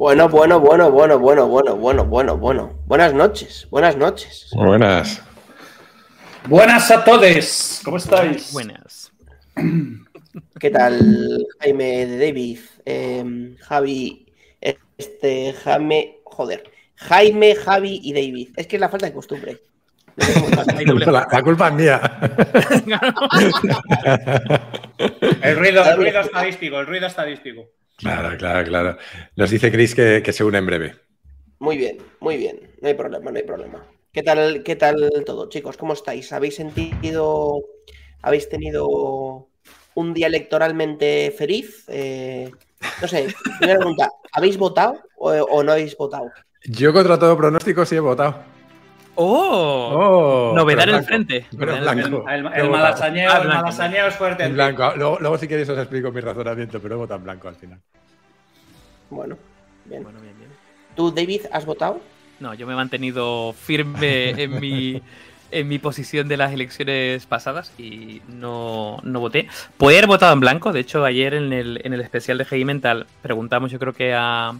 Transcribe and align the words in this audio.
Bueno, 0.00 0.30
bueno, 0.30 0.58
bueno, 0.58 0.90
bueno, 0.90 1.18
bueno, 1.18 1.46
bueno, 1.46 1.76
bueno, 1.76 2.06
bueno, 2.06 2.38
bueno. 2.38 2.72
Buenas 2.86 3.12
noches, 3.12 3.68
buenas 3.70 3.98
noches. 3.98 4.48
Buenas. 4.54 5.20
Buenas 6.48 6.90
a 6.90 7.04
todos. 7.04 7.82
¿Cómo 7.84 7.98
estáis? 7.98 8.50
Buenas. 8.50 9.12
¿Qué 10.58 10.70
tal, 10.70 11.46
Jaime 11.60 12.06
de 12.06 12.16
David? 12.16 12.60
Em, 12.86 13.58
Javi, 13.58 14.24
este, 14.62 15.52
Jaime, 15.52 16.20
joder. 16.24 16.64
Jaime, 16.96 17.54
Javi 17.54 18.00
y 18.02 18.14
David. 18.14 18.54
Es 18.56 18.66
que 18.68 18.76
es 18.76 18.80
la 18.80 18.88
falta 18.88 19.04
de 19.04 19.12
costumbre. 19.12 19.58
La, 20.16 21.28
la 21.30 21.42
culpa 21.42 21.68
es 21.68 21.74
mía. 21.74 22.00
El 25.42 25.56
ruido, 25.56 25.84
el 25.84 25.96
ruido 25.96 26.20
estadístico, 26.20 26.80
el 26.80 26.86
ruido 26.86 27.06
estadístico. 27.06 27.68
Claro, 28.00 28.36
claro, 28.38 28.64
claro. 28.66 28.96
Nos 29.36 29.50
dice 29.50 29.70
Chris 29.70 29.94
que, 29.94 30.22
que 30.24 30.32
se 30.32 30.44
une 30.44 30.58
en 30.58 30.66
breve. 30.66 30.96
Muy 31.58 31.76
bien, 31.76 31.98
muy 32.20 32.36
bien. 32.36 32.60
No 32.80 32.88
hay 32.88 32.94
problema, 32.94 33.30
no 33.30 33.36
hay 33.36 33.44
problema. 33.44 33.84
¿Qué 34.12 34.22
tal, 34.22 34.62
qué 34.64 34.76
tal 34.76 35.10
todo, 35.24 35.48
chicos? 35.48 35.76
¿Cómo 35.76 35.92
estáis? 35.92 36.32
¿Habéis 36.32 36.56
sentido, 36.56 37.62
habéis 38.22 38.48
tenido 38.48 39.48
un 39.94 40.14
día 40.14 40.26
electoralmente 40.26 41.32
feliz? 41.36 41.84
Eh, 41.88 42.50
no 43.00 43.06
sé, 43.06 43.28
primera 43.58 43.78
pregunta, 43.78 44.10
¿habéis 44.32 44.56
votado 44.56 45.00
o, 45.16 45.30
o 45.30 45.62
no 45.62 45.72
habéis 45.72 45.96
votado? 45.96 46.30
Yo 46.64 46.92
contra 46.92 47.18
todo 47.18 47.36
pronóstico 47.36 47.84
sí 47.84 47.96
he 47.96 48.00
votado. 48.00 48.42
¡Oh! 49.16 50.50
Oh, 50.52 50.56
Novedad 50.56 50.88
en 50.88 50.94
el 50.96 51.04
frente. 51.04 51.46
pero 51.58 51.72
Novedad 51.76 51.92
en 51.92 51.98
el 51.98 52.08
blanco. 52.10 52.28
El, 52.28 52.34
He 52.34 52.38
el 52.38 52.44
votado. 52.68 52.70
malasañeo, 52.70 53.30
Ah, 53.30 53.36
el 53.38 53.46
blanco. 53.46 53.62
malasañeo 53.62 54.06
es 54.06 54.14
fuerte. 54.14 54.44
En 54.44 54.54
blanco. 54.54 54.92
Luego, 54.96 55.18
luego 55.20 55.38
si 55.38 55.48
queréis 55.48 55.68
os 55.68 55.78
explico 55.78 56.10
mi 56.10 56.20
razonamiento, 56.20 56.80
pero 56.80 56.94
he 56.94 56.98
votado 56.98 57.18
en 57.18 57.24
blanco 57.24 57.48
al 57.48 57.56
final. 57.56 57.78
Bueno, 59.10 59.36
bien. 59.84 60.02
Bueno, 60.02 60.20
bien, 60.20 60.34
bien. 60.38 60.50
¿Tú, 60.96 61.10
David, 61.10 61.42
has 61.52 61.66
votado? 61.66 62.00
No, 62.38 62.54
yo 62.54 62.66
me 62.66 62.72
he 62.72 62.76
mantenido 62.76 63.52
firme 63.52 64.30
en 64.42 64.60
mi, 64.60 65.02
en 65.50 65.68
mi 65.68 65.78
posición 65.78 66.28
de 66.28 66.36
las 66.36 66.52
elecciones 66.52 67.26
pasadas 67.26 67.72
y 67.78 68.22
no, 68.28 68.98
no 69.02 69.20
voté. 69.20 69.48
Podría 69.76 69.98
haber 69.98 70.08
votado 70.08 70.32
en 70.32 70.40
blanco. 70.40 70.72
De 70.72 70.80
hecho, 70.80 71.04
ayer 71.04 71.34
en 71.34 71.52
el, 71.52 71.80
en 71.84 71.92
el 71.92 72.00
especial 72.00 72.38
de 72.38 72.44
Heavy 72.46 72.64
Mental 72.64 73.06
preguntamos, 73.22 73.70
yo 73.70 73.78
creo 73.78 73.92
que 73.92 74.14
a 74.14 74.52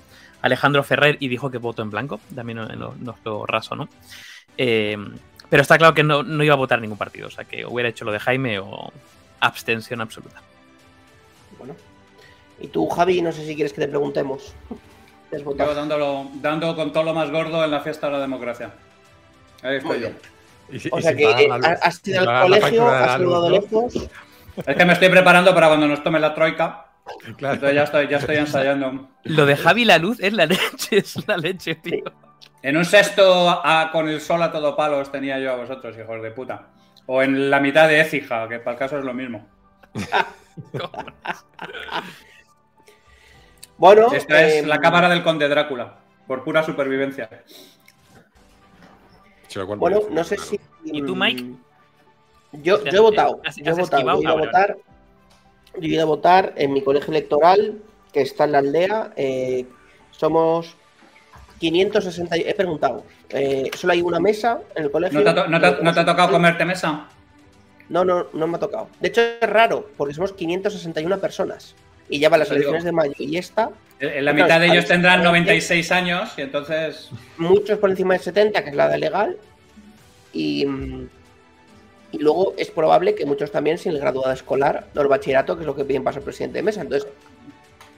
Alejandro 0.42 0.82
Ferrer 0.82 1.16
y 1.20 1.28
dijo 1.28 1.50
que 1.50 1.58
votó 1.58 1.82
en 1.82 1.90
blanco. 1.90 2.20
También 2.34 2.58
nos 2.58 2.74
lo, 2.76 2.94
nos 3.00 3.16
lo 3.24 3.46
rasonó. 3.46 3.88
Eh, 4.62 4.94
pero 5.48 5.62
está 5.62 5.78
claro 5.78 5.94
que 5.94 6.02
no, 6.02 6.22
no 6.22 6.44
iba 6.44 6.52
a 6.52 6.56
votar 6.58 6.82
ningún 6.82 6.98
partido. 6.98 7.28
O 7.28 7.30
sea, 7.30 7.44
que 7.44 7.64
hubiera 7.64 7.88
hecho 7.88 8.04
lo 8.04 8.12
de 8.12 8.18
Jaime 8.20 8.58
o 8.58 8.92
abstención 9.40 10.02
absoluta. 10.02 10.42
Bueno. 11.58 11.74
Y 12.60 12.66
tú, 12.68 12.86
Javi, 12.90 13.22
no 13.22 13.32
sé 13.32 13.46
si 13.46 13.54
quieres 13.54 13.72
que 13.72 13.80
te 13.80 13.88
preguntemos. 13.88 14.54
¿Te 15.30 15.36
has 15.36 15.42
Yo 15.42 15.74
dándolo, 15.74 16.28
dando 16.34 16.76
con 16.76 16.92
todo 16.92 17.04
lo 17.04 17.14
más 17.14 17.30
gordo 17.30 17.64
en 17.64 17.70
la 17.70 17.80
fiesta 17.80 18.08
de 18.08 18.12
la 18.12 18.20
democracia. 18.20 18.70
Ahí 19.62 19.76
estoy 19.76 19.98
Muy 19.98 20.00
yo. 20.00 20.08
bien. 20.08 20.18
Y 20.72 20.78
si- 20.78 20.90
O 20.92 20.98
y 20.98 21.02
sea 21.02 21.16
que 21.16 21.22
eh, 21.24 21.48
has 21.82 22.06
ido 22.06 22.20
al 22.30 22.42
colegio, 22.42 22.86
has 22.86 23.12
saludado 23.12 23.48
lejos. 23.50 23.94
Es 24.66 24.76
que 24.76 24.84
me 24.84 24.92
estoy 24.92 25.08
preparando 25.08 25.54
para 25.54 25.68
cuando 25.68 25.88
nos 25.88 26.04
tome 26.04 26.20
la 26.20 26.34
troika. 26.34 26.86
Claro. 27.38 27.54
Entonces 27.54 27.74
ya 27.74 27.82
estoy, 27.84 28.08
ya 28.08 28.18
estoy 28.18 28.36
ensayando. 28.36 29.08
Lo 29.24 29.46
de 29.46 29.56
Javi 29.56 29.86
la 29.86 29.96
luz 29.96 30.20
es 30.20 30.34
la 30.34 30.44
leche, 30.44 30.98
es 30.98 31.26
la 31.26 31.38
leche, 31.38 31.76
tío. 31.76 32.04
En 32.62 32.76
un 32.76 32.84
sexto 32.84 33.48
a- 33.48 33.90
con 33.92 34.08
el 34.08 34.20
sol 34.20 34.42
a 34.42 34.52
todo 34.52 34.76
palo 34.76 34.98
os 34.98 35.10
tenía 35.10 35.38
yo 35.38 35.52
a 35.52 35.56
vosotros, 35.56 35.96
hijos 35.98 36.22
de 36.22 36.30
puta. 36.30 36.66
O 37.06 37.22
en 37.22 37.50
la 37.50 37.58
mitad 37.60 37.88
de 37.88 38.00
Écija, 38.00 38.48
que 38.48 38.58
para 38.58 38.72
el 38.74 38.78
caso 38.78 38.98
es 38.98 39.04
lo 39.04 39.14
mismo. 39.14 39.46
Bueno, 43.76 44.12
Esta 44.12 44.46
es 44.46 44.56
em, 44.56 44.66
la 44.66 44.78
cámara 44.78 45.08
del 45.08 45.22
conde 45.22 45.48
Drácula, 45.48 45.96
por 46.26 46.44
pura 46.44 46.62
supervivencia. 46.62 47.30
Bueno, 49.78 50.00
no 50.10 50.22
sé 50.22 50.36
si. 50.36 50.60
¿Y 50.84 51.02
tú, 51.02 51.16
Mike? 51.16 51.44
Yo, 52.52 52.84
yo 52.84 52.90
he 52.92 53.00
votado. 53.00 53.40
¿Has- 53.44 53.56
Yo 53.56 53.72
he 53.72 53.74
votado. 53.74 54.02
Yo 54.02 54.18
he 54.18 54.20
ido 54.22 54.32
a 54.32 54.36
votar. 54.36 54.76
Yo 55.76 55.80
he 55.82 55.86
ido 55.86 56.02
a 56.02 56.06
votar 56.06 56.52
en 56.56 56.72
mi 56.72 56.82
colegio 56.82 57.10
electoral, 57.10 57.80
que 58.12 58.20
está 58.20 58.44
en 58.44 58.52
la 58.52 58.58
aldea. 58.58 59.12
eh, 59.16 59.66
somos 60.10 60.76
560. 61.60 62.36
y- 62.38 62.40
He 62.48 62.54
preguntado. 62.54 63.04
eh, 63.28 63.70
solo 63.76 63.92
hay 63.92 64.02
una 64.02 64.18
mesa 64.18 64.58
en 64.74 64.84
el 64.84 64.90
colegio. 64.90 65.18
¿No 65.20 65.24
te, 65.24 65.30
ha 65.30 65.34
to- 65.44 65.48
no 65.48 65.60
te- 65.60 65.82
no 65.84 65.94
te 65.94 66.00
ha 66.00 66.04
tocado 66.04 66.30
comerte 66.32 66.64
mesa? 66.64 67.06
No, 67.88 68.04
no, 68.04 68.26
no 68.32 68.46
me 68.46 68.56
ha 68.56 68.60
tocado. 68.60 68.88
De 69.00 69.08
hecho, 69.08 69.20
es 69.20 69.48
raro, 69.48 69.88
porque 69.96 70.14
somos 70.14 70.32
561 70.32 71.18
personas. 71.20 71.74
Y 72.08 72.18
ya 72.18 72.28
van 72.28 72.40
las 72.40 72.50
elecciones 72.50 72.82
de 72.82 72.90
mayo 72.92 73.14
y 73.18 73.36
esta, 73.36 73.70
En 74.00 74.08
en 74.08 74.24
la 74.24 74.32
Claro, 74.32 74.44
mitad 74.46 74.60
de 74.60 74.66
ellos 74.66 74.86
tendrán 74.86 75.20
diferencia- 75.20 75.30
96 75.30 75.92
años 75.92 76.32
y 76.36 76.40
entonces. 76.40 77.10
muchos 77.36 77.78
por 77.78 77.90
encima 77.90 78.14
de 78.14 78.20
70, 78.20 78.64
que 78.64 78.70
es 78.70 78.76
la 78.76 78.88
de 78.88 78.98
legal, 78.98 79.36
y, 80.32 80.64
y 82.12 82.18
luego 82.18 82.54
es 82.56 82.70
probable 82.70 83.14
que 83.14 83.26
muchos 83.26 83.52
también 83.52 83.76
sin 83.78 83.92
el 83.92 83.98
graduado 84.00 84.32
escolar 84.32 84.86
o 84.96 85.00
el 85.00 85.06
bachillerato, 85.08 85.54
que 85.56 85.62
es 85.62 85.66
lo 85.66 85.76
que 85.76 85.84
piden 85.84 86.02
para 86.02 86.14
ser 86.14 86.22
presidente 86.22 86.58
de 86.58 86.62
mesa. 86.62 86.80
Entonces, 86.80 87.08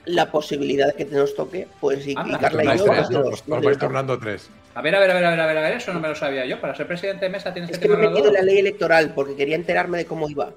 la 0.05 0.31
posibilidad 0.31 0.87
de 0.87 0.93
que 0.93 1.05
te 1.05 1.15
nos 1.15 1.35
toque, 1.35 1.67
pues 1.79 2.05
y, 2.07 2.15
Anda, 2.17 2.37
y 2.37 2.41
Carla 2.41 2.63
y 2.75 2.77
yo, 2.77 2.85
tres, 2.85 2.97
pues, 2.97 3.09
¿no? 3.11 3.19
Os- 3.21 3.47
nos 3.47 3.59
Os 3.59 3.65
vais 3.65 3.77
turnando 3.77 4.19
tres. 4.19 4.49
A 4.75 4.81
ver, 4.81 4.95
a 4.95 4.99
ver, 4.99 5.11
a 5.11 5.13
ver, 5.13 5.25
a 5.25 5.29
ver, 5.31 5.39
a 5.39 5.45
ver, 5.47 5.57
a 5.57 5.61
ver, 5.61 5.73
eso 5.77 5.93
no 5.93 5.99
me 5.99 6.07
lo 6.07 6.15
sabía 6.15 6.45
yo. 6.45 6.59
Para 6.59 6.75
ser 6.75 6.87
presidente 6.87 7.25
de 7.25 7.31
mesa 7.31 7.53
tienes 7.53 7.69
Es 7.71 7.77
que 7.79 7.87
que 7.87 7.95
me 7.95 8.05
he 8.05 8.09
metido 8.09 8.27
en 8.27 8.33
la 8.33 8.41
ley 8.41 8.57
electoral 8.59 9.13
porque 9.13 9.35
quería 9.35 9.55
enterarme 9.55 9.99
de 9.99 10.05
cómo 10.05 10.29
iba. 10.29 10.53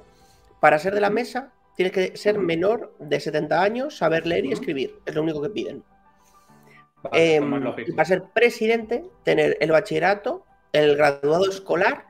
Para 0.61 0.79
ser 0.79 0.95
de 0.95 1.01
la 1.01 1.11
mesa, 1.11 1.53
tienes 1.77 1.93
que 1.93 2.17
ser 2.17 2.39
menor 2.39 2.95
de 2.99 3.21
70 3.21 3.63
años, 3.63 3.97
saber 3.97 4.27
leer 4.27 4.47
y 4.47 4.53
escribir. 4.53 4.99
Es 5.05 5.15
lo 5.15 5.23
único 5.23 5.43
que 5.43 5.51
piden. 5.51 5.85
Vale, 7.03 7.39
como 7.39 7.57
es 7.57 7.63
y 7.63 7.65
lógico. 7.65 7.97
para 7.97 8.07
ser 8.07 8.23
presidente, 8.35 9.05
tener 9.23 9.57
el 9.61 9.71
bachillerato, 9.71 10.45
el 10.73 10.97
graduado 10.97 11.49
escolar 11.49 12.07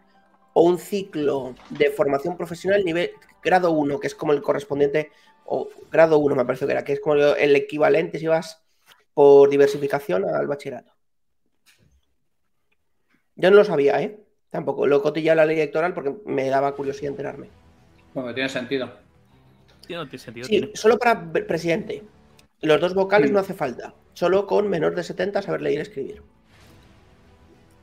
o 0.52 0.62
un 0.62 0.78
ciclo 0.78 1.55
de 1.71 1.90
formación 1.90 2.37
profesional 2.37 2.85
nivel 2.85 3.11
grado 3.43 3.73
1, 3.73 4.00
que 4.00 4.07
es 4.07 4.14
como 4.14 4.33
el 4.33 4.43
correspondiente, 4.43 5.11
o 5.47 5.69
grado 5.91 6.19
1 6.19 6.35
me 6.35 6.45
parece 6.45 6.67
que 6.67 6.73
era, 6.73 6.85
que 6.85 6.93
es 6.93 7.00
como 7.00 7.15
el 7.17 7.57
equivalente 7.57 8.19
si 8.19 8.26
vas 8.26 8.62
por 9.15 9.49
diversificación 9.49 10.25
al 10.29 10.47
bachillerato. 10.47 10.93
Yo 13.37 13.50
no 13.50 13.57
lo 13.57 13.65
sabía, 13.65 14.00
¿eh? 14.03 14.19
Tampoco. 14.50 14.87
Lo 14.87 15.03
en 15.33 15.37
la 15.37 15.47
ley 15.47 15.57
electoral 15.59 15.93
porque 15.95 16.15
me 16.25 16.49
daba 16.49 16.75
curiosidad 16.75 17.11
enterarme. 17.11 17.49
Bueno, 18.15 18.33
tiene 18.35 18.49
sentido. 18.49 18.91
Tiene 19.87 20.19
sentido. 20.19 20.47
Sí, 20.47 20.50
tiene- 20.61 20.76
solo 20.76 20.99
para 20.99 21.31
pre- 21.33 21.43
presidente. 21.45 22.03
Los 22.62 22.81
dos 22.81 22.95
vocales 22.95 23.31
no 23.31 23.38
hace 23.38 23.53
falta. 23.55 23.95
Solo 24.15 24.47
con 24.47 24.69
menor 24.69 24.95
de 24.95 25.05
70 25.05 25.43
saber 25.43 25.61
leer 25.61 25.79
y 25.79 25.83
escribir. 25.83 26.23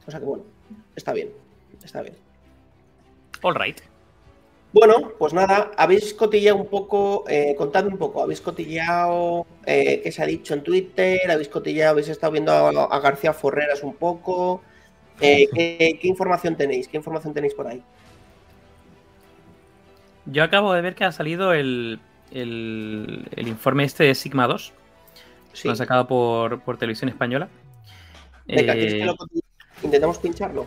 O 0.08 0.12
sea 0.12 0.20
que 0.20 0.26
bueno, 0.26 0.44
está 0.96 1.14
bien. 1.14 1.30
Está 1.84 2.02
bien. 2.02 2.16
All 3.44 3.56
right. 3.56 3.80
Bueno, 4.74 5.12
pues 5.20 5.34
nada, 5.34 5.70
habéis 5.78 6.14
cotilleado 6.16 6.58
un 6.58 6.66
poco, 6.66 7.26
eh, 7.28 7.54
contadme 7.56 7.92
un 7.92 8.00
poco, 8.00 8.24
habéis 8.24 8.42
cotilleado 8.42 9.46
eh, 9.68 10.02
qué 10.04 10.12
se 10.12 10.24
ha 10.24 10.26
dicho 10.26 10.56
en 10.56 10.64
Twitter, 10.64 11.30
habéis 11.30 11.48
cotilleado, 11.48 11.92
habéis 11.92 12.10
estado 12.10 12.32
viendo 12.34 12.52
a, 12.52 12.70
a 12.86 13.00
García 13.00 13.34
Forreras 13.34 13.84
un 13.84 13.94
poco. 13.94 14.62
Eh, 15.22 15.48
¿qué, 15.54 16.00
qué 16.02 16.08
información 16.08 16.56
tenéis? 16.56 16.88
¿Qué 16.88 16.98
información 16.98 17.36
tenéis 17.36 17.54
por 17.54 17.68
ahí? 17.68 17.84
Yo 20.26 20.44
acabo 20.44 20.74
de 20.74 20.82
ver 20.82 20.96
que 20.96 21.04
ha 21.04 21.12
salido 21.12 21.54
el, 21.54 22.00
el, 22.32 23.28
el 23.36 23.48
informe 23.48 23.84
este 23.84 24.06
de 24.06 24.16
Sigma 24.16 24.48
2. 24.48 24.74
Sí. 25.54 25.68
Lo 25.68 25.72
han 25.72 25.78
sacado 25.78 26.08
por, 26.08 26.62
por 26.62 26.78
televisión 26.78 27.10
española. 27.10 27.48
Venga, 28.48 28.74
Eh, 28.74 28.78
¿quieres 28.78 28.94
que 28.96 29.06
lo 29.06 29.16
cotille- 29.16 29.44
intentamos 29.84 30.18
pincharlo? 30.18 30.66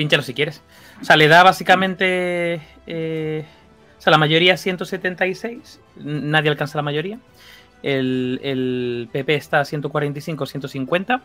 Pínchalo 0.00 0.22
si 0.22 0.32
quieres. 0.32 0.62
O 1.02 1.04
sea, 1.04 1.16
le 1.18 1.28
da 1.28 1.42
básicamente. 1.42 2.62
eh, 2.86 3.44
o 3.98 4.00
sea, 4.00 4.10
la 4.10 4.16
mayoría 4.16 4.56
176. 4.56 5.78
n- 5.98 6.20
Nadie 6.22 6.48
alcanza 6.48 6.78
la 6.78 6.82
mayoría. 6.82 7.18
El, 7.82 8.40
el 8.42 9.10
PP 9.12 9.34
está 9.34 9.60
a 9.60 9.64
145, 9.66 10.46
150. 10.46 11.20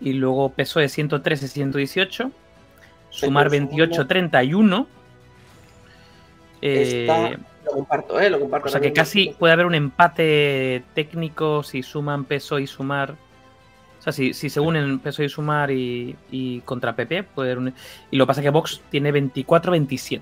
Y 0.00 0.14
luego 0.14 0.48
PSOE 0.48 0.88
113, 0.88 1.46
118. 1.46 2.32
Sumar 3.10 3.48
Pero 3.48 3.62
un 3.62 3.68
28, 3.68 3.92
segundo. 3.92 4.08
31. 4.08 4.86
Eh, 6.62 7.06
Está- 7.08 7.38
Lo 7.64 7.70
comparto, 7.74 8.18
¿eh? 8.20 8.28
Lo 8.28 8.40
comparto. 8.40 8.66
o 8.66 8.70
sea 8.70 8.80
que 8.80 8.92
casi 8.92 9.34
puede 9.38 9.52
haber 9.52 9.66
un 9.66 9.76
empate 9.76 10.82
técnico 10.94 11.62
si 11.62 11.84
suman 11.84 12.24
PSOE 12.24 12.62
y 12.62 12.66
sumar. 12.66 13.14
O 14.04 14.10
sea, 14.10 14.12
si, 14.12 14.34
si 14.34 14.50
se 14.50 14.60
unen 14.60 14.98
PSOE 14.98 15.24
y 15.24 15.28
sumar 15.30 15.70
y, 15.70 16.14
y 16.30 16.60
contra 16.60 16.94
PP, 16.94 17.22
puede 17.22 17.52
haber 17.52 17.58
un- 17.58 17.74
Y 18.10 18.16
lo 18.18 18.24
que 18.24 18.28
pasa 18.28 18.40
es 18.42 18.44
que 18.44 18.50
Vox 18.50 18.82
tiene 18.90 19.10
24-27. 19.12 20.20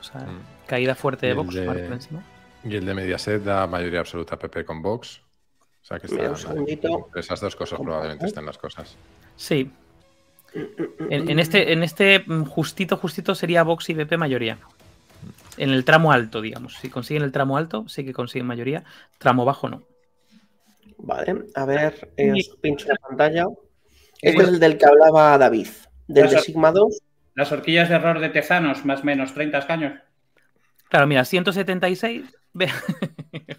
O 0.00 0.02
sea, 0.02 0.22
Mm. 0.22 0.66
caída 0.66 0.94
fuerte 0.96 1.26
de 1.26 1.32
Y 1.34 1.36
el 1.36 1.44
Vox. 1.44 1.54
de- 1.54 1.66
vale, 1.66 1.82
por 1.84 1.92
encima. 1.92 2.24
Y 2.64 2.74
el 2.74 2.84
de 2.84 2.92
Mediaset 2.94 3.42
da 3.44 3.66
mayoría 3.68 4.00
absoluta 4.00 4.36
PP 4.36 4.64
con 4.64 4.82
Vox. 4.82 5.20
O 5.82 5.84
sea 5.84 5.98
que 6.00 6.08
está, 6.08 6.32
esas 7.14 7.40
dos 7.40 7.54
cosas 7.56 7.78
probablemente 7.80 8.26
estén 8.26 8.44
las 8.44 8.58
cosas. 8.58 8.96
Sí. 9.36 9.70
En, 11.08 11.30
en 11.30 11.38
este, 11.38 11.72
en 11.72 11.82
este 11.84 12.24
justito, 12.48 12.96
justito 12.96 13.34
sería 13.36 13.62
Vox 13.62 13.88
y 13.90 13.94
PP 13.94 14.16
mayoría. 14.18 14.58
En 15.56 15.70
el 15.70 15.84
tramo 15.84 16.10
alto, 16.12 16.40
digamos. 16.40 16.74
Si 16.78 16.90
consiguen 16.90 17.22
el 17.22 17.30
tramo 17.32 17.56
alto, 17.56 17.84
sí 17.88 18.04
que 18.04 18.12
consiguen 18.12 18.46
mayoría. 18.46 18.82
Tramo 19.18 19.44
bajo, 19.44 19.68
no. 19.68 19.82
Vale, 21.02 21.44
a 21.54 21.64
ver, 21.64 22.12
eh, 22.16 22.32
os 22.32 22.56
pincho 22.60 22.88
la 22.88 22.96
pantalla. 22.96 23.46
Este 24.20 24.42
es 24.42 24.48
el 24.48 24.60
del 24.60 24.76
que 24.76 24.86
hablaba 24.86 25.38
David, 25.38 25.68
del 26.06 26.30
de. 26.30 26.38
Sigma 26.40 26.72
2. 26.72 27.00
Las 27.34 27.52
horquillas 27.52 27.88
de 27.88 27.94
error 27.94 28.18
de 28.20 28.28
Tezanos, 28.28 28.84
más 28.84 29.00
o 29.00 29.04
menos 29.04 29.32
30 29.32 29.58
escaños. 29.58 29.94
Claro, 30.88 31.06
mira, 31.06 31.24
176. 31.24 32.24
Ve. 32.52 32.68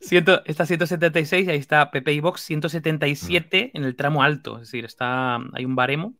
Ciento- 0.00 0.42
está 0.44 0.66
176 0.66 1.46
y 1.46 1.50
ahí 1.50 1.58
está 1.58 1.90
PP 1.90 2.12
y 2.12 2.20
Vox 2.20 2.42
177 2.42 3.70
en 3.74 3.84
el 3.84 3.96
tramo 3.96 4.22
alto. 4.22 4.56
Es 4.56 4.68
decir, 4.68 4.84
está, 4.84 5.36
hay 5.52 5.64
un 5.64 5.74
baremo. 5.76 6.14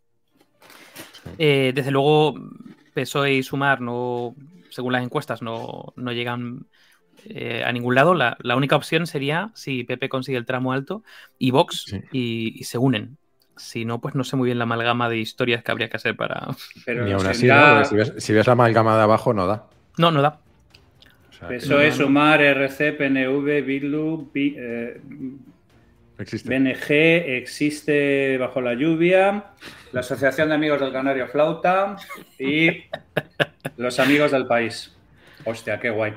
Eh, 1.39 1.73
desde 1.75 1.91
luego, 1.91 2.35
PSOE 2.95 3.35
y 3.35 3.43
Sumar, 3.43 3.81
no, 3.81 4.35
según 4.71 4.93
las 4.93 5.03
encuestas, 5.03 5.43
no, 5.43 5.93
no 5.97 6.13
llegan 6.13 6.67
eh, 7.27 7.63
a 7.65 7.73
ningún 7.73 7.95
lado. 7.95 8.15
La, 8.15 8.37
la 8.41 8.57
única 8.57 8.77
opción 8.77 9.07
sería 9.07 9.51
si 9.55 9.85
PP 9.85 10.09
consigue 10.09 10.39
el 10.39 10.47
tramo 10.47 10.73
alto 10.73 11.03
y 11.39 11.51
Vox 11.51 11.85
Sí. 11.89 12.01
y, 12.13 12.61
y 12.61 12.65
se 12.65 12.79
unen. 12.79 13.17
Si 13.57 13.85
no, 13.85 14.01
pues 14.01 14.15
no 14.15 14.25
sé 14.25 14.35
muy 14.37 14.47
bien 14.47 14.59
la 14.59 14.65
amalgama 14.65 15.09
de 15.09 15.19
historias 15.19 15.63
que 15.63 15.71
habría 15.71 15.89
que 15.89 15.97
hacer 15.99 16.17
para. 16.17 16.49
Pero 16.87 17.05
Ni 17.05 17.13
aún 17.13 17.27
así, 17.27 17.47
¿no? 17.47 17.85
Si, 17.85 17.95
ves, 17.97 18.15
si 18.17 18.33
ves 18.33 18.47
la 18.47 18.55
amalgama 18.55 18.97
de 18.97 19.03
abajo, 19.03 19.35
no 19.35 19.47
da. 19.47 19.67
No, 19.99 20.11
no 20.11 20.23
da. 20.23 20.41
O 21.31 21.33
sea, 21.35 21.49
PSOE, 21.49 21.91
No. 21.91 21.95
Sumar, 21.97 22.41
RC, 22.41 22.93
PNV, 22.95 23.63
Bildu, 23.65 24.31
eh, 24.35 25.01
existe. 26.19 26.49
BNG, 26.49 26.91
existe 27.37 28.39
Bajo 28.39 28.61
la 28.61 28.75
Lluvia, 28.75 29.45
la 29.93 30.01
Asociación 30.01 30.49
de 30.49 30.55
Amigos 30.55 30.81
del 30.81 30.93
Canario 30.93 31.29
Flauta 31.29 31.97
y 32.39 32.85
los 33.77 33.99
Amigos 34.01 34.31
del 34.31 34.47
País. 34.47 34.97
Hostia, 35.45 35.79
qué 35.79 35.91
guay. 35.91 36.15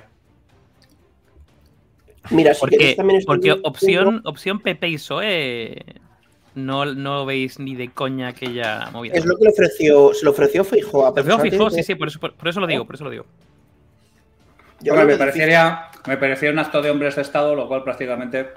Mira, 2.32 2.53
si 2.53 2.60
Porque, 2.60 2.96
también 2.96 3.22
viendo- 3.41 3.62
opción, 3.67 4.22
opción 4.25 4.60
PP 4.60 4.88
y 4.89 4.96
PSOE 4.98 5.86
no, 6.55 6.86
no 6.86 7.25
veis 7.25 7.60
ni 7.60 7.75
de 7.75 7.89
coña 7.89 8.29
aquella 8.29 8.89
movida. 8.91 9.13
Es 9.13 9.25
lo 9.25 9.38
que 9.38 9.44
le 9.44 9.50
ofreció, 9.51 10.13
se 10.13 10.25
lo 10.25 10.32
ofreció 10.32 10.63
Fijo 10.63 11.05
a 11.05 11.13
Pero 11.13 11.39
fijo, 11.39 11.70
sí, 11.70 11.84
sí, 11.84 11.96
por 11.96 12.08
eso, 12.08 12.20
por, 12.20 12.34
por 12.34 12.48
eso 12.48 12.60
lo 12.60 12.67
digo, 12.67 12.86
por 12.86 12.96
eso 12.96 13.03
lo 13.03 13.10
digo. 13.10 13.25
Yo 14.82 14.94
Hombre, 14.94 15.08
me, 15.08 15.17
parecería, 15.17 15.89
me 16.08 16.17
parecía 16.17 16.51
un 16.51 16.60
acto 16.60 16.82
de 16.82 16.89
hombres 16.91 17.15
de 17.15 17.22
Estado, 17.22 17.55
lo 17.55 17.67
cual 17.67 17.84
prácticamente 17.84 18.48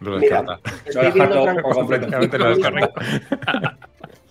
Lo 0.00 0.18
Mira, 0.18 0.42
descarta. 0.42 0.70
Estoy 0.84 2.38
Lo 2.38 2.54
descarto. 2.54 2.92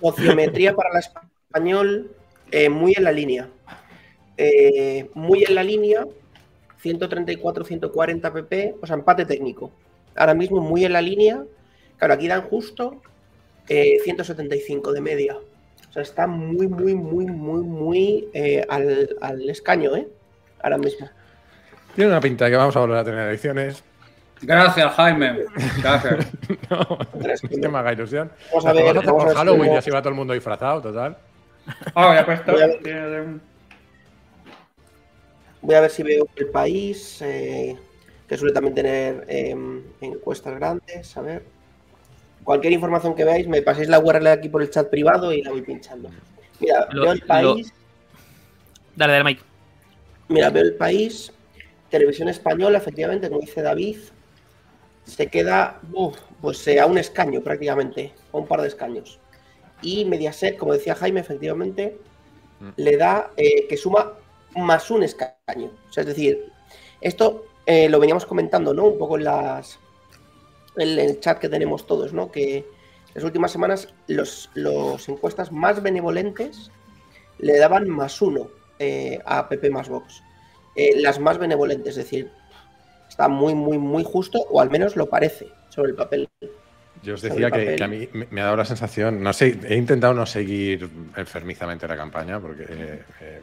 Sociometría 0.01 0.75
para 0.75 0.89
el 0.91 0.99
español, 0.99 2.11
eh, 2.51 2.69
muy 2.69 2.93
en 2.95 3.03
la 3.03 3.11
línea. 3.11 3.47
Eh, 4.37 5.09
muy 5.13 5.43
en 5.43 5.55
la 5.55 5.63
línea, 5.63 6.05
134-140 6.83 8.31
pp, 8.33 8.75
o 8.81 8.85
sea, 8.87 8.95
empate 8.95 9.25
técnico. 9.25 9.71
Ahora 10.15 10.33
mismo 10.33 10.61
muy 10.61 10.85
en 10.85 10.93
la 10.93 11.01
línea. 11.01 11.43
Claro, 11.97 12.13
aquí 12.15 12.27
dan 12.27 12.41
justo 12.43 13.01
eh, 13.69 13.97
175 14.03 14.91
de 14.91 15.01
media. 15.01 15.37
O 15.89 15.93
sea, 15.93 16.01
está 16.03 16.25
muy, 16.27 16.67
muy, 16.67 16.95
muy, 16.95 17.25
muy, 17.25 17.61
muy 17.63 18.29
eh, 18.33 18.65
al, 18.69 19.09
al 19.21 19.49
escaño, 19.49 19.95
¿eh? 19.95 20.07
Ahora 20.63 20.77
mismo. 20.77 21.09
Tiene 21.95 22.09
una 22.11 22.21
pinta 22.21 22.45
de 22.45 22.51
que 22.51 22.57
vamos 22.57 22.75
a 22.75 22.79
volver 22.79 22.97
a 22.97 23.03
tener 23.03 23.27
elecciones. 23.27 23.83
Gracias, 24.41 24.91
Jaime. 24.93 25.45
Gracias. 25.81 26.27
No, 26.71 26.97
es 27.29 27.41
que 27.41 27.67
me 27.67 27.77
haga 27.77 27.91
ilusión. 27.91 28.31
Vamos 28.49 28.65
a 28.65 28.71
ver, 28.73 28.83
vamos 28.85 28.95
a 28.95 28.99
hacer 29.01 29.05
vamos 29.05 29.07
a 29.07 29.11
por 29.11 29.25
ver 29.25 29.31
si 29.33 29.37
Halloween 29.37 29.61
y 29.61 29.67
vemos- 29.67 29.77
así 29.79 29.91
va 29.91 30.01
todo 30.01 30.09
el 30.09 30.15
mundo 30.15 30.33
disfrazado, 30.33 30.81
total. 30.81 31.17
Ah, 31.93 32.15
ya 32.15 32.25
puesto. 32.25 32.53
Voy 35.61 35.75
a 35.75 35.81
ver. 35.81 35.91
Si 35.91 36.03
veo 36.03 36.27
el 36.35 36.47
país, 36.47 37.21
eh, 37.21 37.77
que 38.27 38.37
suele 38.37 38.53
también 38.53 38.75
tener 38.75 39.25
eh, 39.27 39.55
encuestas 40.01 40.55
grandes. 40.55 41.15
A 41.17 41.21
ver. 41.21 41.43
Cualquier 42.43 42.73
información 42.73 43.13
que 43.13 43.23
veáis, 43.23 43.47
me 43.47 43.61
paséis 43.61 43.87
la 43.87 43.99
URL 43.99 44.27
aquí 44.27 44.49
por 44.49 44.61
el 44.63 44.69
chat 44.71 44.89
privado 44.89 45.31
y 45.31 45.43
la 45.43 45.51
voy 45.51 45.61
pinchando. 45.61 46.09
Mira, 46.59 46.87
Lo- 46.91 47.03
veo 47.03 47.11
el 47.13 47.19
lo- 47.19 47.25
país. 47.27 47.73
Dale, 48.95 49.13
dale, 49.13 49.23
Mike. 49.23 49.41
Mira, 50.29 50.49
veo 50.49 50.63
el 50.63 50.73
país. 50.75 51.31
Televisión 51.89 52.29
española, 52.29 52.77
efectivamente, 52.77 53.27
como 53.29 53.41
dice 53.41 53.61
David, 53.61 53.97
se 55.03 55.27
queda 55.27 55.79
uf, 55.93 56.17
pues 56.41 56.65
eh, 56.67 56.79
a 56.79 56.85
un 56.85 56.97
escaño 56.97 57.41
prácticamente, 57.41 58.13
a 58.33 58.37
un 58.37 58.47
par 58.47 58.61
de 58.61 58.69
escaños. 58.69 59.19
Y 59.81 60.05
Mediaset, 60.05 60.57
como 60.57 60.73
decía 60.73 60.95
Jaime, 60.95 61.19
efectivamente, 61.19 61.97
Mm. 62.59 62.69
le 62.77 62.95
da 62.97 63.31
eh, 63.37 63.65
que 63.67 63.75
suma 63.75 64.13
más 64.55 64.89
un 64.91 65.03
escaño. 65.03 65.71
O 65.89 65.93
sea, 65.93 66.01
es 66.01 66.07
decir, 66.07 66.51
esto 66.99 67.45
eh, 67.65 67.89
lo 67.89 67.99
veníamos 67.99 68.25
comentando, 68.25 68.73
¿no? 68.73 68.85
Un 68.85 68.97
poco 68.97 69.17
en 69.17 69.25
las 69.25 69.79
en 70.77 70.99
el 70.99 71.19
chat 71.19 71.39
que 71.39 71.49
tenemos 71.49 71.85
todos, 71.85 72.13
¿no? 72.13 72.31
Que 72.31 72.65
las 73.13 73.23
últimas 73.23 73.51
semanas 73.51 73.93
los, 74.07 74.49
los 74.53 75.09
encuestas 75.09 75.51
más 75.51 75.83
benevolentes 75.83 76.71
le 77.39 77.57
daban 77.57 77.89
más 77.89 78.21
uno 78.21 78.49
eh, 78.79 79.19
a 79.25 79.49
PP 79.49 79.69
más 79.69 79.89
Vox. 79.89 80.23
Eh, 80.75 81.01
las 81.01 81.19
más 81.19 81.37
benevolentes, 81.37 81.89
es 81.89 81.95
decir, 82.05 82.31
está 83.09 83.27
muy, 83.27 83.53
muy, 83.53 83.77
muy 83.77 84.03
justo, 84.03 84.39
o 84.49 84.61
al 84.61 84.69
menos 84.69 84.95
lo 84.95 85.09
parece 85.09 85.49
sobre 85.69 85.89
el 85.89 85.95
papel. 85.95 86.29
Yo 87.03 87.15
os 87.15 87.21
decía 87.21 87.49
que, 87.49 87.81
a 87.81 87.87
mí 87.87 88.07
me, 88.13 88.27
me 88.29 88.41
ha 88.41 88.45
dado 88.45 88.57
la 88.57 88.65
sensación, 88.65 89.23
no 89.23 89.33
sé, 89.33 89.57
he 89.67 89.75
intentado 89.75 90.13
no 90.13 90.25
seguir 90.25 90.87
enfermizamente 91.17 91.87
la 91.87 91.97
campaña 91.97 92.39
porque 92.39 92.63
eh, 92.69 93.03
eh, 93.21 93.41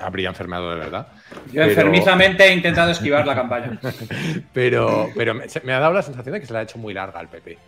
habría 0.00 0.28
enfermado 0.28 0.70
de 0.70 0.76
verdad. 0.76 1.08
Yo 1.46 1.52
Pero- 1.52 1.64
enfermizamente 1.66 2.44
he 2.44 2.54
intentado 2.54 2.90
esquivar 2.90 3.26
la 3.26 3.34
campaña. 3.34 3.78
Pero, 4.52 5.08
pero 5.14 5.34
me, 5.34 5.72
ha 5.72 5.78
dado 5.80 5.92
la 5.94 6.02
sensación 6.02 6.32
de 6.34 6.40
que 6.40 6.46
se 6.46 6.52
la 6.52 6.60
ha 6.60 6.62
hecho 6.62 6.78
muy 6.78 6.94
larga 6.94 7.20
al 7.20 7.28
PP. 7.28 7.58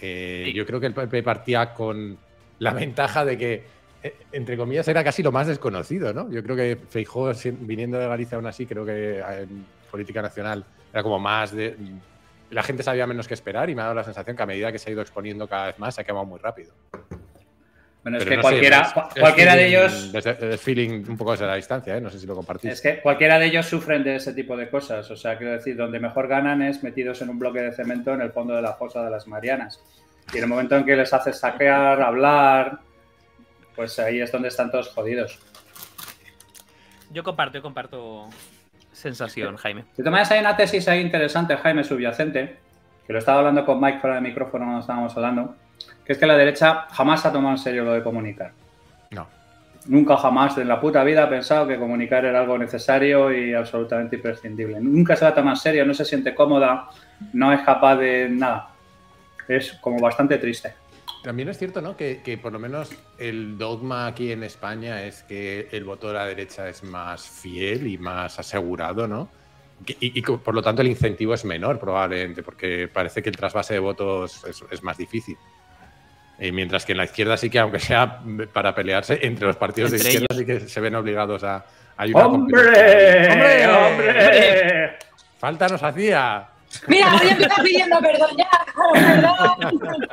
Eh, 0.00 0.42
Sí. 0.46 0.52
Yo 0.52 0.66
creo 0.66 0.78
que 0.80 0.86
el 0.86 0.94
PP 0.94 1.22
partía 1.22 1.72
con 1.72 2.18
la 2.58 2.72
ventaja 2.72 3.24
de 3.24 3.38
que, 3.38 3.64
eh, 4.02 4.14
entre 4.32 4.56
comillas, 4.56 4.86
era 4.88 5.02
casi 5.02 5.22
lo 5.22 5.32
más 5.32 5.46
desconocido, 5.46 6.12
¿no? 6.12 6.30
Yo 6.30 6.42
creo 6.42 6.56
que 6.56 6.76
Feijóo, 6.88 7.32
viniendo 7.60 7.98
de 7.98 8.06
Galicia 8.06 8.36
aún 8.36 8.46
así, 8.46 8.66
creo 8.66 8.84
que 8.84 9.20
en 9.20 9.64
política 9.90 10.20
nacional 10.22 10.64
era 10.92 11.02
como 11.02 11.18
más 11.18 11.52
de... 11.52 11.76
La 12.50 12.62
gente 12.62 12.82
sabía 12.82 13.06
menos 13.06 13.26
que 13.26 13.34
esperar 13.34 13.68
y 13.70 13.74
me 13.74 13.80
ha 13.80 13.84
dado 13.84 13.96
la 13.96 14.04
sensación 14.04 14.36
que 14.36 14.42
a 14.42 14.46
medida 14.46 14.70
que 14.70 14.78
se 14.78 14.90
ha 14.90 14.92
ido 14.92 15.02
exponiendo 15.02 15.48
cada 15.48 15.66
vez 15.66 15.78
más 15.78 15.94
se 15.94 16.02
ha 16.02 16.04
quemado 16.04 16.24
muy 16.26 16.38
rápido. 16.38 16.72
Bueno, 18.06 18.18
es 18.18 18.24
Pero 18.24 18.30
que 18.30 18.36
no 18.36 18.42
sé, 18.42 18.48
cualquiera, 18.48 18.82
es- 19.16 19.38
es 19.50 19.56
de 19.56 19.66
ellos. 19.66 20.12
desde- 20.12 20.54
Es 20.54 20.60
feeling 20.60 21.04
un 21.08 21.16
poco 21.16 21.32
desde 21.32 21.44
la 21.44 21.56
distancia, 21.56 21.96
¿eh? 21.96 22.00
No 22.00 22.08
sé 22.08 22.20
si 22.20 22.26
lo 22.28 22.36
compartís. 22.36 22.70
Es 22.70 22.80
que 22.80 23.00
cualquiera 23.00 23.36
de 23.40 23.46
ellos 23.46 23.66
sufren 23.66 24.04
de 24.04 24.14
ese 24.14 24.32
tipo 24.32 24.56
de 24.56 24.70
cosas. 24.70 25.10
O 25.10 25.16
sea, 25.16 25.36
quiero 25.36 25.54
decir, 25.54 25.76
donde 25.76 25.98
mejor 25.98 26.28
ganan 26.28 26.62
es 26.62 26.84
metidos 26.84 27.20
en 27.22 27.30
un 27.30 27.40
bloque 27.40 27.58
de 27.60 27.72
cemento 27.72 28.14
en 28.14 28.20
el 28.20 28.30
fondo 28.30 28.54
de 28.54 28.62
la 28.62 28.74
fosa 28.74 29.02
de 29.02 29.10
las 29.10 29.26
Marianas. 29.26 29.82
Y 30.32 30.36
en 30.36 30.44
el 30.44 30.48
momento 30.48 30.76
en 30.76 30.84
que 30.84 30.94
les 30.94 31.12
haces 31.12 31.36
saquear, 31.40 32.00
hablar, 32.00 32.78
pues 33.74 33.98
ahí 33.98 34.20
es 34.20 34.30
donde 34.30 34.48
están 34.48 34.70
todos 34.70 34.86
jodidos. 34.90 35.40
Yo 37.10 37.24
comparto, 37.24 37.58
yo 37.58 37.62
comparto 37.62 38.28
sensación, 38.92 39.56
Jaime. 39.56 39.80
De 39.82 39.88
todas 40.04 40.12
maneras, 40.12 40.30
hay 40.30 40.38
una 40.38 40.56
tesis 40.56 40.86
ahí 40.86 41.00
interesante, 41.00 41.56
Jaime, 41.56 41.82
subyacente, 41.82 42.56
que 43.04 43.12
lo 43.12 43.18
estaba 43.18 43.38
hablando 43.40 43.66
con 43.66 43.80
Mike 43.80 43.98
fuera 43.98 44.14
de 44.14 44.22
micrófono 44.22 44.64
cuando 44.64 44.80
estábamos 44.82 45.16
hablando, 45.16 45.56
que 46.06 46.12
es 46.12 46.18
que 46.18 46.26
la 46.26 46.36
derecha 46.36 46.86
jamás 46.92 47.26
ha 47.26 47.32
tomado 47.32 47.56
en 47.56 47.58
serio 47.58 47.84
lo 47.84 47.92
de 47.92 48.02
comunicar. 48.02 48.52
No. 49.10 49.26
Nunca 49.86 50.16
jamás 50.16 50.56
en 50.58 50.68
la 50.68 50.80
puta 50.80 51.02
vida 51.04 51.24
ha 51.24 51.28
pensado 51.28 51.66
que 51.66 51.78
comunicar 51.78 52.24
era 52.24 52.40
algo 52.40 52.56
necesario 52.58 53.32
y 53.32 53.54
absolutamente 53.54 54.16
imprescindible. 54.16 54.80
Nunca 54.80 55.16
se 55.16 55.24
la 55.24 55.34
toma 55.34 55.50
en 55.50 55.56
serio, 55.56 55.84
no 55.84 55.94
se 55.94 56.04
siente 56.04 56.34
cómoda, 56.34 56.88
no 57.32 57.52
es 57.52 57.60
capaz 57.62 57.96
de 57.96 58.28
nada. 58.28 58.68
Es 59.48 59.72
como 59.80 59.98
bastante 60.00 60.38
triste. 60.38 60.74
También 61.22 61.48
es 61.48 61.58
cierto, 61.58 61.80
¿no? 61.80 61.96
Que, 61.96 62.22
que 62.22 62.38
por 62.38 62.52
lo 62.52 62.60
menos 62.60 62.90
el 63.18 63.58
dogma 63.58 64.06
aquí 64.06 64.30
en 64.30 64.44
España 64.44 65.02
es 65.02 65.24
que 65.24 65.68
el 65.72 65.84
voto 65.84 66.08
de 66.08 66.14
la 66.14 66.26
derecha 66.26 66.68
es 66.68 66.84
más 66.84 67.28
fiel 67.28 67.88
y 67.88 67.98
más 67.98 68.38
asegurado, 68.38 69.08
¿no? 69.08 69.28
Y, 69.86 70.22
por 70.22 70.54
lo 70.54 70.62
tanto 70.62 70.82
el 70.82 70.88
incentivo 70.88 71.34
es 71.34 71.44
menor 71.44 71.78
probablemente, 71.78 72.42
porque 72.42 72.88
parece 72.88 73.22
que 73.22 73.28
el 73.28 73.36
trasvase 73.36 73.74
de 73.74 73.80
votos 73.80 74.42
es, 74.44 74.64
es 74.70 74.82
más 74.82 74.96
difícil. 74.96 75.36
Eh, 76.38 76.52
mientras 76.52 76.84
que 76.84 76.92
en 76.92 76.98
la 76.98 77.04
izquierda 77.04 77.36
sí 77.36 77.48
que, 77.48 77.58
aunque 77.58 77.78
sea 77.78 78.20
para 78.52 78.74
pelearse, 78.74 79.18
entre 79.22 79.46
los 79.46 79.56
partidos 79.56 79.90
de 79.90 79.96
izquierda 79.98 80.26
sí 80.34 80.44
que 80.44 80.60
se 80.60 80.80
ven 80.80 80.94
obligados 80.94 81.42
a... 81.44 81.64
hay 81.96 82.12
una 82.12 82.26
¡Hombre! 82.26 82.62
competencia. 82.62 83.86
¡Hombre! 83.86 84.98
¡Falta 85.38 85.68
nos 85.68 85.82
hacía! 85.82 86.48
Mira, 86.86 87.10
voy 87.10 87.28
a 87.28 87.30
empezar 87.32 87.62
pidiendo 87.62 87.98
perdón 88.00 88.30
ya. 88.36 88.48
Perdón. 88.92 90.08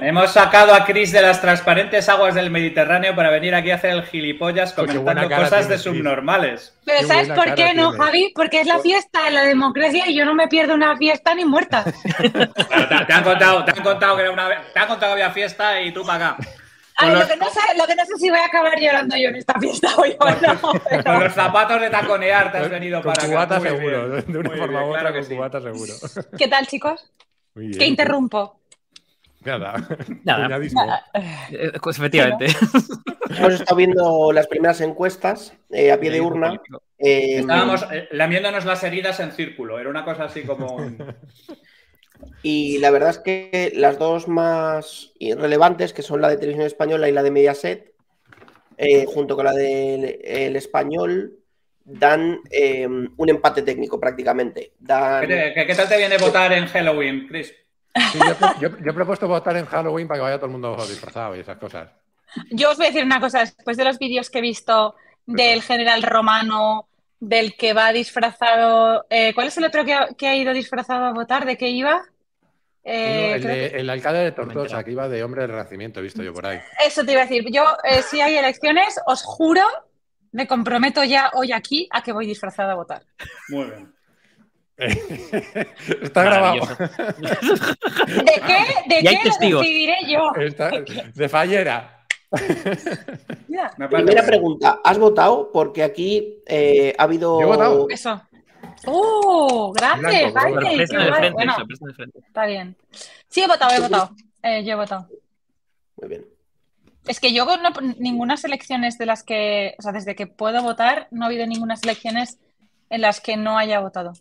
Hemos 0.00 0.30
sacado 0.30 0.74
a 0.74 0.84
Chris 0.84 1.12
de 1.12 1.22
las 1.22 1.40
transparentes 1.40 2.08
aguas 2.08 2.34
del 2.34 2.50
Mediterráneo 2.50 3.14
para 3.14 3.30
venir 3.30 3.54
aquí 3.54 3.70
a 3.70 3.76
hacer 3.76 3.90
el 3.90 4.02
gilipollas 4.04 4.72
comentando 4.72 5.28
cosas 5.28 5.68
de 5.68 5.78
subnormales. 5.78 6.74
Pero 6.84 7.00
Qué 7.00 7.06
¿sabes 7.06 7.28
por 7.28 7.54
qué 7.54 7.74
no. 7.74 7.92
Javi? 7.92 8.32
Porque 8.34 8.60
es 8.60 8.66
la 8.66 8.78
fiesta 8.78 9.24
de 9.24 9.30
la 9.32 9.44
democracia 9.44 10.08
y 10.08 10.16
yo 10.16 10.24
no 10.24 10.34
me 10.34 10.48
pierdo 10.48 10.74
una 10.74 10.96
fiesta 10.96 11.34
ni 11.34 11.44
muerta. 11.44 11.84
Bueno, 12.32 12.88
te, 12.88 13.04
te 13.04 13.12
han 13.12 13.24
contado, 13.24 13.64
te 13.64 13.70
han 13.72 13.82
contado 13.82 14.16
que 14.16 14.22
era 14.22 14.30
una, 14.30 14.48
te 14.72 14.78
han 14.78 14.88
contado 14.88 15.14
que 15.14 15.22
había 15.22 15.34
fiesta 15.34 15.80
y 15.80 15.92
tú 15.92 16.04
para 16.04 16.30
acá. 16.30 16.36
Ay, 16.96 17.08
Con 17.08 17.14
lo, 17.14 17.20
los, 17.20 17.28
que 17.28 17.36
no 17.36 17.50
sé, 17.50 17.60
lo 17.78 17.86
que 17.86 17.94
no 17.96 18.04
sé 18.04 18.12
si 18.18 18.30
voy 18.30 18.38
a 18.38 18.44
acabar 18.46 18.78
llorando 18.78 19.16
yo 19.16 19.28
en 19.30 19.36
esta 19.36 19.58
fiesta 19.58 19.88
hoy 19.96 20.14
o 20.18 20.30
no. 20.52 21.02
con 21.04 21.20
los 21.24 21.32
zapatos 21.32 21.80
de 21.80 21.90
taconear 21.90 22.52
te 22.52 22.58
has 22.58 22.70
venido 22.70 23.02
con 23.02 23.14
para 23.14 23.26
cubata 23.28 23.56
acá. 23.56 23.70
Muy 23.70 23.78
seguro, 23.78 24.08
bien, 24.10 24.24
de 24.32 24.38
una 24.38 24.48
muy 24.50 24.58
forma 24.58 24.78
bien, 24.80 24.90
u 24.90 24.92
otra 24.92 25.00
claro 25.00 25.14
que 25.14 25.20
con 25.20 25.28
sí. 25.28 25.34
cubata 25.36 25.60
seguro. 25.60 25.92
¿Qué 26.38 26.48
tal, 26.48 26.66
chicos? 26.66 27.10
Bien. 27.54 27.78
que 27.78 27.86
interrumpo. 27.86 28.60
Nada. 29.42 29.74
Nada. 30.24 30.60
Eh, 31.50 31.72
pues 31.82 31.96
efectivamente. 31.98 32.46
Hemos 33.38 33.54
estado 33.54 33.76
viendo 33.76 34.32
las 34.32 34.46
primeras 34.46 34.82
encuestas 34.82 35.54
eh, 35.70 35.90
a 35.92 35.98
pie 35.98 36.10
de 36.10 36.20
urna. 36.20 36.60
eh, 36.98 37.38
Estábamos 37.38 37.86
eh, 37.90 38.06
lamiéndonos 38.12 38.66
las 38.66 38.84
heridas 38.84 39.18
en 39.20 39.32
círculo. 39.32 39.78
Era 39.78 39.88
una 39.88 40.04
cosa 40.04 40.24
así 40.24 40.42
como. 40.42 40.76
un- 40.76 40.98
Y 42.42 42.78
la 42.78 42.90
verdad 42.90 43.10
es 43.10 43.18
que 43.18 43.72
las 43.74 43.98
dos 43.98 44.28
más 44.28 45.12
relevantes, 45.20 45.92
que 45.92 46.02
son 46.02 46.20
la 46.20 46.28
de 46.28 46.36
Televisión 46.36 46.66
Española 46.66 47.08
y 47.08 47.12
la 47.12 47.22
de 47.22 47.30
Mediaset, 47.30 47.92
eh, 48.78 49.04
junto 49.06 49.36
con 49.36 49.44
la 49.44 49.52
del 49.52 50.18
el 50.24 50.56
español, 50.56 51.36
dan 51.84 52.40
eh, 52.50 52.86
un 52.86 53.28
empate 53.28 53.62
técnico 53.62 53.98
prácticamente. 54.00 54.72
Dan, 54.78 55.26
¿Qué, 55.26 55.52
qué- 55.54 55.66
qué 55.66 55.74
tal 55.74 55.88
te 55.88 55.98
viene 55.98 56.16
votar 56.18 56.52
en 56.52 56.66
Halloween, 56.66 57.26
Chris? 57.28 57.52
Sí, 58.12 58.18
yo, 58.18 58.68
yo- 58.68 58.78
yo 58.78 58.90
he 58.90 58.94
propuesto 58.94 59.26
votar 59.26 59.56
en 59.56 59.66
Halloween 59.66 60.06
para 60.08 60.18
que 60.18 60.22
vaya 60.22 60.36
todo 60.36 60.46
el 60.46 60.52
mundo 60.52 60.76
disfrazado 60.88 61.36
y 61.36 61.40
esas 61.40 61.58
cosas. 61.58 61.90
Yo 62.50 62.70
os 62.70 62.76
voy 62.76 62.86
a 62.86 62.88
decir 62.90 63.04
una 63.04 63.20
cosa, 63.20 63.40
después 63.40 63.76
de 63.76 63.84
los 63.84 63.98
vídeos 63.98 64.30
que 64.30 64.38
he 64.38 64.42
visto 64.42 64.94
del 65.26 65.62
general 65.62 66.02
romano, 66.02 66.88
del 67.20 67.54
que 67.54 67.74
va 67.74 67.92
disfrazado, 67.92 69.06
eh, 69.10 69.34
¿cuál 69.34 69.48
es 69.48 69.58
el 69.58 69.64
otro 69.64 69.84
que 69.84 69.92
ha, 69.94 70.08
que 70.16 70.26
ha 70.26 70.34
ido 70.34 70.52
disfrazado 70.52 71.04
a 71.04 71.12
votar? 71.12 71.44
¿De 71.44 71.56
qué 71.56 71.68
iba? 71.68 72.02
Eh, 72.82 73.72
el, 73.74 73.90
alcalde 73.90 74.20
de 74.20 74.32
Tortosa, 74.32 74.82
que 74.82 74.92
iba 74.92 75.06
de 75.06 75.22
hombre 75.22 75.42
del 75.42 75.50
Renacimiento, 75.50 76.00
he 76.00 76.02
visto 76.02 76.22
yo 76.22 76.32
por 76.32 76.46
ahí. 76.46 76.60
Eso 76.84 77.04
te 77.04 77.12
iba 77.12 77.20
a 77.20 77.26
decir. 77.26 77.44
Yo, 77.52 77.64
eh, 77.84 78.02
si 78.02 78.22
hay 78.22 78.36
elecciones, 78.36 78.98
os 79.06 79.22
juro, 79.22 79.62
me 80.32 80.46
comprometo 80.46 81.04
ya 81.04 81.30
hoy 81.34 81.52
aquí 81.52 81.86
a 81.92 82.02
que 82.02 82.12
voy 82.12 82.26
disfrazada 82.26 82.72
a 82.72 82.76
votar. 82.76 83.02
Muy 83.50 83.66
bien. 83.66 83.94
Está 86.00 86.24
grabado. 86.24 86.60
¿De 86.78 88.42
qué? 88.46 88.64
¿De 88.88 89.02
qué 89.02 89.12
lo 89.12 89.22
testigos. 89.22 89.60
decidiré 89.60 89.96
yo? 90.08 90.32
Está 90.36 90.70
de 91.14 91.28
fallera. 91.28 91.99
Primera 93.90 94.24
pregunta, 94.24 94.80
¿has 94.84 94.98
votado? 94.98 95.50
Porque 95.52 95.82
aquí 95.82 96.42
eh, 96.46 96.94
ha 96.96 97.02
habido... 97.02 97.40
Yo 97.40 97.46
he 97.46 97.48
votado. 97.56 97.86
eso. 97.90 98.22
¡Oh! 98.86 99.72
¡Grande! 99.74 100.32
Frente, 100.32 101.32
Bueno, 101.32 101.54
está 102.26 102.46
bien. 102.46 102.76
Sí, 103.28 103.42
he 103.42 103.46
votado, 103.46 103.72
he 103.74 103.80
votado. 103.80 104.10
Eh, 104.42 104.64
yo 104.64 104.72
he 104.72 104.76
votado. 104.76 105.08
Muy 105.96 106.08
bien. 106.08 106.26
Es 107.06 107.18
que 107.18 107.32
yo 107.32 107.44
no- 107.44 107.70
ninguna 107.98 108.36
elecciones 108.44 108.96
de 108.98 109.06
las 109.06 109.22
que, 109.22 109.74
o 109.78 109.82
sea, 109.82 109.92
desde 109.92 110.14
que 110.14 110.26
puedo 110.26 110.62
votar, 110.62 111.08
no 111.10 111.24
ha 111.24 111.28
habido 111.28 111.46
ninguna 111.46 111.74
elecciones 111.82 112.38
en 112.90 113.00
las 113.00 113.20
que 113.20 113.36
no 113.36 113.58
haya 113.58 113.80
votado. 113.80 114.12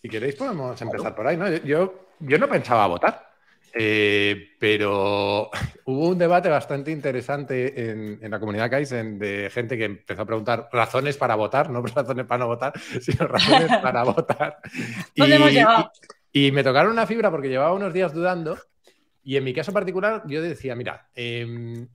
Si 0.00 0.08
queréis 0.08 0.36
podemos 0.36 0.80
empezar 0.80 1.14
por 1.14 1.26
ahí, 1.26 1.36
¿no? 1.36 1.48
Yo, 1.48 1.94
yo 2.20 2.38
no 2.38 2.48
pensaba 2.48 2.86
votar, 2.86 3.28
eh, 3.74 4.50
pero 4.58 5.50
hubo 5.84 6.08
un 6.08 6.18
debate 6.18 6.48
bastante 6.48 6.90
interesante 6.90 7.90
en, 7.90 8.18
en 8.22 8.30
la 8.30 8.40
comunidad 8.40 8.70
Kaizen 8.70 9.18
de 9.18 9.50
gente 9.50 9.76
que 9.76 9.84
empezó 9.84 10.22
a 10.22 10.26
preguntar 10.26 10.68
razones 10.72 11.16
para 11.16 11.34
votar, 11.34 11.70
no 11.70 11.82
razones 11.94 12.26
para 12.26 12.38
no 12.38 12.46
votar, 12.46 12.72
sino 13.00 13.26
razones 13.26 13.70
para 13.82 14.02
votar. 14.04 14.58
¿Dónde 15.14 15.36
hemos 15.36 15.52
llegado? 15.52 15.90
y- 16.32 16.46
y 16.48 16.52
me 16.52 16.62
tocaron 16.62 16.92
una 16.92 17.06
fibra 17.06 17.30
porque 17.30 17.48
llevaba 17.48 17.72
unos 17.72 17.92
días 17.94 18.12
dudando 18.12 18.58
y 19.24 19.36
en 19.36 19.44
mi 19.44 19.54
caso 19.54 19.72
particular 19.72 20.22
yo 20.26 20.42
decía, 20.42 20.74
mira, 20.76 21.08
em, 21.14 21.88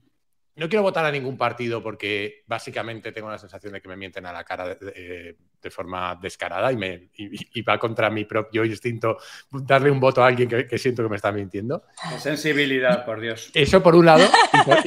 no 0.56 0.68
quiero 0.68 0.82
votar 0.82 1.04
a 1.04 1.10
ningún 1.10 1.36
partido 1.38 1.82
porque 1.82 2.42
básicamente 2.46 3.10
tengo 3.12 3.30
la 3.30 3.38
sensación 3.38 3.72
de 3.72 3.80
que 3.80 3.88
me 3.88 3.96
mienten 3.96 4.26
a 4.26 4.32
la 4.32 4.44
cara 4.44 4.68
de, 4.68 4.74
de- 4.76 5.36
de 5.62 5.70
forma 5.70 6.16
descarada 6.20 6.72
y, 6.72 6.76
me, 6.76 7.10
y, 7.16 7.58
y 7.60 7.62
va 7.62 7.78
contra 7.78 8.10
mi 8.10 8.24
propio 8.24 8.64
instinto 8.64 9.16
darle 9.52 9.92
un 9.92 10.00
voto 10.00 10.22
a 10.22 10.26
alguien 10.26 10.48
que, 10.48 10.66
que 10.66 10.76
siento 10.76 11.04
que 11.04 11.08
me 11.08 11.14
está 11.16 11.30
mintiendo. 11.30 11.84
Qué 12.10 12.18
sensibilidad, 12.18 13.04
por 13.04 13.20
Dios. 13.20 13.50
Eso 13.54 13.80
por 13.80 13.94
un 13.94 14.06
lado. 14.06 14.24
Y 14.52 14.64
por, 14.64 14.78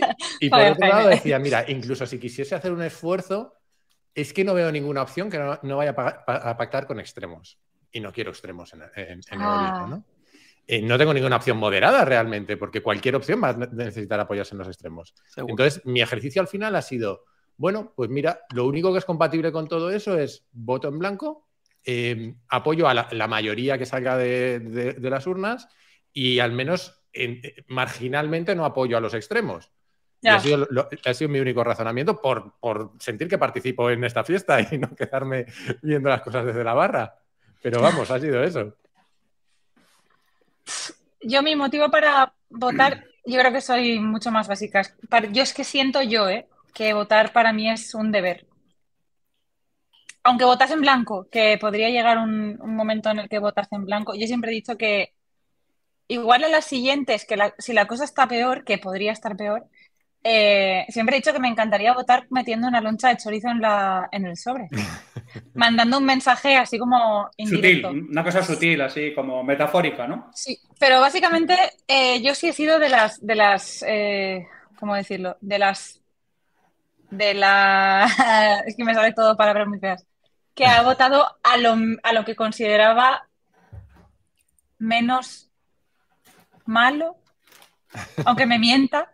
y 0.41 0.49
por 0.49 0.59
Joder, 0.59 0.71
otro 0.73 0.87
lado 0.87 1.07
decía, 1.09 1.39
mira, 1.39 1.63
incluso 1.69 2.05
si 2.05 2.19
quisiese 2.19 2.55
hacer 2.55 2.73
un 2.73 2.81
esfuerzo, 2.81 3.53
es 4.13 4.33
que 4.33 4.43
no 4.43 4.53
veo 4.53 4.69
ninguna 4.71 5.01
opción 5.01 5.29
que 5.29 5.37
no, 5.39 5.57
no 5.63 5.77
vaya 5.77 5.91
a, 5.97 6.57
pactar 6.57 6.85
con 6.87 6.99
extremos. 6.99 7.57
Y 7.91 8.01
no 8.01 8.11
quiero 8.11 8.31
extremos 8.31 8.73
en, 8.73 8.81
en- 8.95 9.21
en 9.31 9.41
el 9.41 9.41
Ah. 9.41 9.55
gobierno, 9.55 9.87
¿no? 9.87 10.05
Eh, 10.67 10.81
no 10.81 10.97
tengo 10.97 11.13
ninguna 11.13 11.35
opción 11.35 11.57
moderada 11.57 12.03
realmente, 12.05 12.57
porque 12.57 12.81
cualquier 12.81 13.15
opción 13.15 13.41
va 13.43 13.49
a 13.49 13.53
ne- 13.53 13.67
necesitar 13.71 14.19
apoyarse 14.19 14.55
en 14.55 14.59
los 14.59 14.67
extremos. 14.67 15.13
Seguro. 15.27 15.51
Entonces, 15.51 15.85
mi 15.85 16.01
ejercicio 16.01 16.41
al 16.41 16.47
final 16.47 16.75
ha 16.75 16.81
sido, 16.81 17.23
bueno, 17.57 17.93
pues 17.95 18.09
mira, 18.09 18.39
lo 18.53 18.65
único 18.65 18.91
que 18.91 18.99
es 18.99 19.05
compatible 19.05 19.51
con 19.51 19.67
todo 19.67 19.91
eso 19.91 20.17
es 20.17 20.45
voto 20.51 20.87
en 20.87 20.97
blanco, 20.99 21.47
eh, 21.85 22.33
apoyo 22.49 22.87
a 22.87 22.93
la, 22.95 23.07
la 23.11 23.27
mayoría 23.27 23.77
que 23.77 23.85
salga 23.85 24.17
de, 24.17 24.59
de- 24.59 24.93
de 24.93 25.09
las 25.09 25.27
urnas 25.27 25.67
y 26.11 26.39
al 26.39 26.51
menos 26.51 27.03
en- 27.13 27.41
eh, 27.43 27.63
marginalmente 27.67 28.55
no 28.55 28.65
apoyo 28.65 28.97
a 28.97 29.01
los 29.01 29.13
extremos. 29.13 29.71
Ha, 30.37 30.39
sido, 30.39 30.65
lo- 30.71 30.89
ha 31.05 31.13
sido 31.13 31.29
mi 31.29 31.39
único 31.39 31.63
razonamiento 31.63 32.19
por, 32.19 32.57
por 32.59 32.93
sentir 32.99 33.27
que 33.27 33.37
participo 33.37 33.91
en 33.91 34.03
esta 34.03 34.23
fiesta 34.23 34.59
y 34.71 34.79
no 34.79 34.95
quedarme 34.95 35.45
viendo 35.83 36.09
las 36.09 36.21
cosas 36.23 36.43
desde 36.43 36.63
la 36.63 36.73
barra. 36.73 37.13
Pero 37.61 37.79
vamos, 37.81 38.09
ha 38.09 38.19
sido 38.19 38.43
eso. 38.43 38.75
Yo 41.21 41.41
mi 41.41 41.55
motivo 41.55 41.89
para 41.89 42.33
votar, 42.49 43.05
yo 43.25 43.39
creo 43.39 43.51
que 43.51 43.61
soy 43.61 43.99
mucho 43.99 44.31
más 44.31 44.47
básica. 44.47 44.81
Yo 45.31 45.43
es 45.43 45.53
que 45.53 45.63
siento 45.63 46.01
yo, 46.01 46.29
¿eh? 46.29 46.47
que 46.75 46.93
votar 46.93 47.31
para 47.33 47.53
mí 47.53 47.69
es 47.71 47.95
un 47.95 48.11
deber. 48.11 48.45
Aunque 50.23 50.45
votas 50.45 50.71
en 50.71 50.81
blanco, 50.81 51.27
que 51.31 51.57
podría 51.57 51.89
llegar 51.89 52.17
un, 52.17 52.57
momento 52.57 53.09
en 53.09 53.19
el 53.19 53.29
que 53.29 53.39
votas 53.39 53.67
en 53.71 53.85
blanco, 53.85 54.13
yo 54.15 54.27
siempre 54.27 54.51
he 54.51 54.55
dicho 54.55 54.77
que 54.77 55.13
igual 56.07 56.43
a 56.43 56.49
las 56.49 56.65
siguientes, 56.65 57.25
que 57.25 57.37
si 57.59 57.73
la 57.73 57.87
cosa 57.87 58.03
está 58.03 58.27
peor, 58.27 58.63
que 58.65 58.77
podría 58.77 59.11
estar 59.11 59.37
peor, 59.37 59.65
eh, 60.27 60.87
siempre 60.89 61.15
he 61.15 61.19
dicho 61.19 61.31
que 61.31 61.39
me 61.39 61.47
encantaría 61.47 61.93
votar 61.93 62.25
metiendo 62.31 62.67
una 62.67 62.81
loncha 62.81 63.09
de 63.09 63.17
chorizo 63.17 63.47
en, 63.49 63.61
la, 63.61 64.09
en 64.11 64.25
el 64.25 64.35
sobre, 64.35 64.69
mandando 65.53 65.99
un 65.99 66.05
mensaje 66.05 66.57
así 66.57 66.79
como 66.79 67.29
Sutil, 67.37 67.85
una 67.85 68.23
cosa 68.23 68.41
sutil, 68.41 68.81
así 68.81 69.13
como 69.13 69.43
metafórica, 69.43 70.07
¿no? 70.07 70.31
Sí, 70.33 70.59
pero 70.79 70.99
básicamente 70.99 71.55
eh, 71.87 72.23
yo 72.23 72.33
sí 72.33 72.47
he 72.47 72.53
sido 72.53 72.79
de 72.79 72.89
las, 72.89 73.23
de 73.23 73.35
las, 73.35 73.85
eh, 73.87 74.47
¿cómo 74.79 74.95
decirlo? 74.95 75.37
De 75.41 75.59
las, 75.59 76.01
de 77.11 77.35
la, 77.35 78.07
es 78.65 78.75
que 78.75 78.83
me 78.83 78.95
sale 78.95 79.13
todo 79.13 79.37
palabras 79.37 79.67
muy 79.67 79.77
feas, 79.77 80.07
que 80.55 80.65
ha 80.65 80.81
votado 80.83 81.23
a 81.43 81.57
lo, 81.57 81.75
a 82.01 82.13
lo 82.13 82.25
que 82.25 82.35
consideraba 82.35 83.27
menos 84.79 85.51
malo, 86.65 87.15
aunque 88.25 88.47
me 88.47 88.57
mienta. 88.57 89.11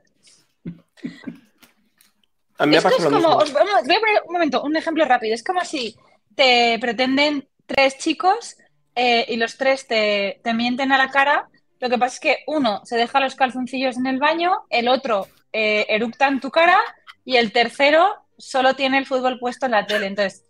A 2.57 2.65
mí 2.65 2.71
me 2.71 2.77
ha 2.77 2.79
Es 2.79 2.95
como, 3.03 3.09
mismo. 3.09 3.35
os- 3.37 3.53
vamos, 3.53 3.73
voy 3.85 3.95
a 3.95 3.99
poner 3.99 4.21
un 4.27 4.33
momento, 4.33 4.61
un 4.63 4.75
ejemplo 4.75 5.05
rápido. 5.05 5.33
Es 5.33 5.43
como 5.43 5.63
si 5.65 5.95
te 6.35 6.77
pretenden 6.79 7.47
tres 7.65 7.97
chicos 7.97 8.55
eh, 8.95 9.25
y 9.27 9.37
los 9.37 9.57
tres 9.57 9.87
te, 9.87 10.39
te 10.43 10.53
mienten 10.53 10.91
a 10.91 10.97
la 10.97 11.09
cara. 11.09 11.49
Lo 11.79 11.89
que 11.89 11.97
pasa 11.97 12.13
es 12.15 12.19
que 12.19 12.37
uno 12.47 12.81
se 12.85 12.97
deja 12.97 13.19
los 13.19 13.35
calzoncillos 13.35 13.97
en 13.97 14.05
el 14.05 14.19
baño, 14.19 14.51
el 14.69 14.87
otro 14.87 15.27
eh, 15.51 15.85
eructa 15.89 16.27
en 16.27 16.39
tu 16.39 16.51
cara 16.51 16.77
y 17.25 17.37
el 17.37 17.51
tercero 17.51 18.07
solo 18.37 18.75
tiene 18.75 18.99
el 18.99 19.05
fútbol 19.07 19.39
puesto 19.39 19.65
en 19.65 19.71
la 19.71 19.87
tele. 19.87 20.05
Entonces, 20.07 20.45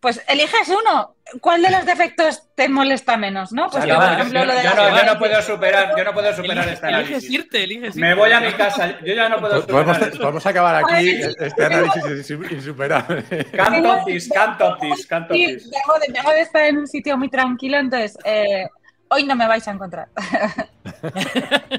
pues 0.00 0.22
eliges 0.28 0.68
uno. 0.68 1.14
¿Cuál 1.40 1.62
de 1.62 1.70
los 1.70 1.86
defectos 1.86 2.42
te 2.56 2.68
molesta 2.68 3.16
menos? 3.16 3.52
¿no? 3.52 3.68
Pues 3.70 3.84
yo, 3.84 3.94
por 3.94 4.04
ejemplo, 4.12 4.40
yo, 4.40 4.46
lo 4.46 4.54
de 4.54 4.64
yo 4.64 4.74
no, 4.74 4.96
yo 4.96 5.04
no 5.04 5.16
puedo 5.18 5.40
superar, 5.42 5.94
yo 5.96 6.04
no 6.04 6.12
puedo 6.12 6.34
superar 6.34 6.64
Elige- 6.66 6.72
este 6.72 6.86
eliges 6.88 7.06
análisis. 7.06 7.30
irte, 7.30 7.62
eliges 7.64 7.96
Me 7.96 8.08
irte. 8.08 8.20
voy 8.20 8.32
a 8.32 8.40
mi 8.40 8.52
casa, 8.54 8.98
yo 9.04 9.14
ya 9.14 9.28
no 9.28 9.38
puedo 9.38 9.64
Podemos, 9.66 9.94
superar 9.96 10.12
esto. 10.12 10.18
podemos 10.22 10.46
acabar 10.46 10.84
aquí 10.84 11.20
este 11.38 11.64
análisis 11.64 12.02
insu- 12.04 12.50
insuperable. 12.50 13.22
Can't 13.52 13.82
top 13.84 14.04
this, 14.06 14.28
can't 14.28 14.58
top 14.58 14.80
this, 14.80 15.06
can't 15.06 15.28
top 15.28 15.36
Sí, 15.36 15.46
de, 15.46 16.32
de 16.34 16.40
estar 16.40 16.62
en 16.64 16.78
un 16.78 16.88
sitio 16.88 17.16
muy 17.16 17.28
tranquilo, 17.28 17.78
entonces 17.78 18.18
eh, 18.24 18.66
hoy 19.08 19.24
no 19.24 19.36
me 19.36 19.46
vais 19.46 19.66
a 19.68 19.70
encontrar. 19.70 20.08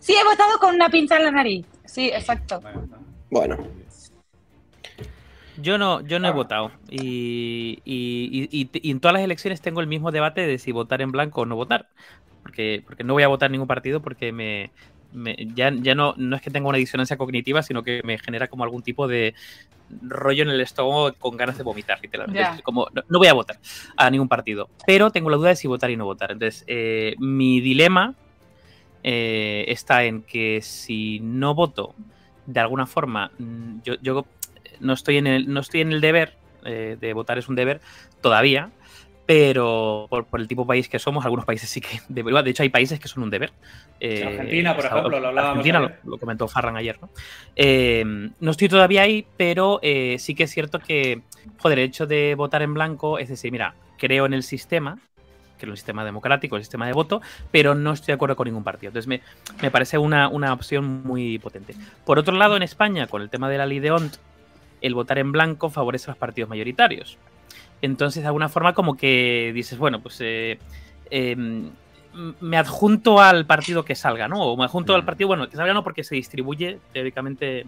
sí, 0.00 0.14
he 0.14 0.24
votado 0.24 0.58
con 0.58 0.74
una 0.74 0.88
pinza 0.88 1.16
en 1.16 1.24
la 1.24 1.30
nariz. 1.30 1.66
Sí, 1.84 2.10
exacto. 2.12 2.60
Bueno, 2.60 2.82
no. 2.90 2.98
Bueno, 3.30 3.56
Yo 5.58 5.78
no, 5.78 6.00
yo 6.00 6.18
no 6.18 6.26
he 6.28 6.30
Ah. 6.30 6.34
votado. 6.34 6.72
Y, 6.90 7.78
y- 7.84 8.48
y- 8.50 8.68
y- 8.72 8.90
en 8.90 9.00
todas 9.00 9.14
las 9.14 9.22
elecciones 9.22 9.60
tengo 9.60 9.80
el 9.80 9.86
mismo 9.86 10.10
debate 10.10 10.46
de 10.46 10.58
si 10.58 10.72
votar 10.72 11.02
en 11.02 11.12
blanco 11.12 11.42
o 11.42 11.46
no 11.46 11.56
votar. 11.56 11.88
Porque, 12.42 12.82
porque 12.84 13.04
no 13.04 13.12
voy 13.14 13.22
a 13.22 13.28
votar 13.28 13.50
ningún 13.50 13.68
partido 13.68 14.00
porque 14.00 14.32
me, 14.32 14.70
me- 15.12 15.36
ya, 15.54 15.70
ya 15.74 15.94
no, 15.94 16.14
no 16.16 16.36
es 16.36 16.42
que 16.42 16.50
tenga 16.50 16.68
una 16.68 16.78
disonancia 16.78 17.16
cognitiva, 17.16 17.62
sino 17.62 17.82
que 17.82 18.00
me 18.04 18.18
genera 18.18 18.48
como 18.48 18.64
algún 18.64 18.82
tipo 18.82 19.06
de 19.06 19.34
rollo 20.00 20.42
en 20.42 20.48
el 20.48 20.60
estómago 20.60 21.12
con 21.18 21.36
ganas 21.36 21.58
de 21.58 21.64
vomitar, 21.64 21.98
literalmente. 22.02 22.62
Como, 22.62 22.88
no, 22.94 23.02
no 23.08 23.18
voy 23.18 23.28
a 23.28 23.34
votar 23.34 23.58
a 23.96 24.10
ningún 24.10 24.28
partido. 24.28 24.68
Pero 24.86 25.10
tengo 25.10 25.28
la 25.30 25.36
duda 25.36 25.50
de 25.50 25.56
si 25.56 25.68
votar 25.68 25.90
y 25.90 25.96
no 25.96 26.06
votar. 26.06 26.32
Entonces, 26.32 26.64
eh, 26.66 27.14
mi 27.18 27.60
dilema 27.60 28.14
eh, 29.04 29.64
está 29.68 30.04
en 30.04 30.22
que 30.22 30.60
si 30.62 31.20
no 31.20 31.54
voto, 31.54 31.94
de 32.46 32.60
alguna 32.60 32.86
forma, 32.86 33.30
mm, 33.38 33.80
yo, 33.84 33.94
yo 34.00 34.24
no 34.82 34.92
estoy 34.92 35.18
en 35.18 35.26
el, 35.26 35.52
no 35.52 35.60
estoy 35.60 35.80
en 35.80 35.92
el 35.92 36.00
deber, 36.00 36.34
eh, 36.64 36.96
de 37.00 37.12
votar 37.12 37.38
es 37.38 37.48
un 37.48 37.56
deber 37.56 37.80
todavía, 38.20 38.70
pero 39.26 40.06
por, 40.10 40.26
por 40.26 40.40
el 40.40 40.48
tipo 40.48 40.62
de 40.62 40.68
país 40.68 40.88
que 40.88 40.98
somos, 40.98 41.24
algunos 41.24 41.44
países 41.44 41.70
sí 41.70 41.80
que 41.80 42.00
de, 42.08 42.22
de 42.22 42.50
hecho 42.50 42.62
hay 42.62 42.68
países 42.68 42.98
que 42.98 43.08
son 43.08 43.22
un 43.22 43.30
deber. 43.30 43.52
Eh, 44.00 44.24
Argentina, 44.24 44.74
por 44.74 44.84
ejemplo, 44.84 45.20
lo 45.20 45.28
hablábamos. 45.28 45.58
Argentina 45.58 45.80
lo, 45.80 46.10
lo, 46.10 46.18
comentó 46.18 46.48
Farran 46.48 46.76
ayer, 46.76 46.98
¿no? 47.00 47.08
Eh, 47.54 48.04
no 48.40 48.50
estoy 48.50 48.68
todavía 48.68 49.02
ahí, 49.02 49.26
pero 49.36 49.78
eh, 49.82 50.16
sí 50.18 50.34
que 50.34 50.44
es 50.44 50.50
cierto 50.50 50.80
que, 50.80 51.22
joder, 51.58 51.78
el 51.78 51.84
hecho 51.86 52.06
de 52.06 52.34
votar 52.34 52.62
en 52.62 52.74
blanco 52.74 53.18
es 53.18 53.28
decir, 53.28 53.52
mira, 53.52 53.74
creo 53.96 54.26
en 54.26 54.34
el 54.34 54.42
sistema, 54.42 54.98
que 55.56 55.66
es 55.66 55.70
el 55.70 55.76
sistema 55.76 56.04
democrático, 56.04 56.56
el 56.56 56.62
sistema 56.62 56.86
de 56.86 56.92
voto, 56.92 57.22
pero 57.52 57.76
no 57.76 57.92
estoy 57.92 58.08
de 58.08 58.14
acuerdo 58.14 58.34
con 58.34 58.46
ningún 58.46 58.64
partido. 58.64 58.88
Entonces 58.88 59.06
me, 59.06 59.20
me 59.62 59.70
parece 59.70 59.98
una, 59.98 60.28
una, 60.28 60.52
opción 60.52 61.04
muy 61.04 61.38
potente. 61.38 61.76
Por 62.04 62.18
otro 62.18 62.34
lado, 62.34 62.56
en 62.56 62.64
España, 62.64 63.06
con 63.06 63.22
el 63.22 63.30
tema 63.30 63.48
de 63.48 63.58
la 63.58 63.66
ley 63.66 63.78
de 63.78 63.92
ONT, 63.92 64.16
el 64.82 64.94
votar 64.94 65.18
en 65.18 65.32
blanco 65.32 65.70
favorece 65.70 66.06
a 66.06 66.12
los 66.12 66.18
partidos 66.18 66.50
mayoritarios. 66.50 67.16
Entonces, 67.80 68.22
de 68.22 68.26
alguna 68.26 68.48
forma, 68.48 68.74
como 68.74 68.96
que 68.96 69.52
dices, 69.54 69.78
bueno, 69.78 70.00
pues 70.00 70.18
eh, 70.20 70.58
eh, 71.10 71.36
me 72.40 72.56
adjunto 72.56 73.20
al 73.20 73.46
partido 73.46 73.84
que 73.84 73.94
salga, 73.94 74.28
¿no? 74.28 74.42
O 74.42 74.56
me 74.56 74.64
adjunto 74.64 74.94
al 74.94 75.04
partido, 75.04 75.28
bueno, 75.28 75.48
que 75.48 75.56
salga 75.56 75.72
no 75.72 75.82
porque 75.82 76.04
se 76.04 76.14
distribuye 76.14 76.78
teóricamente 76.92 77.60
eh, 77.60 77.66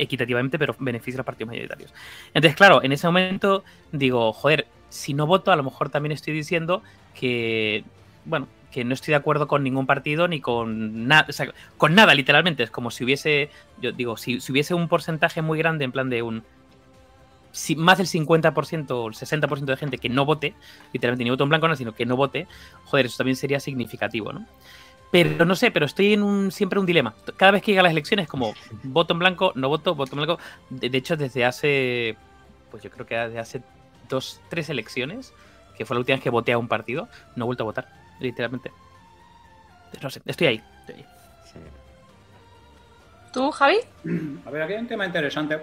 equitativamente, 0.00 0.58
pero 0.58 0.74
beneficia 0.78 1.16
a 1.16 1.18
los 1.18 1.26
partidos 1.26 1.48
mayoritarios. 1.48 1.92
Entonces, 2.34 2.56
claro, 2.56 2.82
en 2.82 2.92
ese 2.92 3.06
momento 3.06 3.62
digo, 3.92 4.32
joder, 4.32 4.66
si 4.88 5.14
no 5.14 5.26
voto, 5.26 5.52
a 5.52 5.56
lo 5.56 5.62
mejor 5.62 5.90
también 5.90 6.12
estoy 6.12 6.34
diciendo 6.34 6.82
que, 7.14 7.84
bueno, 8.24 8.48
que 8.76 8.84
no 8.84 8.92
estoy 8.92 9.12
de 9.12 9.16
acuerdo 9.16 9.48
con 9.48 9.64
ningún 9.64 9.86
partido 9.86 10.28
ni 10.28 10.42
con 10.42 11.08
nada, 11.08 11.24
o 11.30 11.32
sea, 11.32 11.50
con 11.78 11.94
nada, 11.94 12.14
literalmente. 12.14 12.62
Es 12.62 12.70
como 12.70 12.90
si 12.90 13.04
hubiese, 13.04 13.48
yo 13.80 13.90
digo, 13.90 14.18
si, 14.18 14.38
si 14.38 14.52
hubiese 14.52 14.74
un 14.74 14.86
porcentaje 14.86 15.40
muy 15.40 15.58
grande 15.58 15.86
en 15.86 15.92
plan 15.92 16.10
de 16.10 16.20
un 16.20 16.44
si 17.52 17.74
más 17.74 17.96
del 17.96 18.06
50% 18.06 18.90
o 18.90 19.08
el 19.08 19.14
60% 19.14 19.64
de 19.64 19.76
gente 19.78 19.96
que 19.96 20.10
no 20.10 20.26
vote, 20.26 20.52
literalmente 20.92 21.24
ni 21.24 21.30
voto 21.30 21.44
en 21.44 21.48
blanco, 21.48 21.68
no, 21.68 21.74
sino 21.74 21.94
que 21.94 22.04
no 22.04 22.16
vote, 22.16 22.46
joder, 22.84 23.06
eso 23.06 23.16
también 23.16 23.36
sería 23.36 23.60
significativo, 23.60 24.30
¿no? 24.34 24.46
Pero 25.10 25.46
no 25.46 25.56
sé, 25.56 25.70
pero 25.70 25.86
estoy 25.86 26.12
en 26.12 26.22
un 26.22 26.52
siempre 26.52 26.78
un 26.78 26.84
dilema. 26.84 27.14
Cada 27.38 27.52
vez 27.52 27.62
que 27.62 27.70
llega 27.70 27.82
las 27.82 27.92
elecciones, 27.92 28.28
como 28.28 28.52
voto 28.82 29.14
en 29.14 29.20
blanco, 29.20 29.52
no 29.54 29.70
voto, 29.70 29.94
voto 29.94 30.12
en 30.12 30.16
blanco. 30.18 30.38
De, 30.68 30.90
de 30.90 30.98
hecho, 30.98 31.16
desde 31.16 31.46
hace, 31.46 32.18
pues 32.70 32.82
yo 32.82 32.90
creo 32.90 33.06
que 33.06 33.16
desde 33.16 33.38
hace 33.38 33.62
dos, 34.10 34.38
tres 34.50 34.68
elecciones, 34.68 35.32
que 35.78 35.86
fue 35.86 35.94
la 35.94 36.00
última 36.00 36.16
vez 36.16 36.22
que 36.22 36.28
voté 36.28 36.52
a 36.52 36.58
un 36.58 36.68
partido, 36.68 37.08
no 37.36 37.44
he 37.44 37.46
vuelto 37.46 37.62
a 37.62 37.64
votar, 37.64 38.05
literalmente. 38.20 38.70
No 40.02 40.10
sé, 40.10 40.20
estoy 40.26 40.46
ahí. 40.46 40.62
Estoy 40.80 40.94
ahí. 40.96 41.06
Sí. 41.52 41.58
¿Tú, 43.32 43.50
Javi? 43.50 43.76
A 44.46 44.50
ver, 44.50 44.62
aquí 44.62 44.72
hay 44.74 44.80
un 44.80 44.88
tema 44.88 45.06
interesante. 45.06 45.58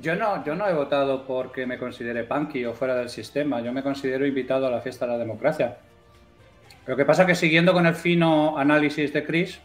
Yo 0.00 0.14
no, 0.14 0.44
yo 0.44 0.54
no 0.54 0.68
he 0.68 0.74
votado 0.74 1.24
porque 1.24 1.66
me 1.66 1.78
considere 1.78 2.24
punky 2.24 2.64
o 2.64 2.74
fuera 2.74 2.94
del 2.94 3.08
sistema. 3.08 3.60
Yo 3.60 3.72
me 3.72 3.82
considero 3.82 4.26
invitado 4.26 4.66
a 4.66 4.70
la 4.70 4.80
fiesta 4.80 5.06
de 5.06 5.12
la 5.12 5.18
democracia. 5.18 5.78
Lo 6.86 6.96
que 6.96 7.04
pasa 7.04 7.22
es 7.22 7.28
que 7.28 7.34
siguiendo 7.34 7.72
con 7.72 7.86
el 7.86 7.94
fino 7.94 8.58
análisis 8.58 9.12
de 9.12 9.24
Chris, 9.24 9.58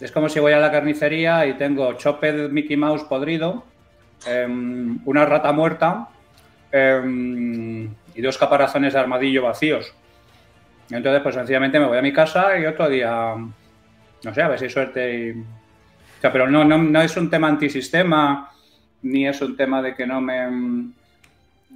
es 0.00 0.10
como 0.10 0.28
si 0.28 0.40
voy 0.40 0.52
a 0.52 0.58
la 0.58 0.72
carnicería 0.72 1.46
y 1.46 1.54
tengo 1.54 1.92
Chopper 1.94 2.50
Mickey 2.50 2.76
Mouse 2.76 3.04
podrido, 3.04 3.64
eh, 4.26 4.46
una 5.04 5.26
rata 5.26 5.52
muerta 5.52 6.08
eh, 6.72 7.88
y 8.14 8.22
dos 8.22 8.38
caparazones 8.38 8.92
de 8.92 9.00
armadillo 9.00 9.42
vacíos. 9.42 9.94
Entonces, 10.90 11.22
pues 11.22 11.34
sencillamente 11.34 11.78
me 11.78 11.86
voy 11.86 11.98
a 11.98 12.02
mi 12.02 12.12
casa 12.12 12.58
y 12.58 12.66
otro 12.66 12.88
día, 12.88 13.34
no 14.24 14.34
sé, 14.34 14.42
a 14.42 14.48
ver 14.48 14.58
si 14.58 14.66
hay 14.66 14.70
suerte. 14.70 15.14
Y... 15.14 15.44
Pero 16.20 16.48
no, 16.48 16.64
no, 16.64 16.78
no 16.78 17.02
es 17.02 17.16
un 17.16 17.30
tema 17.30 17.48
antisistema 17.48 18.52
ni 19.02 19.26
es 19.26 19.40
un 19.42 19.56
tema 19.56 19.82
de 19.82 19.94
que 19.94 20.06
no 20.06 20.20
me. 20.20 20.92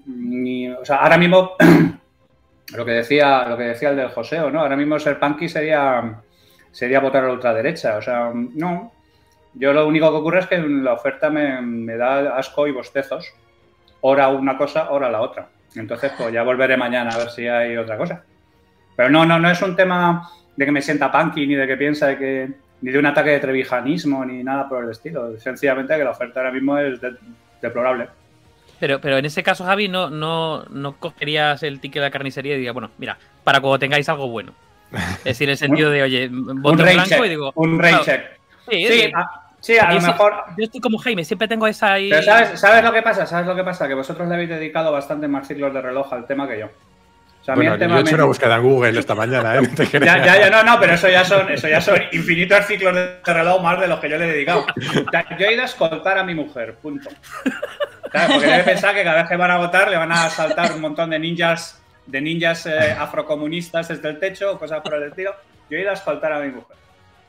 Ni, 0.07 0.69
ahora 0.69 1.19
mismo, 1.19 1.57
lo 2.75 2.85
que 2.85 2.93
decía, 2.93 3.45
lo 3.49 3.57
que 3.57 3.65
decía 3.65 3.91
el 3.91 3.97
del 3.97 4.11
Joseo, 4.11 4.51
¿no? 4.51 4.61
Ahora 4.61 4.77
mismo 4.77 4.99
ser 4.99 5.19
punky 5.19 5.49
sería, 5.49 6.21
sería 6.71 7.01
votar 7.01 7.25
a 7.25 7.29
la 7.29 7.33
ultraderecha. 7.33 7.97
O 7.97 8.03
sea, 8.03 8.31
no. 8.33 8.93
Yo 9.55 9.73
lo 9.73 9.87
único 9.87 10.11
que 10.11 10.17
ocurre 10.17 10.41
es 10.41 10.47
que 10.47 10.59
la 10.59 10.93
oferta 10.93 11.31
me, 11.31 11.61
me 11.63 11.97
da 11.97 12.37
asco 12.37 12.67
y 12.67 12.73
bostezos. 12.73 13.33
Hora 14.03 14.29
una 14.29 14.57
cosa, 14.59 14.91
hora 14.91 15.11
la 15.11 15.23
otra. 15.23 15.49
Entonces, 15.75 16.13
pues 16.17 16.33
ya 16.33 16.43
volveré 16.43 16.77
mañana 16.77 17.11
a 17.11 17.19
ver 17.19 17.31
si 17.31 17.47
hay 17.47 17.77
otra 17.77 17.97
cosa. 17.97 18.23
Pero 18.97 19.11
no, 19.11 19.27
no, 19.27 19.39
no 19.39 19.51
es 19.51 19.61
un 19.61 19.77
tema 19.77 20.31
de 20.57 20.65
que 20.65 20.73
me 20.73 20.81
sienta 20.81 21.13
punky 21.13 21.47
ni 21.47 21.55
de 21.55 21.67
que 21.67 21.77
piensa 21.77 22.07
de 22.07 22.19
que 22.19 22.51
ni 22.81 22.93
de 22.93 22.99
un 22.99 23.07
ataque 23.07 23.31
de 23.31 23.41
trevijanismo 23.41 24.25
ni 24.25 24.43
nada 24.43 24.69
por 24.69 24.85
el 24.85 24.91
estilo. 24.91 25.39
Sencillamente 25.39 25.97
que 25.97 26.05
la 26.05 26.11
oferta 26.11 26.41
ahora 26.41 26.53
mismo 26.53 26.79
es 26.79 27.01
de, 27.01 27.15
deplorable. 27.61 28.09
Pero, 28.79 29.01
pero 29.01 29.17
en 29.19 29.25
ese 29.25 29.43
caso, 29.43 29.65
Javi, 29.65 29.89
no, 29.89 30.11
no, 30.11 30.65
no 30.65 30.97
cogerías 30.99 31.63
el 31.63 31.81
ticket 31.81 32.03
de 32.03 32.09
la 32.09 32.11
carnicería 32.11 32.55
y 32.55 32.57
dirías, 32.57 32.75
bueno, 32.75 32.91
mira, 32.99 33.19
para 33.45 33.61
cuando 33.61 33.79
tengáis 33.79 34.09
algo 34.09 34.29
bueno. 34.29 34.53
Es 35.19 35.25
decir, 35.25 35.49
en 35.49 35.53
el 35.53 35.57
sentido 35.57 35.91
de, 35.93 36.03
oye, 36.03 36.29
voto 36.31 36.71
un 36.71 36.77
blanco 36.77 37.05
check, 37.09 37.25
y 37.25 37.29
digo. 37.29 37.53
Un 37.55 37.79
rain 37.79 37.99
check. 38.03 38.23
Sí, 38.71 38.87
Sí, 38.87 39.13
a, 39.15 39.46
sí, 39.61 39.79
a 39.79 39.93
lo 39.93 40.01
Yo 40.01 40.07
mejor. 40.07 40.35
Yo 40.57 40.65
estoy 40.65 40.81
como 40.81 40.99
Jaime, 40.99 41.25
siempre 41.25 41.49
tengo 41.49 41.67
esa 41.67 41.93
ahí. 41.95 42.11
Pero 42.11 42.23
¿sabes, 42.23 42.61
¿sabes 42.61 42.85
lo 42.85 42.93
que 42.93 43.03
pasa? 43.03 43.27
¿Sabes 43.27 43.47
lo 43.47 43.55
que 43.55 43.65
pasa? 43.65 43.89
Que 43.89 43.95
vosotros 43.95 44.29
le 44.29 44.35
habéis 44.35 44.51
dedicado 44.51 44.93
bastante 44.93 45.29
más 45.29 45.47
ciclos 45.49 45.73
de 45.75 45.83
reloj 45.83 46.13
al 46.13 46.27
tema 46.27 46.47
que 46.49 46.59
yo. 46.61 46.67
O 46.67 47.45
sea, 47.47 47.55
a 47.55 47.57
mí 47.57 47.61
Bueno, 47.67 47.75
el 47.75 47.81
yo 47.81 47.85
tema 47.87 47.99
he 47.99 48.01
hecho 48.03 48.11
me- 48.11 48.15
una 48.17 48.25
búsqueda 48.25 48.57
en 48.57 48.63
Google 48.63 48.99
esta 48.99 49.15
mañana, 49.15 49.55
¿eh? 49.57 49.61
No 49.63 49.69
te 49.75 49.87
Ya, 50.01 50.25
ya, 50.25 50.39
ya, 50.41 50.51
no, 50.51 50.65
no, 50.65 50.81
pero 50.81 50.95
eso 50.95 51.09
ya 51.09 51.25
son, 51.25 51.49
eso 51.51 51.69
ya 51.69 51.81
son 51.81 52.01
infinitos 52.11 52.67
ciclos 52.67 52.93
de 52.95 53.21
reloj 53.25 53.63
más 53.63 53.81
de 53.81 53.87
los 53.87 54.01
que 54.01 54.11
yo 54.11 54.19
le 54.19 54.25
he 54.25 54.33
dedicado. 54.33 54.67
Yo 55.39 55.47
he 55.47 55.53
ido 55.55 55.63
a 55.63 55.67
escoltar 55.67 56.19
a 56.19 56.25
mi 56.25 56.35
mujer, 56.35 56.75
punto. 56.83 57.09
Claro, 58.11 58.33
porque 58.35 58.47
debe 58.49 58.63
pensar 58.65 58.95
que 58.95 59.05
cada 59.05 59.17
vez 59.23 59.29
que 59.29 59.37
van 59.37 59.51
a 59.53 59.59
votar 59.59 59.89
le 59.91 59.97
van 59.97 60.11
a 60.13 60.29
saltar 60.31 60.73
un 60.73 60.81
montón 60.81 61.11
de 61.11 61.19
ninjas, 61.21 61.81
de 62.07 62.21
ninjas 62.21 62.67
eh, 62.67 62.93
afrocomunistas 62.99 63.89
desde 63.89 64.09
el 64.09 64.19
techo 64.19 64.53
o 64.53 64.59
cosas 64.59 64.81
por 64.81 64.95
el 64.95 65.05
estilo. 65.05 65.33
Yo 65.71 65.77
he 65.77 65.83
ido 65.83 65.91
a 65.91 65.95
escoltar 65.95 66.33
a 66.33 66.41
mi 66.41 66.49
mujer. 66.49 66.77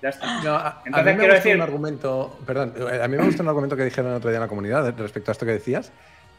Ya 0.02 0.10
está. 0.10 0.42
No, 0.44 0.56
a, 0.56 0.68
a 0.68 0.82
Entonces, 0.86 1.06
mí 1.06 1.12
me 1.12 1.18
quiero 1.18 1.34
gusta 1.34 1.50
decir- 1.50 1.56
un 1.56 1.62
argumento, 1.62 2.38
perdón, 2.46 2.74
eh, 2.78 3.02
a 3.02 3.08
mí 3.08 3.18
me 3.18 3.24
gusta 3.26 3.42
un 3.44 3.50
argumento 3.50 3.76
que 3.76 3.84
dijeron 3.86 4.12
el 4.12 4.18
otro 4.18 4.30
día 4.30 4.38
en 4.38 4.42
la 4.44 4.48
comunidad 4.48 4.96
respecto 4.98 5.32
a 5.32 5.34
esto 5.34 5.46
que 5.46 5.54
decías, 5.54 5.92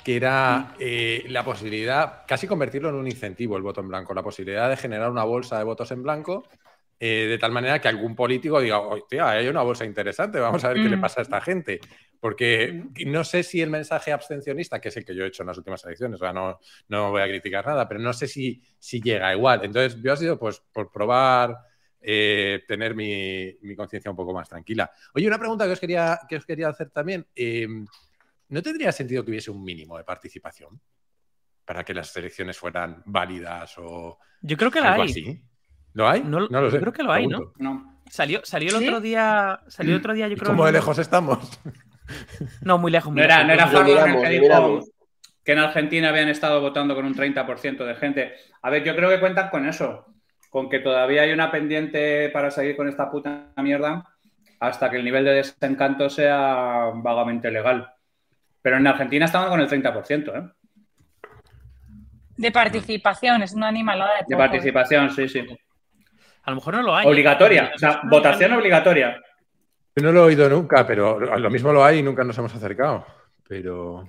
que 0.04 0.16
era 0.16 0.74
eh, 0.78 1.24
la 1.28 1.44
posibilidad, 1.44 2.22
casi 2.26 2.46
convertirlo 2.46 2.88
en 2.90 2.94
un 2.94 3.06
incentivo 3.08 3.56
el 3.56 3.62
voto 3.62 3.80
en 3.80 3.88
blanco, 3.88 4.14
la 4.14 4.22
posibilidad 4.22 4.68
de 4.68 4.76
generar 4.76 5.10
una 5.10 5.24
bolsa 5.24 5.58
de 5.58 5.64
votos 5.64 5.90
en 5.90 6.02
blanco, 6.02 6.44
eh, 7.00 7.26
de 7.28 7.38
tal 7.38 7.52
manera 7.52 7.80
que 7.80 7.88
algún 7.88 8.14
político 8.16 8.60
diga, 8.60 8.78
hostia, 8.80 9.28
hay 9.30 9.46
una 9.48 9.62
bolsa 9.62 9.84
interesante, 9.84 10.38
vamos 10.40 10.64
a 10.64 10.68
ver 10.68 10.82
qué 10.82 10.88
le 10.88 10.96
Mm. 10.96 11.00
pasa 11.00 11.20
a 11.20 11.22
esta 11.24 11.40
gente. 11.40 11.80
Porque 12.20 12.84
no 13.06 13.22
sé 13.22 13.44
si 13.44 13.60
el 13.62 13.70
mensaje 13.70 14.10
abstencionista, 14.12 14.80
que 14.80 14.88
es 14.88 14.96
el 14.96 15.04
que 15.04 15.14
yo 15.14 15.24
he 15.24 15.28
hecho 15.28 15.44
en 15.44 15.46
las 15.48 15.58
últimas 15.58 15.84
elecciones, 15.84 16.20
o 16.20 16.24
sea, 16.24 16.32
no, 16.32 16.58
no 16.88 17.10
voy 17.12 17.22
a 17.22 17.26
criticar 17.28 17.64
nada, 17.66 17.86
pero 17.86 18.00
no 18.00 18.12
sé 18.12 18.26
si, 18.26 18.60
si 18.78 19.00
llega 19.00 19.32
igual. 19.32 19.60
Entonces, 19.64 20.00
yo 20.02 20.12
ha 20.12 20.16
sido 20.16 20.36
pues 20.38 20.60
por 20.72 20.90
probar 20.90 21.56
eh, 22.00 22.62
tener 22.66 22.94
mi, 22.94 23.56
mi 23.62 23.74
conciencia 23.76 24.10
un 24.10 24.16
poco 24.16 24.32
más 24.32 24.48
tranquila. 24.48 24.90
Oye, 25.14 25.26
una 25.26 25.38
pregunta 25.38 25.66
que 25.66 25.72
os 25.72 25.80
quería, 25.80 26.18
que 26.28 26.36
os 26.36 26.44
quería 26.46 26.68
hacer 26.68 26.90
también. 26.90 27.26
eh, 27.34 27.66
¿No 28.50 28.62
tendría 28.62 28.92
sentido 28.92 29.24
que 29.24 29.30
hubiese 29.30 29.50
un 29.50 29.62
mínimo 29.62 29.98
de 29.98 30.04
participación 30.04 30.80
para 31.64 31.84
que 31.84 31.92
las 31.92 32.16
elecciones 32.16 32.56
fueran 32.56 33.02
válidas 33.04 33.74
o 33.76 34.18
Yo 34.40 34.56
creo 34.56 34.70
que 34.70 34.80
la 34.80 34.92
algo 34.92 35.02
hay. 35.02 35.10
así? 35.10 35.42
¿Lo 35.92 36.08
hay? 36.08 36.22
No- 36.22 36.40
lo 36.40 36.70
sé. 36.70 36.76
yo 36.76 36.80
creo 36.80 36.92
que 36.92 37.02
lo 37.02 37.12
hay, 37.12 37.26
¿no? 37.26 37.52
No. 37.58 38.00
Salió, 38.08 38.40
salió 38.44 38.70
el 38.70 38.78
¿Sí? 38.78 38.86
otro 38.88 39.00
día. 39.00 39.60
Salió 39.68 39.92
el 39.92 39.98
otro 40.00 40.14
día, 40.14 40.28
yo 40.28 40.32
¿Y 40.34 40.36
creo. 40.36 40.50
cómo 40.52 40.64
de 40.64 40.72
no- 40.72 40.78
lejos 40.78 40.98
estamos? 40.98 41.38
No, 42.62 42.78
muy 42.78 42.90
lejos. 42.90 43.12
muy 43.12 43.18
No 43.20 43.24
era, 43.24 43.44
no 43.44 43.52
era 43.52 43.66
miramos, 43.66 44.22
que 44.22 44.28
dijo 44.30 44.80
que 45.44 45.52
en 45.52 45.58
Argentina 45.58 46.08
habían 46.08 46.28
estado 46.30 46.60
votando 46.62 46.94
con 46.94 47.04
un 47.04 47.14
30% 47.14 47.84
de 47.84 47.94
gente. 47.96 48.32
A 48.62 48.70
ver, 48.70 48.82
yo 48.84 48.96
creo 48.96 49.10
que 49.10 49.20
cuentan 49.20 49.50
con 49.50 49.66
eso, 49.68 50.06
con 50.48 50.68
que 50.68 50.80
todavía 50.80 51.22
hay 51.22 51.32
una 51.32 51.50
pendiente 51.50 52.28
para 52.30 52.50
seguir 52.50 52.76
con 52.76 52.88
esta 52.88 53.10
puta 53.10 53.52
mierda 53.56 54.04
hasta 54.60 54.90
que 54.90 54.96
el 54.96 55.04
nivel 55.04 55.24
de 55.24 55.34
desencanto 55.34 56.08
sea 56.10 56.90
vagamente 56.94 57.50
legal. 57.50 57.92
Pero 58.62 58.76
en 58.76 58.86
Argentina 58.86 59.24
estaban 59.24 59.48
con 59.48 59.60
el 59.60 59.68
30%, 59.68 60.36
¿eh? 60.36 60.52
De 62.36 62.52
participación, 62.52 63.42
es 63.42 63.52
una 63.52 63.68
animalada 63.68 64.18
de, 64.18 64.24
De 64.28 64.34
¿eh? 64.34 64.38
participación, 64.38 65.10
sí, 65.10 65.28
sí. 65.28 65.44
A 66.44 66.50
lo 66.50 66.56
mejor 66.56 66.74
no 66.74 66.82
lo 66.82 66.96
hay. 66.96 67.06
Obligatoria, 67.06 67.72
o 67.74 67.78
sea, 67.78 68.00
votación 68.04 68.52
obligatoria. 68.52 69.20
Yo 69.96 70.02
no 70.02 70.12
lo 70.12 70.20
he 70.20 70.26
oído 70.26 70.48
nunca, 70.48 70.86
pero 70.86 71.18
lo 71.18 71.50
mismo 71.50 71.72
lo 71.72 71.84
hay 71.84 71.98
y 71.98 72.02
nunca 72.02 72.24
nos 72.24 72.38
hemos 72.38 72.54
acercado. 72.54 73.04
Pero 73.48 74.08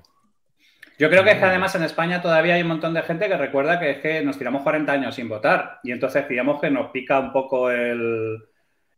Yo 0.99 1.09
creo 1.09 1.23
que 1.23 1.31
es 1.31 1.37
que 1.37 1.45
además 1.45 1.73
en 1.75 1.83
España 1.83 2.21
todavía 2.21 2.55
hay 2.55 2.61
un 2.61 2.67
montón 2.67 2.93
de 2.93 3.01
gente 3.03 3.29
que 3.29 3.37
recuerda 3.37 3.79
que 3.79 3.91
es 3.91 3.97
que 3.99 4.21
nos 4.21 4.37
tiramos 4.37 4.63
40 4.63 4.91
años 4.91 5.15
sin 5.15 5.29
votar 5.29 5.79
y 5.81 5.93
entonces 5.93 6.27
digamos 6.27 6.59
que 6.59 6.69
nos 6.69 6.91
pica 6.91 7.17
un 7.19 7.31
poco 7.31 7.71
el, 7.71 8.37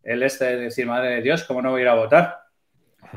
el 0.01 0.23
este 0.23 0.45
de 0.45 0.57
decir, 0.57 0.87
madre 0.87 1.11
de 1.11 1.21
Dios, 1.21 1.43
¿cómo 1.43 1.61
no 1.61 1.69
voy 1.69 1.81
a 1.81 1.83
ir 1.83 1.89
a 1.89 1.95
votar? 1.95 2.39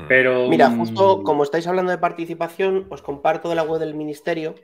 Pero... 0.06 0.48
Mira, 0.48 0.68
mm, 0.68 0.78
justo 0.78 1.22
como 1.22 1.44
estáis 1.44 1.66
hablando 1.66 1.92
de 1.92 1.98
participación, 1.98 2.86
os 2.90 3.00
comparto 3.00 3.48
de 3.48 3.54
la 3.54 3.62
web 3.62 3.80
del 3.80 3.94
ministerio 3.94 4.54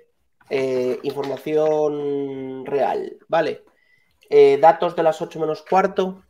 eh, 0.51 0.99
información 1.03 2.67
real, 2.67 3.17
¿vale? 3.27 3.65
Eh, 4.29 4.59
datos 4.61 4.97
de 4.97 5.03
las 5.03 5.23
8 5.23 5.41
menos 5.41 5.63
cuarto, 5.63 6.23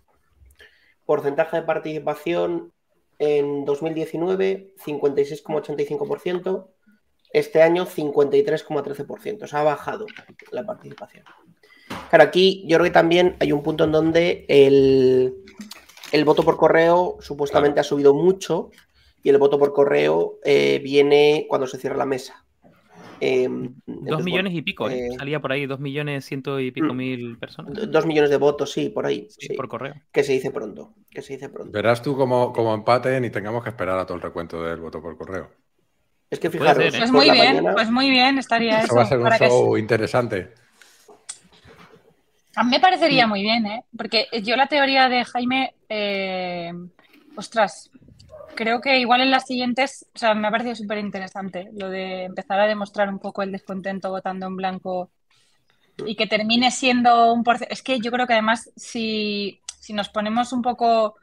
porcentaje 1.06 1.56
de 1.56 1.62
participación 1.62 2.72
en 3.18 3.64
2019, 3.64 4.74
56,85%, 4.76 6.68
este 7.32 7.62
año 7.62 7.86
53,13%. 7.86 9.44
O 9.44 9.46
sea, 9.46 9.60
ha 9.60 9.64
bajado 9.64 10.06
la 10.52 10.64
participación. 10.64 11.24
Claro, 12.08 12.24
aquí 12.24 12.64
yo 12.66 12.76
creo 12.78 12.84
que 12.84 12.90
también 12.92 13.36
hay 13.40 13.52
un 13.52 13.62
punto 13.62 13.84
en 13.84 13.92
donde 13.92 14.44
el, 14.48 15.34
el 16.12 16.24
voto 16.24 16.44
por 16.44 16.56
correo 16.56 17.16
supuestamente 17.20 17.80
ha 17.80 17.84
subido 17.84 18.14
mucho 18.14 18.70
y 19.22 19.28
el 19.30 19.38
voto 19.38 19.58
por 19.58 19.72
correo 19.72 20.38
eh, 20.44 20.80
viene 20.82 21.46
cuando 21.48 21.66
se 21.66 21.78
cierra 21.78 21.96
la 21.96 22.06
mesa. 22.06 22.44
Eh, 23.20 23.48
Dos 23.48 23.76
entonces, 23.86 24.24
millones 24.24 24.52
bueno, 24.52 24.58
y 24.58 24.62
pico, 24.62 24.88
¿eh? 24.88 25.08
eh, 25.08 25.08
Salía 25.18 25.40
por 25.40 25.52
ahí, 25.52 25.66
dos 25.66 25.80
millones 25.80 26.24
ciento 26.24 26.58
y 26.60 26.70
pico 26.70 26.94
mm, 26.94 26.96
mil 26.96 27.38
personas. 27.38 27.74
do- 27.74 27.86
Dos 27.86 28.06
millones 28.06 28.30
de 28.30 28.36
votos, 28.38 28.72
sí, 28.72 28.88
por 28.88 29.06
ahí. 29.06 29.28
Sí, 29.28 29.48
sí. 29.48 29.54
por 29.54 29.68
correo. 29.68 29.94
Que 30.12 30.22
se 30.24 30.32
dice 30.32 30.50
pronto. 30.50 30.94
Que 31.10 31.22
se 31.22 31.34
dice 31.34 31.48
pronto. 31.48 31.72
Verás 31.72 32.02
tú 32.02 32.16
como, 32.16 32.52
como 32.52 32.74
empaten 32.74 33.24
y 33.24 33.30
tengamos 33.30 33.62
que 33.62 33.70
esperar 33.70 33.98
a 33.98 34.06
todo 34.06 34.16
el 34.16 34.22
recuento 34.22 34.62
del 34.62 34.80
voto 34.80 35.00
por 35.02 35.16
correo. 35.16 35.50
Es 36.30 36.38
que 36.38 36.48
Puede 36.48 36.60
fijaros, 36.60 36.84
ser, 36.84 36.94
¿eh? 36.94 36.98
Pues 36.98 37.10
muy 37.12 37.30
bien, 37.30 37.38
mañana- 37.56 37.72
pues 37.74 37.90
muy 37.90 38.10
bien, 38.10 38.38
estaría 38.38 38.78
Eso 38.78 38.86
eso. 38.86 38.94
va 38.96 39.02
a 39.02 39.06
ser 39.06 39.18
un 39.18 39.28
que- 39.30 39.48
show 39.48 39.76
interesante. 39.76 40.54
A 42.56 42.64
mí 42.64 42.70
me 42.70 42.80
parecería 42.80 43.26
muy 43.26 43.42
bien, 43.42 43.66
¿eh? 43.66 43.84
Porque 43.96 44.26
yo 44.42 44.56
la 44.56 44.66
teoría 44.66 45.08
de 45.08 45.24
Jaime, 45.24 45.74
eh, 45.88 46.72
ostras, 47.36 47.90
creo 48.54 48.80
que 48.80 48.98
igual 48.98 49.20
en 49.22 49.30
las 49.30 49.46
siguientes, 49.46 50.06
o 50.14 50.18
sea, 50.18 50.34
me 50.34 50.48
ha 50.48 50.50
parecido 50.50 50.74
súper 50.74 50.98
interesante 50.98 51.68
lo 51.72 51.88
de 51.88 52.24
empezar 52.24 52.60
a 52.60 52.66
demostrar 52.66 53.08
un 53.08 53.18
poco 53.18 53.42
el 53.42 53.52
descontento 53.52 54.10
votando 54.10 54.46
en 54.46 54.56
blanco 54.56 55.10
y 56.06 56.16
que 56.16 56.26
termine 56.26 56.70
siendo 56.70 57.32
un 57.32 57.44
porcentaje. 57.44 57.72
Es 57.72 57.82
que 57.82 58.00
yo 58.00 58.10
creo 58.10 58.26
que 58.26 58.32
además, 58.34 58.70
si, 58.76 59.60
si 59.78 59.92
nos 59.92 60.08
ponemos 60.08 60.52
un 60.52 60.62
poco 60.62 61.16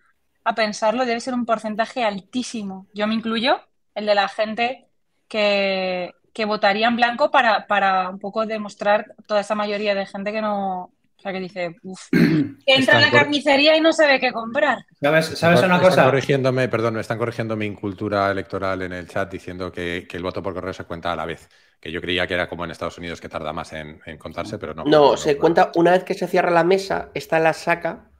a 0.44 0.56
pensarlo, 0.56 1.06
debe 1.06 1.20
ser 1.20 1.34
un 1.34 1.46
porcentaje 1.46 2.04
altísimo. 2.04 2.88
Yo 2.94 3.06
me 3.08 3.16
incluyo, 3.16 3.60
el 3.96 4.06
de 4.06 4.16
la 4.16 4.28
gente 4.30 4.87
que, 5.28 6.14
que 6.34 6.46
votaría 6.46 6.88
en 6.88 6.96
blanco 6.96 7.32
para, 7.32 7.68
para 7.68 8.10
un 8.10 8.20
poco 8.20 8.46
demostrar 8.46 9.16
toda 9.28 9.42
esa 9.42 9.56
mayoría 9.56 9.96
de 9.96 10.06
gente 10.06 10.32
que 10.32 10.42
no. 10.42 10.94
O 11.20 11.20
sea, 11.20 11.32
que 11.34 11.40
dice, 11.40 11.76
uff, 11.84 12.10
que 12.12 12.76
entra 12.76 12.98
a 12.98 13.00
Están 13.00 13.02
la 13.02 13.12
carnicería 13.12 13.76
y 13.76 13.82
no 13.82 13.92
sabe 13.92 14.20
qué 14.20 14.32
comprar. 14.32 14.86
¿Sabes, 15.02 15.26
sabes 15.38 15.64
una 15.64 15.80
Están 15.80 15.80
cosa? 15.80 16.04
corrigiéndome, 16.06 16.70
perdón, 16.70 16.94
me 16.94 17.02
están 17.02 17.18
corrigiendo 17.18 17.56
mi 17.56 17.66
incultura 17.66 18.30
electoral 18.30 18.84
en 18.84 18.94
el 18.94 19.08
chat 19.08 19.32
diciendo 19.32 19.72
que, 19.72 20.06
que 20.08 20.18
el 20.18 20.24
voto 20.24 20.44
por 20.44 20.54
correo 20.54 20.74
se 20.74 20.84
cuenta 20.86 21.12
a 21.12 21.16
la 21.16 21.26
vez. 21.26 21.50
Que 21.80 21.92
yo 21.92 22.02
creía 22.02 22.28
que 22.28 22.36
era 22.36 22.48
como 22.48 22.66
en 22.66 22.72
Estados 22.72 22.98
Unidos 23.00 23.20
que 23.20 23.30
tarda 23.30 23.52
más 23.52 23.74
en, 23.74 24.00
en 24.06 24.18
contarse, 24.18 24.60
pero 24.60 24.76
no. 24.76 24.84
No, 24.86 25.18
se 25.18 25.38
cuenta 25.38 25.72
una 25.76 25.92
vez 25.92 26.04
que 26.04 26.14
se 26.14 26.28
cierra 26.28 26.52
la 26.52 26.64
mesa, 26.64 27.10
está 27.16 27.40
la 27.40 27.54
saca 27.54 28.12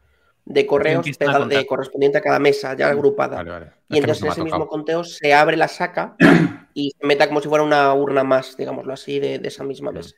de 0.50 0.66
correos 0.66 1.06
a 1.06 1.26
contar. 1.26 1.48
de 1.48 1.66
correspondiente 1.68 2.18
a 2.18 2.22
cada 2.22 2.40
mesa, 2.40 2.74
ya 2.76 2.88
agrupada. 2.90 3.38
Vale, 3.38 3.50
vale. 3.52 3.72
Y 3.90 3.98
entonces 4.00 4.24
ha 4.24 4.28
ese 4.30 4.44
mismo 4.44 4.68
conteo 4.68 5.04
se 5.04 5.34
abre 5.34 5.58
la 5.58 5.68
saca 5.68 6.16
y 6.74 6.92
se 7.00 7.06
meta 7.06 7.28
como 7.28 7.42
si 7.42 7.50
fuera 7.50 7.64
una 7.64 7.94
urna 7.94 8.24
más, 8.24 8.56
digámoslo 8.56 8.94
así, 8.94 9.20
de, 9.20 9.40
de 9.40 9.48
esa 9.48 9.64
misma 9.64 9.92
mesa. 9.92 10.16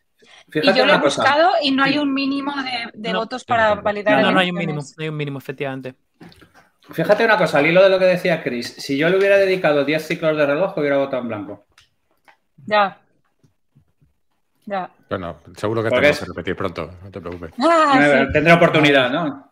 Y 0.54 0.74
yo 0.74 0.86
lo 0.86 0.94
he 0.94 1.00
cosa. 1.02 1.22
buscado 1.24 1.50
y 1.64 1.72
no 1.72 1.84
hay 1.84 1.98
un 1.98 2.14
mínimo 2.14 2.54
de, 2.62 2.92
de 2.94 3.14
No. 3.14 3.20
votos 3.20 3.44
para 3.44 3.76
validar 3.76 4.18
No, 4.22 4.28
no, 4.28 4.32
no 4.34 4.40
hay 4.40 4.50
un 4.52 4.58
mínimo, 4.58 4.82
no 4.82 5.04
hay 5.04 5.10
un 5.10 5.18
mínimo, 5.18 5.38
efectivamente. 5.40 5.96
Fíjate 6.92 7.24
una 7.26 7.38
cosa, 7.38 7.60
al 7.60 7.68
hilo 7.68 7.84
de 7.84 7.90
lo 7.90 8.00
que 8.00 8.06
decía 8.06 8.44
Chris. 8.44 8.74
Si 8.78 8.98
yo 8.98 9.10
le 9.10 9.18
hubiera 9.18 9.38
dedicado 9.38 9.86
10 9.86 10.06
ciclos 10.08 10.36
de 10.38 10.46
reloj, 10.46 10.76
hubiera 10.78 10.98
votado 10.98 11.22
en 11.22 11.28
blanco. 11.28 11.66
Ya. 12.66 13.00
Ya. 14.66 14.90
Bueno, 15.10 15.38
seguro 15.56 15.82
que 15.84 15.90
tenemos 15.90 16.10
es- 16.12 16.20
que 16.20 16.26
repetir 16.26 16.56
pronto, 16.56 16.92
no 17.04 17.10
te 17.12 17.20
preocupes. 17.22 17.52
Ah, 17.60 18.26
sí. 18.28 18.34
Tendré 18.34 18.54
oportunidad, 18.54 19.10
¿no? 19.12 19.49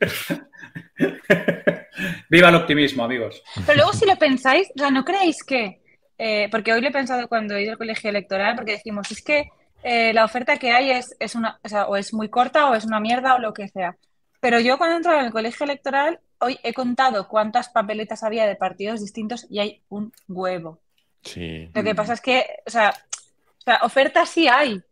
Viva 2.28 2.48
el 2.48 2.54
optimismo, 2.54 3.04
amigos. 3.04 3.42
Pero 3.66 3.76
luego 3.76 3.92
si 3.92 4.06
lo 4.06 4.16
pensáis, 4.16 4.68
o 4.74 4.78
sea, 4.78 4.90
¿no 4.90 5.04
creéis 5.04 5.42
que, 5.44 5.80
eh, 6.18 6.48
porque 6.50 6.72
hoy 6.72 6.80
lo 6.80 6.88
he 6.88 6.92
pensado 6.92 7.28
cuando 7.28 7.54
he 7.54 7.62
ido 7.62 7.72
al 7.72 7.78
colegio 7.78 8.10
electoral, 8.10 8.56
porque 8.56 8.72
decimos, 8.72 9.10
es 9.10 9.22
que 9.22 9.48
eh, 9.82 10.12
la 10.12 10.24
oferta 10.24 10.56
que 10.56 10.72
hay 10.72 10.90
es, 10.90 11.16
es 11.20 11.34
una, 11.34 11.58
o 11.62 11.68
sea, 11.68 11.86
o 11.86 11.96
es 11.96 12.12
muy 12.14 12.28
corta 12.28 12.70
o 12.70 12.74
es 12.74 12.84
una 12.84 13.00
mierda 13.00 13.34
o 13.34 13.38
lo 13.38 13.52
que 13.52 13.68
sea. 13.68 13.96
Pero 14.40 14.60
yo 14.60 14.78
cuando 14.78 14.94
he 14.94 14.96
entrado 14.98 15.20
en 15.20 15.26
el 15.26 15.32
colegio 15.32 15.64
electoral, 15.64 16.20
hoy 16.38 16.58
he 16.62 16.74
contado 16.74 17.28
cuántas 17.28 17.68
papeletas 17.68 18.22
había 18.22 18.46
de 18.46 18.56
partidos 18.56 19.00
distintos 19.00 19.46
y 19.48 19.58
hay 19.58 19.82
un 19.88 20.12
huevo. 20.28 20.80
Sí. 21.22 21.70
Lo 21.74 21.82
que 21.82 21.94
pasa 21.94 22.14
es 22.14 22.20
que, 22.20 22.44
o 22.66 22.70
sea, 22.70 22.90
o 22.90 23.62
sea, 23.64 23.80
ofertas 23.82 24.28
sí 24.28 24.46
hay. 24.46 24.82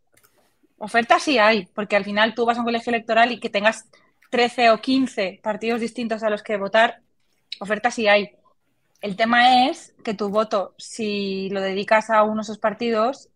Ofertas 0.79 1.21
sí 1.21 1.37
hay, 1.37 1.67
porque 1.67 1.95
al 1.95 2.03
final 2.03 2.33
tú 2.33 2.45
vas 2.45 2.57
a 2.57 2.61
un 2.61 2.65
colegio 2.65 2.89
electoral 2.89 3.31
y 3.31 3.39
que 3.39 3.49
tengas 3.49 3.85
13 4.33 4.71
o 4.71 4.81
15 4.81 5.41
partidos 5.43 5.79
distintos 5.79 6.23
a 6.23 6.29
los 6.31 6.41
que 6.41 6.57
votar, 6.57 7.01
ofertas 7.59 7.93
sí 7.93 8.07
hay. 8.07 8.31
El 8.99 9.15
tema 9.15 9.69
es 9.69 9.93
que 10.03 10.15
tu 10.15 10.29
voto, 10.29 10.73
si 10.79 11.51
lo 11.51 11.61
dedicas 11.61 12.09
a 12.09 12.23
uno 12.23 12.37
de 12.37 12.41
esos 12.41 12.57
partidos, 12.57 13.29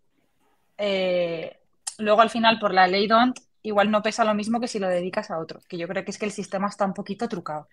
eh, 0.80 1.60
luego 2.00 2.22
al 2.22 2.32
final 2.32 2.58
por 2.58 2.74
la 2.74 2.88
ley 2.88 3.06
DONT 3.06 3.38
igual 3.62 3.92
no 3.92 4.02
pesa 4.02 4.26
lo 4.26 4.34
mismo 4.34 4.60
que 4.60 4.68
si 4.68 4.80
lo 4.80 4.88
dedicas 4.88 5.30
a 5.30 5.38
otro, 5.38 5.60
que 5.70 5.78
yo 5.78 5.88
creo 5.88 6.04
que 6.04 6.10
es 6.10 6.18
que 6.18 6.26
el 6.26 6.32
sistema 6.32 6.68
está 6.68 6.86
un 6.86 6.96
poquito 6.96 7.30
trucado. 7.30 7.68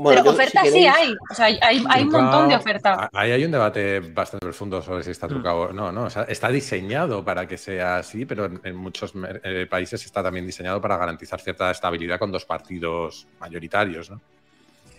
Bueno, 0.00 0.22
Pero 0.22 0.36
si 0.36 0.42
ofertas 0.42 0.70
sí 0.70 0.86
hay, 0.86 1.12
o 1.28 1.34
sea, 1.34 1.46
hay, 1.46 1.58
hay- 1.60 1.84
hay 1.90 2.02
un 2.04 2.10
montón 2.12 2.48
de 2.48 2.54
oferta. 2.54 3.10
Ahí 3.12 3.32
hay 3.32 3.44
un 3.44 3.50
debate 3.50 3.98
bastante 3.98 4.46
profundo 4.46 4.80
sobre 4.80 5.02
si 5.02 5.10
está 5.10 5.26
Mm. 5.26 5.30
trucado. 5.30 5.72
No, 5.72 5.90
no, 5.90 6.04
o 6.04 6.10
sea, 6.10 6.22
está 6.22 6.50
diseñado 6.50 7.24
para 7.24 7.48
que 7.48 7.58
sea 7.58 7.96
así, 7.98 8.24
pero 8.24 8.44
en, 8.44 8.60
en 8.62 8.76
muchos 8.76 9.12
eh, 9.42 9.66
países 9.68 10.04
está 10.06 10.22
también 10.22 10.46
diseñado 10.46 10.80
para 10.80 10.96
garantizar 10.96 11.40
cierta 11.40 11.72
estabilidad 11.72 12.16
con 12.20 12.30
dos 12.30 12.44
partidos 12.44 13.26
mayoritarios, 13.40 14.08
¿no? 14.08 14.20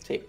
Sí. 0.05 0.21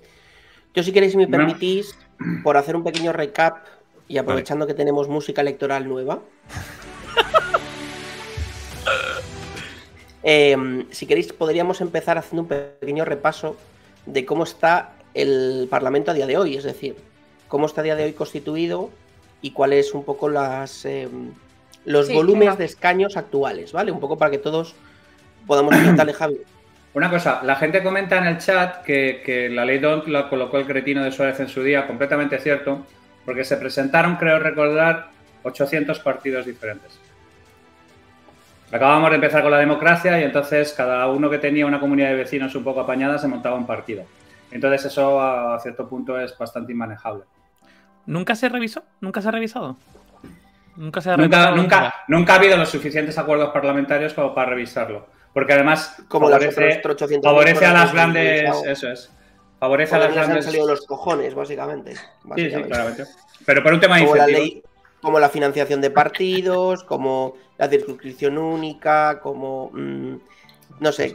Yo, 0.72 0.84
si 0.84 0.92
queréis, 0.92 1.10
si 1.12 1.18
me 1.18 1.26
permitís, 1.26 1.98
por 2.44 2.56
hacer 2.56 2.76
un 2.76 2.84
pequeño 2.84 3.12
recap 3.12 3.64
y 4.06 4.18
aprovechando 4.18 4.68
que 4.68 4.74
tenemos 4.74 5.08
música 5.08 5.40
electoral 5.40 5.88
nueva. 5.88 6.20
eh, 10.22 10.86
si 10.90 11.06
queréis, 11.06 11.32
podríamos 11.32 11.80
empezar 11.80 12.18
haciendo 12.18 12.42
un 12.42 12.48
pequeño 12.48 13.04
repaso 13.04 13.56
de 14.06 14.24
cómo 14.24 14.44
está 14.44 14.92
el 15.14 15.66
Parlamento 15.70 16.10
a 16.10 16.14
día 16.14 16.26
de 16.26 16.36
hoy, 16.36 16.56
es 16.56 16.64
decir, 16.64 16.96
cómo 17.48 17.66
está 17.66 17.80
a 17.80 17.84
día 17.84 17.96
de 17.96 18.04
hoy 18.04 18.12
constituido 18.12 18.90
y 19.42 19.52
cuáles 19.52 19.94
un 19.94 20.04
poco 20.04 20.28
las 20.28 20.84
eh, 20.84 21.08
los 21.84 22.06
Sí, 22.06 22.14
volúmenes 22.14 22.58
de 22.58 22.66
escaños 22.66 23.16
actuales, 23.16 23.72
¿vale? 23.72 23.90
Un 23.90 24.00
poco 24.00 24.18
para 24.18 24.30
que 24.30 24.38
todos 24.38 24.74
podamos 25.46 25.74
comentarle, 25.74 26.12
Javi. 26.12 26.38
Una 26.92 27.08
cosa, 27.08 27.40
la 27.44 27.56
gente 27.56 27.82
comenta 27.82 28.18
en 28.18 28.24
el 28.24 28.38
chat 28.38 28.82
que, 28.82 29.22
que 29.24 29.48
la 29.48 29.64
ley 29.64 29.78
DONT 29.78 30.08
la 30.08 30.28
colocó 30.28 30.58
el 30.58 30.66
cretino 30.66 31.04
de 31.04 31.12
Suárez 31.12 31.38
en 31.40 31.48
su 31.48 31.62
día, 31.62 31.86
completamente 31.86 32.38
cierto, 32.38 32.84
porque 33.24 33.44
se 33.44 33.56
presentaron, 33.56 34.16
creo 34.16 34.40
recordar, 34.40 35.08
800 35.44 36.00
partidos 36.00 36.46
diferentes. 36.46 36.98
Acabamos 38.72 39.10
de 39.10 39.16
empezar 39.16 39.42
con 39.42 39.50
la 39.50 39.58
democracia 39.58 40.20
y 40.20 40.24
entonces 40.24 40.72
cada 40.72 41.08
uno 41.08 41.28
que 41.28 41.38
tenía 41.38 41.66
una 41.66 41.80
comunidad 41.80 42.08
de 42.10 42.14
vecinos 42.16 42.54
un 42.54 42.62
poco 42.62 42.80
apañada 42.80 43.18
se 43.18 43.26
montaba 43.26 43.56
un 43.56 43.66
partido. 43.66 44.04
Entonces 44.50 44.84
eso 44.86 45.20
a 45.20 45.58
cierto 45.60 45.88
punto 45.88 46.18
es 46.20 46.36
bastante 46.38 46.72
inmanejable. 46.72 47.24
¿Nunca 48.06 48.34
se 48.34 48.48
revisó? 48.48 48.82
¿Nunca 49.00 49.20
se 49.20 49.28
ha 49.28 49.32
revisado? 49.32 49.76
Nunca 50.76 51.00
se 51.00 51.10
ha 51.10 51.16
Nunca, 51.16 51.36
revisado. 51.36 51.56
nunca, 51.56 51.94
nunca 52.08 52.32
ha 52.32 52.36
habido 52.36 52.56
los 52.56 52.68
suficientes 52.68 53.18
acuerdos 53.18 53.50
parlamentarios 53.50 54.14
como 54.14 54.34
para 54.34 54.50
revisarlo. 54.50 55.06
Porque 55.32 55.52
además 55.52 55.96
Como 56.08 56.28
las 56.28 56.38
favorece, 56.40 56.78
otras 56.78 56.94
800 56.94 57.30
favorece 57.30 57.66
a 57.66 57.72
las 57.72 57.92
grandes... 57.92 58.50
Eso 58.66 58.90
es. 58.90 59.12
Favorece 59.58 59.94
a 59.94 59.98
las 59.98 60.08
les 60.08 60.18
han 60.18 60.24
grandes... 60.24 60.44
salido 60.44 60.66
los 60.66 60.86
cojones, 60.86 61.34
básicamente. 61.34 61.94
Sí, 61.94 62.00
sí, 62.00 62.28
básicamente. 62.28 62.68
claramente. 62.68 63.04
Pero 63.46 63.62
por 63.62 63.74
un 63.74 63.80
tema 63.80 63.96
de 63.98 64.04
como 64.04 64.16
la 64.16 64.26
ley, 64.26 64.62
como 65.00 65.20
la 65.20 65.28
financiación 65.28 65.80
de 65.80 65.90
partidos, 65.90 66.82
como 66.84 67.34
la 67.60 67.68
circunscripción 67.68 68.38
única, 68.38 69.20
como 69.20 69.70
mm, 69.74 70.14
no 70.80 70.92
sé, 70.92 71.04
el 71.06 71.12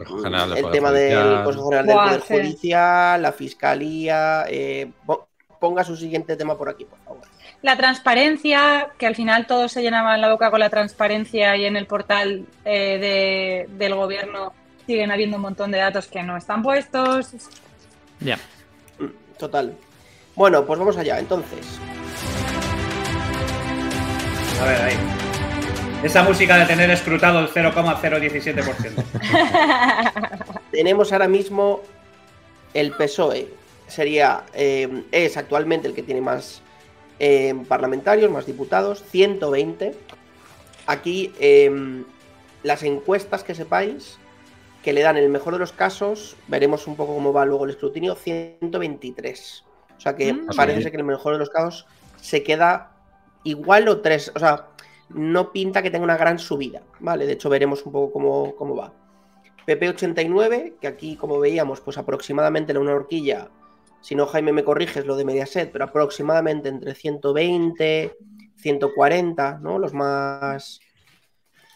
tema 0.71 0.89
Judicial. 0.89 1.29
del 1.29 1.43
Consejo 1.43 1.69
General 1.71 1.85
del 1.87 1.95
Poder. 2.21 2.21
Judicial, 2.45 3.21
la 3.21 3.31
Fiscalía. 3.31 4.45
eh, 4.47 4.91
po- 5.07 5.27
ponga 5.59 5.83
su 5.83 5.95
siguiente 5.97 6.35
tema 6.35 6.55
por 6.55 6.69
aquí, 6.69 6.85
por 6.85 6.99
favor. 6.99 7.21
La 7.63 7.75
transparencia, 7.75 8.89
que 8.99 9.07
al 9.07 9.15
final 9.15 9.47
todos 9.47 9.71
se 9.71 9.81
llenaban 9.81 10.21
la 10.21 10.29
boca 10.31 10.51
con 10.51 10.59
la 10.59 10.69
transparencia 10.69 11.55
y 11.57 11.65
en 11.65 11.75
el 11.77 11.87
portal 11.87 12.45
eh, 12.63 12.99
de- 12.99 13.75
del 13.75 13.95
gobierno 13.95 14.53
siguen 14.85 15.11
habiendo 15.11 15.37
un 15.37 15.41
montón 15.41 15.71
de 15.71 15.79
datos 15.79 16.05
que 16.07 16.21
no 16.21 16.37
están 16.37 16.61
puestos. 16.61 17.31
Ya. 18.19 18.37
Mm, 18.99 19.07
Total. 19.39 19.73
Bueno, 20.35 20.63
pues 20.63 20.77
vamos 20.77 20.95
allá, 20.97 21.17
entonces. 21.17 21.79
A 24.61 24.65
ver, 24.65 24.81
ahí. 24.83 24.97
Esa 26.05 26.21
música 26.21 26.55
de 26.57 26.65
tener 26.67 26.91
escrutado 26.91 27.39
el 27.39 27.47
0,017%. 27.49 29.03
Tenemos 30.71 31.11
ahora 31.11 31.27
mismo 31.27 31.81
el 32.75 32.91
PSOE. 32.91 33.47
Sería, 33.87 34.43
eh, 34.53 35.03
es 35.11 35.35
actualmente 35.35 35.87
el 35.87 35.95
que 35.95 36.03
tiene 36.03 36.21
más 36.21 36.61
eh, 37.17 37.55
parlamentarios, 37.67 38.29
más 38.31 38.45
diputados, 38.45 39.03
120. 39.09 39.95
Aquí 40.85 41.33
eh, 41.39 42.03
las 42.61 42.83
encuestas 42.83 43.43
que 43.43 43.55
sepáis, 43.55 44.19
que 44.83 44.93
le 44.93 45.01
dan 45.01 45.17
el 45.17 45.29
mejor 45.29 45.53
de 45.53 45.59
los 45.59 45.71
casos, 45.71 46.35
veremos 46.47 46.85
un 46.85 46.95
poco 46.95 47.15
cómo 47.15 47.33
va 47.33 47.45
luego 47.45 47.65
el 47.65 47.71
escrutinio, 47.71 48.13
123. 48.13 49.63
O 49.97 50.01
sea 50.01 50.15
que 50.15 50.33
Mm. 50.33 50.49
parece 50.55 50.83
ser 50.83 50.91
que 50.91 50.97
en 50.97 51.01
el 51.01 51.07
mejor 51.07 51.33
de 51.33 51.39
los 51.39 51.49
casos 51.49 51.87
se 52.21 52.43
queda 52.43 52.91
igual 53.43 53.87
o 53.87 54.01
tres, 54.01 54.31
o 54.35 54.39
sea, 54.39 54.67
no 55.09 55.51
pinta 55.51 55.81
que 55.81 55.91
tenga 55.91 56.03
una 56.03 56.17
gran 56.17 56.39
subida, 56.39 56.81
¿vale? 56.99 57.25
De 57.25 57.33
hecho, 57.33 57.49
veremos 57.49 57.85
un 57.85 57.91
poco 57.91 58.11
cómo, 58.11 58.55
cómo 58.55 58.75
va. 58.75 58.93
PP89, 59.67 60.75
que 60.79 60.87
aquí, 60.87 61.15
como 61.15 61.39
veíamos, 61.39 61.81
pues 61.81 61.97
aproximadamente 61.97 62.71
en 62.71 62.77
una 62.77 62.93
horquilla, 62.93 63.49
si 64.01 64.13
no 64.13 64.27
Jaime 64.27 64.53
me 64.53 64.63
corriges 64.63 65.05
lo 65.05 65.15
de 65.15 65.25
Mediaset, 65.25 65.71
pero 65.71 65.85
aproximadamente 65.85 66.69
entre 66.69 66.93
120, 66.93 68.15
140, 68.55 69.59
¿no? 69.63 69.79
Los 69.79 69.93
más, 69.93 70.79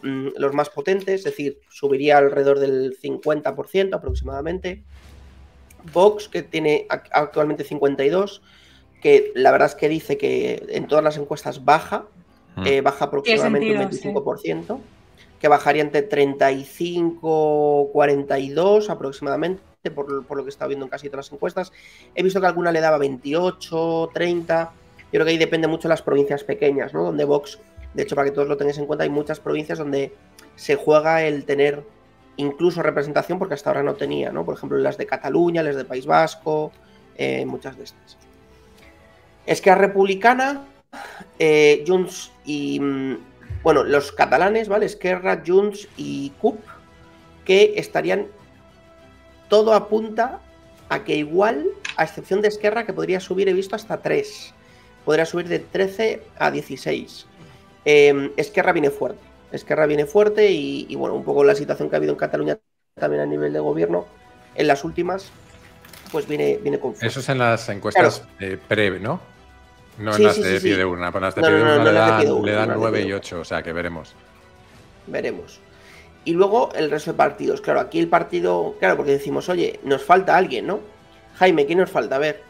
mm, 0.04 0.30
los 0.38 0.54
más 0.54 0.70
potentes, 0.70 1.22
es 1.22 1.24
decir, 1.24 1.60
subiría 1.70 2.20
alrededor 2.20 2.60
del 2.60 2.96
50% 3.02 3.98
aproximadamente. 3.98 4.84
Vox, 5.92 6.30
que 6.30 6.44
tiene 6.44 6.86
actualmente 6.90 7.64
52, 7.64 8.44
que 9.02 9.32
la 9.34 9.52
verdad 9.52 9.70
es 9.70 9.76
que 9.76 9.90
dice 9.90 10.18
que 10.18 10.66
en 10.70 10.88
todas 10.88 11.04
las 11.04 11.18
encuestas 11.18 11.66
baja. 11.66 12.08
Eh, 12.66 12.82
baja 12.82 13.06
aproximadamente 13.06 13.72
un 13.72 13.90
25%, 13.90 14.80
que 15.40 15.48
bajaría 15.48 15.82
entre 15.82 16.02
35, 16.04 17.90
42 17.92 18.90
aproximadamente, 18.90 19.62
por, 19.94 20.26
por 20.26 20.38
lo 20.38 20.44
que 20.44 20.50
he 20.50 20.50
estado 20.50 20.70
viendo 20.70 20.86
en 20.86 20.90
casi 20.90 21.10
todas 21.10 21.28
las 21.28 21.34
encuestas. 21.34 21.72
He 22.16 22.24
visto 22.24 22.42
que 22.42 22.48
alguna 22.48 22.72
le 22.72 22.82
daba 22.82 22.98
28, 22.98 24.10
30. 24.14 24.72
Yo 25.00 25.10
creo 25.12 25.26
que 25.26 25.32
ahí 25.32 25.38
depende 25.38 25.68
mucho 25.68 25.88
de 25.88 25.90
las 25.90 26.02
provincias 26.02 26.44
pequeñas, 26.44 26.94
¿no? 26.94 27.04
Donde 27.04 27.26
Vox, 27.26 27.60
de 27.94 28.04
hecho, 28.04 28.16
para 28.16 28.28
que 28.28 28.32
todos 28.32 28.48
lo 28.48 28.58
tengáis 28.58 28.78
en 28.78 28.86
cuenta, 28.86 29.04
hay 29.04 29.10
muchas 29.10 29.40
provincias 29.40 29.80
donde 29.80 30.14
se 30.56 30.76
juega 30.76 31.24
el 31.24 31.46
tener 31.46 31.84
incluso 32.40 32.82
representación, 32.82 33.38
porque 33.38 33.54
hasta 33.54 33.70
ahora 33.70 33.84
no 33.84 33.96
tenía, 33.96 34.32
¿no? 34.32 34.46
Por 34.46 34.56
ejemplo, 34.56 34.78
las 34.78 34.98
de 34.98 35.06
Cataluña, 35.06 35.62
las 35.62 35.76
de 35.76 35.86
País 35.86 36.06
Vasco, 36.06 36.72
eh, 37.18 37.46
muchas 37.46 37.78
de 37.78 37.84
estas. 37.84 38.18
Esquerra 39.46 39.82
Republicana, 39.88 40.66
eh, 41.38 41.84
Junts 41.86 42.32
y. 42.50 43.18
Bueno, 43.62 43.84
los 43.84 44.12
catalanes, 44.12 44.70
¿vale? 44.70 44.86
Esquerra, 44.86 45.44
Junts 45.46 45.88
y 45.98 46.32
CUP, 46.40 46.60
que 47.46 47.74
estarían. 47.76 48.28
Todo 49.50 49.74
apunta 49.74 50.40
a 50.90 51.04
que 51.04 51.16
igual, 51.16 51.66
a 51.98 52.04
excepción 52.04 52.42
de 52.42 52.48
Esquerra, 52.48 52.86
que 52.86 52.94
podría 52.94 53.20
subir, 53.20 53.50
he 53.50 53.54
visto, 53.54 53.76
hasta 53.76 54.02
3. 54.02 54.54
Podría 55.06 55.26
subir 55.26 55.48
de 55.48 55.60
13 55.60 56.24
a 56.38 56.52
16. 56.52 57.26
Eh, 57.86 58.32
Esquerra 58.38 58.72
viene 58.72 58.90
fuerte. 58.90 59.22
Esquerra 59.52 59.88
viene 59.88 60.06
fuerte 60.06 60.52
y, 60.52 60.86
y, 60.88 60.96
bueno, 60.96 61.16
un 61.16 61.24
poco 61.24 61.44
la 61.44 61.56
situación 61.56 61.90
que 61.90 61.96
ha 61.96 61.98
habido 61.98 62.14
en 62.14 62.20
Cataluña 62.20 62.60
también 62.96 63.22
a 63.24 63.26
nivel 63.26 63.52
de 63.54 63.60
gobierno 63.60 64.06
en 64.56 64.68
las 64.68 64.84
últimas, 64.84 65.32
pues 66.12 66.28
viene, 66.28 66.58
viene 66.58 66.80
con 66.80 66.92
fuerza. 66.92 67.08
Eso 67.08 67.20
es 67.20 67.30
en 67.30 67.40
las 67.40 67.68
encuestas 67.70 68.24
eh, 68.40 68.58
pre, 68.68 69.00
¿no? 69.00 69.22
No 70.00 70.12
en 70.12 70.18
Sí, 70.18 70.24
las 70.24 70.36
sí, 70.36 70.42
de 70.44 70.60
sí, 70.60 70.64
pie 70.64 70.74
sí. 70.74 70.78
de 70.80 70.86
urna. 70.86 71.12
Para 71.12 71.28
las 71.28 71.36
de 71.36 71.42
No, 71.42 71.48
pie 71.48 71.58
no, 71.58 71.64
de 71.64 71.66
no, 71.66 71.72
urna 71.72 71.84
no 71.84 71.92
le 71.92 71.94
las 71.94 72.06
de 72.06 72.12
dan, 72.12 72.18
pie 72.18 72.26
de 72.26 72.32
urna, 72.34 72.46
le 72.46 72.54
dan 72.54 72.68
no 72.70 72.74
de 72.74 72.80
9 72.80 72.98
pie 72.98 73.06
y 73.06 73.10
de 73.10 73.16
8, 73.16 73.40
o 73.40 73.46
sea 73.46 73.62
que 73.64 73.74
veremos. 73.74 74.16
Veremos. 75.08 75.60
Y 76.26 76.34
luego 76.34 76.72
el 76.76 76.92
resto 76.92 77.12
de 77.12 77.18
partidos. 77.18 77.62
Claro, 77.62 77.80
aquí 77.80 78.00
el 78.00 78.08
partido. 78.08 78.76
Claro, 78.80 78.98
porque 78.98 79.12
decimos, 79.12 79.50
oye, 79.50 79.80
nos 79.84 80.04
falta 80.04 80.36
alguien, 80.38 80.68
¿no? 80.68 80.80
Jaime, 81.38 81.66
¿quién 81.66 81.80
nos 81.80 81.90
falta? 81.90 82.16
A 82.18 82.20
ver. 82.20 82.44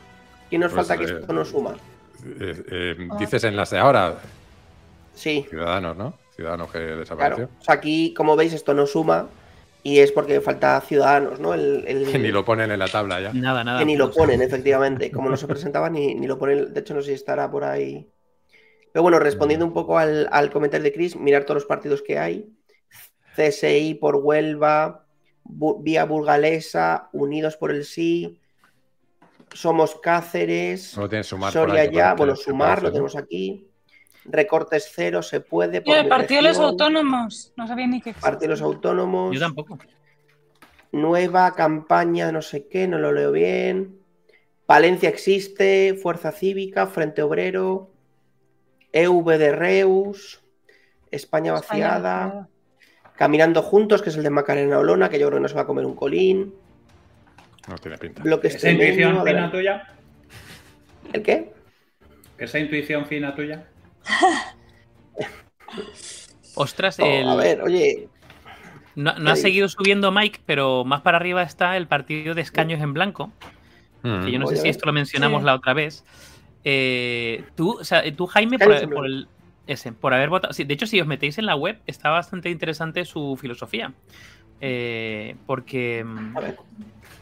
¿Quién 0.49 0.61
nos 0.61 0.73
Pues, 0.73 0.87
falta 0.87 1.03
que 1.05 1.11
eh, 1.11 1.19
esto 1.19 1.33
nos 1.33 1.49
suma? 1.49 1.75
Eh, 2.39 2.63
eh, 2.71 3.07
Ah. 3.11 3.17
dices 3.19 3.43
en 3.43 3.55
las 3.55 3.69
de 3.69 3.77
ahora, 3.77 4.15
Sí, 5.13 5.45
Ciudadanos, 5.49 5.95
¿no? 5.97 6.13
Ciudadanos 6.35 6.71
que 6.71 6.79
claro. 6.79 6.97
desapareció. 6.97 7.49
O 7.59 7.63
sea, 7.63 7.75
aquí, 7.75 8.13
como 8.15 8.35
veis, 8.35 8.53
esto 8.53 8.73
no 8.73 8.85
suma. 8.87 9.27
Y 9.81 9.99
es 9.99 10.11
porque 10.11 10.41
falta 10.41 10.79
ciudadanos, 10.81 11.39
¿no? 11.39 11.53
El, 11.53 11.85
el- 11.87 12.11
Que 12.11 12.19
ni 12.19 12.31
lo 12.31 12.43
ponen 12.43 12.69
en 12.71 12.79
la 12.79 12.87
tabla 12.87 13.21
ya. 13.21 13.31
Nada, 13.33 13.63
nada. 13.63 13.79
que 13.79 13.85
ni 13.85 13.95
lo 13.95 14.11
ponen, 14.11 14.41
efectivamente. 14.41 15.09
Como 15.11 15.29
no 15.29 15.37
se 15.37 15.47
presentaba, 15.47 15.89
ni, 15.89 16.15
ni 16.15 16.27
lo 16.27 16.37
ponen. 16.37 16.73
De 16.73 16.79
hecho, 16.81 16.93
no 16.93 17.01
sé 17.01 17.07
si 17.07 17.13
estará 17.13 17.49
por 17.49 17.63
ahí. 17.63 18.07
Pero 18.91 19.03
bueno, 19.03 19.19
respondiendo 19.19 19.65
un 19.65 19.73
poco 19.73 19.97
al, 19.97 20.27
al 20.31 20.49
comentario 20.51 20.83
de 20.83 20.91
Chris, 20.93 21.15
mirar 21.15 21.43
todos 21.45 21.55
los 21.55 21.65
partidos 21.65 22.01
que 22.01 22.17
hay. 22.19 22.49
CSI 23.35 23.93
por 23.93 24.17
Huelva, 24.17 25.05
Bu- 25.45 25.81
Vía 25.81 26.03
Burgalesa, 26.05 27.07
Unidos 27.13 27.55
por 27.55 27.71
el 27.71 27.85
Sí, 27.85 28.41
Somos 29.53 29.95
Cáceres, 29.95 30.97
Soria 31.53 31.85
ya, 31.85 32.13
bueno, 32.15 32.35
sumar, 32.35 32.83
lo 32.83 32.89
tenemos 32.91 33.15
aquí. 33.15 33.68
Recortes 34.31 34.91
cero, 34.93 35.21
se 35.21 35.41
puede. 35.41 35.81
por 35.81 35.95
Y 35.95 35.97
el 35.97 36.03
mi 36.05 36.09
Partido 36.09 36.41
de 36.41 36.49
los. 36.49 36.59
Autónomos. 36.59 37.53
No 37.55 37.67
sabía 37.67 37.87
ni 37.87 38.01
que 38.01 38.11
existía. 38.11 38.29
Partido 38.29 38.49
de 38.49 38.59
los 38.59 38.61
Autónomos. 38.61 39.33
Yo 39.33 39.39
tampoco. 39.39 39.77
Nueva 40.91 41.53
campaña 41.53 42.31
no 42.31 42.41
sé 42.41 42.67
qué, 42.67 42.87
no 42.87 42.97
lo 42.97 43.11
leo 43.11 43.31
bien. 43.31 43.99
Palencia 44.65 45.09
existe, 45.09 45.95
Fuerza 46.01 46.31
Cívica, 46.31 46.87
Frente 46.87 47.21
Obrero, 47.21 47.91
EV 48.91 49.37
de 49.37 49.51
Reus, 49.51 50.43
España 51.11 51.53
vaciada, 51.53 52.25
España, 52.27 52.47
Caminando 53.15 53.61
Juntos, 53.61 54.01
que 54.01 54.09
es 54.09 54.17
el 54.17 54.23
de 54.23 54.29
Macarena 54.29 54.79
Olona, 54.79 55.09
que 55.09 55.19
yo 55.19 55.27
creo 55.27 55.39
que 55.39 55.41
no 55.41 55.47
se 55.47 55.55
va 55.55 55.61
a 55.61 55.65
comer 55.65 55.85
un 55.85 55.95
colín. 55.95 56.53
No 57.67 57.77
tiene 57.77 57.97
pinta. 57.97 58.23
Bloque 58.23 58.47
¿Esa 58.47 58.71
intuición 58.71 59.23
fina 59.23 59.51
tuya? 59.51 59.87
¿El 61.13 61.21
qué? 61.23 61.51
¿Esa 62.37 62.59
intuición 62.59 63.05
fina 63.05 63.35
tuya? 63.35 63.67
Ostras, 66.55 66.99
Oh, 66.99 67.05
el- 67.05 67.27
a 67.27 67.35
ver, 67.35 67.61
oye, 67.61 68.09
no, 68.95 69.13
no 69.17 69.25
¿qué 69.25 69.31
ha 69.31 69.35
seguido 69.35 69.69
subiendo 69.69 70.11
Mike, 70.11 70.41
pero 70.45 70.83
más 70.83 71.01
para 71.01 71.17
arriba 71.17 71.41
está 71.43 71.77
el 71.77 71.87
partido 71.87 72.33
de 72.35 72.41
escaños 72.41 72.81
en 72.81 72.93
blanco. 72.93 73.31
Mm. 74.01 74.23
que 74.25 74.31
yo 74.31 74.39
no 74.39 74.45
Voy 74.45 74.55
sé 74.55 74.61
si 74.61 74.69
esto 74.69 74.85
lo 74.85 74.93
mencionamos 74.93 75.41
Sí. 75.41 75.45
la 75.45 75.55
otra 75.55 75.73
vez. 75.73 76.05
Eh, 76.63 77.43
tú, 77.55 77.79
o 77.79 77.83
sea, 77.83 78.01
tú, 78.15 78.27
Jaime, 78.27 78.57
por, 78.57 78.71
en 78.73 78.89
por 78.89 79.05
el, 79.05 79.27
ese, 79.67 79.91
por 79.91 80.13
haber 80.13 80.29
votado. 80.29 80.53
sí, 80.53 80.63
de 80.63 80.73
hecho, 80.73 80.87
si 80.87 80.99
os 81.01 81.07
metéis 81.07 81.37
en 81.37 81.45
la 81.45 81.55
web, 81.55 81.79
está 81.85 82.09
bastante 82.09 82.49
interesante 82.49 83.03
su 83.05 83.37
filosofía. 83.39 83.93
Eh, 84.61 85.35
porque 85.45 86.03
mm, 86.05 86.37
a 86.37 86.39
ver. 86.41 86.57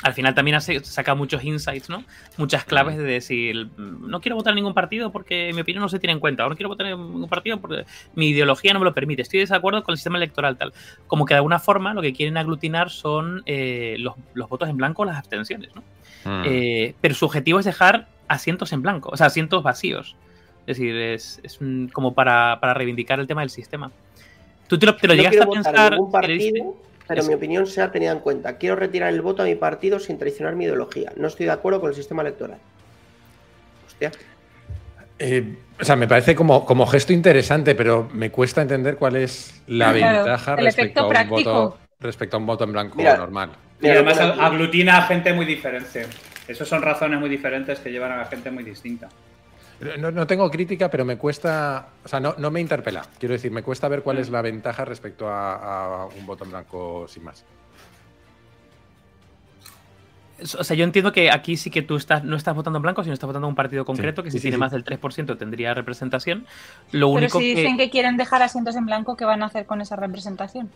Al 0.03 0.13
final 0.13 0.35
también 0.35 0.55
hace, 0.55 0.83
saca 0.83 1.15
muchos 1.15 1.43
insights, 1.43 1.89
¿no? 1.89 2.03
Muchas 2.37 2.65
claves 2.65 2.97
de 2.97 3.03
decir, 3.03 3.65
mm, 3.77 4.09
no 4.09 4.21
quiero 4.21 4.35
votar 4.35 4.51
en 4.51 4.57
ningún 4.57 4.73
partido 4.73 5.11
porque 5.11 5.51
mi 5.53 5.61
opinión 5.61 5.81
no 5.81 5.89
se 5.89 5.97
tiene 5.99 6.13
en 6.13 6.19
cuenta, 6.19 6.45
o 6.45 6.49
no 6.49 6.55
quiero 6.55 6.69
votar 6.69 6.85
en 6.87 6.97
ningún 6.97 7.27
partido 7.27 7.59
porque 7.59 7.85
mi 8.13 8.29
ideología 8.29 8.73
no 8.73 8.79
me 8.79 8.85
lo 8.85 8.93
permite, 8.93 9.23
estoy 9.23 9.39
de 9.39 9.43
desacuerdo 9.43 9.83
con 9.83 9.93
el 9.93 9.97
sistema 9.97 10.17
electoral 10.17 10.57
tal. 10.57 10.71
Como 11.07 11.25
que 11.25 11.33
de 11.33 11.37
alguna 11.39 11.59
forma 11.59 11.93
lo 11.93 12.01
que 12.01 12.13
quieren 12.13 12.37
aglutinar 12.37 12.89
son 12.91 13.41
eh, 13.47 13.95
los, 13.99 14.13
los 14.33 14.47
votos 14.49 14.69
en 14.69 14.77
blanco 14.77 15.01
o 15.01 15.05
las 15.05 15.17
abstenciones, 15.17 15.69
¿no? 15.75 15.81
Mm. 16.25 16.43
Eh, 16.45 16.95
pero 17.01 17.15
su 17.15 17.25
objetivo 17.25 17.59
es 17.59 17.65
dejar 17.65 18.07
asientos 18.27 18.73
en 18.73 18.81
blanco, 18.83 19.09
o 19.11 19.17
sea, 19.17 19.27
asientos 19.27 19.63
vacíos. 19.63 20.15
Es 20.67 20.77
decir, 20.77 20.95
es, 20.95 21.39
es 21.43 21.61
un- 21.61 21.89
como 21.93 22.13
para, 22.13 22.59
para 22.59 22.73
reivindicar 22.73 23.19
el 23.19 23.25
tema 23.27 23.41
del 23.41 23.49
sistema. 23.49 23.89
¿Tú 24.67 24.77
te 24.77 24.85
lo, 24.85 24.95
te 24.97 25.07
lo 25.07 25.13
no 25.15 25.17
llegaste 25.17 25.41
a 25.41 25.47
pensar? 25.47 25.93
en 25.93 26.11
partido, 26.11 26.75
pero 27.07 27.23
mi 27.23 27.33
opinión 27.33 27.67
sea 27.67 27.91
tenida 27.91 28.11
en 28.11 28.19
cuenta. 28.19 28.57
Quiero 28.57 28.75
retirar 28.75 29.13
el 29.13 29.21
voto 29.21 29.41
a 29.41 29.45
mi 29.45 29.55
partido 29.55 29.99
sin 29.99 30.17
traicionar 30.17 30.55
mi 30.55 30.65
ideología. 30.65 31.11
No 31.15 31.27
estoy 31.27 31.45
de 31.45 31.53
acuerdo 31.53 31.79
con 31.79 31.89
el 31.89 31.95
sistema 31.95 32.21
electoral. 32.21 32.57
Hostia. 33.87 34.11
Eh, 35.19 35.57
o 35.79 35.83
sea, 35.83 35.95
me 35.95 36.07
parece 36.07 36.35
como, 36.35 36.65
como 36.65 36.85
gesto 36.85 37.13
interesante, 37.13 37.75
pero 37.75 38.09
me 38.13 38.29
cuesta 38.29 38.61
entender 38.61 38.97
cuál 38.97 39.15
es 39.15 39.61
la 39.67 39.93
Claro, 39.93 40.17
ventaja 40.17 40.55
respecto 40.55 41.01
a, 41.01 41.21
un 41.21 41.29
voto, 41.29 41.77
respecto 41.99 42.37
a 42.37 42.39
un 42.39 42.45
voto 42.45 42.63
en 42.65 42.71
blanco 42.73 42.97
Mira, 42.97 43.17
normal. 43.17 43.51
Y 43.81 43.87
además 43.87 44.19
aglutina 44.19 44.97
a 44.97 45.01
gente 45.03 45.33
muy 45.33 45.45
diferente. 45.45 46.05
Esas 46.47 46.67
son 46.67 46.81
razones 46.81 47.19
muy 47.19 47.29
diferentes 47.29 47.79
que 47.79 47.91
llevan 47.91 48.11
a 48.11 48.17
la 48.17 48.25
gente 48.25 48.51
muy 48.51 48.63
distinta. 48.63 49.09
No, 49.99 50.11
no 50.11 50.25
tengo 50.25 50.49
crítica, 50.49 50.89
pero 50.89 51.05
me 51.05 51.17
cuesta. 51.17 51.89
O 52.03 52.07
sea, 52.07 52.19
no, 52.19 52.33
no 52.37 52.49
me 52.49 52.59
interpela. 52.59 53.05
Quiero 53.19 53.33
decir, 53.33 53.51
me 53.51 53.61
cuesta 53.61 53.87
ver 53.87 54.01
cuál 54.01 54.17
es 54.17 54.29
la 54.29 54.41
ventaja 54.41 54.85
respecto 54.85 55.27
a, 55.29 56.03
a 56.03 56.05
un 56.07 56.25
voto 56.25 56.45
en 56.45 56.49
blanco 56.49 57.07
sin 57.07 57.23
más. 57.23 57.45
O 60.39 60.63
sea, 60.63 60.75
yo 60.75 60.83
entiendo 60.83 61.11
que 61.11 61.31
aquí 61.31 61.57
sí 61.57 61.71
que 61.71 61.81
tú 61.81 61.95
estás, 61.95 62.23
no 62.23 62.35
estás 62.35 62.55
votando 62.55 62.77
en 62.77 62.83
blanco, 62.83 63.03
sino 63.03 63.13
estás 63.13 63.27
votando 63.27 63.47
a 63.47 63.49
un 63.49 63.55
partido 63.55 63.85
concreto, 63.85 64.21
que 64.21 64.29
si 64.29 64.37
sí, 64.37 64.43
tiene 64.43 64.57
sí. 64.57 64.59
más 64.59 64.71
del 64.71 64.85
3% 64.85 65.37
tendría 65.37 65.73
representación. 65.73 66.45
Lo 66.91 67.07
Pero 67.07 67.17
único 67.17 67.39
si 67.39 67.53
que... 67.53 67.61
dicen 67.61 67.77
que 67.77 67.89
quieren 67.89 68.17
dejar 68.17 68.43
asientos 68.43 68.75
en 68.75 68.85
blanco, 68.85 69.17
¿qué 69.17 69.25
van 69.25 69.41
a 69.41 69.47
hacer 69.47 69.65
con 69.65 69.81
esa 69.81 69.95
representación? 69.95 70.69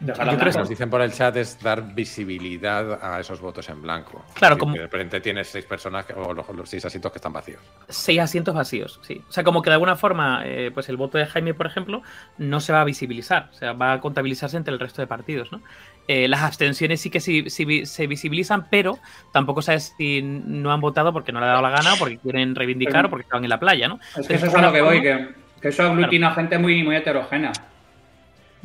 Yo 0.00 0.14
creo 0.14 0.24
blanca. 0.34 0.58
Nos 0.60 0.68
dicen 0.68 0.88
por 0.88 1.02
el 1.02 1.12
chat 1.12 1.36
es 1.36 1.60
dar 1.62 1.94
visibilidad 1.94 2.98
a 3.02 3.20
esos 3.20 3.40
votos 3.40 3.68
en 3.68 3.82
blanco. 3.82 4.24
Claro, 4.34 4.56
como- 4.56 4.72
que 4.72 4.80
De 4.80 4.86
repente 4.86 5.20
tienes 5.20 5.48
seis 5.48 5.64
personas 5.66 6.06
que- 6.06 6.14
o 6.14 6.32
los, 6.32 6.48
los 6.48 6.68
seis 6.68 6.84
asientos 6.84 7.12
que 7.12 7.18
están 7.18 7.32
vacíos. 7.32 7.60
seis 7.88 8.18
asientos 8.20 8.54
vacíos, 8.54 8.98
sí. 9.02 9.22
O 9.28 9.32
sea, 9.32 9.44
como 9.44 9.60
que 9.62 9.68
de 9.70 9.74
alguna 9.74 9.96
forma, 9.96 10.42
eh, 10.46 10.70
pues 10.72 10.88
el 10.88 10.96
voto 10.96 11.18
de 11.18 11.26
Jaime, 11.26 11.52
por 11.54 11.66
ejemplo, 11.66 12.02
no 12.38 12.60
se 12.60 12.72
va 12.72 12.80
a 12.80 12.84
visibilizar, 12.84 13.50
o 13.52 13.54
sea, 13.54 13.72
va 13.74 13.92
a 13.92 14.00
contabilizarse 14.00 14.56
entre 14.56 14.72
el 14.72 14.80
resto 14.80 15.02
de 15.02 15.06
partidos, 15.06 15.52
¿no? 15.52 15.60
Eh, 16.08 16.26
las 16.28 16.40
abstenciones 16.42 17.00
sí 17.00 17.10
que 17.10 17.20
sí- 17.20 17.50
se 17.50 18.06
visibilizan, 18.06 18.68
pero 18.70 18.98
tampoco 19.32 19.62
sabes 19.62 19.94
si 19.98 20.22
no 20.22 20.72
han 20.72 20.80
votado 20.80 21.12
porque 21.12 21.30
no 21.30 21.40
le 21.40 21.46
ha 21.46 21.50
dado 21.50 21.62
la 21.62 21.70
gana 21.70 21.94
o 21.94 21.96
porque 21.98 22.18
quieren 22.18 22.54
reivindicar 22.54 22.94
Pero- 23.02 23.08
o 23.08 23.10
porque 23.10 23.22
estaban 23.24 23.44
en 23.44 23.50
la 23.50 23.60
playa, 23.60 23.86
¿no? 23.86 24.00
Es 24.16 24.26
que 24.26 24.34
eso 24.34 24.46
Es 24.46 24.54
a 24.54 24.62
lo 24.62 24.72
que 24.72 24.80
voy, 24.80 25.02
que, 25.02 25.28
que 25.60 25.68
eso 25.68 25.82
aglutina 25.84 26.32
gente 26.32 26.58
muy, 26.58 26.82
muy 26.82 26.96
heterogénea. 26.96 27.52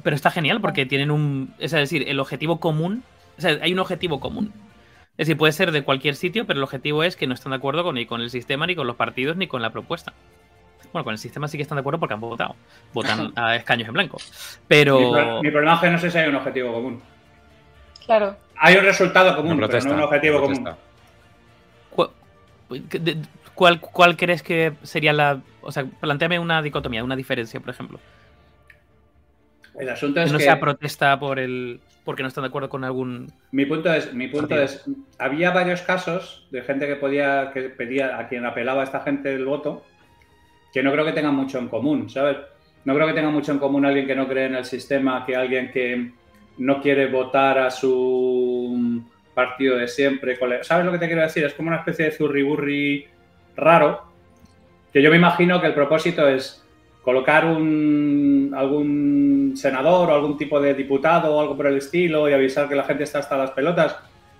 Pero 0.05 0.15
está 0.15 0.29
genial 0.29 0.61
porque 0.61 0.85
tienen 0.85 1.09
un. 1.09 1.55
Es 1.57 1.71
decir, 1.71 2.07
el 2.07 2.19
objetivo 2.19 2.59
común. 2.59 3.03
O 3.39 3.41
sea, 3.41 3.57
hay 3.59 3.73
un 3.73 3.79
objetivo 3.79 4.19
común. 4.19 4.53
Es 5.17 5.25
decir, 5.25 5.35
puede 5.35 5.51
ser 5.51 5.71
de 5.71 5.81
cualquier 5.81 6.13
sitio, 6.13 6.45
pero 6.45 6.59
el 6.59 6.63
objetivo 6.63 7.03
es 7.03 7.15
que 7.15 7.25
no 7.25 7.33
están 7.33 7.49
de 7.49 7.55
acuerdo 7.55 7.83
con, 7.83 7.95
ni 7.95 8.05
con 8.05 8.21
el 8.21 8.29
sistema, 8.29 8.67
ni 8.67 8.75
con 8.75 8.85
los 8.85 8.97
partidos, 8.97 9.35
ni 9.35 9.47
con 9.47 9.63
la 9.63 9.71
propuesta. 9.71 10.13
Bueno, 10.93 11.05
con 11.05 11.13
el 11.13 11.17
sistema 11.17 11.47
sí 11.47 11.57
que 11.57 11.63
están 11.63 11.77
de 11.77 11.79
acuerdo 11.79 11.99
porque 11.99 12.13
han 12.13 12.19
votado. 12.19 12.55
Votan 12.93 13.33
a 13.35 13.55
escaños 13.55 13.87
en 13.87 13.95
blanco. 13.95 14.19
Pero. 14.67 15.41
Mi, 15.41 15.49
problema 15.49 15.73
es 15.73 15.81
que 15.81 15.89
no 15.89 15.97
sé 15.97 16.11
si 16.11 16.19
hay 16.19 16.29
un 16.29 16.35
objetivo 16.35 16.71
común. 16.71 17.01
Claro. 18.05 18.37
Hay 18.57 18.75
un 18.75 18.85
resultado 18.85 19.35
común, 19.35 19.59
pero 19.59 19.85
no 19.85 19.95
un 19.95 20.01
objetivo 20.01 20.39
común. 20.39 20.69
¿Cuál, 23.55 23.79
¿Cuál 23.79 24.17
crees 24.17 24.43
que 24.43 24.73
sería 24.83 25.13
la. 25.13 25.41
O 25.63 25.71
sea, 25.71 25.83
planteame 25.99 26.37
una 26.37 26.61
dicotomía, 26.61 27.03
una 27.03 27.15
diferencia, 27.15 27.59
por 27.59 27.71
ejemplo. 27.71 27.99
El 29.79 29.89
asunto 29.89 30.21
es 30.21 30.27
que 30.27 30.33
no 30.33 30.39
sea 30.39 30.59
protesta 30.59 31.19
por 31.19 31.39
el 31.39 31.79
porque 32.05 32.21
no 32.21 32.29
están 32.29 32.43
de 32.43 32.49
acuerdo 32.49 32.69
con 32.69 32.83
algún. 32.83 33.31
Mi 33.51 33.65
punto 33.65 33.91
es, 33.91 34.13
mi 34.13 34.27
punto 34.27 34.55
es, 34.61 34.85
había 35.17 35.51
varios 35.51 35.81
casos 35.81 36.47
de 36.51 36.61
gente 36.61 36.85
que 36.85 36.95
podía, 36.95 37.51
que 37.51 37.63
pedía 37.63 38.19
a 38.19 38.27
quien 38.27 38.45
apelaba 38.45 38.81
a 38.81 38.83
esta 38.83 39.01
gente 39.01 39.33
el 39.33 39.43
voto, 39.43 39.83
que 40.71 40.83
no 40.83 40.91
creo 40.91 41.03
que 41.03 41.13
tengan 41.13 41.35
mucho 41.35 41.57
en 41.57 41.67
común, 41.67 42.09
¿sabes? 42.09 42.37
No 42.85 42.93
creo 42.93 43.07
que 43.07 43.13
tenga 43.13 43.31
mucho 43.31 43.51
en 43.51 43.57
común 43.57 43.85
alguien 43.85 44.05
que 44.05 44.15
no 44.15 44.27
cree 44.27 44.45
en 44.45 44.55
el 44.55 44.65
sistema 44.65 45.25
que 45.25 45.35
alguien 45.35 45.71
que 45.71 46.11
no 46.59 46.79
quiere 46.81 47.07
votar 47.07 47.57
a 47.57 47.71
su 47.71 49.03
partido 49.33 49.77
de 49.77 49.87
siempre. 49.87 50.37
¿Sabes 50.61 50.85
lo 50.85 50.91
que 50.91 50.99
te 50.99 51.07
quiero 51.07 51.23
decir? 51.23 51.43
Es 51.43 51.55
como 51.55 51.69
una 51.69 51.77
especie 51.77 52.05
de 52.05 52.11
zurriburri 52.11 53.05
raro, 53.55 54.03
que 54.93 55.01
yo 55.01 55.09
me 55.09 55.17
imagino 55.17 55.59
que 55.59 55.67
el 55.67 55.73
propósito 55.73 56.27
es 56.27 56.64
colocar 57.05 57.45
un, 57.45 58.51
algún 58.57 59.53
senador 59.55 60.09
o 60.09 60.15
algún 60.15 60.37
tipo 60.39 60.59
de 60.59 60.73
diputado 60.73 61.35
o 61.35 61.39
algo 61.39 61.55
por 61.55 61.67
el 61.67 61.77
estilo 61.77 62.27
y 62.27 62.33
avisar 62.33 62.67
que 62.67 62.73
la 62.73 62.83
gente 62.83 63.03
está 63.03 63.19
hasta 63.19 63.37
las 63.37 63.51
pelotas. 63.51 63.95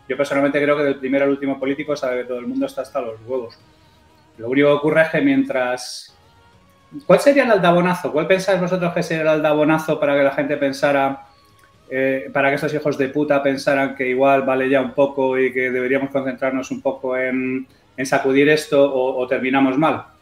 Yo 0.10 0.18
personalmente 0.18 0.60
creo 0.60 0.76
que 0.76 0.84
del 0.84 0.96
primero 0.96 1.26
al 1.26 1.30
último 1.30 1.60
político 1.60 1.96
sabe 1.96 2.22
que 2.22 2.24
todo 2.24 2.40
el 2.40 2.48
mundo 2.48 2.66
está 2.66 2.82
hasta 2.82 3.02
los 3.02 3.20
huevos. 3.28 3.60
Lo 4.40 4.50
único 4.50 4.68
que 4.70 4.74
ocurre 4.74 5.04
es 5.04 5.10
que 5.10 5.22
mientras... 5.22 6.18
¿Cuál 7.06 7.20
sería 7.20 7.44
el 7.44 7.52
aldabonazo? 7.52 8.12
¿Cuál 8.12 8.26
pensáis 8.26 8.60
vosotros 8.60 8.92
que 8.94 9.04
sería 9.04 9.22
el 9.22 9.30
aldabonazo 9.30 10.00
para 10.00 10.16
que 10.16 10.24
la 10.24 10.32
gente 10.32 10.58
pensara, 10.58 11.28
eh, 11.88 12.32
para 12.34 12.50
que 12.50 12.56
estos 12.56 12.74
hijos 12.74 12.98
de 12.98 13.10
puta 13.10 13.44
pensaran 13.44 13.96
que 13.96 14.08
igual 14.10 14.42
vale 14.42 14.68
ya 14.70 14.82
un 14.82 14.94
poco 14.94 15.38
y 15.38 15.54
que 15.54 15.70
deberíamos 15.70 16.10
concentrarnos 16.10 16.72
un 16.72 16.82
poco 16.82 17.16
en, 17.16 17.68
sacudir 18.06 18.50
esto 18.50 18.92
o 18.92 19.28
terminamos 19.28 19.78
mal? 19.78 20.15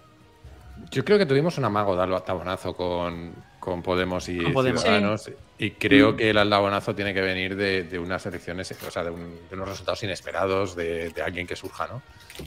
Yo 0.93 1.03
creo 1.03 1.17
que 1.17 1.25
tuvimos 1.25 1.57
un 1.57 1.65
amago 1.65 1.95
de 1.95 2.03
aldabonazo 2.03 2.75
con, 2.75 3.33
con 3.59 3.81
Podemos 3.81 4.29
y 4.29 4.39
Ciudadanos. 4.39 5.31
Y 5.57 5.71
creo 5.71 6.13
mm. 6.13 6.17
que 6.17 6.29
el 6.29 6.37
aldabonazo 6.37 6.93
tiene 6.93 7.15
que 7.15 7.21
venir 7.21 7.55
de, 7.55 7.97
unas 7.97 8.23
elecciones, 8.27 8.71
o 8.85 8.91
sea, 8.91 9.03
de, 9.03 9.09
unos 9.09 9.67
resultados 9.67 10.03
inesperados 10.03 10.75
de, 10.75 11.11
alguien 11.25 11.47
que 11.47 11.55
surja, 11.55 11.87
¿no? 11.87 12.03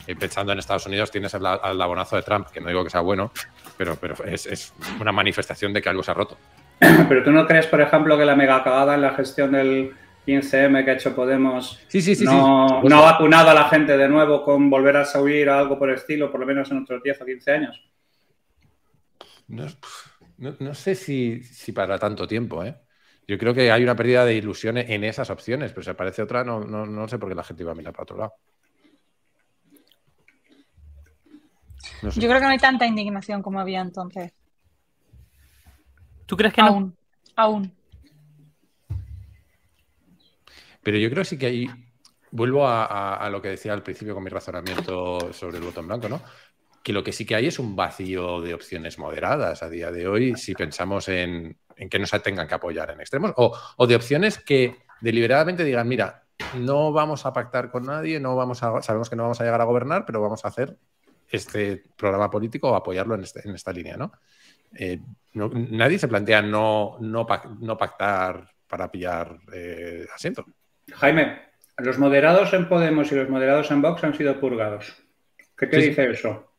Y 0.07 0.15
pensando 0.15 0.53
en 0.53 0.61
Estados 0.61 0.87
Unidos 0.87 1.11
tienes 1.11 1.35
el 1.35 1.45
aldabonazo 1.45 2.15
de 2.15 2.23
Trump, 2.23 2.49
que 2.49 2.61
no 2.61 2.69
digo 2.69 2.85
que 2.85 2.91
sea 2.91 3.01
bueno, 3.01 3.33
pero, 3.77 3.97
pero 3.97 4.15
es, 4.25 4.73
una 5.01 5.11
manifestación 5.11 5.73
de 5.73 5.83
que 5.83 5.89
algo 5.89 6.05
se 6.05 6.13
ha 6.13 6.15
roto. 6.15 6.37
Pero 7.09 7.25
tú 7.25 7.31
no 7.31 7.47
crees, 7.47 7.67
por 7.67 7.81
ejemplo, 7.81 8.19
que 8.19 8.27
la 8.27 8.37
mega 8.37 8.63
cagada 8.63 8.97
en 8.97 9.01
la 9.01 9.15
gestión 9.15 9.53
del 9.53 9.95
15M 10.27 10.85
que 10.85 10.91
ha 10.91 10.95
hecho 10.95 11.15
Podemos 11.15 11.81
sí, 11.89 12.03
sí, 12.03 12.15
sí, 12.15 12.27
no, 12.27 12.83
no 12.83 12.99
ha 12.99 13.13
vacunado 13.13 13.49
a 13.49 13.55
la 13.55 13.65
gente 13.71 13.97
de 13.97 14.07
nuevo 14.09 14.45
con 14.45 14.69
volver 14.69 14.99
a 14.99 15.07
subir 15.07 15.49
a 15.49 15.59
algo 15.59 15.79
por 15.79 15.89
el 15.89 15.95
estilo, 15.95 16.31
por 16.31 16.39
lo 16.39 16.45
menos 16.45 16.71
en 16.71 16.83
otros 16.83 17.03
10 17.03 17.23
o 17.23 17.25
15 17.25 17.51
años? 17.51 17.83
No, 19.49 20.75
sé 20.75 20.95
si, 20.95 21.43
para 21.73 21.99
tanto 21.99 22.27
tiempo, 22.27 22.65
¿eh? 22.65 22.77
Yo 23.29 23.39
creo 23.39 23.55
que 23.55 23.73
hay 23.73 23.83
una 23.83 23.97
pérdida 23.97 24.25
de 24.25 24.35
ilusiones 24.35 24.89
en 24.89 25.03
esas 25.05 25.31
opciones, 25.31 25.73
pero 25.73 25.83
si 25.83 25.91
aparece 25.91 26.23
otra, 26.23 26.45
no, 26.45 26.61
no, 26.65 27.09
sé 27.09 27.19
por 27.19 27.29
qué 27.29 27.35
la 27.35 27.43
gente 27.45 27.63
iba 27.63 27.73
a 27.73 27.75
mirar 27.75 27.93
para 27.93 28.03
otro 28.05 28.19
lado. 28.19 28.35
Yo 32.03 32.29
creo 32.29 32.35
que 32.39 32.45
no 32.45 32.49
hay 32.49 32.59
tanta 32.59 32.87
indignación 32.87 33.43
como 33.43 33.59
había 33.59 33.81
entonces. 33.81 34.33
¿Tú 36.27 36.37
crees 36.37 36.53
que 36.53 36.61
aún, 36.61 36.85
no? 36.85 37.33
Aún. 37.37 37.73
Pero 40.83 40.99
yo 40.99 41.11
creo 41.11 41.25
sí 41.25 41.37
que 41.37 41.47
hay. 41.47 41.71
Vuelvo 42.31 42.67
a, 42.69 43.29
lo 43.31 43.41
que 43.41 43.49
decía 43.49 43.73
al 43.73 43.83
principio 43.83 44.15
con 44.15 44.23
mi 44.23 44.31
razonamiento 44.31 45.33
sobre 45.33 45.59
el 45.59 45.65
voto 45.65 45.81
en 45.81 45.89
blanco, 45.89 46.09
¿no? 46.09 46.21
Que 46.87 46.93
lo 46.93 47.03
que 47.03 47.11
sí 47.11 47.27
que 47.27 47.35
hay 47.35 47.49
es 47.49 47.59
un 47.59 47.75
vacío 47.75 48.41
de 48.41 48.55
opciones 48.55 48.97
moderadas 48.97 49.61
a 49.65 49.69
día 49.69 49.91
de 49.91 50.07
hoy, 50.07 50.37
si 50.37 50.55
pensamos 50.55 51.09
en, 51.09 51.59
que 51.91 51.99
no 51.99 52.07
se 52.07 52.21
tengan 52.21 52.47
que 52.47 52.55
apoyar 52.55 52.93
en 52.93 53.01
extremos, 53.01 53.33
o, 53.35 53.87
de 53.89 53.97
opciones 53.97 54.39
que 54.39 54.77
deliberadamente 55.01 55.65
digan, 55.65 55.89
mira, 55.89 56.23
no 56.55 56.93
vamos 56.93 57.27
a 57.27 57.33
pactar 57.33 57.73
con 57.73 57.87
nadie, 57.87 58.21
no 58.21 58.37
vamos 58.37 58.63
a, 58.63 58.81
sabemos 58.83 59.11
que 59.11 59.17
no 59.17 59.25
vamos 59.25 59.41
a 59.41 59.45
llegar 59.45 59.61
a 59.61 59.65
gobernar, 59.65 60.07
pero 60.07 60.21
vamos 60.21 60.45
a 60.45 60.49
hacer 60.49 60.77
este 61.29 61.83
programa 61.97 62.31
político 62.31 62.71
o 62.71 62.77
apoyarlo 62.77 63.17
en, 63.17 63.23
este, 63.23 63.43
esta 63.53 63.73
línea, 63.73 63.99
eh, 64.79 65.01
¿no? 65.33 65.49
Nadie 65.49 65.99
se 65.99 66.07
plantea 66.07 66.41
no, 66.41 66.99
no, 67.01 67.27
pactar 67.27 68.49
para 68.69 68.93
pillar 68.93 69.37
eh, 69.53 70.07
asiento. 70.15 70.45
Jaime, 70.95 71.51
los 71.79 71.99
moderados 71.99 72.53
en 72.53 72.69
Podemos 72.69 73.11
y 73.11 73.17
los 73.17 73.29
moderados 73.29 73.73
en 73.73 73.83
Vox 73.83 74.05
han 74.05 74.15
sido 74.15 74.39
purgados. 74.39 74.95
¿Qué 75.57 75.67
te 75.67 75.79
dice 75.79 76.11
eso? 76.11 76.53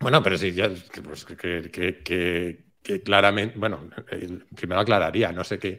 Bueno, 0.00 0.22
pero 0.22 0.38
sí, 0.38 0.52
ya 0.52 0.70
pues, 1.04 1.26
que, 1.26 2.64
claramente, 3.04 3.58
bueno, 3.58 3.80
primero 4.56 4.80
aclararía, 4.80 5.30
no 5.30 5.44
sé 5.44 5.58
qué, 5.58 5.78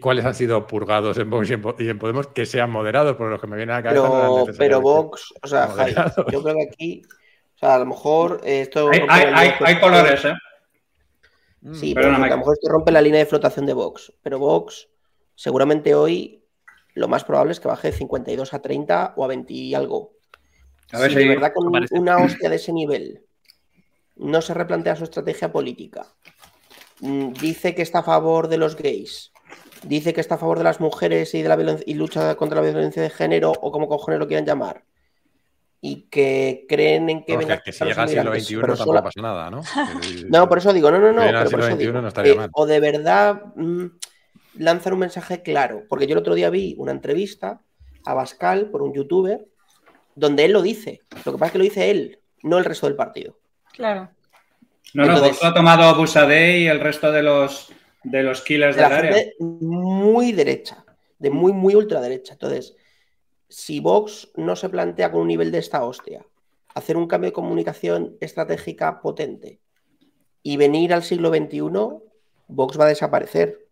cuáles 0.00 0.24
han 0.24 0.34
sido 0.34 0.66
purgados 0.66 1.18
en 1.18 1.30
Vox 1.30 1.50
y 1.50 1.88
en, 1.88 1.98
Podemos 1.98 2.26
que 2.28 2.46
sean 2.46 2.70
moderados, 2.70 3.16
por 3.16 3.30
lo 3.30 3.40
que 3.40 3.46
me 3.46 3.56
viene 3.56 3.72
a 3.72 3.76
la 3.76 3.82
cabeza. 3.84 4.02
Pero, 4.02 4.58
pero 4.58 4.80
Vox, 4.80 5.32
o 5.40 5.46
sea, 5.46 5.68
yo 6.32 6.42
creo 6.42 6.56
que 6.56 6.62
aquí, 6.62 7.02
o 7.54 7.58
sea, 7.58 7.76
a 7.76 7.78
lo 7.78 7.86
mejor 7.86 8.40
esto. 8.44 8.90
Hay, 9.08 9.80
colores, 9.80 10.24
¿eh? 10.24 10.34
Sí, 11.72 11.94
pero 11.94 12.08
a 12.08 12.18
lo 12.18 12.18
mejor 12.18 12.54
esto 12.54 12.68
rompe 12.68 12.90
la 12.90 13.00
línea 13.00 13.20
de 13.20 13.26
flotación 13.26 13.66
de 13.66 13.72
Vox. 13.72 14.12
Pero 14.22 14.40
Vox, 14.40 14.88
seguramente 15.36 15.94
hoy, 15.94 16.42
lo 16.94 17.06
más 17.06 17.22
probable 17.22 17.52
es 17.52 17.60
que 17.60 17.68
baje 17.68 17.92
de 17.92 17.96
52 17.96 18.52
a 18.52 18.60
30 18.60 19.14
o 19.16 19.24
a 19.24 19.28
20 19.28 19.52
y 19.52 19.74
algo. 19.74 20.14
A 20.92 20.98
ver 20.98 21.12
si 21.12 21.18
de 21.18 21.28
verdad 21.28 21.52
con 21.54 21.72
una 21.92 22.18
hostia 22.18 22.50
de 22.50 22.56
ese 22.56 22.72
nivel 22.72 23.24
no 24.16 24.42
se 24.42 24.54
replantea 24.54 24.96
su 24.96 25.04
estrategia 25.04 25.52
política. 25.52 26.06
Mm, 27.00 27.32
dice 27.32 27.74
que 27.74 27.82
está 27.82 28.00
a 28.00 28.04
favor 28.04 28.48
de 28.48 28.58
los 28.58 28.76
gays. 28.76 29.32
Dice 29.82 30.14
que 30.14 30.20
está 30.20 30.36
a 30.36 30.38
favor 30.38 30.58
de 30.58 30.64
las 30.64 30.80
mujeres 30.80 31.34
y 31.34 31.42
de 31.42 31.48
la 31.48 31.78
y 31.84 31.94
lucha 31.94 32.34
contra 32.36 32.62
la 32.62 32.70
violencia 32.70 33.02
de 33.02 33.10
género 33.10 33.52
o 33.52 33.70
como 33.70 33.88
cojones 33.88 34.18
lo 34.18 34.26
quieran 34.26 34.46
llamar. 34.46 34.84
Y 35.80 36.08
que 36.08 36.64
creen 36.66 37.10
en 37.10 37.24
que 37.24 37.36
venga. 37.36 37.60
Que 37.60 37.72
si 37.72 37.84
llega 37.84 38.02
al 38.02 38.08
siglo 38.08 38.32
XXI 38.34 38.60
tampoco 38.60 39.02
pasa 39.02 39.20
nada, 39.20 39.50
¿no? 39.50 39.60
no, 40.28 40.48
por 40.48 40.58
eso 40.58 40.72
digo, 40.72 40.90
no, 40.90 40.98
no, 40.98 41.12
no. 41.12 41.22
o 42.52 42.66
de 42.66 42.80
verdad 42.80 43.42
mm, 43.54 43.86
lanzar 44.54 44.94
un 44.94 45.00
mensaje 45.00 45.42
claro. 45.42 45.82
Porque 45.86 46.06
yo 46.06 46.12
el 46.12 46.20
otro 46.20 46.34
día 46.34 46.48
vi 46.48 46.74
una 46.78 46.92
entrevista 46.92 47.60
a 48.06 48.14
Bascal 48.14 48.70
por 48.70 48.80
un 48.80 48.94
youtuber 48.94 49.44
donde 50.14 50.46
él 50.46 50.52
lo 50.52 50.62
dice. 50.62 51.02
Lo 51.26 51.32
que 51.32 51.38
pasa 51.38 51.46
es 51.46 51.52
que 51.52 51.58
lo 51.58 51.64
dice 51.64 51.90
él, 51.90 52.20
no 52.42 52.56
el 52.56 52.64
resto 52.64 52.86
del 52.86 52.96
partido. 52.96 53.36
Claro. 53.74 54.10
No, 54.94 55.06
no, 55.06 55.20
Vox 55.20 55.42
ha 55.42 55.52
tomado 55.52 55.94
Busadé 55.96 56.60
y 56.60 56.66
el 56.68 56.78
resto 56.78 57.10
de 57.10 57.22
los, 57.22 57.72
de 58.04 58.22
los 58.22 58.42
killers 58.42 58.76
de 58.76 58.82
del 58.82 58.92
área. 58.92 59.16
Muy 59.40 60.32
derecha, 60.32 60.84
de 61.18 61.30
muy, 61.30 61.52
muy 61.52 61.74
ultraderecha. 61.74 62.34
Entonces, 62.34 62.76
si 63.48 63.80
Vox 63.80 64.30
no 64.36 64.54
se 64.54 64.68
plantea 64.68 65.10
con 65.10 65.22
un 65.22 65.28
nivel 65.28 65.50
de 65.50 65.58
esta 65.58 65.84
hostia, 65.84 66.24
hacer 66.74 66.96
un 66.96 67.08
cambio 67.08 67.30
de 67.30 67.34
comunicación 67.34 68.16
estratégica 68.20 69.00
potente 69.00 69.60
y 70.42 70.56
venir 70.56 70.94
al 70.94 71.02
siglo 71.02 71.30
XXI, 71.30 71.60
Vox 72.48 72.78
va 72.78 72.84
a 72.84 72.88
desaparecer. 72.88 73.66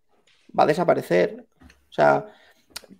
Va 0.58 0.64
a 0.64 0.66
desaparecer. 0.66 1.44
O 1.88 1.92
sea, 1.92 2.26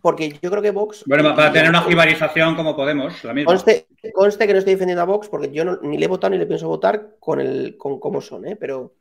porque 0.01 0.39
yo 0.41 0.51
creo 0.51 0.63
que 0.63 0.71
Vox. 0.71 1.03
Bueno, 1.07 1.35
para 1.35 1.53
tener 1.53 1.71
una 1.71 1.83
jibarización 1.83 2.55
como 2.55 2.77
Podemos, 2.77 3.25
la 3.25 3.33
misma. 3.33 3.53
Conste, 3.53 3.87
que 4.03 4.13
no 4.17 4.27
estoy 4.27 4.73
defendiendo 4.73 5.03
a 5.03 5.07
Vox 5.07 5.29
porque 5.29 5.51
yo 5.53 5.65
ni 5.83 5.97
le 5.97 6.05
he 6.05 6.09
votado 6.09 6.33
ni 6.33 6.39
le 6.39 6.47
pienso 6.47 6.69
votar 6.69 7.17
con, 7.21 7.41
el, 7.41 7.77
con 7.77 8.01
cómo 8.01 8.21
son, 8.21 8.47
¿eh? 8.47 8.57
pero 8.57 8.95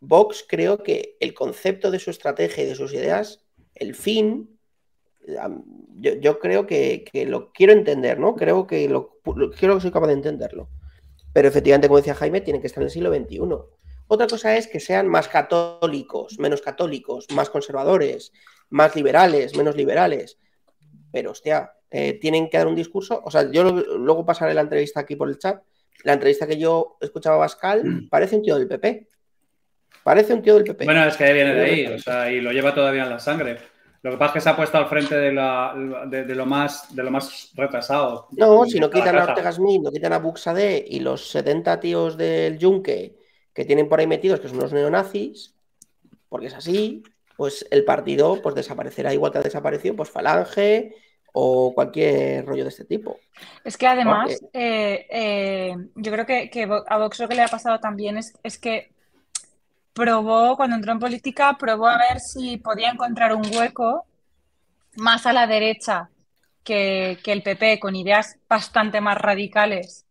Vox 0.00 0.44
creo 0.48 0.82
que 0.82 1.16
el 1.20 1.34
concepto 1.34 1.90
de 1.90 1.98
su 1.98 2.10
estrategia 2.10 2.64
y 2.64 2.66
de 2.66 2.74
sus 2.74 2.92
ideas, 2.92 3.44
el 3.74 3.94
fin, 3.94 4.58
yo, 6.00 6.38
creo 6.40 6.66
que, 6.66 7.04
lo 7.28 7.52
quiero 7.52 7.72
entender, 7.72 8.18
¿no? 8.18 8.34
Creo 8.34 8.66
que 8.66 8.88
lo, 8.88 9.18
creo 9.22 9.74
que 9.76 9.80
soy 9.80 9.92
capaz 9.92 10.08
de 10.08 10.14
entenderlo. 10.14 10.68
Pero 11.32 11.48
efectivamente, 11.48 11.86
como 11.86 11.98
decía 11.98 12.14
Jaime, 12.14 12.40
tiene 12.40 12.60
que 12.60 12.66
estar 12.66 12.82
en 12.82 12.86
el 12.86 12.90
siglo 12.90 13.14
XXI. 13.14 13.40
Otra 14.08 14.26
cosa 14.26 14.56
es 14.56 14.66
que 14.66 14.80
sean 14.80 15.06
más 15.06 15.28
católicos, 15.28 16.38
menos 16.38 16.60
católicos, 16.60 17.26
más 17.32 17.48
conservadores, 17.48 18.32
más 18.70 18.96
liberales, 18.96 19.56
menos 19.56 19.76
liberales. 19.76 20.38
Pero, 21.12 21.32
hostia, 21.32 21.72
eh, 21.90 22.14
tienen 22.14 22.48
que 22.48 22.58
dar 22.58 22.66
un 22.66 22.74
discurso. 22.74 23.20
O 23.24 23.30
sea, 23.30 23.50
yo 23.50 23.64
luego 23.64 24.24
pasaré 24.24 24.54
la 24.54 24.62
entrevista 24.62 25.00
aquí 25.00 25.14
por 25.14 25.28
el 25.28 25.38
chat. 25.38 25.62
La 26.04 26.14
entrevista 26.14 26.46
que 26.46 26.58
yo 26.58 26.96
escuchaba 27.00 27.36
a 27.36 27.40
Pascal 27.40 27.84
mm. 27.84 28.08
parece 28.08 28.36
un 28.36 28.42
tío 28.42 28.58
del 28.58 28.66
PP. 28.66 29.08
Parece 30.02 30.34
un 30.34 30.42
tío 30.42 30.54
del 30.54 30.64
PP. 30.64 30.84
Bueno, 30.84 31.04
es 31.04 31.16
que 31.16 31.32
viene 31.32 31.54
de 31.54 31.64
ahí, 31.64 31.86
o 31.86 31.98
sea, 31.98 32.32
y 32.32 32.40
lo 32.40 32.50
lleva 32.50 32.74
todavía 32.74 33.04
en 33.04 33.10
la 33.10 33.18
sangre. 33.18 33.58
Lo 34.02 34.10
que 34.10 34.16
pasa 34.16 34.30
es 34.30 34.32
que 34.32 34.40
se 34.40 34.48
ha 34.48 34.56
puesto 34.56 34.78
al 34.78 34.86
frente 34.86 35.14
de, 35.16 35.32
la, 35.32 35.74
de, 36.08 36.34
lo, 36.34 36.44
más, 36.44 36.92
de 36.94 37.04
lo 37.04 37.10
más 37.12 37.52
retrasado. 37.54 38.26
No, 38.32 38.64
si 38.64 38.80
no 38.80 38.90
quitan 38.90 39.16
a 39.16 39.24
Ortega 39.24 39.52
Smith, 39.52 39.80
no 39.80 39.92
quitan 39.92 40.12
a 40.12 40.18
Buxade 40.18 40.84
y 40.88 40.98
los 40.98 41.30
70 41.30 41.78
tíos 41.78 42.16
del 42.16 42.58
Yunque 42.58 43.16
que 43.52 43.64
tienen 43.64 43.88
por 43.88 44.00
ahí 44.00 44.08
metidos, 44.08 44.40
que 44.40 44.48
son 44.48 44.58
unos 44.58 44.72
neonazis, 44.72 45.54
porque 46.28 46.46
es 46.46 46.54
así, 46.54 47.04
pues 47.36 47.66
el 47.70 47.84
partido 47.84 48.40
pues 48.42 48.54
desaparecerá 48.54 49.12
igual 49.12 49.32
que 49.32 49.38
ha 49.38 49.42
desaparecido 49.42 49.96
pues 49.96 50.10
Falange 50.10 50.94
o 51.32 51.72
cualquier 51.74 52.44
rollo 52.44 52.64
de 52.64 52.68
este 52.68 52.84
tipo. 52.84 53.18
Es 53.64 53.76
que 53.76 53.86
además, 53.86 54.38
eh, 54.52 55.06
eh, 55.10 55.76
yo 55.94 56.12
creo 56.12 56.26
que, 56.26 56.68
a 56.86 56.98
Vox 56.98 57.18
lo 57.20 57.28
que 57.28 57.34
le 57.34 57.42
ha 57.42 57.48
pasado 57.48 57.80
también 57.80 58.18
es, 58.18 58.34
es 58.42 58.58
que 58.58 58.92
probó, 59.92 60.56
cuando 60.56 60.76
entró 60.76 60.92
en 60.92 60.98
política, 60.98 61.56
probó 61.58 61.86
a 61.86 61.98
ver 61.98 62.20
si 62.20 62.58
podía 62.58 62.90
encontrar 62.90 63.34
un 63.34 63.46
hueco 63.54 64.06
más 64.96 65.26
a 65.26 65.32
la 65.32 65.46
derecha 65.46 66.10
que, 66.64 67.18
el 67.24 67.42
PP, 67.42 67.80
con 67.80 67.96
ideas 67.96 68.36
bastante 68.48 69.00
más 69.00 69.18
radicales 69.18 70.06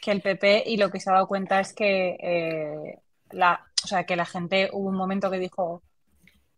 que 0.00 0.12
el 0.12 0.20
PP, 0.20 0.64
y 0.66 0.76
lo 0.76 0.90
que 0.90 1.00
se 1.00 1.10
ha 1.10 1.14
dado 1.14 1.26
cuenta 1.26 1.58
es 1.58 1.72
que, 1.72 2.16
eh, 2.20 2.98
la, 3.30 3.64
o 3.82 3.86
sea, 3.86 4.04
que 4.04 4.14
la 4.14 4.26
gente 4.26 4.68
hubo 4.72 4.88
un 4.88 4.96
momento 4.96 5.30
que 5.30 5.38
dijo, 5.38 5.82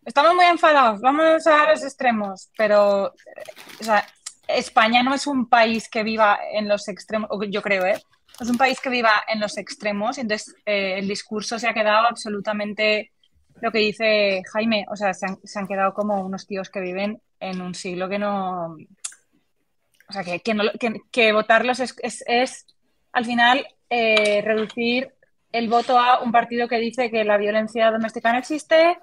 estamos 0.08 0.34
muy 0.34 0.46
enfadados, 0.46 1.00
vamos 1.00 1.46
a 1.46 1.70
los 1.70 1.84
extremos, 1.84 2.48
pero 2.56 3.12
España 4.48 5.02
no 5.02 5.14
es 5.14 5.26
un 5.26 5.48
país 5.48 5.88
que 5.90 6.02
viva 6.02 6.38
en 6.50 6.66
los 6.66 6.88
extremos, 6.88 7.28
yo 7.50 7.60
creo, 7.60 7.84
¿eh? 7.84 8.00
es 8.40 8.48
un 8.48 8.56
país 8.56 8.80
que 8.80 8.88
viva 8.88 9.12
en 9.28 9.38
los 9.38 9.58
extremos, 9.58 10.16
entonces 10.16 10.54
eh, 10.64 10.94
el 10.98 11.06
discurso 11.06 11.58
se 11.58 11.68
ha 11.68 11.74
quedado 11.74 12.06
absolutamente 12.06 13.12
lo 13.60 13.70
que 13.70 13.80
dice 13.80 14.42
Jaime, 14.50 14.86
o 14.90 14.96
sea, 14.96 15.12
se 15.12 15.26
han, 15.26 15.66
quedado 15.66 15.92
como 15.92 16.24
unos 16.24 16.46
tíos 16.46 16.70
que 16.70 16.80
viven 16.80 17.20
en 17.40 17.60
un 17.60 17.74
siglo 17.74 18.08
que 18.08 18.18
no... 18.18 18.76
O 20.08 20.12
sea, 20.12 20.24
que, 20.24 20.40
que, 21.10 21.32
votarlos 21.34 21.80
es, 21.80 21.94
es, 22.26 22.66
al 23.12 23.26
final 23.26 23.66
eh, 23.90 24.40
reducir 24.42 25.12
el 25.52 25.68
voto 25.68 25.98
a 25.98 26.22
un 26.22 26.32
partido 26.32 26.66
que 26.66 26.78
dice 26.78 27.10
que 27.10 27.24
la 27.24 27.36
violencia 27.36 27.90
doméstica 27.90 28.32
no 28.32 28.38
existe, 28.38 28.96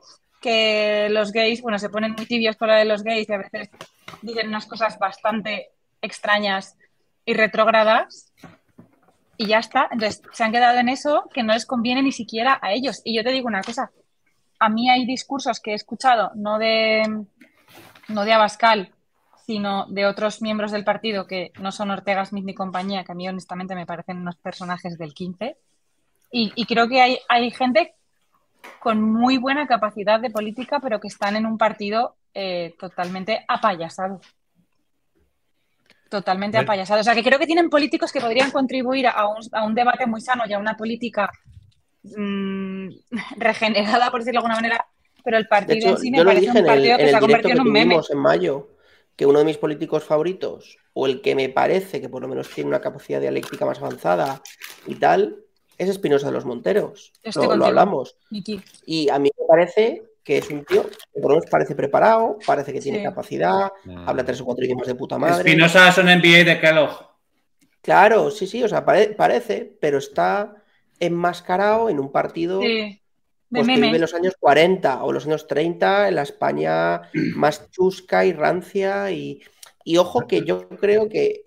que 0.46 1.08
los 1.10 1.32
gays, 1.32 1.64
bueno, 1.64 1.80
se 1.80 1.90
ponen 1.90 2.12
muy 2.12 2.28
tibios 2.28 2.56
con 2.56 2.68
la 2.68 2.76
de 2.76 2.86
los 2.86 3.02
gays 3.02 3.28
y 3.28 3.34
a 3.34 3.40
veces 3.40 3.72
dicen 4.22 4.48
unas 4.48 4.68
cosas 4.68 5.00
bastante 5.00 5.72
extrañas 6.04 6.78
y 7.26 7.34
retrógradas 7.34 8.32
y 9.38 9.48
ya 9.48 9.58
está. 9.58 9.88
Entonces, 9.90 10.22
se 10.32 10.44
han 10.44 10.52
quedado 10.52 10.78
en 10.78 10.90
eso 10.90 11.28
que 11.34 11.42
no 11.42 11.54
les 11.54 11.66
conviene 11.66 12.04
ni 12.04 12.12
siquiera 12.12 12.60
a 12.62 12.74
ellos. 12.74 13.02
Y 13.04 13.18
yo 13.18 13.24
te 13.24 13.32
digo 13.32 13.48
una 13.48 13.64
cosa, 13.64 13.90
a 14.60 14.70
mí 14.70 14.88
hay 14.88 15.08
discursos 15.08 15.60
que 15.60 15.72
he 15.72 15.74
escuchado, 15.74 16.30
no 16.36 16.60
de, 16.60 17.26
no 18.10 18.24
de 18.24 18.34
Abascal, 18.34 18.94
sino 19.48 19.88
de 19.88 20.06
otros 20.06 20.44
miembros 20.44 20.72
del 20.72 20.84
partido 20.84 21.26
que 21.26 21.54
no 21.60 21.72
son 21.72 21.90
Ortega 21.90 22.24
Smith 22.24 22.46
ni 22.46 22.54
compañía, 22.54 23.04
que 23.04 23.14
a 23.14 23.16
mí 23.16 23.28
honestamente 23.28 23.74
me 23.74 23.88
parecen 23.88 24.18
unos 24.18 24.36
personajes 24.36 24.96
del 25.00 25.16
15. 25.16 25.58
Y, 26.32 26.66
creo 26.66 26.88
que 26.88 27.02
hay, 27.02 27.18
hay 27.30 27.50
gente 27.50 27.96
con 28.80 29.02
muy 29.02 29.38
buena 29.38 29.68
capacidad 29.68 30.20
de 30.20 30.30
política, 30.30 30.80
pero 30.80 31.00
que 31.00 31.08
están 31.08 31.36
en 31.36 31.46
un 31.46 31.58
partido 31.58 32.16
eh, 32.34 32.76
totalmente 32.80 33.44
apayasado 33.48 34.22
totalmente 36.10 36.58
apayasado. 36.58 37.02
O 37.02 37.04
sea, 37.04 37.16
que 37.16 37.24
creo 37.24 37.40
que 37.40 37.46
tienen 37.46 37.70
políticos 37.70 38.12
que 38.12 38.22
podrían 38.22 38.52
contribuir 38.52 39.08
a 39.08 39.28
un, 39.28 39.76
debate 39.76 40.06
muy 40.06 40.22
sano 40.22 40.44
y 40.48 40.54
a 40.54 40.60
una 40.60 40.78
política 40.78 41.30
mm, 42.04 42.88
regenerada, 43.38 44.12
por 44.12 44.22
decirlo 44.22 44.40
de 44.42 44.46
alguna 44.46 44.56
manera, 44.56 44.86
pero 45.24 45.38
el 45.38 45.48
partido 45.48 45.90
en 45.90 45.98
sí 45.98 46.12
me 46.12 46.24
parece 46.24 46.60
un 46.60 46.66
partido 46.66 46.98
que 46.98 47.10
se 47.10 47.16
ha 47.16 47.20
convertido 47.20 47.54
en 47.56 47.62
un 47.62 47.72
meme. 47.72 48.00
en 48.10 48.18
mayo, 48.18 48.70
que 49.16 49.26
uno 49.26 49.40
de 49.40 49.46
mis 49.46 49.58
políticos 49.58 50.04
favoritos, 50.04 50.78
o 50.94 51.08
el 51.08 51.22
que 51.22 51.36
me 51.36 51.50
parece 51.50 52.00
que 52.00 52.10
por 52.10 52.22
lo 52.22 52.28
menos 52.28 52.50
tiene 52.50 52.70
una 52.70 52.82
capacidad 52.82 53.20
dialéctica 53.20 53.66
más 53.66 53.80
avanzada 53.80 54.42
y 54.86 54.96
tal, 54.96 55.45
es 55.78 55.90
Espinosa 55.90 56.28
de 56.28 56.34
los 56.34 56.46
Monteros. 56.46 57.14
Lo, 57.36 57.56
lo, 57.56 57.66
hablamos. 57.66 58.18
Y 58.86 59.10
a 59.10 59.20
mí 59.20 59.30
me 59.38 59.46
parece 59.48 60.04
que 60.26 60.40
es 60.40 60.50
un 60.50 60.66
tío 60.66 60.84
que 60.84 61.22
por 61.22 61.32
lo 61.32 61.38
menos 61.38 61.50
parece 61.50 61.76
preparado, 61.76 62.40
parece 62.46 62.74
que 62.74 62.82
tiene 62.82 63.04
capacidad, 63.04 63.72
habla 64.08 64.26
tres 64.26 64.42
o 64.42 64.46
cuatro 64.46 64.66
idiomas 64.66 64.88
de 64.88 64.96
puta 64.96 65.20
madre. 65.20 65.50
Espinosa 65.50 65.88
es 65.88 65.98
un 66.00 66.06
NBA 66.06 66.44
de 66.44 66.60
Kellogg. 66.60 67.16
Claro, 67.82 68.32
sí, 68.32 68.48
sí, 68.48 68.64
o 68.64 68.68
sea, 68.68 68.84
parece, 68.84 69.78
pero 69.80 70.00
está 70.00 70.56
enmascarado 71.00 71.90
en 71.90 72.00
un 72.00 72.12
partido 72.12 72.60
pues, 72.60 73.68
que 73.68 73.76
vive 73.76 73.96
en 73.96 74.02
los 74.02 74.16
años 74.16 74.34
40 74.40 75.04
o 75.04 75.12
los 75.12 75.28
años 75.28 75.46
30, 75.46 76.08
en 76.08 76.16
la 76.16 76.24
España 76.24 77.02
más 77.36 77.70
chusca 77.70 78.26
y 78.26 78.34
rancia. 78.34 79.12
Y, 79.12 79.44
ojo 80.00 80.26
que 80.26 80.44
yo 80.44 80.68
creo 80.68 81.08
que, 81.08 81.44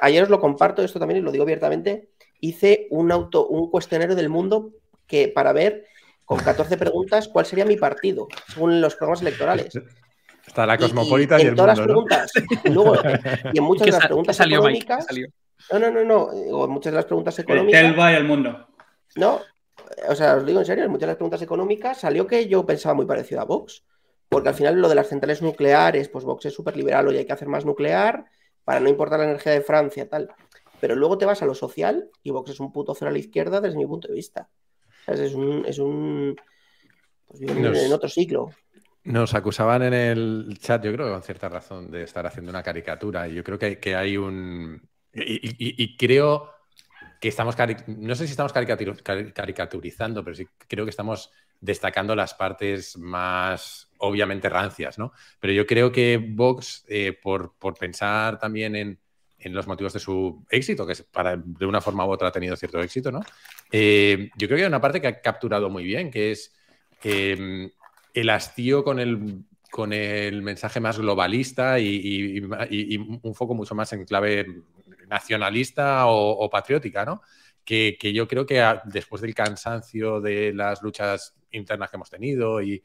ayer 0.00 0.22
os 0.22 0.30
lo 0.30 0.40
comparto 0.40 0.82
esto 0.82 0.98
también 0.98 1.18
y 1.18 1.22
lo 1.22 1.30
digo 1.30 1.44
abiertamente, 1.44 2.08
hice 2.48 2.86
un, 2.90 3.10
auto, 3.12 3.46
un 3.46 3.70
cuestionario 3.70 4.14
del 4.14 4.28
mundo 4.28 4.70
que 5.06 5.28
para 5.28 5.52
ver 5.52 5.86
con 6.24 6.38
14 6.38 6.76
preguntas, 6.76 7.28
¿cuál 7.28 7.46
sería 7.46 7.64
mi 7.64 7.76
partido? 7.76 8.28
Según 8.48 8.80
los 8.80 8.94
programas 8.96 9.22
electorales. 9.22 9.74
Está 10.46 10.66
la 10.66 10.76
cosmopolita 10.76 11.40
y, 11.40 11.46
en 11.46 11.54
todas 11.54 11.78
las 11.78 11.86
preguntas, 11.86 12.30
y 13.52 13.58
en 13.58 13.64
muchas 13.64 13.86
de 13.86 13.92
las 13.92 14.06
preguntas 14.06 14.38
económicas. 14.40 15.06
No, 15.72 15.78
no, 15.78 15.90
no, 15.90 16.04
no. 16.04 16.64
En 16.64 16.70
muchas 16.70 16.92
de 16.92 16.96
las 16.96 17.06
preguntas 17.06 17.38
económicas. 17.38 17.80
El 17.82 17.96
y 17.96 18.14
el 18.14 18.24
mundo. 18.24 18.68
No, 19.16 19.40
o 20.06 20.14
sea, 20.14 20.36
os 20.36 20.44
digo 20.44 20.60
en 20.60 20.66
serio, 20.66 20.84
en 20.84 20.90
muchas 20.90 21.02
de 21.02 21.06
las 21.08 21.16
preguntas 21.16 21.40
económicas 21.40 21.98
salió 21.98 22.26
que 22.26 22.46
yo 22.46 22.66
pensaba 22.66 22.94
muy 22.94 23.06
parecido 23.06 23.40
a 23.40 23.44
Vox. 23.44 23.84
Porque 24.28 24.50
al 24.50 24.54
final 24.54 24.80
lo 24.80 24.88
de 24.88 24.96
las 24.96 25.08
centrales 25.08 25.40
nucleares, 25.40 26.08
pues 26.08 26.24
Vox 26.24 26.44
es 26.46 26.52
súper 26.52 26.76
liberal, 26.76 27.08
hoy 27.08 27.16
hay 27.16 27.24
que 27.24 27.32
hacer 27.32 27.48
más 27.48 27.64
nuclear 27.64 28.26
para 28.64 28.80
no 28.80 28.88
importar 28.88 29.20
la 29.20 29.26
energía 29.26 29.52
de 29.52 29.62
Francia, 29.62 30.08
tal. 30.08 30.28
Pero 30.84 30.96
luego 30.96 31.16
te 31.16 31.24
vas 31.24 31.40
a 31.40 31.46
lo 31.46 31.54
social 31.54 32.10
y 32.22 32.28
Vox 32.28 32.50
es 32.50 32.60
un 32.60 32.70
puto 32.70 32.94
cero 32.94 33.08
a 33.08 33.12
la 33.12 33.18
izquierda 33.18 33.62
desde 33.62 33.78
mi 33.78 33.86
punto 33.86 34.08
de 34.08 34.12
vista. 34.12 34.50
Es 35.06 35.32
un. 35.32 35.64
Es 35.64 35.78
un 35.78 36.36
pues 37.26 37.40
en 37.40 37.90
otro 37.90 38.06
ciclo. 38.10 38.50
Nos 39.04 39.32
acusaban 39.32 39.82
en 39.82 39.94
el 39.94 40.58
chat, 40.58 40.84
yo 40.84 40.92
creo 40.92 41.06
que 41.06 41.12
con 41.12 41.22
cierta 41.22 41.48
razón, 41.48 41.90
de 41.90 42.02
estar 42.02 42.26
haciendo 42.26 42.50
una 42.50 42.62
caricatura. 42.62 43.26
Y 43.26 43.32
yo 43.34 43.42
creo 43.42 43.58
que 43.58 43.64
hay, 43.64 43.76
que 43.76 43.96
hay 43.96 44.18
un. 44.18 44.86
Y, 45.14 45.96
creo 45.96 46.50
que 47.18 47.28
estamos. 47.28 47.56
No 47.86 48.14
sé 48.14 48.26
si 48.26 48.32
estamos 48.32 48.52
caricaturizando, 48.52 50.22
pero 50.22 50.36
sí 50.36 50.46
creo 50.68 50.84
que 50.84 50.90
estamos 50.90 51.30
destacando 51.62 52.14
las 52.14 52.34
partes 52.34 52.98
más 52.98 53.88
obviamente 53.96 54.50
rancias, 54.50 54.98
¿no? 54.98 55.14
Pero 55.40 55.54
yo 55.54 55.66
creo 55.66 55.90
que 55.90 56.18
Vox, 56.18 56.84
eh, 56.88 57.18
por, 57.22 57.54
por 57.56 57.72
pensar 57.72 58.38
también 58.38 58.76
en, 58.76 58.98
en 59.44 59.54
los 59.54 59.66
motivos 59.66 59.92
de 59.92 60.00
su 60.00 60.44
éxito, 60.50 60.86
que 60.86 60.94
para, 61.12 61.36
de 61.36 61.66
una 61.66 61.80
forma 61.80 62.06
u 62.06 62.10
otra 62.10 62.28
ha 62.28 62.32
tenido 62.32 62.56
cierto 62.56 62.80
éxito, 62.80 63.12
¿no? 63.12 63.20
Eh, 63.70 64.30
yo 64.36 64.48
creo 64.48 64.56
que 64.56 64.62
hay 64.62 64.68
una 64.68 64.80
parte 64.80 65.00
que 65.00 65.06
ha 65.06 65.20
capturado 65.20 65.68
muy 65.68 65.84
bien, 65.84 66.10
que 66.10 66.32
es 66.32 66.54
em, 67.02 67.70
el 68.14 68.30
hastío 68.30 68.82
con 68.82 68.98
el, 68.98 69.44
con 69.70 69.92
el 69.92 70.40
mensaje 70.42 70.80
más 70.80 70.98
globalista 70.98 71.78
y, 71.78 72.40
un 72.40 73.34
foco 73.34 73.54
mucho 73.54 73.74
más 73.74 73.92
en 73.92 74.04
clave 74.04 74.46
nacionalista 75.08 76.06
o, 76.06 76.48
patriótica, 76.48 77.04
¿no? 77.04 77.20
Que, 77.64 77.96
yo 78.14 78.26
creo 78.26 78.46
que 78.46 78.64
después 78.84 79.20
del 79.20 79.34
cansancio 79.34 80.20
de 80.20 80.52
las 80.54 80.82
luchas 80.82 81.36
internas 81.50 81.90
que 81.90 81.96
hemos 81.96 82.10
tenido 82.10 82.62
y, 82.62 82.82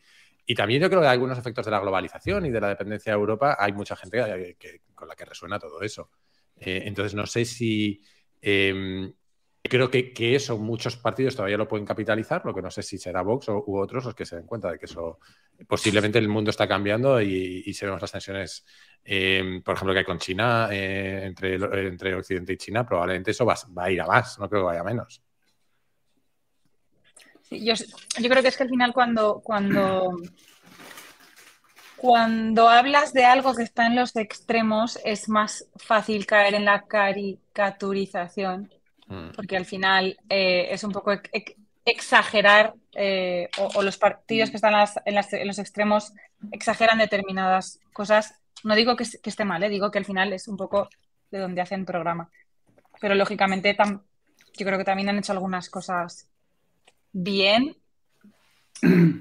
también 0.57 0.81
yo 0.81 0.89
creo 0.89 1.01
que 1.01 1.07
algunos 1.07 1.37
efectos 1.37 1.63
de 1.63 1.71
la 1.71 1.79
globalización 1.79 2.47
y 2.47 2.49
de 2.49 2.59
la 2.59 2.69
dependencia 2.69 3.13
de 3.13 3.19
Europa, 3.19 3.55
hay 3.59 3.71
mucha 3.71 3.95
gente 3.95 4.57
con 4.95 5.07
la 5.07 5.15
que 5.15 5.25
resuena 5.25 5.59
todo 5.59 5.79
eso. 5.83 6.09
Eh, 6.59 6.83
entonces, 6.85 7.13
no 7.13 7.25
sé 7.25 7.45
si... 7.45 8.01
Em, 8.41 9.11
creo 9.61 9.91
que, 9.91 10.13
eso 10.35 10.57
muchos 10.57 10.97
partidos 10.97 11.35
todavía 11.35 11.57
lo 11.57 11.67
pueden 11.67 11.85
capitalizar, 11.85 12.45
lo 12.45 12.53
que 12.53 12.61
no 12.61 12.71
sé 12.71 12.81
si 12.81 12.97
será 12.97 13.21
Vox 13.21 13.49
u 13.49 13.77
otros 13.77 14.05
los 14.05 14.15
que 14.15 14.25
se 14.25 14.37
den 14.37 14.47
cuenta 14.47 14.71
de 14.71 14.79
que 14.79 14.85
eso 14.85 15.19
posiblemente 15.67 16.19
el 16.19 16.27
mundo 16.27 16.49
está 16.49 16.67
cambiando 16.67 17.21
y, 17.21 17.63
y 17.65 17.73
se 17.73 17.85
vemos 17.85 18.01
las 18.01 18.11
tensiones, 18.11 18.65
em, 19.03 19.61
por 19.61 19.75
ejemplo, 19.75 19.93
que 19.93 19.99
hay 19.99 20.05
con 20.05 20.17
China, 20.17 20.69
eh, 20.71 21.25
entre, 21.25 21.55
entre 21.87 22.15
Occidente 22.15 22.53
y 22.53 22.57
China, 22.57 22.85
probablemente 22.85 23.31
eso 23.31 23.45
va, 23.45 23.55
a 23.77 23.91
ir 23.91 24.01
a 24.01 24.05
más, 24.05 24.39
no 24.39 24.49
creo 24.49 24.61
que 24.61 24.67
vaya 24.67 24.81
a 24.81 24.83
menos. 24.83 25.21
yo, 27.49 27.73
yo, 27.73 28.29
creo 28.29 28.41
que 28.41 28.49
es 28.49 28.57
que 28.57 28.63
al 28.63 28.69
final 28.69 28.93
cuando, 28.93 29.41
cuando 29.41 30.17
cuando 31.99 32.69
hablas 32.69 33.13
de 33.13 33.25
algo 33.25 33.53
que 33.53 33.63
está 33.63 33.87
en 33.87 33.95
los 33.95 34.15
extremos 34.15 34.99
es 35.03 35.27
más 35.27 35.67
fácil 35.75 36.25
caer 36.25 36.53
en 36.53 36.65
la 36.65 36.83
caricaturización, 36.83 38.73
mm. 39.07 39.31
porque 39.35 39.57
al 39.57 39.65
final 39.65 40.17
eh, 40.29 40.67
es 40.71 40.83
un 40.83 40.91
poco 40.91 41.11
exagerar 41.83 42.73
eh, 42.93 43.49
o, 43.57 43.81
los 43.81 43.97
partidos 43.97 44.49
que 44.49 44.55
están 44.55 44.73
en, 45.05 45.47
los 45.47 45.59
extremos 45.59 46.13
exageran 46.51 46.99
determinadas 46.99 47.79
cosas. 47.91 48.35
No 48.63 48.75
digo 48.75 48.95
que, 48.95 49.03
esté 49.03 49.43
mal, 49.43 49.63
eh, 49.63 49.69
digo 49.69 49.91
que 49.91 49.99
al 49.99 50.05
final 50.05 50.31
es 50.31 50.47
un 50.47 50.55
poco 50.55 50.89
de 51.31 51.39
donde 51.39 51.61
hacen 51.61 51.85
programa. 51.85 52.29
Pero 53.01 53.15
lógicamente 53.15 53.75
yo 53.77 54.65
creo 54.65 54.77
que 54.77 54.85
también 54.85 55.09
han 55.09 55.17
hecho 55.17 55.33
algunas 55.33 55.69
cosas 55.69 56.27
bien 57.11 57.75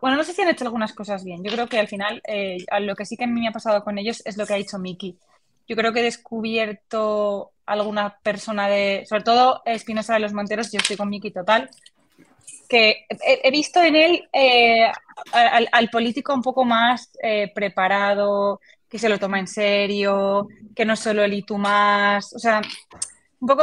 Bueno, 0.00 0.16
no 0.16 0.24
sé 0.24 0.32
si 0.32 0.42
han 0.42 0.48
hecho 0.48 0.64
algunas 0.64 0.92
cosas 0.92 1.24
bien. 1.24 1.42
Yo 1.42 1.50
creo 1.50 1.68
que 1.68 1.78
al 1.78 1.88
final, 1.88 2.20
eh, 2.26 2.58
lo 2.80 2.94
que 2.94 3.06
sí 3.06 3.16
que 3.16 3.24
a 3.24 3.26
mí 3.26 3.40
me 3.40 3.48
ha 3.48 3.52
pasado 3.52 3.82
con 3.82 3.98
ellos 3.98 4.22
es 4.24 4.36
lo 4.36 4.46
que 4.46 4.54
ha 4.54 4.56
dicho 4.58 4.78
Miki. 4.78 5.16
Yo 5.66 5.76
creo 5.76 5.92
que 5.92 6.00
he 6.00 6.04
descubierto 6.04 7.52
alguna 7.66 8.18
persona 8.22 8.68
de, 8.68 9.04
sobre 9.08 9.22
todo 9.22 9.62
Espinosa 9.64 10.14
de 10.14 10.20
los 10.20 10.32
Monteros, 10.32 10.72
yo 10.72 10.78
estoy 10.78 10.96
con 10.96 11.10
Miki 11.10 11.30
total, 11.30 11.68
que 12.68 13.06
he, 13.24 13.50
visto 13.50 13.82
en 13.82 13.96
él 13.96 14.28
eh, 14.32 14.90
al, 15.32 15.88
político 15.90 16.34
un 16.34 16.42
poco 16.42 16.64
más 16.64 17.10
eh, 17.22 17.50
preparado, 17.54 18.60
que 18.88 18.98
se 18.98 19.08
lo 19.08 19.18
toma 19.18 19.38
en 19.38 19.46
serio, 19.46 20.48
que 20.74 20.84
no 20.84 20.96
solo 20.96 21.22
el 21.22 21.34
y 21.34 21.42
tú 21.42 21.58
más, 21.58 22.32
o 22.34 22.38
sea, 22.38 22.60
un 23.40 23.48
poco, 23.48 23.62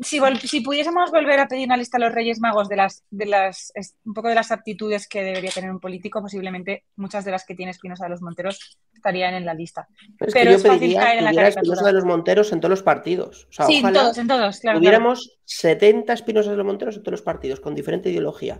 si, 0.00 0.18
vol- 0.18 0.40
si 0.40 0.60
pudiésemos 0.60 1.10
volver 1.10 1.40
a 1.40 1.46
pedir 1.46 1.66
una 1.66 1.76
lista 1.76 1.98
a 1.98 2.00
los 2.00 2.12
Reyes 2.14 2.40
Magos 2.40 2.68
de 2.68 2.76
las, 2.76 3.04
de 3.10 3.26
las, 3.26 3.72
un 4.04 4.14
poco 4.14 4.28
de 4.28 4.34
las 4.34 4.50
aptitudes 4.50 5.06
que 5.06 5.22
debería 5.22 5.50
tener 5.50 5.70
un 5.70 5.80
político, 5.80 6.22
posiblemente 6.22 6.84
muchas 6.96 7.24
de 7.24 7.30
las 7.30 7.44
que 7.44 7.54
tiene 7.54 7.72
Espinosa 7.72 8.04
de 8.04 8.10
los 8.10 8.22
Monteros 8.22 8.78
estarían 8.94 9.34
en 9.34 9.44
la 9.44 9.54
lista. 9.54 9.88
Es 10.18 10.32
Pero 10.32 10.50
es 10.52 10.66
fácil 10.66 10.94
caer 10.94 11.18
en 11.18 11.34
la. 11.34 11.48
Espinosa 11.48 11.86
de 11.86 11.92
los 11.92 12.04
Monteros 12.04 12.52
en 12.52 12.60
todos 12.60 12.70
los 12.70 12.82
partidos. 12.82 13.46
O 13.50 13.52
sea, 13.52 13.66
sí, 13.66 13.82
en 13.84 13.92
todos, 13.92 14.18
en 14.18 14.26
todos, 14.28 14.60
claro. 14.60 14.60
claro. 14.60 14.78
tuviéramos 14.78 15.38
70 15.44 16.12
Espinosas 16.12 16.52
de 16.52 16.56
los 16.56 16.66
Monteros 16.66 16.96
en 16.96 17.02
todos 17.02 17.12
los 17.12 17.22
partidos, 17.22 17.60
con 17.60 17.74
diferente 17.74 18.10
ideología. 18.10 18.58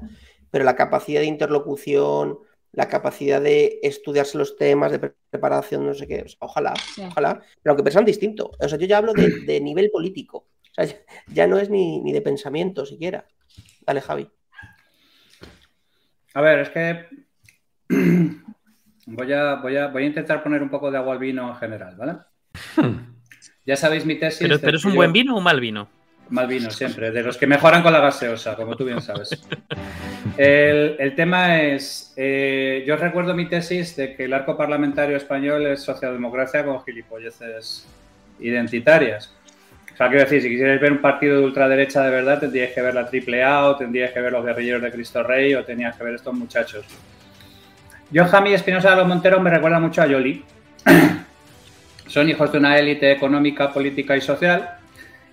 Pero 0.50 0.64
la 0.64 0.76
capacidad 0.76 1.20
de 1.20 1.26
interlocución, 1.26 2.38
la 2.72 2.88
capacidad 2.88 3.40
de 3.40 3.80
estudiarse 3.82 4.38
los 4.38 4.56
temas, 4.56 4.92
de 4.92 4.98
pre- 5.00 5.14
preparación, 5.30 5.84
no 5.86 5.94
sé 5.94 6.06
qué. 6.06 6.22
o 6.22 6.28
sea, 6.28 6.38
ojalá, 6.40 6.74
Sí. 6.76 7.02
ojalá. 7.02 7.40
Pero 7.62 7.72
aunque 7.72 7.82
pensan 7.82 8.04
distinto. 8.04 8.52
O 8.58 8.68
sea, 8.68 8.78
yo 8.78 8.86
ya 8.86 8.98
hablo 8.98 9.12
de, 9.12 9.28
de 9.44 9.60
nivel 9.60 9.90
político. 9.90 10.46
O 10.78 10.84
sea, 10.84 10.86
ya, 11.32 11.46
no 11.46 11.58
es 11.58 11.68
ni, 11.68 12.00
ni 12.00 12.12
de 12.12 12.22
pensamiento 12.22 12.86
siquiera. 12.86 13.26
Dale, 13.86 14.00
Javi. 14.00 14.28
A 16.34 16.40
ver, 16.40 16.60
es 16.60 16.70
que 16.70 17.06
voy 19.06 19.32
a, 19.32 19.56
voy, 19.56 19.76
a, 19.76 19.88
voy 19.88 20.04
a 20.04 20.06
intentar 20.06 20.42
poner 20.42 20.62
un 20.62 20.70
poco 20.70 20.90
de 20.90 20.98
agua 20.98 21.14
al 21.14 21.18
vino 21.18 21.48
en 21.48 21.56
general, 21.56 21.96
¿vale? 21.96 22.18
Ya 23.66 23.76
sabéis 23.76 24.04
mi 24.06 24.18
tesis. 24.18 24.40
Pero, 24.40 24.76
es 24.76 24.84
un 24.84 24.92
yo- 24.92 24.96
buen 24.96 25.12
vino 25.12 25.34
o 25.34 25.38
un 25.38 25.44
mal 25.44 25.60
vino. 25.60 25.88
Mal 26.31 26.47
vino, 26.47 26.70
siempre. 26.70 27.11
De 27.11 27.22
los 27.24 27.37
que 27.37 27.47
mejoran 27.47 27.83
con 27.83 27.93
la 27.93 28.01
gaseosa, 28.01 28.55
como 28.55 28.76
tú 28.76 28.85
bien 28.85 29.03
sabes. 29.03 29.31
El, 30.37 30.97
el 30.99 31.14
tema 31.16 31.61
es, 31.61 32.12
eh, 32.16 32.85
yo 32.87 32.97
recuerdo 32.97 33.35
mi 33.35 33.47
tesis 33.47 33.97
de 33.97 34.14
que 34.14 34.24
el 34.24 34.33
arco 34.33 34.57
parlamentario 34.57 35.16
español 35.16 35.66
es 35.66 35.83
socialdemocracia 35.83 36.64
con 36.64 36.85
gilipolleces 36.85 37.85
identitarias. 38.39 39.35
O 39.93 39.97
sea, 39.97 40.09
quiero 40.09 40.22
decir, 40.22 40.41
si 40.41 40.49
quisierais 40.49 40.81
ver 40.81 40.93
un 40.93 41.01
partido 41.01 41.39
de 41.39 41.45
ultraderecha 41.45 42.05
de 42.05 42.11
verdad, 42.11 42.39
tendríais 42.39 42.72
que 42.72 42.81
ver 42.81 42.95
la 42.95 43.03
AAA 43.03 43.68
o 43.68 43.76
tendríais 43.76 44.12
que 44.12 44.20
ver 44.20 44.33
los 44.33 44.45
guerrilleros 44.45 44.83
de 44.83 44.93
Cristo 44.93 45.22
Rey 45.24 45.55
o 45.55 45.64
tenías 45.64 45.97
que 45.97 46.05
ver 46.05 46.14
estos 46.14 46.33
muchachos. 46.33 46.87
Yo, 48.12 48.24
Jami 48.24 48.55
Espinosa 48.55 48.91
de 48.91 48.97
los 48.97 49.09
Monteros 49.09 49.43
me 49.43 49.51
recuerda 49.51 49.81
mucho 49.81 50.01
a 50.01 50.07
Yoli. 50.07 50.45
Son 52.07 52.28
hijos 52.28 52.53
de 52.53 52.59
una 52.59 52.78
élite 52.78 53.11
económica, 53.11 53.72
política 53.72 54.16
y 54.16 54.20
social 54.20 54.80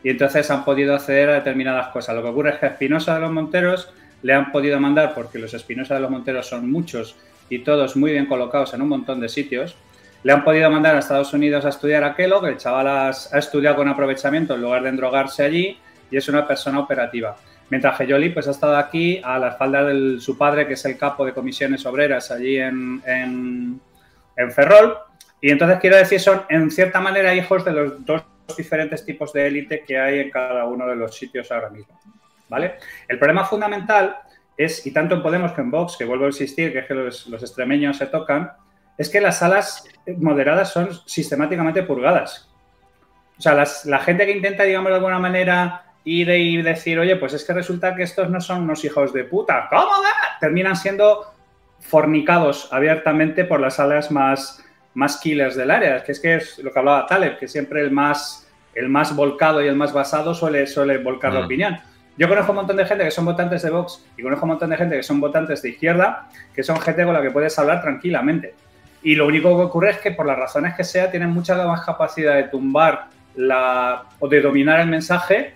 y 0.03 0.09
entonces 0.09 0.49
han 0.51 0.63
podido 0.63 0.95
acceder 0.95 1.29
a 1.29 1.35
determinadas 1.35 1.87
cosas. 1.87 2.15
Lo 2.15 2.21
que 2.21 2.29
ocurre 2.29 2.49
es 2.51 2.55
que 2.57 2.65
a 2.65 2.69
Espinosa 2.69 3.15
de 3.15 3.21
los 3.21 3.31
Monteros 3.31 3.93
le 4.23 4.33
han 4.33 4.51
podido 4.51 4.79
mandar, 4.79 5.13
porque 5.13 5.39
los 5.39 5.53
Espinosa 5.53 5.95
de 5.95 6.01
los 6.01 6.11
Monteros 6.11 6.47
son 6.47 6.71
muchos 6.71 7.15
y 7.49 7.59
todos 7.59 7.95
muy 7.95 8.11
bien 8.11 8.25
colocados 8.25 8.73
en 8.73 8.81
un 8.81 8.89
montón 8.89 9.19
de 9.19 9.29
sitios, 9.29 9.75
le 10.23 10.33
han 10.33 10.43
podido 10.43 10.69
mandar 10.69 10.95
a 10.95 10.99
Estados 10.99 11.33
Unidos 11.33 11.65
a 11.65 11.69
estudiar 11.69 12.03
a 12.03 12.15
Kellogg, 12.15 12.45
el 12.47 12.57
chaval 12.57 12.87
ha 12.87 13.09
estudiado 13.37 13.77
con 13.77 13.87
aprovechamiento 13.87 14.55
en 14.55 14.61
lugar 14.61 14.83
de 14.83 14.89
endrogarse 14.89 15.43
allí 15.43 15.77
y 16.11 16.17
es 16.17 16.27
una 16.27 16.47
persona 16.47 16.79
operativa. 16.79 17.35
Mientras 17.69 17.97
que 17.97 18.07
Yoli 18.07 18.29
pues, 18.29 18.47
ha 18.47 18.51
estado 18.51 18.77
aquí 18.77 19.19
a 19.23 19.37
la 19.37 19.49
espalda 19.49 19.83
de 19.83 20.19
su 20.19 20.37
padre, 20.37 20.67
que 20.67 20.73
es 20.73 20.85
el 20.85 20.97
capo 20.97 21.25
de 21.25 21.33
comisiones 21.33 21.85
obreras 21.85 22.31
allí 22.31 22.57
en, 22.57 23.01
en, 23.05 23.79
en 24.37 24.51
Ferrol. 24.51 24.97
Y 25.41 25.51
entonces 25.51 25.77
quiero 25.79 25.97
decir, 25.97 26.19
son 26.19 26.43
en 26.49 26.71
cierta 26.71 27.01
manera 27.01 27.35
hijos 27.35 27.65
de 27.65 27.71
los 27.71 28.05
dos 28.05 28.23
diferentes 28.55 29.03
tipos 29.05 29.33
de 29.33 29.47
élite 29.47 29.83
que 29.83 29.97
hay 29.97 30.19
en 30.19 30.31
cada 30.31 30.65
uno 30.65 30.87
de 30.87 30.95
los 30.95 31.15
sitios 31.15 31.51
ahora 31.51 31.69
mismo. 31.69 31.99
¿Vale? 32.49 32.75
El 33.07 33.19
problema 33.19 33.43
fundamental 33.43 34.17
es, 34.55 34.85
y 34.85 34.91
tanto 34.91 35.15
en 35.15 35.21
Podemos 35.21 35.51
que 35.51 35.61
en 35.61 35.71
Vox, 35.71 35.97
que 35.97 36.05
vuelvo 36.05 36.25
a 36.25 36.29
insistir, 36.29 36.71
que 36.71 36.79
es 36.79 36.85
que 36.85 36.93
los, 36.93 37.27
extremeños 37.27 37.97
se 37.97 38.07
tocan, 38.07 38.51
es 38.97 39.09
que 39.09 39.21
las 39.21 39.39
salas 39.39 39.85
moderadas 40.17 40.71
son 40.71 40.89
sistemáticamente 41.05 41.83
purgadas. 41.83 42.49
O 43.37 43.41
sea, 43.41 43.65
la 43.85 43.99
gente 43.99 44.25
que 44.25 44.31
intenta, 44.31 44.63
digamos, 44.63 44.89
de 44.89 44.95
alguna 44.95 45.19
manera 45.19 45.83
ir 46.07 46.29
y 46.29 46.61
decir, 46.61 46.97
oye, 46.97 47.17
pues 47.17 47.33
es 47.33 47.43
que 47.43 47.53
resulta 47.53 47.93
que 47.93 48.03
estos 48.03 48.29
no 48.29 48.39
son 48.39 48.63
unos 48.63 48.83
hijos 48.85 49.13
de 49.13 49.25
puta, 49.25 49.67
¿cómo? 49.69 49.81
va?", 50.01 50.39
Terminan 50.39 50.75
siendo 50.75 51.33
fornicados 51.79 52.69
abiertamente 52.71 53.43
por 53.43 53.59
las 53.59 53.75
salas 53.75 54.09
más, 54.09 54.63
más 54.93 55.17
killers 55.17 55.55
del 55.55 55.71
área. 55.71 56.03
Que 56.03 56.11
es 56.11 56.19
que 56.19 56.35
es 56.35 56.59
lo 56.59 56.71
que 56.71 56.79
hablaba 56.79 57.05
Taleb, 57.05 57.37
que 57.37 57.47
siempre 57.47 57.81
el 57.81 57.91
más, 57.91 58.47
el 58.73 58.89
más 58.89 59.15
volcado 59.15 59.61
y 59.63 59.67
el 59.67 59.75
más 59.75 59.93
basado 59.93 60.33
suele, 60.33 60.67
suele 60.67 60.97
volcar 60.97 61.33
la 61.33 61.41
Mm. 61.41 61.45
opinión. 61.45 61.77
Yo 62.17 62.27
conozco 62.27 62.51
un 62.51 62.57
montón 62.57 62.77
de 62.77 62.85
gente 62.85 63.03
que 63.03 63.11
son 63.11 63.25
votantes 63.25 63.61
de 63.61 63.69
Vox 63.69 64.03
y 64.17 64.23
conozco 64.23 64.45
un 64.45 64.49
montón 64.49 64.71
de 64.71 64.77
gente 64.77 64.95
que 64.95 65.03
son 65.03 65.19
votantes 65.19 65.61
de 65.61 65.69
izquierda, 65.69 66.27
que 66.53 66.63
son 66.63 66.79
gente 66.81 67.05
con 67.05 67.13
la 67.13 67.21
que 67.21 67.29
puedes 67.29 67.57
hablar 67.59 67.81
tranquilamente. 67.81 68.55
Y 69.03 69.13
lo 69.13 69.27
único 69.27 69.55
que 69.55 69.63
ocurre 69.65 69.91
es 69.91 69.97
que 69.99 70.11
por 70.11 70.25
las 70.25 70.37
razones 70.37 70.73
que 70.75 70.83
sea 70.83 71.11
tienen 71.11 71.29
mucha 71.29 71.55
más 71.67 71.85
capacidad 71.85 72.33
de 72.35 72.45
tumbar 72.45 73.05
la, 73.35 74.03
o 74.19 74.27
de 74.27 74.41
dominar 74.41 74.79
el 74.79 74.87
mensaje 74.87 75.53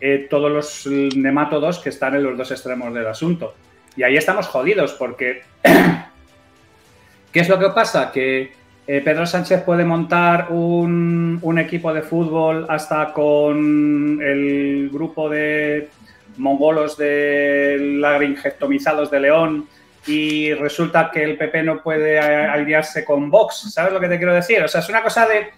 eh, 0.00 0.28
todos 0.30 0.50
los 0.52 0.86
nemátodos 1.16 1.80
que 1.80 1.88
están 1.88 2.14
en 2.14 2.22
los 2.22 2.38
dos 2.38 2.50
extremos 2.52 2.94
del 2.94 3.06
asunto. 3.08 3.54
Y 3.96 4.04
ahí 4.04 4.16
estamos 4.16 4.46
jodidos 4.46 4.92
porque 4.92 5.42
¿qué 7.32 7.40
es 7.40 7.48
lo 7.48 7.58
que 7.58 7.70
pasa? 7.70 8.12
Que 8.12 8.52
eh, 8.86 9.00
Pedro 9.00 9.24
Sánchez 9.24 9.62
puede 9.62 9.84
montar 9.84 10.48
un, 10.50 11.38
un 11.40 11.58
equipo 11.58 11.92
de 11.94 12.02
fútbol 12.02 12.66
hasta 12.68 13.12
con 13.12 14.20
el 14.22 14.90
grupo 14.92 15.28
de 15.30 15.88
mongolos 16.36 16.96
de 16.96 17.78
laringectomizados 18.00 19.10
de 19.10 19.20
León 19.20 19.68
y 20.06 20.52
resulta 20.52 21.10
que 21.10 21.24
el 21.24 21.38
PP 21.38 21.62
no 21.62 21.82
puede 21.82 22.18
aliarse 22.18 23.04
con 23.04 23.30
Vox. 23.30 23.72
¿Sabes 23.72 23.92
lo 23.92 24.00
que 24.00 24.08
te 24.08 24.18
quiero 24.18 24.34
decir? 24.34 24.62
O 24.62 24.68
sea, 24.68 24.80
es 24.80 24.88
una 24.88 25.02
cosa 25.02 25.26
de... 25.26 25.48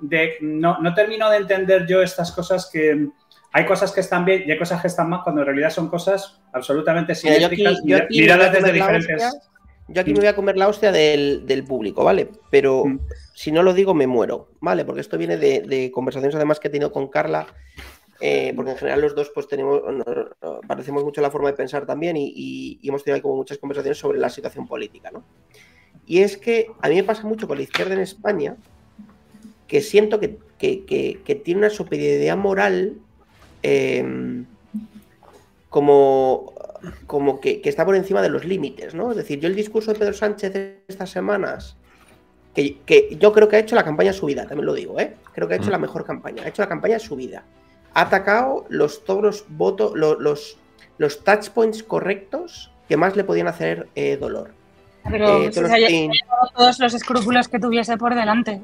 de 0.00 0.36
no, 0.40 0.78
no 0.78 0.94
termino 0.94 1.28
de 1.30 1.38
entender 1.38 1.86
yo 1.86 2.02
estas 2.02 2.30
cosas 2.32 2.68
que... 2.72 3.08
Hay 3.50 3.64
cosas 3.64 3.90
que 3.92 4.00
están 4.00 4.24
bien 4.24 4.44
y 4.46 4.52
hay 4.52 4.58
cosas 4.58 4.80
que 4.80 4.88
están 4.88 5.08
mal 5.08 5.22
cuando 5.24 5.40
en 5.40 5.46
realidad 5.46 5.70
son 5.70 5.88
cosas 5.88 6.38
absolutamente 6.52 7.14
simétricas, 7.14 7.80
miradas 8.10 8.52
desde 8.52 8.72
diferentes... 8.72 9.36
Yo 9.88 10.02
aquí 10.02 10.12
me 10.12 10.18
voy 10.20 10.28
a 10.28 10.36
comer 10.36 10.56
la 10.58 10.68
hostia 10.68 10.92
del, 10.92 11.46
del 11.46 11.64
público, 11.64 12.04
¿vale? 12.04 12.28
Pero 12.50 12.84
Mm. 12.84 13.00
si 13.34 13.50
no 13.52 13.62
lo 13.62 13.72
digo, 13.72 13.94
me 13.94 14.06
muero, 14.06 14.48
¿vale? 14.60 14.84
Porque 14.84 15.00
esto 15.00 15.16
viene 15.16 15.36
de, 15.38 15.60
de 15.62 15.90
conversaciones 15.90 16.34
además 16.34 16.60
que 16.60 16.68
he 16.68 16.70
tenido 16.70 16.92
con 16.92 17.08
Carla, 17.08 17.46
eh, 18.20 18.52
porque 18.54 18.72
en 18.72 18.76
general 18.76 19.00
los 19.00 19.14
dos 19.14 19.30
pues 19.34 19.48
tenemos, 19.48 19.80
no- 19.82 20.04
no- 20.42 20.60
parecemos 20.66 21.04
mucho 21.04 21.20
la 21.22 21.30
forma 21.30 21.48
de 21.50 21.56
pensar 21.56 21.86
también 21.86 22.16
y, 22.16 22.26
y- 22.34 22.78
y 22.82 22.88
hemos 22.88 23.02
tenido 23.02 23.22
como 23.22 23.36
muchas 23.36 23.58
conversaciones 23.58 23.96
sobre 23.98 24.18
la 24.18 24.28
situación 24.28 24.66
política, 24.66 25.10
¿no? 25.10 25.22
Y 26.06 26.18
es 26.20 26.36
que 26.36 26.66
a 26.82 26.88
mí 26.88 26.96
me 26.96 27.04
pasa 27.04 27.22
mucho 27.26 27.46
con 27.48 27.56
la 27.56 27.62
izquierda 27.62 27.94
en 27.94 28.00
España, 28.00 28.56
que 29.66 29.80
siento 29.80 30.18
que, 30.20 30.36
que- 30.58 30.84
que- 30.84 31.20
que 31.24 31.34
tiene 31.34 31.58
una 31.60 31.70
superioridad 31.70 32.36
moral 32.36 32.98
eh, 33.62 34.44
como, 35.70 36.52
como 37.06 37.40
que, 37.40 37.60
que 37.60 37.68
está 37.68 37.84
por 37.84 37.96
encima 37.96 38.22
de 38.22 38.28
los 38.30 38.44
límites, 38.44 38.94
¿no? 38.94 39.10
Es 39.10 39.16
decir, 39.16 39.40
yo 39.40 39.48
el 39.48 39.54
discurso 39.54 39.92
de 39.92 39.98
Pedro 39.98 40.12
Sánchez 40.14 40.52
estas 40.88 41.10
semanas, 41.10 41.76
que, 42.54 42.78
que 42.86 43.16
yo 43.18 43.32
creo 43.32 43.48
que 43.48 43.56
ha 43.56 43.58
hecho 43.60 43.76
la 43.76 43.84
campaña 43.84 44.12
de 44.12 44.18
su 44.18 44.26
vida, 44.26 44.42
también 44.46 44.66
lo 44.66 44.74
digo, 44.74 44.98
¿eh? 44.98 45.14
Creo 45.32 45.46
que 45.48 45.54
ha 45.54 45.56
hecho 45.58 45.70
la 45.70 45.78
mejor 45.78 46.04
campaña, 46.04 46.42
ha 46.44 46.48
hecho 46.48 46.62
la 46.62 46.68
campaña 46.68 46.94
de 46.94 47.00
su 47.00 47.14
vida. 47.16 47.44
Ha 47.94 48.02
atacado 48.02 48.66
los, 48.68 49.04
todos 49.04 49.22
los 49.22 49.44
votos, 49.48 49.92
los, 49.94 50.18
los, 50.18 50.58
los 50.98 51.24
touch 51.24 51.48
points 51.50 51.82
correctos 51.82 52.70
que 52.88 52.96
más 52.96 53.16
le 53.16 53.24
podían 53.24 53.48
hacer 53.48 53.88
eh, 53.94 54.16
dolor. 54.16 54.50
Pero 55.08 55.42
Eh, 55.42 55.48
si 55.48 55.54
todos 55.54 55.68
se 55.68 55.74
haya 55.74 55.88
los- 55.88 55.92
llevado 56.16 56.48
todos 56.56 56.78
los 56.78 56.94
escrúpulos 56.94 57.48
que 57.48 57.58
tuviese 57.58 57.96
por 57.96 58.14
delante. 58.14 58.60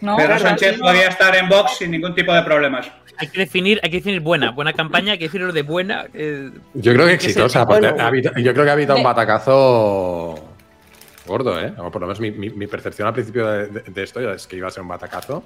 ¿No? 0.00 0.16
Pedro 0.16 0.38
Sánchez 0.38 0.78
podía 0.78 1.08
estar 1.08 1.34
en 1.36 1.48
Vox 1.48 1.78
sin 1.78 1.90
ningún 1.90 2.14
tipo 2.14 2.32
de 2.32 2.42
problemas. 2.42 2.90
Hay 3.18 3.28
que 3.28 3.38
definir, 3.40 3.78
hay 3.82 3.90
que 3.90 3.98
definir 3.98 4.20
buena, 4.20 4.50
buena 4.50 4.72
campaña, 4.72 5.12
hay 5.12 5.18
que 5.18 5.24
definir 5.24 5.46
lo 5.48 5.52
de 5.52 5.62
buena. 5.62 6.06
eh, 6.14 6.50
Yo 6.74 6.94
creo 6.94 7.06
que 7.06 7.18
¿Qué 7.18 7.26
exitosa, 7.26 7.60
sé? 7.60 7.66
porque 7.66 7.88
Bueno. 7.88 8.02
ha 8.02 8.06
habido- 8.06 8.32
yo 8.36 8.52
creo 8.52 8.64
que 8.64 8.70
ha 8.70 8.72
habido 8.74 8.96
un 8.96 9.02
batacazo 9.02 10.34
gordo, 11.26 11.60
¿eh? 11.60 11.72
O 11.78 11.90
por 11.90 12.00
lo 12.00 12.06
menos 12.08 12.20
mi, 12.20 12.30
mi- 12.30 12.50
mi 12.50 12.66
percepción 12.66 13.06
al 13.08 13.14
principio 13.14 13.46
de, 13.46 13.66
de- 13.68 13.80
de 13.82 14.02
esto 14.02 14.20
es 14.32 14.46
que 14.46 14.56
iba 14.56 14.68
a 14.68 14.70
ser 14.70 14.82
un 14.82 14.88
batacazo. 14.88 15.44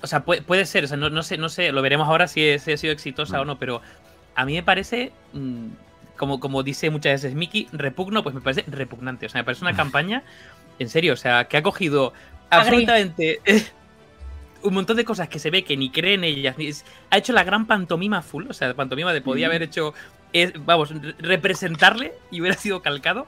O 0.00 0.06
sea, 0.06 0.20
puede, 0.20 0.42
puede 0.42 0.64
ser, 0.64 0.84
o 0.84 0.86
sea, 0.88 0.96
no, 0.96 1.10
no 1.10 1.22
sé, 1.22 1.36
no 1.38 1.48
sé, 1.48 1.72
lo 1.72 1.82
veremos 1.82 2.08
ahora 2.08 2.26
si, 2.26 2.42
es- 2.44 2.62
si 2.62 2.72
ha 2.72 2.76
sido 2.76 2.92
exitosa 2.92 3.36
Mm. 3.38 3.40
o 3.40 3.44
no, 3.44 3.58
pero 3.58 3.82
a 4.34 4.44
mí 4.46 4.54
me 4.54 4.62
parece, 4.62 5.12
mm, 5.34 5.66
como, 6.16 6.40
como 6.40 6.62
dice 6.62 6.90
muchas 6.90 7.22
veces 7.22 7.34
Miki, 7.36 7.68
repugno, 7.72 8.22
pues 8.22 8.34
me 8.34 8.40
parece 8.40 8.64
repugnante. 8.66 9.26
O 9.26 9.28
sea, 9.28 9.40
me 9.40 9.44
parece 9.44 9.62
una 9.64 9.76
campaña, 9.76 10.22
en 10.78 10.88
serio, 10.88 11.12
o 11.12 11.16
sea, 11.16 11.44
que 11.44 11.56
ha 11.58 11.62
cogido. 11.62 12.12
Absolutamente 12.50 13.40
un 14.62 14.74
montón 14.74 14.96
de 14.96 15.04
cosas 15.04 15.28
que 15.28 15.38
se 15.38 15.50
ve 15.50 15.62
que 15.64 15.76
ni 15.76 15.90
creen 15.90 16.24
ellas, 16.24 16.58
ni 16.58 16.66
es- 16.68 16.84
ha 17.10 17.18
hecho 17.18 17.32
la 17.32 17.44
gran 17.44 17.66
pantomima 17.66 18.22
full, 18.22 18.46
o 18.48 18.52
sea, 18.52 18.74
pantomima 18.74 19.12
de 19.12 19.20
podía 19.20 19.46
haber 19.46 19.62
hecho 19.62 19.94
es, 20.32 20.52
vamos, 20.66 20.90
re- 20.90 21.14
representarle 21.18 22.12
y 22.30 22.40
hubiera 22.40 22.56
sido 22.56 22.82
calcado. 22.82 23.26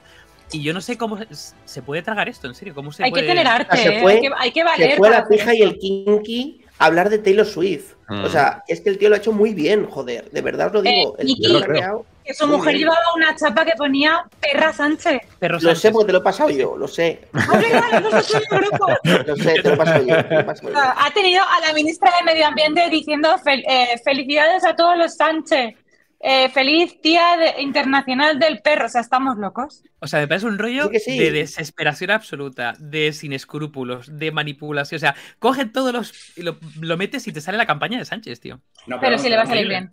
Y 0.53 0.61
yo 0.61 0.73
no 0.73 0.81
sé 0.81 0.97
cómo 0.97 1.17
se, 1.17 1.27
se 1.63 1.81
puede 1.81 2.01
tragar 2.01 2.27
esto, 2.27 2.45
en 2.47 2.55
serio. 2.55 2.75
¿Cómo 2.75 2.91
se 2.91 3.03
Hay 3.05 3.11
que 3.11 3.21
puede- 3.21 3.27
tener 3.27 3.47
arte, 3.47 3.77
se 3.77 3.97
¿eh? 3.97 4.01
fue- 4.01 4.13
hay, 4.15 4.21
que, 4.21 4.29
hay 4.37 4.51
que 4.51 4.63
valer. 4.65 4.91
Se 4.91 4.97
fue 4.97 5.09
la 5.09 5.25
pija 5.27 5.55
y 5.55 5.61
el 5.61 5.77
kinky 5.79 6.61
a 6.77 6.85
hablar 6.87 7.09
de 7.09 7.17
Taylor 7.19 7.45
Swift. 7.45 7.93
Mm. 8.11 8.25
O 8.25 8.29
sea, 8.29 8.63
es 8.67 8.81
que 8.81 8.89
el 8.89 8.97
tío 8.97 9.07
lo 9.09 9.15
ha 9.15 9.19
hecho 9.19 9.31
muy 9.31 9.53
bien, 9.53 9.85
joder. 9.89 10.29
De 10.31 10.41
verdad 10.41 10.67
os 10.67 10.73
lo 10.73 10.81
digo. 10.81 11.15
el 11.17 11.27
Niki, 11.27 11.41
tío 11.43 11.59
lo 11.59 11.65
creo. 11.65 12.05
Que 12.25 12.33
su 12.33 12.45
mujer 12.45 12.73
bien. 12.75 12.79
llevaba 12.87 13.13
una 13.15 13.35
chapa 13.35 13.63
que 13.65 13.71
ponía 13.77 14.23
Perra 14.39 14.73
Sánchez. 14.73 15.21
Perro 15.39 15.57
Lo 15.61 15.73
sé 15.75 15.91
porque 15.91 16.07
te 16.07 16.11
lo 16.11 16.17
he 16.19 16.21
pasado 16.21 16.49
yo, 16.49 16.75
lo 16.77 16.87
sé. 16.87 17.21
¡Hombre, 17.33 17.69
claro, 17.69 17.99
nosotros 18.09 18.35
en 18.35 18.41
el 18.57 18.59
grupo! 18.69 18.87
Lo 19.25 19.35
sé, 19.37 19.53
te 19.53 19.61
lo 19.63 19.73
he 19.73 19.77
pasado 19.77 20.05
yo. 20.05 20.25
te 20.25 20.33
lo 20.35 20.39
he 20.41 20.43
pasado 20.43 20.69
yo. 20.71 20.77
Ha 20.77 21.11
tenido 21.13 21.41
a 21.43 21.65
la 21.67 21.73
ministra 21.73 22.11
de 22.17 22.23
Medio 22.25 22.45
Ambiente 22.47 22.89
diciendo 22.89 23.29
fel- 23.43 23.63
eh, 23.67 23.99
felicidades 24.03 24.63
a 24.65 24.75
todos 24.75 24.97
los 24.97 25.15
Sánchez. 25.15 25.73
Eh, 26.23 26.49
feliz 26.49 27.01
Día 27.01 27.35
de- 27.37 27.61
Internacional 27.63 28.37
del 28.37 28.61
Perro. 28.61 28.85
O 28.85 28.89
sea, 28.89 29.01
estamos 29.01 29.37
locos. 29.37 29.83
O 29.99 30.07
sea, 30.07 30.19
me 30.19 30.27
parece 30.27 30.45
un 30.45 30.59
rollo 30.59 30.89
Sí 30.93 30.99
sí. 30.99 31.17
de 31.19 31.31
desesperación 31.31 32.11
absoluta, 32.11 32.73
de 32.79 33.11
sin 33.13 33.33
escrúpulos, 33.33 34.17
de 34.19 34.31
manipulación. 34.31 34.97
O 34.97 34.99
sea, 34.99 35.15
coge 35.39 35.65
todos 35.65 35.91
los. 35.93 36.37
y 36.37 36.43
lo, 36.43 36.57
lo 36.79 36.97
metes 36.97 37.27
y 37.27 37.31
te 37.31 37.41
sale 37.41 37.57
la 37.57 37.65
campaña 37.65 37.97
de 37.97 38.05
Sánchez, 38.05 38.39
tío. 38.39 38.61
No, 38.87 38.99
Pero 38.99 39.11
vamos 39.13 39.21
si 39.21 39.29
le 39.29 39.35
va 39.37 39.43
a 39.43 39.47
salir 39.47 39.67
bien. 39.67 39.91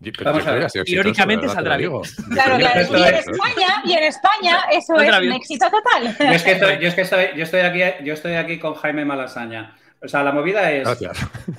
Pero 0.00 0.32
Vamos 0.32 0.46
a 0.46 0.50
ver. 0.52 0.66
Irónicamente 0.84 1.48
saldrá 1.48 1.78
bien. 1.78 1.90
Claro, 2.32 2.58
claro. 2.58 2.80
Y 2.98 3.02
en 3.08 3.14
es- 3.14 3.26
España, 3.28 3.82
y 3.86 3.92
en 3.94 4.04
España 4.04 4.58
eso 4.72 4.96
es 4.96 5.18
un 5.18 5.32
éxito 5.32 5.66
total. 5.70 6.14
Yo 6.20 6.26
es 6.34 6.42
que 6.42 6.52
estoy, 6.52 6.78
yo 6.78 6.88
es 6.88 6.94
que 6.94 7.00
estoy, 7.00 7.24
yo 7.36 7.42
estoy 7.44 7.60
aquí, 7.60 8.04
yo 8.04 8.12
estoy 8.12 8.34
aquí 8.34 8.58
con 8.58 8.74
Jaime 8.74 9.06
Malasaña. 9.06 9.74
O 10.02 10.08
sea, 10.08 10.22
la 10.22 10.32
movida 10.32 10.70
es. 10.70 10.84
Gracias. 10.84 11.16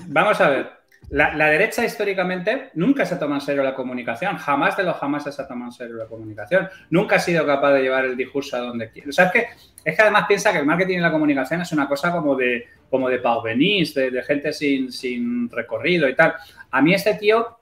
Vamos 0.07 0.39
a 0.39 0.49
ver. 0.49 0.71
La, 1.09 1.35
la 1.35 1.47
derecha 1.47 1.85
históricamente 1.85 2.71
nunca 2.73 3.05
se 3.05 3.15
toma 3.17 3.35
en 3.35 3.41
serio 3.41 3.63
la 3.63 3.75
comunicación, 3.75 4.37
jamás 4.37 4.75
de 4.75 4.83
los 4.83 4.97
jamás 4.97 5.23
se 5.23 5.41
ha 5.41 5.47
tomado 5.47 5.69
en 5.69 5.71
serio 5.71 5.95
la 5.95 6.05
comunicación, 6.05 6.67
nunca 6.89 7.17
ha 7.17 7.19
sido 7.19 7.45
capaz 7.45 7.73
de 7.73 7.83
llevar 7.83 8.05
el 8.05 8.17
discurso 8.17 8.57
a 8.57 8.61
donde 8.61 8.89
quiere. 8.89 9.09
O 9.09 9.11
sea, 9.11 9.25
es 9.25 9.31
que, 9.31 9.47
es 9.83 9.95
que 9.95 10.01
además 10.01 10.25
piensa 10.27 10.51
que 10.51 10.59
el 10.59 10.65
marketing 10.65 10.97
y 10.97 11.01
la 11.01 11.11
comunicación 11.11 11.61
es 11.61 11.71
una 11.71 11.87
cosa 11.87 12.11
como 12.11 12.35
de, 12.35 12.65
como 12.89 13.09
de 13.09 13.19
pauvenís, 13.19 13.93
de, 13.93 14.09
de 14.09 14.23
gente 14.23 14.51
sin, 14.51 14.91
sin 14.91 15.49
recorrido 15.49 16.09
y 16.09 16.15
tal. 16.15 16.33
A 16.71 16.81
mí 16.81 16.93
este 16.93 17.13
tío, 17.15 17.59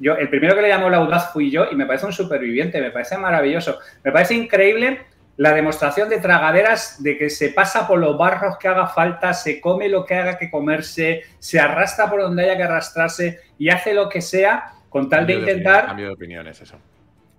yo, 0.00 0.16
el 0.16 0.28
primero 0.28 0.56
que 0.56 0.62
le 0.62 0.68
llamó 0.68 0.90
la 0.90 0.96
audaz 0.98 1.32
fui 1.32 1.50
yo 1.50 1.66
y 1.70 1.76
me 1.76 1.86
parece 1.86 2.06
un 2.06 2.12
superviviente, 2.12 2.80
me 2.80 2.90
parece 2.90 3.16
maravilloso, 3.16 3.78
me 4.02 4.10
parece 4.10 4.34
increíble 4.34 5.00
la 5.36 5.52
demostración 5.52 6.08
de 6.08 6.18
tragaderas 6.18 7.02
de 7.02 7.18
que 7.18 7.28
se 7.28 7.50
pasa 7.50 7.86
por 7.88 7.98
los 7.98 8.16
barros 8.16 8.56
que 8.58 8.68
haga 8.68 8.86
falta, 8.86 9.32
se 9.32 9.60
come 9.60 9.88
lo 9.88 10.04
que 10.04 10.14
haga 10.14 10.38
que 10.38 10.50
comerse, 10.50 11.22
se 11.38 11.58
arrastra 11.58 12.08
por 12.08 12.20
donde 12.20 12.44
haya 12.44 12.56
que 12.56 12.62
arrastrarse 12.62 13.40
y 13.58 13.68
hace 13.68 13.94
lo 13.94 14.08
que 14.08 14.20
sea 14.20 14.72
con 14.88 15.08
tal 15.08 15.26
de 15.26 15.34
Cambio 15.34 15.52
intentar. 15.52 15.86
Cambio 15.86 16.06
de 16.06 16.12
opiniones, 16.12 16.60
eso. 16.60 16.78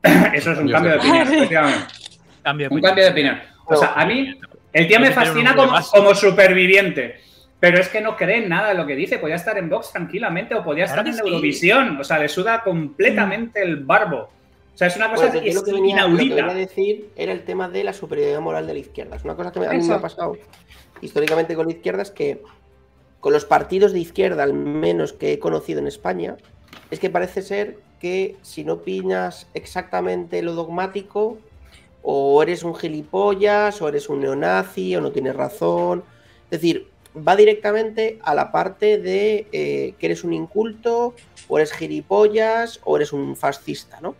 Eso 0.34 0.52
es 0.52 0.58
un 0.60 0.70
Cambio 0.70 0.91
de 0.91 0.98
de 0.98 1.04
opinión, 1.04 1.28
efectivamente. 1.34 1.93
Cambio 2.43 2.70
de 2.70 2.76
Un 2.76 2.82
cambio 2.82 3.04
de 3.06 3.10
opinión. 3.12 3.39
O 3.66 3.76
sea, 3.76 3.93
a 3.93 4.06
mí 4.06 4.39
el 4.74 4.88
tío 4.88 5.00
me 5.00 5.12
fascina 5.12 5.56
como, 5.56 6.14
superviviente. 6.14 7.22
Pero 7.60 7.80
es 7.80 7.88
que 7.88 8.02
no 8.02 8.18
cree 8.18 8.43
en 8.43 8.50
nada 8.50 8.68
de 8.68 8.76
lo 8.76 8.86
que 8.86 8.96
dice. 8.96 9.18
Podía 9.18 9.36
estar 9.36 9.58
en 9.58 9.70
Vox 9.70 9.93
tranquilamente 9.93 10.54
o 10.54 10.64
podía 10.64 10.84
estar 10.84 11.08
en. 11.08 11.18
Eurovisión. 11.18 11.98
O 12.00 12.04
sea, 12.04 12.20
le 12.20 12.28
suda 12.28 12.62
completamente 12.62 13.64
el 13.64 13.78
barbo. 13.78 14.30
O 14.76 14.78
sea, 14.78 14.88
es 14.88 14.97
una 14.97 15.09
cosa 15.09 15.28
Bueno, 15.28 15.39
que 15.39 15.45
yo 15.45 15.49
es 15.51 15.55
lo 15.55 15.63
que, 15.63 15.71
venía, 15.71 16.05
lo 16.05 16.17
que 16.17 16.23
inaudita. 16.26 16.36
venía 16.36 16.51
a 16.51 16.53
decir 16.53 17.09
era 17.15 17.32
el 17.32 17.45
tema 17.45 17.69
de 17.69 17.86
la 17.86 17.93
superioridad 17.93 18.41
moral 18.41 18.67
de 18.67 18.73
la 18.73 18.80
izquierda. 18.80 19.15
Es 19.15 19.23
una 19.23 19.34
cosa 19.34 19.53
que 19.53 19.65
a 19.65 19.71
mí 19.71 19.88
me 19.88 19.93
ha 19.93 20.01
pasado 20.01 20.38
históricamente 21.01 21.55
con 21.55 21.67
la 21.67 21.71
izquierda, 21.71 22.01
es 22.01 22.11
que 22.11 22.43
con 23.21 23.32
los 23.32 23.45
partidos 23.45 23.93
de 23.93 23.99
izquierda, 23.99 24.43
al 24.43 24.53
menos 24.53 25.13
que 25.13 25.32
he 25.32 25.39
conocido 25.39 25.80
en 25.80 25.88
España, 25.88 26.36
es 26.91 26.99
que 26.99 27.09
parece 27.09 27.41
ser 27.41 27.78
que 28.01 28.36
si 28.41 28.65
no 28.65 28.82
piñas 28.82 29.47
exactamente 29.53 30.41
lo 30.41 30.55
dogmático, 30.55 31.38
o 32.03 32.43
eres 32.43 32.63
un 32.63 32.76
gilipollas, 32.76 33.82
o 33.82 33.88
eres 33.88 34.09
un 34.09 34.19
neonazi, 34.19 34.93
o 34.97 35.01
no 35.01 35.11
tienes 35.11 35.38
razón. 35.38 36.03
Es 36.51 36.61
decir, 36.61 36.89
va 37.15 37.38
directamente 37.38 38.19
a 38.23 38.36
la 38.36 38.51
parte 38.51 38.97
de 38.97 39.47
eh, 39.53 39.95
que 39.97 40.05
eres 40.05 40.26
un 40.26 40.34
inculto, 40.34 41.15
o 41.47 41.57
eres 41.57 41.71
gilipollas, 41.71 42.82
o 42.84 42.97
eres 42.97 43.13
un 43.13 43.38
fascista, 43.38 44.01
¿no? 44.01 44.15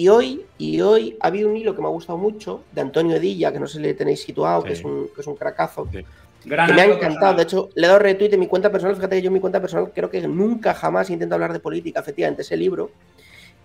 Y 0.00 0.08
hoy, 0.08 0.46
y 0.56 0.80
hoy 0.80 1.18
ha 1.20 1.26
habido 1.26 1.50
un 1.50 1.58
hilo 1.58 1.74
que 1.74 1.82
me 1.82 1.86
ha 1.86 1.90
gustado 1.90 2.16
mucho, 2.16 2.62
de 2.72 2.80
Antonio 2.80 3.16
Edilla, 3.16 3.52
que 3.52 3.60
no 3.60 3.66
sé 3.66 3.76
si 3.76 3.82
le 3.82 3.92
tenéis 3.92 4.22
situado, 4.22 4.62
que, 4.62 4.72
es 4.72 4.82
un, 4.82 5.08
que 5.14 5.20
es 5.20 5.26
un 5.26 5.36
cracazo, 5.36 5.86
Sí. 5.92 6.02
Gran 6.42 6.68
que 6.68 6.72
me 6.72 6.80
ha 6.80 6.84
encantado. 6.86 7.10
personal. 7.10 7.36
De 7.36 7.42
hecho, 7.42 7.68
le 7.74 7.84
he 7.84 7.86
dado 7.86 7.98
retweet 7.98 8.32
en 8.32 8.40
mi 8.40 8.46
cuenta 8.46 8.70
personal. 8.72 8.96
Fíjate 8.96 9.16
que 9.16 9.20
yo 9.22 9.26
en 9.26 9.34
mi 9.34 9.40
cuenta 9.40 9.60
personal 9.60 9.92
creo 9.94 10.08
que 10.08 10.26
nunca 10.26 10.72
jamás 10.72 11.10
intento 11.10 11.34
hablar 11.34 11.52
de 11.52 11.60
política, 11.60 12.00
efectivamente, 12.00 12.40
ese 12.40 12.56
libro. 12.56 12.90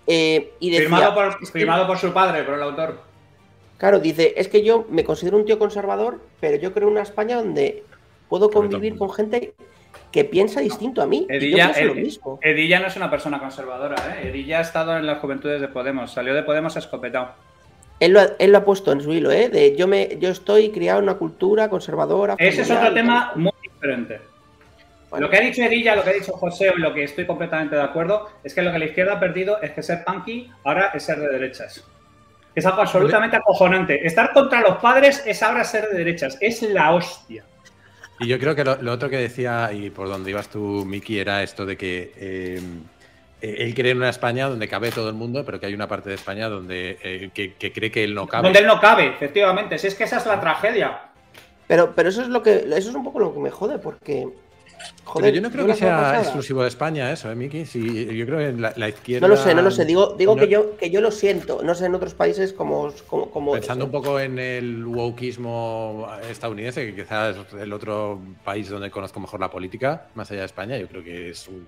Eh, 0.07 0.51
y 0.59 0.71
decía, 0.71 0.89
firmado, 0.89 1.13
por, 1.15 1.27
es 1.27 1.35
que- 1.37 1.45
firmado 1.59 1.87
por 1.87 1.97
su 1.99 2.11
padre, 2.11 2.43
por 2.43 2.55
el 2.55 2.63
autor. 2.63 2.99
Claro, 3.77 3.99
dice, 3.99 4.33
es 4.35 4.49
que 4.49 4.61
yo 4.61 4.85
me 4.89 5.05
considero 5.05 5.37
un 5.37 5.45
tío 5.45 5.57
conservador, 5.57 6.19
pero 6.41 6.57
yo 6.57 6.73
creo 6.73 6.89
en 6.89 6.95
una 6.95 7.03
España 7.03 7.37
donde 7.37 7.85
puedo 8.27 8.49
convivir 8.49 8.97
con 8.97 9.09
gente 9.09 9.53
que 10.15 10.23
piensa 10.23 10.61
distinto 10.61 11.01
a 11.01 11.07
mí. 11.07 11.27
y 11.29 11.33
yo 11.33 11.35
Edilla, 11.35 11.73
pienso 11.73 11.93
lo 11.93 11.95
mismo. 11.95 12.39
Edilla 12.41 12.79
no 12.79 12.87
es 12.87 12.95
una 12.95 13.11
persona 13.11 13.37
conservadora, 13.37 13.97
¿eh? 14.15 14.29
Edilla 14.29 14.59
ha 14.59 14.61
estado 14.61 14.95
en 14.97 15.05
las 15.05 15.17
juventudes 15.19 15.59
de 15.59 15.67
Podemos, 15.67 16.13
salió 16.13 16.33
de 16.33 16.41
Podemos 16.41 16.77
escopetado. 16.77 17.33
Él 17.99 18.13
lo, 18.13 18.21
ha, 18.21 18.27
él 18.39 18.53
lo 18.53 18.59
ha 18.59 18.63
puesto 18.63 18.93
en 18.93 19.01
su 19.01 19.11
hilo, 19.11 19.29
¿eh? 19.29 19.49
De 19.49 19.75
yo 19.75 19.89
me, 19.89 20.17
yo 20.17 20.29
estoy 20.29 20.71
criado 20.71 20.99
en 20.99 21.03
una 21.03 21.15
cultura 21.15 21.69
conservadora. 21.69 22.35
Ese 22.37 22.61
es 22.61 22.71
otro 22.71 22.93
tema 22.93 23.33
muy 23.35 23.51
diferente. 23.61 24.21
Bueno, 25.09 25.25
Lo 25.25 25.29
que 25.29 25.37
ha 25.37 25.41
dicho 25.41 25.61
Edilla, 25.63 25.97
lo 25.97 26.03
que 26.03 26.11
ha 26.11 26.13
dicho 26.13 26.31
José 26.31 26.71
y 26.73 26.79
lo 26.79 26.93
que 26.93 27.03
estoy 27.03 27.25
completamente 27.25 27.75
de 27.75 27.83
acuerdo 27.83 28.29
es 28.41 28.53
que 28.53 28.61
lo 28.61 28.71
que 28.71 28.79
la 28.79 28.85
izquierda 28.85 29.15
ha 29.15 29.19
perdido 29.19 29.61
es 29.61 29.71
que 29.71 29.83
ser 29.83 30.05
punky 30.05 30.49
ahora 30.63 30.91
es 30.93 31.03
ser 31.03 31.19
de 31.19 31.27
derechas. 31.27 31.85
Es 32.55 32.65
algo 32.65 32.79
absolutamente 32.79 33.35
acojonante. 33.35 34.07
Estar 34.07 34.31
contra 34.31 34.61
los 34.61 34.77
padres 34.77 35.21
es 35.25 35.43
ahora 35.43 35.65
ser 35.65 35.89
de 35.89 35.97
derechas. 35.97 36.37
Es 36.39 36.61
la 36.61 36.93
hostia. 36.93 37.43
Y 38.19 38.27
yo 38.27 38.39
creo 38.39 38.55
que 38.55 38.63
lo, 38.63 38.81
lo 38.81 38.93
otro 38.93 39.09
que 39.09 39.17
decía, 39.17 39.71
y 39.73 39.89
por 39.89 40.07
donde 40.07 40.29
ibas 40.29 40.49
tú, 40.49 40.85
Miki, 40.85 41.19
era 41.19 41.43
esto 41.43 41.65
de 41.65 41.75
que 41.75 42.13
eh, 42.15 42.61
eh, 43.41 43.55
él 43.59 43.75
cree 43.75 43.91
en 43.91 43.97
una 43.97 44.09
España 44.09 44.47
donde 44.47 44.67
cabe 44.67 44.91
todo 44.91 45.09
el 45.09 45.15
mundo, 45.15 45.43
pero 45.45 45.59
que 45.59 45.65
hay 45.65 45.73
una 45.73 45.87
parte 45.87 46.09
de 46.09 46.15
España 46.15 46.47
donde 46.47 46.97
eh, 47.03 47.29
que, 47.33 47.53
que 47.53 47.73
cree 47.73 47.91
que 47.91 48.03
él 48.03 48.15
no 48.15 48.27
cabe. 48.27 48.43
Donde 48.43 48.59
él 48.59 48.67
no 48.67 48.79
cabe, 48.79 49.07
efectivamente. 49.07 49.77
Si 49.77 49.87
es 49.87 49.95
que 49.95 50.05
esa 50.05 50.17
es 50.17 50.25
la 50.25 50.39
tragedia. 50.39 51.01
Pero, 51.67 51.93
pero 51.95 52.09
eso 52.09 52.21
es 52.21 52.29
lo 52.29 52.41
que. 52.41 52.55
Eso 52.55 52.89
es 52.89 52.95
un 52.95 53.03
poco 53.03 53.19
lo 53.19 53.33
que 53.33 53.39
me 53.39 53.51
jode, 53.51 53.79
porque. 53.79 54.27
Joder, 55.03 55.31
pero 55.31 55.35
yo 55.35 55.41
no 55.41 55.51
creo 55.51 55.65
que 55.67 55.73
sea 55.75 55.95
pasada- 55.97 56.21
exclusivo 56.21 56.61
de 56.63 56.67
España 56.67 57.11
eso, 57.11 57.31
¿eh, 57.31 57.35
Miki? 57.35 57.65
Sí, 57.65 58.05
yo 58.17 58.25
creo 58.25 58.39
que 58.39 58.59
la, 58.59 58.73
la 58.75 58.89
izquierda... 58.89 59.27
No 59.27 59.33
lo 59.33 59.39
sé, 59.39 59.53
no 59.55 59.61
lo 59.61 59.71
sé. 59.71 59.85
Digo, 59.85 60.15
digo 60.17 60.35
no- 60.35 60.41
que 60.41 60.47
yo 60.49 60.77
que 60.77 60.89
yo 60.89 60.99
lo 61.01 61.11
siento. 61.11 61.61
No 61.63 61.75
sé 61.75 61.85
en 61.85 61.95
otros 61.95 62.13
países 62.13 62.53
como. 62.53 62.91
como, 63.07 63.29
como 63.29 63.51
Pensando 63.53 63.85
un 63.85 63.91
poco 63.91 64.19
en 64.19 64.39
el 64.39 64.85
wokeismo 64.85 66.07
estadounidense, 66.29 66.85
que 66.87 66.95
quizás 67.03 67.35
es 67.37 67.53
el 67.53 67.71
otro 67.73 68.19
país 68.43 68.69
donde 68.69 68.89
conozco 68.91 69.19
mejor 69.19 69.39
la 69.39 69.49
política, 69.49 70.07
más 70.15 70.29
allá 70.31 70.41
de 70.41 70.45
España, 70.47 70.77
yo 70.77 70.87
creo 70.87 71.03
que 71.03 71.29
es 71.29 71.47
un 71.47 71.67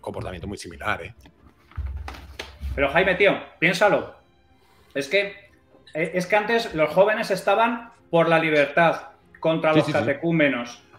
comportamiento 0.00 0.46
muy 0.46 0.58
similar. 0.58 1.02
¿eh? 1.02 1.14
Pero 2.74 2.88
Jaime, 2.90 3.14
tío, 3.16 3.32
piénsalo. 3.58 4.14
Es 4.94 5.08
que, 5.08 5.34
eh, 5.94 6.10
es 6.14 6.26
que 6.26 6.36
antes 6.36 6.74
los 6.74 6.90
jóvenes 6.90 7.30
estaban 7.30 7.90
por 8.10 8.28
la 8.28 8.38
libertad, 8.38 9.02
contra 9.40 9.72
Sí, 9.72 9.78
los 9.78 9.86
sí, 9.86 9.92
sí. 9.92 9.98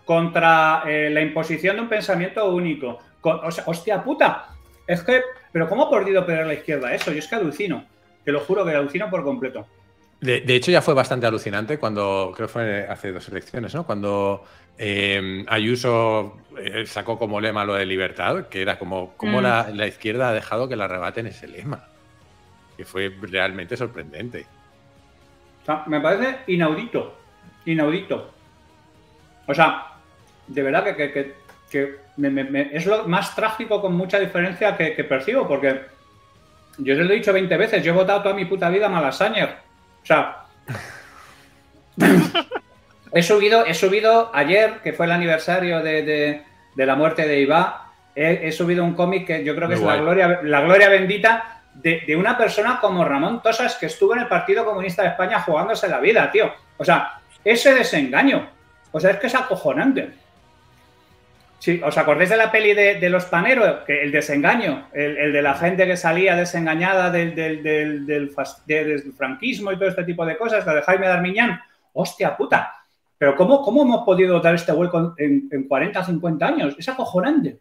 Contra 0.05 0.83
eh, 0.87 1.09
la 1.09 1.21
imposición 1.21 1.75
de 1.77 1.81
un 1.83 1.89
pensamiento 1.89 2.49
único. 2.53 2.99
Con- 3.19 3.39
o 3.43 3.51
sea, 3.51 3.63
hostia 3.67 4.03
puta. 4.03 4.47
Es 4.87 5.01
que, 5.03 5.21
pero 5.51 5.69
¿cómo 5.69 5.83
ha 5.85 5.89
podido 5.89 6.25
perder 6.25 6.47
la 6.47 6.53
izquierda 6.55 6.93
eso? 6.93 7.11
Yo 7.11 7.19
es 7.19 7.27
que 7.27 7.35
alucino. 7.35 7.85
Te 8.25 8.31
lo 8.31 8.39
juro 8.41 8.65
que 8.65 8.75
alucino 8.75 9.09
por 9.09 9.23
completo. 9.23 9.65
De, 10.19 10.41
de 10.41 10.55
hecho, 10.55 10.69
ya 10.71 10.81
fue 10.81 10.93
bastante 10.93 11.25
alucinante 11.25 11.79
cuando, 11.79 12.31
creo 12.35 12.47
que 12.47 12.53
fue 12.53 12.87
hace 12.87 13.11
dos 13.11 13.27
elecciones, 13.29 13.73
¿no? 13.73 13.85
Cuando 13.85 14.43
eh, 14.77 15.43
Ayuso 15.47 16.37
eh, 16.57 16.85
sacó 16.85 17.17
como 17.17 17.41
lema 17.41 17.65
lo 17.65 17.73
de 17.73 17.85
libertad, 17.87 18.47
que 18.47 18.61
era 18.61 18.77
como, 18.77 19.13
como 19.17 19.39
Mm. 19.39 19.43
la, 19.43 19.69
la 19.73 19.87
izquierda 19.87 20.29
ha 20.29 20.33
dejado 20.33 20.67
que 20.69 20.75
la 20.75 20.87
rebaten 20.87 21.25
ese 21.27 21.47
lema. 21.47 21.85
Que 22.77 22.85
fue 22.85 23.11
realmente 23.21 23.75
sorprendente. 23.77 24.45
O 25.63 25.65
sea, 25.65 25.83
me 25.87 25.99
parece 26.01 26.39
inaudito. 26.47 27.15
Inaudito. 27.65 28.31
O 29.47 29.53
sea, 29.53 29.90
de 30.53 30.61
verdad 30.63 30.83
que, 30.83 30.95
que- 30.95 31.11
que- 31.11 31.35
que 31.69 31.95
me- 32.17 32.29
me- 32.29 32.43
me- 32.43 32.69
es 32.73 32.85
lo 32.85 33.07
más 33.07 33.33
trágico 33.35 33.81
con 33.81 33.93
mucha 33.93 34.19
diferencia 34.19 34.75
que, 34.75 34.93
que 34.93 35.03
percibo, 35.05 35.47
porque 35.47 35.81
yo 36.77 36.93
les 36.95 37.05
lo 37.05 37.13
he 37.13 37.15
dicho 37.17 37.31
20 37.33 37.55
veces, 37.57 37.83
yo 37.83 37.93
he 37.93 37.95
votado 37.95 38.21
toda 38.23 38.35
mi 38.35 38.45
puta 38.45 38.69
vida 38.69 38.87
a 38.87 38.89
Malasañer. 38.89 39.55
O 40.01 40.05
sea, 40.05 40.37
he 43.13 43.23
subido, 43.23 43.65
he 43.65 43.73
subido 43.73 44.29
ayer, 44.33 44.79
que 44.83 44.93
fue 44.93 45.05
el 45.05 45.11
aniversario 45.11 45.81
de, 45.81 46.03
de- 46.03 46.43
de 46.75 46.85
la 46.85 46.95
muerte 46.95 47.27
de 47.27 47.39
Iba, 47.41 47.91
he, 48.15 48.47
he 48.47 48.51
subido 48.51 48.83
un 48.83 48.93
cómic 48.93 49.27
que 49.27 49.43
yo 49.43 49.55
creo 49.55 49.67
que 49.67 49.75
Muy 49.75 49.83
es 49.83 49.87
la 49.89 50.01
gloria, 50.01 50.39
la 50.43 50.61
gloria 50.61 50.87
bendita 50.89 51.61
de, 51.73 52.03
de 52.07 52.15
una 52.15 52.37
persona 52.37 52.79
como 52.79 53.03
Ramón 53.03 53.41
Tosas 53.41 53.75
que 53.75 53.87
estuvo 53.87 54.13
en 54.13 54.21
el 54.21 54.27
Partido 54.27 54.63
Comunista 54.65 55.01
de 55.03 55.09
España 55.09 55.39
jugándose 55.41 55.87
la 55.89 55.99
vida, 55.99 56.31
tío. 56.31 56.51
O 56.77 56.85
sea, 56.85 57.19
ese 57.43 57.73
desengaño. 57.73 58.49
O 58.91 58.99
sea, 58.99 59.11
es 59.11 59.17
que 59.17 59.27
es 59.27 59.35
acojonante. 59.35 60.13
Sí, 61.61 61.79
¿os 61.83 61.95
acordáis 61.95 62.31
de 62.31 62.37
la 62.37 62.51
peli 62.51 62.73
de, 62.73 63.09
los 63.11 63.25
paneros? 63.25 63.85
Que 63.85 64.01
el 64.01 64.11
desengaño, 64.11 64.89
el, 64.93 65.31
de 65.31 65.41
la 65.43 65.53
gente 65.53 65.85
que 65.85 65.95
salía 65.95 66.35
desengañada 66.35 67.11
del, 67.11 67.35
del, 67.35 68.33
franquismo 69.15 69.71
y 69.71 69.77
todo 69.77 69.89
este 69.89 70.03
tipo 70.03 70.25
de 70.25 70.39
cosas, 70.39 70.65
la 70.65 70.73
de 70.73 70.81
Jaime 70.81 71.07
Darmiñán. 71.07 71.61
¡Hostia 71.93 72.35
puta! 72.35 72.73
Pero 73.15 73.35
¿cómo, 73.35 73.61
cómo 73.61 73.83
hemos 73.83 74.03
podido 74.03 74.39
dar 74.39 74.55
este 74.55 74.71
vuelco 74.71 75.13
en, 75.19 75.49
en 75.51 75.67
40, 75.67 76.03
50 76.03 76.47
años? 76.47 76.75
Es 76.79 76.89
acojonante. 76.89 77.59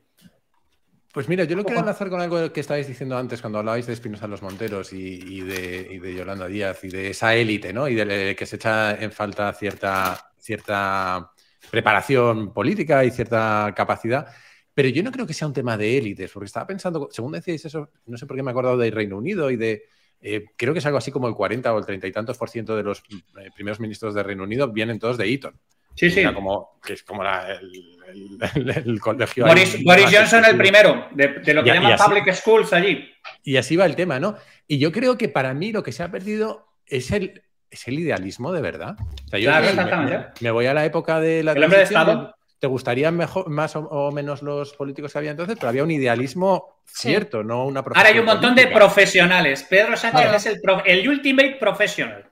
Pues 1.12 1.28
mira, 1.28 1.44
yo 1.44 1.54
lo 1.54 1.64
quiero 1.64 1.80
enlazar 1.80 2.08
con 2.08 2.22
algo 2.22 2.50
que 2.54 2.60
estabais 2.60 2.88
diciendo 2.88 3.18
antes 3.18 3.42
cuando 3.42 3.58
hablabais 3.58 3.86
de 3.86 3.92
Espinosa 3.92 4.26
Los 4.28 4.40
Monteros 4.40 4.94
y, 4.94 5.42
de, 5.42 6.14
Yolanda 6.16 6.46
Díaz 6.46 6.84
y 6.84 6.88
de 6.88 7.10
esa 7.10 7.34
élite, 7.34 7.74
¿no? 7.74 7.86
Y 7.86 7.96
de 7.96 8.34
que 8.34 8.46
se 8.46 8.56
echa 8.56 8.94
en 8.94 9.12
falta 9.12 9.52
cierta, 9.52 10.32
cierta 10.38 11.32
preparación 11.70 12.52
política 12.52 13.04
y 13.04 13.10
cierta 13.10 13.72
capacidad. 13.76 14.26
Pero 14.74 14.88
yo 14.88 15.02
no 15.02 15.12
creo 15.12 15.26
que 15.26 15.34
sea 15.34 15.48
un 15.48 15.54
tema 15.54 15.76
de 15.76 15.98
élites, 15.98 16.30
porque 16.30 16.46
estaba 16.46 16.66
pensando, 16.66 17.08
según 17.10 17.32
decíais 17.32 17.64
eso, 17.64 17.90
no 18.06 18.16
sé 18.16 18.26
por 18.26 18.36
qué 18.36 18.42
me 18.42 18.50
he 18.50 18.52
acordado 18.52 18.78
del 18.78 18.92
Reino 18.92 19.16
Unido 19.16 19.50
y 19.50 19.56
de, 19.56 19.84
eh, 20.20 20.44
creo 20.56 20.72
que 20.72 20.78
es 20.78 20.86
algo 20.86 20.98
así 20.98 21.10
como 21.10 21.28
el 21.28 21.34
40 21.34 21.72
o 21.72 21.78
el 21.78 21.86
30 21.86 22.06
y 22.06 22.12
tantos 22.12 22.38
por 22.38 22.50
ciento 22.50 22.76
de 22.76 22.82
los 22.82 23.00
eh, 23.00 23.50
primeros 23.54 23.80
ministros 23.80 24.14
de 24.14 24.22
Reino 24.22 24.44
Unido 24.44 24.70
vienen 24.70 24.98
todos 24.98 25.18
de 25.18 25.32
Eton. 25.32 25.58
Sí, 25.96 26.10
sí. 26.10 26.24
como, 26.32 26.78
que 26.84 26.94
es 26.94 27.02
como 27.02 27.22
el, 27.24 29.00
colegio. 29.00 29.44
Boris, 29.44 29.76
Johnson 30.10 30.44
el 30.44 30.56
primero, 30.56 31.08
de, 31.12 31.52
lo 31.52 31.62
que 31.64 31.70
llaman 31.74 31.98
public 31.98 32.32
schools 32.32 32.72
allí. 32.72 33.10
Y 33.42 33.56
así 33.56 33.76
va 33.76 33.86
el 33.86 33.96
tema, 33.96 34.20
¿no? 34.20 34.36
Y 34.66 34.78
yo 34.78 34.92
creo 34.92 35.18
que 35.18 35.28
para 35.28 35.52
mí 35.52 35.72
lo 35.72 35.82
que 35.82 35.92
se 35.92 36.02
ha 36.02 36.10
perdido 36.10 36.68
es 36.86 37.10
el, 37.10 37.42
es 37.70 37.88
el 37.88 37.98
idealismo 37.98 38.52
de 38.52 38.60
verdad. 38.60 38.96
claro, 39.30 39.66
exactamente. 39.66 40.26
Me, 40.40 40.50
voy 40.50 40.66
a 40.66 40.74
la 40.74 40.84
época 40.84 41.20
de 41.20 41.42
la... 41.42 41.52
El 41.52 41.64
hombre 41.64 41.78
de 41.78 41.84
Estado. 41.84 42.34
Te 42.58 42.66
gustarían 42.66 43.16
mejor, 43.16 43.48
más 43.48 43.74
o, 43.74 44.12
menos 44.12 44.42
los 44.42 44.74
políticos 44.74 45.12
que 45.12 45.18
había 45.18 45.30
entonces, 45.30 45.56
pero 45.58 45.70
había 45.70 45.82
un 45.82 45.90
idealismo 45.90 46.82
cierto, 46.84 47.42
no 47.42 47.64
una 47.64 47.80
Ahora 47.80 48.08
hay 48.08 48.18
un 48.18 48.26
montón 48.26 48.54
de 48.54 48.66
profesionales. 48.66 49.62
Pedro 49.62 49.96
Sánchez 49.96 50.34
es 50.34 50.46
el, 50.46 50.60
el 50.84 51.08
ultimate 51.08 51.56
professional. 51.58 52.30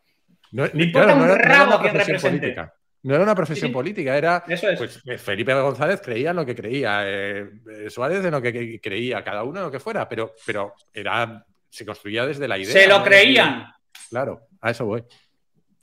No, 0.53 0.67
ni, 0.75 0.93
claro, 0.93 1.17
no 1.17 1.33
era, 1.33 1.65
una 1.65 1.81
profesión 1.81 2.21
política. 2.21 2.75
No 3.03 3.15
era 3.15 3.25
una 3.25 3.35
profesión 3.35 3.73
política, 3.73 4.17
era. 4.17 4.45
Pues 4.45 5.01
eh, 5.07 5.19
Felipe 5.19 5.55
González 5.55 6.01
creía 6.03 6.31
en 6.31 6.37
lo 6.37 6.45
que 6.45 6.55
creía, 6.55 7.03
eh, 7.05 7.49
eh, 7.71 7.91
Suárez 7.91 8.25
en 8.25 8.33
lo 8.33 8.43
que 8.43 8.81
creía, 8.83 9.23
cada 9.23 9.45
uno 9.45 9.61
en 9.61 9.67
lo 9.67 9.71
que 9.71 9.81
fuera, 9.81 10.09
pero, 10.09 10.35
pero 10.45 10.75
era, 10.93 11.45
se 11.71 11.87
construía 11.87 12.27
desde 12.27 12.49
la 12.49 12.59
idea. 12.59 12.73
Se 12.73 12.89
lo 12.89 13.03
creían. 13.03 13.67
Claro, 14.11 14.49
a 14.61 14.71
eso 14.71 14.85
voy. 14.85 15.05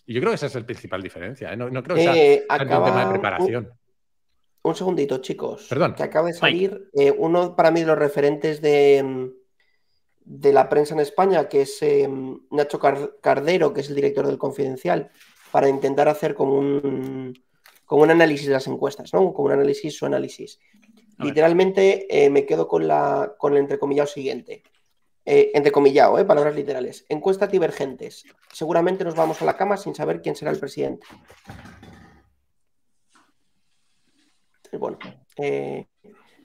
Y 0.05 0.13
yo 0.13 0.21
creo 0.21 0.31
que 0.31 0.35
esa 0.35 0.45
es 0.45 0.55
la 0.55 0.65
principal 0.65 1.01
diferencia. 1.01 1.51
¿eh? 1.51 1.57
No, 1.57 1.69
creo 1.83 1.95
que 1.95 2.03
sea 2.03 2.15
eh, 2.15 2.45
un 2.49 2.67
tema 2.67 3.05
de 3.05 3.11
preparación. 3.11 3.73
Un, 4.61 4.75
segundito, 4.75 5.17
chicos. 5.19 5.67
Perdón. 5.69 5.95
Que 5.95 6.03
acaba 6.03 6.27
de 6.27 6.33
salir 6.33 6.89
eh, 6.93 7.11
uno 7.11 7.55
para 7.55 7.71
mí 7.71 7.81
de 7.81 7.87
los 7.87 7.97
referentes 7.97 8.61
de, 8.61 9.31
de 10.19 10.53
la 10.53 10.69
prensa 10.69 10.93
en 10.93 10.99
España, 10.99 11.47
que 11.49 11.61
es 11.61 11.83
Nacho 12.51 12.79
Cardero, 13.21 13.73
que 13.73 13.81
es 13.81 13.89
el 13.89 13.95
director 13.95 14.27
del 14.27 14.37
Confidencial, 14.37 15.11
para 15.51 15.69
intentar 15.69 16.07
hacer 16.07 16.35
como 16.35 16.57
un, 16.57 17.33
como 17.85 18.03
un 18.03 18.11
análisis 18.11 18.47
de 18.47 18.53
las 18.53 18.67
encuestas, 18.67 19.13
¿no? 19.13 19.33
Como 19.33 19.47
un 19.47 19.53
análisis 19.53 20.01
o 20.01 20.05
análisis. 20.05 20.59
Literalmente 21.19 22.07
me 22.29 22.45
quedo 22.45 22.67
con, 22.67 22.87
la, 22.87 23.35
con 23.37 23.53
el 23.53 23.59
entrecomillado 23.59 24.07
siguiente 24.07 24.63
eh, 25.27 25.51
entrecomillado, 25.55 26.19
eh, 26.19 26.25
palabras 26.25 26.55
literales, 26.55 27.03
encuestas 27.09 27.49
divergentes. 27.51 28.25
Seguramente 28.53 29.03
nos 29.03 29.15
vamos 29.15 29.41
a 29.41 29.45
la 29.45 29.57
cama 29.57 29.75
sin 29.75 29.95
saber 29.95 30.21
quién 30.21 30.35
será 30.35 30.51
el 30.51 30.59
presidente. 30.59 31.07
Bueno, 34.77 34.99
eh, 35.37 35.87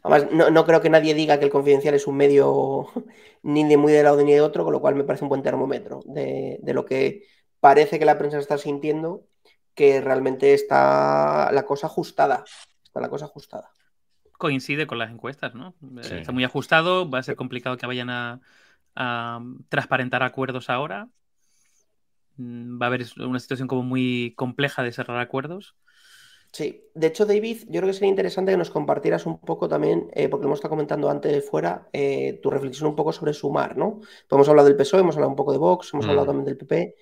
además 0.03 0.33
no, 0.33 0.64
creo 0.64 0.81
que 0.81 0.89
nadie 0.89 1.12
diga 1.12 1.39
que 1.39 1.45
el 1.45 1.51
confidencial 1.51 1.95
es 1.95 2.07
un 2.07 2.16
medio 2.16 2.87
ni 3.43 3.68
de 3.68 3.76
muy 3.76 3.93
de 3.93 4.03
lado 4.03 4.22
ni 4.22 4.33
de 4.33 4.41
otro, 4.41 4.64
con 4.64 4.72
lo 4.72 4.81
cual 4.81 4.95
me 4.95 5.05
parece 5.05 5.26
un 5.26 5.28
buen 5.28 5.43
termómetro 5.43 6.01
de, 6.07 6.59
lo 6.64 6.87
que 6.87 7.24
parece 7.61 7.99
que 7.99 8.07
la 8.07 8.16
prensa 8.16 8.39
está 8.39 8.57
sintiendo, 8.57 9.26
que 9.74 10.01
realmente 10.01 10.55
está 10.55 11.53
la 11.53 11.66
cosa 11.66 11.87
ajustada. 11.87 12.45
Está 12.83 13.01
la 13.01 13.11
cosa 13.11 13.26
ajustada 13.26 13.70
coincide 14.39 14.87
con 14.87 14.97
las 14.97 15.11
encuestas, 15.11 15.55
¿no? 15.55 15.74
Está 16.01 16.33
muy 16.33 16.45
ajustado, 16.45 17.11
va 17.11 17.18
a 17.18 17.22
ser 17.22 17.37
complicado 17.37 17.76
que 17.76 17.87
vayan 17.87 18.09
a, 18.09 18.41
a 19.01 19.40
transparentar 19.70 20.22
acuerdos 20.22 20.68
ahora. 20.68 21.09
Mm, 22.36 22.80
va 22.80 22.86
a 22.86 22.88
haber 22.88 23.07
una 23.16 23.40
situación 23.40 23.66
como 23.66 23.82
muy 23.82 24.34
compleja 24.36 24.82
de 24.82 24.92
cerrar 24.92 25.18
acuerdos. 25.18 25.74
Sí, 26.53 26.84
de 26.94 27.07
hecho, 27.07 27.24
David, 27.26 27.59
yo 27.68 27.80
creo 27.80 27.86
que 27.86 27.92
sería 27.92 28.11
interesante 28.11 28.51
que 28.53 28.59
nos 28.59 28.70
compartieras 28.70 29.24
un 29.24 29.38
poco 29.38 29.68
también, 29.68 30.11
eh, 30.14 30.28
porque 30.28 30.42
lo 30.42 30.48
hemos 30.48 30.59
estado 30.59 30.70
comentando 30.70 31.09
antes 31.09 31.32
de 31.32 31.40
fuera, 31.42 31.88
eh, 31.92 32.40
tu 32.42 32.51
reflexión 32.51 32.88
un 32.88 32.96
poco 32.96 33.12
sobre 33.12 33.32
sumar, 33.32 33.76
¿no? 33.76 34.01
hemos 34.28 34.48
hablado 34.48 34.66
del 34.66 34.76
PSOE, 34.76 35.01
hemos 35.01 35.14
hablado 35.14 35.30
un 35.30 35.36
poco 35.36 35.53
de 35.53 35.59
Vox, 35.59 35.94
hemos 35.94 36.07
hablado 36.07 36.24
mm. 36.24 36.28
también 36.28 36.44
del 36.46 36.57
PP. 36.57 36.96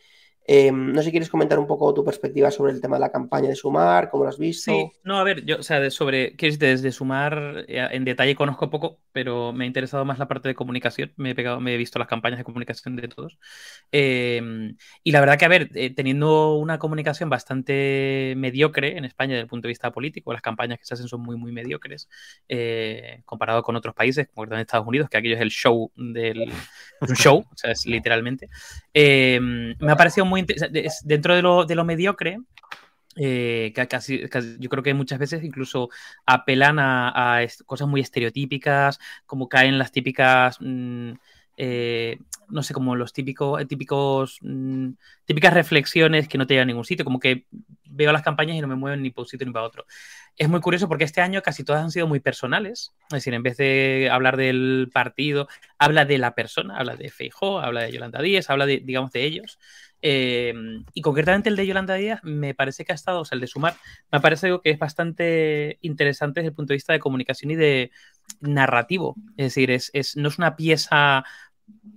Em, 0.51 0.95
no 0.95 1.03
sé 1.03 1.05
si 1.05 1.11
quieres 1.11 1.29
comentar 1.29 1.59
un 1.59 1.67
poco 1.67 1.93
tu 1.93 2.03
perspectiva 2.03 2.51
sobre 2.51 2.73
el 2.73 2.81
tema 2.81 2.97
de 2.97 3.01
la 3.01 3.13
campaña 3.13 3.51
de 3.51 3.55
Sumar, 3.55 4.09
cómo 4.09 4.25
lo 4.25 4.31
has 4.31 4.39
visto. 4.39 4.73
Sí, 4.73 4.91
no, 5.05 5.19
a 5.19 5.23
ver, 5.23 5.45
yo, 5.45 5.59
o 5.59 5.63
sea, 5.63 5.91
sobre, 5.91 6.37
¿qué 6.37 6.47
es 6.47 6.59
desde 6.59 6.91
Sumar? 6.91 7.67
Eh, 7.69 7.87
en 7.91 8.07
detalle 8.07 8.35
conozco 8.35 8.71
poco, 8.71 8.99
pero 9.13 9.53
me 9.53 9.65
ha 9.65 9.67
interesado 9.67 10.07
más 10.07 10.19
la 10.19 10.27
parte 10.27 10.49
de 10.49 10.55
comunicación. 10.55 11.13
Me 11.17 11.33
he, 11.33 11.35
pegado, 11.35 11.61
me 11.61 11.75
he 11.75 11.77
visto 11.77 11.99
las 11.99 12.09
campañas 12.09 12.39
de 12.39 12.45
comunicación 12.45 12.97
de 12.97 13.09
todos. 13.09 13.39
Em, 13.93 14.75
y 15.05 15.13
la 15.13 15.21
verdad 15.21 15.39
que, 15.39 15.45
a 15.45 15.49
ver, 15.49 15.69
eh, 15.75 15.95
teniendo 15.95 16.55
una 16.55 16.79
comunicación 16.79 17.29
bastante 17.29 18.33
mediocre 18.39 18.97
en 18.97 19.05
España 19.05 19.35
desde 19.35 19.43
el 19.43 19.49
punto 19.49 19.69
de 19.69 19.73
vista 19.73 19.91
político, 19.91 20.33
las 20.33 20.41
campañas 20.41 20.79
que 20.79 20.87
se 20.87 20.95
hacen 20.95 21.09
son 21.09 21.21
muy, 21.21 21.37
muy 21.37 21.53
mediocres, 21.53 22.09
eh, 22.49 23.21
comparado 23.27 23.63
con 23.63 23.77
otros 23.77 23.95
países, 23.95 24.29
como 24.33 24.47
en 24.47 24.61
Estados 24.61 24.87
Unidos, 24.87 25.11
que 25.11 25.19
aquello 25.19 25.35
es 25.35 25.43
el 25.43 25.51
show 25.51 25.93
del. 25.95 26.51
un 27.03 27.17
show, 27.17 27.45
o 27.53 27.57
sea, 27.57 27.73
es 27.73 27.85
literalmente. 27.85 28.49
Em, 29.01 29.77
me 29.79 29.93
ha 29.93 29.97
parecido 29.97 30.27
muy 30.27 30.45
dentro 31.05 31.37
de 31.37 31.41
lo, 31.41 31.65
de 31.65 31.77
lo 31.77 31.85
mediocre, 31.85 32.41
eh, 33.15 33.73
casi, 33.89 34.23
yo 34.59 34.69
creo 34.69 34.83
que 34.83 34.93
muchas 34.93 35.21
veces 35.21 35.45
incluso 35.45 35.89
apelan 36.27 36.79
a, 36.81 37.39
cosas 37.65 37.87
muy 37.87 38.01
estereotípicas, 38.01 38.99
como 39.25 39.49
caen 39.49 39.79
las 39.79 39.93
típicas, 39.93 40.57
mm, 40.61 41.13
eh, 41.59 42.19
no 42.49 42.65
sé, 42.65 42.75
como 42.75 42.97
los 42.97 43.13
típicos, 43.13 43.65
típicos 43.69 44.41
mm, 44.43 44.89
típicas 45.25 45.55
reflexiones 45.55 46.27
que 46.27 46.39
no 46.39 46.49
te 46.49 46.55
llevan 46.55 46.67
a 46.67 46.73
ningún 46.73 46.85
sitio, 46.85 47.05
como 47.05 47.21
que 47.21 47.45
veo 47.89 48.13
las 48.13 48.23
campañas 48.23 48.57
y 48.57 48.61
no 48.61 48.69
me 48.69 48.77
mueven 48.77 49.03
ni 49.03 49.11
para 49.11 49.23
un 49.23 49.29
sitio 49.29 49.47
ni 49.47 49.53
para 49.53 49.65
otro. 49.65 49.87
Es 50.37 50.49
muy 50.49 50.61
curioso 50.61 50.89
porque 50.89 51.05
este 51.05 51.21
año 51.21 51.43
casi 51.43 51.65
todas 51.65 51.83
han 51.83 51.91
sido 51.91 52.07
muy 52.07 52.21
personales, 52.21 52.93
es 53.09 53.15
decir, 53.15 53.35
en 53.35 53.43
vez 53.43 53.57
de 53.57 54.09
hablar 54.11 54.37
del 54.37 54.91
partido, 54.93 55.49
habla 55.79 56.05
de 56.05 56.19
la 56.19 56.35
persona, 56.35 56.77
habla 56.77 56.97
de 56.97 57.11
Feijóo, 57.11 57.61
habla 57.61 57.83
de 57.83 57.93
Yolanda 57.93 58.23
Díez, 58.23 58.49
habla 58.51 58.67
de, 58.67 58.81
digamos, 58.81 59.11
de 59.13 59.25
ellos. 59.25 59.59
Em, 60.01 60.85
y 60.95 61.03
concretamente 61.03 61.49
el 61.49 61.57
de 61.57 61.67
Yolanda 61.67 61.95
Díaz 61.95 62.21
me 62.23 62.55
parece 62.55 62.85
que 62.85 62.93
ha 62.93 62.95
estado, 62.95 63.21
o 63.21 63.25
sea, 63.25 63.35
el 63.35 63.41
de 63.41 63.49
Sumar, 63.49 63.75
me 64.13 64.21
parece 64.21 64.47
algo 64.47 64.61
que 64.61 64.71
es 64.71 64.79
bastante 64.79 65.79
interesante 65.81 66.41
desde 66.41 66.51
el 66.51 66.55
punto 66.55 66.73
de 66.73 66.77
vista 66.77 66.93
de 66.93 67.01
comunicación 67.01 67.51
y 67.51 67.57
de 67.57 67.91
narrativo. 68.41 69.17
Es 69.37 69.47
decir, 69.47 69.71
es, 69.71 69.91
no 70.17 70.29
es 70.29 70.39
una 70.39 70.57
pieza 70.57 71.25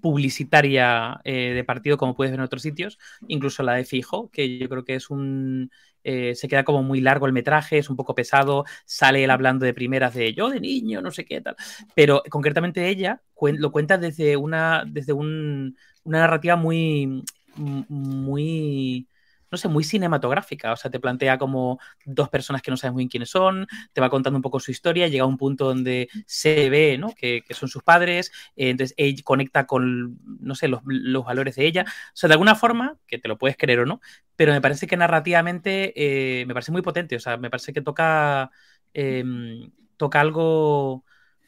publicitaria 0.02 1.22
eh, 1.24 1.54
de 1.54 1.64
partido 1.64 1.98
como 1.98 2.16
puedes 2.16 2.32
ver 2.32 2.40
en 2.40 2.46
otros 2.46 2.62
sitios, 2.62 2.98
incluso 3.28 3.64
la 3.64 3.74
de 3.74 3.86
Fijo, 3.86 4.30
que 4.32 4.58
yo 4.58 4.70
creo 4.70 4.86
que 4.86 4.96
es 4.96 5.10
un... 5.10 5.72
Eh, 6.04 6.34
se 6.34 6.48
queda 6.48 6.64
como 6.64 6.82
muy 6.82 7.00
largo 7.00 7.28
el 7.28 7.34
metraje, 7.34 7.78
es 7.78 7.90
un 7.92 7.96
poco 7.96 8.16
pesado, 8.16 8.66
sale 8.86 9.24
él 9.24 9.30
hablando 9.30 9.66
de 9.68 9.74
primeras 9.76 10.16
de 10.16 10.34
yo 10.34 10.50
de 10.50 10.60
niño, 10.60 11.00
no 11.00 11.12
sé 11.12 11.26
qué 11.26 11.42
tal, 11.42 11.56
pero 11.94 12.24
concretamente 12.32 12.90
ella 12.90 13.22
lo 13.40 13.72
cuenta 13.72 14.00
desde 14.00 14.36
una, 14.36 14.84
desde 14.88 15.14
un, 15.14 15.78
una 16.04 16.20
narrativa 16.20 16.56
muy 16.56 17.24
muy, 17.56 19.08
no 19.52 19.58
sé, 19.58 19.68
muy 19.68 19.84
cinematográfica. 19.84 20.72
O 20.72 20.76
sea, 20.76 20.90
te 20.90 21.00
plantea 21.00 21.38
como 21.38 21.80
dos 22.06 22.30
personas 22.30 22.62
que 22.62 22.72
no 22.72 22.78
sabes 22.78 22.94
muy 22.94 23.02
bien 23.02 23.10
quiénes 23.10 23.30
son, 23.30 23.68
te 23.94 24.02
va 24.02 24.10
contando 24.10 24.38
un 24.38 24.42
poco 24.42 24.60
su 24.60 24.72
historia, 24.72 25.08
llega 25.08 25.24
a 25.24 25.28
un 25.28 25.38
punto 25.38 25.66
donde 25.66 26.10
se 26.26 26.70
ve, 26.70 26.98
¿no? 26.98 27.14
Que, 27.16 27.44
son 27.52 27.70
sus 27.70 27.84
padres, 27.84 28.32
eh, 28.56 28.70
entonces 28.70 28.96
ella 28.98 29.22
conecta 29.24 29.68
con, 29.68 30.18
no 30.40 30.56
sé, 30.56 30.68
los, 30.68 30.82
valores 31.26 31.56
de 31.56 31.66
ella. 31.66 31.86
O 31.88 32.16
sea, 32.16 32.28
de 32.28 32.34
alguna 32.34 32.56
forma, 32.56 32.98
que 33.08 33.18
te 33.18 33.28
lo 33.28 33.38
puedes 33.38 33.58
creer 33.58 33.80
o 33.80 33.86
no, 33.86 34.02
pero 34.36 34.54
me 34.54 34.62
parece 34.62 34.88
que 34.88 34.98
narrativamente 34.98 35.94
eh, 35.96 36.46
me 36.46 36.54
parece 36.54 36.72
muy 36.72 36.82
potente. 36.82 37.16
O 37.16 37.20
sea, 37.20 37.38
me 37.38 37.50
parece 37.50 37.74
que 37.74 37.82
toca, 37.82 38.52
em, 38.94 39.72
toca 39.98 40.20
algo 40.22 41.04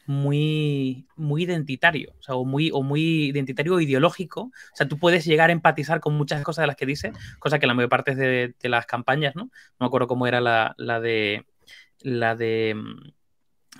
muy, 0.06 1.06
muy 1.16 1.44
identitario, 1.44 2.12
o 2.18 2.22
sea, 2.22 2.34
o 2.34 2.44
muy, 2.44 2.70
o 2.72 2.82
muy 2.82 3.26
identitario 3.26 3.74
o 3.74 3.80
ideológico. 3.80 4.42
O 4.42 4.76
sea, 4.76 4.88
tú 4.88 4.98
puedes 4.98 5.24
llegar 5.24 5.50
a 5.50 5.52
empatizar 5.52 6.00
con 6.00 6.14
muchas 6.14 6.42
cosas 6.42 6.64
de 6.64 6.66
las 6.68 6.76
que 6.76 6.86
dice, 6.86 7.12
cosa 7.38 7.58
que 7.58 7.66
la 7.66 7.74
mayor 7.74 7.90
parte 7.90 8.14
de, 8.14 8.54
de 8.60 8.68
las 8.68 8.86
campañas, 8.86 9.34
¿no? 9.36 9.44
No 9.44 9.50
me 9.80 9.86
acuerdo 9.86 10.06
cómo 10.06 10.26
era 10.26 10.40
la, 10.40 10.74
la 10.78 11.00
de 11.00 11.46
la 12.00 12.36
de 12.36 12.76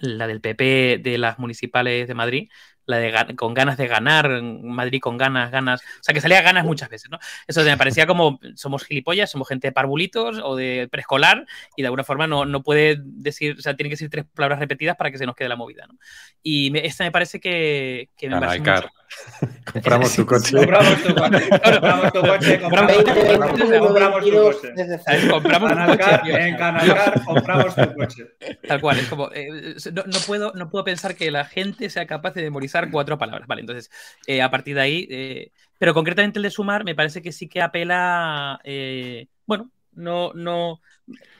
la 0.01 0.27
del 0.27 0.41
PP 0.41 1.01
de 1.03 1.19
las 1.19 1.39
municipales 1.39 2.09
de 2.09 2.15
Madrid, 2.15 2.49
la 2.87 2.99
de 2.99 3.37
con 3.37 3.55
ganas 3.55 3.77
de 3.77 3.87
ganar, 3.87 4.43
Madrid 4.43 5.01
con 5.01 5.17
ganas, 5.17 5.51
ganas. 5.51 5.81
O 5.81 6.03
sea, 6.03 6.15
que 6.15 6.21
salía 6.21 6.43
ganas 6.43 6.65
muchas 6.65 6.89
veces, 6.89 7.11
¿no? 7.11 7.19
Eso 7.47 7.63
me 7.63 7.77
parecía 7.77 8.07
como 8.07 8.39
somos 8.55 8.85
gilipollas, 8.85 9.31
somos 9.31 9.49
gente 9.49 9.69
de 9.69 9.73
parvulitos 9.73 10.41
o 10.43 10.57
de 10.57 10.89
preescolar 10.91 11.47
y 11.77 11.83
de 11.83 11.87
alguna 11.87 12.05
forma 12.05 12.27
no, 12.27 12.45
no 12.45 12.63
puede 12.63 12.99
decir, 13.01 13.57
o 13.59 13.63
sea, 13.63 13.75
tiene 13.75 13.89
que 13.89 13.95
decir 13.95 14.11
tres 14.11 14.25
palabras 14.35 14.59
repetidas 14.59 14.97
para 14.97 15.11
que 15.11 15.19
se 15.19 15.27
nos 15.27 15.35
quede 15.35 15.49
la 15.49 15.57
movida, 15.57 15.87
¿no? 15.87 15.99
Y 16.43 16.77
esta 16.79 17.05
me 17.05 17.13
parece 17.13 17.41
que, 17.41 18.11
que 18.17 18.29
me 18.29 18.41
parece 18.41 18.61
mucho... 18.61 18.89
compramos 19.73 20.15
tu 20.15 20.27
coche. 20.27 20.57
compramos 20.57 21.03
tu 21.03 21.15
coche. 21.15 21.49
compramos 21.49 22.13
tu 22.13 22.21
coche. 22.21 22.61
Compramos, 22.61 22.93
compramos 23.01 24.25
tu 24.25 24.31
coche. 24.33 25.29
Compramos 25.29 25.91
tu 25.91 25.99
coche. 25.99 26.49
En 26.49 26.57
Canalcar 26.57 27.25
compramos 27.25 27.75
tu 27.75 27.95
coche. 27.95 28.25
Tal 28.67 28.81
cual, 28.81 28.99
es 28.99 29.09
como, 29.09 29.31
eh, 29.33 29.77
no, 29.93 30.03
no, 30.07 30.19
puedo, 30.27 30.53
no 30.55 30.71
puedo 30.71 30.85
pensar 30.85 31.15
que 31.15 31.31
la 31.31 31.45
gente 31.45 31.91
sea 31.91 32.07
capaz 32.07 32.35
de 32.35 32.43
memorizar 32.43 32.74
cuatro 32.91 33.19
palabras. 33.19 33.47
Vale, 33.47 33.61
entonces, 33.61 33.91
eh, 34.27 34.43
a 34.43 34.51
partir 34.51 34.75
de 34.75 34.81
ahí, 34.81 35.09
eh, 35.11 35.53
pero 35.79 35.95
concretamente 35.95 36.39
el 36.39 36.43
de 36.45 36.51
sumar 36.51 36.85
me 36.85 36.95
parece 36.95 37.23
que 37.23 37.33
sí 37.33 37.49
que 37.49 37.63
apela, 37.63 38.61
eh, 38.65 39.27
bueno, 39.47 39.71
no, 39.93 40.33
no, 40.35 40.81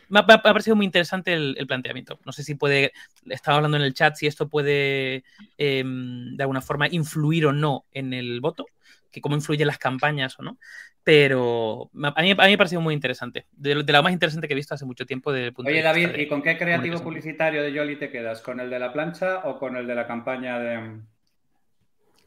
me 0.09 0.21
ha, 0.21 0.27
parecido 0.27 0.77
muy 0.77 0.87
interesante 0.87 1.33
el, 1.33 1.67
planteamiento. 1.67 2.21
No 2.25 2.33
sé 2.33 2.43
si 2.43 2.55
puede, 2.55 2.93
estaba 3.29 3.57
hablando 3.57 3.77
en 3.77 3.83
el 3.83 3.95
chat, 3.95 4.15
si 4.17 4.27
esto 4.27 4.49
puede 4.49 5.25
em, 5.59 6.37
de 6.37 6.43
alguna 6.43 6.61
forma 6.61 6.89
influir 6.89 7.47
o 7.47 7.53
no 7.53 7.87
en 7.93 8.13
el 8.13 8.41
voto, 8.41 8.67
que 9.11 9.21
cómo 9.21 9.35
influyen 9.35 9.67
las 9.67 9.79
campañas 9.79 10.39
o 10.39 10.43
no. 10.43 10.59
Pero 11.03 11.91
a 11.93 12.23
mí, 12.23 12.31
a 12.31 12.35
mí 12.35 12.35
me 12.37 12.55
ha 12.55 12.57
parecido 12.57 12.81
muy 12.81 12.95
interesante, 12.95 13.47
de, 13.53 13.75
lo 13.75 14.03
más 14.03 14.13
interesante 14.13 14.49
que 14.49 14.55
he 14.55 14.57
visto 14.57 14.75
hace 14.75 14.87
mucho 14.87 15.05
tiempo. 15.05 15.33
Desde 15.33 15.53
punto 15.53 15.69
Oye, 15.69 15.79
de 15.79 15.85
David, 15.85 16.17
¿y 16.17 16.29
con 16.29 16.43
qué 16.43 16.57
creativo 16.57 16.99
publicitario 17.01 17.63
de 17.63 17.77
Jolly 17.77 17.97
te 17.97 18.11
quedas? 18.11 18.41
¿Con 18.41 18.61
el 18.61 18.71
de 18.71 18.79
la 18.79 18.93
plancha 18.93 19.41
o 19.45 19.59
con 19.59 19.77
el 19.77 19.87
de 19.87 19.95
la 19.95 20.07
campaña 20.07 20.59
de...? 20.59 21.01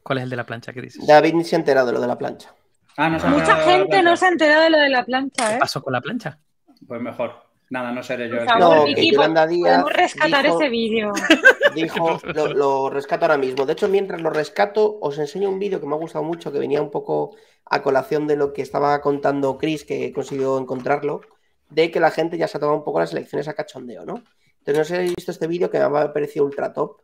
¿Cuál 0.08 0.20
es 0.20 0.24
el 0.24 0.30
de 0.30 0.36
la 0.36 0.46
plancha 0.46 0.72
que 0.72 0.80
dices? 0.80 1.06
David 1.06 1.34
ni 1.34 1.44
se 1.44 1.54
ha 1.54 1.58
enterado 1.58 1.88
de 1.88 1.92
lo 1.92 2.00
de 2.00 2.06
la 2.06 2.16
plancha. 2.16 2.54
Ah, 2.96 3.10
no 3.10 3.20
se 3.20 3.28
Mucha 3.28 3.56
gente 3.56 4.02
no 4.02 4.16
se 4.16 4.24
ha 4.24 4.28
enterado 4.30 4.62
de 4.62 4.70
lo 4.70 4.78
de 4.78 4.88
la 4.88 5.04
plancha, 5.04 5.50
¿eh? 5.50 5.52
¿Qué 5.56 5.58
pasó 5.58 5.82
con 5.82 5.92
la 5.92 6.00
plancha? 6.00 6.38
Pues 6.86 6.98
mejor. 7.02 7.32
Nada, 7.68 7.92
no 7.92 8.02
seré 8.02 8.30
yo. 8.30 8.38
Por 8.38 8.46
favor, 8.46 8.76
No, 8.78 8.84
Vicky, 8.86 9.10
que 9.10 9.14
Yolanda 9.16 9.46
Díaz 9.46 9.82
podemos 9.82 9.92
rescatar 9.92 10.44
dijo- 10.46 10.60
ese 10.62 10.70
vídeo. 10.70 11.12
Dijo, 11.74 12.18
lo, 12.34 12.54
lo 12.54 12.88
rescato 12.88 13.26
ahora 13.26 13.36
mismo. 13.36 13.66
De 13.66 13.74
hecho, 13.74 13.86
mientras 13.86 14.22
lo 14.22 14.30
rescato, 14.30 14.98
os 15.02 15.18
enseño 15.18 15.50
un 15.50 15.58
vídeo 15.58 15.78
que 15.78 15.86
me 15.86 15.94
ha 15.94 15.98
gustado 15.98 16.24
mucho, 16.24 16.50
que 16.50 16.58
venía 16.58 16.80
un 16.80 16.90
poco 16.90 17.36
a 17.66 17.82
colación 17.82 18.26
de 18.26 18.36
lo 18.36 18.54
que 18.54 18.62
estaba 18.62 18.98
contando 19.02 19.58
Chris, 19.58 19.84
que 19.84 20.10
consiguió 20.14 20.56
encontrarlo, 20.56 21.20
de 21.68 21.90
que 21.90 22.00
la 22.00 22.10
gente 22.10 22.38
ya 22.38 22.48
se 22.48 22.56
ha 22.56 22.60
tomado 22.60 22.78
un 22.78 22.84
poco 22.84 23.00
las 23.00 23.12
elecciones 23.12 23.46
a 23.46 23.52
cachondeo, 23.52 24.06
¿no? 24.06 24.22
Entonces, 24.60 24.78
no 24.78 24.84
sé 24.84 24.88
si 24.88 24.94
habéis 24.94 25.16
visto 25.16 25.32
este 25.32 25.46
vídeo 25.46 25.70
que 25.70 25.78
me 25.78 25.84
ha 25.84 26.12
parecido 26.14 26.46
ultra 26.46 26.72
top, 26.72 27.02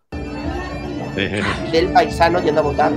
del 1.14 1.88
paisano 1.92 2.40
yendo 2.42 2.60
a 2.60 2.64
votar. 2.64 2.92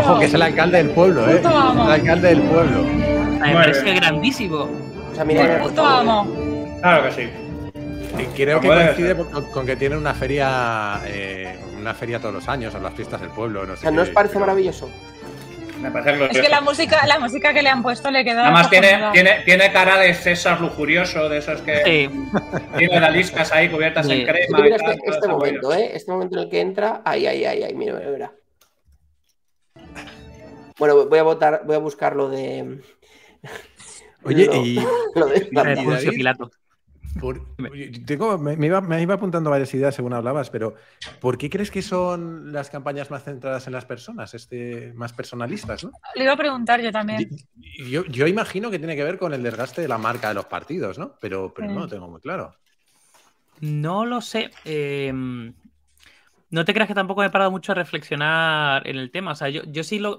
Ojo, 0.00 0.18
que 0.18 0.26
es 0.26 0.34
el 0.34 0.42
alcalde 0.42 0.78
del 0.78 0.90
pueblo, 0.90 1.28
¿eh? 1.28 1.40
El 1.40 1.46
alcalde 1.92 2.28
del 2.28 2.42
pueblo. 2.42 2.84
Me 2.84 3.52
parece 3.52 3.94
grandísimo. 3.94 4.68
O 5.10 5.14
sea, 5.14 5.24
mira, 5.24 5.58
favor. 5.58 5.72
amo. 5.78 6.76
Claro 6.80 7.04
que 7.04 7.10
sí. 7.12 7.30
Creo 8.36 8.60
que 8.60 8.68
coincide 8.68 9.16
con, 9.16 9.44
con 9.50 9.66
que 9.66 9.76
tienen 9.76 9.98
una 9.98 10.14
feria, 10.14 11.00
eh, 11.06 11.58
una 11.78 11.94
feria 11.94 12.20
todos 12.20 12.34
los 12.34 12.48
años, 12.48 12.74
o 12.74 12.78
las 12.80 12.94
fiestas 12.94 13.20
del 13.20 13.30
pueblo. 13.30 13.66
No 13.66 13.72
O 13.72 13.76
sé 13.76 13.82
sea, 13.82 13.90
¿no 13.90 14.02
os 14.02 14.08
parece 14.10 14.34
pero- 14.34 14.46
maravilloso? 14.46 14.88
Me 15.80 15.90
parece 15.90 16.26
Es 16.30 16.40
que 16.40 16.48
la 16.48 16.60
música, 16.60 17.06
la 17.06 17.18
música 17.18 17.54
que 17.54 17.62
le 17.62 17.68
han 17.70 17.82
puesto 17.82 18.10
le 18.10 18.22
queda. 18.24 18.42
Además 18.44 18.68
tiene, 18.70 18.98
tiene, 19.12 19.40
tiene 19.44 19.72
cara 19.72 19.98
de 19.98 20.12
César 20.14 20.60
lujurioso, 20.60 21.28
de 21.28 21.38
esos 21.38 21.62
que 21.62 21.76
Sí. 21.84 22.10
tiene 22.76 23.00
las 23.00 23.52
ahí 23.52 23.68
cubiertas 23.70 24.06
Sí. 24.06 24.12
en 24.12 24.26
crema. 24.26 24.66
y 24.66 24.70
tal, 24.76 24.92
este, 24.92 25.10
este 25.10 25.28
momento. 25.28 25.72
¿eh? 25.72 25.90
Este 25.94 26.12
momento 26.12 26.36
en 26.36 26.42
el 26.44 26.50
que 26.50 26.60
entra, 26.60 27.02
ay, 27.04 27.26
ay, 27.26 27.44
ay, 27.44 27.62
ay, 27.62 27.74
mira, 27.74 27.94
mira, 27.94 28.10
mira. 28.10 28.32
Bueno, 30.78 31.06
voy 31.06 31.18
a 31.18 31.22
votar, 31.22 31.62
voy 31.64 31.76
a 31.76 31.78
buscar 31.78 32.16
lo 32.16 32.28
de. 32.28 32.80
Oye, 34.24 34.46
lo- 34.46 34.54
y 34.64 34.74
lo 35.14 35.26
de- 35.26 35.48
David, 35.50 36.10
Pilato. 36.10 36.50
Por- 37.18 37.44
tengo- 38.06 38.38
me, 38.38 38.56
me 38.56 38.66
iba, 38.66 38.80
me 38.80 39.00
iba 39.02 39.14
apuntando 39.14 39.50
varias 39.50 39.72
ideas 39.74 39.94
según 39.94 40.12
hablabas, 40.12 40.50
pero 40.50 40.74
¿por 41.20 41.38
qué 41.38 41.50
crees 41.50 41.70
que 41.70 41.82
son 41.82 42.52
las 42.52 42.70
campañas 42.70 43.10
más 43.10 43.24
centradas 43.24 43.66
en 43.66 43.72
las 43.72 43.84
personas, 43.84 44.32
este, 44.34 44.92
más 44.94 45.12
personalistas? 45.12 45.82
¿no? 45.84 45.90
Le 46.14 46.24
iba 46.24 46.34
a 46.34 46.36
preguntar 46.36 46.80
yo 46.80 46.92
también. 46.92 47.28
Yo, 47.88 48.04
yo 48.04 48.26
imagino 48.26 48.70
que 48.70 48.78
tiene 48.78 48.94
que 48.96 49.04
ver 49.04 49.18
con 49.18 49.34
el 49.34 49.42
desgaste 49.42 49.80
de 49.82 49.88
la 49.88 49.98
marca 49.98 50.28
de 50.28 50.34
los 50.34 50.44
partidos, 50.46 50.98
¿no? 50.98 51.16
Pero, 51.20 51.52
pero 51.54 51.68
Sí. 51.68 51.74
no 51.74 51.80
lo 51.80 51.88
tengo 51.88 52.08
muy 52.08 52.20
claro. 52.20 52.54
No 53.60 54.06
lo 54.06 54.20
sé. 54.20 54.50
eh, 54.64 55.12
no 56.52 56.64
te 56.64 56.74
creas 56.74 56.88
que 56.88 56.94
tampoco 56.94 57.20
me 57.20 57.28
he 57.28 57.30
parado 57.30 57.50
mucho 57.50 57.72
a 57.72 57.76
reflexionar 57.76 58.86
en 58.88 58.96
el 58.96 59.10
tema. 59.10 59.32
O 59.32 59.34
sea, 59.36 59.48
yo, 59.50 59.62
yo 59.66 59.84
sí 59.84 59.98
lo. 60.00 60.18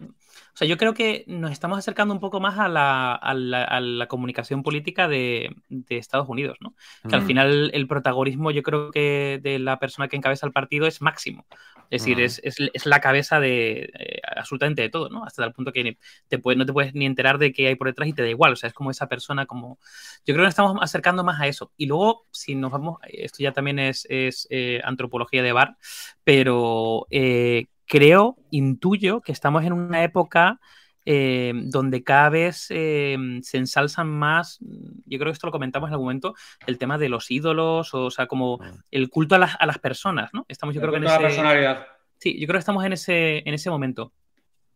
O 0.53 0.57
sea, 0.57 0.67
yo 0.67 0.77
creo 0.77 0.93
que 0.93 1.23
nos 1.27 1.51
estamos 1.51 1.77
acercando 1.79 2.13
un 2.13 2.19
poco 2.19 2.39
más 2.39 2.59
a 2.59 2.67
la, 2.67 3.13
a 3.13 3.33
la- 3.33 3.63
a 3.63 3.79
la 3.79 4.07
comunicación 4.07 4.63
política 4.63 5.07
de, 5.07 5.55
de 5.69 5.97
Estados 5.97 6.27
Unidos, 6.29 6.57
¿no? 6.59 6.75
Que 7.07 7.15
al 7.15 7.23
Mm. 7.23 7.27
final 7.27 7.71
el 7.73 7.87
protagonismo, 7.87 8.51
yo 8.51 8.61
creo 8.63 8.91
que 8.91 9.39
de 9.41 9.59
la 9.59 9.79
persona 9.79 10.07
que 10.07 10.17
encabeza 10.17 10.45
el 10.45 10.51
partido 10.53 10.87
es 10.87 11.01
máximo. 11.01 11.45
Es 11.89 12.03
decir, 12.03 12.17
Mm. 12.17 12.21
es, 12.21 12.39
es- 12.43 12.69
es 12.73 12.85
la 12.85 12.99
cabeza 13.01 13.39
de 13.39 13.89
eh, 13.99 14.21
absolutamente 14.35 14.81
de 14.81 14.89
todo, 14.89 15.09
¿no? 15.09 15.25
Hasta 15.25 15.43
el 15.43 15.51
punto 15.53 15.71
que 15.73 15.97
te 16.27 16.39
puede- 16.39 16.57
no 16.57 16.65
te 16.65 16.73
puedes 16.73 16.93
ni 16.93 17.05
enterar 17.05 17.37
de 17.37 17.51
qué 17.53 17.67
hay 17.67 17.75
por 17.75 17.87
detrás 17.87 18.07
y 18.09 18.13
te 18.13 18.21
da 18.23 18.29
igual. 18.29 18.53
O 18.53 18.55
sea, 18.55 18.67
es 18.67 18.73
como 18.73 18.91
esa 18.91 19.07
persona, 19.07 19.45
como. 19.45 19.77
Yo 20.25 20.33
creo 20.33 20.37
que 20.37 20.43
nos 20.43 20.49
estamos 20.49 20.77
acercando 20.81 21.23
más 21.23 21.41
a 21.41 21.47
eso. 21.47 21.71
Y 21.77 21.85
luego, 21.87 22.27
si 22.31 22.55
nos 22.55 22.71
vamos, 22.71 22.99
esto 23.09 23.37
ya 23.43 23.51
también 23.51 23.79
es, 23.79 24.05
es, 24.09 24.47
eh, 24.51 24.81
antropología 24.83 25.43
de 25.43 25.51
bar, 25.53 25.77
pero 26.23 27.07
eh, 27.09 27.67
creo, 27.91 28.37
intuyo 28.51 29.19
que 29.19 29.33
estamos 29.33 29.65
en 29.65 29.73
una 29.73 30.01
época 30.01 30.61
eh, 31.05 31.51
donde 31.65 32.03
cada 32.05 32.29
vez 32.29 32.67
eh, 32.69 33.17
se 33.41 33.57
ensalzan 33.57 34.07
más, 34.07 34.59
yo 34.61 35.17
creo 35.19 35.25
que 35.25 35.31
esto 35.33 35.47
lo 35.47 35.51
comentamos 35.51 35.89
en 35.89 35.93
algún 35.95 36.05
momento, 36.05 36.33
el 36.67 36.77
tema 36.77 36.97
de 36.97 37.09
los 37.09 37.29
ídolos, 37.31 37.93
o, 37.93 38.09
sea, 38.09 38.27
como 38.27 38.59
Mm. 38.59 38.79
el 38.91 39.09
culto 39.09 39.35
a 39.35 39.39
las, 39.39 39.55
a 39.59 39.65
las 39.65 39.79
personas, 39.79 40.29
¿no? 40.31 40.45
Estamos, 40.47 40.73
yo 40.73 40.79
creo 40.79 40.91
que 40.93 40.97
en 40.99 41.03
Toda 41.03 41.19
la 41.19 41.27
ese, 41.27 41.35
personalidad. 41.37 41.87
sí, 42.17 42.39
yo 42.39 42.47
creo 42.47 42.57
que 42.57 42.59
estamos 42.59 42.85
en 42.85 42.93
ese, 42.93 43.39
en 43.45 43.53
ese 43.53 43.69
momento. 43.69 44.13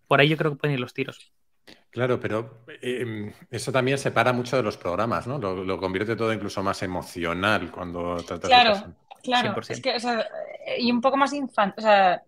Por 0.08 0.20
ahí 0.20 0.28
yo 0.28 0.36
creo 0.36 0.52
que 0.52 0.58
pueden 0.58 0.74
ir 0.74 0.80
los 0.82 0.94
tiros. 0.94 1.32
Claro, 1.92 2.20
pero 2.20 2.66
eh, 2.82 3.32
eso 3.50 3.72
también 3.72 3.98
separa 3.98 4.34
mucho 4.34 4.58
de 4.58 4.64
los 4.64 4.76
programas, 4.78 5.28
¿no? 5.28 5.38
Lo, 5.40 5.64
lo 5.64 5.78
convierte 5.80 6.16
todo 6.18 6.34
incluso 6.34 6.62
más 6.62 6.84
emocional 6.84 7.72
cuando 7.72 8.18
tratas 8.18 8.50
Claro. 8.50 8.76
de. 8.76 8.94
Claro, 9.24 9.54
100%. 9.56 9.70
es 9.74 9.82
que, 9.82 9.96
o 9.96 10.00
sea, 10.00 10.26
y 10.78 10.92
un 10.92 11.02
poco 11.02 11.18
más 11.18 11.34
infantil, 11.34 11.76
o 11.80 11.82
sea, 11.82 12.22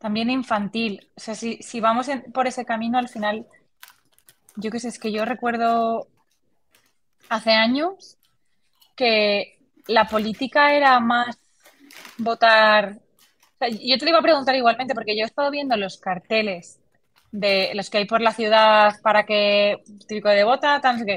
también 0.00 0.30
infantil. 0.30 1.08
O 1.16 1.20
sea, 1.20 1.36
si, 1.36 1.58
si 1.62 1.80
vamos 1.80 2.08
en- 2.08 2.32
por 2.32 2.48
ese 2.48 2.64
camino, 2.64 2.98
al 2.98 3.08
final, 3.08 3.46
yo 4.56 4.70
qué 4.70 4.80
sé, 4.80 4.88
es 4.88 4.98
que 4.98 5.12
yo 5.12 5.24
recuerdo 5.24 6.08
hace 7.28 7.52
años 7.52 8.16
que 8.96 9.58
la 9.88 10.06
política 10.08 10.74
era 10.74 11.00
más 11.00 11.38
votar. 12.18 13.00
yo 13.60 13.98
te 13.98 14.04
lo 14.06 14.10
iba 14.10 14.18
a 14.20 14.22
preguntar 14.22 14.56
igualmente, 14.56 14.94
porque 14.94 15.16
yo 15.16 15.24
he 15.24 15.26
estado 15.26 15.50
viendo 15.50 15.76
los 15.76 15.98
carteles 15.98 16.80
de 17.32 17.72
los 17.74 17.90
que 17.90 17.98
hay 17.98 18.06
por 18.06 18.20
la 18.20 18.32
ciudad 18.32 18.94
para 19.02 19.24
que, 19.26 19.78
típico 20.08 20.28
de 20.30 20.44
vota, 20.44 20.80
tal, 20.80 20.98
no. 21.06 21.14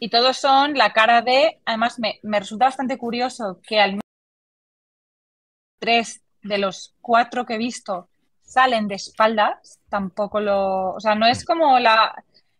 Y 0.00 0.10
todos 0.10 0.38
son 0.38 0.74
la 0.74 0.92
cara 0.92 1.22
de, 1.22 1.60
además 1.66 1.98
me, 1.98 2.20
me 2.22 2.40
resulta 2.40 2.66
bastante 2.66 2.98
curioso 2.98 3.60
que 3.66 3.80
al 3.80 3.92
menos 3.92 4.02
tres 5.78 6.22
de 6.42 6.58
los 6.58 6.94
cuatro 7.00 7.44
que 7.46 7.54
he 7.54 7.58
visto 7.58 8.08
salen 8.42 8.86
de 8.88 8.94
espaldas, 8.94 9.80
tampoco 9.88 10.40
lo, 10.40 10.94
o 10.94 11.00
sea, 11.00 11.14
no 11.14 11.26
es 11.26 11.44
como 11.44 11.78
la, 11.78 12.14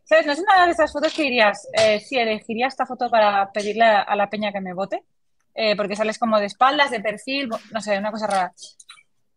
¿sabes? 0.05 0.27
No 0.27 0.33
es 0.33 0.41
una 0.41 0.67
de 0.67 0.73
esas 0.73 0.93
fotos 0.93 1.15
que 1.15 1.23
dirías, 1.23 1.69
eh, 1.73 2.01
sí, 2.01 2.19
elegiría 2.19 2.67
esta 2.67 2.87
foto 2.87 3.09
para 3.09 3.51
pedirle 3.53 3.85
a, 3.85 4.17
la 4.17 4.29
peña 4.29 4.53
que 4.53 4.61
me 4.61 4.75
vote, 4.75 5.05
eh, 5.55 5.77
porque 5.77 5.97
sales 5.97 6.19
como 6.19 6.39
de 6.39 6.47
espaldas, 6.47 6.91
de 6.91 7.01
perfil, 7.01 7.49
no 7.73 7.81
sé, 7.81 7.99
una 7.99 8.11
cosa 8.11 8.27
rara. 8.27 8.53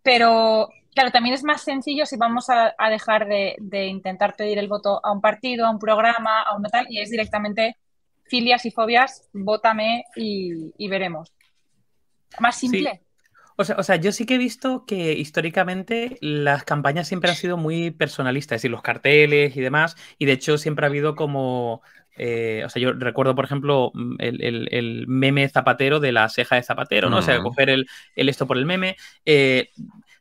Pero, 0.02 0.70
claro, 0.94 1.12
también 1.12 1.36
es 1.36 1.44
más 1.44 1.62
sencillo 1.62 2.06
si 2.06 2.18
vamos 2.18 2.50
a, 2.50 2.74
a 2.78 2.90
dejar 2.90 3.28
de, 3.28 3.56
de 3.60 3.86
intentar 3.86 4.36
pedir 4.36 4.58
el 4.58 4.68
voto 4.68 5.00
a 5.04 5.12
un 5.12 5.22
partido, 5.22 5.66
a 5.66 5.72
un 5.72 5.80
programa, 5.80 6.42
a 6.42 6.56
un 6.56 6.64
tal, 6.64 6.88
y 6.90 7.00
es 7.00 7.12
directamente 7.12 7.78
filias 8.26 8.66
y 8.66 8.72
fobias, 8.72 9.28
vótame 9.34 10.06
y, 10.16 10.74
y 10.78 10.88
veremos. 10.88 11.32
Más 12.40 12.56
simple. 12.56 13.02
O 13.60 13.66
sea, 13.66 13.76
o 13.78 13.84
sea, 13.84 13.98
yo 13.98 14.14
sí 14.14 14.26
que 14.26 14.36
he 14.36 14.38
visto 14.38 14.86
que 14.86 15.12
históricamente 15.14 16.18
las 16.22 16.64
campañas 16.64 17.10
siempre 17.10 17.30
han 17.30 17.36
sido 17.36 17.58
muy 17.58 17.92
personalistas, 17.92 18.56
es 18.58 18.62
decir, 18.62 18.72
los 18.72 18.82
carteles 18.82 19.56
y 19.58 19.60
demás, 19.62 19.98
y 20.18 20.26
de 20.26 20.32
hecho 20.34 20.58
siempre 20.58 20.86
ha 20.86 20.90
habido 20.90 21.16
como, 21.16 21.82
eh, 22.16 22.64
o 22.66 22.70
sea, 22.70 22.82
yo 22.82 22.94
recuerdo, 22.94 23.36
por 23.36 23.44
ejemplo, 23.46 23.92
mm, 23.94 24.16
el, 24.20 24.42
el- 24.44 24.70
el 24.72 25.08
meme 25.08 25.50
zapatero 25.50 26.00
de 26.00 26.14
la 26.14 26.30
ceja 26.30 26.56
de 26.56 26.64
zapatero, 26.64 27.10
¿no? 27.10 27.18
O 27.18 27.22
sea, 27.22 27.42
coger 27.42 27.70
el, 27.70 27.88
el 28.16 28.30
esto 28.30 28.48
por 28.48 28.58
el 28.58 28.66
meme. 28.66 28.96
Eh, 29.26 29.70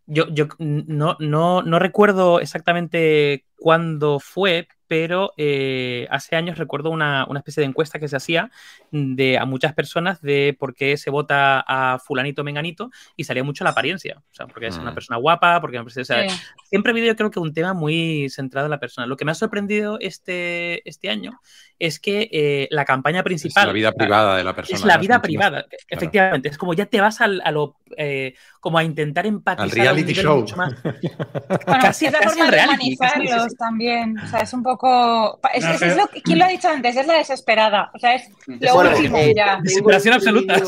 yo 0.06 0.26
yo 0.30 0.48
no, 0.58 1.16
no, 1.20 1.62
no 1.62 1.78
recuerdo 1.78 2.40
exactamente 2.40 3.44
cuándo 3.56 4.18
fue, 4.20 4.68
pero 4.88 5.34
eh, 5.36 6.08
hace 6.10 6.34
años 6.34 6.58
recuerdo 6.58 6.90
una, 6.90 7.26
una, 7.28 7.40
especie 7.40 7.60
de 7.60 7.66
encuesta 7.66 7.98
que 7.98 8.08
se 8.08 8.16
hacía 8.16 8.50
de, 8.90 9.38
a 9.38 9.44
muchas 9.44 9.74
personas 9.74 10.20
de 10.22 10.56
por 10.58 10.74
qué 10.74 10.96
se 10.96 11.10
vota 11.10 11.64
a 11.66 11.98
fulanito 11.98 12.42
menganito 12.42 12.90
y 13.14 13.24
salía 13.24 13.44
mucho 13.44 13.64
la 13.64 13.70
apariencia. 13.70 14.16
O 14.18 14.34
sea, 14.34 14.46
porque 14.46 14.66
es 14.68 14.78
una 14.78 14.90
mm. 14.90 14.94
persona 14.94 15.18
guapa, 15.18 15.60
porque 15.60 15.78
o 15.78 15.88
sea, 15.88 16.26
siempre 16.64 16.90
ha 16.90 16.92
habido 16.92 17.06
yo 17.06 17.16
creo 17.16 17.30
que 17.30 17.38
un 17.38 17.52
tema 17.52 17.74
muy 17.74 18.28
centrado 18.30 18.66
en 18.66 18.70
la 18.70 18.80
persona. 18.80 19.06
Lo 19.06 19.16
que 19.16 19.24
me 19.24 19.32
ha 19.32 19.34
sorprendido 19.34 19.98
este, 20.00 20.88
este 20.88 21.10
año 21.10 21.40
es 21.78 22.00
que 22.00 22.28
eh, 22.32 22.68
la 22.70 22.84
campaña 22.84 23.22
principal... 23.22 23.64
Es 23.64 23.66
la 23.68 23.72
vida 23.72 23.92
privada 23.92 24.36
de 24.36 24.44
la 24.44 24.54
persona. 24.54 24.78
Es 24.78 24.84
la 24.84 24.96
vida 24.96 25.22
privada, 25.22 25.66
efectivamente. 25.88 26.48
Es 26.48 26.58
como 26.58 26.74
ya 26.74 26.86
te 26.86 27.00
vas 27.00 27.20
al, 27.20 27.40
a 27.44 27.50
lo... 27.50 27.76
Eh, 27.96 28.34
como 28.68 28.78
a 28.78 28.84
intentar 28.84 29.26
empatizar. 29.26 29.64
Al 29.64 29.70
reality 29.70 30.12
show. 30.12 30.44
Más... 30.56 30.74
casi, 31.66 32.04
es 32.06 32.12
la 32.12 32.20
forma 32.20 32.50
de 32.50 32.64
humanizarlos 32.64 33.56
también. 33.56 34.18
O 34.18 34.26
sea, 34.26 34.40
es 34.40 34.52
un 34.52 34.62
poco... 34.62 35.40
Es, 35.54 35.64
es, 35.64 35.96
lo 35.96 36.06
¿Quién 36.22 36.38
lo 36.38 36.44
ha 36.44 36.48
dicho 36.48 36.68
antes? 36.68 36.94
Es 36.94 37.06
la 37.06 37.14
desesperada. 37.14 37.90
O 37.94 37.98
sea, 37.98 38.16
es 38.16 38.28
lo 38.46 38.78
último 38.78 39.16
eh, 39.16 39.32
ya. 39.34 39.58
Desesperación 39.62 40.14
absoluta. 40.14 40.60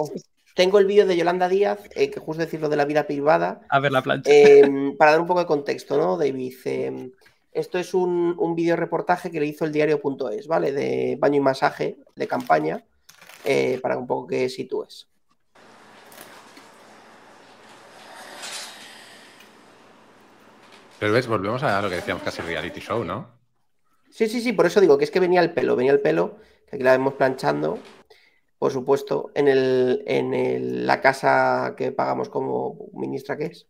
Tengo 0.54 0.78
el 0.78 0.86
vídeo 0.86 1.06
de 1.06 1.16
Yolanda 1.16 1.48
Díaz, 1.48 1.80
que 1.88 2.12
justo 2.18 2.42
decir 2.42 2.60
lo 2.60 2.68
de 2.68 2.76
la 2.76 2.84
vida 2.84 3.06
privada. 3.06 3.60
A 3.68 3.80
ver 3.80 3.92
la 3.92 4.02
plancha. 4.02 4.30
para 4.96 5.12
dar 5.12 5.20
un 5.20 5.26
poco 5.26 5.40
de 5.40 5.46
contexto, 5.46 5.96
¿no, 5.96 6.16
David? 6.16 6.54
Esto 7.52 7.78
es 7.78 7.92
un, 7.92 8.36
un 8.38 8.54
vídeo 8.54 8.76
reportaje 8.76 9.32
que 9.32 9.40
le 9.40 9.46
hizo 9.46 9.64
el 9.64 9.72
diario.es, 9.72 10.46
¿vale? 10.46 10.70
De 10.70 11.16
baño 11.18 11.38
y 11.38 11.40
masaje 11.40 11.98
de 12.14 12.26
campaña, 12.28 12.84
eh, 13.44 13.78
para 13.82 13.96
un 13.98 14.06
poco 14.06 14.26
que 14.26 14.48
sitúes. 14.48 15.08
Pero 20.98 21.12
ves, 21.12 21.28
volvemos 21.28 21.62
a 21.62 21.80
lo 21.80 21.88
que 21.88 21.96
decíamos 21.96 22.22
casi 22.24 22.42
reality 22.42 22.80
show, 22.80 23.04
¿no? 23.04 23.28
Sí, 24.10 24.28
sí, 24.28 24.40
sí, 24.40 24.52
por 24.52 24.66
eso 24.66 24.80
digo 24.80 24.98
que 24.98 25.04
es 25.04 25.10
que 25.10 25.20
venía 25.20 25.40
el 25.40 25.52
pelo, 25.52 25.76
venía 25.76 25.92
el 25.92 26.00
pelo, 26.00 26.38
que 26.66 26.76
aquí 26.76 26.82
la 26.82 26.92
vemos 26.92 27.14
planchando, 27.14 27.78
por 28.58 28.72
supuesto, 28.72 29.30
en, 29.34 29.46
el, 29.48 30.02
en 30.06 30.86
la 30.86 31.00
casa 31.00 31.74
que 31.76 31.92
pagamos 31.92 32.28
como 32.28 32.88
ministra 32.94 33.36
que 33.36 33.46
es. 33.46 33.66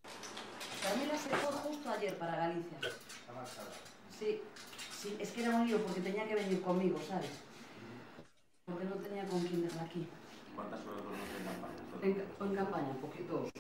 También 0.83 1.11
la 1.11 1.37
justo 1.37 1.91
ayer 1.91 2.17
para 2.17 2.37
Galicia. 2.37 2.79
Sí, 4.19 4.43
sí, 4.97 5.17
es 5.21 5.31
que 5.31 5.43
era 5.43 5.55
un 5.55 5.67
lío 5.67 5.79
porque 5.79 6.01
tenía 6.01 6.27
que 6.27 6.35
venir 6.35 6.63
conmigo, 6.63 6.99
¿sabes? 7.07 7.31
Porque 8.65 8.85
no 8.85 8.95
tenía 8.97 9.27
con 9.27 9.41
quién 9.43 9.63
dejar 9.63 9.87
aquí. 9.87 10.07
¿Cuántas 10.55 10.81
horas 10.81 11.05
en 11.39 11.45
campaña? 11.45 12.25
En, 12.41 12.49
en 12.49 12.55
campaña, 12.57 12.93
poquitos. 13.01 13.51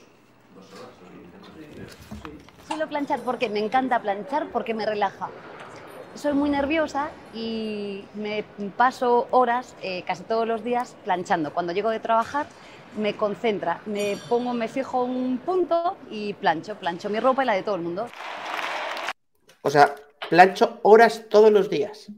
Suelo 2.66 2.88
planchar 2.88 3.20
porque 3.20 3.48
me 3.48 3.60
encanta 3.60 4.00
planchar, 4.00 4.48
porque 4.52 4.74
me 4.74 4.84
relaja. 4.84 5.30
Soy 6.14 6.32
muy 6.32 6.50
nerviosa 6.50 7.10
y 7.32 8.04
me 8.14 8.44
paso 8.76 9.28
horas, 9.30 9.74
eh, 9.82 10.02
casi 10.02 10.24
todos 10.24 10.46
los 10.46 10.64
días, 10.64 10.96
planchando. 11.04 11.52
Cuando 11.52 11.72
llego 11.72 11.90
de 11.90 12.00
trabajar, 12.00 12.46
me 12.96 13.14
concentra, 13.16 13.80
me 13.86 14.18
pongo, 14.28 14.52
me 14.52 14.68
fijo 14.68 15.02
un 15.04 15.38
punto 15.38 15.96
y 16.10 16.34
plancho, 16.34 16.74
plancho 16.74 17.08
mi 17.08 17.20
ropa 17.20 17.42
y 17.42 17.46
la 17.46 17.54
de 17.54 17.62
todo 17.62 17.76
el 17.76 17.82
mundo. 17.82 18.08
O 19.62 19.70
sea, 19.70 19.94
plancho 20.28 20.80
horas 20.82 21.24
todos 21.28 21.52
los 21.52 21.70
días. 21.70 22.10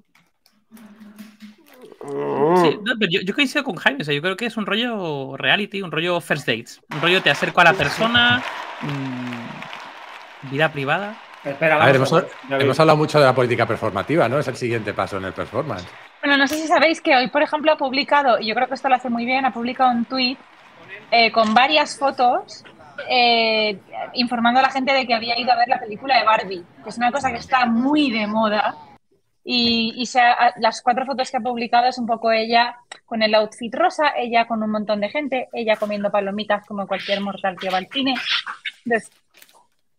Sí, 2.03 2.79
yo, 3.11 3.35
coincido 3.35 3.63
con 3.63 3.77
Jaime, 3.77 4.05
yo 4.05 4.23
creo 4.23 4.37
que 4.37 4.47
es 4.47 4.57
un 4.57 4.65
rollo 4.65 5.37
reality, 5.37 5.83
un 5.83 5.93
rollo 5.93 6.21
first 6.21 6.47
dates, 6.47 6.81
un 6.91 7.03
rollo 7.03 7.23
te 7.23 7.31
acerco 7.31 7.61
a 7.61 7.65
la 7.65 7.75
persona, 7.75 8.43
mm, 8.81 10.51
vida 10.51 10.73
privada. 10.73 11.15
Espera, 11.45 11.83
a 11.83 11.87
ver, 11.87 11.97
hemos, 11.97 12.15
hemos, 12.49 12.81
hablado 12.81 12.97
mucho 12.97 13.19
de 13.19 13.27
la 13.27 13.35
política 13.35 13.67
performativa, 13.67 14.29
¿no? 14.29 14.39
Es 14.39 14.49
el 14.49 14.57
siguiente 14.57 14.95
paso 14.95 15.19
en 15.19 15.27
el 15.27 15.33
performance. 15.33 15.87
Bueno, 16.23 16.39
no 16.39 16.47
sé 16.47 16.57
si 16.57 16.67
sabéis 16.67 17.01
que 17.01 17.15
hoy, 17.15 17.29
por 17.29 17.43
ejemplo, 17.43 17.73
ha 17.73 17.77
publicado, 17.77 18.39
y 18.39 18.47
yo 18.47 18.55
creo 18.55 18.69
que 18.69 18.75
esto 18.75 18.89
lo 18.89 18.95
hace 18.95 19.11
muy 19.11 19.25
bien, 19.27 19.45
ha 19.45 19.53
publicado 19.53 19.91
un 19.91 20.05
tweet 20.07 20.37
eh, 21.11 21.33
con 21.33 21.53
varias 21.55 21.99
fotos 21.99 22.65
eh, 23.09 23.79
informando 24.15 24.61
a 24.61 24.63
la 24.63 24.71
gente 24.71 24.93
de 24.93 25.07
que 25.07 25.15
había 25.15 25.39
ido 25.39 25.53
a 25.53 25.57
ver 25.57 25.69
la 25.69 25.81
película 25.81 26.19
de 26.19 26.25
Barbie, 26.25 26.65
que 26.83 26.89
es 26.89 26.97
una 26.97 27.11
cosa 27.11 27.31
que 27.31 27.39
está 27.39 27.67
muy 27.67 28.11
de 28.11 28.27
moda. 28.27 28.75
Y, 29.45 30.05
las 30.57 30.83
cuatro 30.83 31.07
fotos 31.07 31.31
que 31.31 31.39
ha 31.39 31.41
publicado 31.41 31.87
es 31.87 31.99
un 31.99 32.07
poco 32.07 32.31
ella 32.31 32.77
con 33.07 33.23
el 33.23 33.35
outfit 33.35 33.75
rosa, 33.75 34.13
ella 34.17 34.47
con 34.47 34.63
un 34.63 34.71
montón 34.71 35.01
de 35.01 35.09
gente, 35.09 35.49
ella 35.53 35.77
comiendo 35.77 36.11
palomitas 36.11 36.67
como 36.67 36.87
cualquier 36.87 37.21
mortal 37.21 37.57
que 37.59 37.71
va 37.71 37.79
al 37.79 37.89
cine. 37.89 38.15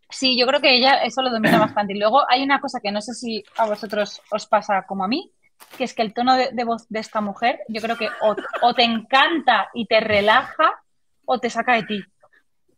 sí, 0.10 0.38
yo 0.38 0.46
creo 0.46 0.62
que 0.62 0.76
ella 0.76 1.04
eso 1.04 1.22
lo 1.22 1.32
domina 1.32 1.60
bastante. 1.60 1.94
Y 1.94 2.00
luego 2.00 2.22
hay 2.30 2.44
una 2.44 2.60
cosa 2.60 2.80
que 2.80 2.92
no 2.92 3.02
sé 3.02 3.14
si 3.14 3.44
a 3.58 3.66
vosotros 3.66 4.22
os 4.30 4.46
pasa 4.46 4.84
como 4.84 5.04
a 5.04 5.08
mí, 5.08 5.32
que 5.78 5.86
es 5.86 5.94
que 5.94 6.02
el 6.02 6.14
tono 6.14 6.36
de, 6.36 6.64
voz 6.64 6.88
de 6.90 7.00
esta 7.00 7.22
mujer, 7.22 7.62
yo 7.68 7.82
creo 7.82 7.98
que 7.98 8.10
o 8.22 8.74
te 8.74 8.84
encanta 8.84 9.70
y 9.74 9.86
te 9.86 10.00
relaja 10.00 10.82
o 11.26 11.40
te 11.40 11.50
saca 11.50 11.74
de 11.74 11.84
ti. 11.84 12.04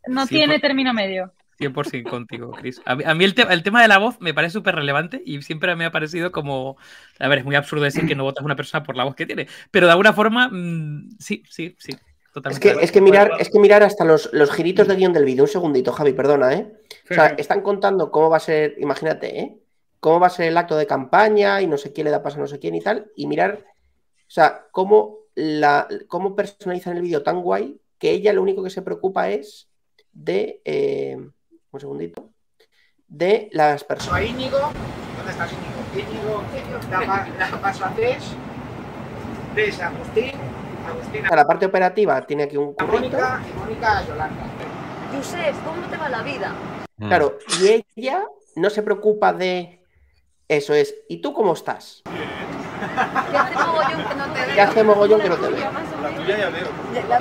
No 0.07 0.27
tiene 0.27 0.59
término 0.59 0.93
medio. 0.93 1.33
100% 1.59 2.09
contigo, 2.09 2.51
Chris. 2.51 2.81
A 2.85 2.95
mí, 2.95 3.23
el, 3.23 3.63
tema 3.63 3.81
de 3.81 3.87
la 3.87 3.97
voz 3.97 4.19
me 4.19 4.33
parece 4.33 4.53
súper 4.53 4.75
relevante 4.75 5.21
y 5.25 5.41
siempre 5.41 5.75
me 5.75 5.85
ha 5.85 5.91
parecido 5.91 6.31
como. 6.31 6.77
A 7.19 7.27
ver, 7.27 7.39
es 7.39 7.45
muy 7.45 7.55
absurdo 7.55 7.83
decir 7.83 8.07
que 8.07 8.15
no 8.15 8.23
votas 8.23 8.41
a 8.41 8.45
una 8.45 8.55
persona 8.55 8.83
por 8.83 8.95
la 8.95 9.03
voz 9.03 9.15
que 9.15 9.25
tiene, 9.25 9.47
pero 9.71 9.85
de 9.85 9.91
alguna 9.91 10.13
forma, 10.13 10.49
mm, 10.49 11.17
sí, 11.19 11.43
sí, 11.49 11.75
sí. 11.77 11.93
Totalmente. 12.33 12.67
Es 12.67 12.75
que, 12.75 12.83
es 12.83 12.91
que, 12.91 13.01
mirar, 13.01 13.31
es 13.39 13.49
que 13.49 13.59
mirar 13.59 13.83
hasta 13.83 14.03
los, 14.03 14.29
los 14.33 14.51
giritos 14.51 14.87
de 14.87 14.95
guion 14.95 15.13
del 15.13 15.25
vídeo. 15.25 15.43
Un 15.43 15.49
segundito, 15.49 15.91
Javi, 15.91 16.13
perdona, 16.13 16.53
¿eh? 16.53 16.73
O 17.09 17.13
sea, 17.13 17.27
están 17.37 17.61
contando 17.61 18.09
cómo 18.09 18.31
va 18.31 18.37
a 18.37 18.39
ser, 18.39 18.73
imagínate, 18.79 19.39
¿eh? 19.39 19.57
Cómo 19.99 20.19
va 20.19 20.27
a 20.27 20.31
ser 20.31 20.47
el 20.47 20.57
acto 20.57 20.75
de 20.75 20.87
campaña 20.87 21.61
y 21.61 21.67
no 21.67 21.77
sé 21.77 21.93
quién 21.93 22.05
le 22.05 22.11
da 22.11 22.23
paso 22.23 22.37
a 22.37 22.39
no 22.39 22.47
sé 22.47 22.57
quién 22.57 22.73
y 22.73 22.81
tal. 22.81 23.11
Y 23.15 23.27
mirar, 23.27 23.63
o 23.63 24.31
sea, 24.31 24.65
cómo, 24.71 25.19
la, 25.35 25.87
cómo 26.07 26.35
personalizan 26.35 26.97
el 26.97 27.03
vídeo 27.03 27.21
tan 27.21 27.41
guay 27.41 27.79
que 27.99 28.09
ella 28.09 28.33
lo 28.33 28.41
único 28.41 28.63
que 28.63 28.71
se 28.71 28.81
preocupa 28.81 29.29
es 29.29 29.69
de. 30.11 30.59
Eh, 30.65 31.17
un 31.73 31.79
segundito. 31.79 32.29
De 33.07 33.49
las 33.51 33.83
personas. 33.83 34.19
Ahí, 34.19 34.29
Íñigo. 34.29 34.57
¿Dónde 34.57 35.31
estás, 35.31 35.51
Íñigo? 35.51 36.43
Íñigo, 36.53 36.79
da, 36.89 37.27
da 37.49 37.61
paso 37.61 37.85
a 37.85 37.89
Tess. 37.89 38.23
Tess, 39.55 39.79
Agustín. 39.81 40.31
Agustín. 40.87 41.25
A 41.29 41.35
la 41.35 41.45
parte 41.45 41.65
operativa 41.65 42.21
tiene 42.25 42.43
aquí 42.43 42.57
un. 42.57 42.75
Mónica 42.87 43.41
y 43.47 43.59
Mónica 43.59 44.05
Yolanda. 44.07 44.43
Yusef, 45.13 45.55
¿cómo 45.63 45.87
te 45.87 45.97
va 45.97 46.09
la 46.09 46.23
vida? 46.23 46.53
Mm. 46.97 47.07
Claro, 47.07 47.37
y 47.61 47.83
ella 47.95 48.25
no 48.55 48.69
se 48.69 48.81
preocupa 48.81 49.33
de. 49.33 49.79
Eso 50.47 50.73
es. 50.73 50.95
¿Y 51.07 51.21
tú 51.21 51.33
cómo 51.33 51.53
estás? 51.53 52.03
¿Qué 53.31 53.37
hace 53.37 53.53
mogollón 53.63 54.01
que 54.03 54.15
no 54.15 54.33
te 54.33 54.39
veo? 54.45 54.55
¿Qué 54.55 54.61
hace 54.61 54.83
mogollón 54.83 55.21
que 55.21 55.29
no 55.29 55.35
te 55.37 55.49
veo? 55.49 55.71
La 56.01 56.15
tuya 56.15 56.37
ya 56.37 56.49
veo. 56.49 56.67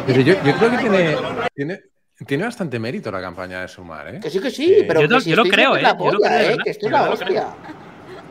Pero 0.07 0.21
yo, 0.21 0.35
yo 0.43 0.57
creo 0.57 0.71
que 0.71 0.79
tiene, 0.79 1.17
tiene, 1.55 1.83
tiene 2.27 2.45
bastante 2.45 2.79
mérito 2.79 3.11
la 3.11 3.21
campaña 3.21 3.61
de 3.61 3.69
Sumar, 3.69 4.15
¿eh? 4.15 4.21
Que 4.21 4.31
sí, 4.31 4.41
que 4.41 4.51
sí, 4.51 4.85
pero 4.87 5.03
yo, 5.03 5.09
que 5.09 5.21
si 5.21 5.31
yo 5.31 5.37
lo 5.37 5.45
creo, 5.45 5.77
¿eh? 5.77 5.83
yo 5.83 6.13
lo 6.13 6.19
creo, 6.19 6.59
que 6.59 6.71
estoy 6.71 6.91
la 6.91 7.11
hostia. 7.11 7.49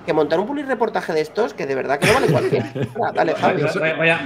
Que 0.06 0.14
montar 0.14 0.40
un 0.40 0.48
pulir 0.48 0.66
reportaje 0.66 1.14
de 1.14 1.22
estos, 1.22 1.54
que 1.54 1.68
de 1.68 1.76
verdad 1.76 2.00
que 2.00 2.08
no 2.08 2.14
vale 2.14 2.28
cualquiera. 2.28 2.74
Dale, 3.14 3.36
Javi. 3.36 3.62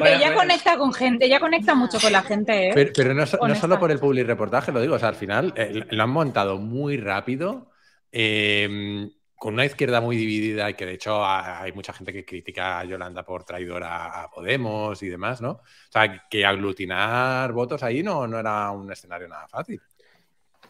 ella 0.06 0.34
conecta 0.34 0.78
con 0.78 0.94
gente, 0.94 1.26
ella 1.26 1.40
conecta 1.42 1.76
mucho 1.76 2.00
con 2.00 2.14
la 2.14 2.22
gente, 2.22 2.70
¿eh? 2.70 2.92
Pero, 2.96 3.14
no, 3.14 3.26
no, 3.26 3.56
solo 3.56 3.78
por 3.78 3.92
el 3.92 4.00
public 4.00 4.26
reportaje, 4.26 4.72
lo 4.72 4.80
digo, 4.80 4.96
o 4.96 5.00
sea, 5.00 5.10
al 5.10 5.16
final 5.16 5.54
eh, 5.58 5.86
lo 5.90 6.04
han 6.04 6.10
montado 6.10 6.58
muy 6.60 6.96
rápido. 6.98 7.70
Eh, 8.12 9.10
con 9.38 9.54
una 9.56 9.66
izquierda 9.66 10.02
muy 10.02 10.16
dividida 10.18 10.70
y 10.70 10.74
que 10.76 10.86
de 10.86 10.94
hecho 10.94 11.26
hay 11.26 11.72
mucha 11.74 11.94
gente 11.94 12.14
que 12.14 12.26
critica 12.26 12.80
a 12.80 12.86
Yolanda 12.86 13.24
por 13.24 13.44
traidora 13.44 14.24
a 14.24 14.30
Podemos 14.30 15.02
y 15.04 15.10
demás, 15.10 15.42
¿no? 15.42 15.52
O 15.52 15.62
sea, 15.92 16.28
que 16.30 16.46
aglutinar 16.46 17.52
votos 17.54 17.84
ahí 17.84 18.04
no, 18.04 18.28
no 18.28 18.40
era 18.40 18.72
un 18.72 18.92
escenario 18.92 19.28
nada 19.28 19.48
fácil. 19.48 19.82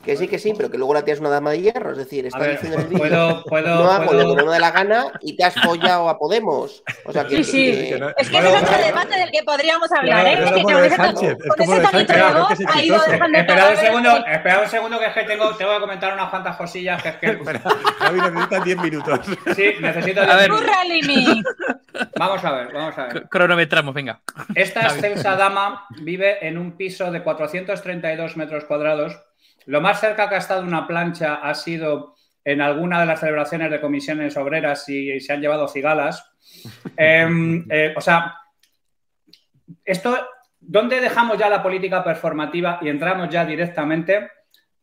Que 0.06 0.16
sí, 0.16 0.28
que 0.28 0.38
sí, 0.38 0.54
pero 0.56 0.70
que 0.70 0.78
luego 0.78 0.94
la 0.94 1.04
tía 1.04 1.16
es 1.16 1.20
una 1.20 1.30
dama 1.30 1.50
de 1.52 1.62
hierro, 1.62 1.92
es 1.92 1.98
decir, 1.98 2.28
está 2.28 2.44
diciendo 2.44 2.78
el 2.78 2.88
vídeo, 2.88 3.44
no 3.50 3.92
hago 3.92 4.14
lo 4.14 4.30
que 4.30 4.36
no 4.36 4.46
me 4.46 4.52
da 4.52 4.60
la 4.60 4.72
gana 4.72 5.06
y 5.22 5.36
te 5.36 5.44
has 5.44 5.56
follado 5.56 6.10
a 6.10 6.20
Podemos. 6.20 6.84
O 7.06 7.12
sea, 7.12 7.26
que, 7.26 7.44
sí, 7.44 7.44
sí. 7.44 7.94
es 8.18 8.30
que 8.30 8.38
ese 8.38 8.48
es 8.56 8.64
otro 8.64 8.78
debate 8.78 9.18
del 9.18 9.32
que 9.32 9.44
podríamos 9.44 9.92
hablar, 9.92 10.28
¿eh? 10.28 10.44
Es 10.44 10.52
que 10.52 10.62
con 10.62 10.84
ese 10.84 11.02
ha 12.68 12.84
ido 12.84 13.00
dejando 13.08 13.38
Esperad 13.38 13.72
un 13.72 13.78
segundo, 13.78 14.26
esperad 14.28 14.64
un 14.64 14.70
segundo 14.70 15.00
que 15.00 15.06
es 15.06 15.14
que 15.14 15.24
tengo, 15.24 15.56
tengo 15.56 15.74
que 15.74 15.80
comentar 15.80 16.14
unas 16.14 16.30
cuantas 16.30 16.56
cosillas 16.56 17.02
que 17.02 17.10
es 17.10 17.16
que... 17.16 17.40
Javi 18.00 18.22
necesita 18.22 18.60
10 18.60 18.78
minutos. 18.78 19.20
Sí, 19.56 19.74
necesito 19.80 20.22
10 20.24 21.08
minutos. 21.08 21.54
Vamos 22.18 22.44
a 22.44 22.52
ver, 22.52 22.74
vamos 22.74 22.98
a 22.98 23.06
ver. 23.08 23.28
Cronometramos, 23.30 23.94
venga. 23.94 24.22
Esta 24.54 24.82
excelsa 24.82 25.36
dama 25.36 25.86
vive 26.02 26.46
en 26.48 26.58
un 26.58 26.78
piso 26.78 27.12
de 27.12 27.24
432 27.24 28.38
metros 28.38 28.66
cuadrados 28.66 29.18
lo 29.66 29.82
más 29.82 30.00
cerca 30.00 30.30
que 30.30 30.36
ha 30.36 30.40
estado 30.40 30.62
una 30.62 30.88
plancha 30.88 31.36
ha 31.36 31.54
sido 31.54 32.16
en 32.44 32.62
alguna 32.62 33.00
de 33.00 33.08
las 33.08 33.20
celebraciones 33.20 33.72
de 33.72 33.82
comisiones 33.82 34.38
obreras 34.38 34.88
y, 34.88 35.20
se 35.20 35.34
han 35.34 35.42
llevado 35.42 35.68
cigalas. 35.68 36.32
Em, 36.98 37.66
eh, 37.70 37.94
o 37.98 38.02
sea, 38.02 38.36
esto, 39.84 40.16
¿dónde 40.60 41.02
dejamos 41.02 41.38
ya 41.38 41.50
la 41.50 41.64
política 41.64 42.04
performativa 42.04 42.80
y 42.82 42.90
entramos 42.90 43.30
ya 43.30 43.46
directamente 43.46 44.30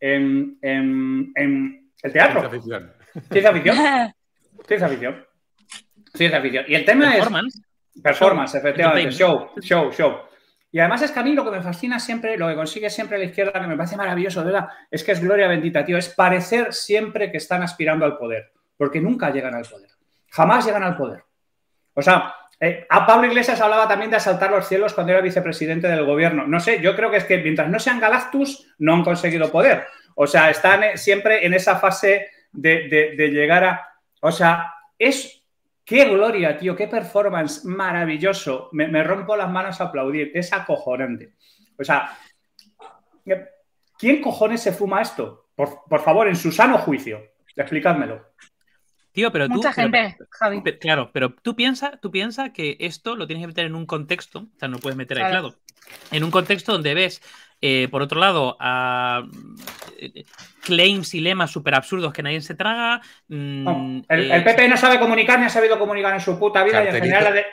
en, 0.01 0.59
el 0.63 2.13
teatro? 2.13 2.41
Ciencia 2.41 2.51
ficción. 2.51 2.93
Ciencia 3.31 3.53
ficción. 3.53 3.77
Ciencia 4.67 4.89
ficción. 4.89 5.27
Ciencia 6.15 6.43
ficción. 6.43 6.65
Y 6.67 6.75
el 6.75 6.85
tema 6.85 7.13
Performance. 7.13 7.63
es 7.95 8.03
performance, 8.03 8.55
efectivamente, 8.57 9.13
show, 9.13 9.51
show, 9.61 9.93
show. 9.93 10.17
Y 10.73 10.81
además 10.81 11.03
es 11.03 11.11
que 11.11 11.21
a 11.21 11.23
mí 11.23 11.35
lo 11.35 11.45
que 11.45 11.51
me 11.51 11.63
fascina 11.63 12.01
siempre, 12.01 12.37
lo 12.39 12.49
que 12.49 12.55
consigue 12.55 12.89
siempre 12.89 13.19
la 13.19 13.25
izquierda, 13.25 13.61
que 13.61 13.67
me 13.67 13.77
parece 13.77 13.97
maravilloso, 13.97 14.41
de 14.41 14.53
verdad, 14.53 14.69
es 14.91 15.05
que 15.05 15.13
es 15.13 15.21
gloria 15.21 15.47
bendita, 15.47 15.85
tío, 15.85 15.99
es 15.99 16.09
parecer 16.09 16.73
siempre 16.73 17.31
que 17.31 17.37
están 17.37 17.63
aspirando 17.63 18.07
al 18.07 18.17
poder, 18.17 18.53
porque 18.77 19.01
nunca 19.01 19.31
llegan 19.31 19.55
al 19.55 19.67
poder. 19.67 19.91
Jamás 20.31 20.65
llegan 20.65 20.83
al 20.83 20.97
poder. 20.97 21.23
O 21.95 22.01
sea, 22.01 22.35
eh, 22.59 22.87
a 22.89 23.05
Pablo 23.05 23.27
Iglesias 23.27 23.61
hablaba 23.61 23.89
también 23.89 24.11
de 24.11 24.17
asaltar 24.17 24.51
los 24.51 24.67
cielos 24.67 24.95
cuando 24.95 25.13
era 25.13 25.21
vicepresidente 25.21 25.89
del 25.89 26.07
gobierno. 26.07 26.47
No 26.47 26.61
sé, 26.61 26.81
yo 26.81 26.97
creo 26.97 27.11
que 27.11 27.17
es 27.19 27.25
que 27.25 27.39
mientras 27.39 27.69
no 27.69 27.79
sean 27.79 28.01
Galactus, 28.01 28.73
no 28.79 28.95
han 28.95 29.03
conseguido 29.03 29.51
poder. 29.51 29.85
O 30.15 30.27
sea, 30.27 30.49
están 30.49 30.85
eh, 30.85 30.97
siempre 30.97 31.45
en 31.45 31.55
esa 31.55 31.77
fase 31.77 32.29
de, 32.53 33.17
llegar 33.17 33.65
a. 33.65 33.89
O 34.21 34.31
sea, 34.31 34.75
es. 34.99 35.42
Qué 35.85 36.05
gloria, 36.09 36.57
tío, 36.57 36.77
qué 36.77 36.87
performance 36.87 37.65
maravilloso. 37.65 38.69
Me, 38.73 38.87
me 38.89 39.03
rompo 39.03 39.37
las 39.37 39.51
manos 39.51 39.81
a 39.81 39.85
aplaudir. 39.85 40.31
Es 40.35 40.53
acojonante. 40.53 41.35
O 41.79 41.85
sea, 41.85 42.17
eh, 43.27 43.47
¿quién 43.99 44.21
cojones 44.21 44.63
se 44.63 44.73
fuma 44.73 45.03
esto? 45.03 45.49
Por, 45.55 45.81
por 45.89 46.01
favor, 46.01 46.29
en 46.29 46.37
su 46.37 46.53
sano 46.53 46.79
juicio. 46.79 47.21
Explicádmelo. 47.57 48.25
Tío, 49.11 49.31
pero 49.31 49.47
tú. 49.49 49.55
Mucha 49.55 49.73
pero- 49.75 49.91
gente, 49.91 50.17
Javi. 50.31 50.63
Claro, 50.79 51.11
pero 51.13 51.35
tú 51.35 51.55
piensas 51.55 52.01
tú 52.01 52.11
piensa 52.11 52.53
que 52.53 52.77
esto 52.81 53.15
lo 53.17 53.27
tienes 53.27 53.43
que 53.43 53.49
meter 53.49 53.67
en 53.67 53.75
un 53.75 53.85
contexto, 53.85 54.39
o 54.55 54.59
sea, 54.59 54.69
no 54.69 54.79
puedes 54.79 54.97
meter 54.97 55.19
Claro. 55.19 55.27
aislado, 55.49 55.57
en 56.13 56.25
un 56.25 56.31
contexto 56.31 56.73
donde 56.73 56.95
ves, 56.95 57.21
eh, 57.63 57.89
por 57.91 58.03
otro 58.03 58.21
lado, 58.21 58.57
a 58.61 59.23
eh, 59.99 60.25
claims 60.63 61.15
y 61.15 61.21
lemas 61.21 61.51
súper 61.51 61.75
absurdos 61.75 62.13
que 62.13 62.23
nadie 62.23 62.41
se 62.43 62.55
traga. 62.55 63.01
mm, 63.29 63.65
No, 63.65 64.03
el, 64.09 64.31
eh, 64.31 64.37
el 64.37 64.45
PP 64.45 64.69
no 64.69 64.77
sabe 64.77 64.99
comunicar 64.99 65.39
ni 65.39 65.47
ha 65.47 65.51
sabido 65.51 65.79
comunicar 65.79 66.13
en 66.15 66.21
su 66.21 66.39
puta 66.39 66.63
vida 66.65 66.85
y 66.85 66.89
en 66.89 66.95
general 66.95 67.25
la, 67.25 67.31
de- 67.33 67.47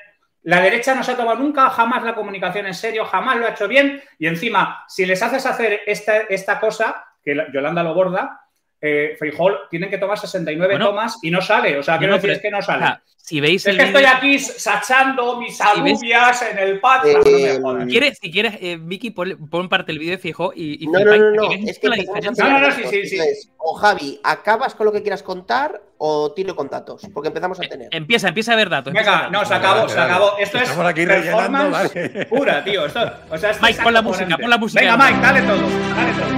la 0.44 0.62
derecha 0.62 0.96
no 0.96 1.04
se 1.04 1.12
ha 1.12 1.18
tomado 1.18 1.38
nunca 1.38 1.70
jamás 1.70 2.04
la 2.04 2.16
comunicación 2.16 2.66
en 2.66 2.74
serio, 2.74 3.06
jamás 3.06 3.38
lo 3.38 3.46
ha 3.46 3.50
hecho 3.52 3.68
bien 3.68 4.02
y 4.18 4.28
encima, 4.28 4.84
si 4.88 5.06
les 5.06 5.22
haces 5.22 5.46
hacer 5.46 5.82
esta, 5.86 6.18
esta 6.22 6.60
cosa, 6.60 7.06
que 7.24 7.36
la- 7.36 7.52
Yolanda 7.52 7.84
lo 7.84 7.94
borda, 7.94 8.42
eh, 8.82 9.16
Frijol 9.20 9.58
tienen 9.70 9.90
que 9.90 9.98
tomar 9.98 10.18
69 10.18 10.74
Bueno. 10.76 10.88
tomas 10.90 11.18
y 11.22 11.32
no 11.32 11.42
sale, 11.42 11.78
o 11.78 11.84
sea, 11.84 11.96
no, 11.96 12.00
quiero 12.00 12.12
no, 12.14 12.18
decir 12.18 12.32
es 12.32 12.40
que 12.40 12.50
no 12.52 12.60
o 12.60 12.62
sale. 12.62 12.80
sea, 12.86 13.02
si 13.18 13.40
veis 13.42 13.62
Es 13.64 13.72
el 13.74 13.78
que 13.78 13.84
estoy 13.84 14.02
vídeo- 14.04 14.16
aquí 14.16 14.40
sachando 14.40 15.38
mis 15.40 15.56
Si 15.56 15.64
ves- 15.64 15.72
alubias 15.94 16.42
en 16.42 16.58
el 16.58 16.80
patio. 16.80 17.20
Eh, 17.26 17.60
no 17.60 17.60
me 17.60 17.60
jodas. 17.62 17.84
si 17.84 17.90
¿Quieres, 17.92 18.18
si 18.20 18.32
quieres, 18.32 18.54
eh, 18.62 18.78
Vicky, 18.82 19.12
pon, 19.12 19.50
pon 19.52 19.70
parte 19.70 19.92
del 19.92 20.00
vídeo 20.00 20.14
de 20.14 20.18
fijo 20.18 20.52
y, 20.56 20.84
y 20.84 20.88
No, 20.88 21.00
no, 21.00 21.16
no, 21.16 21.32
no, 21.32 21.50
ves 21.50 21.60
es 21.68 21.78
que 21.80 21.90
la 21.90 21.96
diferencia. 21.98 22.44
No, 22.46 22.60
no, 22.60 22.68
no, 22.68 22.72
sí, 22.74 22.84
sí, 22.90 23.06
sí. 23.06 23.20
O 23.58 23.76
Javi, 23.76 24.20
¿acabas 24.24 24.74
con 24.74 24.86
lo 24.88 24.92
que 24.92 25.02
quieras 25.04 25.22
contar 25.22 25.80
o 26.00 26.32
tiro 26.32 26.56
con 26.56 26.70
datos? 26.70 27.04
Porque 27.14 27.28
empezamos 27.28 27.60
a 27.60 27.64
tener. 27.64 27.90
Empieza, 27.92 28.30
empieza 28.30 28.54
a 28.54 28.56
ver 28.56 28.70
datos. 28.70 28.94
Venga, 28.94 29.30
no, 29.30 29.46
se 29.46 29.54
acabó, 29.54 29.88
se 29.90 30.00
acabó. 30.00 30.38
Esto 30.40 30.58
es 30.58 30.64
Estamos 30.64 30.86
aquí 30.88 31.06
performance 31.06 31.94
vale. 31.94 32.26
pura, 32.26 32.64
tío. 32.64 32.86
Esto, 32.86 33.00
o 33.30 33.38
sea, 33.38 33.52
esto 33.52 33.62
Mike, 33.64 33.78
es 33.78 33.84
pon 33.84 33.94
la 33.94 34.02
música, 34.02 34.38
pon 34.38 34.50
la 34.50 34.58
música. 34.58 34.82
Venga, 34.82 34.98
Mike, 34.98 35.20
dale 35.22 35.42
todo, 35.42 35.70
dale 35.96 36.14
todo. 36.14 36.30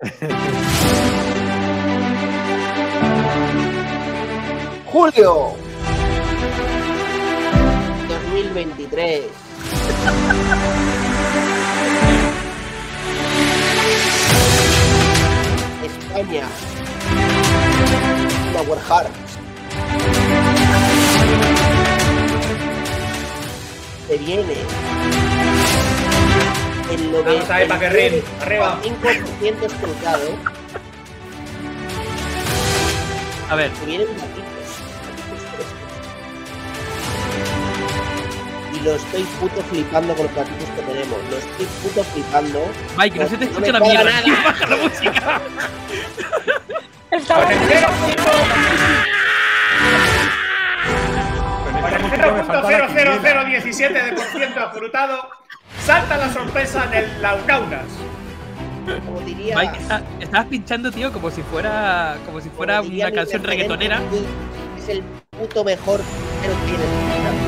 Julio 4.90 5.54
2023. 8.08 9.24
España. 15.84 16.46
Hearts. 18.88 19.10
Se 24.08 24.16
viene. 24.16 24.54
El 26.90 27.22
Vamos 27.24 27.50
ahí, 27.50 27.68
Paquerrín, 27.68 28.22
arriba. 28.40 28.80
5% 28.82 29.66
escrutado. 29.66 30.58
A 33.50 33.54
ver, 33.54 33.70
Se 33.80 33.86
vienen 33.86 34.08
lo 38.88 38.94
estoy 38.96 39.22
puto 39.38 39.62
flipando 39.64 40.14
con 40.14 40.26
los 40.26 40.34
gatitos 40.34 40.68
que 40.70 40.82
tenemos. 40.82 41.18
Lo 41.30 41.36
estoy 41.36 41.66
puto 41.82 42.04
flipando. 42.04 42.60
Mike, 42.96 43.18
no 43.18 43.28
se 43.28 43.36
te 43.36 43.44
escucha 43.44 43.72
la 43.72 43.80
mierda. 43.80 44.04
nada. 44.04 44.42
Baja 44.44 44.66
la 44.66 44.76
música. 44.76 45.40
Estaba 47.10 47.44
Con 47.44 47.52
el 47.52 47.58
0.00017 52.88 53.92
de 53.92 54.12
por 54.12 54.24
ciento 54.26 54.60
afrutado, 54.60 55.28
salta 55.84 56.16
la 56.16 56.32
sorpresa 56.32 56.84
en 56.86 56.94
el 57.04 57.22
Launaunas. 57.22 57.84
Como 59.04 59.20
diría. 59.20 59.54
Mike, 59.56 59.78
está- 59.78 60.02
estabas 60.18 60.46
pinchando, 60.46 60.90
tío, 60.90 61.12
como 61.12 61.30
si 61.30 61.42
fuera, 61.42 62.16
como 62.24 62.40
si 62.40 62.48
fuera 62.48 62.78
como 62.78 62.90
una 62.94 63.12
canción 63.12 63.44
reggaetonera. 63.44 64.00
Es 64.78 64.88
el 64.88 65.02
puto 65.30 65.62
mejor 65.64 66.00
pero 66.40 66.54
tiene. 66.66 67.47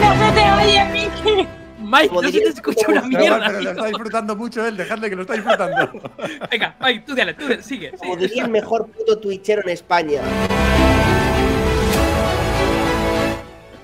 ¡No 0.00 0.14
se 0.14 0.32
te 0.32 0.52
oye, 0.52 0.84
Miki! 0.92 1.48
Mike, 1.82 2.14
no 2.14 2.22
se 2.22 2.30
te 2.40 2.48
escucha 2.48 2.86
una 2.88 3.00
No, 3.02 3.08
mierda. 3.08 3.38
pero 3.46 3.52
lo 3.52 3.58
tío. 3.60 3.70
está 3.70 3.86
disfrutando 3.86 4.36
mucho 4.36 4.66
él, 4.66 4.76
dejadle 4.76 5.10
que 5.10 5.16
lo 5.16 5.22
está 5.22 5.34
disfrutando. 5.34 5.90
Venga, 6.50 6.76
Mike, 6.80 7.04
tú 7.06 7.14
dale, 7.14 7.34
tú 7.34 7.48
dale, 7.48 7.62
sigue. 7.62 7.90
Como 7.92 8.14
sigue. 8.14 8.28
diría 8.28 8.44
el 8.44 8.50
mejor 8.50 8.86
puto 8.90 9.18
twitchero 9.18 9.62
en 9.62 9.70
España. 9.70 10.20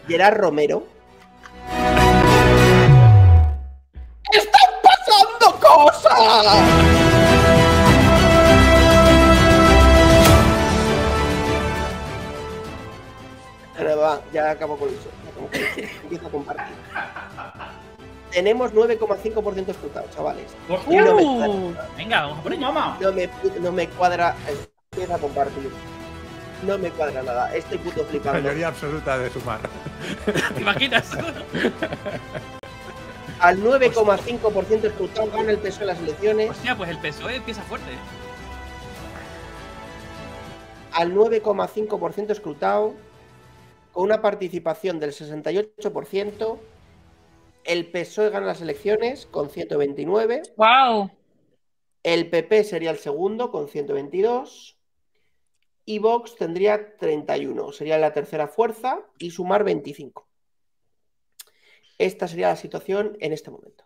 Gerard 0.06 0.36
Romero. 0.38 0.86
¡Están 4.32 4.70
pasando 4.82 5.60
cosas! 5.60 7.26
Ahora 13.78 13.94
va, 13.96 14.20
ya 14.32 14.50
acabo 14.50 14.76
con 14.78 14.88
eso. 14.88 15.10
Empiezo 16.02 16.26
a 16.26 16.30
compartir. 16.30 16.74
Tenemos 18.30 18.72
9,5% 18.72 19.68
escrutado, 19.68 20.06
chavales. 20.14 20.54
Hostia, 20.68 21.02
no 21.04 21.14
me 21.14 21.22
Uh, 21.22 21.74
venga, 21.96 22.22
vamos 22.22 22.38
a 22.38 22.42
por 22.42 22.52
¡Uh, 22.52 22.54
ello. 22.54 22.66
mamá! 22.66 22.98
No 23.00 23.12
me, 23.12 23.30
no 23.60 23.72
me 23.72 23.88
cuadra. 23.88 24.34
Empieza 24.92 25.14
a 25.14 25.18
compartir. 25.18 25.70
No 26.66 26.78
me 26.78 26.90
cuadra 26.90 27.22
nada. 27.22 27.54
Estoy 27.54 27.78
puto 27.78 28.04
flipando. 28.04 28.40
Mayoría 28.42 28.68
absoluta 28.68 29.18
de 29.18 29.30
sumar. 29.30 29.60
¿Te 30.54 30.60
imaginas? 30.60 31.10
Al 33.40 33.62
9,5% 33.62 34.84
escrutado 34.84 35.30
gana 35.30 35.50
el 35.50 35.58
PSOE 35.58 35.82
en 35.82 35.86
las 35.86 35.98
elecciones. 35.98 36.50
Hostia, 36.50 36.76
pues 36.76 36.90
el 36.90 36.98
PSOE 36.98 37.36
empieza 37.36 37.62
fuerte. 37.62 37.90
¿eh? 37.92 37.98
Al 40.92 41.12
9,5% 41.14 42.30
escrutado. 42.30 42.94
Con 43.96 44.04
una 44.04 44.20
participación 44.20 45.00
del 45.00 45.12
68%. 45.12 46.58
El 47.64 47.90
PSOE 47.90 48.28
gana 48.28 48.44
las 48.44 48.60
elecciones 48.60 49.24
con 49.24 49.48
129. 49.48 50.42
¡Wow! 50.54 51.10
El 52.02 52.28
PP 52.28 52.64
sería 52.64 52.90
el 52.90 52.98
segundo 52.98 53.50
con 53.50 53.68
122. 53.68 54.76
Y 55.86 55.98
Vox 55.98 56.34
tendría 56.36 56.98
31. 56.98 57.72
Sería 57.72 57.96
la 57.96 58.12
tercera 58.12 58.48
fuerza 58.48 59.00
y 59.18 59.30
sumar 59.30 59.64
25. 59.64 60.28
Esta 61.96 62.28
sería 62.28 62.48
la 62.48 62.56
situación 62.56 63.16
en 63.20 63.32
este 63.32 63.50
momento. 63.50 63.85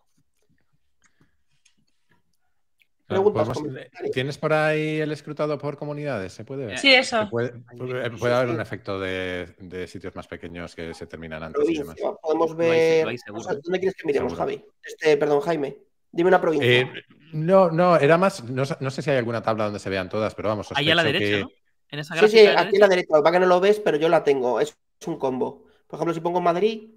Preguntas, 3.10 3.48
Podemos- 3.48 3.58
comentarios. 3.68 4.10
¿Tienes 4.12 4.38
por 4.38 4.52
ahí 4.52 5.00
el 5.00 5.12
escrutado 5.12 5.58
por 5.58 5.76
comunidades? 5.76 6.32
¿Se 6.32 6.44
puede 6.44 6.66
ver? 6.66 6.78
Sí, 6.78 6.94
eso. 6.94 7.28
Puede, 7.30 7.52
puede- 7.76 8.10
puede 8.12 8.34
haber 8.34 8.48
un 8.54 8.60
efecto 8.60 8.98
de, 8.98 9.54
de 9.58 9.86
sitios 9.86 10.14
más 10.16 10.26
pequeños 10.26 10.74
que 10.74 10.94
se 10.94 11.06
terminan 11.06 11.42
antes 11.42 11.68
y 11.68 11.78
demás. 11.78 11.96
Podemos 12.22 12.50
hay- 12.52 12.56
ver. 12.56 13.04
lo 13.04 13.10
hay 13.10 13.18
seguro. 13.18 13.40
o 13.42 13.44
sea, 13.44 13.54
¿Dónde 13.62 13.78
quieres 13.80 13.94
que 13.96 14.06
miremos, 14.06 14.32
Seguro. 14.32 14.42
Javi? 14.50 14.64
Este, 14.82 15.16
perdón, 15.16 15.40
Jaime. 15.40 15.76
Dime 16.12 16.28
una 16.28 16.40
provincia. 16.40 16.68
Eh, 16.68 16.92
no, 17.32 17.70
no, 17.70 17.96
era 17.96 18.16
más. 18.18 18.42
No, 18.44 18.64
sé- 18.64 18.76
no 18.80 18.90
sé 18.90 19.02
si 19.02 19.10
hay 19.10 19.16
alguna 19.18 19.42
tabla 19.42 19.64
donde 19.64 19.78
se 19.78 19.90
vean 19.90 20.08
todas, 20.08 20.34
pero 20.34 20.48
vamos. 20.48 20.68
Ahí 20.74 20.90
a 20.90 20.94
la 20.94 21.04
derecha, 21.04 21.24
que- 21.24 21.40
¿no? 21.42 21.50
En 21.92 21.98
esa 21.98 22.14
sí, 22.14 22.20
gráfica 22.20 22.40
sí, 22.40 22.66
aquí 22.68 22.76
a 22.76 22.80
la 22.80 22.88
derecha. 22.88 23.16
Lo 23.16 23.22
que 23.22 23.28
es 23.30 23.40
no 23.40 23.46
lo 23.46 23.60
ves, 23.60 23.80
pero 23.80 23.96
yo 23.96 24.08
la 24.08 24.22
tengo. 24.24 24.60
Es 24.60 24.76
un 25.06 25.18
combo. 25.18 25.64
Por 25.86 25.96
ejemplo, 25.98 26.14
si 26.14 26.20
pongo 26.20 26.40
Madrid. 26.40 26.88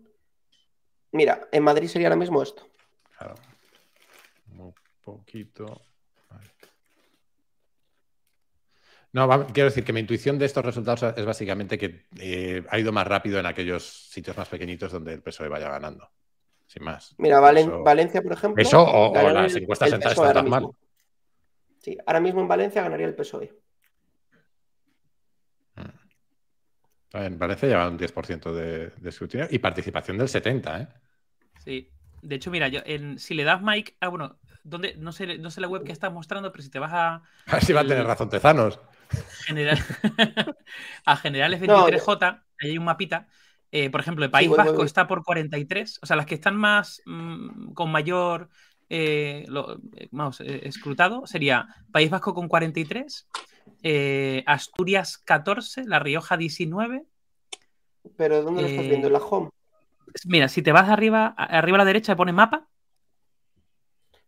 Mira, 1.12 1.48
en 1.52 1.64
Madrid 1.64 1.88
sería 1.88 2.08
ahora 2.08 2.16
mismo 2.16 2.42
esto. 2.42 2.68
Claro. 3.18 3.36
Un 4.58 4.74
poquito. 5.04 5.66
Vale. 6.30 6.48
No, 9.14 9.28
va- 9.28 9.46
quiero 9.48 9.70
decir 9.70 9.84
que 9.84 9.94
mi 9.94 10.00
intuición 10.00 10.40
de 10.40 10.46
estos 10.46 10.66
resultados 10.66 11.04
es 11.16 11.26
básicamente 11.26 11.78
que 11.78 12.06
eh, 12.20 12.64
ha 12.70 12.80
ido 12.80 12.92
más 12.92 13.06
rápido 13.08 13.40
en 13.40 13.46
aquellos 13.46 13.84
sitios 14.10 14.36
más 14.36 14.50
pequeñitos 14.50 14.92
donde 14.92 15.14
el 15.14 15.22
PSOE 15.22 15.50
vaya 15.50 15.70
ganando. 15.70 16.10
Sin 16.66 16.84
más. 16.84 17.14
Mira, 17.20 17.40
Valen- 17.40 17.68
Eso- 17.68 17.84
Valencia, 17.84 18.22
por 18.24 18.34
ejemplo. 18.34 18.62
Eso 18.62 18.82
o- 18.84 19.10
o 19.10 19.14
ganaría 19.14 19.42
las 19.44 19.56
el- 19.56 19.62
encuestas 19.64 19.88
el 19.88 19.92
centrales 19.94 20.16
PSOE 20.18 20.28
están 20.30 20.38
ahora 20.48 20.52
tan 20.52 20.62
mismo. 20.62 20.78
Sí, 21.80 21.98
ahora 22.08 22.20
mismo 22.22 22.42
en 22.42 22.48
Valencia 22.48 22.82
ganaría 22.82 23.06
el 23.06 23.16
PSOE. 23.16 23.54
En 27.14 27.38
Valencia 27.38 27.68
lleva 27.70 27.88
un 27.88 27.98
10% 28.00 28.52
de, 28.56 28.88
de 28.90 29.10
escrutinio 29.10 29.48
y 29.52 29.60
participación 29.60 30.18
del 30.18 30.28
70%, 30.28 30.82
¿eh? 30.82 30.88
Sí. 31.64 31.90
De 32.24 32.36
hecho, 32.36 32.50
mira, 32.50 32.70
yo 32.70 32.80
en- 32.86 33.20
si 33.20 33.36
le 33.36 33.44
das 33.44 33.62
Mike. 33.62 33.98
Ah, 34.00 34.08
bueno, 34.08 34.40
¿dónde? 34.64 34.96
No 34.96 35.12
sé, 35.12 35.38
no 35.38 35.52
sé 35.52 35.62
la 35.62 35.68
web 35.68 35.84
que 35.84 35.92
estás 35.92 36.12
mostrando, 36.12 36.52
pero 36.52 36.64
si 36.64 36.70
te 36.72 36.80
vas 36.80 36.94
a 36.94 37.16
A 37.16 37.52
ver 37.52 37.64
si 37.64 37.74
va 37.74 37.82
a 37.82 37.86
tener 37.88 38.06
razón 38.06 38.30
Tezanos. 38.30 38.80
General, 39.46 39.78
a 41.06 41.16
generales 41.18 41.62
No, 41.62 41.88
23J, 41.88 42.44
ahí 42.60 42.70
hay 42.72 42.78
un 42.78 42.86
mapita. 42.86 43.28
eh, 43.72 43.90
por 43.90 44.02
ejemplo, 44.02 44.24
el 44.26 44.32
País 44.32 44.50
voy, 44.50 44.58
Vasco 44.58 44.78
voy. 44.78 44.86
está 44.86 45.08
por 45.08 45.24
43. 45.24 46.00
O 46.02 46.06
sea, 46.06 46.16
las 46.16 46.26
que 46.26 46.36
están 46.36 46.56
más 46.56 47.02
mm, 47.06 47.74
con 47.74 47.92
mayor 47.92 48.50
eh, 48.90 49.46
lo- 49.48 49.80
eh, 49.96 50.08
vamos, 50.12 50.40
eh, 50.42 50.62
escrutado 50.68 51.26
sería 51.26 51.68
País 51.92 52.10
Vasco 52.12 52.34
con 52.34 52.48
43, 52.48 53.28
eh, 53.82 54.44
Asturias 54.46 55.18
14, 55.18 55.84
La 55.86 56.00
Rioja 56.00 56.38
19. 56.38 57.04
Pero 58.18 58.42
¿dónde 58.44 58.62
lo 58.62 58.68
estás 58.68 58.86
Eh, 58.86 58.90
viendo? 58.90 59.08
¿En 59.08 59.14
la 59.14 59.20
home? 59.20 59.50
Mira, 60.26 60.48
si 60.48 60.62
te 60.62 60.72
vas 60.72 60.90
arriba, 60.90 61.34
a- 61.36 61.46
arriba 61.58 61.78
a 61.78 61.80
la 61.80 61.86
derecha, 61.86 62.16
pone 62.16 62.34
mapa. 62.34 62.68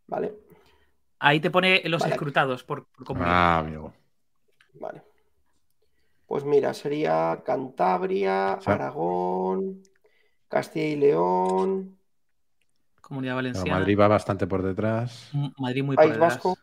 Vale, 0.07 0.33
Ahí 1.19 1.39
te 1.39 1.49
pone 1.49 1.81
los 1.85 2.01
Vale. 2.01 2.13
escrutados 2.13 2.63
por, 2.63 2.87
por 2.87 3.05
comunidad. 3.05 3.31
Ah, 3.33 3.59
amigo. 3.59 3.93
Vale. 4.79 5.03
Pues 6.27 6.43
mira, 6.43 6.73
sería 6.73 7.41
Cantabria, 7.45 8.57
Sí. 8.61 8.71
Aragón, 8.71 9.83
Castilla 10.47 10.87
y 10.87 10.95
León, 10.95 11.97
Comunidad 13.01 13.33
Pero 13.33 13.35
Valenciana. 13.35 13.79
Madrid 13.79 13.99
va 13.99 14.07
bastante 14.07 14.47
por 14.47 14.63
detrás. 14.63 15.29
M- 15.33 15.51
Madrid 15.59 15.83
muy 15.83 15.95
por 15.95 16.03
País 16.05 16.13
detrás. 16.13 16.33
Vasco. 16.35 16.57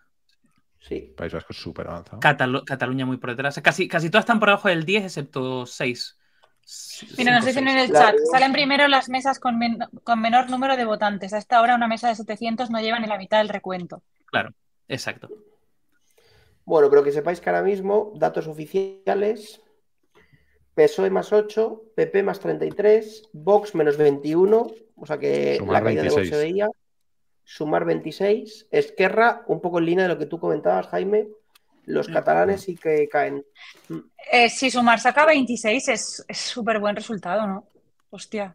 Sí, 0.80 1.14
País 1.16 1.32
Vasco 1.32 1.52
es 1.52 1.56
súper 1.60 1.86
avanzado. 1.86 2.18
Catalu- 2.18 2.64
Cataluña 2.64 3.06
muy 3.06 3.18
por 3.18 3.30
detrás. 3.30 3.60
Casi, 3.62 3.86
casi 3.86 4.10
todas 4.10 4.22
están 4.24 4.40
por 4.40 4.48
debajo 4.48 4.66
del 4.68 4.84
10, 4.84 5.04
excepto 5.04 5.64
6. 5.66 6.18
Mira, 7.18 7.36
nos 7.36 7.44
dicen 7.44 7.68
en 7.68 7.78
el 7.78 7.92
La- 7.92 7.98
chat, 8.00 8.16
salen 8.32 8.52
primero 8.52 8.88
las 8.88 9.08
mesas 9.08 9.38
con, 9.38 9.56
men- 9.58 9.78
con 10.02 10.20
menor 10.20 10.50
número 10.50 10.76
de 10.76 10.84
votantes. 10.84 11.32
A 11.32 11.38
esta 11.38 11.60
hora 11.60 11.76
una 11.76 11.86
mesa 11.86 12.08
de 12.08 12.16
700 12.16 12.70
no 12.70 12.80
lleva 12.80 12.98
ni 12.98 13.06
la 13.06 13.18
mitad 13.18 13.38
del 13.38 13.48
recuento. 13.48 14.02
Exacto. 14.88 15.28
Bueno, 16.64 16.88
pero 16.90 17.02
que 17.02 17.12
sepáis 17.12 17.40
que 17.40 17.50
ahora 17.50 17.62
mismo, 17.62 18.12
datos 18.14 18.46
oficiales, 18.46 19.60
PSOE 20.74 21.10
más 21.10 21.32
8, 21.32 21.82
PP 21.96 22.22
más 22.22 22.40
33, 22.40 23.28
Vox 23.32 23.74
menos 23.74 23.96
21, 23.96 24.66
o 24.96 25.06
sea 25.06 25.18
que 25.18 25.56
Sumar 25.58 25.74
la 25.82 25.84
caída 25.84 26.02
de 26.02 26.08
Vox 26.08 26.16
26. 26.22 26.28
se 26.40 26.50
veía, 26.52 26.68
sumar 27.44 27.84
26, 27.84 28.68
Esquerra, 28.70 29.42
un 29.48 29.60
poco 29.60 29.78
en 29.80 29.86
línea 29.86 30.04
de 30.04 30.14
lo 30.14 30.18
que 30.18 30.26
tú 30.26 30.38
comentabas, 30.38 30.86
Jaime, 30.88 31.28
los 31.84 32.08
Mm. 32.08 32.12
catalanes 32.12 32.60
sí 32.62 32.76
que 32.76 33.08
caen. 33.08 33.44
Eh, 34.30 34.48
si 34.48 34.70
sumar 34.70 35.00
saca 35.00 35.26
26 35.26 35.88
es 35.88 36.24
es 36.28 36.38
súper 36.38 36.78
buen 36.78 36.94
resultado, 36.94 37.46
¿no? 37.46 37.66
Hostia. 38.10 38.54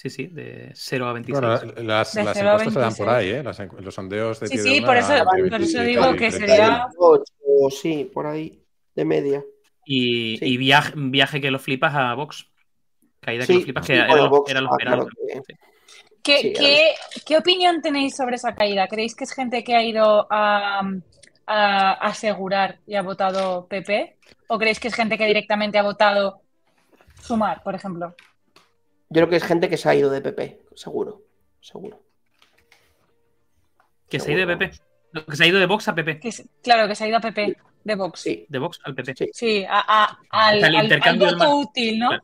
Sí, 0.00 0.10
sí, 0.10 0.26
de 0.28 0.70
0 0.74 1.08
a 1.08 1.12
26. 1.12 1.40
Bueno, 1.40 1.72
las, 1.82 2.14
De 2.14 2.22
las 2.22 2.36
cero 2.36 2.50
a 2.50 2.52
encuestas 2.52 2.72
se 2.74 2.80
dan 2.80 2.94
por 2.94 3.06
26. 3.06 3.08
ahí, 3.08 3.30
¿eh? 3.30 3.42
Las 3.42 3.82
los 3.84 3.92
sondeos 3.94 4.38
de 4.38 4.46
Sí, 4.46 4.58
sí, 4.58 4.80
por 4.80 4.96
eso- 4.96 5.08
por 5.24 5.60
eso 5.60 5.78
20 5.78 5.82
y 5.82 5.86
digo 5.86 6.12
que 6.12 6.30
30. 6.30 6.38
sería- 6.46 6.86
8, 6.96 7.32
sí, 7.70 8.08
por 8.14 8.28
ahí, 8.28 8.62
de 8.94 9.04
media. 9.04 9.44
Y, 9.84 10.36
Sí. 10.38 10.44
y 10.44 10.56
viaje, 10.56 10.92
viaje 10.94 11.40
que 11.40 11.50
lo 11.50 11.58
flipas 11.58 11.94
a 11.96 12.14
Vox. 12.14 12.46
Caída 13.20 13.44
que 13.44 13.54
lo 13.54 13.60
flipas, 13.62 13.86
que 13.86 13.94
era, 13.96 14.14
lo, 14.14 14.28
Vox, 14.30 14.50
era 14.52 14.60
lo 14.60 14.68
ah, 14.68 14.76
esperado. 14.78 15.06
claro 15.08 15.10
que- 15.26 15.40
Sí. 15.52 15.58
¿Qué, 16.22 16.38
Sí, 16.42 16.52
qué- 16.52 16.94
qué 17.26 17.36
opinión 17.38 17.80
tenéis 17.82 18.14
sobre 18.14 18.36
esa 18.36 18.54
caída? 18.54 18.86
¿Creéis 18.86 19.16
que 19.16 19.24
es 19.24 19.32
gente 19.32 19.64
que 19.64 19.74
ha 19.74 19.82
ido 19.82 20.28
a, 20.30 20.82
a 21.46 21.92
asegurar 22.06 22.78
y 22.86 22.94
ha 22.94 23.02
votado 23.02 23.66
PP? 23.66 24.16
¿O 24.46 24.58
creéis 24.58 24.78
que 24.78 24.88
es 24.88 24.94
gente 24.94 25.18
que 25.18 25.26
directamente 25.26 25.76
ha 25.78 25.82
votado 25.82 26.40
Sumar, 27.20 27.62
por 27.64 27.74
ejemplo? 27.74 28.14
Yo 29.10 29.20
creo 29.20 29.28
que 29.28 29.36
es 29.36 29.44
gente 29.44 29.68
que 29.70 29.76
se 29.76 29.88
ha 29.88 29.94
ido 29.94 30.10
de 30.10 30.20
PP, 30.20 30.60
seguro, 30.74 31.22
seguro. 31.60 32.00
Que 34.08 34.20
se 34.20 34.30
ha 34.30 34.34
ido 34.34 34.46
de 34.46 34.56
PP. 34.56 34.76
No, 35.12 35.24
Que 35.26 35.36
se 35.36 35.44
ha 35.44 35.46
ido 35.46 35.58
de 35.58 35.66
Vox 35.66 35.88
a 35.88 35.94
PP. 35.94 36.20
Que 36.20 36.30
claro, 36.62 36.86
que 36.88 36.94
se 36.94 37.04
ha 37.04 37.08
ido 37.08 37.16
a 37.16 37.20
PP 37.20 37.56
de 37.84 37.94
Vox. 37.94 38.20
Sí, 38.20 38.46
De 38.48 38.58
Vox 38.58 38.78
al 38.84 38.94
PP. 38.94 39.30
Sí. 39.32 39.64
a- 39.68 39.84
a- 40.04 40.18
al, 40.30 40.74
intercambio 40.84 41.32
voto 41.32 41.56
útil, 41.58 41.98
¿no? 41.98 42.08
Claro. 42.08 42.22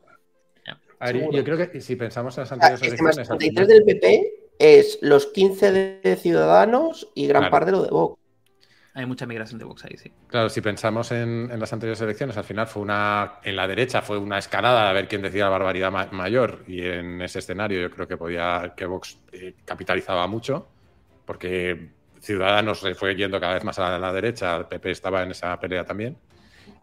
A 0.99 1.05
ver, 1.11 1.29
yo 1.31 1.43
creo 1.43 1.57
que 1.71 1.81
si 1.81 1.95
pensamos 1.95 2.37
en 2.37 2.41
las 2.43 2.51
anteriores 2.51 2.81
este 2.83 3.03
más 3.03 3.15
elecciones. 3.17 3.39
33 3.39 3.67
final- 3.67 3.67
del 3.67 3.83
PP 3.99 4.33
es 4.59 4.99
los 5.01 5.25
15 5.27 5.71
de 5.71 6.15
Ciudadanos 6.15 7.09
y 7.15 7.27
gran 7.27 7.41
Claro. 7.43 7.51
parte 7.51 7.65
de 7.67 7.71
lo 7.73 7.83
de 7.83 7.89
Vox. 7.89 8.19
Hay 8.97 9.05
mucha 9.05 9.25
migración 9.25 9.59
de 9.59 9.65
Vox 9.65 9.83
ahí, 9.83 9.97
sí. 9.97 10.11
Claro, 10.27 10.47
si 10.49 10.61
pensamos 10.61 11.11
en, 11.11 11.49
en 11.51 11.59
las 11.59 11.71
anteriores 11.73 11.99
elecciones, 11.99 12.37
al 12.37 12.45
final 12.45 12.65
fue 12.65 12.81
una. 12.81 13.33
En 13.43 13.55
la 13.57 13.67
derecha 13.67 14.01
fue 14.01 14.17
una 14.17 14.37
escalada 14.37 14.89
a 14.89 14.93
ver 14.93 15.07
quién 15.09 15.21
decía 15.21 15.43
la 15.43 15.49
barbaridad 15.49 15.91
ma- 15.91 16.07
mayor. 16.11 16.63
Y 16.65 16.81
en 16.85 17.21
ese 17.21 17.39
escenario 17.39 17.81
yo 17.81 17.91
creo 17.91 18.07
que 18.07 18.15
podía. 18.15 18.73
que 18.75 18.85
Vox 18.85 19.19
eh, 19.33 19.53
capitalizaba 19.65 20.25
mucho. 20.27 20.69
Porque 21.25 21.89
Ciudadanos 22.21 22.79
se 22.79 22.95
fue 22.95 23.15
yendo 23.15 23.39
cada 23.39 23.55
vez 23.55 23.63
más 23.65 23.77
a 23.79 23.99
la 23.99 24.13
derecha. 24.13 24.55
El 24.55 24.65
PP 24.65 24.91
estaba 24.91 25.23
en 25.23 25.31
esa 25.31 25.59
pelea 25.59 25.83
también. 25.83 26.15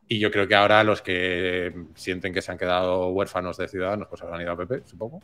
Y 0.07 0.19
yo 0.19 0.31
creo 0.31 0.47
que 0.47 0.55
ahora 0.55 0.85
los 0.85 1.01
que 1.01 1.73
sienten 1.95 2.35
que 2.35 2.43
se 2.43 2.53
han 2.53 2.59
quedado 2.59 3.09
huérfanos 3.09 3.57
de 3.57 3.69
Ciudadanos, 3.69 4.09
pues 4.09 4.21
habrán 4.21 4.43
ido 4.43 4.53
a 4.53 4.57
PP, 4.59 4.83
supongo. 4.85 5.21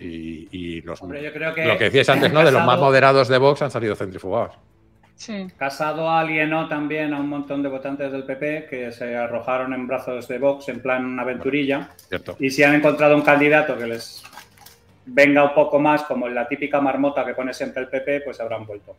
Y, 0.00 0.48
y 0.50 0.80
los, 0.80 1.00
Hombre, 1.02 1.22
yo 1.22 1.32
creo 1.32 1.54
que 1.54 1.64
lo 1.64 1.78
que 1.78 1.84
decías 1.84 2.08
antes, 2.08 2.32
¿no? 2.32 2.40
De 2.44 2.50
los 2.50 2.64
más 2.64 2.80
moderados 2.80 3.28
de 3.28 3.38
Vox 3.38 3.62
han 3.62 3.70
salido 3.70 3.94
centrifugados. 3.94 4.56
Sí. 5.16 5.46
Casado 5.56 6.10
alienó 6.10 6.68
también 6.68 7.14
a 7.14 7.20
un 7.20 7.28
montón 7.28 7.62
de 7.62 7.68
votantes 7.68 8.10
del 8.10 8.24
PP 8.24 8.66
que 8.68 8.92
se 8.92 9.16
arrojaron 9.16 9.72
en 9.72 9.86
brazos 9.86 10.26
de 10.28 10.38
Vox 10.38 10.68
en 10.68 10.80
plan 10.80 11.18
aventurilla. 11.18 11.90
¿Cierto? 12.08 12.36
Y 12.40 12.50
si 12.50 12.62
han 12.62 12.74
encontrado 12.74 13.14
un 13.14 13.22
candidato 13.22 13.78
que 13.78 13.86
les 13.86 14.22
venga 15.06 15.44
un 15.44 15.54
poco 15.54 15.78
más 15.78 16.02
como 16.02 16.28
la 16.28 16.48
típica 16.48 16.80
marmota 16.80 17.24
que 17.24 17.34
pone 17.34 17.54
siempre 17.54 17.82
el 17.82 17.88
PP, 17.88 18.22
pues 18.22 18.40
habrán 18.40 18.66
vuelto. 18.66 18.96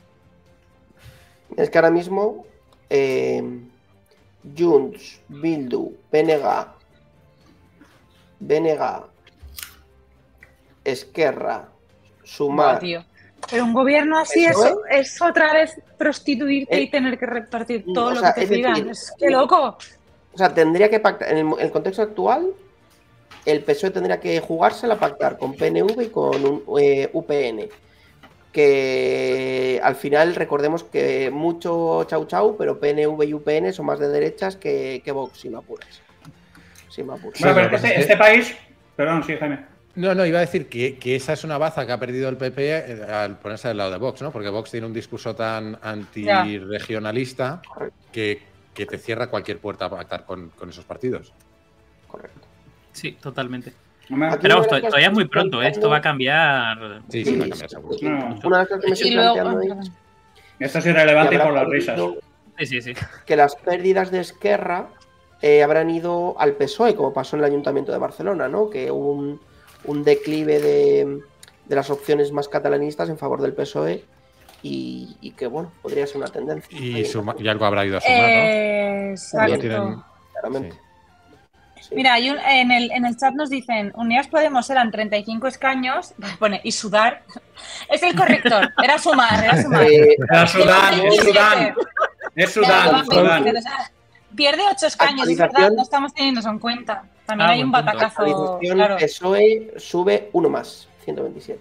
Es 1.57 1.69
que 1.69 1.77
ahora 1.77 1.91
mismo 1.91 2.45
eh, 2.89 3.43
Junts, 4.57 5.21
Bildu, 5.27 5.95
BNG, 6.11 6.67
BNG, 8.39 9.03
Esquerra, 10.83 11.67
Sumar. 12.23 12.79
tío. 12.79 13.03
Pero 13.49 13.63
un 13.63 13.73
gobierno 13.73 14.17
así 14.17 14.45
es, 14.45 14.51
Eso 14.51 14.81
es 14.89 15.21
otra 15.21 15.53
vez 15.53 15.79
prostituirte 15.97 16.75
Eh, 16.75 16.81
y 16.81 16.89
tener 16.89 17.17
que 17.17 17.25
repartir 17.25 17.83
mm, 17.85 17.93
todo 17.93 18.11
lo 18.11 18.19
sea, 18.19 18.33
que 18.33 18.47
te. 18.47 18.61
Es 18.89 19.13
que 19.17 19.29
loco. 19.29 19.77
O 20.33 20.37
sea, 20.37 20.53
tendría 20.53 20.89
que 20.89 20.99
pactar, 20.99 21.31
en 21.31 21.53
el, 21.59 21.71
contexto 21.71 22.01
actual, 22.01 22.47
el 23.45 23.63
PSOE 23.63 23.91
tendría 23.91 24.19
que 24.19 24.39
jugársela 24.39 24.95
a 24.95 24.99
pactar 24.99 25.37
con 25.37 25.53
PNV 25.53 26.01
y 26.01 26.09
con 26.09 26.45
un, 26.45 26.63
eh, 26.79 27.09
UPN. 27.13 27.69
Que 28.51 29.79
al 29.83 29.95
final 29.95 30.35
recordemos 30.35 30.83
que 30.83 31.29
mucho 31.29 32.03
chau 32.05 32.25
chau, 32.25 32.55
pero 32.57 32.79
PNV 32.79 33.23
y 33.25 33.33
UPN 33.33 33.73
son 33.73 33.85
más 33.85 33.99
de 33.99 34.07
derechas 34.07 34.55
que, 34.55 35.01
que 35.03 35.11
Vox, 35.11 35.39
si 35.39 35.49
me 35.49 35.57
apuras. 35.57 36.01
Si 36.89 37.03
me 37.03 37.13
apuras. 37.13 37.39
Bueno, 37.39 37.55
pero 37.55 37.75
este, 37.75 37.87
es 37.87 37.93
que- 37.93 37.99
este 38.01 38.17
país. 38.17 38.55
Perdón, 38.95 39.23
sí, 39.23 39.35
Jaime. 39.37 39.74
No, 39.95 40.13
no, 40.13 40.25
iba 40.25 40.39
a 40.39 40.41
decir 40.41 40.67
que, 40.67 40.97
que 40.97 41.15
esa 41.15 41.33
es 41.33 41.43
una 41.45 41.57
baza 41.57 41.85
que 41.85 41.91
ha 41.93 41.99
perdido 41.99 42.27
el 42.27 42.35
PP 42.37 43.03
al 43.09 43.37
ponerse 43.37 43.69
del 43.69 43.77
lado 43.77 43.91
de 43.91 43.97
Vox, 43.97 44.21
¿no? 44.21 44.31
Porque 44.31 44.49
Vox 44.49 44.71
tiene 44.71 44.85
un 44.87 44.93
discurso 44.93 45.33
tan 45.35 45.77
antirregionalista 45.81 47.61
que, 48.11 48.41
que 48.73 48.85
te 48.85 48.97
cierra 48.97 49.27
cualquier 49.27 49.59
puerta 49.59 49.85
a 49.85 49.89
pactar 49.89 50.25
con, 50.25 50.49
con 50.49 50.69
esos 50.69 50.83
partidos. 50.85 51.31
Correcto. 52.07 52.41
Sí, 52.91 53.13
totalmente. 53.21 53.73
Pero 54.07 54.19
vamos, 54.19 54.37
una 54.37 54.37
de 54.41 54.49
las 54.49 54.67
to- 54.67 54.81
todavía 54.87 55.07
es 55.07 55.13
muy 55.13 55.27
pronto, 55.27 55.63
¿eh? 55.63 55.69
esto 55.69 55.89
va 55.89 55.97
a 55.97 56.01
cambiar. 56.01 57.01
Sí, 57.09 57.25
Sí, 57.25 57.35
va 57.37 57.45
a 57.45 57.49
cambiar 57.49 57.69
seguro. 57.69 57.97
No. 58.01 58.39
Una 58.43 58.57
de 58.57 58.63
las 58.63 58.67
que 58.67 58.87
me 58.87 58.93
estoy 58.93 59.11
planteando 59.13 59.61
es 59.61 59.91
Esto 60.59 60.79
es 60.79 60.85
irrelevante 60.85 61.39
por 61.39 61.53
las 61.53 61.67
risas. 61.67 61.99
Sí, 62.59 62.65
sí, 62.67 62.81
sí. 62.81 62.93
que 63.25 63.35
las 63.35 63.55
pérdidas 63.55 64.11
de 64.11 64.19
Esquerra 64.21 64.87
eh, 65.41 65.63
habrán 65.63 65.89
ido 65.89 66.35
al 66.39 66.53
PSOE, 66.53 66.95
como 66.95 67.13
pasó 67.13 67.35
en 67.35 67.41
el 67.43 67.49
Ayuntamiento 67.51 67.91
de 67.91 67.97
Barcelona, 67.97 68.47
¿no? 68.47 68.69
Que 68.69 68.89
hubo 68.91 69.11
un, 69.11 69.41
un 69.87 70.03
declive 70.03 70.59
de, 70.59 71.19
de 71.65 71.75
las 71.75 71.89
opciones 71.89 72.31
más 72.31 72.47
catalanistas 72.47 73.09
en 73.09 73.17
favor 73.17 73.41
del 73.41 73.53
PSOE 73.53 74.03
y, 74.63 75.15
y 75.21 75.31
que, 75.31 75.47
bueno, 75.47 75.71
podría 75.81 76.07
ser 76.07 76.17
una 76.17 76.27
tendencia. 76.27 76.77
Y, 76.77 77.05
suma- 77.05 77.35
y 77.37 77.47
algo 77.47 77.65
habrá 77.65 77.85
ido 77.85 77.97
a 77.97 78.01
sumar, 78.01 78.17
¿no? 78.19 78.25
Eh, 78.25 79.09
exacto. 79.11 79.59
tienen- 79.59 79.95
Claramente. 80.33 80.75
Sí. 80.75 80.81
Sí. 81.89 81.95
Mira, 81.95 82.13
hay 82.13 82.31
un- 82.31 82.39
en, 82.39 82.71
el, 82.71 82.91
en 82.91 83.05
el 83.05 83.15
chat 83.15 83.33
nos 83.35 83.51
dicen, 83.51 83.91
Unidas 83.95 84.27
Podemos 84.27 84.67
eran 84.71 84.89
35 84.89 85.45
escaños, 85.47 86.13
pone, 86.39 86.59
y 86.63 86.71
sudar. 86.71 87.23
Es 87.89 88.01
el 88.03 88.15
corrector, 88.15 88.73
era 88.83 88.97
sumar, 88.97 89.43
era 89.43 89.61
sumar. 89.61 89.83
Eh, 89.83 90.15
Era 90.29 90.45
Sudán, 90.47 90.99
es 91.05 91.15
Sudán. 91.15 91.75
Es 92.35 92.51
sea, 93.63 93.91
Pierde 94.35 94.61
8 94.69 94.87
escaños, 94.87 95.29
es 95.29 95.37
verdad, 95.37 95.71
no 95.71 95.81
estamos 95.83 96.13
teniendo 96.13 96.41
eso 96.41 96.49
en 96.49 96.59
cuenta. 96.59 97.03
También 97.25 97.49
Ah, 97.49 97.53
hay 97.53 97.63
un 97.63 97.71
punto. 97.71 97.85
batacazo, 97.85 98.59
claro. 98.59 98.97
PSOE 98.97 99.73
sube 99.77 100.29
uno 100.33 100.49
más, 100.49 100.87
127. 101.05 101.59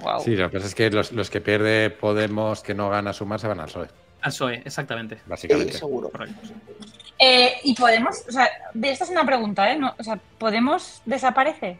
Wow. 0.00 0.20
Sí, 0.20 0.34
lo 0.34 0.50
que 0.50 0.56
pasa 0.56 0.66
es 0.66 0.74
que 0.74 0.90
los, 0.90 1.12
los 1.12 1.30
que 1.30 1.40
pierde 1.40 1.90
Podemos, 1.90 2.62
que 2.62 2.74
no 2.74 2.90
gana 2.90 3.12
sumar, 3.12 3.38
se 3.38 3.46
van 3.46 3.60
al 3.60 3.66
PSOE, 3.66 3.88
Al 4.22 4.30
PSOE, 4.32 4.62
exactamente. 4.64 5.16
Sí, 5.16 5.22
básicamente. 5.26 5.72
seguro. 5.74 6.08
Correcto. 6.10 6.40
Eh, 7.18 7.52
y 7.62 7.74
podemos, 7.74 8.24
o 8.28 8.32
sea, 8.32 8.48
esta 8.82 9.04
es 9.04 9.10
una 9.10 9.24
pregunta, 9.24 9.70
¿eh? 9.70 9.78
No, 9.78 9.94
o 9.96 10.02
sea, 10.02 10.18
¿Podemos 10.38 11.02
desaparece? 11.04 11.78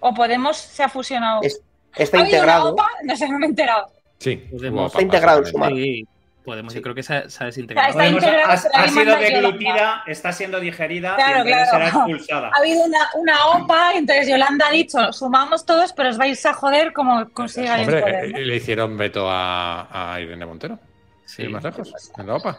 ¿O 0.00 0.14
Podemos 0.14 0.56
se 0.56 0.82
ha 0.84 0.88
fusionado? 0.88 1.40
Es- 1.42 1.60
está 1.96 2.18
¿Ha 2.18 2.20
habido 2.20 2.36
una 2.42 2.42
integrado. 2.52 2.72
OPA? 2.72 2.86
No 3.04 3.16
sé, 3.16 3.28
no 3.28 3.38
me 3.38 3.46
he 3.46 3.48
enterado. 3.48 3.86
Sí, 4.18 4.36
Podemos- 4.36 4.92
Está 4.92 5.02
integrado 5.02 5.38
en. 5.40 5.46
Sumar. 5.46 5.72
Sí, 5.72 6.06
podemos. 6.44 6.72
Sí. 6.72 6.78
Yo 6.78 6.82
creo 6.82 6.94
que 6.94 7.02
se, 7.02 7.14
ha- 7.14 7.28
se 7.30 7.42
ha 7.42 7.46
desintegrado. 7.46 7.88
Está 7.88 8.00
Podemos- 8.00 8.22
integrado, 8.22 8.52
ha, 8.74 8.88
sido 8.88 9.16
deglutida, 9.16 10.02
está 10.06 10.32
siendo 10.32 10.60
digerida 10.60 11.16
Claro, 11.16 11.40
y 11.40 11.46
claro. 11.48 11.70
será 11.70 11.86
expulsada. 11.88 12.50
Ha 12.54 12.58
habido 12.58 12.84
una, 12.84 12.98
una 13.14 13.46
OPA, 13.46 13.92
entonces 13.94 14.28
Yolanda 14.28 14.66
ha 14.68 14.70
dicho, 14.70 15.12
sumamos 15.12 15.64
todos, 15.64 15.92
pero 15.92 16.10
os 16.10 16.18
vais 16.18 16.44
a 16.46 16.52
joder 16.52 16.92
como 16.92 17.28
consigáis 17.30 17.86
Hombre, 17.86 18.02
poder. 18.02 18.24
eh, 18.24 18.28
¿no? 18.32 18.38
le 18.38 18.56
hicieron 18.56 18.96
veto 18.96 19.28
a, 19.30 20.12
a 20.14 20.20
Irene 20.20 20.44
Montero. 20.46 20.78
Sí. 21.24 21.48
Más 21.48 21.62
lejos, 21.64 21.92
en 22.18 22.26
la 22.26 22.34
OPA. 22.34 22.58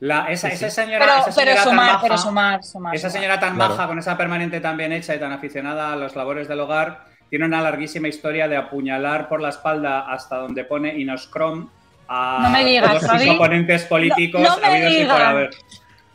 La- 0.00 0.26
esa, 0.30 0.48
Sí, 0.48 0.54
esa 0.56 0.68
sí. 0.70 0.74
señora, 0.82 1.06
Pero, 1.06 1.12
esa 1.18 1.24
pero 1.24 1.32
señora 1.34 1.54
tan 1.56 1.64
sumar, 1.64 1.86
maja- 1.86 2.00
pero 2.02 2.18
sumar, 2.18 2.64
sumar. 2.64 2.94
Esa 2.94 3.10
señora 3.10 3.40
tan 3.40 3.54
Claro. 3.54 3.74
maja, 3.74 3.86
con 3.86 3.98
esa 3.98 4.16
permanente 4.16 4.60
tan 4.60 4.76
bien 4.76 4.92
hecha 4.92 5.14
y 5.14 5.18
tan 5.18 5.32
aficionada 5.32 5.92
a 5.92 5.96
las 5.96 6.14
labores 6.14 6.46
del 6.48 6.60
hogar, 6.60 7.04
tiene 7.30 7.46
una 7.46 7.62
larguísima 7.62 8.06
historia 8.08 8.46
de 8.48 8.56
apuñalar 8.56 9.28
por 9.28 9.40
la 9.40 9.48
espalda 9.48 10.00
hasta 10.12 10.36
donde 10.36 10.64
pone 10.64 10.96
Inoscrom 10.98 11.70
a 12.08 12.38
No 12.42 12.50
me 12.50 12.64
digas, 12.64 13.00
todos 13.00 13.20
sus 13.22 13.30
oponentes 13.30 13.84
políticos 13.84 14.40
No- 14.42 14.56
no 14.56 14.60
me 14.60 14.66
habidos 14.66 14.92
y 14.92 15.04
por 15.04 15.22
haber. 15.22 15.50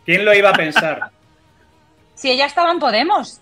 ¿Quién 0.05 0.25
lo 0.25 0.33
iba 0.33 0.49
a 0.49 0.53
pensar? 0.53 1.09
Si 2.15 2.29
ella 2.31 2.45
estaba 2.45 2.71
en 2.71 2.79
Podemos. 2.79 3.39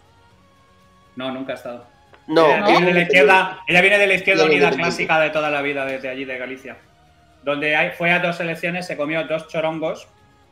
No, 1.15 1.31
nunca 1.31 1.53
ha 1.53 1.55
estado. 1.55 1.85
No, 2.27 2.45
ella, 2.45 2.59
¿no? 2.59 2.67
viene 2.67 2.85
de 2.87 2.93
la 2.93 3.01
izquierda, 3.01 3.59
ella 3.67 3.81
viene 3.81 3.97
de 3.97 4.07
la 4.07 4.13
izquierda 4.15 4.45
unida 4.45 4.69
clásica 4.71 5.19
de 5.19 5.29
toda 5.29 5.49
la 5.49 5.61
vida 5.61 5.85
desde 5.85 6.09
allí, 6.09 6.25
de 6.25 6.37
Galicia. 6.37 6.77
Donde 7.43 7.75
hay- 7.75 7.91
fue 7.91 8.11
a 8.11 8.19
dos 8.19 8.39
elecciones, 8.39 8.85
se 8.85 8.97
comió 8.97 9.23
dos 9.25 9.47
chorongos 9.47 10.07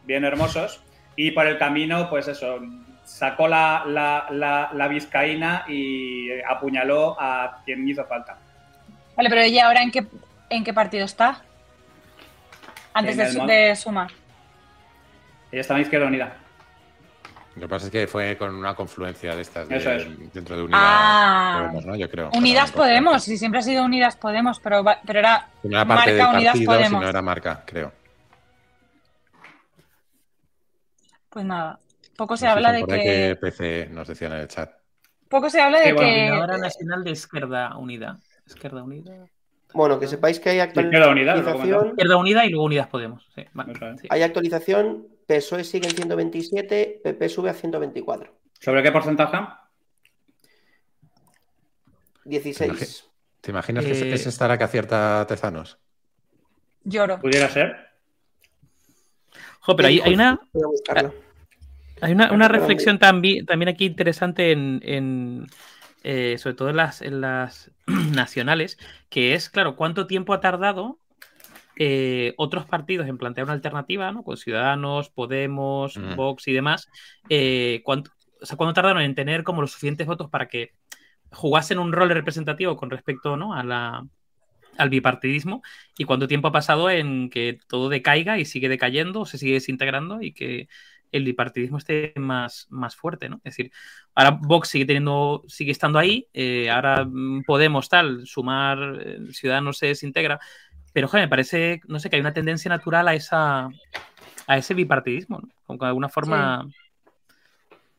bien 0.06 0.24
hermosos 0.24 0.82
y 1.18 1.32
por 1.32 1.46
el 1.48 1.58
camino, 1.58 2.10
pues 2.10 2.28
eso, 2.30 2.60
sacó 3.04 3.48
la, 3.48 3.84
la, 3.86 4.26
la, 4.32 4.70
la 4.74 4.88
vizcaína 4.88 5.66
y 5.68 6.30
apuñaló 6.48 7.18
a 7.20 7.62
quien 7.66 7.88
hizo 7.88 8.06
falta. 8.06 8.38
Vale, 9.16 9.30
pero 9.30 9.42
ella 9.42 9.68
ahora 9.68 9.82
en 9.84 9.92
qué, 9.92 10.06
en 10.50 10.64
qué 10.64 10.74
partido 10.74 11.06
está? 11.06 11.42
Antes 12.96 13.18
de, 13.18 13.32
su- 13.32 13.46
de 13.46 13.76
sumar. 13.76 14.12
Ella 15.52 15.62
estaba 15.62 15.80
en 15.80 15.84
Izquierda 15.84 16.08
Unida. 16.08 16.38
Lo 17.56 17.62
que 17.62 17.68
pasa 17.70 17.86
es 17.86 17.92
que 17.92 18.08
fue 18.08 18.36
con 18.38 18.54
una 18.54 18.76
confluencia 18.76 19.34
de 19.36 19.42
estas 19.42 19.70
de- 19.70 19.78
Eso 19.78 19.92
es. 19.92 20.34
dentro 20.34 20.56
de 20.58 20.64
Unidas 20.64 20.82
Ah. 20.84 21.58
Podemos, 21.62 21.86
¿no? 21.86 21.96
Yo 21.96 22.10
creo. 22.10 22.30
Unidas 22.34 22.72
Podemos, 22.72 23.24
si 23.24 23.38
siempre 23.38 23.60
ha 23.60 23.64
sido 23.64 23.84
Unidas 23.86 24.18
Podemos, 24.18 24.60
pero, 24.60 24.84
pero 25.06 25.20
era 25.20 25.48
No 25.64 25.78
era 25.78 25.86
parte 25.88 26.12
marca 26.12 26.12
del 26.12 26.36
Unidas 26.36 26.54
partido, 26.54 26.72
Podemos. 26.72 27.00
sino 27.00 27.10
era 27.10 27.22
marca, 27.22 27.64
creo. 27.66 27.94
Pues 31.30 31.46
nada, 31.46 31.80
poco 32.18 32.38
se 32.38 32.46
Nos 32.46 32.56
habla 32.56 32.72
de 32.72 32.78
ahí 32.78 32.86
que, 32.86 33.38
PC 33.40 33.88
nos 33.92 34.08
decían 34.08 34.34
en 34.34 34.40
el 34.40 34.48
chat. 34.48 34.72
poco 35.30 35.50
se 35.50 35.62
habla 35.62 35.80
de 35.80 35.86
Sí, 35.88 35.92
bueno, 35.94 36.08
que 36.10 36.16
Coordinadora 36.16 36.58
Nacional 36.58 37.04
de 37.04 37.12
Izquierda 37.12 37.78
Unida. 37.78 38.18
Izquierda 38.48 38.84
Unida. 38.84 39.14
Bueno, 39.76 40.00
que 40.00 40.08
sepáis 40.08 40.40
que 40.40 40.50
hay 40.50 40.60
actualización. 40.62 41.90
Izquierda 41.90 42.18
Unida 42.18 42.46
y 42.46 42.50
luego 42.50 42.66
Unidas 42.66 42.88
Podemos. 42.88 43.28
Sí, 43.36 43.44
vale, 43.54 43.74
Eso 43.74 43.88
es. 43.90 44.02
sí. 44.02 44.08
Hay 44.10 44.22
actualización. 44.24 45.08
PSOE 45.28 45.64
sigue 45.64 45.88
en 45.90 45.96
127, 45.96 47.02
PP 47.04 47.30
sube 47.30 47.50
a 47.50 47.54
124. 47.54 48.34
¿Sobre 48.60 48.84
qué 48.84 48.92
porcentaje? 48.92 49.38
16. 52.26 53.06
¿Te 53.42 53.52
imaginas 53.52 53.86
que 53.86 53.92
es- 53.92 54.02
Eh, 54.02 54.14
es 54.14 54.28
esta 54.28 54.48
la 54.48 54.58
que 54.58 54.64
acierta 54.64 55.26
Tezanos? 55.28 55.78
lloro. 56.84 57.20
¿Pudiera 57.20 57.50
ser? 57.50 57.76
Jo, 59.62 59.76
pero 59.76 59.88
hay, 59.88 60.00
hay 60.00 60.14
una, 60.14 60.40
Voy 60.54 60.64
a 60.64 60.68
buscarlo. 60.68 61.14
Hay 62.02 62.12
una, 62.12 62.32
una 62.32 62.48
reflexión 62.48 63.00
también, 63.00 63.46
también 63.46 63.70
aquí 63.70 63.86
interesante 63.86 64.52
en, 64.52 64.80
en, 64.84 65.48
eh, 66.06 66.38
sobre 66.40 66.56
todo 66.56 66.70
en 66.70 66.78
las, 66.78 67.02
en 67.02 67.22
las 67.22 67.72
nacionales, 67.88 68.78
que 69.10 69.34
es, 69.36 69.50
claro, 69.50 69.76
cuánto 69.76 70.08
tiempo 70.08 70.34
ha 70.34 70.42
tardado 70.42 71.00
eh, 71.78 72.34
otros 72.38 72.66
partidos 72.66 73.08
en 73.08 73.18
plantear 73.18 73.46
una 73.46 73.54
alternativa, 73.54 74.12
¿no? 74.12 74.24
Con 74.24 74.38
Ciudadanos, 74.38 75.10
Podemos, 75.10 75.98
Mm. 75.98 76.16
Vox 76.16 76.48
y 76.48 76.54
demás. 76.54 76.90
eh, 77.30 77.82
cuánto, 77.86 78.12
o 78.42 78.46
sea, 78.46 78.58
cuánto 78.58 78.74
tardaron 78.76 79.02
en 79.04 79.16
tener 79.16 79.44
como 79.44 79.62
los 79.62 79.72
suficientes 79.72 80.08
votos 80.08 80.30
para 80.30 80.48
que 80.48 80.74
jugasen 81.32 81.80
un 81.80 81.92
rol 81.94 82.10
representativo 82.10 82.78
con 82.78 82.90
respecto 82.92 83.38
¿no? 83.38 83.54
a 83.56 83.64
la, 83.64 84.08
al 84.78 84.90
bipartidismo 84.90 85.62
y 85.98 86.06
cuánto 86.06 86.28
tiempo 86.28 86.50
ha 86.50 86.52
pasado 86.52 86.90
en 86.90 87.30
que 87.30 87.60
todo 87.68 87.90
decaiga 87.90 88.40
y 88.40 88.46
sigue 88.46 88.70
decayendo 88.70 89.22
o 89.22 89.26
se 89.26 89.38
sigue 89.38 89.54
desintegrando 89.56 90.22
y 90.22 90.34
que 90.34 90.68
el 91.18 91.24
bipartidismo 91.24 91.78
esté 91.78 92.14
más, 92.16 92.68
más 92.70 92.96
fuerte, 92.96 93.30
¿no? 93.30 93.38
Es 93.38 93.56
decir, 93.56 93.72
ahora 94.14 94.40
Vox 94.42 94.70
sigue 94.70 94.86
teniendo, 94.86 95.44
sigue 95.48 95.72
estando 95.72 96.00
ahí, 96.00 96.28
eh, 96.34 96.70
ahora 96.70 97.06
mm, 97.06 97.44
Podemos 97.44 97.90
tal, 97.90 98.26
sumar, 98.26 99.00
eh, 99.02 99.20
Ciudadanos 99.32 99.78
se 99.78 99.88
desintegra, 99.88 100.40
pero 100.94 101.08
joder, 101.08 101.26
me 101.26 101.30
parece, 101.30 101.82
no 101.88 102.00
sé, 102.00 102.10
que 102.10 102.16
hay 102.16 102.22
una 102.22 102.34
tendencia 102.34 102.70
natural 102.70 103.08
a 103.08 103.14
esa 103.14 103.70
a 104.48 104.58
ese 104.58 104.74
bipartidismo, 104.74 105.40
¿no? 105.40 105.50
Como 105.66 105.80
que 105.80 105.86
de 105.86 105.90
alguna 105.90 106.10
forma 106.10 106.70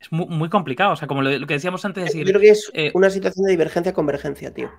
es 0.01 0.12
muy, 0.12 0.26
muy 0.26 0.48
complicado, 0.48 0.93
o 0.93 0.97
sea, 0.97 1.09
como 1.09 1.22
lo, 1.22 1.36
lo 1.36 1.47
que 1.47 1.55
decíamos 1.55 1.84
antes, 1.84 2.05
es 2.05 2.12
Yo 2.12 2.20
decir, 2.20 2.32
creo 2.32 2.40
que 2.40 2.51
es 2.51 2.70
eh, 2.74 2.90
una 2.94 3.10
situación 3.10 3.44
de 3.47 3.52
divergencia-convergencia, 3.52 4.52
tío. 4.52 4.70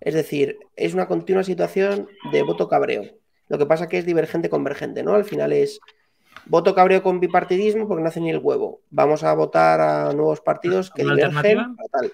Es 0.00 0.14
decir, 0.14 0.58
es 0.76 0.94
una 0.94 1.06
continua 1.06 1.44
situación 1.44 2.08
de 2.32 2.42
voto 2.42 2.68
cabreo. 2.68 3.04
Lo 3.48 3.58
que 3.58 3.66
pasa 3.66 3.88
que 3.88 3.98
es 3.98 4.06
divergente-convergente, 4.06 5.02
¿no? 5.02 5.14
Al 5.14 5.24
final 5.24 5.52
es 5.52 5.80
voto 6.46 6.74
cabreo 6.74 7.02
con 7.02 7.20
bipartidismo 7.20 7.86
porque 7.88 8.02
no 8.02 8.08
hace 8.08 8.20
ni 8.20 8.30
el 8.30 8.38
huevo. 8.38 8.80
Vamos 8.90 9.22
a 9.24 9.32
votar 9.34 9.80
a 9.80 10.12
nuevos 10.12 10.40
partidos 10.40 10.90
que 10.90 11.04
¿Una 11.04 11.14
divergen. 11.14 11.76
tal. 11.90 12.12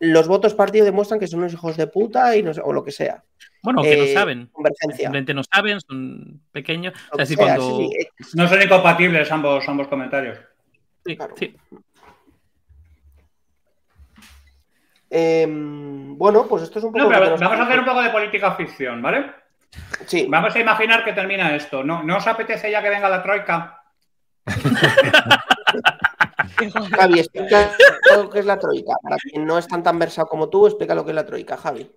Los 0.00 0.26
votos 0.28 0.54
partido 0.54 0.84
demuestran 0.84 1.20
que 1.20 1.26
son 1.26 1.38
unos 1.40 1.52
hijos 1.52 1.76
de 1.76 1.86
puta 1.86 2.36
y 2.36 2.42
no 2.42 2.50
o 2.62 2.72
lo 2.72 2.84
que 2.84 2.90
sea. 2.90 3.22
bueno, 3.62 3.80
que 3.82 3.96
no 3.96 4.02
Eh, 4.04 4.12
saben, 4.12 4.48
Convergencia. 4.52 4.96
simplemente 5.06 5.32
no 5.34 5.42
saben, 5.44 5.80
son 5.80 6.40
pequeños, 6.52 6.92
o 7.12 7.16
Lo 7.18 7.24
sea, 7.24 7.24
que 7.24 7.26
si 7.26 7.34
sea, 7.34 7.56
cuando... 7.56 7.76
sí, 7.78 7.88
sí, 7.90 7.96
eh, 8.02 8.08
No 8.34 8.48
son 8.48 8.60
incompatibles 8.62 9.30
ambos, 9.32 9.66
ambos 9.68 9.86
comentarios. 9.88 10.38
sí, 11.06 11.16
claro. 11.16 11.34
sí. 11.38 11.56
em, 15.10 16.16
bueno, 16.18 16.46
pues 16.48 16.64
esto 16.64 16.78
es 16.78 16.84
un 16.84 16.92
poco. 16.92 17.04
No, 17.04 17.08
pero 17.10 17.36
vamos 17.38 17.42
a 17.60 17.62
hacer 17.64 17.78
un 17.78 17.84
poco 17.84 18.02
de 18.02 18.10
política 18.10 18.52
ficción, 18.56 19.00
¿vale? 19.00 19.26
Sí, 20.06 20.26
Vamos 20.28 20.54
a 20.54 20.58
imaginar 20.60 21.04
que 21.04 21.12
termina 21.12 21.54
esto. 21.54 21.82
¿No, 21.84 22.02
¿no 22.02 22.16
os 22.18 22.26
apetece 22.26 22.70
ya 22.70 22.82
que 22.82 22.90
venga 22.90 23.08
la 23.08 23.22
troika? 23.22 23.82
Javi, 26.96 27.18
explica 27.20 27.70
lo 28.16 28.30
que 28.30 28.38
es 28.40 28.46
la 28.46 28.58
troika. 28.58 28.94
Para 29.02 29.16
quien 29.16 29.44
no 29.46 29.58
es 29.58 29.66
tan 29.66 29.82
tan 29.82 29.98
versado 29.98 30.28
como 30.28 30.48
tú, 30.48 30.66
explica 30.66 30.94
lo 30.94 31.04
que 31.04 31.10
es 31.10 31.14
la 31.16 31.26
troika, 31.26 31.56
Javi. 31.56 31.90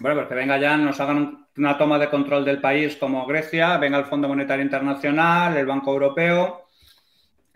Bueno, 0.00 0.16
pues 0.16 0.28
que 0.28 0.34
venga 0.34 0.58
ya, 0.58 0.76
nos 0.76 1.00
hagan 1.00 1.16
un- 1.16 1.46
una 1.56 1.76
toma 1.76 1.98
de 1.98 2.08
control 2.08 2.44
del 2.44 2.60
país 2.60 2.96
como 2.96 3.26
Grecia, 3.26 3.76
venga 3.78 3.98
el 3.98 4.04
Fondo 4.04 4.28
Monetario 4.28 4.62
Internacional, 4.64 5.56
el 5.56 5.66
Banco 5.66 5.90
Europeo 5.92 6.67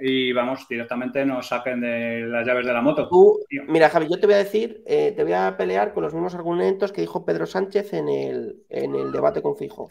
y 0.05 0.33
vamos, 0.33 0.67
directamente 0.69 1.25
nos 1.25 1.47
saquen 1.49 1.81
de 1.81 2.23
las 2.27 2.47
llaves 2.47 2.67
de 2.67 2.73
la 2.73 2.81
moto. 2.83 3.09
Tú, 3.09 3.39
mira, 3.69 3.89
Javi, 3.89 4.09
yo 4.11 4.19
te 4.19 4.27
voy 4.27 4.35
a 4.35 4.39
decir, 4.39 4.83
eh, 4.87 5.13
te 5.15 5.23
voy 5.23 5.33
a 5.33 5.57
pelear 5.57 5.93
con 5.95 6.03
los 6.03 6.13
mismos 6.13 6.35
argumentos 6.35 6.91
que 6.93 7.01
dijo 7.03 7.25
Pedro 7.25 7.47
Sánchez 7.47 7.93
en 7.95 8.09
el, 8.09 8.65
en 8.69 8.95
el 8.95 9.13
debate 9.13 9.41
con 9.43 9.57
Fijo. 9.57 9.91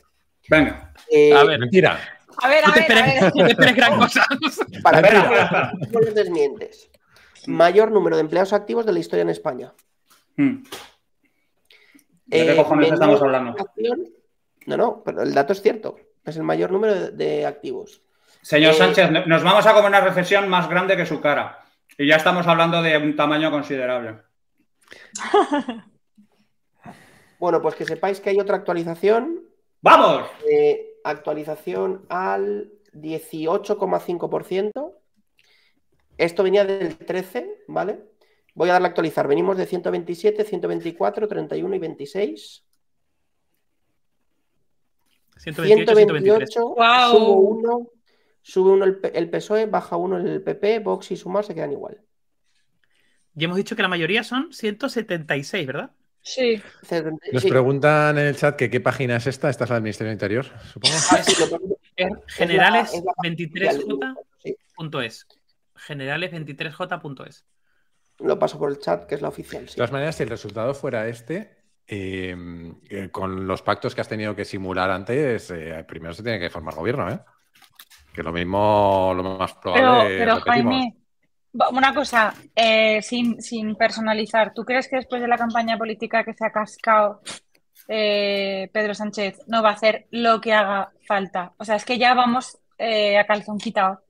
Venga. 0.50 0.94
Eh, 1.10 1.34
A 1.34 1.44
ver, 1.46 1.60
Mentira. 1.60 1.98
A 2.44 2.48
ver, 2.50 2.64
no 2.66 2.72
a 2.72 2.74
te 2.74 2.80
ver, 2.82 2.92
a 2.92 3.00
esperes, 3.00 3.22
ver. 3.22 3.32
no 3.36 3.46
te 3.46 3.52
esperes 3.52 3.76
gran 3.76 3.98
cosa. 4.00 4.26
para 4.84 5.00
espera. 5.00 5.72
no 5.92 6.00
los 6.00 6.14
desmientes. 6.16 6.90
Mayor 7.48 7.92
número 7.92 8.16
de 8.16 8.22
empleados 8.22 8.54
activos 8.54 8.86
de 8.86 8.94
la 8.94 9.00
historia 9.00 9.24
en 9.24 9.30
España. 9.30 9.74
Hmm. 10.38 10.64
¿De 12.26 12.38
qué 12.46 12.52
Eh, 12.54 12.56
cojones 12.56 12.92
estamos 12.92 13.22
hablando? 13.22 13.56
No, 14.66 14.78
no, 14.78 15.02
pero 15.04 15.22
el 15.24 15.34
dato 15.34 15.54
es 15.54 15.62
cierto. 15.62 15.98
Es 16.26 16.38
el 16.38 16.44
mayor 16.44 16.72
número 16.72 16.94
de, 16.94 17.12
de 17.12 17.46
activos. 17.46 18.02
Señor 18.42 18.74
Eh, 18.74 18.78
Sánchez, 18.78 19.12
no- 19.12 19.26
nos 19.26 19.44
vamos 19.44 19.66
a 19.66 19.74
comer 19.74 19.90
una 19.90 20.02
recesión 20.02 20.48
más 20.50 20.70
grande 20.70 20.98
que 20.98 21.06
su 21.06 21.22
cara. 21.22 21.60
Y 21.98 22.08
ya 22.08 22.16
estamos 22.16 22.48
hablando 22.48 22.82
de 22.82 22.98
un 22.98 23.16
tamaño 23.16 23.52
considerable. 23.52 24.18
Bueno, 27.40 27.60
pues 27.60 27.74
que 27.74 27.86
sepáis 27.86 28.20
que 28.22 28.30
hay 28.30 28.40
otra 28.40 28.58
actualización. 28.58 29.42
¡Vamos! 29.82 30.28
eh, 30.48 30.94
actualización 31.04 32.06
al 32.08 32.72
18,5%. 32.94 34.94
Esto 36.20 36.44
venía 36.44 36.64
del 36.66 36.96
13, 36.98 37.64
¿vale? 37.68 38.00
Voy 38.54 38.70
a 38.70 38.74
darle 38.74 38.86
a 38.86 38.90
actualizar. 38.90 39.28
Venimos 39.28 39.58
de 39.58 39.66
127, 39.66 40.44
124, 40.44 41.28
31 41.28 41.76
y 41.76 41.80
26. 41.80 42.64
128, 45.38 45.96
123. 45.96 46.50
128, 46.54 46.68
Guau. 46.76 47.12
sube 47.12 47.32
uno, 47.32 47.88
sube 48.42 48.72
uno 48.72 48.86
el, 48.86 48.98
P- 48.98 49.18
el 49.18 49.30
PSOE, 49.30 49.66
baja 49.68 49.96
uno 49.98 50.18
el 50.18 50.42
PP, 50.42 50.80
Vox 50.80 51.12
y 51.12 51.18
Sumar 51.18 51.44
se 51.46 51.54
quedan 51.56 51.72
igual. 51.72 52.02
Y 53.36 53.46
hemos 53.46 53.58
dicho 53.58 53.76
que 53.76 53.82
la 53.82 53.88
mayoría 53.88 54.24
son 54.24 54.52
176, 54.52 55.66
¿verdad? 55.68 55.92
Sí. 56.22 56.62
Nos 57.32 57.42
Sí. 57.44 57.50
preguntan 57.50 58.18
en 58.18 58.28
el 58.28 58.36
chat 58.36 58.56
que 58.56 58.70
qué 58.70 58.80
página 58.82 59.16
es 59.16 59.26
esta. 59.28 59.50
Esta 59.50 59.64
es 59.64 59.70
la 59.70 59.76
del 59.78 59.84
Ministerio 59.84 60.10
del 60.10 60.16
Interior, 60.16 60.46
supongo. 60.72 60.96
Ah, 61.12 61.24
sí, 61.24 61.34
lo 61.40 61.58
que- 61.60 61.66
Er- 61.96 62.22
Generales 62.28 62.94
es 62.94 63.04
la- 63.04 63.14
23J. 63.24 64.16
Sí. 64.44 64.56
Punto 64.76 65.02
es. 65.02 65.28
Generales23j.es. 65.76 67.46
Lo 68.20 68.38
paso 68.38 68.60
por 68.60 68.70
el 68.70 68.80
chat, 68.80 69.06
que 69.08 69.16
es 69.16 69.22
la 69.22 69.30
oficial. 69.30 69.64
De 69.64 69.70
Sí. 69.70 69.76
todas 69.76 69.92
maneras, 69.92 70.16
si 70.16 70.24
el 70.24 70.30
resultado 70.30 70.74
fuera 70.74 71.08
este, 71.08 71.58
eh, 71.88 72.36
eh, 72.90 73.10
con 73.12 73.48
los 73.48 73.62
pactos 73.64 73.96
que 73.96 74.02
has 74.02 74.08
tenido 74.08 74.36
que 74.36 74.46
simular 74.46 74.92
antes, 74.92 75.50
eh, 75.52 75.84
primero 75.88 76.14
se 76.14 76.22
tiene 76.24 76.40
que 76.40 76.50
formar 76.50 76.76
gobierno, 76.76 77.10
¿eh? 77.12 77.20
Que 78.14 78.24
lo 78.24 78.32
mismo, 78.32 79.14
lo 79.16 79.24
más 79.38 79.54
Pero, 79.54 79.74
probable. 79.74 80.18
pero 80.18 80.36
repetimos. 80.36 80.74
Jaime, 80.74 80.96
una 81.72 81.94
cosa, 81.94 82.34
eh, 82.56 83.02
sin, 83.02 83.42
sin 83.42 83.76
personalizar, 83.76 84.54
¿tú 84.54 84.64
crees 84.64 84.88
que 84.88 84.98
después 84.98 85.22
de 85.22 85.28
la 85.28 85.38
campaña 85.38 85.78
política 85.78 86.24
que 86.24 86.34
se 86.34 86.46
ha 86.46 86.52
cascado 86.52 87.22
eh, 87.88 88.70
Pedro 88.72 88.94
Sánchez 88.94 89.42
no 89.48 89.62
va 89.62 89.70
a 89.72 89.74
hacer 89.74 90.08
lo 90.12 90.40
que 90.40 90.54
haga 90.54 90.92
falta? 91.08 91.54
O 91.58 91.66
sea, 91.66 91.76
es 91.76 91.86
que 91.86 91.98
ya 91.98 92.14
vamos 92.14 92.58
eh, 92.78 93.18
a 93.18 93.26
calzón 93.26 93.58
quitado. 93.58 94.02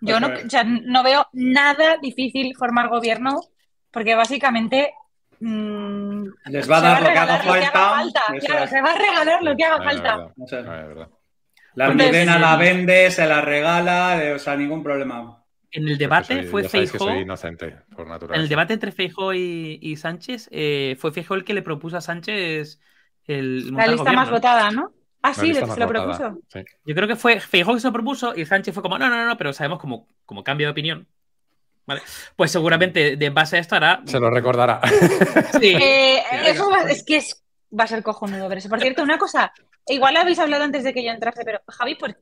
Yo 0.00 0.20
no, 0.20 0.28
o 0.28 0.50
sea, 0.50 0.64
no 0.64 1.02
veo 1.02 1.26
nada 1.32 1.96
difícil 1.96 2.54
formar 2.56 2.88
gobierno 2.88 3.40
porque 3.90 4.14
básicamente 4.14 4.92
mm, 5.40 6.24
Les 6.46 6.70
va 6.70 6.78
a 6.78 6.80
dar 6.82 7.02
lo 7.02 7.08
que 7.08 7.18
haga 7.18 7.38
falta. 7.38 8.20
Claro, 8.40 8.64
es. 8.64 8.70
se 8.70 8.82
va 8.82 8.90
a 8.92 8.98
regalar 8.98 9.42
lo 9.42 9.56
que 9.56 9.64
haga 9.64 9.78
No, 9.78 9.82
es 9.82 9.94
falta. 9.94 10.16
no, 10.36 10.44
es 10.46 10.66
verdad. 10.66 11.08
La 11.74 11.86
almudena 11.86 12.38
la 12.38 12.56
vende, 12.56 13.10
se 13.10 13.26
la 13.26 13.40
regala, 13.40 14.22
eh, 14.24 14.32
o 14.34 14.38
sea, 14.38 14.56
ningún 14.56 14.82
problema. 14.82 15.42
En 15.70 15.88
el 15.88 15.98
debate 15.98 16.34
soy- 16.42 16.46
fue 16.46 16.68
Feijóo. 16.68 17.08
soy 17.08 17.18
inocente, 17.22 17.76
por 17.96 18.06
naturaleza. 18.06 18.36
En 18.36 18.42
el 18.42 18.48
debate 18.48 18.74
entre 18.74 18.92
Feijóo 18.92 19.34
y, 19.34 19.78
y 19.82 19.96
Sánchez, 19.96 20.48
eh, 20.52 20.96
fue 21.00 21.10
Feijóo 21.12 21.36
el 21.36 21.44
que 21.44 21.52
le 21.54 21.62
propuso 21.62 21.96
a 21.96 22.00
Sánchez 22.00 22.78
el 23.26 23.72
La 23.74 23.86
lista 23.86 23.96
gobierno, 24.04 24.12
más 24.20 24.28
¿no? 24.28 24.34
votada, 24.34 24.70
¿no? 24.70 24.92
Ah, 25.22 25.28
La 25.30 25.34
sí, 25.34 25.54
se 25.54 25.60
lo 25.62 25.66
votada, 25.66 25.88
propuso. 25.88 26.38
sí. 26.52 26.60
Yo 26.84 26.94
creo 26.94 27.08
que 27.08 27.16
fue 27.16 27.40
Feijóo 27.40 27.74
que 27.74 27.80
se 27.80 27.86
lo 27.88 27.92
propuso 27.92 28.34
y 28.36 28.44
Sánchez 28.46 28.72
fue 28.74 28.82
como, 28.82 28.98
no, 28.98 29.08
no, 29.08 29.26
no, 29.26 29.36
pero 29.36 29.52
sabemos 29.52 29.80
como, 29.80 30.06
como 30.26 30.44
cambio 30.44 30.68
de 30.68 30.72
opinión. 30.72 31.08
¿Vale? 31.86 32.00
Pues 32.36 32.50
seguramente 32.50 33.16
de 33.16 33.26
en 33.26 33.34
base 33.34 33.56
a 33.56 33.60
esto 33.60 33.74
hará. 33.76 34.00
Se 34.06 34.18
lo 34.20 34.30
recordará. 34.30 34.80
Sí. 35.60 35.74
Eh, 35.74 36.22
eso 36.46 36.74
es 36.88 37.02
que 37.04 37.16
es- 37.16 37.43
va 37.78 37.84
a 37.84 37.88
ser 37.88 38.02
cojonudo 38.02 38.48
ver 38.48 38.58
eso. 38.58 38.68
Por 38.68 38.80
cierto, 38.80 39.02
una 39.02 39.18
cosa, 39.18 39.52
igual 39.86 40.16
habéis 40.16 40.38
hablado 40.38 40.64
antes 40.64 40.84
de 40.84 40.92
que 40.92 41.04
yo 41.04 41.10
entrase, 41.10 41.42
pero 41.44 41.60
Javi, 41.68 41.94
¿por 41.96 42.16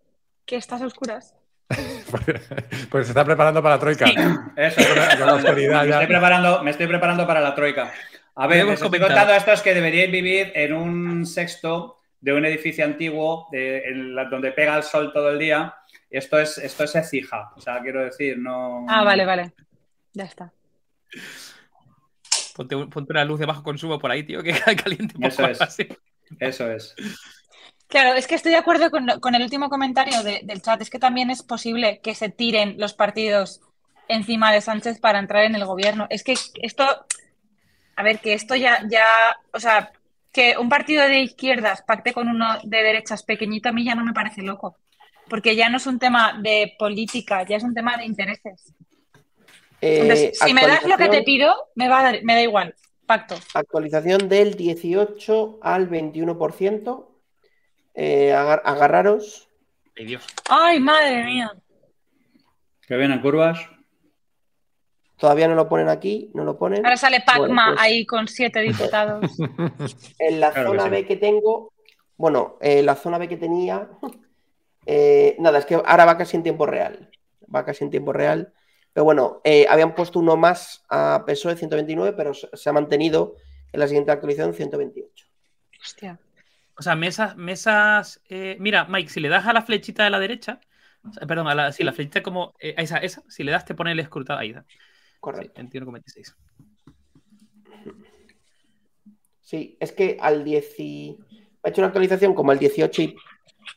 qué 0.47 0.57
estás 0.57 0.83
a 0.83 0.87
oscuras? 0.87 1.35
pues 2.91 3.07
se 3.07 3.13
está 3.13 3.25
preparando 3.25 3.63
para 3.63 3.77
la 3.77 3.81
troika. 3.81 4.07
Sí. 4.07 4.15
Eso 4.57 4.81
es. 4.81 4.87
Con 4.89 4.97
la- 4.99 5.17
con 5.17 5.27
la 5.27 5.33
austeridad 5.33 5.83
me, 5.83 5.89
ya. 5.89 5.95
estoy 5.95 6.07
preparando, 6.07 6.63
me 6.63 6.71
estoy 6.71 6.87
preparando 6.87 7.27
para 7.27 7.41
la 7.41 7.55
troika. 7.55 7.93
A 8.35 8.47
ver, 8.47 8.65
les 8.67 8.81
estoy 8.83 8.99
contando 9.01 9.33
a 9.33 9.37
estos 9.37 9.61
que 9.63 9.75
deberíais 9.75 10.11
vivir 10.11 10.53
en 10.55 10.73
un 10.73 11.27
sexto 11.27 11.99
de 12.21 12.33
un 12.33 12.45
edificio 12.45 12.85
antiguo 12.85 13.49
de- 13.51 13.85
en 13.85 14.15
la- 14.15 14.25
donde 14.27 14.53
pega 14.53 14.77
el 14.77 14.83
sol 14.83 15.13
todo 15.13 15.31
el 15.31 15.39
día. 15.39 15.75
Esto 16.11 16.39
es, 16.39 16.59
esto 16.59 16.85
es 16.85 16.95
Ecija. 16.95 17.51
O 17.57 17.61
sea, 17.61 17.81
quiero 17.81 18.05
decir, 18.05 18.39
no. 18.39 18.85
Ah, 18.89 19.03
vale, 19.05 19.25
vale. 19.25 19.53
Ya 20.13 20.25
está. 20.25 20.53
Ponte, 22.55 22.75
un- 22.77 22.91
ponte 22.91 23.13
una 23.13 23.25
luz 23.25 23.41
de 23.41 23.47
bajo 23.47 23.63
consumo 23.63 23.99
por 23.99 24.11
ahí, 24.11 24.25
tío, 24.25 24.43
que 24.43 24.53
caliente 24.85 25.15
un 25.17 25.25
Eso 25.25 25.39
poco 25.39 25.51
es. 25.51 25.61
así. 25.61 25.89
Eso 26.39 26.71
es. 26.71 26.95
Claro, 27.89 28.15
es 28.15 28.27
que 28.27 28.35
estoy 28.35 28.53
de 28.53 28.59
acuerdo 28.59 28.91
con, 28.91 29.07
con 29.21 29.35
el 29.35 29.43
último 29.43 29.69
comentario 29.69 30.23
de- 30.23 30.41
del 30.45 30.63
chat. 30.63 30.81
Es 30.81 30.91
que 30.91 30.99
también 30.99 31.31
es 31.31 31.43
posible 31.43 32.01
que 32.03 32.15
se 32.15 32.29
tiren 32.31 32.77
los 32.79 32.95
partidos 32.95 33.61
encima 34.09 34.53
de 34.53 34.61
Sánchez 34.61 34.99
para 34.99 35.19
entrar 35.19 35.45
en 35.45 35.55
el 35.55 35.65
gobierno. 35.67 36.07
Es 36.11 36.23
que 36.25 36.35
esto, 36.63 36.85
a 37.97 38.03
ver, 38.03 38.19
que 38.21 38.33
esto 38.35 38.55
ya, 38.55 38.83
ya, 38.89 39.05
o 39.53 39.61
sea, 39.61 39.93
que 40.33 40.57
un 40.59 40.69
partido 40.69 41.05
de 41.07 41.21
izquierdas 41.21 41.83
pacte 41.83 42.13
con 42.13 42.29
uno 42.29 42.59
de 42.63 42.83
derechas 42.83 43.23
pequeñito 43.23 43.69
a 43.69 43.73
mí 43.73 43.85
ya 43.85 43.95
no 43.95 44.05
me 44.05 44.15
parece 44.15 44.43
loco. 44.43 44.77
Porque 45.29 45.55
ya 45.57 45.69
no 45.69 45.77
es 45.77 45.87
un 45.87 45.99
tema 45.99 46.39
de 46.43 46.75
política, 46.79 47.45
ya 47.47 47.57
es 47.57 47.63
un 47.63 47.75
tema 47.75 47.97
de 47.97 48.07
intereses. 48.07 48.75
Eh, 49.83 49.99
Entonces, 50.03 50.39
si 50.39 50.55
me 50.55 50.65
das 50.67 50.85
lo 50.87 50.97
que 50.97 51.09
te 51.09 51.23
pido, 51.23 51.53
me 51.75 51.89
va 51.89 51.99
a 52.01 52.03
dar, 52.05 52.23
me 52.23 52.35
da 52.35 52.43
igual. 52.43 52.75
Pacto. 53.05 53.35
Actualización 53.55 54.29
del 54.29 54.55
18 54.55 55.59
al 55.61 55.89
21%. 55.91 57.09
Eh, 57.95 58.33
agar- 58.33 58.63
agarraros. 58.65 59.49
Ay, 59.99 60.07
Dios. 60.07 60.25
Ay, 60.49 60.79
madre 60.81 61.25
mía. 61.25 61.53
Que 62.87 62.97
vienen 62.97 63.21
curvas. 63.21 63.59
Todavía 65.17 65.47
no 65.49 65.55
lo 65.57 65.69
ponen 65.69 65.89
aquí, 65.89 66.31
no 66.35 66.45
lo 66.45 66.57
ponen. 66.59 66.85
Ahora 66.87 66.97
sale 66.97 67.21
Pacma 67.27 67.39
Bueno, 67.47 67.63
pues- 67.73 67.81
ahí 67.81 68.07
con 68.07 68.29
siete 68.29 68.61
diputados. 68.61 69.31
En 70.19 70.41
la 70.41 70.53
Claro 70.53 70.71
que 70.73 70.79
zona 70.79 70.85
sí. 70.85 70.91
B 70.91 71.07
que 71.07 71.17
tengo, 71.17 71.73
bueno, 72.17 72.57
eh, 72.61 72.83
la 72.83 72.95
zona 72.95 73.19
B 73.19 73.29
que 73.29 73.37
tenía, 73.37 73.89
eh, 74.87 75.35
nada, 75.41 75.59
es 75.59 75.67
que 75.67 75.75
ahora 75.75 76.05
va 76.05 76.17
casi 76.17 76.37
en 76.37 76.43
tiempo 76.45 76.67
real. 76.67 77.11
Va 77.55 77.65
casi 77.65 77.85
en 77.85 77.91
tiempo 77.91 78.13
real. 78.13 78.53
Pero 78.93 79.05
bueno, 79.05 79.41
eh, 79.45 79.67
habían 79.69 79.95
puesto 79.95 80.19
uno 80.19 80.37
más 80.37 80.85
a 80.89 81.25
PSOE 81.27 81.57
129, 81.57 82.13
pero 82.17 82.33
se 82.35 82.69
ha 82.69 82.73
mantenido 82.73 83.37
en 83.73 83.81
la 83.81 83.87
siguiente 83.89 84.11
actualización 84.13 84.53
128. 84.55 85.27
Hostia. 85.81 86.21
O 86.79 86.83
sea, 86.83 86.95
mesas, 86.95 87.37
mesas. 87.37 88.21
eh, 88.29 88.57
mira, 88.61 88.85
Mike, 88.87 89.11
si 89.11 89.21
le 89.21 89.29
das 89.29 89.47
a 89.47 89.53
la 89.53 89.63
flechita 89.63 90.05
de 90.05 90.11
la 90.11 90.19
derecha, 90.21 90.61
perdón, 91.27 91.49
a 91.49 91.55
la, 91.55 91.73
si 91.73 91.85
la 91.85 91.93
flechita 91.93 92.23
como. 92.23 92.55
eh, 92.61 92.75
a 92.77 92.83
esa, 92.83 92.99
esa, 92.99 93.23
si 93.29 93.43
le 93.45 93.53
das, 93.53 93.65
te 93.65 93.75
pone 93.75 93.93
el 93.93 94.01
escrutado. 94.01 94.39
Ahí 94.41 94.51
está. 94.51 94.65
Sí, 94.69 94.77
Correcto. 95.21 95.61
21,26. 95.63 96.35
Sí, 99.41 99.77
es 99.81 99.93
que 99.93 100.17
al 100.21 100.45
10 100.45 100.79
y- 100.79 101.19
ha 101.63 101.69
hecho 101.69 101.81
una 101.81 101.89
actualización 101.89 102.35
como 102.35 102.53
al 102.53 102.59
18 102.59 103.03
y 103.03 103.17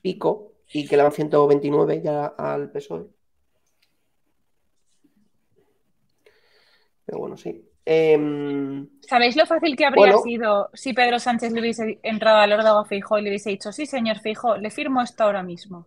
pico 0.02 0.54
y 0.72 0.88
que 0.88 0.98
le 0.98 1.04
dan 1.04 1.12
129 1.12 2.02
ya 2.04 2.26
al 2.28 2.72
PSOE. 2.72 3.08
Pero 7.06 7.20
bueno, 7.20 7.38
sí. 7.38 7.62
Em, 7.86 8.88
¿Sabéis 9.02 9.36
lo 9.36 9.46
fácil 9.46 9.76
que 9.76 9.86
habría 9.86 10.06
Bueno. 10.08 10.22
sido 10.24 10.70
si 10.74 10.94
Pedro 10.94 11.20
Sánchez 11.20 11.52
le 11.54 11.62
hubiese 11.62 12.00
entrado 12.02 12.38
al 12.40 12.52
órdago 12.52 12.80
a 12.80 12.86
Feijóo 12.86 13.20
y 13.20 13.22
le 13.24 13.30
hubiese 13.30 13.52
dicho, 13.52 13.72
sí, 13.72 13.86
señor 13.86 14.20
Feijóo, 14.20 14.58
le 14.58 14.72
firmo 14.72 15.02
esto 15.02 15.24
ahora 15.24 15.44
mismo? 15.44 15.86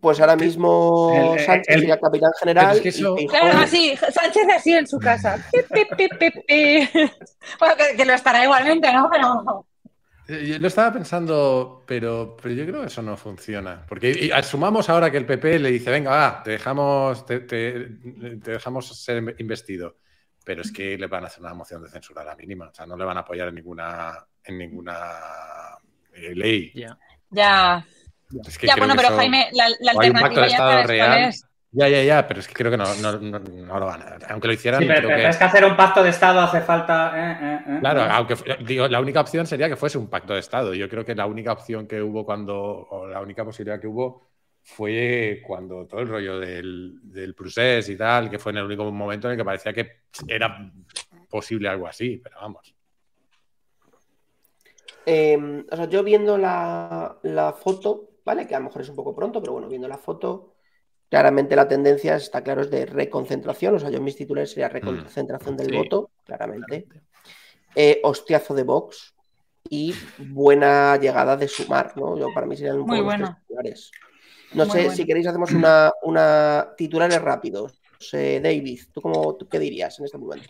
pues 0.00 0.18
ahora 0.20 0.36
mismo 0.36 1.12
El- 1.14 1.38
el- 1.38 1.44
Sánchez 1.44 1.74
el- 1.74 1.80
sería 1.80 2.00
capitán 2.00 2.30
general. 2.40 2.76
Es 2.76 2.82
que 2.82 2.88
eso- 2.88 3.14
Claro, 3.28 3.58
así, 3.58 3.94
Sánchez 3.96 4.44
así 4.56 4.72
en 4.74 4.86
su 4.86 4.98
casa. 4.98 5.36
Pi, 5.52 5.58
pi, 5.70 5.84
pi, 5.96 6.08
pi, 6.18 6.30
pi. 6.46 6.88
Bueno, 7.60 7.74
que, 7.76 7.96
que 7.96 8.04
lo 8.06 8.14
estará 8.14 8.42
igualmente, 8.42 8.90
¿no? 8.92 9.08
Pero 9.12 9.66
Yo 10.28 10.58
lo 10.58 10.68
estaba 10.68 10.92
pensando, 10.92 11.82
pero, 11.86 12.36
pero 12.40 12.54
yo 12.54 12.64
creo 12.64 12.80
que 12.82 12.86
eso 12.86 13.02
no 13.02 13.16
funciona. 13.16 13.84
Porque 13.88 14.10
y 14.10 14.30
asumamos 14.30 14.88
ahora 14.88 15.10
que 15.10 15.16
el 15.18 15.26
PP 15.26 15.58
le 15.58 15.70
dice, 15.70 15.90
venga, 15.90 16.10
va, 16.10 16.42
te 16.42 16.52
dejamos, 16.52 17.26
te, 17.26 17.40
te- 17.40 17.88
te 18.42 18.50
dejamos 18.52 18.86
ser 19.02 19.34
investido. 19.38 19.96
Pero 20.44 20.62
es 20.62 20.72
que 20.72 20.96
le 20.98 21.06
van 21.06 21.24
a 21.24 21.26
hacer 21.28 21.40
una 21.42 21.54
moción 21.54 21.82
de 21.82 21.88
censura 21.90 22.22
a 22.22 22.24
la 22.24 22.36
mínima. 22.36 22.68
O 22.68 22.74
sea, 22.74 22.86
no 22.86 22.96
le 22.96 23.04
van 23.04 23.16
a 23.16 23.20
apoyar 23.20 23.48
en 23.48 23.54
ninguna, 23.56 24.26
en 24.44 24.58
ninguna 24.58 25.00
eh, 26.14 26.34
ley. 26.34 26.72
Ya. 26.74 26.98
ya, 27.30 27.86
Es 28.46 28.58
que 28.58 28.66
ya 28.66 28.74
creo 28.74 28.86
bueno, 28.86 28.94
que 28.94 28.98
pero 28.98 29.08
eso- 29.08 29.16
Jaime, 29.18 29.48
la, 29.52 29.68
la 29.80 29.90
alternativa 29.92 30.48
ya 30.48 30.56
cuál 30.56 30.84
real. 30.88 31.28
es. 31.28 31.44
Ya, 31.74 31.88
ya, 31.88 32.02
ya, 32.02 32.28
pero 32.28 32.40
es 32.40 32.48
que 32.48 32.52
creo 32.52 32.70
que 32.70 32.76
no, 32.76 32.84
no, 32.96 33.18
no, 33.18 33.38
no 33.38 33.78
lo 33.80 33.86
van 33.86 34.02
a. 34.02 34.18
Aunque 34.28 34.48
lo 34.48 34.52
hicieran, 34.52 34.82
Sí, 34.82 34.86
pero, 34.86 35.08
creo 35.08 35.10
pero 35.10 35.22
que. 35.22 35.28
es 35.30 35.36
que 35.38 35.44
hacer 35.44 35.64
un 35.64 35.74
pacto 35.74 36.02
de 36.02 36.10
Estado 36.10 36.40
hace 36.40 36.60
falta. 36.60 37.12
eh, 37.16 37.38
eh, 37.40 37.60
eh. 37.66 37.78
Claro, 37.80 38.02
aunque 38.02 38.36
digo, 38.66 38.88
la 38.88 39.00
única 39.00 39.22
opción 39.22 39.46
sería 39.46 39.70
que 39.70 39.76
fuese 39.76 39.96
un 39.96 40.08
pacto 40.10 40.34
de 40.34 40.40
Estado. 40.40 40.74
Yo 40.74 40.86
creo 40.90 41.02
que 41.04 41.14
la 41.14 41.24
única 41.26 41.52
opción 41.52 41.86
que 41.86 42.02
hubo 42.02 42.26
cuando, 42.26 42.54
o 42.58 43.06
la 43.06 43.22
única 43.22 43.42
posibilidad 43.44 43.80
que 43.80 43.86
hubo 43.86 44.28
fue 44.62 45.42
cuando 45.46 45.86
todo 45.86 46.00
el 46.00 46.08
rollo 46.08 46.38
del, 46.38 47.00
del 47.04 47.34
procés 47.34 47.88
y 47.88 47.96
tal, 47.96 48.28
que 48.28 48.38
fue 48.38 48.52
en 48.52 48.58
el 48.58 48.64
único 48.64 48.84
momento 48.92 49.28
en 49.28 49.32
el 49.32 49.38
que 49.38 49.44
parecía 49.44 49.72
que 49.72 50.02
era 50.28 50.70
posible 51.30 51.68
algo 51.70 51.86
así, 51.88 52.18
pero 52.22 52.36
vamos. 52.40 52.74
Eh, 55.06 55.64
o 55.70 55.76
sea, 55.76 55.86
yo 55.88 56.04
viendo 56.04 56.38
la, 56.38 57.16
la 57.22 57.52
foto, 57.54 58.10
¿vale? 58.24 58.46
Que 58.46 58.54
a 58.54 58.58
lo 58.58 58.66
mejor 58.66 58.82
es 58.82 58.88
un 58.88 58.96
poco 58.96 59.14
pronto, 59.16 59.40
pero 59.40 59.52
bueno, 59.54 59.68
viendo 59.68 59.88
la 59.88 59.98
foto, 59.98 60.51
claramente 61.12 61.54
la 61.54 61.68
tendencia 61.68 62.16
está 62.16 62.42
claro 62.42 62.62
es 62.62 62.70
de 62.70 62.86
reconcentración. 62.86 63.74
O 63.74 63.78
sea, 63.78 63.90
yo 63.90 63.98
en 63.98 64.04
mis 64.04 64.16
titulares 64.16 64.48
sería 64.50 64.70
reconcentración 64.70 65.58
del 65.58 65.68
Sí. 65.68 65.76
voto, 65.76 66.10
claramente. 66.24 66.86
Eh, 67.74 68.00
hostiazo 68.02 68.54
de 68.54 68.62
Vox 68.62 69.12
y 69.68 69.94
buena 70.16 70.96
llegada 70.96 71.36
de 71.36 71.48
sumar, 71.48 71.92
¿no? 71.98 72.18
Yo, 72.18 72.28
para 72.32 72.46
mí 72.46 72.56
serían 72.56 72.80
un 72.80 72.86
Muy 72.86 73.00
poco 73.00 73.14
los 73.18 73.36
titulares. 73.40 73.90
No 74.54 74.64
Muy 74.64 74.72
sé 74.74 74.90
si 74.96 75.04
queréis 75.04 75.26
hacemos 75.26 75.52
una, 75.52 75.92
una 76.02 76.68
titulares 76.78 77.20
rápidos. 77.20 77.78
Eh, 78.14 78.40
David, 78.42 78.80
¿tú, 78.90 79.02
cómo, 79.02 79.34
tú 79.36 79.46
qué 79.48 79.58
dirías 79.58 79.98
en 79.98 80.06
este 80.06 80.16
momento? 80.16 80.48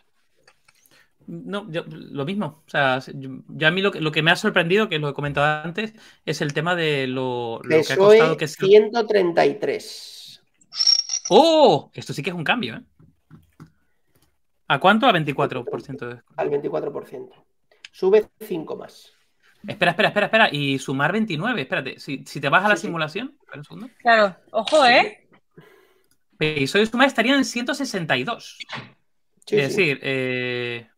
No, 1.26 1.68
yo- 1.72 1.82
lo 1.88 2.24
mismo. 2.24 2.62
O 2.64 2.70
sea, 2.70 3.00
yo, 3.14 3.30
yo 3.48 3.66
a 3.66 3.72
mí 3.72 3.82
lo 3.82 3.90
que, 3.90 4.00
lo 4.00 4.12
que 4.12 4.22
me 4.22 4.30
ha 4.30 4.36
sorprendido, 4.36 4.88
que 4.88 5.00
lo 5.00 5.08
he 5.08 5.12
comentado 5.12 5.64
antes, 5.64 5.92
es 6.24 6.40
el 6.40 6.52
tema 6.54 6.76
de 6.76 7.08
lo, 7.08 7.58
lo 7.64 7.68
que 7.68 7.74
ha 7.74 7.78
PSOE 7.80 7.96
costado 7.96 8.36
que 8.36 8.46
sea. 8.46 8.64
133. 8.68 10.20
¡Oh! 11.34 11.90
Esto 11.94 12.12
sí 12.12 12.22
que 12.22 12.30
es 12.30 12.36
un 12.36 12.44
cambio, 12.44 12.76
¿eh? 12.76 12.82
¿A 14.68 14.78
cuánto? 14.80 15.06
A 15.06 15.12
24% 15.12 15.98
de... 16.08 16.20
al 16.36 16.50
24%. 16.50 17.30
Sube 17.90 18.28
5 18.40 18.76
más. 18.76 19.12
Espera, 19.66 19.90
espera, 19.92 20.08
espera, 20.08 20.26
espera. 20.26 20.48
Y 20.50 20.78
sumar 20.78 21.12
29. 21.12 21.60
Espérate. 21.62 21.98
Si, 22.00 22.24
si 22.26 22.40
te 22.40 22.48
vas 22.48 22.64
a 22.64 22.68
la 22.68 22.76
Sí, 22.76 22.82
sí. 22.82 22.86
simulación. 22.88 23.36
Espera 23.40 23.58
un 23.58 23.64
segundo. 23.64 23.90
Claro, 23.98 24.36
ojo, 24.50 24.84
¿eh? 24.86 25.28
PSOE 26.38 26.82
y 26.82 26.86
Sumar 26.86 27.06
estarían 27.06 27.36
en 27.38 27.44
162. 27.44 28.58
Sí, 29.46 29.56
es 29.58 29.74
sí. 29.74 29.86
decir, 29.86 30.00
eh, 30.02 30.88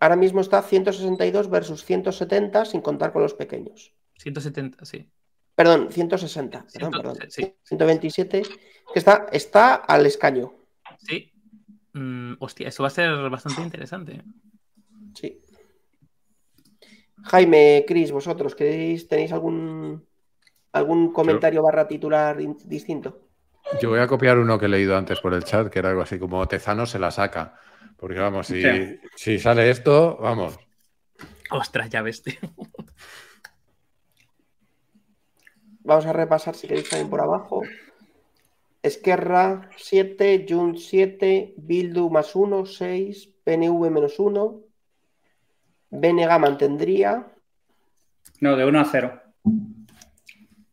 Ahora 0.00 0.16
mismo 0.16 0.40
está 0.40 0.62
162 0.62 1.50
versus 1.50 1.84
170 1.84 2.64
sin 2.64 2.80
contar 2.80 3.12
con 3.12 3.22
los 3.22 3.34
pequeños. 3.34 3.92
170, 4.18 4.84
sí. 4.84 5.08
Perdón, 5.54 5.88
160. 5.90 6.66
Perdón, 6.72 6.92
Ciento- 6.92 6.96
perdón. 6.98 7.30
sí. 7.30 7.54
127. 7.64 8.42
Que 8.42 8.98
está, 8.98 9.26
está 9.32 9.74
al 9.74 10.06
escaño. 10.06 10.54
Sí. 10.98 11.32
Mm, 11.92 12.34
hostia, 12.40 12.68
eso 12.68 12.82
va 12.82 12.88
a 12.88 12.90
ser 12.90 13.10
bastante 13.30 13.62
interesante. 13.62 14.22
Sí. 15.14 15.40
Jaime, 17.24 17.84
Cris, 17.86 18.12
vosotros, 18.12 18.54
¿queréis, 18.54 19.06
¿tenéis 19.08 19.32
algún, 19.32 20.06
algún 20.72 21.12
comentario 21.12 21.62
barra 21.62 21.86
titular 21.86 22.40
in- 22.40 22.56
distinto? 22.64 23.28
Yo 23.80 23.90
voy 23.90 24.00
a 24.00 24.06
copiar 24.06 24.38
uno 24.38 24.58
que 24.58 24.66
he 24.66 24.68
leído 24.70 24.96
antes 24.96 25.20
por 25.20 25.34
el 25.34 25.44
chat, 25.44 25.68
que 25.68 25.78
era 25.80 25.90
algo 25.90 26.02
así 26.02 26.18
como 26.18 26.46
Tezano 26.48 26.86
se 26.86 26.98
la 26.98 27.10
saca. 27.10 27.58
Porque 27.96 28.18
vamos, 28.18 28.46
si, 28.46 28.62
Sí. 28.62 28.98
si 29.14 29.38
sale 29.38 29.68
esto, 29.70 30.16
vamos. 30.20 30.58
Ostras, 31.50 31.90
ya 31.90 32.00
ves, 32.02 32.22
tío. 32.22 32.38
Vamos 35.90 36.06
a 36.06 36.12
repasar 36.12 36.54
si 36.54 36.68
queréis 36.68 36.88
también 36.88 37.10
por 37.10 37.20
abajo. 37.20 37.62
Esquerra 38.80 39.68
7, 39.76 40.46
Junts 40.48 40.86
7, 40.86 41.54
Bildu 41.56 42.08
más 42.10 42.36
1, 42.36 42.64
6, 42.64 43.28
PNV 43.42 43.90
menos 43.90 44.20
1, 44.20 44.60
BNG 45.90 46.38
mantendría. 46.38 47.26
No, 48.38 48.54
de 48.54 48.66
1 48.66 48.80
a 48.80 48.84
0. 48.84 49.20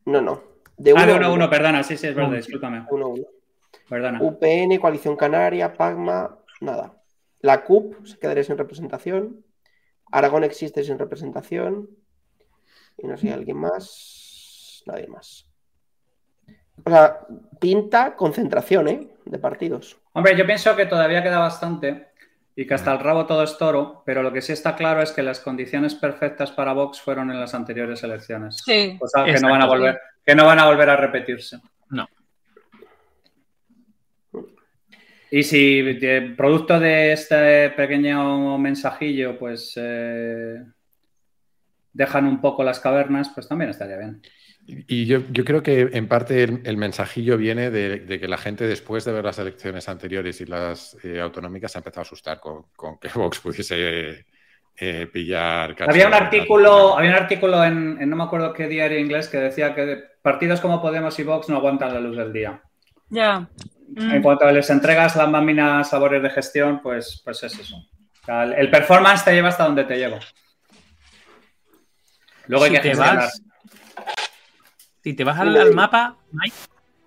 No, 0.06 0.22
no. 0.22 0.44
De 0.77 0.94
Ah, 0.95 1.07
de 1.07 1.14
1 1.14 1.15
1 1.15 1.26
a 1.26 1.34
1, 1.34 1.49
perdona, 1.49 1.81
sí, 1.81 1.98
sí, 1.98 2.06
es 2.06 2.14
verdad, 2.14 2.38
discúlpame. 2.38 2.85
1 2.88 3.07
1. 3.07 3.23
Perdona. 3.89 4.22
UPN, 4.22 4.77
Coalición 4.80 5.15
Canaria, 5.15 5.73
Pagma, 5.73 6.38
nada. 6.61 7.02
La 7.39 7.64
CUP 7.64 8.06
se 8.06 8.19
quedaría 8.19 8.44
sin 8.44 8.56
representación. 8.56 9.44
Aragón 10.11 10.44
existe 10.44 10.84
sin 10.84 10.99
representación. 10.99 11.89
Y 12.99 13.07
no 13.07 13.18
sé, 13.18 13.34
alguien 13.34 13.57
más. 13.57 14.16
Nadie 14.88 15.07
más. 15.07 15.45
O 16.85 16.89
sea, 16.89 17.19
pinta 17.59 18.15
concentración, 18.15 18.88
¿eh? 18.88 19.07
De 19.26 19.38
partidos. 19.39 19.97
Hombre, 20.14 20.38
yo 20.38 20.45
pienso 20.45 20.76
que 20.76 20.85
todavía 20.85 21.22
queda 21.22 21.39
bastante 21.39 22.07
y 22.55 22.65
que 22.65 22.73
hasta 22.73 22.93
el 22.93 22.99
rabo 22.99 23.26
todo 23.26 23.43
es 23.43 23.57
toro, 23.57 24.01
pero 24.05 24.23
lo 24.23 24.31
que 24.31 24.41
sí 24.41 24.53
está 24.53 24.76
claro 24.76 25.01
es 25.01 25.11
que 25.11 25.22
las 25.23 25.39
condiciones 25.41 25.93
perfectas 25.95 26.51
para 26.51 26.73
Vox 26.73 27.01
fueron 27.01 27.30
en 27.31 27.39
las 27.39 27.53
anteriores 27.53 28.01
elecciones. 28.03 28.61
Sí. 28.65 28.95
Cosa 28.99 29.26
que 29.26 29.31
no 29.34 29.38
Exacto, 29.38 29.51
van 29.51 29.61
a 29.61 29.65
sí. 29.65 29.69
volver, 29.69 29.99
que 30.26 30.35
no 30.35 30.45
van 30.45 30.59
a 30.59 30.65
volver 30.65 30.89
a 30.89 30.95
repetirse. 30.95 31.59
No. 31.89 32.07
Y 35.30 35.43
si 35.43 35.81
de- 35.81 36.34
producto 36.38 36.80
de 36.80 37.11
este 37.11 37.69
pequeño 37.72 38.57
mensajillo, 38.57 39.38
pues 39.38 39.73
eh, 39.76 40.64
dejan 41.91 42.26
un 42.26 42.39
poco 42.39 42.64
las 42.64 42.80
cavernas, 42.80 43.30
pues 43.34 43.47
también 43.47 43.72
estaría 43.72 43.97
bien. 43.97 44.22
Y 44.69 45.06
yo, 45.06 45.22
yo 45.31 45.45
creo 45.45 45.64
que 45.64 45.89
en 45.94 46.07
parte 46.10 46.44
el, 46.44 46.61
el 46.65 46.76
mensajillo 46.76 47.38
viene 47.38 47.72
de, 47.72 47.99
de 48.02 48.19
que 48.19 48.27
la 48.27 48.38
gente 48.38 48.68
después 48.68 49.06
de 49.06 49.14
ver 49.14 49.23
las 49.23 49.39
elecciones 49.39 49.88
anteriores 49.88 50.41
y 50.41 50.45
las 50.45 50.98
eh, 51.06 51.22
autonómicas 51.22 51.72
se 51.72 51.77
ha 51.77 51.80
empezado 51.80 52.02
a 52.02 52.03
asustar 52.03 52.39
con, 52.41 52.64
con 52.76 52.99
que 52.99 53.07
Vox 53.15 53.39
pudiese 53.39 54.26
eh, 54.76 55.07
pillar. 55.11 55.73
Había 55.88 56.07
un 56.07 56.14
artículo, 56.14 56.98
había 56.98 57.11
un 57.11 57.15
artículo 57.15 57.64
en, 57.64 57.98
en 58.02 58.10
no 58.10 58.18
me 58.18 58.23
acuerdo 58.26 58.52
qué 58.53 58.68
diario 58.68 58.99
inglés 58.99 59.30
que 59.30 59.38
decía 59.38 59.73
que 59.73 60.03
partidos 60.22 60.60
como 60.60 60.81
Podemos 60.81 61.18
y 61.18 61.23
Vox 61.23 61.48
no 61.48 61.57
aguantan 61.57 61.94
la 61.94 62.02
luz 62.02 62.18
del 62.18 62.34
día. 62.34 62.61
Ya. 63.10 63.48
En 63.95 64.19
Mm. 64.19 64.22
cuanto 64.22 64.52
les 64.52 64.69
entregas 64.69 65.15
las 65.15 65.30
máquinas 65.30 65.94
labores 65.94 66.22
de 66.22 66.30
gestión, 66.30 66.81
pues, 66.81 67.22
pues 67.23 67.41
es 67.44 67.57
eso. 67.57 67.77
O 67.77 68.26
sea, 68.26 68.44
el, 68.44 68.69
performance 68.69 69.23
te 69.23 69.31
lleva 69.31 69.48
hasta 69.48 69.64
donde 69.64 69.85
te 69.85 69.95
llevo. 69.98 70.19
Luego 72.48 72.65
hay 72.65 72.72
si 72.72 72.76
que 72.76 72.81
te 72.81 72.89
gestionar. 72.89 73.15
vas, 73.15 73.41
si 75.07 75.13
te 75.13 75.23
vas 75.23 75.39
al, 75.39 75.55
al 75.55 75.73
mapa, 75.73 76.15
Mike, 76.34 76.55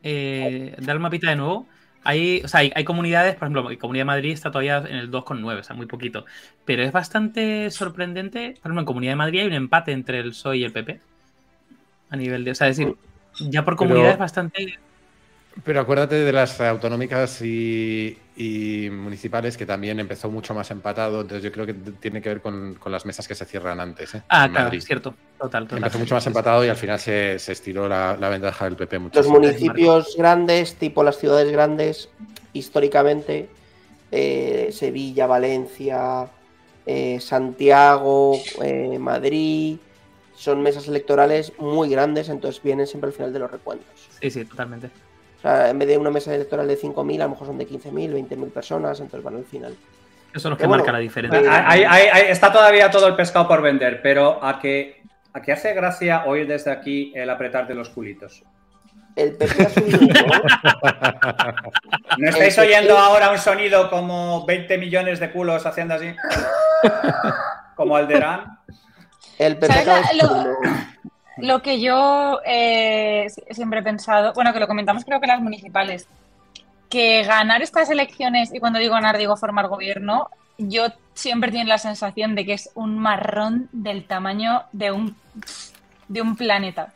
eh, 0.02 0.74
da 0.78 0.94
el 0.94 1.01
mapita 1.01 1.28
de 1.28 1.36
nuevo. 1.36 1.66
Hay, 2.02 2.40
o 2.43 2.48
sea, 2.48 2.60
hay, 2.60 2.72
hay 2.74 2.82
comunidades, 2.85 3.35
por 3.35 3.44
ejemplo, 3.44 3.68
la 3.68 3.77
Comunidad 3.77 4.01
de 4.02 4.06
Madrid 4.06 4.32
está 4.32 4.51
todavía 4.51 4.78
en 4.78 4.97
el 4.97 5.10
2,9, 5.10 5.60
o 5.60 5.62
sea, 5.62 5.77
muy 5.77 5.85
poquito. 5.85 6.24
Pero 6.64 6.82
es 6.82 6.93
bastante 6.93 7.70
sorprendente. 7.70 8.52
Por 8.62 8.70
ejemplo, 8.70 8.81
en 8.81 8.86
Comunidad 8.86 9.12
de 9.12 9.16
Madrid 9.16 9.40
hay 9.40 9.47
un 9.48 9.52
empate 9.52 9.93
entre 9.93 10.20
el 10.20 10.31
PSOE 10.31 10.56
y 10.56 10.64
el 10.64 10.72
PP. 10.72 10.98
A 12.09 12.16
nivel 12.16 12.43
de. 12.44 12.52
O 12.52 12.55
sea, 12.55 12.68
es 12.68 12.78
decir, 12.78 12.94
ya 13.39 13.66
por 13.66 13.74
Pero- 13.74 13.89
comunidad 13.89 14.12
es 14.12 14.18
bastante. 14.18 14.78
Pero 15.64 15.81
acuérdate 15.81 16.14
de 16.14 16.32
las 16.32 16.60
autonómicas 16.60 17.43
y, 17.43 18.16
y 18.36 18.89
municipales 18.90 19.56
que 19.56 19.66
también 19.66 19.98
empezó 20.01 20.31
mucho 20.31 20.55
más 20.55 20.70
empatado. 20.70 21.20
Entonces 21.22 21.43
yo 21.43 21.52
creo 21.52 21.66
que 21.66 21.74
tiene 21.74 22.22
que 22.22 22.28
ver 22.28 22.40
con, 22.40 22.74
con 22.74 22.93
las 22.93 23.05
mesas 23.05 23.27
que 23.27 23.35
se 23.35 23.44
cierran 23.44 23.81
antes. 23.81 24.14
¿eh? 24.14 24.22
Ah, 24.28 24.47
En 24.47 24.52
claro, 24.52 24.64
Madrid. 24.66 24.81
cierto. 24.81 25.14
Total, 25.39 25.64
total. 25.64 25.78
Empezó 25.78 25.98
mucho 25.98 26.14
más 26.14 26.27
empatado 26.27 26.64
y 26.64 26.68
al 26.68 26.77
final 26.77 26.98
se, 26.98 27.39
se 27.39 27.52
estiró 27.52 27.89
la, 27.89 28.16
la 28.18 28.28
ventaja 28.28 28.64
del 28.66 28.77
PP 28.77 28.98
mucho. 29.01 29.18
Los 29.20 29.28
municipios 29.28 30.14
grandes, 30.16 30.77
tipo 30.77 31.02
las 31.02 31.18
ciudades 31.18 31.51
grandes, 31.51 32.09
históricamente, 32.52 33.48
eh, 34.12 34.70
Sevilla, 34.72 35.27
Valencia, 35.27 36.27
eh, 36.86 37.18
Santiago, 37.20 38.39
eh, 38.62 38.98
Madrid, 38.98 39.78
son 40.35 40.62
mesas 40.62 40.89
electorales 40.89 41.52
muy 41.59 41.90
grandes, 41.90 42.28
entonces 42.28 42.62
vienen 42.62 42.86
siempre 42.86 43.09
al 43.09 43.14
final 43.14 43.32
de 43.32 43.39
los 43.40 43.51
recuentos. 43.51 43.89
Sí, 44.22 44.31
sí, 44.31 44.44
totalmente. 44.44 44.90
O 45.40 45.42
sea, 45.42 45.70
en 45.70 45.78
vez 45.78 45.88
de 45.88 45.96
una 45.98 46.10
mesa 46.10 46.34
electoral 46.34 46.68
de 46.68 46.76
5.000, 46.78 47.20
a 47.20 47.24
lo 47.24 47.30
mejor 47.30 47.46
son 47.46 47.56
de 47.58 47.66
15.000, 47.66 48.12
20.000 48.28 48.50
personas, 48.52 49.00
entonces 49.00 49.24
van 49.24 49.36
al 49.36 49.44
final. 49.44 49.74
Eso 50.34 50.48
es 50.48 50.50
lo 50.50 50.56
que 50.56 50.66
bueno, 50.66 50.82
marca 50.84 50.92
la 50.92 50.98
diferencia. 50.98 51.40
eh, 51.40 51.48
Ahí- 51.66 51.84
ahí- 51.88 52.08
ahí 52.12 52.22
está 52.28 52.52
todavía 52.52 52.90
todo 52.90 53.06
el 53.08 53.16
pescado 53.16 53.48
por 53.48 53.62
vender, 53.62 54.00
pero 54.02 54.44
a 54.44 54.58
que, 54.60 55.02
a 55.32 55.40
que 55.42 55.52
hace 55.52 55.72
gracia 55.72 56.24
oír 56.26 56.46
desde 56.46 56.70
aquí 56.70 57.12
el 57.16 57.28
apretar 57.30 57.66
de 57.66 57.74
los 57.74 57.88
culitos. 57.88 58.42
El 59.16 59.32
PP 59.36 59.62
ha 59.64 59.68
subido 59.70 59.98
un 60.00 60.08
poco. 60.08 60.46
¿No 62.18 62.28
estáis 62.28 62.56
El 62.58 62.64
PP 62.64 62.68
oyendo 62.76 62.98
ahora 62.98 63.30
un 63.30 63.38
sonido 63.38 63.90
como 63.90 64.44
20 64.46 64.78
millones 64.78 65.18
de 65.20 65.30
culos 65.32 65.66
haciendo 65.66 65.94
así? 65.94 66.14
Como 67.74 67.96
Alderán. 67.96 68.58
El 69.38 69.56
PP 69.56 69.66
¿Sabes 69.72 69.82
acaba 69.88 70.00
de 70.08 70.16
lo- 70.16 70.28
subir 70.28 70.46
un- 70.70 70.89
Lo 71.42 71.62
que 71.62 71.80
yo 71.80 72.40
eh, 72.44 73.26
si- 73.30 73.54
siempre 73.54 73.80
he 73.80 73.82
pensado, 73.82 74.32
bueno, 74.34 74.52
que 74.52 74.60
lo 74.60 74.66
comentamos 74.66 75.04
creo 75.04 75.20
que 75.20 75.26
las 75.26 75.40
municipales, 75.40 76.06
que 76.88 77.22
ganar 77.22 77.62
estas 77.62 77.90
elecciones, 77.90 78.52
y 78.52 78.58
cuando 78.60 78.78
digo 78.78 78.94
ganar 78.94 79.16
digo 79.18 79.36
formar 79.36 79.68
gobierno, 79.68 80.28
yo 80.58 80.86
siempre 81.14 81.50
tengo 81.52 81.64
la 81.64 81.78
sensación 81.78 82.34
de 82.34 82.44
que 82.44 82.54
es 82.54 82.70
un 82.74 82.98
marrón 82.98 83.68
del 83.72 84.04
tamaño 84.06 84.64
de 84.72 84.90
un, 84.92 85.16
de 86.08 86.20
un 86.22 86.36
planeta. 86.36 86.92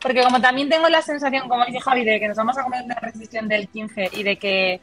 Porque 0.00 0.22
como 0.22 0.40
también 0.40 0.68
tengo 0.68 0.88
la 0.88 1.02
sensación, 1.02 1.48
como 1.48 1.64
dice 1.64 1.80
Javi, 1.80 2.04
de 2.04 2.20
que 2.20 2.28
nos 2.28 2.36
vamos 2.36 2.56
a 2.56 2.62
comer 2.62 2.84
una 2.84 2.94
recesión 2.96 3.48
del 3.48 3.68
15 3.68 4.10
y 4.12 4.22
de 4.22 4.36
que 4.36 4.80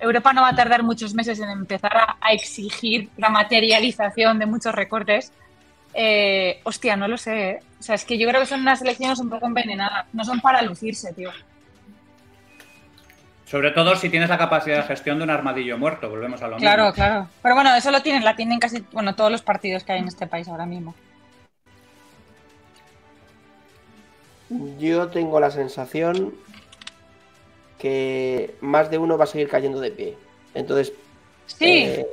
Europa 0.00 0.32
no 0.32 0.42
va 0.42 0.48
a 0.50 0.56
tardar 0.56 0.82
muchos 0.82 1.14
meses 1.14 1.38
en 1.40 1.50
empezar 1.50 1.92
a 2.20 2.32
exigir 2.32 3.10
la 3.18 3.28
materialización 3.28 4.38
de 4.38 4.46
muchos 4.46 4.74
recortes, 4.74 5.32
eh, 5.94 6.60
hostia, 6.64 6.96
no 6.96 7.08
lo 7.08 7.16
sé. 7.16 7.50
¿eh? 7.50 7.60
O 7.80 7.82
sea, 7.82 7.94
es 7.94 8.04
que 8.04 8.18
yo 8.18 8.28
creo 8.28 8.40
que 8.40 8.46
son 8.46 8.60
unas 8.60 8.82
elecciones 8.82 9.18
un 9.20 9.30
poco 9.30 9.46
envenenadas. 9.46 10.06
No 10.12 10.24
son 10.24 10.40
para 10.40 10.62
lucirse, 10.62 11.12
tío. 11.12 11.30
Sobre 13.46 13.70
todo 13.72 13.94
si 13.94 14.08
tienes 14.08 14.30
la 14.30 14.38
capacidad 14.38 14.78
de 14.78 14.82
gestión 14.84 15.18
de 15.18 15.24
un 15.24 15.30
armadillo 15.30 15.78
muerto, 15.78 16.08
volvemos 16.08 16.42
a 16.42 16.48
lo 16.48 16.56
Claro, 16.56 16.84
mismo. 16.84 16.94
claro. 16.94 17.28
Pero 17.42 17.54
bueno, 17.54 17.74
eso 17.74 17.90
lo 17.90 18.02
tienen, 18.02 18.24
la 18.24 18.34
tienen 18.36 18.58
casi, 18.58 18.84
bueno, 18.92 19.14
todos 19.14 19.30
los 19.30 19.42
partidos 19.42 19.84
que 19.84 19.92
hay 19.92 20.00
en 20.00 20.08
este 20.08 20.26
país 20.26 20.48
ahora 20.48 20.66
mismo. 20.66 20.94
Yo 24.78 25.08
tengo 25.08 25.40
la 25.40 25.50
sensación 25.50 26.34
que 27.78 28.54
más 28.60 28.90
de 28.90 28.98
uno 28.98 29.18
va 29.18 29.24
a 29.24 29.28
seguir 29.28 29.48
cayendo 29.48 29.80
de 29.80 29.90
pie. 29.90 30.16
Entonces, 30.54 30.92
Sí, 31.46 31.66
eh, 31.84 32.06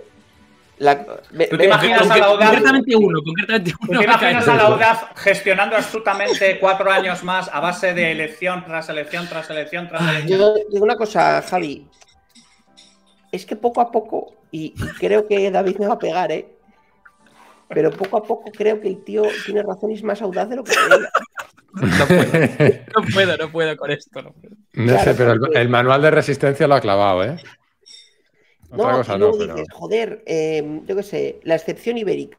la- 0.82 1.06
ve- 1.32 1.48
¿Tú 1.48 1.58
te 1.58 1.66
imaginas 1.66 2.10
a 2.10 2.18
la 2.18 2.26
audaz? 2.26 2.49
Concretamente 2.49 2.95
uno, 2.95 3.20
concretamente 3.24 3.72
¿Tú 3.72 3.88
te 3.88 4.03
imaginas 4.03 4.48
a 4.48 4.56
la 4.56 4.64
audaz 4.64 5.06
gestionando 5.16 5.76
astutamente 5.76 6.60
cuatro 6.60 6.91
años 6.91 7.24
más 7.24 7.49
a 7.53 7.60
base 7.60 7.94
de 7.94 8.12
elección 8.12 8.66
tras 8.66 8.90
elección 8.90 9.28
tras 9.28 9.49
elección 9.49 9.88
tras 9.88 10.02
elección? 10.02 10.40
Yo 10.40 10.53
digo 10.72 10.84
una 10.84 10.95
cosa, 10.95 11.41
Javi. 11.44 11.88
Es 13.32 13.45
que 13.45 13.56
poco 13.56 13.80
a 13.80 13.91
poco, 13.91 14.34
y, 14.52 14.74
y 14.76 14.88
creo 14.99 15.28
que 15.28 15.49
David 15.52 15.78
me 15.78 15.88
va 15.88 15.94
a 15.94 15.99
pegar, 15.99 16.32
¿eh? 16.32 16.48
Pero 17.70 17.90
poco 17.91 18.18
a 18.18 18.24
poco 18.24 18.52
creo 18.52 18.82
que 18.82 18.90
el 18.90 19.03
tío 19.06 19.24
tiene 19.45 19.64
razón 19.64 19.91
y 19.91 19.94
es 19.94 20.03
más 20.03 20.22
audaz 20.22 20.49
de 20.49 20.58
lo 20.58 20.64
que 20.64 20.74
creía. 20.74 21.10
No 21.74 22.06
puedo, 22.06 22.24
no 22.98 23.14
puedo, 23.14 23.38
no 23.38 23.52
puedo 23.52 23.78
con 23.78 23.91
esto. 23.91 24.22
No 24.22 24.32
puedo. 24.34 24.56
No 24.74 24.99
sé, 24.99 25.14
pero 25.14 25.34
el 25.53 25.70
manual 25.70 26.02
de 26.02 26.12
resistencia 26.12 26.68
lo 26.68 26.76
ha 26.76 26.82
clavado, 26.82 27.24
¿eh? 27.24 27.38
Otra 28.72 28.93
No, 28.93 28.98
cosa 28.98 29.14
y 29.14 29.18
no, 29.18 29.31
luego 29.31 29.38
pero. 29.38 29.56
dices, 29.56 29.68
joder, 29.72 30.23
eh, 30.26 30.81
yo 30.85 30.95
qué 30.95 31.03
sé, 31.03 31.39
la 31.43 31.56
excepción 31.56 31.98
ibérica. 31.98 32.38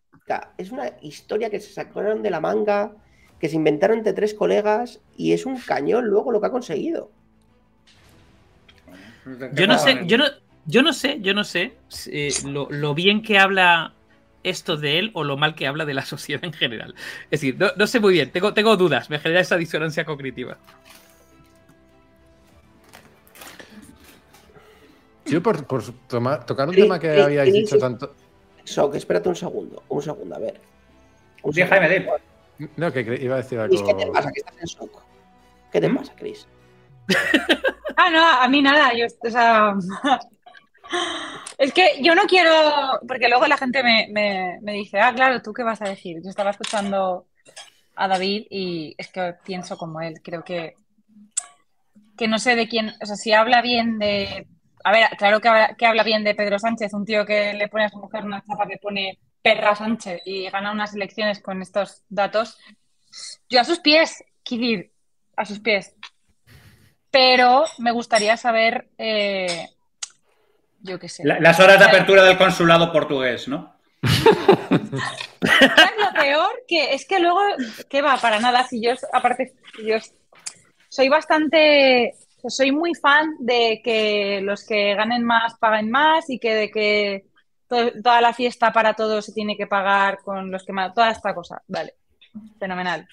Es 0.57 0.71
una 0.73 0.97
historia 1.03 1.51
que 1.51 1.61
se 1.61 1.73
sacaron 1.73 2.23
de 2.23 2.31
la 2.31 2.41
manga, 2.41 2.97
que 3.39 3.49
se 3.51 3.57
inventaron 3.57 3.99
entre 3.99 4.15
tres 4.15 4.33
colegas 4.35 5.03
y 5.17 5.33
es 5.33 5.45
un 5.47 5.61
cañón 5.61 6.07
luego 6.07 6.33
lo 6.33 6.41
que 6.41 6.47
ha 6.47 6.51
conseguido. 6.51 7.13
Yo 9.51 9.67
no 9.67 9.79
sé, 9.79 10.01
yo 10.07 10.19
no, 10.19 10.25
yo 10.65 10.83
no 10.83 10.93
sé, 10.93 11.19
yo 11.21 11.35
no 11.35 11.45
sé 11.45 11.79
eh, 12.07 12.39
lo, 12.43 12.69
lo 12.71 12.95
bien 12.95 13.23
que 13.23 13.39
habla 13.39 13.95
esto 14.43 14.77
de 14.77 14.99
él 14.99 15.11
o 15.15 15.23
lo 15.25 15.37
mal 15.37 15.55
que 15.55 15.67
habla 15.67 15.85
de 15.85 15.95
la 15.95 16.05
sociedad 16.07 16.45
en 16.45 16.53
general. 16.53 16.95
Es 17.31 17.41
decir, 17.41 17.57
no, 17.59 17.69
no 17.77 17.87
sé 17.87 18.01
muy 18.01 18.15
bien, 18.15 18.31
tengo, 18.33 18.55
tengo 18.55 18.77
dudas, 18.77 19.11
me 19.11 19.19
genera 19.19 19.41
esa 19.41 19.57
disonancia 19.57 20.05
cognitiva. 20.05 20.59
Yo 25.33 25.43
por, 25.43 25.67
por 25.67 25.83
tomar- 26.09 26.45
tocar 26.47 26.69
un 26.69 26.75
tema 26.75 26.99
que 26.99 27.21
habíais 27.21 27.53
dicho 27.53 27.79
tanto. 27.79 28.15
Que 28.65 28.99
espérate 28.99 29.29
un 29.29 29.37
segundo, 29.37 29.83
un 29.89 30.03
segundo, 30.03 30.37
a 30.37 30.39
ver. 30.39 30.61
Un 31.43 31.53
segundo. 31.53 31.77
Jaime, 31.77 31.99
di. 32.59 32.69
No, 32.77 32.93
que 32.93 33.01
iba 33.21 33.35
a 33.35 33.39
decir 33.39 33.59
Cris, 33.67 33.81
algo. 33.81 33.87
¿qué 33.99 34.05
te 34.05 34.11
pasa? 34.13 34.31
Que 34.31 34.41
estás 34.41 34.57
en 34.59 34.65
shock. 34.67 35.03
¿Qué 35.73 35.81
te 35.81 35.91
pasa, 35.91 36.13
Chris? 36.17 36.47
Ah, 37.95 38.09
no, 38.11 38.27
a 38.27 38.49
mí 38.49 38.63
nada, 38.63 38.95
yo, 38.95 39.05
o 39.07 39.31
sea, 39.31 39.75
es 41.59 41.73
que 41.75 42.03
yo 42.03 42.15
no 42.15 42.23
quiero, 42.23 42.51
porque 43.07 43.29
luego 43.29 43.47
la 43.47 43.57
gente 43.59 43.83
me, 43.83 44.09
me- 44.11 44.59
me 44.63 44.73
dice, 44.73 44.99
ah, 44.99 45.13
claro, 45.15 45.43
¿tú 45.43 45.53
qué 45.53 45.63
vas 45.63 45.83
a 45.83 45.89
decir? 45.89 46.21
Yo 46.25 46.31
estaba 46.31 46.51
escuchando 46.51 47.27
a 47.95 48.09
David 48.09 48.47
y 48.51 48.95
es 48.97 49.09
que 49.09 49.35
pienso 49.45 49.77
como 49.77 50.01
él, 50.01 50.21
creo 50.23 50.43
que, 50.43 50.75
que 52.17 52.29
no 52.29 52.39
sé 52.39 52.57
de 52.57 52.67
quién, 52.67 52.93
o 53.01 53.07
sea, 53.07 53.17
si 53.17 53.33
habla 53.35 53.61
bien 53.61 53.99
de, 53.99 54.47
a 54.85 54.93
ver, 54.93 55.09
claro 55.19 55.41
que 55.41 55.49
habla, 55.49 55.75
que 55.77 55.87
habla 55.87 56.03
bien 56.03 56.25
de 56.25 56.35
Pedro 56.35 56.59
Sánchez, 56.59 56.93
un 56.95 57.05
tío 57.05 57.25
que 57.27 57.53
le 57.55 57.69
pone 57.69 57.85
a 57.85 57.89
su 57.89 57.99
mujer 57.99 58.25
una 58.25 58.43
chapa 58.47 58.67
que 58.67 58.79
pone 58.79 59.19
perra 59.43 59.75
Sánchez 59.75 60.23
y 60.25 60.49
gana 60.51 60.73
unas 60.73 60.95
elecciones 60.95 61.41
con 61.41 61.61
estos 61.63 62.03
datos, 62.09 62.59
yo 63.49 63.61
a 63.61 63.65
sus 63.65 63.81
pies, 63.81 64.23
decir, 64.49 64.93
a 65.37 65.45
sus 65.45 65.61
pies 65.61 65.95
pero 67.11 67.65
me 67.77 67.93
gustaría 67.93 68.39
saber, 68.39 68.89
eh, 68.97 69.69
yo 70.81 70.99
qué 70.99 71.11
sé. 71.11 71.23
La- 71.27 71.39
las 71.41 71.61
horas 71.61 71.79
de 71.79 71.85
apertura 71.85 72.23
del 72.23 72.39
consulado 72.39 72.91
portugués, 72.91 73.49
¿no? 73.49 73.77
¿Sabes 74.73 75.93
lo 75.99 76.13
peor? 76.19 76.63
Que 76.67 76.95
es 76.95 77.07
que 77.07 77.21
luego, 77.21 77.41
¿qué 77.91 78.01
va? 78.01 78.17
Para 78.17 78.41
nada, 78.41 78.67
si 78.67 78.83
yo, 78.83 78.93
aparte, 79.13 79.53
yo 79.87 79.97
soy 80.89 81.09
bastante, 81.11 82.15
soy 82.49 82.73
muy 82.73 82.95
fan 82.95 83.37
de 83.39 83.81
que 83.85 84.41
los 84.43 84.67
que 84.67 84.95
ganen 84.95 85.25
más 85.25 85.55
paguen 85.59 85.91
más 85.91 86.29
y 86.31 86.39
que 86.39 86.55
de 86.55 86.71
que 86.71 87.25
to- 87.69 87.93
toda 88.03 88.21
la 88.21 88.33
fiesta 88.33 88.73
para 88.73 88.95
todos 88.95 89.25
se 89.27 89.33
tiene 89.33 89.57
que 89.57 89.67
pagar 89.67 90.19
con 90.25 90.51
los 90.51 90.65
que 90.65 90.73
más, 90.73 90.95
toda 90.95 91.11
esta 91.11 91.35
cosa, 91.35 91.63
vale, 91.69 91.95
fenomenal. 92.59 93.07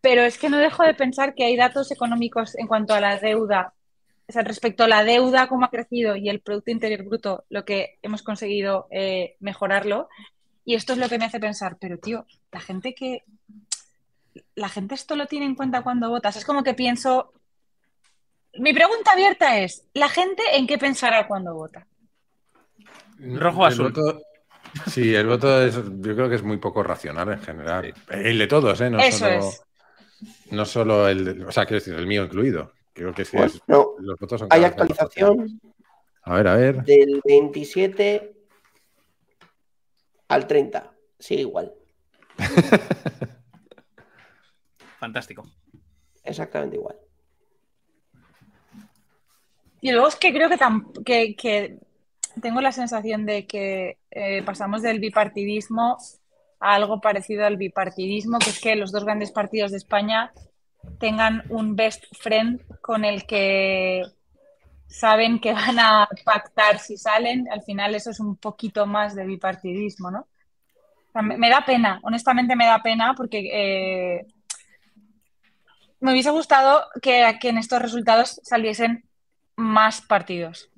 Pero 0.00 0.22
es 0.22 0.38
que 0.38 0.48
no 0.48 0.58
dejo 0.58 0.82
de 0.82 0.94
pensar 0.94 1.34
que 1.34 1.44
hay 1.44 1.56
datos 1.56 1.90
económicos 1.90 2.56
en 2.56 2.66
cuanto 2.66 2.94
a 2.94 3.00
la 3.00 3.18
deuda, 3.18 3.74
o 4.28 4.32
sea, 4.32 4.42
respecto 4.42 4.84
a 4.84 4.88
la 4.88 5.04
deuda, 5.04 5.48
cómo 5.48 5.64
ha 5.66 5.70
crecido 5.70 6.16
y 6.16 6.28
el 6.28 6.40
Producto 6.40 6.70
Interior 6.70 7.02
Bruto, 7.04 7.44
lo 7.50 7.64
que 7.64 7.98
hemos 8.02 8.22
conseguido 8.22 8.86
eh, 8.90 9.36
mejorarlo. 9.40 10.08
Y 10.64 10.74
esto 10.74 10.92
es 10.92 10.98
lo 11.00 11.08
que 11.08 11.18
me 11.18 11.24
hace 11.24 11.40
pensar, 11.40 11.76
pero 11.80 11.98
tío, 11.98 12.26
la 12.52 12.60
gente 12.60 12.94
que. 12.94 13.24
La 14.54 14.68
gente 14.68 14.94
esto 14.94 15.16
lo 15.16 15.26
tiene 15.26 15.46
en 15.46 15.56
cuenta 15.56 15.82
cuando 15.82 16.08
votas. 16.10 16.36
Es 16.36 16.44
como 16.44 16.62
que 16.62 16.74
pienso. 16.74 17.32
Mi 18.58 18.72
pregunta 18.72 19.12
abierta 19.12 19.58
es: 19.60 19.86
¿la 19.94 20.08
gente 20.08 20.42
en 20.54 20.66
qué 20.66 20.78
pensará 20.78 21.26
cuando 21.26 21.54
vota? 21.54 21.86
Rojo 23.18 23.60
o 23.60 23.66
El 23.66 23.72
azul. 23.72 23.92
voto- 23.92 24.22
sí, 24.90 25.14
el 25.14 25.26
voto 25.26 25.62
es, 25.62 25.74
yo 25.76 26.14
creo 26.14 26.28
que 26.28 26.34
es 26.36 26.42
muy 26.42 26.56
poco 26.58 26.82
racional 26.82 27.30
en 27.32 27.40
general. 27.40 27.94
El 28.08 28.38
de 28.38 28.46
todos, 28.46 28.80
¿eh? 28.80 28.90
No 28.90 28.98
Eso 28.98 29.18
solo, 29.18 29.38
es. 29.48 29.62
No 30.50 30.64
solo 30.64 31.08
el, 31.08 31.24
de- 31.38 31.44
o 31.44 31.52
sea, 31.52 31.64
quiero 31.66 31.80
decir, 31.80 31.94
el 31.94 32.06
mío 32.06 32.24
incluido. 32.24 32.72
Creo 32.92 33.14
que 33.14 33.24
sí 33.24 33.36
es- 33.36 33.60
no, 33.66 33.94
los 33.98 34.18
votos 34.18 34.40
son 34.40 34.48
hay 34.50 34.64
actualización 34.64 35.60
A 36.22 36.34
ver, 36.34 36.48
a 36.48 36.56
ver. 36.56 36.82
del 36.84 37.20
27 37.24 38.34
al 40.28 40.46
30. 40.46 40.92
Sigue 41.18 41.42
igual. 41.42 41.72
Fantástico. 44.98 45.46
Exactamente 46.24 46.76
igual. 46.76 46.96
Y 49.80 49.92
luego 49.92 50.08
es 50.08 50.16
que 50.16 50.32
creo 50.32 50.48
que, 51.04 51.36
que, 51.36 51.78
tengo 52.40 52.60
la 52.60 52.72
sensación 52.72 53.26
de 53.26 53.46
que 53.46 53.98
eh, 54.10 54.42
pasamos 54.42 54.82
del 54.82 55.00
bipartidismo 55.00 55.98
a 56.60 56.74
algo 56.74 57.00
parecido 57.00 57.46
al 57.46 57.56
bipartidismo, 57.56 58.38
que 58.38 58.50
es 58.50 58.60
que 58.60 58.76
los 58.76 58.92
dos 58.92 59.04
grandes 59.04 59.32
partidos 59.32 59.70
de 59.70 59.78
España 59.78 60.32
tengan 60.98 61.42
un 61.48 61.76
best 61.76 62.04
friend 62.18 62.62
con 62.80 63.04
el 63.04 63.26
que 63.26 64.02
saben 64.86 65.40
que 65.40 65.52
van 65.52 65.78
a 65.78 66.08
pactar 66.24 66.78
si 66.78 66.96
salen. 66.96 67.50
Al 67.50 67.62
final 67.62 67.94
eso 67.94 68.10
es 68.10 68.20
un 68.20 68.36
poquito 68.36 68.86
más 68.86 69.14
de 69.14 69.24
bipartidismo, 69.24 70.10
¿no? 70.10 70.26
Me 71.22 71.50
da 71.50 71.64
pena, 71.66 71.98
honestamente 72.04 72.54
me 72.54 72.66
da 72.66 72.82
pena 72.82 73.14
porque 73.16 73.48
eh, 73.52 74.26
me 75.98 76.12
hubiese 76.12 76.30
gustado 76.30 76.84
que, 77.02 77.36
que 77.40 77.48
en 77.48 77.58
estos 77.58 77.82
resultados 77.82 78.40
saliesen 78.44 79.09
más 79.60 80.00
partidos. 80.00 80.70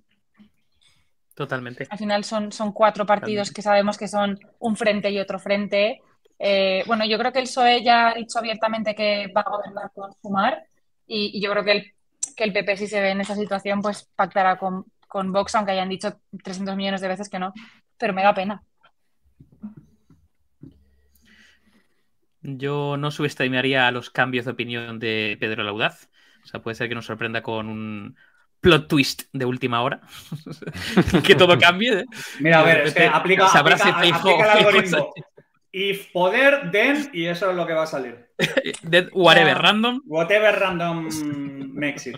Totalmente. 1.35 1.87
Al 1.89 1.99
final 1.99 2.25
son, 2.25 2.53
son 2.53 2.73
cuatro 2.73 3.07
partidos 3.07 3.51
que 3.51 3.63
sabemos 3.63 3.97
que 3.97 4.09
son 4.09 4.39
un 4.59 4.77
frente 4.77 5.11
y 5.11 5.19
otro 5.19 5.39
frente. 5.39 6.03
Eh, 6.39 6.83
bueno, 6.87 7.07
yo 7.07 7.19
creo 7.19 7.33
que 7.33 7.39
el 7.39 7.47
PSOE 7.47 7.83
ya 7.83 8.09
ha 8.09 8.15
dicho 8.15 8.39
abiertamente 8.39 8.95
que 8.95 9.33
va 9.35 9.43
a 9.43 9.51
gobernar 9.51 9.91
con 9.95 10.13
Sumar 10.21 10.67
y, 11.07 11.31
y 11.39 11.41
yo 11.41 11.51
creo 11.53 11.65
que 11.65 11.73
el, 11.73 11.93
que 12.37 12.45
el 12.45 12.53
PP 12.53 12.77
si 12.77 12.87
se 12.87 13.01
ve 13.01 13.11
en 13.11 13.21
esa 13.21 13.35
situación 13.35 13.81
pues 13.81 14.09
pactará 14.15 14.59
con, 14.59 14.85
con 15.09 15.33
Vox, 15.33 15.55
aunque 15.55 15.73
hayan 15.73 15.89
dicho 15.89 16.21
300 16.43 16.77
millones 16.77 17.01
de 17.01 17.09
veces 17.09 17.29
que 17.29 17.39
no. 17.39 17.53
Pero 17.99 18.13
me 18.13 18.23
da 18.23 18.35
pena. 18.35 18.63
Yo 22.41 22.97
no 22.97 23.11
subestimaría 23.11 23.91
los 23.91 24.11
cambios 24.11 24.47
de 24.47 24.53
opinión 24.53 24.99
de 24.99 25.37
Pedro 25.39 25.63
Laudaz. 25.63 26.09
O 26.45 26.47
sea, 26.47 26.61
puede 26.61 26.75
ser 26.75 26.89
que 26.89 26.95
nos 26.95 27.07
sorprenda 27.07 27.43
con 27.43 27.69
un 27.69 28.17
plot 28.63 28.89
twist 28.89 29.25
de 29.33 29.45
última 29.45 29.83
hora. 29.83 30.01
que 31.27 31.35
todo 31.35 31.59
cambie. 31.59 32.01
¿eh? 32.01 32.05
Mira, 32.41 32.61
a 32.61 32.63
ver, 32.63 32.87
es 32.87 32.95
que 32.95 33.01
repente 33.01 33.19
aplica, 33.19 33.47
aplica, 33.47 33.99
aplica 34.17 34.45
el 34.45 34.51
algoritmo. 34.59 35.13
If 35.73 36.13
poder, 36.13 36.71
then, 36.71 37.11
y 37.13 37.27
eso 37.27 37.51
es 37.51 37.57
lo 37.57 37.67
que 37.67 37.73
va 37.73 37.83
a 37.83 37.87
salir. 37.87 38.29
Dead 38.83 39.09
whatever, 39.13 39.59
random. 39.59 40.03
Whatever 40.07 40.59
random 40.59 41.09
makes 41.75 42.09
it. 42.09 42.17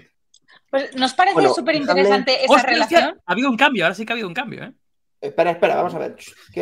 Pues, 0.71 0.95
¿Nos 0.97 1.15
parece 1.15 1.35
Bueno, 1.35 1.55
súper 1.55 1.77
interesante 1.77 2.45
esa 2.45 2.63
relación? 2.63 3.21
ha 3.25 3.33
habido 3.33 3.49
un 3.49 3.57
cambio, 3.57 3.85
ahora 3.85 3.95
sí 3.95 4.05
que 4.05 4.13
ha 4.13 4.15
habido 4.15 4.29
un 4.29 4.35
cambio, 4.35 4.65
¿eh? 4.65 4.73
Espera, 5.21 5.53
espera, 5.53 5.77
vamos 5.77 5.95
a 5.95 5.99
ver. 5.99 6.17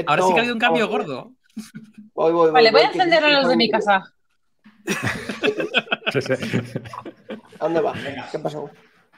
Ahora 0.07 0.23
sí 0.23 0.33
que 0.33 0.39
ha 0.39 0.43
habido 0.43 0.55
un 0.55 0.61
cambio 0.61 0.87
ver. 0.87 0.99
gordo. 0.99 1.33
Voy, 2.15 2.33
voy, 2.33 2.33
voy, 2.33 2.51
Vale, 2.53 2.71
voy 2.71 2.83
a 2.83 2.87
encender 2.87 3.25
a 3.25 3.31
los 3.31 3.49
de 3.49 3.57
mi 3.57 3.71
casa. 3.71 4.03
¿A 7.59 7.65
dónde 7.65 7.81
va? 7.81 7.95
¿Qué 8.31 8.39
pasó? 8.39 8.71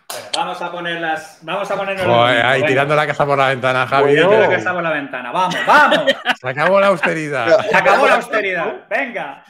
Bueno, 0.09 0.29
vamos 0.37 0.63
a 0.63 0.71
poner 0.71 1.01
las. 1.01 1.39
Vamos 1.43 1.71
a 1.71 1.77
ponernos. 1.77 2.07
Joder, 2.07 2.45
ahí 2.47 2.61
Venga, 2.61 2.67
tirando 2.69 2.95
la 2.97 3.07
casa 3.07 3.27
por 3.27 3.39
la 3.39 3.49
ventana, 3.49 3.87
Javi. 3.87 4.13
Bueno. 4.13 4.29
tira 4.29 4.41
la 4.41 4.49
casa 4.57 4.73
por 4.73 4.83
la 4.83 4.91
ventana. 4.91 5.33
Vamos, 5.33 5.57
vamos. 5.67 6.13
Se 6.41 6.49
acabó 6.49 6.81
la 6.81 6.87
austeridad. 6.89 7.67
Se 7.71 7.77
acabó 7.77 8.07
la 8.07 8.15
austeridad. 8.17 8.87
Venga. 8.89 9.45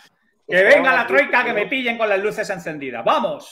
Que 0.46 0.62
venga 0.62 0.92
la 0.94 1.06
troika, 1.06 1.42
que 1.44 1.52
me 1.54 1.66
pillen 1.66 1.96
con 1.98 2.08
las 2.08 2.20
luces 2.20 2.48
encendidas. 2.50 3.04
¡Vamos! 3.04 3.48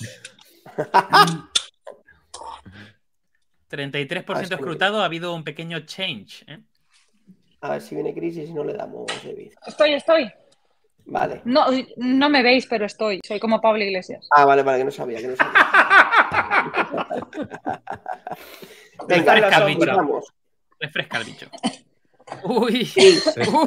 33% 3.71 4.25
Ah, 4.29 4.45
sí. 4.45 4.55
escrutado, 4.55 5.01
ha 5.01 5.07
habido 5.07 5.35
un 5.35 5.45
pequeño 5.45 5.81
change. 5.81 6.45
¿eh? 6.47 6.59
A 7.63 7.71
ver 7.71 7.81
si 7.81 7.95
viene 7.95 8.13
crisis 8.13 8.49
y 8.51 8.53
no 8.53 8.63
le 8.65 8.75
damos 8.75 9.07
David. 9.25 9.53
Estoy, 9.67 9.95
estoy. 9.95 10.31
Vale. 11.05 11.41
No, 11.45 11.67
no 11.97 12.29
me 12.29 12.43
veis, 12.43 12.67
pero 12.67 12.85
estoy. 12.87 13.21
Soy 13.27 13.41
como 13.41 13.61
Pablo 13.61 13.83
Iglesias. 13.83 14.27
Ah, 14.31 14.45
vale, 14.45 14.63
vale, 14.63 14.79
que 14.79 14.85
no 14.85 14.91
sabía, 14.91 15.19
que 15.19 15.29
no 15.29 15.37
sabía. 15.37 15.53
Venga, 19.09 19.59
sombra. 19.59 19.97
vamos. 19.97 20.33
Refresca 20.79 21.19
el 21.19 21.25
bicho. 21.25 21.47
Uy, 22.45 22.87
Sí, 22.87 23.19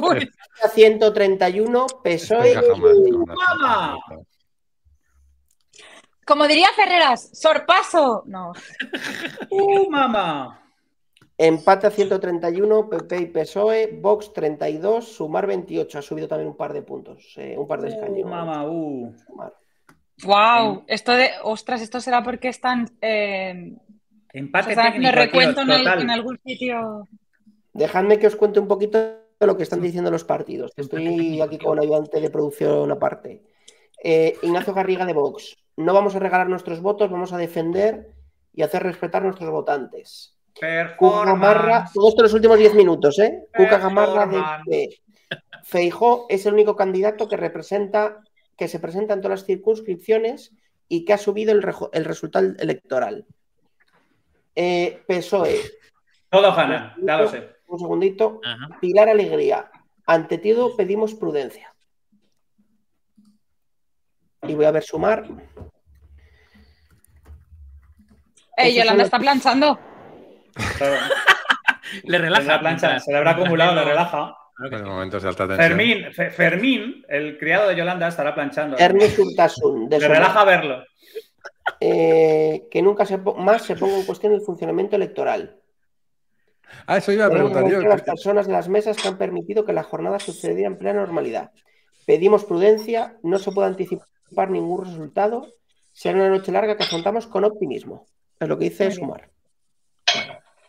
uy. 0.02 0.28
131, 0.74 1.86
PSOE. 2.02 2.56
¡Mamá! 2.56 3.36
jamás. 3.46 3.98
Como 6.26 6.48
diría 6.48 6.66
Ferreras, 6.74 7.30
sorpaso. 7.32 8.24
No. 8.26 8.52
¡Uh, 9.50 9.88
mamá! 9.88 10.60
Empate 11.38 11.86
a 11.86 11.90
131, 11.90 12.88
PP 12.88 13.16
y 13.18 13.26
PSOE, 13.26 13.98
Vox 14.00 14.32
32, 14.32 15.06
Sumar 15.06 15.46
28. 15.46 15.98
Ha 15.98 16.02
subido 16.02 16.26
también 16.26 16.48
un 16.48 16.56
par 16.56 16.72
de 16.72 16.82
puntos, 16.82 17.34
eh, 17.36 17.54
un 17.56 17.68
par 17.68 17.80
de 17.82 17.88
¡Uh, 17.88 17.92
escaños. 17.92 18.28
mamá! 18.28 18.64
¡Uh! 18.64 19.14
Sumar. 19.26 19.54
Wow. 20.24 20.84
Esto 20.86 21.12
de. 21.12 21.30
Ostras, 21.42 21.82
esto 21.82 22.00
será 22.00 22.22
porque 22.22 22.48
están. 22.48 22.90
Eh, 23.00 23.74
Empate 24.32 24.70
están 24.70 24.88
haciendo 24.88 25.08
técnico, 25.10 25.30
tío, 25.30 25.40
recuento 25.40 25.60
en, 25.62 25.70
el- 25.70 25.84
total. 25.84 26.02
en 26.02 26.10
algún 26.10 26.38
sitio. 26.44 27.08
Dejadme 27.72 28.18
que 28.18 28.26
os 28.26 28.36
cuente 28.36 28.60
un 28.60 28.68
poquito 28.68 28.98
de 28.98 29.46
lo 29.46 29.56
que 29.56 29.62
están 29.62 29.82
diciendo 29.82 30.10
los 30.10 30.24
partidos. 30.24 30.72
Estoy 30.76 31.40
aquí 31.40 31.58
con 31.58 31.72
un 31.72 31.80
ayudante 31.80 32.20
de 32.20 32.30
producción 32.30 32.90
aparte. 32.90 33.42
Eh, 34.02 34.36
Ignacio 34.42 34.72
Garriga 34.74 35.04
de 35.04 35.12
Vox. 35.12 35.56
No 35.76 35.92
vamos 35.92 36.14
a 36.16 36.18
regalar 36.18 36.48
nuestros 36.48 36.80
votos, 36.80 37.10
vamos 37.10 37.32
a 37.34 37.38
defender 37.38 38.08
y 38.54 38.62
hacer 38.62 38.82
respetar 38.82 39.20
a 39.22 39.26
nuestros 39.26 39.50
votantes. 39.50 40.32
Cuca 40.96 41.24
Gamarra, 41.26 41.84
todo 41.92 42.08
esto 42.08 42.22
en 42.22 42.24
los 42.24 42.32
últimos 42.32 42.58
10 42.58 42.74
minutos, 42.74 43.18
¿eh? 43.18 43.46
Cuca 43.54 43.76
Gamarra 43.76 44.26
de 44.64 44.98
Feijó 45.64 46.24
es 46.30 46.46
el 46.46 46.54
único 46.54 46.74
candidato 46.76 47.28
que 47.28 47.36
representa, 47.36 48.22
que 48.56 48.68
se 48.68 48.78
presenta 48.80 49.14
en 49.14 49.20
todas 49.20 49.40
las 49.40 49.46
circunscripciones 49.46 50.54
y 50.88 51.04
que 51.04 51.12
ha 51.12 51.18
subido 51.18 51.52
el, 51.52 51.64
el 51.92 52.04
resultado 52.04 52.54
electoral. 52.58 53.26
Eh, 54.54 55.02
PSOE. 55.06 55.60
Todos 56.30 56.56
ganan, 56.56 56.94
Un 57.66 57.78
segundito. 57.78 58.40
Pilar 58.80 59.08
Alegría. 59.08 59.70
Ante 60.06 60.38
todo 60.38 60.76
pedimos 60.76 61.14
prudencia. 61.14 61.74
Y 64.42 64.54
voy 64.54 64.64
a 64.64 64.70
ver 64.70 64.82
sumar. 64.82 65.26
Eh, 68.56 68.74
Yolanda 68.74 69.04
está 69.04 69.18
planchando. 69.18 69.78
le 72.04 72.18
relaja. 72.18 72.60
plancha, 72.60 72.98
se 73.00 73.12
le 73.12 73.18
habrá 73.18 73.32
acumulado, 73.32 73.74
le 73.74 73.84
relaja. 73.84 74.34
En 74.58 74.84
momentos 74.84 75.22
de 75.22 75.28
alta 75.28 75.46
tensión. 75.46 75.68
Fermín, 75.68 76.06
Fermín, 76.12 77.04
el 77.08 77.38
criado 77.38 77.68
de 77.68 77.76
Yolanda, 77.76 78.08
estará 78.08 78.34
planchando. 78.34 78.78
Ernest 78.78 79.18
Urtasun. 79.18 79.88
Le 79.90 79.98
relaja 79.98 80.44
verlo. 80.44 80.84
Eh, 81.80 82.66
que 82.70 82.80
nunca 82.80 83.04
más 83.36 83.62
se 83.62 83.76
ponga 83.76 83.98
en 83.98 84.06
cuestión 84.06 84.32
el 84.32 84.40
funcionamiento 84.40 84.96
electoral. 84.96 85.56
Ah, 86.86 86.96
eso 86.96 87.12
iba 87.12 87.26
a 87.26 87.30
preguntar 87.30 87.68
yo. 87.68 87.80
las 87.82 88.02
personas 88.02 88.46
de 88.46 88.52
las 88.52 88.68
mesas 88.68 88.96
que 88.96 89.08
han 89.08 89.18
permitido 89.18 89.64
que 89.64 89.72
la 89.72 89.82
jornada 89.82 90.18
sucediera 90.18 90.68
en 90.68 90.78
plena 90.78 91.00
normalidad. 91.00 91.50
Pedimos 92.06 92.44
prudencia, 92.44 93.18
no 93.22 93.38
se 93.38 93.52
puede 93.52 93.68
anticipar 93.68 94.50
ningún 94.50 94.84
resultado. 94.84 95.48
Será 95.92 96.16
una 96.16 96.28
noche 96.28 96.52
larga 96.52 96.76
que 96.76 96.84
afrontamos 96.84 97.26
con 97.26 97.44
optimismo. 97.44 98.06
Es 98.38 98.48
lo 98.48 98.58
que 98.58 98.64
dice 98.64 98.90
Sumar. 98.90 99.30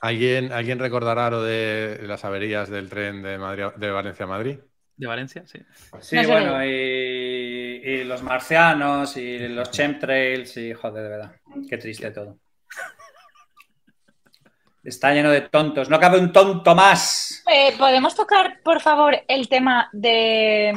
¿Alguien, 0.02 0.52
¿Alguien 0.52 0.80
recordará 0.80 1.30
lo 1.30 1.44
de 1.44 2.00
las 2.04 2.24
averías 2.26 2.70
del 2.70 2.90
tren 2.90 3.22
de, 3.22 3.38
Madrid, 3.38 3.66
de 3.76 3.92
Valencia 3.92 4.26
a 4.26 4.28
Madrid? 4.28 4.60
De 4.96 5.08
Valencia, 5.08 5.44
sí. 5.46 5.60
Sí, 6.00 6.18
bueno, 6.26 6.64
y, 6.66 8.04
los 8.04 8.24
marcianos 8.24 9.16
y 9.18 9.48
los 9.48 9.70
chemtrails 9.70 10.58
y 10.58 10.74
joder, 10.74 11.04
de 11.04 11.10
verdad. 11.10 11.36
Qué 11.70 11.78
triste 11.78 12.10
todo. 12.12 12.40
Está 14.84 15.14
lleno 15.14 15.30
de 15.30 15.42
tontos. 15.42 15.90
No 15.90 16.00
cabe 16.00 16.18
un 16.18 16.32
tonto 16.32 16.74
más. 16.74 17.44
Eh, 17.52 17.74
¿Podemos 17.78 18.16
tocar, 18.16 18.62
por 18.64 18.82
favor, 18.82 19.22
el 19.28 19.50
tema 19.50 19.90
de 19.92 20.74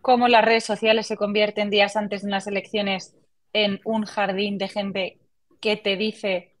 cómo 0.00 0.26
las 0.26 0.44
redes 0.44 0.64
sociales 0.64 1.06
se 1.06 1.16
convierten 1.16 1.70
días 1.70 1.96
antes 1.96 2.22
de 2.22 2.30
las 2.30 2.46
elecciones 2.46 3.14
en 3.52 3.80
un 3.84 4.04
jardín 4.04 4.58
de 4.58 4.68
gente 4.68 5.18
que 5.60 5.76
te 5.76 5.96
dice 5.96 6.53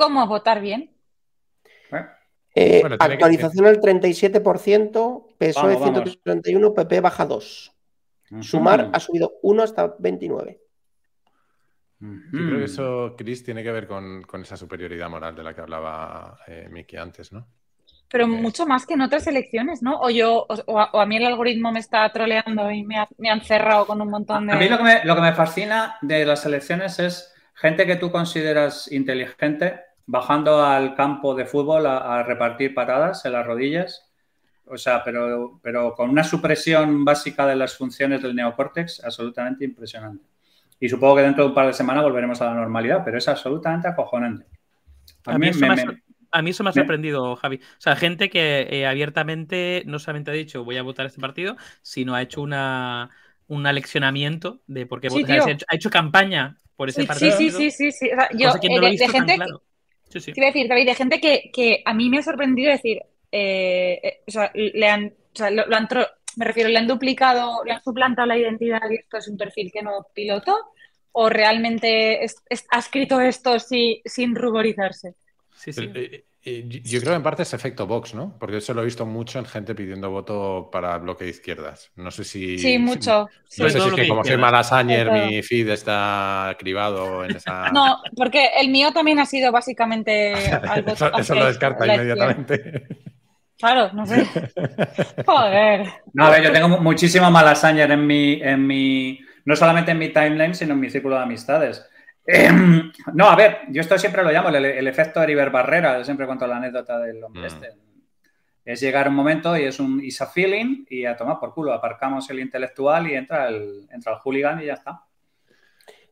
cómo 0.00 0.26
votar 0.26 0.60
bien? 0.60 0.90
Eh, 2.54 2.82
actualización 2.98 3.66
al 3.66 3.80
37%, 3.80 5.36
PSOE 5.38 5.76
131, 5.76 6.74
PP 6.74 7.00
baja 7.00 7.26
2. 7.26 7.76
Sumar 8.40 8.90
ha 8.92 9.00
subido 9.00 9.34
1 9.42 9.62
hasta 9.62 9.94
29. 9.98 10.60
Yo 12.00 12.08
creo 12.32 12.58
que 12.58 12.64
eso, 12.64 13.14
Chris, 13.16 13.44
tiene 13.44 13.62
que 13.62 13.70
ver 13.70 13.86
con, 13.86 14.24
esa 14.42 14.56
superioridad 14.56 15.10
moral 15.10 15.34
de 15.34 15.42
la 15.42 15.54
que 15.54 15.60
hablaba 15.60 16.38
eh, 16.46 16.68
Miki 16.70 16.96
antes, 16.96 17.30
¿no? 17.30 17.46
Pero 18.08 18.26
mucho 18.26 18.66
más 18.66 18.86
que 18.86 18.94
en 18.94 19.02
otras 19.02 19.26
elecciones, 19.26 19.82
¿no? 19.82 20.00
O 20.00 20.10
yo, 20.10 20.46
o, 20.48 20.78
a, 20.80 21.06
mí 21.06 21.16
el 21.18 21.26
algoritmo 21.26 21.70
me 21.70 21.78
está 21.78 22.10
troleando 22.10 22.70
y 22.70 22.84
me, 22.84 22.96
han 23.30 23.40
cerrado 23.42 23.86
con 23.86 24.00
un 24.00 24.08
montón 24.08 24.46
de. 24.46 24.54
A 24.54 24.56
mí 24.56 24.68
lo 24.68 24.78
que, 24.78 24.82
me, 24.82 25.04
lo 25.04 25.14
que 25.14 25.20
me 25.20 25.32
fascina 25.34 25.96
de 26.00 26.24
las 26.24 26.44
elecciones 26.46 26.98
es 26.98 27.32
gente 27.54 27.86
que 27.86 27.96
tú 27.96 28.10
consideras 28.10 28.90
inteligente 28.90 29.89
bajando 30.06 30.64
al 30.64 30.94
campo 30.94 31.34
de 31.34 31.46
fútbol 31.46 31.86
a, 31.86 32.22
repartir 32.22 32.74
patadas 32.74 33.24
en 33.24 33.32
las 33.32 33.46
rodillas. 33.46 34.10
O 34.66 34.76
sea, 34.76 35.02
pero, 35.02 35.58
pero 35.62 35.94
con 35.94 36.10
una 36.10 36.22
supresión 36.22 37.04
básica 37.04 37.46
de 37.46 37.56
las 37.56 37.76
funciones 37.76 38.22
del 38.22 38.36
neocórtex 38.36 39.02
absolutamente 39.04 39.64
impresionante. 39.64 40.24
Y 40.78 40.88
supongo 40.88 41.16
que 41.16 41.22
dentro 41.22 41.44
de 41.44 41.48
un 41.48 41.54
par 41.54 41.66
de 41.66 41.72
semanas 41.72 42.04
volveremos 42.04 42.40
a 42.40 42.46
la 42.46 42.54
normalidad, 42.54 43.02
pero 43.04 43.18
es 43.18 43.28
absolutamente 43.28 43.88
acojonante. 43.88 44.46
A, 45.26 45.38
mí, 45.38 45.48
eso 45.48 46.62
me, 46.62 46.70
ha 46.70 46.72
sorprendido, 46.72 47.36
Javi. 47.36 47.56
O 47.56 47.80
sea, 47.80 47.96
gente 47.96 48.30
que 48.30 48.66
eh, 48.70 48.86
abiertamente 48.86 49.82
no 49.86 49.98
solamente 49.98 50.30
ha 50.30 50.34
dicho 50.34 50.64
voy 50.64 50.78
a 50.78 50.82
votar 50.82 51.04
este 51.04 51.20
partido, 51.20 51.56
sino 51.82 52.14
ha 52.14 52.22
hecho 52.22 52.40
una, 52.40 53.10
un 53.48 53.66
aleccionamiento 53.66 54.62
de 54.66 54.86
por 54.86 55.00
qué 55.00 55.08
ha, 55.08 55.74
hecho, 55.74 55.90
campaña 55.90 56.56
por 56.76 56.88
ese 56.88 57.04
partido. 57.04 57.36
Sí, 57.36 57.50
sí, 57.50 57.70
sí, 57.70 57.92
sí. 57.92 58.10
yo, 58.34 58.52
de, 58.54 59.08
gente, 59.08 59.38
Sí, 60.10 60.32
decir, 60.32 60.68
David, 60.68 60.86
de 60.86 60.94
gente 60.94 61.20
que, 61.20 61.82
a 61.84 61.94
mí 61.94 62.10
me 62.10 62.18
ha 62.18 62.22
sorprendido 62.22 62.70
decir, 62.70 62.98
eh, 63.30 64.00
eh, 64.02 64.20
o 64.26 64.30
sea, 64.30 64.50
le 64.54 64.88
han, 64.88 65.06
o 65.06 65.36
sea, 65.36 65.50
lo, 65.50 65.64
han 65.74 65.88
me 66.36 66.44
refiero, 66.44 66.68
le 66.68 66.78
han 66.78 66.88
duplicado, 66.88 67.62
le 67.64 67.72
han 67.72 67.82
suplantado 67.82 68.26
la 68.26 68.36
identidad 68.38 68.80
y 68.90 68.96
esto 68.96 69.18
es 69.18 69.28
un 69.28 69.36
perfil 69.36 69.70
que 69.72 69.82
no 69.82 70.06
piloto, 70.12 70.56
o 71.12 71.28
realmente 71.28 72.24
ha 72.70 72.78
escrito 72.78 73.20
esto 73.20 73.56
sin 73.58 74.34
ruborizarse. 74.34 75.14
Sí, 75.60 75.74
sí. 75.74 75.90
Eh, 76.42 76.64
yo 76.66 77.00
creo 77.00 77.12
que 77.12 77.16
en 77.16 77.22
parte 77.22 77.42
es 77.42 77.52
efecto 77.52 77.86
Vox, 77.86 78.14
¿no? 78.14 78.38
Porque 78.38 78.56
eso 78.56 78.72
lo 78.72 78.80
he 78.80 78.86
visto 78.86 79.04
mucho 79.04 79.38
en 79.38 79.44
gente 79.44 79.74
pidiendo 79.74 80.10
voto 80.10 80.70
para 80.72 80.96
bloque 80.96 81.24
de 81.24 81.30
izquierdas. 81.30 81.92
No 81.96 82.10
sé 82.10 82.24
si. 82.24 82.56
Sí, 82.56 82.78
mucho. 82.78 83.28
no 83.58 83.68
sé 83.68 83.78
si 83.78 83.88
es 83.88 83.94
que 83.94 84.08
como 84.08 84.24
soy 84.24 84.38
Malasañer, 84.38 85.12
mi 85.12 85.42
feed 85.42 85.68
está 85.68 86.56
cribado 86.58 87.24
en 87.24 87.36
esa. 87.36 87.70
No, 87.72 88.00
porque 88.16 88.48
el 88.58 88.70
mío 88.70 88.90
también 88.92 89.18
ha 89.18 89.26
sido 89.26 89.52
básicamente 89.52 90.32
algo. 90.66 90.92
eso, 90.92 91.34
lo 91.34 91.44
descarta 91.44 91.86
inmediatamente. 91.86 92.86
Claro, 93.58 93.92
no 93.92 94.06
sé. 94.06 94.24
Joder. 95.26 95.88
No, 96.14 96.24
a 96.24 96.30
ver, 96.30 96.42
yo 96.42 96.52
tengo 96.52 96.68
muchísimo 96.78 97.30
Malasañer 97.30 97.90
en 97.90 98.06
mi, 98.06 98.40
en 98.40 98.66
mi. 98.66 99.20
No 99.44 99.54
solamente 99.56 99.90
en 99.90 99.98
mi 99.98 100.08
timeline, 100.08 100.54
sino 100.54 100.72
en 100.72 100.80
mi 100.80 100.88
círculo 100.88 101.16
de 101.16 101.22
amistades. 101.24 101.86
Em, 102.26 102.92
no, 103.14 103.28
a 103.28 103.36
ver, 103.36 103.60
yo 103.68 103.80
esto 103.80 103.98
siempre 103.98 104.22
lo 104.22 104.30
llamo 104.30 104.50
el, 104.50 104.86
efecto 104.86 105.22
Heriberto 105.22 105.52
Barrera, 105.52 105.98
yo 105.98 106.04
siempre 106.04 106.26
cuento 106.26 106.46
la 106.46 106.58
anécdota 106.58 106.98
del 106.98 107.22
hombre 107.22 107.42
mm. 107.42 107.46
este. 107.46 107.68
Es 108.64 108.80
llegar 108.80 109.08
un 109.08 109.14
momento 109.14 109.56
y 109.56 109.64
es 109.64 109.80
un 109.80 110.02
is 110.04 110.20
a 110.20 110.26
feeling 110.26 110.84
y 110.88 111.04
a 111.04 111.16
tomar 111.16 111.40
por 111.40 111.52
culo, 111.52 111.72
aparcamos 111.72 112.28
el 112.30 112.40
intelectual 112.40 113.10
y 113.10 113.14
entra 113.14 113.48
el, 113.48 113.88
entra 113.90 114.12
el 114.12 114.18
hooligan 114.18 114.62
y 114.62 114.66
ya 114.66 114.74
está. 114.74 115.02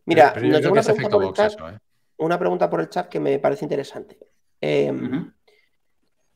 Mira, 0.06 0.32
nos 0.34 0.64
una, 0.64 0.82
pregunta 0.82 1.10
por 1.10 1.24
el 1.24 1.32
chat, 1.34 1.52
¿eh? 1.52 1.78
una 2.16 2.38
pregunta 2.38 2.70
por 2.70 2.80
el 2.80 2.88
chat 2.88 3.08
que 3.08 3.20
me 3.20 3.38
parece 3.38 3.66
interesante. 3.66 4.18
Em, 4.60 5.30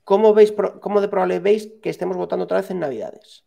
¿cómo, 0.05 0.35
veis, 0.35 0.53
¿Cómo 0.81 1.01
de 1.01 1.09
probable 1.09 1.41
veis 1.41 1.73
que 1.83 1.89
estemos 1.89 2.17
votando 2.17 2.45
otra 2.45 2.59
vez 2.59 2.71
en 2.71 2.81
Navidades? 2.81 3.45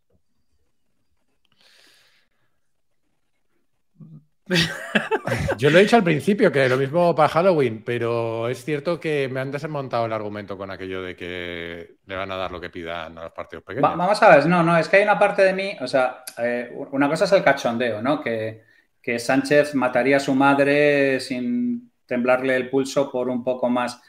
Yo 5.58 5.70
lo 5.70 5.80
he 5.80 5.82
dicho 5.82 5.96
al 5.96 6.04
principio, 6.04 6.52
que 6.52 6.70
lo 6.70 6.78
mismo 6.78 7.16
para 7.16 7.30
Halloween, 7.30 7.84
pero 7.84 8.48
es 8.48 8.64
cierto 8.64 9.00
que 9.00 9.28
me 9.28 9.40
han 9.40 9.52
desmontado 9.52 10.06
el 10.06 10.14
argumento 10.14 10.58
con 10.58 10.70
aquello 10.70 11.02
de 11.02 11.16
que 11.16 11.96
le 12.06 12.16
van 12.16 12.32
a 12.32 12.36
dar 12.36 12.52
lo 12.52 12.62
que 12.62 12.70
pidan 12.70 13.18
a 13.18 13.24
los 13.24 13.34
partidos 13.34 13.64
pequeños. 13.64 13.98
vamos 13.98 14.22
a 14.22 14.36
ver, 14.36 14.46
no, 14.46 14.62
no, 14.62 14.78
es 14.78 14.88
que 14.88 14.98
hay 14.98 15.04
una 15.04 15.18
parte 15.18 15.42
de 15.42 15.54
mí, 15.54 15.76
o 15.82 15.88
sea, 15.88 16.24
eh, 16.38 16.72
una 16.92 17.10
cosa 17.10 17.26
es 17.26 17.32
el 17.32 17.44
cachondeo, 17.44 18.02
¿no? 18.02 18.22
Que, 18.22 18.64
que 19.02 19.18
Sánchez 19.18 19.74
mataría 19.74 20.18
a 20.18 20.20
su 20.20 20.36
madre 20.36 21.20
sin 21.20 21.92
temblarle 22.06 22.56
el 22.56 22.70
pulso 22.70 23.12
por 23.12 23.30
un 23.30 23.44
poco 23.44 23.70
más. 23.70 24.00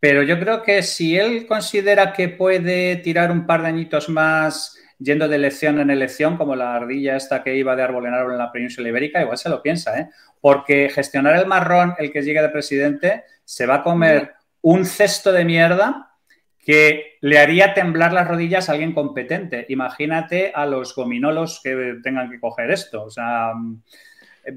Pero 0.00 0.22
yo 0.22 0.38
creo 0.38 0.62
que 0.62 0.82
si 0.82 1.16
él 1.16 1.46
considera 1.46 2.12
que 2.12 2.28
puede 2.28 2.96
tirar 2.96 3.30
un 3.30 3.46
par 3.46 3.62
de 3.62 3.68
añitos 3.68 4.08
más 4.08 4.76
yendo 4.98 5.28
de 5.28 5.36
elección 5.36 5.78
en 5.80 5.90
elección, 5.90 6.36
como 6.36 6.56
la 6.56 6.74
ardilla 6.74 7.16
esta 7.16 7.42
que 7.42 7.56
iba 7.56 7.76
de 7.76 7.82
árbol 7.82 8.06
en 8.06 8.14
árbol 8.14 8.32
en 8.32 8.38
la 8.38 8.52
península 8.52 8.88
ibérica, 8.88 9.20
igual 9.20 9.38
se 9.38 9.48
lo 9.48 9.62
piensa, 9.62 9.98
¿eh? 9.98 10.10
Porque 10.40 10.88
gestionar 10.88 11.36
el 11.36 11.46
marrón, 11.46 11.94
el 11.98 12.12
que 12.12 12.22
llegue 12.22 12.42
de 12.42 12.48
presidente, 12.48 13.24
se 13.44 13.66
va 13.66 13.76
a 13.76 13.82
comer 13.82 14.34
un 14.62 14.84
cesto 14.84 15.32
de 15.32 15.44
mierda 15.44 16.14
que 16.58 17.18
le 17.20 17.38
haría 17.38 17.74
temblar 17.74 18.12
las 18.12 18.26
rodillas 18.26 18.68
a 18.68 18.72
alguien 18.72 18.92
competente. 18.92 19.66
Imagínate 19.68 20.52
a 20.54 20.66
los 20.66 20.94
gominolos 20.94 21.60
que 21.62 21.98
tengan 22.02 22.28
que 22.30 22.40
coger 22.40 22.70
esto. 22.72 23.04
O 23.04 23.10
sea, 23.10 23.52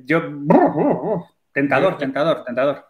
yo... 0.06 0.24
Tentador, 1.52 1.98
tentador, 1.98 2.44
tentador. 2.44 2.89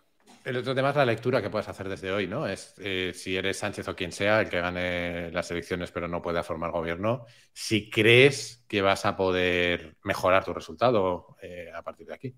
El 0.49 0.57
otro 0.57 0.73
tema 0.73 0.89
es 0.89 0.95
la 0.95 1.05
lectura 1.05 1.43
que 1.43 1.51
puedes 1.51 1.69
hacer 1.69 1.88
desde 1.88 2.11
hoy, 2.11 2.26
¿no? 2.26 2.47
Es 2.47 2.73
eh, 2.80 3.11
si 3.13 3.38
eres 3.38 3.59
Sánchez 3.59 3.88
o 3.88 3.95
quien 3.95 4.11
sea 4.11 4.41
el 4.41 4.49
que 4.49 4.59
gane 4.59 5.30
las 5.31 5.51
elecciones 5.51 5.91
pero 5.91 6.07
no 6.07 6.23
pueda 6.23 6.41
formar 6.41 6.71
gobierno, 6.71 7.27
si 7.53 7.88
crees 7.91 8.65
que 8.67 8.81
vas 8.81 9.05
a 9.05 9.15
poder 9.15 9.97
mejorar 10.03 10.43
tu 10.43 10.51
resultado 10.51 11.38
eh, 11.43 11.69
a 11.71 11.84
partir 11.84 12.07
de 12.07 12.15
aquí. 12.15 12.35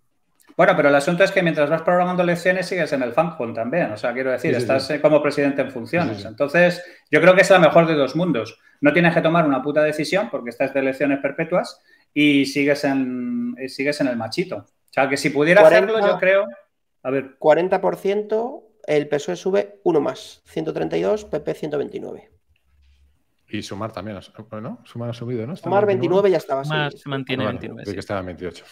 Bueno, 0.57 0.75
pero 0.75 0.89
el 0.89 0.95
asunto 0.95 1.23
es 1.23 1.31
que 1.31 1.41
mientras 1.41 1.69
vas 1.69 1.83
programando 1.83 2.23
elecciones 2.23 2.65
sigues 2.65 2.91
en 2.91 3.01
el 3.01 3.13
fanhole 3.13 3.53
también. 3.53 3.93
O 3.93 3.97
sea, 3.97 4.11
quiero 4.11 4.31
decir, 4.31 4.53
estás 4.55 4.89
eh, 4.89 4.99
como 4.99 5.23
presidente 5.23 5.61
en 5.61 5.71
funciones. 5.71 6.25
Entonces, 6.25 6.83
yo 7.09 7.21
creo 7.21 7.33
que 7.33 7.43
es 7.43 7.49
la 7.49 7.59
mejor 7.59 7.87
de 7.87 7.93
dos 7.93 8.17
mundos. 8.17 8.59
No 8.81 8.91
tienes 8.91 9.13
que 9.13 9.21
tomar 9.21 9.47
una 9.47 9.61
puta 9.61 9.83
decisión 9.83 10.29
porque 10.29 10.49
estás 10.49 10.73
de 10.73 10.81
elecciones 10.81 11.19
perpetuas 11.19 11.79
y 12.13 12.45
sigues 12.45 12.83
en, 12.83 13.55
sigues 13.69 14.01
en 14.01 14.07
el 14.07 14.17
machito. 14.17 14.57
O 14.57 14.93
sea, 14.93 15.07
que 15.07 15.15
si 15.15 15.29
pudiera 15.29 15.65
hacerlo, 15.65 16.05
yo 16.05 16.19
creo 16.19 16.45
A 17.03 17.09
ver. 17.09 17.37
40%, 17.39 18.63
el 18.87 19.07
PSOE 19.07 19.35
sube 19.35 19.79
uno 19.83 20.01
más, 20.01 20.41
132, 20.45 21.25
PP 21.25 21.53
129. 21.53 22.29
Y 23.49 23.61
Sumar 23.63 23.91
también, 23.91 24.17
¿no? 24.61 24.79
Sumar 24.85 25.09
ha 25.09 25.13
subido, 25.13 25.45
¿no? 25.45 25.55
Sumar 25.55 25.85
29 25.85 26.31
ya 26.31 26.37
estaba. 26.37 26.63
Se 26.63 27.09
mantiene 27.09 27.43
Ah, 27.43 27.47
vale, 27.47 27.59
29. 27.59 27.81
de 27.81 27.85
sí. 27.85 27.93
que 27.93 27.99
estaba 27.99 28.19
en 28.21 28.25
28. 28.27 28.65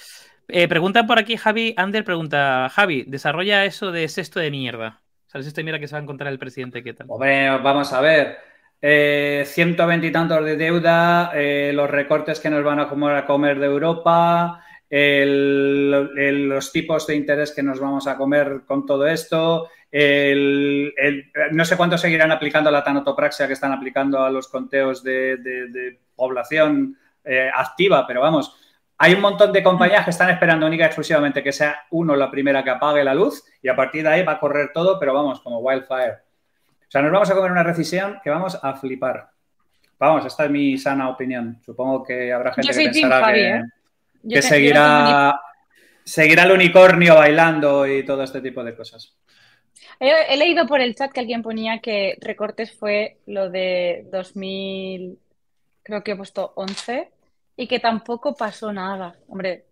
Eh, 0.48 0.68
pregunta 0.68 1.06
por 1.06 1.20
aquí 1.20 1.38
Javi, 1.38 1.74
Ander 1.78 2.04
pregunta, 2.04 2.70
Javi, 2.72 3.04
desarrolla 3.06 3.66
eso 3.66 3.92
de 3.92 4.08
sexto 4.08 4.40
de 4.40 4.50
mierda. 4.50 5.02
O 5.28 5.30
sea, 5.30 5.40
el 5.40 5.44
sexto 5.44 5.60
de 5.60 5.64
mierda 5.66 5.80
que 5.80 5.88
se 5.88 5.94
va 5.96 6.00
a 6.00 6.04
encontrar 6.04 6.32
el 6.32 6.40
presidente, 6.40 6.82
¿qué 6.82 6.94
tal? 6.94 7.08
Hombre, 7.10 7.50
vamos 7.60 7.92
a 7.94 8.02
ver. 8.02 8.38
Eh, 8.82 9.44
120 9.46 10.08
y 10.08 10.12
tantos 10.12 10.44
de 10.46 10.56
deuda, 10.56 11.32
eh, 11.36 11.72
los 11.74 11.90
recortes 11.90 12.40
que 12.40 12.50
nos 12.50 12.64
van 12.64 12.80
a 12.80 12.88
comer, 12.88 13.16
a 13.18 13.26
comer 13.26 13.60
de 13.60 13.66
Europa, 13.66 14.64
el- 14.90 16.10
el- 16.18 16.50
los 16.50 16.72
tipos 16.72 17.06
de 17.08 17.16
interés 17.16 17.52
que 17.54 17.64
nos 17.64 17.80
vamos 17.80 18.08
a 18.08 18.18
comer 18.18 18.62
con 18.66 18.86
todo 18.86 19.06
esto, 19.08 19.70
el- 19.92 20.94
no 21.52 21.66
sé 21.66 21.76
cuánto 21.78 21.98
seguirán 21.98 22.32
aplicando 22.32 22.70
la 22.72 22.84
tanotopraxia 22.84 23.48
que 23.48 23.54
están 23.54 23.72
aplicando 23.72 24.24
a 24.24 24.30
los 24.30 24.48
conteos 24.48 25.04
de, 25.04 25.38
de- 25.38 25.68
de 25.68 26.00
población 26.16 26.98
eh, 27.26 27.50
activa, 27.54 28.08
pero 28.08 28.22
vamos, 28.22 28.56
hay 28.98 29.14
un 29.14 29.22
montón 29.22 29.52
de 29.52 29.62
compañías 29.62 30.04
que 30.04 30.10
están 30.12 30.30
esperando 30.30 30.66
única 30.66 30.84
y 30.84 30.88
exclusivamente 30.88 31.44
que 31.44 31.52
sea 31.52 31.82
uno 31.92 32.16
la 32.16 32.32
primera 32.32 32.64
que 32.64 32.70
apague 32.70 33.04
la 33.04 33.14
luz 33.14 33.44
y 33.62 33.68
a 33.70 33.76
partir 33.76 34.04
de 34.04 34.10
ahí 34.10 34.24
va 34.24 34.34
a 34.34 34.40
correr 34.40 34.72
todo, 34.74 35.00
pero 35.00 35.14
vamos, 35.14 35.40
como 35.42 35.60
wildfire. 35.60 36.14
O 36.14 36.92
sea, 36.92 37.02
nos 37.02 37.12
vamos 37.12 37.30
a 37.30 37.36
comer 37.36 37.52
una 37.52 37.64
recesión 37.64 38.20
que 38.24 38.30
vamos 38.30 38.60
a 38.62 38.74
flipar. 38.76 39.30
Vamos, 40.00 40.26
esta 40.26 40.46
es 40.46 40.52
mi 40.52 40.78
sana 40.78 41.10
opinión. 41.10 41.60
Supongo 41.64 42.04
que 42.04 42.34
habrá 42.34 42.54
gente 42.54 42.68
Yo 42.68 42.74
que 42.74 42.74
soy 42.92 43.02
pensará 43.02 43.34
que, 43.34 43.50
¿eh? 43.50 43.64
Que 44.28 44.36
Yo 44.36 44.42
seguirá, 44.42 45.40
seguirá 46.04 46.44
el 46.44 46.52
unicornio 46.52 47.16
bailando 47.16 47.88
y 47.88 48.06
todo 48.06 48.24
este 48.24 48.42
tipo 48.42 48.64
de 48.64 48.76
cosas. 48.76 49.16
He, 50.00 50.34
he 50.34 50.38
leído 50.38 50.66
por 50.68 50.82
el 50.82 50.96
chat 50.96 51.12
que 51.12 51.20
alguien 51.20 51.42
ponía 51.42 51.80
que 51.80 52.18
recortes 52.22 52.74
fue 52.78 53.18
lo 53.26 53.50
de 53.50 54.06
2000, 54.12 55.18
creo 55.84 56.04
que 56.04 56.12
he 56.12 56.16
puesto 56.16 56.54
11, 56.56 57.12
y 57.58 57.68
que 57.68 57.80
tampoco 57.80 58.36
pasó 58.36 58.72
nada. 58.72 59.16
Hombre, 59.28 59.66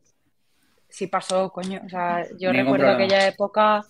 sí 0.90 1.08
pasó, 1.08 1.50
coño. 1.52 1.82
O 1.86 1.90
sea, 1.90 2.26
yo 2.38 2.52
Ningún 2.52 2.78
recuerdo 2.78 2.86
problema. 2.88 3.06
aquella 3.06 3.28
época. 3.28 3.86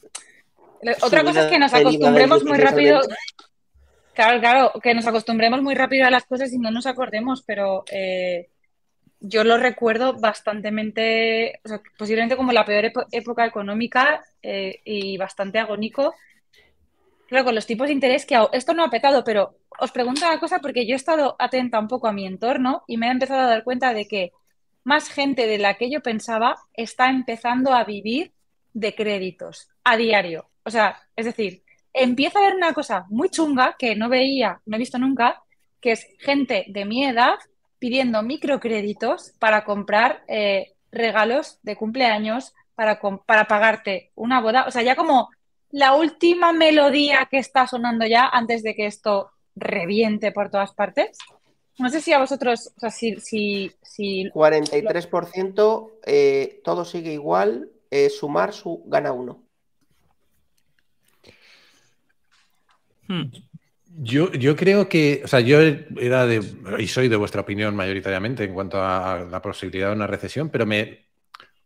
Otra 1.01 1.23
cosa 1.23 1.41
es 1.41 1.47
que 1.47 1.59
nos 1.59 1.73
acostumbremos 1.73 2.43
muy 2.43 2.57
rápido. 2.57 2.99
16 3.01 3.17
Claro, 4.13 4.39
claro, 4.39 4.71
que 4.81 4.95
nos 4.95 5.05
acostumbremos 5.05 5.61
muy 5.61 5.75
rápido 5.75 6.07
a 6.07 6.09
las 6.09 6.25
cosas 6.25 6.51
y 6.51 6.57
no 6.57 6.71
nos 6.71 6.87
acordemos, 6.87 7.43
pero 7.45 7.83
eh, 7.91 8.49
yo 9.19 9.43
lo 9.43 9.57
recuerdo 9.57 10.13
bastantemente, 10.13 11.59
o 11.63 11.69
sea, 11.69 11.81
posiblemente 11.97 12.37
como 12.37 12.51
la 12.51 12.65
peor 12.65 12.91
época 13.11 13.45
económica 13.45 14.23
eh, 14.41 14.79
y 14.85 15.17
bastante 15.17 15.59
agónico. 15.59 16.13
Claro, 17.27 17.45
con 17.45 17.55
los 17.55 17.65
tipos 17.65 17.87
de 17.87 17.93
interés 17.93 18.25
que 18.25 18.39
esto 18.53 18.73
no 18.73 18.83
ha 18.83 18.89
petado, 18.89 19.23
pero 19.23 19.57
os 19.79 19.91
pregunto 19.91 20.25
una 20.25 20.39
cosa 20.39 20.59
porque 20.59 20.85
yo 20.85 20.93
he 20.93 20.95
estado 20.95 21.35
atenta 21.39 21.79
un 21.79 21.87
poco 21.87 22.07
a 22.07 22.13
mi 22.13 22.25
entorno 22.25 22.83
y 22.87 22.97
me 22.97 23.07
he 23.07 23.11
empezado 23.11 23.41
a 23.41 23.47
dar 23.47 23.63
cuenta 23.63 23.93
de 23.93 24.07
que 24.07 24.31
más 24.83 25.09
gente 25.09 25.47
de 25.47 25.57
la 25.57 25.73
que 25.73 25.91
yo 25.91 26.01
pensaba 26.01 26.55
está 26.73 27.09
empezando 27.09 27.73
a 27.73 27.83
vivir 27.83 28.31
de 28.73 28.95
créditos 28.95 29.67
a 29.83 29.97
diario. 29.97 30.49
O 30.63 30.69
sea, 30.69 31.01
es 31.15 31.25
decir, 31.25 31.63
empieza 31.93 32.39
a 32.39 32.43
haber 32.43 32.55
una 32.55 32.73
cosa 32.73 33.05
muy 33.09 33.29
chunga 33.29 33.75
que 33.77 33.95
no 33.95 34.07
veía, 34.07 34.61
no 34.65 34.77
he 34.77 34.79
visto 34.79 34.97
nunca, 34.97 35.41
que 35.81 35.93
es 35.93 36.07
gente 36.19 36.65
de 36.69 36.85
mi 36.85 37.05
edad 37.05 37.35
pidiendo 37.79 38.23
microcréditos 38.23 39.33
para 39.39 39.63
comprar 39.63 40.23
eh, 40.27 40.73
regalos 40.91 41.59
de 41.63 41.75
cumpleaños, 41.75 42.53
para, 42.75 42.99
para 43.25 43.45
pagarte 43.45 44.11
una 44.15 44.41
boda. 44.41 44.65
O 44.67 44.71
sea, 44.71 44.83
ya 44.83 44.95
como 44.95 45.29
la 45.71 45.95
última 45.95 46.53
melodía 46.53 47.27
que 47.29 47.39
está 47.39 47.67
sonando 47.67 48.05
ya 48.05 48.27
antes 48.27 48.63
de 48.63 48.75
que 48.75 48.85
esto 48.85 49.31
reviente 49.55 50.31
por 50.31 50.49
todas 50.49 50.73
partes. 50.73 51.17
No 51.79 51.89
sé 51.89 52.01
si 52.01 52.11
a 52.11 52.19
vosotros, 52.19 52.71
o 52.75 52.79
sea, 52.79 52.89
si, 52.89 53.17
si, 53.17 53.71
si 53.83 54.29
43%, 54.31 55.91
eh, 56.05 56.61
todo 56.63 56.85
sigue 56.85 57.13
igual. 57.13 57.69
eh, 57.89 58.09
sumar 58.09 58.53
su 58.53 58.83
gana 58.85 59.11
uno. 59.11 59.43
Hmm. 63.07 63.31
Yo, 63.99 64.31
yo 64.33 64.55
creo 64.55 64.87
que, 64.87 65.21
o 65.25 65.27
sea, 65.27 65.39
yo 65.39 65.59
era 65.59 66.27
de, 66.27 66.39
y 66.79 66.87
soy 66.87 67.07
de 67.09 67.15
vuestra 67.15 67.41
opinión 67.41 67.75
mayoritariamente 67.75 68.43
en 68.43 68.53
cuanto 68.53 68.79
a 68.83 69.25
la 69.29 69.41
posibilidad 69.41 69.87
de 69.89 69.95
una 69.95 70.05
recesión, 70.05 70.49
pero 70.51 70.67
me, 70.67 71.07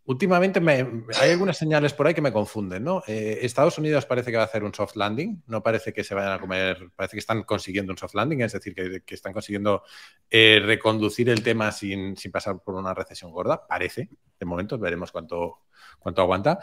últimamente 0.05 0.59
me, 0.59 1.03
hay 1.19 1.31
algunas 1.31 1.57
señales 1.57 1.93
por 1.93 2.07
ahí 2.07 2.13
que 2.13 2.21
me 2.21 2.33
confunden, 2.33 2.83
¿no? 2.83 3.03
Eh, 3.07 3.39
Estados 3.43 3.77
Unidos 3.77 4.05
parece 4.05 4.31
que 4.31 4.37
va 4.37 4.43
a 4.43 4.47
hacer 4.47 4.63
un 4.63 4.73
soft 4.73 4.95
landing, 4.95 5.43
no 5.47 5.61
parece 5.61 5.93
que 5.93 6.03
se 6.03 6.15
vayan 6.15 6.33
a 6.33 6.39
comer, 6.39 6.89
parece 6.95 7.15
que 7.15 7.19
están 7.19 7.43
consiguiendo 7.43 7.93
un 7.93 7.97
soft 7.97 8.15
landing, 8.15 8.41
es 8.41 8.53
decir, 8.53 8.73
que, 8.73 9.03
están 9.13 9.33
consiguiendo 9.33 9.83
eh, 10.29 10.59
reconducir 10.63 11.29
el 11.29 11.43
tema 11.43 11.71
sin, 11.71 12.15
pasar 12.31 12.59
por 12.63 12.75
una 12.75 12.93
recesión 12.93 13.31
gorda, 13.31 13.65
parece, 13.67 14.09
de 14.39 14.45
momento, 14.45 14.77
veremos 14.77 15.11
cuánto, 15.11 15.59
aguanta. 16.03 16.59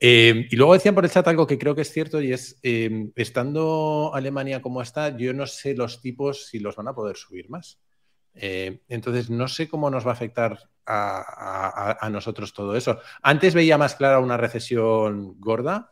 Eh, 0.00 0.46
y 0.50 0.56
luego 0.56 0.74
decían 0.74 0.94
por 0.94 1.04
el 1.04 1.10
chat 1.10 1.26
algo 1.26 1.46
que 1.46 1.58
creo 1.58 1.74
que 1.74 1.82
es 1.82 1.92
cierto 1.92 2.20
y 2.22 2.32
es, 2.32 2.58
estando 2.62 4.12
Alemania 4.14 4.62
como 4.62 4.80
está, 4.80 5.16
yo 5.16 5.34
no 5.34 5.46
sé 5.46 5.74
los 5.74 6.00
tipos 6.00 6.46
si 6.46 6.60
los 6.60 6.76
van 6.76 6.88
a 6.88 6.94
poder 6.94 7.16
subir 7.16 7.50
más. 7.50 7.78
Eh, 8.40 8.82
entonces, 8.88 9.30
no 9.30 9.48
sé 9.48 9.68
cómo 9.68 9.90
nos 9.90 10.06
va 10.06 10.10
a 10.10 10.14
afectar 10.14 10.70
a, 10.86 12.08
nosotros 12.10 12.52
todo 12.52 12.76
eso. 12.76 13.00
Antes 13.22 13.54
veía 13.54 13.76
más 13.76 13.96
clara 13.96 14.20
una 14.20 14.36
recesión 14.36 15.38
gorda, 15.40 15.90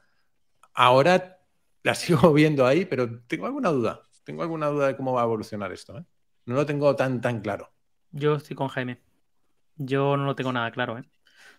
ahora 0.73 1.41
la 1.83 1.95
sigo 1.97 2.33
viendo 2.33 2.67
ahí, 2.67 2.85
pero 2.85 3.21
tengo 3.27 3.47
alguna 3.47 3.71
duda. 3.71 4.03
Tengo 4.25 4.43
alguna 4.43 4.69
duda 4.69 4.89
de 4.89 4.97
cómo 4.97 5.13
va 5.13 5.23
a 5.23 5.25
evolucionar 5.25 5.73
esto. 5.73 5.99
¿eh? 5.99 6.05
No 6.47 6.55
lo 6.55 6.67
tengo 6.67 6.95
tan, 6.97 7.21
tan 7.21 7.41
claro. 7.41 7.73
Yo 8.13 8.37
estoy 8.37 8.57
con 8.57 8.69
Jaime. 8.69 9.01
Yo 9.77 10.17
no 10.17 10.25
lo 10.25 10.35
tengo 10.35 10.53
nada 10.53 10.71
claro, 10.71 10.99
¿eh? 10.99 11.05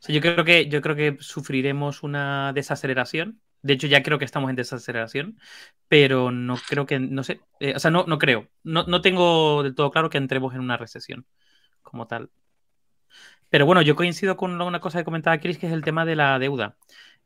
Yo 0.07 0.21
creo 0.21 0.45
que, 0.45 0.69
yo 0.69 0.81
creo 0.81 0.95
que 0.95 1.17
sufriremos 1.19 2.03
una 2.03 2.53
desaceleración. 2.53 3.41
De 3.67 3.73
hecho, 3.73 3.87
ya 3.87 4.03
creo 4.03 4.19
que 4.19 4.25
estamos 4.25 4.49
en 4.49 4.55
desaceleración, 4.55 5.39
pero 5.87 6.31
no 6.31 6.55
creo 6.69 6.85
que, 6.85 6.99
no 6.99 7.23
sé, 7.23 7.41
eh, 7.59 7.73
o 7.75 7.79
sea, 7.79 7.91
no, 7.91 8.05
no 8.07 8.17
creo. 8.17 8.47
No, 8.63 8.83
no 8.83 9.01
tengo 9.01 9.63
del 9.63 9.75
todo 9.75 9.91
claro 9.91 10.09
que 10.09 10.17
entremos 10.17 10.53
en 10.55 10.61
una 10.61 10.77
recesión 10.77 11.25
como 11.83 12.07
tal. 12.07 12.31
Pero 13.49 13.65
bueno, 13.65 13.81
yo 13.81 13.95
coincido 13.95 14.35
con 14.37 14.59
una 14.61 14.79
cosa 14.79 14.99
que 14.99 15.05
comentaba 15.05 15.39
Chris, 15.39 15.57
que 15.57 15.67
es 15.67 15.73
el 15.73 15.83
tema 15.83 16.05
de 16.05 16.15
la 16.15 16.37
deuda. 16.39 16.77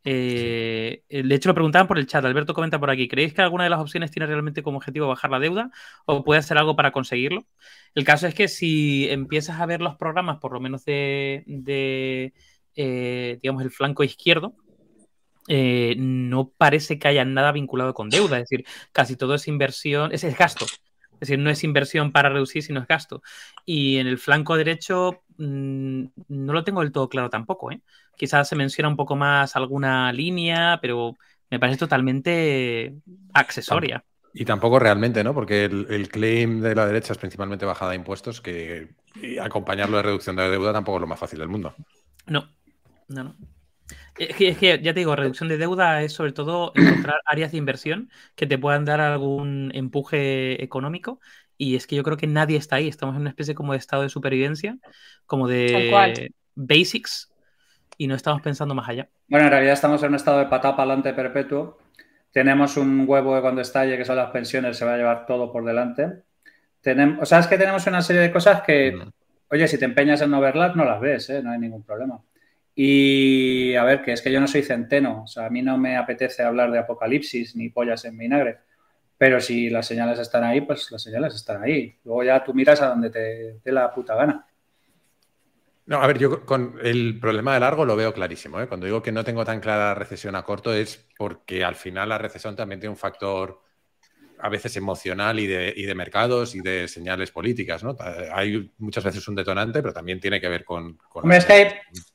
Eh, 0.03 1.03
de 1.09 1.35
hecho, 1.35 1.49
lo 1.49 1.55
preguntaban 1.55 1.87
por 1.87 1.99
el 1.99 2.07
chat. 2.07 2.23
Alberto 2.25 2.53
comenta 2.53 2.79
por 2.79 2.89
aquí: 2.89 3.07
¿creéis 3.07 3.33
que 3.33 3.41
alguna 3.41 3.63
de 3.65 3.69
las 3.69 3.79
opciones 3.79 4.11
tiene 4.11 4.27
realmente 4.27 4.63
como 4.63 4.77
objetivo 4.77 5.07
bajar 5.07 5.31
la 5.31 5.39
deuda 5.39 5.71
o 6.05 6.23
puede 6.23 6.39
hacer 6.39 6.57
algo 6.57 6.75
para 6.75 6.91
conseguirlo? 6.91 7.45
El 7.95 8.03
caso 8.05 8.27
es 8.27 8.35
que 8.35 8.47
si 8.47 9.09
empiezas 9.09 9.59
a 9.59 9.65
ver 9.65 9.81
los 9.81 9.95
programas, 9.95 10.37
por 10.39 10.53
lo 10.53 10.59
menos 10.59 10.85
de, 10.85 11.43
de, 11.47 12.33
eh, 12.75 13.39
digamos, 13.41 13.63
el 13.63 13.71
flanco 13.71 14.03
izquierdo, 14.03 14.55
eh, 15.47 15.95
no 15.97 16.49
parece 16.49 16.99
que 16.99 17.07
haya 17.07 17.25
nada 17.25 17.51
vinculado 17.51 17.93
con 17.93 18.09
deuda. 18.09 18.37
Es 18.37 18.49
decir, 18.49 18.65
casi 18.91 19.15
todo 19.15 19.35
es 19.35 19.47
inversión, 19.47 20.11
es, 20.13 20.23
es 20.23 20.37
gasto. 20.37 20.65
Es 21.13 21.27
decir, 21.27 21.39
no 21.39 21.49
es 21.49 21.63
inversión 21.63 22.11
para 22.11 22.29
reducir, 22.29 22.63
sino 22.63 22.79
es 22.79 22.87
gasto. 22.87 23.21
Y 23.65 23.97
en 23.97 24.07
el 24.07 24.17
flanco 24.17 24.57
derecho 24.57 25.23
mmm, 25.37 26.05
no 26.27 26.53
lo 26.53 26.63
tengo 26.63 26.81
del 26.81 26.91
todo 26.91 27.09
claro 27.09 27.29
tampoco. 27.29 27.71
¿eh? 27.71 27.81
Quizás 28.17 28.49
se 28.49 28.55
menciona 28.55 28.89
un 28.89 28.95
poco 28.95 29.15
más 29.15 29.55
alguna 29.55 30.11
línea, 30.11 30.79
pero 30.81 31.17
me 31.49 31.59
parece 31.59 31.77
totalmente 31.77 32.95
accesoria. 33.33 34.03
Y 34.33 34.45
tampoco 34.45 34.79
realmente, 34.79 35.23
¿no? 35.23 35.33
Porque 35.33 35.65
el, 35.65 35.87
el, 35.89 36.07
claim 36.07 36.61
de 36.61 36.73
la 36.73 36.85
derecha 36.85 37.11
es 37.11 37.19
principalmente 37.19 37.65
bajada 37.65 37.91
de 37.91 37.97
impuestos, 37.97 38.39
que 38.39 38.95
acompañarlo 39.41 39.97
de 39.97 40.03
reducción 40.03 40.37
de 40.37 40.49
deuda 40.49 40.71
tampoco 40.71 40.97
es 40.97 41.01
lo 41.01 41.07
más 41.07 41.19
fácil 41.19 41.39
del 41.39 41.49
mundo. 41.49 41.75
No, 42.27 42.49
no, 43.09 43.23
no. 43.25 43.35
Es 44.17 44.35
que, 44.35 44.49
es 44.49 44.57
que, 44.57 44.79
ya 44.81 44.93
te 44.93 44.99
digo, 44.99 45.15
reducción 45.15 45.49
de 45.49 45.57
deuda 45.57 46.01
es 46.03 46.13
sobre 46.13 46.31
todo 46.31 46.73
encontrar 46.75 47.21
áreas 47.25 47.51
de 47.51 47.57
inversión 47.57 48.09
que 48.35 48.47
te 48.47 48.57
puedan 48.57 48.85
dar 48.85 49.01
algún 49.01 49.71
empuje 49.73 50.63
económico. 50.63 51.19
Y 51.57 51.75
es 51.75 51.85
que 51.87 51.95
yo 51.95 52.03
creo 52.03 52.17
que 52.17 52.27
nadie 52.27 52.57
está 52.57 52.77
ahí. 52.77 52.87
Estamos 52.87 53.15
en 53.15 53.21
una 53.21 53.29
especie 53.29 53.55
como 53.55 53.73
de 53.73 53.79
estado 53.79 54.03
de 54.03 54.09
supervivencia, 54.09 54.77
como 55.25 55.47
de 55.47 56.33
basics, 56.55 57.31
y 57.97 58.07
no 58.07 58.15
estamos 58.15 58.41
pensando 58.41 58.73
más 58.73 58.89
allá. 58.89 59.09
Bueno, 59.27 59.45
en 59.45 59.51
realidad 59.51 59.73
estamos 59.73 60.01
en 60.01 60.09
un 60.09 60.15
estado 60.15 60.39
de 60.39 60.45
patá 60.45 60.75
para 60.75 60.91
adelante 60.91 61.13
perpetuo. 61.13 61.77
Tenemos 62.31 62.77
un 62.77 63.05
huevo 63.07 63.35
que 63.35 63.41
cuando 63.41 63.61
estalle, 63.61 63.97
que 63.97 64.05
son 64.05 64.15
las 64.15 64.31
pensiones, 64.31 64.77
se 64.77 64.85
va 64.85 64.95
a 64.95 64.97
llevar 64.97 65.25
todo 65.25 65.51
por 65.51 65.63
delante. 65.63 66.23
Tenemos, 66.81 67.21
o 67.21 67.25
sea, 67.25 67.39
es 67.39 67.47
que 67.47 67.57
tenemos 67.57 67.85
una 67.85 68.01
serie 68.01 68.23
de 68.23 68.31
cosas 68.31 68.63
que, 68.63 68.93
mm. 68.93 69.11
oye, 69.51 69.67
si 69.67 69.77
te 69.77 69.85
empeñas 69.85 70.21
en 70.21 70.31
no 70.31 70.41
verlas, 70.41 70.75
no 70.75 70.83
las 70.83 70.99
ves, 70.99 71.29
¿eh? 71.29 71.43
no 71.43 71.51
hay 71.51 71.59
ningún 71.59 71.83
problema. 71.83 72.19
Y 72.83 73.75
a 73.75 73.83
ver, 73.83 74.01
que 74.01 74.11
es 74.11 74.23
que 74.23 74.31
yo 74.31 74.41
no 74.41 74.47
soy 74.47 74.63
centeno, 74.63 75.21
o 75.25 75.27
sea, 75.27 75.45
a 75.45 75.49
mí 75.51 75.61
no 75.61 75.77
me 75.77 75.97
apetece 75.97 76.41
hablar 76.41 76.71
de 76.71 76.79
apocalipsis 76.79 77.55
ni 77.55 77.69
pollas 77.69 78.05
en 78.05 78.17
vinagre, 78.17 78.57
pero 79.19 79.39
si 79.39 79.69
las 79.69 79.85
señales 79.85 80.17
están 80.17 80.43
ahí, 80.43 80.61
pues 80.61 80.89
las 80.89 81.03
señales 81.03 81.35
están 81.35 81.61
ahí. 81.61 81.95
Luego 82.03 82.23
ya 82.23 82.43
tú 82.43 82.55
miras 82.55 82.81
a 82.81 82.87
donde 82.87 83.11
te 83.11 83.59
dé 83.63 83.71
la 83.71 83.93
puta 83.93 84.15
gana. 84.15 84.47
No, 85.85 86.01
a 86.01 86.07
ver, 86.07 86.17
yo 86.17 86.43
con 86.43 86.79
el 86.81 87.19
problema 87.19 87.53
de 87.53 87.59
largo 87.59 87.85
lo 87.85 87.95
veo 87.95 88.15
clarísimo. 88.15 88.59
¿eh? 88.59 88.67
Cuando 88.67 88.87
digo 88.87 89.03
que 89.03 89.11
no 89.11 89.23
tengo 89.23 89.45
tan 89.45 89.59
clara 89.59 89.89
la 89.89 89.93
recesión 89.93 90.35
a 90.35 90.41
corto 90.41 90.73
es 90.73 91.07
porque 91.19 91.63
al 91.63 91.75
final 91.75 92.09
la 92.09 92.17
recesión 92.17 92.55
también 92.55 92.79
tiene 92.79 92.93
un 92.93 92.97
factor 92.97 93.61
a 94.41 94.49
veces 94.49 94.75
emocional 94.77 95.39
y 95.39 95.47
de, 95.47 95.73
y 95.75 95.83
de 95.83 95.95
mercados 95.95 96.55
y 96.55 96.61
de 96.61 96.87
señales 96.87 97.31
políticas. 97.31 97.83
¿no? 97.83 97.95
Hay 98.33 98.71
muchas 98.79 99.03
veces 99.03 99.27
un 99.27 99.35
detonante, 99.35 99.81
pero 99.81 99.93
también 99.93 100.19
tiene 100.19 100.41
que 100.41 100.49
ver 100.49 100.63
con... 100.63 100.97
con 101.09 101.23
Hombre, 101.23 101.37
es 101.37 101.45
que 101.45 101.53
hay, 101.53 101.67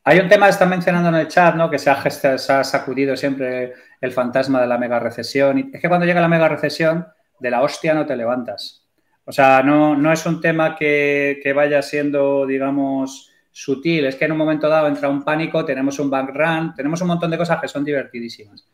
hay, 0.05 0.19
un 0.19 0.28
tema, 0.28 0.48
está 0.48 0.66
mencionando 0.66 1.09
en 1.09 1.16
el 1.16 1.28
chat, 1.28 1.55
¿no? 1.55 1.70
que 1.70 1.78
se 1.78 1.90
ha, 1.90 2.11
se 2.11 2.53
ha, 2.53 2.65
sacudido 2.65 3.16
siempre 3.16 3.74
el 4.01 4.12
fantasma 4.12 4.61
de 4.61 4.66
la 4.66 4.78
mega 4.78 4.98
recesión. 4.98 5.70
Es 5.73 5.81
que 5.81 5.89
cuando 5.89 6.07
llega 6.07 6.20
la 6.20 6.28
mega 6.28 6.48
recesión, 6.48 7.07
de 7.39 7.51
la 7.51 7.62
hostia 7.62 7.94
no 7.94 8.07
te 8.07 8.16
levantas. 8.16 8.86
O 9.24 9.32
sea, 9.32 9.62
no, 9.62 9.97
no 9.97 10.12
es 10.12 10.24
un 10.27 10.40
tema 10.40 10.77
que, 10.77 11.40
que 11.43 11.53
vaya 11.53 11.82
siendo, 11.82 12.47
digamos, 12.47 13.32
sutil. 13.51 14.07
Es 14.07 14.16
que 14.16 14.27
en 14.27 14.32
un 14.32 14.39
momento 14.39 14.69
dado 14.69 14.86
entra 14.86 15.09
un 15.09 15.24
pánico, 15.24 15.65
tenemos 15.65 15.98
un 15.98 16.11
bank 16.11 16.31
run, 16.32 16.74
tenemos 16.74 17.01
un 17.01 17.09
montón 17.09 17.31
de 17.31 17.39
cosas 17.39 17.61
que 17.61 17.69
son 17.69 17.85
divertidísimas. 17.85 18.66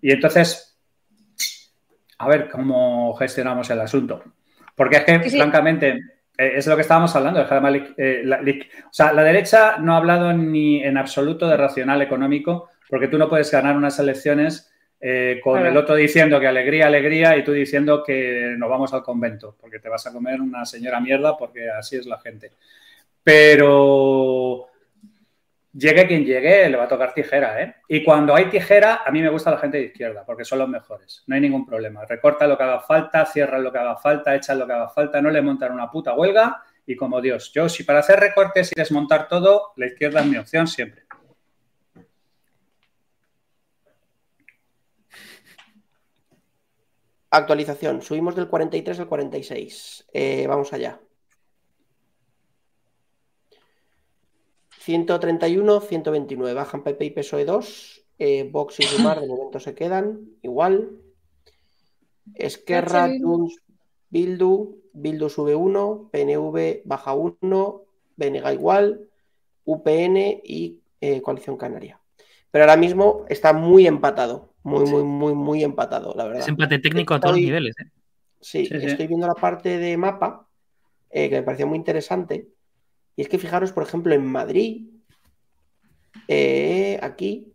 Y 0.00 0.12
entonces 0.12 0.71
a 2.22 2.28
ver 2.28 2.48
cómo 2.48 3.14
gestionamos 3.14 3.68
el 3.70 3.80
asunto. 3.80 4.22
Porque 4.74 4.96
es 4.96 5.04
que, 5.04 5.30
sí. 5.30 5.36
francamente, 5.36 6.00
eh, 6.38 6.52
es 6.56 6.66
lo 6.66 6.76
que 6.76 6.82
estábamos 6.82 7.14
hablando 7.14 7.44
de 7.44 7.94
eh, 7.98 8.22
la, 8.24 8.40
o 8.40 8.92
sea, 8.92 9.12
la 9.12 9.22
derecha 9.22 9.76
no 9.78 9.94
ha 9.94 9.98
hablado 9.98 10.32
ni 10.32 10.82
en 10.82 10.96
absoluto 10.96 11.48
de 11.48 11.56
racional 11.56 12.00
económico, 12.02 12.70
porque 12.88 13.08
tú 13.08 13.18
no 13.18 13.28
puedes 13.28 13.50
ganar 13.50 13.76
unas 13.76 13.98
elecciones 13.98 14.72
eh, 15.00 15.40
con 15.42 15.54
claro. 15.54 15.68
el 15.68 15.76
otro 15.76 15.94
diciendo 15.94 16.38
que 16.38 16.46
alegría, 16.46 16.86
alegría, 16.86 17.36
y 17.36 17.44
tú 17.44 17.52
diciendo 17.52 18.02
que 18.04 18.54
nos 18.56 18.70
vamos 18.70 18.94
al 18.94 19.02
convento, 19.02 19.56
porque 19.60 19.78
te 19.78 19.88
vas 19.88 20.06
a 20.06 20.12
comer 20.12 20.40
una 20.40 20.64
señora 20.64 21.00
mierda, 21.00 21.36
porque 21.36 21.68
así 21.68 21.96
es 21.96 22.06
la 22.06 22.18
gente. 22.18 22.52
Pero 23.22 24.68
llegue 25.72 26.06
quien 26.06 26.24
llegue, 26.24 26.68
le 26.68 26.76
va 26.76 26.84
a 26.84 26.88
tocar 26.88 27.14
tijera, 27.14 27.62
¿eh? 27.62 27.76
Y 27.88 28.04
cuando 28.04 28.34
hay 28.34 28.46
tijera, 28.46 29.02
a 29.04 29.10
mí 29.10 29.22
me 29.22 29.28
gusta 29.30 29.50
la 29.50 29.58
gente 29.58 29.78
de 29.78 29.84
izquierda, 29.84 30.24
porque 30.24 30.44
son 30.44 30.58
los 30.58 30.68
mejores. 30.68 31.24
No 31.26 31.34
hay 31.34 31.40
ningún 31.40 31.66
problema. 31.66 32.04
Recorta 32.04 32.46
lo 32.46 32.56
que 32.56 32.64
haga 32.64 32.80
falta, 32.80 33.24
cierra 33.26 33.58
lo 33.58 33.72
que 33.72 33.78
haga 33.78 33.96
falta, 33.96 34.34
echa 34.34 34.54
lo 34.54 34.66
que 34.66 34.72
haga 34.72 34.88
falta, 34.88 35.20
no 35.22 35.30
le 35.30 35.42
montan 35.42 35.72
una 35.72 35.90
puta 35.90 36.14
huelga 36.14 36.62
y 36.86 36.96
como 36.96 37.20
Dios. 37.20 37.52
Yo, 37.52 37.68
si 37.68 37.84
para 37.84 38.00
hacer 38.00 38.20
recortes 38.20 38.72
y 38.74 38.80
desmontar 38.80 39.28
todo, 39.28 39.72
la 39.76 39.86
izquierda 39.86 40.20
es 40.20 40.26
mi 40.26 40.36
opción 40.36 40.66
siempre. 40.66 41.02
Actualización. 47.30 48.02
Subimos 48.02 48.36
del 48.36 48.48
43 48.48 49.00
al 49.00 49.08
46. 49.08 50.06
Eh, 50.12 50.46
vamos 50.46 50.70
allá. 50.74 51.00
131, 54.84 55.80
129. 55.80 56.54
Bajan 56.54 56.82
PP 56.82 57.04
y 57.04 57.10
PSOE 57.10 57.44
2. 57.44 58.04
Eh, 58.18 58.48
Vox 58.50 58.80
y 58.80 58.82
Sumar 58.82 59.20
de 59.20 59.28
momento 59.28 59.60
se 59.60 59.74
quedan 59.74 60.20
igual. 60.42 60.90
Esquerra, 62.34 63.08
Junts, 63.20 63.56
Bildu. 64.10 64.82
Bildu 64.92 65.28
sube 65.28 65.54
1. 65.54 66.10
PNV 66.12 66.82
baja 66.84 67.14
1. 67.14 67.82
Venega 68.16 68.52
igual. 68.52 69.08
UPN 69.64 70.40
y 70.42 70.80
eh, 71.00 71.22
Coalición 71.22 71.56
Canaria. 71.56 72.00
Pero 72.50 72.64
ahora 72.64 72.76
mismo 72.76 73.24
está 73.28 73.52
muy 73.52 73.86
empatado. 73.86 74.52
Muy, 74.64 74.84
muy, 74.88 75.02
muy, 75.02 75.34
muy 75.34 75.64
empatado, 75.64 76.14
la 76.16 76.24
verdad. 76.24 76.42
Es 76.42 76.48
empate 76.48 76.78
técnico 76.78 77.14
estoy, 77.14 77.16
a 77.16 77.20
todos 77.20 77.36
los 77.36 77.44
niveles. 77.44 77.74
¿eh? 77.80 77.90
Sí, 78.40 78.66
sí, 78.66 78.74
estoy 78.74 79.06
viendo 79.06 79.26
la 79.26 79.34
parte 79.34 79.78
de 79.78 79.96
mapa 79.96 80.48
eh, 81.10 81.28
que 81.28 81.36
me 81.36 81.42
pareció 81.42 81.66
muy 81.66 81.78
interesante. 81.78 82.48
Y 83.16 83.22
es 83.22 83.28
que 83.28 83.38
fijaros, 83.38 83.72
por 83.72 83.82
ejemplo, 83.82 84.14
en 84.14 84.24
Madrid, 84.24 84.86
eh, 86.28 86.98
aquí 87.02 87.52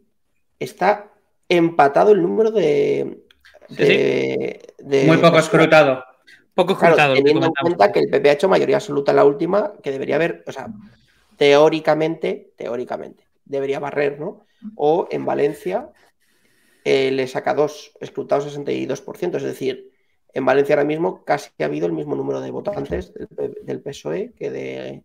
está 0.59 1.11
empatado 1.49 2.11
el 2.11 2.21
número 2.21 2.51
de. 2.51 3.23
de, 3.69 4.73
de 4.77 5.03
Muy 5.05 5.17
poco 5.17 5.39
escrutado. 5.39 6.03
Poco 6.53 6.73
escrutado. 6.73 6.95
Claro, 6.95 7.13
teniendo 7.15 7.47
en 7.47 7.53
cuenta 7.53 7.91
que 7.91 7.99
el 7.99 8.09
PP 8.09 8.29
ha 8.29 8.34
hecho 8.34 8.49
mayoría 8.49 8.77
absoluta 8.77 9.11
en 9.11 9.17
la 9.17 9.25
última, 9.25 9.73
que 9.81 9.91
debería 9.91 10.15
haber, 10.15 10.43
o 10.47 10.51
sea, 10.51 10.67
teóricamente, 11.38 12.53
teóricamente, 12.55 13.27
debería 13.45 13.79
barrer, 13.79 14.19
¿no? 14.19 14.45
O 14.75 15.07
en 15.11 15.25
Valencia 15.25 15.89
eh, 16.84 17.11
le 17.11 17.27
saca 17.27 17.53
dos, 17.53 17.91
escrutado 17.99 18.41
62%, 18.49 19.35
es 19.35 19.43
decir, 19.43 19.91
en 20.34 20.45
Valencia 20.45 20.75
ahora 20.75 20.88
mismo 20.88 21.23
casi 21.23 21.49
ha 21.59 21.65
habido 21.65 21.85
el 21.85 21.93
mismo 21.93 22.15
número 22.15 22.41
de 22.41 22.51
votantes 22.51 23.13
del, 23.13 23.57
del 23.61 23.81
PSOE 23.81 24.34
que 24.38 24.49
de, 24.49 25.03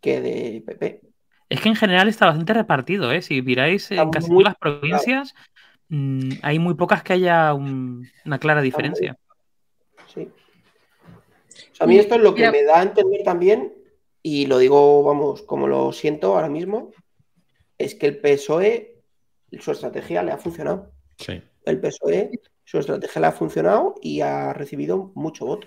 que 0.00 0.20
de 0.20 0.62
PP. 0.66 1.00
Es 1.48 1.60
que 1.60 1.68
en 1.68 1.76
general 1.76 2.08
está 2.08 2.26
bastante 2.26 2.52
repartido, 2.54 3.10
¿eh? 3.10 3.22
Si 3.22 3.40
miráis 3.42 3.90
en 3.90 4.10
casi 4.10 4.28
todas 4.28 4.44
las 4.44 4.56
provincias, 4.56 5.34
mmm, 5.88 6.30
hay 6.42 6.58
muy 6.58 6.74
pocas 6.74 7.02
que 7.02 7.14
haya 7.14 7.54
un, 7.54 8.08
una 8.26 8.38
clara 8.38 8.60
diferencia. 8.60 9.16
Sí. 10.12 10.28
O 11.72 11.74
sea, 11.74 11.84
a 11.84 11.86
mí 11.86 11.98
esto 11.98 12.16
es 12.16 12.20
lo 12.20 12.34
que 12.34 12.50
me 12.50 12.62
da 12.64 12.80
a 12.80 12.82
entender 12.82 13.22
también, 13.24 13.72
y 14.22 14.46
lo 14.46 14.58
digo, 14.58 15.02
vamos, 15.02 15.42
como 15.42 15.66
lo 15.68 15.92
siento 15.92 16.34
ahora 16.34 16.48
mismo, 16.48 16.92
es 17.78 17.94
que 17.94 18.06
el 18.06 18.18
PSOE, 18.18 19.02
su 19.58 19.70
estrategia 19.70 20.22
le 20.22 20.32
ha 20.32 20.38
funcionado. 20.38 20.92
Sí. 21.16 21.40
El 21.64 21.80
PSOE, 21.80 22.30
su 22.64 22.78
estrategia 22.78 23.20
le 23.20 23.26
ha 23.28 23.32
funcionado 23.32 23.94
y 24.02 24.20
ha 24.20 24.52
recibido 24.52 25.12
mucho 25.14 25.46
voto. 25.46 25.66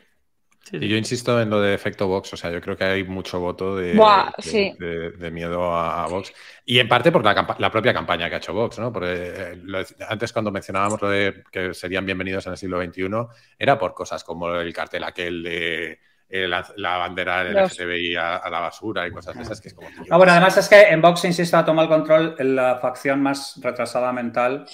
Sí, 0.63 0.77
y 0.79 0.87
yo 0.87 0.95
insisto 0.95 1.41
en 1.41 1.49
lo 1.49 1.59
de 1.59 1.73
efecto 1.73 2.07
Vox, 2.07 2.33
o 2.33 2.37
sea, 2.37 2.51
yo 2.51 2.61
creo 2.61 2.77
que 2.77 2.83
hay 2.83 3.03
mucho 3.03 3.39
voto 3.39 3.75
de, 3.75 3.93
Buah, 3.93 4.31
de, 4.37 4.43
sí. 4.43 4.75
de, 4.77 5.11
de 5.11 5.31
miedo 5.31 5.73
a, 5.73 6.03
a, 6.03 6.07
Vox. 6.07 6.31
Y 6.65 6.77
en 6.77 6.87
parte 6.87 7.11
por 7.11 7.25
la, 7.25 7.55
la, 7.57 7.71
propia 7.71 7.93
campaña 7.93 8.29
que 8.29 8.35
ha 8.35 8.37
hecho 8.37 8.53
Vox, 8.53 8.77
¿no? 8.77 8.93
Porque 8.93 9.11
eh, 9.11 9.59
lo, 9.63 9.79
antes 10.07 10.31
cuando 10.31 10.51
mencionábamos 10.51 11.01
lo 11.01 11.09
de 11.09 11.43
que 11.51 11.73
serían 11.73 12.05
bienvenidos 12.05 12.45
en 12.45 12.51
el 12.51 12.57
siglo 12.57 12.81
XXI, 12.81 13.09
era 13.57 13.79
por 13.79 13.93
cosas 13.95 14.23
como 14.23 14.53
el 14.53 14.71
cartel 14.71 15.03
aquel 15.03 15.41
de 15.41 15.99
eh, 16.29 16.47
la, 16.47 16.65
la, 16.77 16.97
bandera 16.97 17.43
del 17.43 17.53
Los... 17.53 17.77
LGTBI 17.77 18.15
a, 18.15 18.37
a, 18.37 18.49
la 18.49 18.59
basura 18.61 19.05
y 19.05 19.11
cosas 19.11 19.35
de 19.35 19.41
esas 19.41 19.59
que 19.59 19.67
es 19.67 19.73
como... 19.73 19.89
Tío, 19.89 20.05
ah, 20.11 20.17
bueno, 20.17 20.31
además 20.31 20.55
es 20.57 20.69
que 20.69 20.81
en 20.83 21.01
Vox, 21.01 21.25
insisto, 21.25 21.57
ha 21.57 21.65
tomado 21.65 21.89
el 21.89 21.97
control 21.97 22.35
en 22.39 22.55
la 22.55 22.77
facción 22.77 23.21
más 23.21 23.59
retrasada 23.61 24.13
mental 24.13 24.65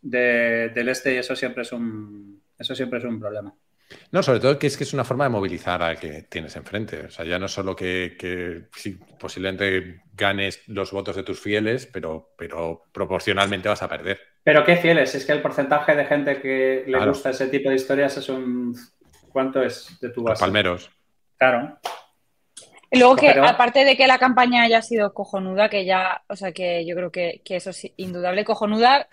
de, 0.00 0.70
del 0.72 0.88
este 0.88 1.14
y 1.14 1.16
eso 1.16 1.34
siempre 1.34 1.62
es 1.62 1.72
un, 1.72 2.42
eso 2.56 2.74
siempre 2.76 3.00
es 3.00 3.04
un 3.04 3.18
problema. 3.18 3.52
No, 4.12 4.22
sobre 4.22 4.40
todo 4.40 4.58
que 4.58 4.66
es 4.66 4.76
que 4.76 4.84
es 4.84 4.92
una 4.92 5.04
forma 5.04 5.24
de 5.24 5.30
movilizar 5.30 5.82
al 5.82 5.98
que 5.98 6.22
tienes 6.22 6.56
enfrente. 6.56 7.06
O 7.06 7.10
sea, 7.10 7.24
ya 7.24 7.38
no 7.38 7.48
solo 7.48 7.74
que, 7.76 8.16
que 8.18 8.68
sí, 8.74 8.98
posiblemente 9.18 10.02
ganes 10.14 10.62
los 10.66 10.92
votos 10.92 11.16
de 11.16 11.22
tus 11.22 11.40
fieles, 11.40 11.86
pero, 11.86 12.32
pero 12.36 12.84
proporcionalmente 12.92 13.68
vas 13.68 13.82
a 13.82 13.88
perder. 13.88 14.20
Pero 14.42 14.64
qué 14.64 14.76
fieles, 14.76 15.14
es 15.14 15.26
que 15.26 15.32
el 15.32 15.42
porcentaje 15.42 15.94
de 15.94 16.06
gente 16.06 16.40
que 16.40 16.84
le 16.86 16.92
claro. 16.92 17.12
gusta 17.12 17.30
ese 17.30 17.48
tipo 17.48 17.68
de 17.68 17.76
historias 17.76 18.16
es 18.16 18.28
un... 18.28 18.76
¿Cuánto 19.30 19.62
es 19.62 19.98
de 20.00 20.10
tu 20.10 20.22
base? 20.22 20.32
Los 20.32 20.40
palmeros. 20.40 20.90
Claro. 21.36 21.78
Y 22.90 22.98
luego 22.98 23.14
que, 23.14 23.28
pero... 23.28 23.46
aparte 23.46 23.84
de 23.84 23.96
que 23.96 24.08
la 24.08 24.18
campaña 24.18 24.62
haya 24.62 24.82
sido 24.82 25.14
cojonuda, 25.14 25.68
que 25.68 25.84
ya, 25.84 26.22
o 26.28 26.34
sea, 26.34 26.50
que 26.50 26.84
yo 26.84 26.96
creo 26.96 27.12
que, 27.12 27.40
que 27.44 27.56
eso 27.56 27.70
es 27.70 27.92
indudable, 27.96 28.44
cojonuda, 28.44 29.06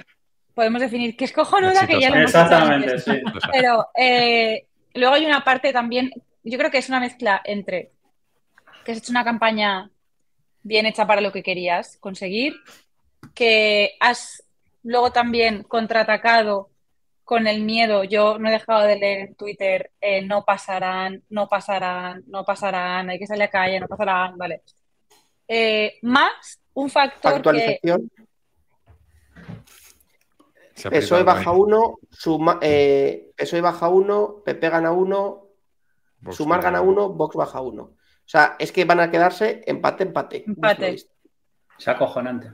podemos 0.58 0.82
definir 0.82 1.16
que 1.16 1.26
es 1.26 1.32
cojonuda, 1.32 1.86
que 1.86 2.02
ya 2.02 2.10
lo 2.10 2.16
hemos 2.16 2.32
Exactamente, 2.34 2.98
sí. 2.98 3.22
Pero 3.52 3.90
eh, 3.96 4.67
luego 4.98 5.16
hay 5.16 5.26
una 5.26 5.44
parte 5.44 5.72
también, 5.74 6.12
yo 6.44 6.58
creo 6.58 6.72
que 6.72 6.80
es 6.80 6.90
una 6.90 7.00
mezcla 7.00 7.42
entre 7.44 7.92
que 8.84 8.92
has 8.92 9.00
hecho 9.00 9.12
una 9.12 9.24
campaña 9.24 9.90
bien 10.64 10.86
hecha 10.86 11.06
para 11.06 11.22
lo 11.22 11.32
que 11.32 11.44
querías 11.44 11.98
conseguir, 11.98 12.56
que 13.34 13.96
has 14.00 14.44
luego 14.84 15.12
también 15.12 15.64
contraatacado 15.64 16.70
con 17.24 17.46
el 17.48 17.62
miedo. 17.62 18.06
Yo 18.06 18.40
no 18.40 18.48
he 18.48 18.54
dejado 18.54 18.84
de 18.84 18.98
leer 18.98 19.20
en 19.28 19.36
Twitter, 19.36 19.92
eh, 20.00 20.22
no 20.22 20.46
pasarán, 20.46 21.24
no 21.30 21.48
pasarán, 21.48 22.24
no 22.28 22.46
pasarán, 22.46 23.10
hay 23.10 23.20
que 23.20 23.28
salir 23.28 23.44
a 23.44 23.50
calle, 23.50 23.80
no 23.80 23.88
pasarán, 23.88 24.38
vale. 24.38 24.62
Eh, 25.48 25.98
más 26.02 26.62
un 26.74 26.90
factor 26.90 27.42
que 27.42 27.80
PSOE 30.84 31.24
baja 31.24 31.52
1, 31.52 32.00
eh, 32.62 33.32
PSOE 33.36 33.62
baja 33.62 33.88
1, 33.90 34.44
PP 34.46 34.70
gana 34.70 34.92
1, 34.92 35.48
Sumar 36.32 36.62
gana 36.62 36.82
1, 36.82 37.10
Vox 37.10 37.36
baja 37.36 37.62
1. 37.62 37.82
O 37.82 37.96
sea, 38.26 38.56
es 38.60 38.72
que 38.72 38.86
van 38.86 39.00
a 39.00 39.10
quedarse 39.10 39.64
empate, 39.66 40.04
empate. 40.04 40.44
Empate. 40.46 40.96
Es 41.80 41.88
acojonante. 41.88 42.52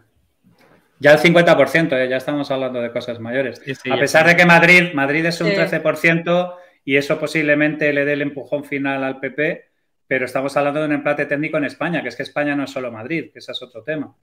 Ya 1.00 1.14
el 1.14 1.20
50%, 1.20 1.98
eh, 1.98 2.08
ya 2.08 2.18
estamos 2.18 2.50
hablando 2.52 2.82
de 2.82 2.92
cosas 2.92 3.20
mayores. 3.20 3.60
Sí, 3.66 3.76
sí, 3.76 3.92
a 3.92 3.98
pesar 3.98 4.26
de 4.26 4.38
que 4.38 4.46
Madrid, 4.46 4.94
Madrid 4.94 5.26
es 5.26 5.42
un 5.42 5.50
sí. 5.50 5.56
13% 5.56 6.56
y 6.86 6.96
eso 6.96 7.20
posiblemente 7.20 7.92
le 7.92 8.06
dé 8.06 8.14
el 8.14 8.22
empujón 8.22 8.64
final 8.64 9.04
al 9.04 9.20
PP, 9.20 9.72
pero 10.08 10.26
estamos 10.26 10.56
hablando 10.56 10.82
de 10.82 10.86
un 10.86 10.94
empate 10.94 11.26
técnico 11.26 11.58
en 11.58 11.66
España, 11.66 12.02
que 12.02 12.10
es 12.10 12.16
que 12.16 12.24
España 12.24 12.56
no 12.56 12.66
es 12.66 12.72
solo 12.72 12.92
Madrid, 12.92 13.32
que 13.34 13.40
ese 13.40 13.52
es 13.52 13.62
otro 13.62 13.84
tema. 13.84 14.16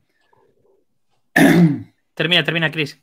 Termina, 2.15 2.45
termina, 2.45 2.71
Cris. 2.71 3.03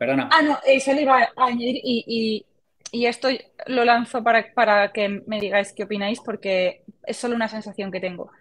Perdona. 0.00 0.28
Ah, 0.32 0.42
no, 0.42 0.58
eso 0.66 0.92
le 0.94 1.02
iba 1.02 1.18
a 1.22 1.30
añadir 1.36 1.76
y, 1.84 2.04
y, 2.08 2.46
y 2.90 3.06
esto 3.06 3.28
lo 3.66 3.84
lanzo 3.84 4.24
para, 4.24 4.52
para, 4.54 4.92
que 4.92 5.22
me 5.26 5.38
digáis 5.38 5.74
qué 5.74 5.84
opináis 5.84 6.20
porque 6.20 6.82
es 7.04 7.18
solo 7.18 7.36
una 7.36 7.48
sensación 7.48 7.92
que 7.92 8.00
tengo. 8.00 8.32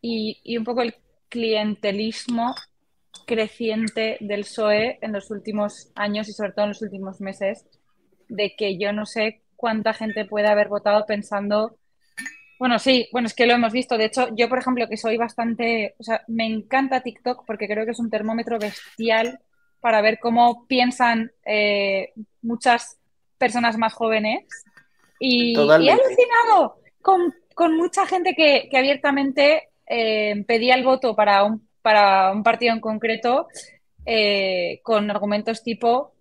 Y, 0.00 0.40
y 0.42 0.56
un 0.56 0.64
poco 0.64 0.80
el, 0.82 0.94
clientelismo 1.32 2.54
creciente 3.26 4.18
del 4.20 4.40
PSOE 4.40 4.98
en 5.00 5.12
los 5.12 5.30
últimos 5.30 5.90
años 5.94 6.28
y 6.28 6.34
sobre 6.34 6.52
todo 6.52 6.66
en 6.66 6.72
los 6.72 6.82
últimos 6.82 7.22
meses, 7.22 7.64
de 8.28 8.54
que 8.54 8.76
yo 8.78 8.92
no 8.92 9.06
sé 9.06 9.40
cuánta 9.56 9.94
gente 9.94 10.26
puede 10.26 10.48
haber 10.48 10.68
votado 10.68 11.06
pensando, 11.06 11.78
bueno, 12.58 12.78
sí, 12.78 13.08
bueno, 13.12 13.26
es 13.26 13.34
que 13.34 13.46
lo 13.46 13.54
hemos 13.54 13.72
visto. 13.72 13.96
De 13.96 14.04
hecho, 14.04 14.28
yo, 14.36 14.50
por 14.50 14.58
ejemplo, 14.58 14.86
que 14.88 14.98
soy 14.98 15.16
bastante, 15.16 15.94
o 15.98 16.02
sea, 16.02 16.22
me 16.28 16.44
encanta 16.44 17.00
TikTok 17.00 17.46
porque 17.46 17.66
creo 17.66 17.86
que 17.86 17.92
es 17.92 17.98
un 17.98 18.10
termómetro 18.10 18.58
bestial 18.58 19.40
para 19.82 20.00
ver 20.00 20.18
cómo 20.20 20.64
piensan 20.66 21.32
eh, 21.44 22.12
muchas 22.40 22.98
personas 23.36 23.76
más 23.76 23.92
jóvenes. 23.92 24.46
Y, 25.18 25.58
y 25.58 25.88
he 25.88 25.92
alucinado 25.92 26.76
con, 27.02 27.34
con 27.54 27.76
mucha 27.76 28.06
gente 28.06 28.34
que, 28.34 28.68
que 28.70 28.78
abiertamente 28.78 29.70
eh, 29.86 30.44
pedía 30.46 30.76
el 30.76 30.84
voto 30.84 31.14
para 31.14 31.42
un, 31.42 31.68
para 31.82 32.32
un 32.32 32.44
partido 32.44 32.72
en 32.72 32.80
concreto 32.80 33.48
eh, 34.06 34.80
con 34.82 35.10
argumentos 35.10 35.62
tipo 35.62 36.12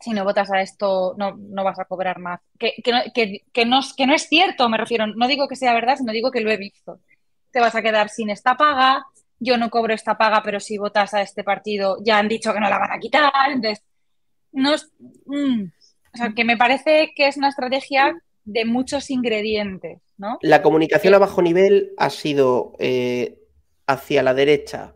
si 0.00 0.10
no 0.10 0.24
votas 0.24 0.50
a 0.50 0.60
esto 0.60 1.14
no, 1.16 1.34
no 1.38 1.64
vas 1.64 1.78
a 1.78 1.86
cobrar 1.86 2.18
más. 2.18 2.40
Que, 2.58 2.74
que, 2.84 2.92
no, 2.92 2.98
que, 3.14 3.44
que 3.52 3.64
no, 3.64 3.80
que 3.96 4.06
no 4.06 4.14
es 4.14 4.28
cierto, 4.28 4.68
me 4.68 4.76
refiero. 4.76 5.06
No 5.06 5.26
digo 5.26 5.48
que 5.48 5.56
sea 5.56 5.72
verdad, 5.72 5.96
sino 5.96 6.12
digo 6.12 6.30
que 6.30 6.42
lo 6.42 6.50
he 6.50 6.58
visto. 6.58 6.98
Te 7.50 7.60
vas 7.60 7.74
a 7.74 7.80
quedar 7.80 8.10
sin 8.10 8.28
esta 8.28 8.54
paga, 8.56 9.06
yo 9.44 9.58
no 9.58 9.70
cobro 9.70 9.94
esta 9.94 10.16
paga, 10.16 10.42
pero 10.42 10.58
si 10.58 10.78
votas 10.78 11.14
a 11.14 11.22
este 11.22 11.44
partido 11.44 11.98
ya 12.02 12.18
han 12.18 12.28
dicho 12.28 12.52
que 12.52 12.60
no 12.60 12.68
la 12.68 12.78
van 12.78 12.92
a 12.92 12.98
quitar. 12.98 13.30
Entonces, 13.50 13.84
no 14.52 14.74
es, 14.74 14.90
mm, 15.26 15.64
o 16.14 16.16
sea, 16.16 16.32
que 16.34 16.44
me 16.44 16.56
parece 16.56 17.12
que 17.14 17.28
es 17.28 17.36
una 17.36 17.48
estrategia 17.48 18.16
de 18.44 18.64
muchos 18.64 19.10
ingredientes, 19.10 20.00
¿no? 20.16 20.38
La 20.42 20.62
comunicación 20.62 21.14
a 21.14 21.18
bajo 21.18 21.42
nivel 21.42 21.92
ha 21.96 22.10
sido 22.10 22.74
eh, 22.78 23.38
hacia 23.86 24.22
la 24.22 24.34
derecha. 24.34 24.94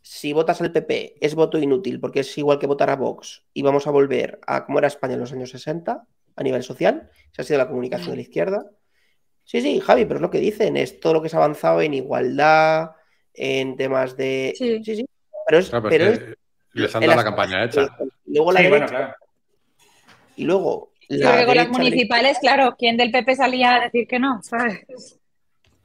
Si 0.00 0.32
votas 0.32 0.60
al 0.60 0.72
PP 0.72 1.16
es 1.20 1.34
voto 1.34 1.58
inútil 1.58 2.00
porque 2.00 2.20
es 2.20 2.38
igual 2.38 2.58
que 2.58 2.66
votar 2.66 2.90
a 2.90 2.96
Vox 2.96 3.44
y 3.52 3.62
vamos 3.62 3.86
a 3.86 3.90
volver 3.90 4.40
a 4.46 4.66
como 4.66 4.78
era 4.78 4.88
España 4.88 5.14
en 5.14 5.20
los 5.20 5.32
años 5.32 5.50
60 5.50 6.06
a 6.34 6.42
nivel 6.42 6.62
social. 6.62 7.10
Esa 7.32 7.42
ha 7.42 7.44
sido 7.44 7.58
la 7.58 7.68
comunicación 7.68 8.10
de 8.10 8.16
la 8.16 8.22
izquierda. 8.22 8.70
Sí, 9.44 9.60
sí, 9.60 9.80
Javi, 9.80 10.04
pero 10.04 10.16
es 10.16 10.22
lo 10.22 10.30
que 10.30 10.38
dicen, 10.38 10.76
es 10.76 11.00
todo 11.00 11.14
lo 11.14 11.22
que 11.22 11.28
se 11.28 11.36
ha 11.36 11.40
avanzado 11.40 11.80
en 11.82 11.94
igualdad, 11.94 12.92
en 13.34 13.76
temas 13.76 14.16
de... 14.16 14.54
Sí. 14.56 14.82
sí. 14.84 15.06
Pero 15.46 15.58
es... 15.58 15.70
Claro, 15.70 15.88
pero 15.88 16.04
pero 16.04 16.12
es 16.12 16.18
es 16.20 16.24
que 16.74 16.80
les 16.80 16.94
han 16.94 17.02
dado 17.02 17.16
la 17.16 17.24
campaña 17.24 17.64
hecha. 17.64 17.88
Y 18.26 18.34
luego 18.34 18.52
la 18.52 18.60
Sí, 18.60 18.68
bueno, 18.68 18.86
derecha, 18.86 18.98
claro. 18.98 19.14
y 20.36 20.44
luego 20.44 20.92
Sí, 21.08 21.18
la 21.18 21.44
con 21.44 21.56
las 21.56 21.68
municipales, 21.68 22.38
claro, 22.38 22.74
¿quién 22.78 22.96
del 22.96 23.10
PP 23.10 23.36
salía 23.36 23.74
a 23.76 23.80
decir 23.80 24.06
que 24.06 24.18
no? 24.18 24.40
¿sabes? 24.42 25.18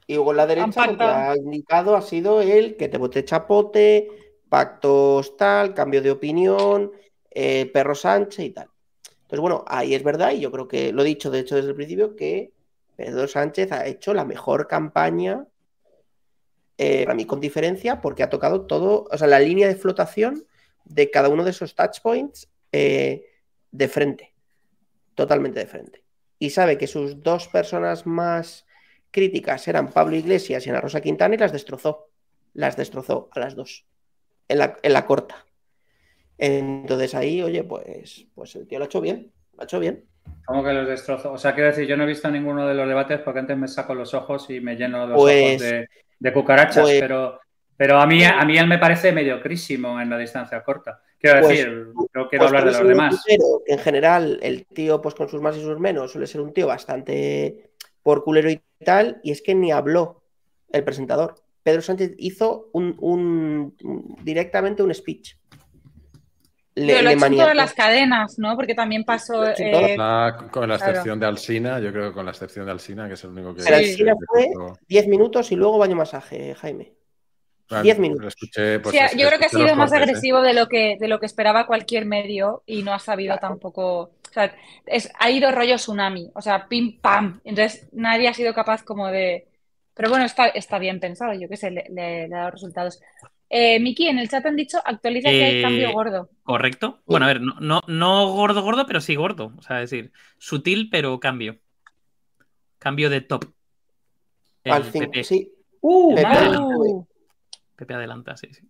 Y 0.06 0.14
luego 0.14 0.32
la 0.32 0.46
derecha 0.46 0.86
lo 0.86 0.96
que 0.96 1.04
ha 1.04 1.36
indicado 1.36 1.94
ha 1.96 2.00
sido 2.00 2.40
el 2.40 2.76
que 2.76 2.88
te 2.88 2.96
vote 2.96 3.24
chapote, 3.24 4.08
pactos 4.48 5.36
tal, 5.36 5.74
cambio 5.74 6.00
de 6.00 6.10
opinión, 6.10 6.92
eh, 7.30 7.66
perro 7.66 7.94
Sánchez 7.94 8.44
y 8.46 8.50
tal. 8.50 8.68
Entonces, 9.04 9.40
bueno, 9.40 9.64
ahí 9.66 9.94
es 9.94 10.02
verdad, 10.02 10.32
y 10.32 10.40
yo 10.40 10.50
creo 10.50 10.66
que 10.66 10.92
lo 10.92 11.02
he 11.02 11.06
dicho 11.06 11.30
de 11.30 11.40
hecho 11.40 11.56
desde 11.56 11.68
el 11.68 11.76
principio, 11.76 12.16
que 12.16 12.52
Pedro 12.96 13.28
Sánchez 13.28 13.70
ha 13.72 13.86
hecho 13.86 14.14
la 14.14 14.24
mejor 14.24 14.66
campaña, 14.66 15.44
eh, 16.78 17.04
para 17.04 17.14
mí 17.14 17.26
con 17.26 17.40
diferencia, 17.40 18.00
porque 18.00 18.22
ha 18.22 18.30
tocado 18.30 18.62
todo, 18.66 19.06
o 19.10 19.18
sea, 19.18 19.26
la 19.26 19.40
línea 19.40 19.68
de 19.68 19.74
flotación 19.74 20.46
de 20.84 21.10
cada 21.10 21.28
uno 21.28 21.44
de 21.44 21.50
esos 21.50 21.74
touch 21.74 22.00
points 22.00 22.48
eh, 22.72 23.26
de 23.70 23.88
frente, 23.88 24.34
totalmente 25.14 25.58
de 25.60 25.66
frente. 25.66 26.04
Y 26.38 26.50
sabe 26.50 26.78
que 26.78 26.86
sus 26.86 27.22
dos 27.22 27.48
personas 27.48 28.06
más 28.06 28.64
críticas 29.10 29.66
eran 29.68 29.90
Pablo 29.90 30.16
Iglesias 30.16 30.66
y 30.66 30.70
Ana 30.70 30.80
Rosa 30.80 31.00
Quintana 31.00 31.34
y 31.34 31.38
las 31.38 31.52
destrozó. 31.52 32.10
Las 32.54 32.76
destrozó 32.76 33.28
a 33.32 33.40
las 33.40 33.54
dos. 33.56 33.84
En 34.46 34.58
la, 34.58 34.78
en 34.82 34.92
la 34.92 35.04
corta. 35.04 35.44
Entonces 36.38 37.14
ahí, 37.14 37.42
oye, 37.42 37.64
pues, 37.64 38.26
pues 38.34 38.54
el 38.54 38.66
tío 38.66 38.78
lo 38.78 38.84
ha 38.84 38.86
hecho 38.86 39.00
bien. 39.00 39.32
Lo 39.54 39.62
ha 39.62 39.64
hecho 39.64 39.80
bien. 39.80 40.04
¿Cómo 40.46 40.62
que 40.62 40.72
los 40.72 40.86
destrozo? 40.86 41.32
O 41.32 41.38
sea, 41.38 41.54
quiero 41.54 41.70
decir, 41.70 41.86
yo 41.86 41.96
no 41.96 42.04
he 42.04 42.06
visto 42.06 42.30
ninguno 42.30 42.66
de 42.66 42.74
los 42.74 42.86
debates 42.86 43.20
porque 43.20 43.40
antes 43.40 43.56
me 43.56 43.66
saco 43.68 43.94
los 43.94 44.14
ojos 44.14 44.48
y 44.50 44.60
me 44.60 44.76
lleno 44.76 45.06
los 45.06 45.16
Pues- 45.16 45.60
ojos 45.60 45.62
de, 45.62 45.88
de 46.18 46.32
cucarachas, 46.32 46.82
pues- 46.82 47.00
pero, 47.00 47.40
pero 47.76 48.00
a, 48.00 48.06
mí, 48.06 48.24
a 48.24 48.44
mí 48.44 48.58
él 48.58 48.66
me 48.66 48.78
parece 48.78 49.12
mediocrísimo 49.12 50.00
en 50.00 50.10
la 50.10 50.18
distancia 50.18 50.62
corta. 50.62 51.00
Quiero 51.18 51.40
Pues- 51.40 51.48
decir, 51.58 51.88
no 52.14 52.28
quiero 52.28 52.44
Pues 52.44 52.48
hablar 52.48 52.64
de 52.64 52.72
los 52.78 52.88
demás. 52.88 53.24
que 53.26 53.36
en 53.72 53.78
general, 53.78 54.38
el 54.42 54.66
tío, 54.66 55.00
pues 55.00 55.14
con 55.14 55.28
sus 55.28 55.40
más 55.40 55.56
y 55.56 55.62
sus 55.62 55.78
menos, 55.78 56.12
suele 56.12 56.26
ser 56.26 56.40
un 56.40 56.52
tío 56.52 56.66
bastante 56.66 57.70
por 58.02 58.22
culero 58.24 58.50
y 58.50 58.60
tal, 58.84 59.20
y 59.22 59.32
es 59.32 59.42
que 59.42 59.54
ni 59.54 59.72
habló 59.72 60.22
el 60.72 60.84
presentador. 60.84 61.34
Pedro 61.62 61.82
Sánchez 61.82 62.14
hizo 62.18 62.70
un- 62.72 62.96
un- 63.00 63.74
directamente 64.22 64.82
un 64.82 64.94
speech. 64.94 65.36
Le, 66.78 66.86
Pero 66.94 67.02
lo 67.02 67.08
le 67.10 67.16
hecho 67.16 67.26
en 67.26 67.36
todas 67.36 67.54
las 67.54 67.74
cadenas, 67.74 68.38
¿no? 68.38 68.54
Porque 68.56 68.74
también 68.74 69.04
pasó. 69.04 69.46
Eh. 69.46 69.94
La- 69.96 70.48
con 70.50 70.68
la 70.68 70.76
Claro. 70.76 70.90
excepción 70.92 71.20
de 71.20 71.26
Alsina, 71.26 71.80
yo 71.80 71.92
creo 71.92 72.08
que 72.08 72.14
con 72.14 72.24
la 72.24 72.30
excepción 72.32 72.66
de 72.66 72.72
Alsina, 72.72 73.08
que 73.08 73.14
es 73.14 73.24
el 73.24 73.30
único 73.30 73.54
que. 73.54 73.62
Pero. 73.64 73.76
Alsina 73.76 74.14
fue 74.26 74.46
justo- 74.46 74.78
10 74.88 75.08
minutos 75.08 75.50
y 75.52 75.56
luego 75.56 75.78
baño 75.78 75.96
masaje, 75.96 76.54
Jaime. 76.54 76.92
Bueno, 77.68 77.82
10 77.82 77.96
lo 77.98 78.02
minutos. 78.02 78.26
escuché, 78.28 78.80
pues, 78.80 78.94
sí, 78.94 78.98
es- 78.98 79.14
yo 79.16 79.26
creo 79.28 79.38
que 79.38 79.44
ha 79.44 79.48
sido 79.50 79.74
más 79.76 79.90
cortes, 79.90 79.92
¿eh? 79.92 79.96
agresivo 80.10 80.40
de 80.40 80.54
lo 80.54 80.68
que 80.68 80.96
de 80.98 81.06
lo 81.08 81.20
que 81.20 81.26
esperaba 81.26 81.66
cualquier 81.66 82.06
medio 82.06 82.62
y 82.64 82.82
no 82.82 82.94
ha 82.94 82.98
sabido 82.98 83.34
Claro. 83.36 83.48
tampoco. 83.54 83.98
O 84.00 84.32
sea, 84.32 84.54
es, 84.86 85.10
ha 85.18 85.30
ido 85.30 85.50
rollo 85.52 85.76
tsunami, 85.76 86.30
o 86.34 86.40
sea, 86.40 86.66
pim 86.68 86.98
pam. 87.00 87.40
Entonces 87.44 87.88
nadie 87.92 88.28
ha 88.28 88.34
sido 88.34 88.54
capaz 88.54 88.82
como 88.84 89.08
de. 89.08 89.46
Pero 89.94 90.10
bueno, 90.10 90.24
está, 90.24 90.46
está 90.48 90.78
bien 90.78 91.00
pensado, 91.00 91.34
yo 91.34 91.48
qué 91.48 91.56
sé, 91.56 91.70
le, 91.70 91.84
le- 91.90 92.28
le 92.28 92.34
ha 92.34 92.38
dado 92.38 92.50
resultados. 92.52 93.00
Eh, 93.50 93.80
Miki, 93.80 94.08
en 94.08 94.18
el 94.18 94.28
chat 94.28 94.44
han 94.44 94.56
dicho 94.56 94.78
actualiza 94.84 95.30
que 95.30 95.44
hay 95.44 95.58
Eh, 95.58 95.62
cambio 95.62 95.92
gordo. 95.92 96.28
¿Correcto? 96.42 97.00
Bueno, 97.06 97.24
a 97.24 97.28
ver, 97.28 97.40
no, 97.40 97.54
no, 97.60 97.80
no 97.86 98.32
gordo, 98.32 98.62
gordo, 98.62 98.86
pero 98.86 99.00
sí 99.00 99.14
gordo. 99.14 99.52
O 99.56 99.62
sea, 99.62 99.82
es 99.82 99.90
decir, 99.90 100.12
sutil, 100.38 100.88
pero 100.90 101.18
cambio. 101.18 101.58
Cambio 102.78 103.08
de 103.10 103.22
top. 103.22 103.44
El 104.64 104.72
Al 104.72 104.84
fin, 104.84 105.04
PP. 105.04 105.24
sí. 105.24 105.52
¡Uh! 105.80 106.14
Pepe, 107.76 107.94
adelanta, 107.94 108.36
sí, 108.36 108.48
sí. 108.52 108.68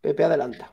Pepe 0.00 0.24
adelanta. 0.24 0.72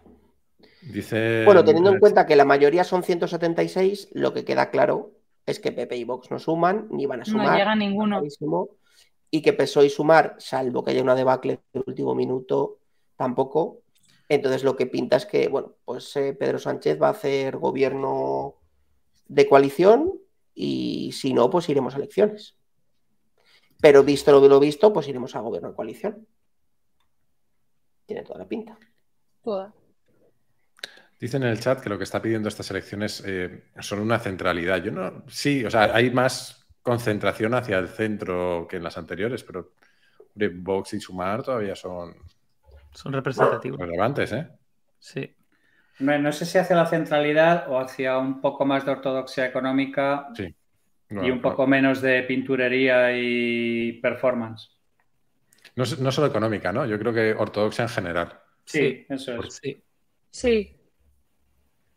Dice. 0.81 1.43
Bueno, 1.45 1.63
teniendo 1.63 1.91
en 1.91 1.99
cuenta 1.99 2.25
que 2.25 2.35
la 2.35 2.43
mayoría 2.43 2.83
son 2.83 3.03
176, 3.03 4.09
lo 4.13 4.33
que 4.33 4.43
queda 4.43 4.71
claro 4.71 5.11
es 5.45 5.59
que 5.59 5.71
Pepe 5.71 5.95
y 5.95 6.03
Vox 6.03 6.31
no 6.31 6.39
suman, 6.39 6.87
ni 6.91 7.05
van 7.05 7.19
a 7.21 7.23
no 7.23 7.25
sumar. 7.25 7.57
llega 7.57 7.75
ninguno. 7.75 8.17
clarísimo, 8.17 8.69
y 9.31 9.41
que 9.41 9.53
PSOE 9.53 9.85
y 9.85 9.89
sumar, 9.89 10.35
salvo 10.37 10.83
que 10.83 10.91
haya 10.91 11.01
una 11.01 11.15
debacle 11.15 11.61
de 11.73 11.83
último 11.87 12.13
minuto, 12.13 12.79
tampoco. 13.15 13.81
Entonces 14.27 14.63
lo 14.63 14.75
que 14.75 14.85
pinta 14.85 15.15
es 15.15 15.25
que, 15.25 15.47
bueno, 15.47 15.75
pues 15.85 16.15
eh, 16.17 16.33
Pedro 16.33 16.59
Sánchez 16.59 17.01
va 17.01 17.07
a 17.07 17.11
hacer 17.11 17.57
gobierno 17.57 18.55
de 19.27 19.47
coalición 19.47 20.13
y 20.53 21.11
si 21.13 21.33
no, 21.33 21.49
pues 21.49 21.69
iremos 21.69 21.95
a 21.95 21.97
elecciones. 21.97 22.57
Pero 23.81 24.03
visto 24.03 24.31
lo, 24.31 24.45
lo 24.47 24.59
visto, 24.59 24.91
pues 24.91 25.07
iremos 25.07 25.35
a 25.35 25.39
gobierno 25.39 25.69
de 25.69 25.75
coalición. 25.75 26.27
Tiene 28.05 28.23
toda 28.23 28.39
la 28.39 28.47
pinta. 28.47 28.77
Toda. 29.41 29.73
Dicen 31.19 31.43
en 31.43 31.49
el 31.49 31.59
chat 31.59 31.79
que 31.79 31.89
lo 31.89 31.97
que 31.97 32.03
está 32.03 32.21
pidiendo 32.21 32.49
estas 32.49 32.69
elecciones 32.71 33.23
eh, 33.25 33.63
son 33.79 33.99
una 33.99 34.19
centralidad. 34.19 34.83
Yo 34.83 34.91
no. 34.91 35.23
Sí, 35.27 35.63
o 35.63 35.69
sea, 35.71 35.95
hay 35.95 36.09
más 36.11 36.60
concentración 36.81 37.53
hacia 37.53 37.77
el 37.77 37.87
centro 37.87 38.67
que 38.69 38.77
en 38.77 38.83
las 38.83 38.97
anteriores, 38.97 39.43
pero 39.43 39.73
hombre, 40.33 40.49
Vox 40.49 40.93
y 40.93 40.99
Sumar 40.99 41.43
todavía 41.43 41.75
son 41.75 42.15
Son 42.93 43.13
representativos. 43.13 43.79
relevantes, 43.79 44.31
¿eh? 44.33 44.47
Sí. 44.99 45.35
No, 45.99 46.17
no 46.17 46.31
sé 46.31 46.45
si 46.45 46.57
hacia 46.57 46.75
la 46.75 46.85
centralidad 46.87 47.69
o 47.69 47.79
hacia 47.79 48.17
un 48.17 48.41
poco 48.41 48.65
más 48.65 48.85
de 48.85 48.91
ortodoxia 48.91 49.45
económica 49.45 50.27
Sí. 50.35 50.53
No, 51.09 51.25
y 51.27 51.29
un 51.29 51.37
no- 51.37 51.41
poco 51.41 51.67
menos 51.67 52.01
de 52.01 52.23
pinturería 52.23 53.11
y 53.15 53.93
performance. 54.01 54.69
No, 55.75 55.85
solo 55.85 56.27
económica, 56.27 56.71
¿no? 56.71 56.85
Yo 56.85 56.97
creo 56.97 57.13
que 57.13 57.33
ortodoxia 57.33 57.83
en 57.83 57.89
general. 57.89 58.39
Sí, 58.65 59.05
eso 59.09 59.35
es. 59.43 59.55
Sí. 59.61 59.83
Sí. 60.31 60.77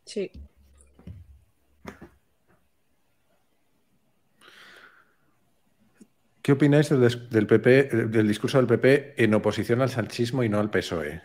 Sí. 0.05 0.31
¿Qué 6.45 6.53
opináis 6.53 6.87
del, 6.91 7.01
des- 7.05 7.31
del 7.35 7.47
PP, 7.47 7.69
del 8.17 8.29
discurso 8.29 8.59
del 8.59 8.67
PP 8.73 9.15
en 9.25 9.33
oposición 9.35 9.81
al 9.81 9.89
sanchismo 9.97 10.45
y 10.45 10.49
no 10.51 10.61
al 10.61 10.71
PSOE? 10.71 11.23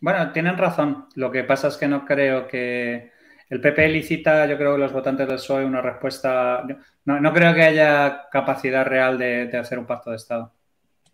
Bueno, 0.00 0.32
tienen 0.32 0.58
razón. 0.58 1.06
Lo 1.14 1.30
que 1.30 1.44
pasa 1.44 1.68
es 1.68 1.76
que 1.78 1.88
no 1.88 2.04
creo 2.04 2.46
que 2.46 3.12
el 3.48 3.60
PP 3.60 3.88
licita, 3.88 4.46
yo 4.46 4.56
creo 4.58 4.74
que 4.74 4.80
los 4.80 4.92
votantes 4.92 5.26
del 5.26 5.36
PSOE 5.36 5.64
una 5.64 5.80
respuesta. 5.80 6.62
No, 7.06 7.18
no 7.20 7.32
creo 7.32 7.54
que 7.54 7.62
haya 7.62 8.28
capacidad 8.30 8.84
real 8.84 9.18
de, 9.18 9.46
de 9.46 9.58
hacer 9.58 9.78
un 9.78 9.86
pacto 9.86 10.10
de 10.10 10.16
Estado. 10.16 10.52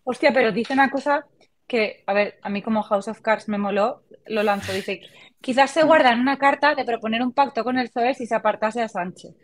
Hostia, 0.05 0.33
pero 0.33 0.51
dice 0.53 0.73
una 0.73 0.91
cosa 0.91 1.27
que, 1.66 2.03
a 2.07 2.12
ver, 2.12 2.39
a 2.43 2.49
mí 2.49 2.62
como 2.62 2.83
House 2.83 3.09
of 3.09 3.20
Cards 3.20 3.49
me 3.49 3.59
moló, 3.59 4.03
lo 4.27 4.43
lanzo. 4.43 4.73
Dice, 4.73 5.01
quizás 5.41 5.70
se 5.70 5.85
guardan 5.85 6.20
una 6.20 6.39
carta 6.39 6.74
de 6.74 6.85
proponer 6.85 7.23
un 7.23 7.33
pacto 7.33 7.65
con 7.65 7.78
el 7.78 7.89
PSOE 7.89 8.15
si 8.15 8.27
se 8.27 8.35
apartase 8.35 8.83
a 8.83 8.89
Sánchez. 8.89 9.35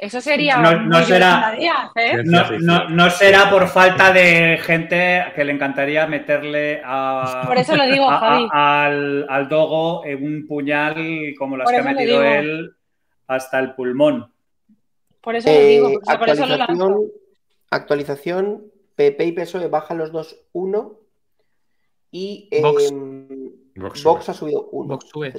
Eso 0.00 0.20
sería 0.22 0.56
No- 0.56 0.80
no 0.80 1.02
será- 1.02 1.54
¿eh? 1.58 2.22
No, 2.24 2.42
no- 2.60 2.88
no 2.88 3.10
será 3.10 3.50
por 3.50 3.68
falta 3.68 4.10
de 4.14 4.56
gente 4.62 5.24
que 5.34 5.44
le 5.44 5.52
encantaría 5.52 6.06
meterle 6.06 6.80
a, 6.82 7.44
Por 7.46 7.58
eso 7.58 7.76
lo 7.76 7.84
digo, 7.86 8.08
a- 8.08 8.14
a- 8.16 8.18
Javi. 8.18 8.48
al, 8.50 9.26
al 9.28 9.48
dogo 9.50 10.02
en 10.06 10.24
un 10.24 10.46
puñal 10.46 10.94
como 11.38 11.58
Por 11.58 11.66
que 11.68 11.76
ha 11.76 11.82
metido 11.82 12.22
él 12.24 12.72
hasta 13.26 13.58
el 13.58 13.74
pulmón. 13.74 14.32
Por 15.20 15.36
eso 15.36 15.50
lo 15.50 15.54
Eh, 15.54 15.68
digo, 15.68 15.92
por 15.92 16.02
eso- 16.02 16.18
por 16.18 16.28
eso 16.30 16.46
lo 16.46 16.56
lanzo. 16.56 16.72
actualización, 16.72 17.10
actualización, 17.70 18.64
PP 18.96 19.24
y 19.26 19.32
PSOE 19.32 19.68
bajan 19.68 19.98
los 19.98 20.12
dos 20.12 20.40
1 20.52 20.98
y 22.10 22.48
eh, 22.50 22.62
Vox. 22.62 22.90
Vox 23.76 24.02
Vox, 24.02 24.24
sube. 24.24 24.30
ha 24.32 24.34
subido 24.34 24.68
1. 24.72 24.88
Vox 24.88 25.08
sube, 25.08 25.30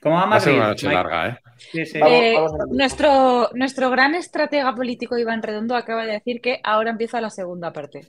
sí. 0.00 0.02
¿Cómo 0.02 0.16
va 0.16 0.26
Va 0.26 0.36
a 0.36 0.40
ser 0.40 0.52
Madrid? 0.52 0.60
una 0.60 0.68
noche 0.68 0.86
Mike? 0.86 0.94
larga, 0.96 1.28
¿eh? 1.28 1.38
Sí, 1.58 1.86
sí. 1.86 1.98
Vamos- 1.98 2.14
Eh, 2.14 2.32
vamos 2.36 2.52
mismo. 2.52 2.66
nuestro, 2.74 3.50
nuestro 3.54 3.90
gran 3.90 4.14
estratega 4.14 4.74
político 4.74 5.18
Iván 5.18 5.42
Redondo 5.42 5.76
acaba 5.76 6.04
de 6.06 6.12
decir 6.12 6.40
que 6.40 6.60
ahora 6.64 6.90
empieza 6.90 7.20
la 7.20 7.30
segunda 7.30 7.72
parte. 7.72 8.08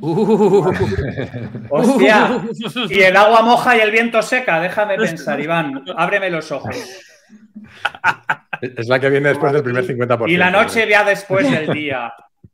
Uh, 0.00 0.70
¡Hostia! 1.70 2.40
Y 2.88 3.00
el 3.02 3.16
agua 3.16 3.42
moja 3.42 3.76
y 3.76 3.80
el 3.80 3.90
viento 3.90 4.22
seca. 4.22 4.58
Déjame 4.60 4.96
pensar, 4.96 5.38
Iván. 5.40 5.84
Ábreme 5.96 6.30
los 6.30 6.50
ojos. 6.50 6.76
Es 8.60 8.88
la 8.88 8.98
que 9.00 9.10
viene 9.10 9.30
después 9.30 9.52
del 9.52 9.62
primer 9.62 9.84
50%. 9.86 10.28
Y 10.30 10.36
la 10.36 10.50
noche 10.50 10.88
ya 10.88 11.04
después 11.04 11.50
del 11.50 11.66
día. 11.74 12.12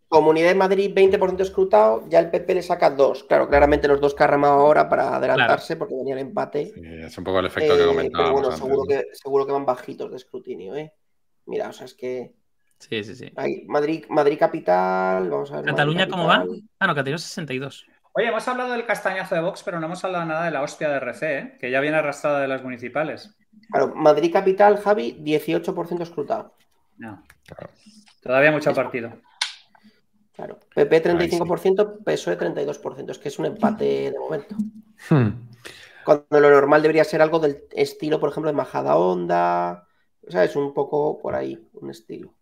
Comunidad 0.08 0.48
de 0.48 0.54
Madrid, 0.54 0.90
20% 0.94 1.40
escrutado, 1.40 2.04
ya 2.08 2.18
el 2.20 2.30
PP 2.30 2.54
le 2.54 2.62
saca 2.62 2.88
2. 2.88 3.24
Claro, 3.24 3.46
claramente 3.48 3.88
los 3.88 4.00
dos 4.00 4.14
que 4.14 4.24
ha 4.24 4.26
remado 4.26 4.54
ahora 4.54 4.88
para 4.88 5.16
adelantarse 5.16 5.76
porque 5.76 5.94
venía 5.94 6.14
el 6.14 6.20
empate. 6.20 6.72
Sí, 6.74 6.80
es 6.82 7.18
un 7.18 7.24
poco 7.24 7.40
el 7.40 7.46
efecto 7.46 7.76
que 7.76 7.82
Eh, 7.82 7.86
comentábamos 7.86 8.08
pero 8.16 8.32
bueno, 8.32 8.48
antes, 8.48 8.58
seguro, 8.58 8.82
¿no? 8.82 8.88
que, 8.88 9.06
seguro 9.12 9.46
que 9.46 9.52
van 9.52 9.66
bajitos 9.66 10.10
de 10.10 10.16
escrutinio, 10.16 10.74
¿eh? 10.76 10.94
Mira, 11.44 11.68
o 11.68 11.72
sea, 11.74 11.84
es 11.84 11.94
que 11.94 12.32
sí, 12.78 13.04
sí, 13.04 13.14
sí. 13.16 13.32
Madrid, 13.66 14.04
Madrid 14.08 14.38
capital, 14.38 15.28
vamos 15.28 15.52
a 15.52 15.56
ver. 15.56 15.66
¿Cataluña 15.66 16.06
Madrid 16.06 16.12
cómo 16.12 16.26
va? 16.26 16.44
Ah, 16.78 16.86
no, 16.86 16.94
Cataluña 16.94 17.18
62. 17.18 17.86
Oye, 18.14 18.28
hemos 18.28 18.48
hablado 18.48 18.72
del 18.72 18.86
castañazo 18.86 19.34
de 19.34 19.42
Vox, 19.42 19.62
pero 19.62 19.78
no 19.78 19.86
hemos 19.86 20.02
hablado 20.04 20.24
nada 20.24 20.46
de 20.46 20.50
la 20.50 20.62
hostia 20.62 20.88
de 20.88 20.96
RC, 20.96 21.38
¿eh? 21.38 21.56
que 21.60 21.70
ya 21.70 21.80
viene 21.80 21.98
arrastrada 21.98 22.40
de 22.40 22.48
las 22.48 22.62
municipales. 22.62 23.36
Claro, 23.70 23.94
Madrid 23.94 24.32
capital, 24.32 24.78
Javi, 24.78 25.18
18% 25.22 26.00
escrutado. 26.00 26.54
No. 26.96 27.22
Claro. 27.46 27.70
Todavía 28.22 28.50
mucho 28.50 28.74
partido. 28.74 29.12
Claro, 30.38 30.60
PP 30.72 31.02
35%, 31.02 32.04
PSOE 32.04 32.38
32%. 32.38 33.10
Es 33.10 33.18
que 33.18 33.26
es 33.26 33.40
un 33.40 33.46
empate 33.46 34.12
de 34.12 34.18
momento. 34.20 34.54
Hmm. 35.10 35.48
Cuando 36.04 36.38
lo 36.38 36.48
normal 36.48 36.80
debería 36.80 37.02
ser 37.02 37.20
algo 37.20 37.40
del 37.40 37.64
estilo, 37.72 38.20
por 38.20 38.30
ejemplo, 38.30 38.48
de 38.48 38.56
Majada 38.56 38.94
Onda. 38.94 39.88
¿Sabes? 40.28 40.54
Un 40.54 40.72
poco 40.72 41.18
por 41.18 41.34
ahí, 41.34 41.60
un 41.72 41.90
estilo. 41.90 42.32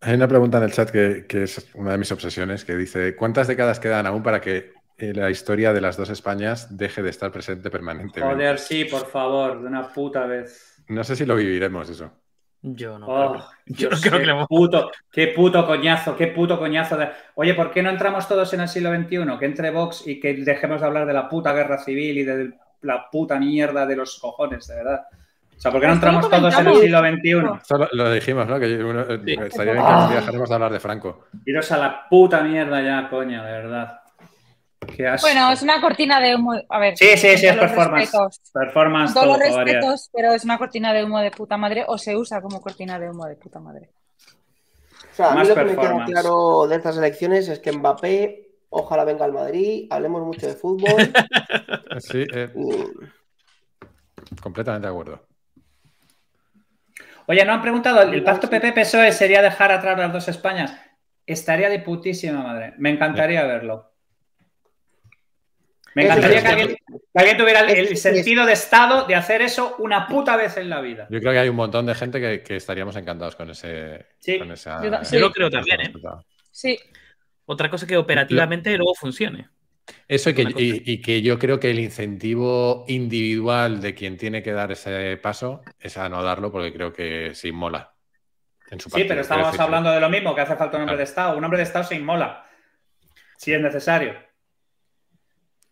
Hay 0.00 0.14
una 0.14 0.26
pregunta 0.26 0.56
en 0.56 0.64
el 0.64 0.72
chat 0.72 0.88
que, 0.88 1.26
que 1.28 1.42
es 1.42 1.68
una 1.74 1.92
de 1.92 1.98
mis 1.98 2.10
obsesiones, 2.10 2.64
que 2.64 2.76
dice, 2.76 3.14
¿cuántas 3.14 3.46
décadas 3.46 3.78
quedan 3.78 4.06
aún 4.06 4.22
para 4.22 4.40
que 4.40 4.72
eh, 4.96 5.12
la 5.12 5.28
historia 5.28 5.74
de 5.74 5.82
las 5.82 5.98
dos 5.98 6.08
Españas 6.08 6.78
deje 6.78 7.02
de 7.02 7.10
estar 7.10 7.30
presente 7.30 7.70
permanentemente? 7.70 8.22
Joder, 8.22 8.58
sí, 8.58 8.86
por 8.86 9.06
favor, 9.06 9.60
de 9.60 9.66
una 9.66 9.86
puta 9.92 10.24
vez. 10.24 10.82
No 10.88 11.04
sé 11.04 11.14
si 11.14 11.26
lo 11.26 11.36
viviremos 11.36 11.90
eso. 11.90 12.21
Yo 12.62 12.98
no. 12.98 13.06
Oh, 13.06 13.32
creo 13.32 13.44
que- 13.66 13.72
yo 13.74 13.90
no 13.90 13.96
creo 14.00 14.12
qué 14.12 14.18
que 14.20 14.26
lo- 14.26 14.46
puto, 14.46 14.90
qué 15.10 15.26
puto 15.28 15.66
coñazo, 15.66 16.16
qué 16.16 16.28
puto 16.28 16.58
coñazo. 16.58 16.96
De... 16.96 17.08
Oye, 17.34 17.54
¿por 17.54 17.70
qué 17.72 17.82
no 17.82 17.90
entramos 17.90 18.28
todos 18.28 18.52
en 18.54 18.60
el 18.60 18.68
siglo 18.68 18.94
XXI? 18.94 19.38
Que 19.38 19.46
entre 19.46 19.70
Vox 19.70 20.06
y 20.06 20.20
que 20.20 20.34
dejemos 20.34 20.80
de 20.80 20.86
hablar 20.86 21.06
de 21.06 21.12
la 21.12 21.28
puta 21.28 21.52
guerra 21.52 21.78
civil 21.78 22.18
y 22.18 22.22
de 22.24 22.52
la 22.82 23.10
puta 23.10 23.38
mierda 23.38 23.84
de 23.86 23.96
los 23.96 24.18
cojones, 24.20 24.66
de 24.68 24.76
verdad. 24.76 25.02
O 25.56 25.60
sea, 25.62 25.70
¿por 25.70 25.80
qué 25.80 25.86
no 25.86 25.92
entramos 25.94 26.28
todos 26.28 26.58
en 26.58 26.66
el 26.66 26.74
siglo 26.76 26.98
XXI? 27.00 27.58
Esto 27.62 27.78
lo, 27.78 27.88
lo 27.92 28.12
dijimos, 28.12 28.46
¿no? 28.48 28.58
Que 28.58 28.82
uno- 28.82 29.02
eh, 29.02 29.20
Sí. 29.24 29.32
estaría 29.40 29.72
bien 29.74 29.84
que 29.86 29.92
un 29.92 30.08
día 30.08 30.16
dejáramos 30.20 30.48
de 30.48 30.54
hablar 30.54 30.72
de 30.72 30.80
Franco. 30.80 31.24
Iros 31.46 31.70
a 31.72 31.78
la 31.78 32.08
puta 32.08 32.40
mierda 32.42 32.80
ya, 32.82 33.08
coña, 33.08 33.44
de 33.44 33.52
verdad. 33.52 34.00
Bueno, 35.20 35.52
es 35.52 35.62
una 35.62 35.80
cortina 35.80 36.20
de 36.20 36.34
humo. 36.34 36.54
A 36.68 36.78
ver, 36.78 36.96
Sí, 36.96 37.16
sí, 37.16 37.36
sí, 37.36 37.46
es 37.46 37.56
performance. 37.56 38.10
respetos. 38.10 38.40
Performance 38.52 39.14
todo, 39.14 39.24
todos 39.24 39.38
los 39.38 39.56
respetos, 39.56 40.10
pero 40.12 40.32
es 40.32 40.44
una 40.44 40.58
cortina 40.58 40.92
de 40.92 41.04
humo 41.04 41.20
de 41.20 41.30
puta 41.30 41.56
madre 41.56 41.84
o 41.86 41.98
se 41.98 42.16
usa 42.16 42.40
como 42.40 42.60
cortina 42.60 42.98
de 42.98 43.10
humo 43.10 43.26
de 43.26 43.36
puta 43.36 43.60
madre. 43.60 43.90
O 45.10 45.14
sea, 45.14 45.28
a 45.28 45.30
mí 45.32 45.38
Más 45.40 45.48
lo 45.48 45.54
que 45.54 45.64
me 45.64 45.76
queda 45.76 46.04
claro 46.06 46.66
de 46.68 46.76
estas 46.76 46.96
elecciones 46.96 47.48
es 47.48 47.58
que 47.58 47.72
Mbappé, 47.72 48.48
ojalá 48.70 49.04
venga 49.04 49.24
al 49.24 49.32
Madrid, 49.32 49.86
hablemos 49.90 50.22
mucho 50.22 50.46
de 50.46 50.54
fútbol. 50.54 50.96
Sí, 52.00 52.24
eh, 52.32 52.50
y- 52.56 52.86
completamente 54.40 54.86
de 54.86 54.92
acuerdo. 54.92 55.26
Oye, 57.26 57.44
no 57.44 57.52
han 57.52 57.62
preguntado, 57.62 58.00
¿el 58.02 58.24
pacto 58.24 58.48
PP-PSOE 58.48 59.12
sería 59.12 59.42
dejar 59.42 59.70
atrás 59.72 59.98
las 59.98 60.12
dos 60.12 60.28
Españas? 60.28 60.74
Estaría 61.26 61.68
de 61.68 61.78
putísima 61.80 62.42
madre. 62.42 62.74
Me 62.78 62.90
encantaría 62.90 63.44
verlo. 63.44 63.91
Me 65.94 66.04
encantaría 66.04 66.40
que 66.42 66.48
alguien, 66.48 66.68
que 66.68 67.00
alguien 67.18 67.36
tuviera 67.36 67.60
el, 67.70 67.96
sentido 67.96 68.46
de 68.46 68.52
Estado 68.54 69.06
de 69.06 69.14
hacer 69.14 69.42
eso 69.42 69.76
una 69.78 70.06
puta 70.06 70.36
vez 70.36 70.56
en 70.56 70.70
la 70.70 70.80
vida. 70.80 71.06
Yo 71.10 71.20
creo 71.20 71.32
que 71.32 71.38
hay 71.38 71.48
un 71.48 71.56
montón 71.56 71.84
de 71.86 71.94
gente 71.94 72.20
que, 72.20 72.42
que 72.42 72.56
estaríamos 72.56 72.96
encantados 72.96 73.36
con 73.36 73.50
ese. 73.50 74.06
Sí. 74.18 74.38
con 74.38 74.50
esa- 74.52 74.82
Yo 74.82 74.90
ta- 74.90 75.02
Yo 75.02 75.20
lo 75.20 75.26
Sí. 75.28 75.32
creo 75.34 75.50
también, 75.50 75.80
¿eh? 75.82 75.92
Sí, 76.50 76.78
Otra 77.44 77.68
cosa 77.68 77.86
que 77.86 77.96
operativamente 77.96 78.74
luego 78.76 78.94
funcione. 78.94 79.48
Eso 80.06 80.30
y 80.30 80.34
que, 80.34 80.42
Una 80.42 80.52
cosa. 80.52 80.64
y- 80.64 80.82
y 80.86 81.00
que 81.02 81.22
yo 81.22 81.38
creo 81.40 81.58
que 81.58 81.70
el 81.70 81.80
incentivo 81.80 82.84
individual 82.86 83.80
de 83.80 83.94
quien 83.94 84.16
tiene 84.16 84.42
que 84.44 84.52
dar 84.52 84.70
ese 84.70 85.16
paso 85.16 85.60
es 85.80 85.98
a 85.98 86.08
no 86.08 86.22
darlo 86.22 86.52
porque 86.52 86.72
creo 86.72 86.92
que 86.92 87.34
se 87.34 87.48
inmola. 87.48 87.92
En 88.70 88.78
su 88.80 88.88
Sí, 88.88 88.92
partido. 88.92 89.08
pero 89.08 89.20
estamos 89.22 89.58
hablando 89.58 89.90
de 89.90 90.00
lo 90.00 90.08
mismo, 90.08 90.34
que 90.34 90.40
hace 90.40 90.54
falta 90.56 90.76
un 90.76 90.82
hombre 90.84 90.94
Claro. 90.94 90.98
de 90.98 91.04
Estado. 91.04 91.36
Un 91.36 91.44
hombre 91.44 91.58
de 91.58 91.64
Estado 91.64 91.84
se 91.84 91.96
inmola, 91.96 92.46
si 93.36 93.52
es 93.52 93.60
necesario. 93.60 94.14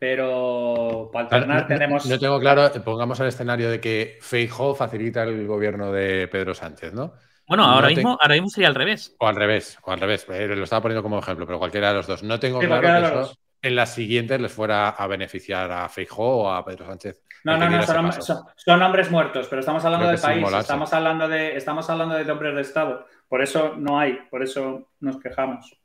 Pero 0.00 1.10
para 1.12 1.28
Claro, 1.28 1.42
alternar 1.44 1.62
no- 1.62 1.66
tenemos... 1.68 2.06
No 2.06 2.18
tengo 2.18 2.40
claro, 2.40 2.66
eh, 2.66 2.80
pongamos 2.80 3.20
el 3.20 3.26
escenario 3.26 3.70
de 3.70 3.80
que 3.82 4.18
Feijóo 4.22 4.74
facilita 4.74 5.22
el 5.24 5.46
gobierno 5.46 5.92
de 5.92 6.26
Pedro 6.26 6.54
Sánchez, 6.54 6.94
¿no? 6.94 7.12
Bueno, 7.46 7.66
No 7.66 7.72
ahora, 7.74 7.88
te- 7.88 7.96
mismo, 7.96 8.16
ahora 8.18 8.34
mismo 8.34 8.48
sería 8.48 8.68
al 8.68 8.74
revés. 8.74 9.14
O 9.18 9.26
al 9.28 9.36
revés, 9.36 9.78
o 9.82 9.92
al 9.92 10.00
revés. 10.00 10.26
eh, 10.30 10.46
lo 10.48 10.64
estaba 10.64 10.80
poniendo 10.80 11.02
como 11.02 11.18
ejemplo, 11.18 11.44
pero 11.46 11.58
cualquiera 11.58 11.88
de 11.90 11.94
los 11.96 12.06
dos. 12.06 12.22
No 12.22 12.40
tengo 12.40 12.62
Sí, 12.62 12.66
claro 12.66 12.80
que 12.82 13.06
eso 13.28 13.32
en 13.62 13.76
las 13.76 13.92
siguientes 13.92 14.40
les 14.40 14.50
fuera 14.50 14.88
a 14.88 15.06
beneficiar 15.06 15.70
a 15.70 15.86
Feijóo 15.90 16.44
o 16.44 16.50
a 16.50 16.64
Pedro 16.64 16.86
Sánchez. 16.86 17.20
No, 17.44 17.58
no, 17.58 17.68
no, 17.68 17.82
son, 17.82 18.10
son- 18.22 18.44
son 18.56 18.82
hombres 18.82 19.10
muertos, 19.10 19.48
pero 19.48 19.60
estamos 19.60 19.84
hablando 19.84 20.06
Creo 20.06 20.16
de 20.16 20.22
país, 20.22 20.54
estamos 20.60 20.92
hablando 20.94 21.28
de, 21.28 21.56
estamos 21.56 21.90
hablando 21.90 22.14
de 22.14 22.30
hombres 22.32 22.54
de 22.54 22.62
Estado. 22.62 23.06
Por 23.28 23.42
eso 23.42 23.74
no 23.76 23.98
hay, 24.00 24.18
por 24.30 24.42
eso 24.42 24.88
nos 25.00 25.18
quejamos. 25.20 25.76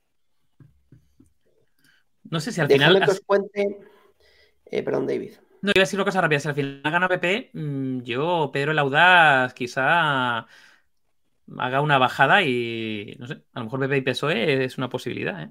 No 2.30 2.40
sé 2.40 2.54
si 2.54 2.62
al 2.62 2.68
final. 2.70 3.04
Que 3.04 3.12
os 3.12 3.20
cuente. 3.26 3.78
Eh, 4.66 4.84
perdón, 4.84 5.08
David. 5.08 5.34
No, 5.62 5.72
iba 5.74 5.80
a 5.82 5.86
decir 5.86 5.98
una 6.00 6.06
cosa 6.06 6.22
rápida. 6.22 6.40
Si 6.40 6.48
al 6.48 6.56
final 6.56 6.82
gana 6.84 7.08
PP, 7.08 7.50
mm, 7.54 8.02
yo, 8.04 8.50
Pedro 8.54 8.72
el 8.72 8.80
Audaz, 8.80 9.54
quizá 9.54 10.46
haga 11.58 11.82
una 11.82 11.98
bajada 11.98 12.42
y. 12.44 13.16
No 13.20 13.28
sé, 13.28 13.42
a 13.54 13.60
lo 13.60 13.66
mejor 13.66 13.80
PP 13.82 13.98
y 13.98 14.02
PSOE 14.02 14.64
es 14.66 14.78
una 14.78 14.90
posibilidad, 14.90 15.42
¿eh? 15.44 15.50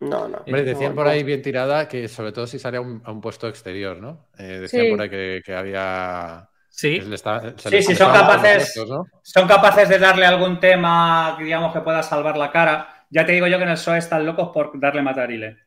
No, 0.00 0.28
no. 0.28 0.38
Hombre, 0.38 0.62
decían 0.62 0.90
No, 0.92 0.96
por 0.96 1.08
ahí 1.08 1.22
bien 1.22 1.42
tirada 1.42 1.86
que 1.86 2.08
sobre 2.08 2.32
todo 2.32 2.46
si 2.46 2.58
sale 2.58 2.78
a 2.78 2.80
un, 2.80 3.02
a 3.04 3.12
un 3.12 3.20
puesto 3.20 3.48
exterior, 3.48 3.98
¿no? 4.00 4.28
Eh, 4.38 4.60
decían 4.60 4.84
Sí. 4.86 4.90
por 4.90 5.02
ahí 5.02 5.10
que, 5.10 5.42
que 5.44 5.54
había... 5.54 6.48
Sí. 6.70 7.00
que 7.00 7.14
está- 7.14 7.52
Sí, 7.58 7.82
sí, 7.82 7.94
son 7.94 8.10
capaces- 8.12 8.72
puestos, 8.74 8.88
¿no? 8.88 9.04
Son 9.22 9.46
capaces 9.46 9.88
de 9.90 9.98
darle 9.98 10.24
algún 10.24 10.58
tema, 10.58 11.36
digamos, 11.38 11.74
que 11.74 11.80
pueda 11.80 12.02
salvar 12.02 12.38
la 12.38 12.50
cara. 12.50 13.04
Ya 13.10 13.26
te 13.26 13.32
digo 13.32 13.46
yo 13.46 13.58
que 13.58 13.64
en 13.64 13.70
el 13.70 13.74
PSOE 13.74 13.98
están 13.98 14.24
locos 14.24 14.48
por 14.54 14.78
darle 14.80 15.02
matarile. 15.02 15.58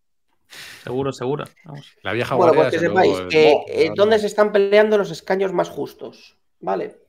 Seguro, 0.83 1.13
seguro. 1.13 1.45
Vamos. 1.65 1.95
La 2.01 2.13
vieja 2.13 2.35
Bueno, 2.35 2.53
guardia, 2.53 2.79
pues 2.79 2.81
que 2.81 2.87
sepáis 2.87 3.19
que 3.29 3.63
eh, 3.67 3.91
dónde 3.95 4.19
se 4.19 4.27
están 4.27 4.51
peleando 4.51 4.97
los 4.97 5.11
escaños 5.11 5.53
más 5.53 5.69
justos. 5.69 6.37
¿Vale? 6.59 7.01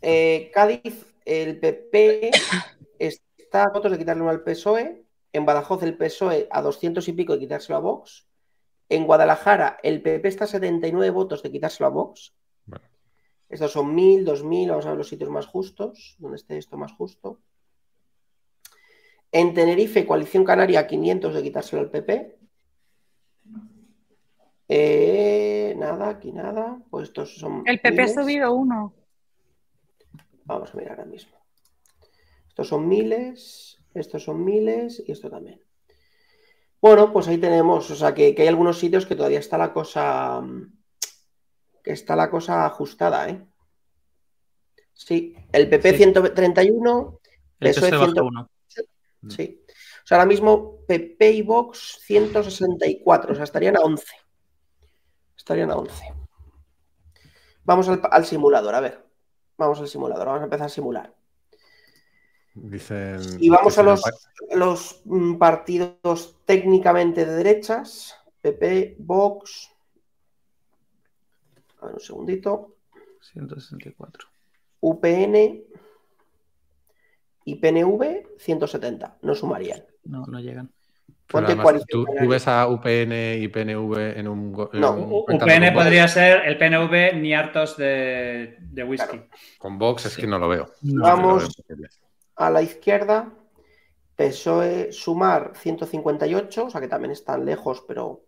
Eh, 0.00 0.50
Cádiz, 0.52 1.06
el 1.24 1.58
PP 1.58 2.30
está 2.98 3.64
a 3.64 3.70
votos 3.72 3.92
de 3.92 3.98
quitarle 3.98 4.22
uno 4.22 4.30
al 4.30 4.42
PSOE. 4.42 5.04
En 5.32 5.46
Badajoz, 5.46 5.82
el 5.82 5.96
PSOE 5.96 6.48
a 6.50 6.62
200 6.62 7.06
y 7.08 7.12
pico 7.12 7.32
de 7.32 7.40
quitárselo 7.40 7.76
a 7.76 7.80
Vox. 7.80 8.26
En 8.88 9.06
Guadalajara, 9.06 9.78
el 9.82 10.02
PP 10.02 10.28
está 10.28 10.44
a 10.44 10.48
79 10.48 11.10
votos 11.10 11.42
de 11.42 11.50
quitárselo 11.50 11.86
a 11.86 11.90
Vox. 11.90 12.34
Bueno. 12.66 12.84
Estos 13.48 13.72
son 13.72 13.94
1000, 13.94 14.24
2000. 14.24 14.70
Vamos 14.70 14.86
a 14.86 14.90
ver 14.90 14.98
los 14.98 15.08
sitios 15.08 15.30
más 15.30 15.46
justos. 15.46 16.16
¿Dónde 16.18 16.36
esté 16.36 16.58
esto 16.58 16.76
más 16.76 16.92
justo? 16.92 17.40
En 19.32 19.52
Tenerife, 19.52 20.06
Coalición 20.06 20.44
Canaria, 20.44 20.86
500 20.86 21.34
de 21.34 21.42
quitárselo 21.42 21.82
al 21.82 21.90
PP. 21.90 22.38
Eh, 24.68 25.74
nada, 25.76 26.08
aquí 26.08 26.32
nada. 26.32 26.78
Pues 26.90 27.08
estos 27.08 27.36
son. 27.38 27.62
el 27.66 27.80
PP 27.80 28.02
ha 28.02 28.08
subido 28.08 28.52
uno. 28.54 28.94
Vamos 30.44 30.72
a 30.74 30.76
mirar 30.76 30.98
ahora 30.98 31.10
mismo. 31.10 31.32
Estos 32.48 32.68
son 32.68 32.88
miles, 32.88 33.78
estos 33.94 34.22
son 34.22 34.44
miles 34.44 35.02
y 35.06 35.12
esto 35.12 35.28
también. 35.30 35.60
Bueno, 36.80 37.12
pues 37.12 37.26
ahí 37.28 37.38
tenemos, 37.38 37.90
o 37.90 37.94
sea 37.94 38.14
que, 38.14 38.34
que 38.34 38.42
hay 38.42 38.48
algunos 38.48 38.78
sitios 38.78 39.06
que 39.06 39.16
todavía 39.16 39.38
está 39.38 39.56
la 39.58 39.72
cosa. 39.72 40.42
que 41.82 41.92
está 41.92 42.14
la 42.16 42.30
cosa 42.30 42.64
ajustada, 42.66 43.28
¿eh? 43.28 43.42
Sí, 44.92 45.34
el 45.52 45.68
PP 45.68 45.90
Sí. 45.92 45.96
131, 45.96 47.20
El 47.60 47.70
PSOE 47.70 47.88
PSOE 47.90 47.98
baja 47.98 48.12
100. 48.12 48.24
uno. 48.24 48.50
Sí. 49.28 49.62
O 49.66 50.06
sea, 50.06 50.18
ahora 50.18 50.28
mismo 50.28 50.78
PP 50.86 51.30
y 51.32 51.42
Vox 51.42 51.98
164, 52.02 53.32
o 53.32 53.34
sea, 53.34 53.44
estarían 53.44 53.76
a 53.76 53.80
11. 53.80 54.04
Estarían 55.44 55.70
a 55.70 55.76
11. 55.76 56.14
Vamos 57.64 57.86
al, 57.90 58.00
al 58.10 58.24
simulador, 58.24 58.74
a 58.74 58.80
ver. 58.80 59.04
Vamos 59.58 59.78
al 59.78 59.88
simulador, 59.88 60.24
vamos 60.24 60.40
a 60.40 60.44
empezar 60.44 60.66
a 60.66 60.70
simular. 60.70 61.14
Dicen. 62.54 63.20
Y 63.40 63.50
vamos 63.50 63.76
a 63.76 63.82
los, 63.82 64.02
los 64.54 65.02
mm, 65.04 65.34
partidos 65.36 66.38
técnicamente 66.46 67.26
de 67.26 67.34
derechas. 67.34 68.14
PP, 68.40 68.96
Vox. 69.00 69.70
A 71.82 71.86
ver, 71.86 71.94
un 71.96 72.00
segundito. 72.00 72.76
164. 73.20 74.26
UPN 74.80 75.62
y 77.44 77.54
PNV 77.56 78.38
170. 78.38 79.18
No 79.20 79.34
sumarían. 79.34 79.84
No, 80.04 80.24
no 80.24 80.40
llegan. 80.40 80.73
Pero 81.26 81.46
además, 81.46 81.84
¿tú, 81.88 82.06
ves 82.28 82.46
a 82.48 82.66
UPN 82.68 83.12
y 83.40 83.48
PNV 83.48 84.18
en 84.18 84.28
un. 84.28 84.68
en 84.72 84.80
No. 84.80 84.92
un- 84.92 85.12
UPN 85.34 85.72
podría 85.72 86.06
ser 86.08 86.42
el 86.46 86.58
PNV 86.58 87.14
ni 87.16 87.34
hartos 87.34 87.76
de, 87.76 88.56
de 88.60 88.84
whisky. 88.84 89.20
Con 89.58 89.78
Vox 89.78 90.06
es 90.06 90.16
que 90.16 90.26
no 90.26 90.38
lo 90.38 90.48
veo. 90.48 90.68
No. 90.82 91.02
Vamos. 91.02 91.24
No 91.24 91.32
lo 91.32 91.38
veo 91.38 91.46
posible. 91.48 91.88
A 92.36 92.50
la 92.50 92.62
izquierda, 92.62 93.32
PSOE 94.16 94.92
sumar 94.92 95.52
158, 95.54 96.66
o 96.66 96.70
sea 96.70 96.80
que 96.80 96.88
también 96.88 97.10
están 97.12 97.44
lejos, 97.44 97.84
pero 97.86 98.22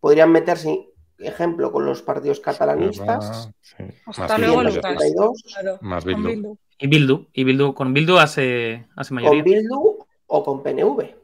podrían 0.00 0.30
meterse, 0.32 0.88
ejemplo, 1.18 1.72
con 1.72 1.84
los 1.84 2.02
partidos 2.02 2.40
catalanistas. 2.40 3.50
Sí. 3.60 3.84
Hasta 4.06 4.22
Más 4.28 4.38
luego, 4.38 4.58
Bildu, 4.60 4.74
Lucas. 4.76 4.96
132, 5.02 5.42
Claro, 5.52 5.78
Más. 5.82 6.04
Bildu. 6.04 6.58
Y 6.78 6.86
Bildu. 6.86 7.26
Y 7.32 7.44
Bildu. 7.44 7.74
Con 7.74 7.92
Bildu 7.92 8.16
hace, 8.18 8.86
hace 8.96 9.12
mayoría. 9.14 9.42
con 9.42 9.52
Bildu 9.52 9.98
o 10.28 10.44
con 10.44 10.62
PNV. 10.62 11.17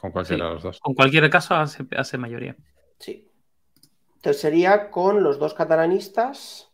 Con 0.00 0.10
cualquiera 0.12 0.44
Sí. 0.44 0.48
de 0.48 0.54
los 0.54 0.62
dos. 0.62 0.80
Con 0.80 0.94
cualquier 0.94 1.28
caso 1.30 1.54
hace, 1.54 1.84
hace 1.96 2.18
mayoría. 2.18 2.56
Sí. 2.98 3.28
Entonces 4.16 4.40
sería 4.40 4.90
con 4.90 5.22
los 5.22 5.38
dos 5.38 5.54
catalanistas 5.54 6.70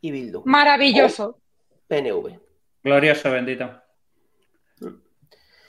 y 0.00 0.10
Bildu. 0.10 0.42
Maravilloso. 0.44 1.38
PNV. 1.88 2.38
Glorioso, 2.82 3.30
bendito. 3.30 3.70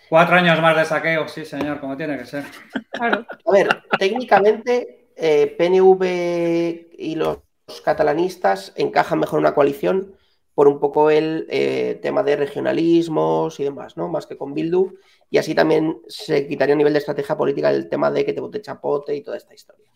Cuatro 0.09 0.35
años 0.35 0.61
más 0.61 0.77
de 0.77 0.85
saqueo, 0.85 1.27
sí, 1.27 1.43
señor, 1.45 1.79
como 1.79 1.97
tiene 1.97 2.17
que 2.17 2.25
ser. 2.25 2.43
Claro. 2.91 3.25
A 3.45 3.51
ver, 3.51 3.67
técnicamente 3.97 5.09
eh, 5.15 5.47
PNV 5.57 6.93
y 6.99 7.15
los 7.15 7.39
catalanistas 7.83 8.73
encajan 8.75 9.19
mejor 9.19 9.39
en 9.39 9.45
una 9.45 9.55
coalición 9.55 10.15
por 10.53 10.67
un 10.67 10.79
poco 10.79 11.09
el 11.09 11.47
eh, 11.49 11.97
tema 12.01 12.21
de 12.21 12.35
regionalismos 12.35 13.59
y 13.59 13.63
demás, 13.63 13.97
¿no? 13.97 14.07
Más 14.07 14.27
que 14.27 14.37
con 14.37 14.53
Bildu. 14.53 14.93
Y 15.33 15.39
así 15.39 15.55
también 15.55 15.99
se 16.07 16.47
quitaría 16.47 16.75
a 16.75 16.77
nivel 16.77 16.93
de 16.93 16.99
estrategia 16.99 17.35
política 17.35 17.71
el 17.71 17.89
tema 17.89 18.11
de 18.11 18.23
que 18.23 18.33
te 18.33 18.39
vote 18.39 18.61
chapote 18.61 19.15
y 19.15 19.23
toda 19.23 19.35
esta 19.35 19.55
historia. 19.55 19.89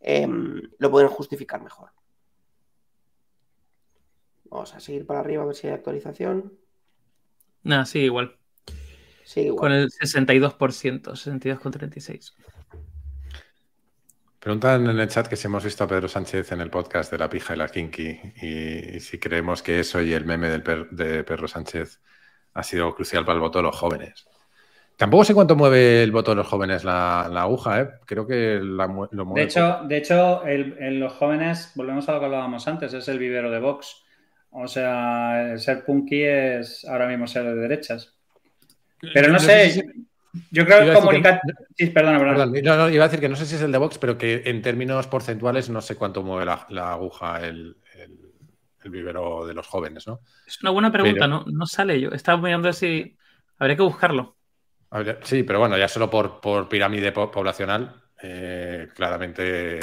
Em, 0.00 0.60
lo 0.76 0.90
pueden 0.90 1.08
justificar 1.08 1.62
mejor. 1.62 1.88
Vamos 4.50 4.74
a 4.74 4.80
seguir 4.80 5.06
para 5.06 5.20
arriba 5.20 5.44
a 5.44 5.46
ver 5.46 5.54
si 5.56 5.66
hay 5.66 5.72
actualización. 5.72 6.52
Nada, 7.62 7.86
sí, 7.86 8.00
igual. 8.00 8.36
Sí, 9.24 9.40
igual. 9.46 9.60
Con 9.60 9.72
el 9.72 9.88
62%, 9.88 10.58
62,36. 11.14 12.34
Preguntan 14.40 14.90
en 14.90 14.98
el 15.00 15.08
chat 15.08 15.26
que 15.26 15.36
si 15.36 15.46
hemos 15.46 15.64
visto 15.64 15.84
a 15.84 15.88
Pedro 15.88 16.06
Sánchez 16.06 16.52
en 16.52 16.60
el 16.60 16.68
podcast 16.70 17.10
de 17.10 17.16
La 17.16 17.30
Pija 17.30 17.54
y 17.54 17.56
la 17.56 17.68
Kinky 17.68 18.20
y, 18.42 18.96
y 18.96 19.00
si 19.00 19.18
creemos 19.18 19.62
que 19.62 19.80
eso 19.80 20.02
y 20.02 20.12
el 20.12 20.26
meme 20.26 20.50
del 20.50 20.62
per- 20.62 20.90
de 20.90 21.24
Pedro 21.24 21.48
Sánchez 21.48 21.98
ha 22.52 22.62
sido 22.62 22.94
crucial 22.94 23.24
para 23.24 23.36
el 23.36 23.40
voto 23.40 23.60
de 23.60 23.62
los 23.62 23.76
jóvenes. 23.78 24.26
Tampoco 25.00 25.24
sé 25.24 25.32
cuánto 25.32 25.56
mueve 25.56 26.02
el 26.02 26.12
voto 26.12 26.32
de 26.32 26.34
los 26.34 26.46
jóvenes 26.46 26.84
la, 26.84 27.26
la 27.32 27.40
aguja, 27.40 27.80
¿eh? 27.80 27.88
Creo 28.04 28.26
que 28.26 28.60
la 28.62 28.86
lo 28.86 29.24
mueve. 29.24 29.40
De 29.40 29.46
hecho, 29.46 29.80
de 29.88 29.96
hecho 29.96 30.44
el- 30.44 30.76
en 30.78 31.00
los 31.00 31.14
jóvenes, 31.14 31.72
volvemos 31.74 32.06
a 32.06 32.12
lo 32.12 32.18
que 32.20 32.26
hablábamos 32.26 32.68
antes, 32.68 32.92
es 32.92 33.08
el 33.08 33.18
vivero 33.18 33.50
de 33.50 33.60
Vox. 33.60 34.02
O 34.50 34.68
sea, 34.68 35.52
el 35.52 35.58
ser 35.58 35.86
punky 35.86 36.22
es 36.22 36.84
ahora 36.84 37.08
mismo 37.08 37.26
ser 37.26 37.44
de 37.44 37.54
derechas. 37.54 38.14
Pero 39.14 39.32
no, 39.32 39.38
sé, 39.38 39.70
si- 39.70 39.82
yo 40.50 40.66
creo 40.66 40.84
que 40.84 41.00
comunicar... 41.00 41.40
Sí, 41.74 41.86
perdona, 41.86 42.18
perdona. 42.18 42.52
Perdón, 42.52 42.62
no, 42.62 42.76
no, 42.76 42.90
iba 42.90 43.04
a 43.04 43.08
decir 43.08 43.20
que 43.20 43.28
no 43.30 43.36
sé 43.36 43.46
si 43.46 43.54
es 43.54 43.62
el 43.62 43.72
de 43.72 43.78
Vox, 43.78 43.96
pero 43.96 44.18
que 44.18 44.42
en 44.44 44.60
términos 44.60 45.06
porcentuales 45.06 45.70
no 45.70 45.80
sé 45.80 45.96
cuánto 45.96 46.22
mueve 46.22 46.44
la, 46.44 46.66
la 46.68 46.92
aguja 46.92 47.40
el, 47.40 47.78
el- 47.94 48.18
el 48.84 48.90
vivero 48.90 49.46
de 49.46 49.54
los 49.54 49.66
jóvenes, 49.66 50.06
¿no? 50.06 50.20
Es 50.46 50.60
una 50.60 50.72
buena 50.72 50.92
pregunta, 50.92 51.20
Pero- 51.20 51.28
¿no? 51.28 51.44
No 51.50 51.64
sale 51.64 51.98
yo. 51.98 52.10
Estaba 52.10 52.38
mirando 52.42 52.70
si. 52.74 53.16
Habría 53.58 53.76
que 53.76 53.82
buscarlo. 53.82 54.36
Sí, 55.22 55.42
pero 55.44 55.58
bueno, 55.60 55.76
ya 55.78 55.88
solo 55.88 56.10
por, 56.10 56.40
por 56.40 56.68
pirámide 56.68 57.12
po- 57.12 57.30
poblacional, 57.30 57.94
eh, 58.22 58.88
claramente 58.94 59.78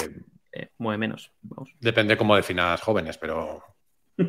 Eh, 0.51 0.69
mueve 0.79 0.97
menos. 0.97 1.31
Vamos. 1.43 1.69
depende 1.79 2.17
cómo 2.17 2.35
definas 2.35 2.81
jóvenes, 2.81 3.17
pero. 3.17 3.63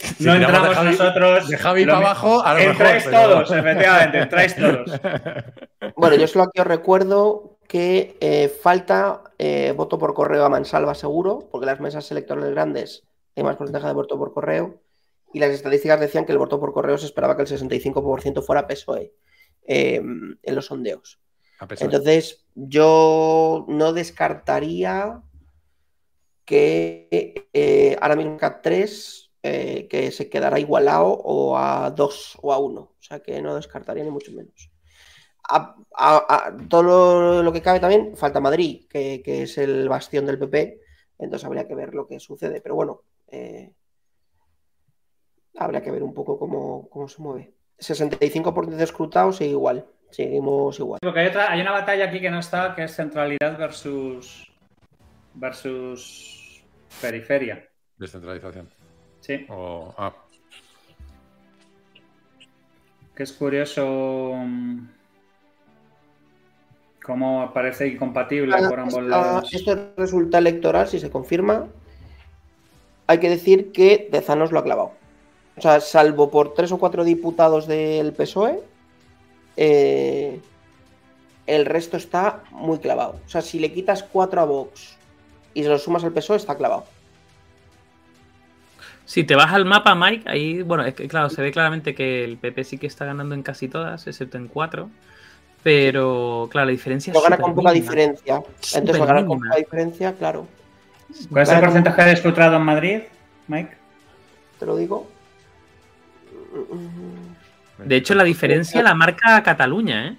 Si 0.00 0.24
no 0.24 0.32
de 0.34 0.38
entramos 0.40 0.76
Javi- 0.76 0.90
nosotros. 0.90 1.48
De 1.48 1.56
Javi 1.56 1.84
para 1.86 1.98
mi- 1.98 2.04
abajo, 2.04 2.42
a 2.44 2.52
lo 2.54 2.58
mejor. 2.60 2.70
Entráis 2.72 3.04
pero- 3.04 3.22
todos, 3.22 3.50
efectivamente, 3.52 4.18
entráis 4.18 4.56
todos. 4.56 4.90
Bueno, 5.96 6.16
yo 6.16 6.26
solo 6.28 6.44
aquí 6.44 6.60
os 6.60 6.66
recuerdo 6.66 7.58
que 7.66 8.16
eh, 8.20 8.48
falta 8.48 9.22
eh, 9.38 9.72
voto 9.76 9.98
por 9.98 10.14
correo 10.14 10.44
a 10.44 10.48
mansalva 10.48 10.94
seguro, 10.94 11.48
porque 11.50 11.66
las 11.66 11.80
mesas 11.80 12.08
electorales 12.12 12.50
grandes 12.50 13.04
hay 13.36 13.42
más 13.42 13.56
porcentaje 13.56 13.86
de 13.86 13.92
voto 13.94 14.16
por 14.18 14.32
correo, 14.32 14.74
y 15.32 15.38
las 15.40 15.50
estadísticas 15.50 16.00
decían 16.00 16.24
que 16.24 16.32
el 16.32 16.38
voto 16.38 16.58
por 16.60 16.72
correo 16.72 16.98
se 16.98 17.06
esperaba 17.06 17.36
que 17.36 17.42
el 17.42 17.48
65% 17.48 18.42
fuera 18.42 18.66
PSOE 18.66 19.12
eh, 19.66 19.96
en 19.96 20.54
los 20.54 20.66
sondeos. 20.66 21.20
Pesar- 21.66 21.86
Entonces, 21.86 22.46
yo 22.54 23.64
no 23.68 23.92
descartaría 23.92 25.22
que 26.44 27.48
eh, 27.52 27.96
ahora 28.00 28.16
mismo 28.16 28.36
CAT 28.38 28.62
3 28.62 29.30
eh, 29.42 29.86
que 29.88 30.10
se 30.10 30.28
quedará 30.30 30.58
igualado 30.58 31.06
o 31.08 31.56
a 31.58 31.90
2 31.90 32.38
o 32.42 32.52
a 32.52 32.58
1. 32.58 32.80
O 32.80 32.94
sea 33.00 33.20
que 33.20 33.40
no 33.42 33.54
descartaría 33.54 34.04
ni 34.04 34.10
mucho 34.10 34.32
menos. 34.32 34.70
A, 35.50 35.76
a- 35.94 36.26
a- 36.48 36.56
todo 36.68 36.82
lo, 36.82 37.42
lo 37.42 37.52
que 37.52 37.62
cabe 37.62 37.80
también, 37.80 38.16
falta 38.16 38.40
Madrid, 38.40 38.86
que, 38.88 39.22
que 39.22 39.42
es 39.42 39.58
el 39.58 39.88
bastión 39.88 40.26
del 40.26 40.38
PP. 40.38 40.80
Entonces 41.18 41.44
habría 41.46 41.66
que 41.66 41.74
ver 41.74 41.94
lo 41.94 42.06
que 42.06 42.20
sucede. 42.20 42.60
Pero 42.60 42.74
bueno, 42.74 43.02
eh, 43.28 43.72
habría 45.58 45.82
que 45.82 45.90
ver 45.90 46.02
un 46.02 46.14
poco 46.14 46.38
cómo, 46.38 46.88
cómo 46.90 47.08
se 47.08 47.20
mueve. 47.22 47.52
65% 47.78 48.66
de 48.76 48.84
escrutados 48.84 49.36
sigue 49.36 49.50
igual. 49.50 49.86
Seguimos 50.10 50.78
igual. 50.78 50.98
Porque 51.02 51.20
hay, 51.20 51.26
otra, 51.28 51.52
hay 51.52 51.60
una 51.60 51.72
batalla 51.72 52.06
aquí 52.06 52.20
que 52.20 52.30
no 52.30 52.38
está, 52.40 52.74
que 52.74 52.84
es 52.84 52.94
centralidad 52.96 53.58
versus 53.58 54.50
versus 55.34 56.64
periferia. 57.00 57.68
Descentralización. 57.98 58.68
Sí, 59.20 59.46
O- 59.50 59.94
ah, 59.98 60.12
que 63.14 63.22
es 63.24 63.32
curioso 63.32 64.32
mm, 64.34 64.88
cómo 67.04 67.50
parece 67.52 67.88
incompatible 67.88 68.56
por 68.68 68.80
ambos 68.80 68.94
Esta- 68.94 69.08
lados. 69.08 69.52
Este 69.54 69.92
resultado 69.96 70.38
electoral, 70.40 70.88
si 70.88 70.98
se 71.00 71.10
confirma, 71.10 71.68
hay 73.06 73.18
que 73.18 73.28
decir 73.28 73.72
que 73.72 74.08
Tezanos 74.10 74.52
lo 74.52 74.60
ha 74.60 74.64
clavado. 74.64 74.92
O 75.58 75.60
sea, 75.60 75.80
salvo 75.80 76.30
por 76.30 76.54
tres 76.54 76.70
o 76.72 76.78
cuatro 76.78 77.04
diputados 77.04 77.66
del 77.66 78.12
PSOE, 78.12 78.60
eh, 79.56 80.40
el 81.46 81.66
resto 81.66 81.96
está 81.96 82.42
muy 82.50 82.78
clavado. 82.78 83.20
O 83.26 83.28
sea, 83.28 83.42
si 83.42 83.58
le 83.58 83.72
quitas 83.72 84.02
cuatro 84.02 84.40
a 84.40 84.44
Vox 84.44 84.96
y 85.54 85.62
se 85.62 85.68
los 85.68 85.82
sumas 85.82 86.04
al 86.04 86.12
PSOE, 86.12 86.36
está 86.36 86.56
clavado. 86.56 86.84
Si 89.04 89.24
te 89.24 89.34
vas 89.34 89.52
al 89.52 89.64
mapa, 89.64 89.94
Mike, 89.94 90.28
ahí, 90.28 90.62
bueno, 90.62 90.84
es 90.84 90.94
que 90.94 91.08
claro, 91.08 91.30
se 91.30 91.40
ve 91.40 91.50
claramente 91.50 91.94
que 91.94 92.24
el 92.24 92.36
PP 92.36 92.62
sí 92.64 92.78
que 92.78 92.86
está 92.86 93.06
ganando 93.06 93.34
en 93.34 93.42
casi 93.42 93.66
todas, 93.68 94.06
excepto 94.06 94.36
en 94.36 94.48
cuatro. 94.48 94.90
Pero, 95.62 96.48
claro, 96.52 96.66
la 96.66 96.72
diferencia 96.72 97.12
Lo 97.12 97.18
es. 97.20 97.24
gana 97.24 97.38
con 97.38 97.54
poca 97.54 97.72
mínima. 97.72 97.86
diferencia. 97.86 98.36
Entonces, 98.74 98.96
Súper 98.96 99.06
ganar 99.06 99.26
con 99.26 99.40
poca 99.40 99.56
diferencia, 99.56 100.12
claro, 100.14 100.46
¿Cuál 101.30 101.42
es 101.42 101.48
el 101.48 101.60
porcentaje 101.60 102.02
de 102.04 102.12
escrutado 102.12 102.56
en 102.56 102.62
Madrid, 102.62 103.00
Mike? 103.48 103.76
te 104.58 104.66
lo 104.66 104.76
digo. 104.76 105.08
De 107.78 107.96
hecho, 107.96 108.14
la 108.14 108.24
diferencia 108.24 108.82
la 108.82 108.94
marca 108.94 109.42
Cataluña, 109.42 110.08
¿eh? 110.08 110.16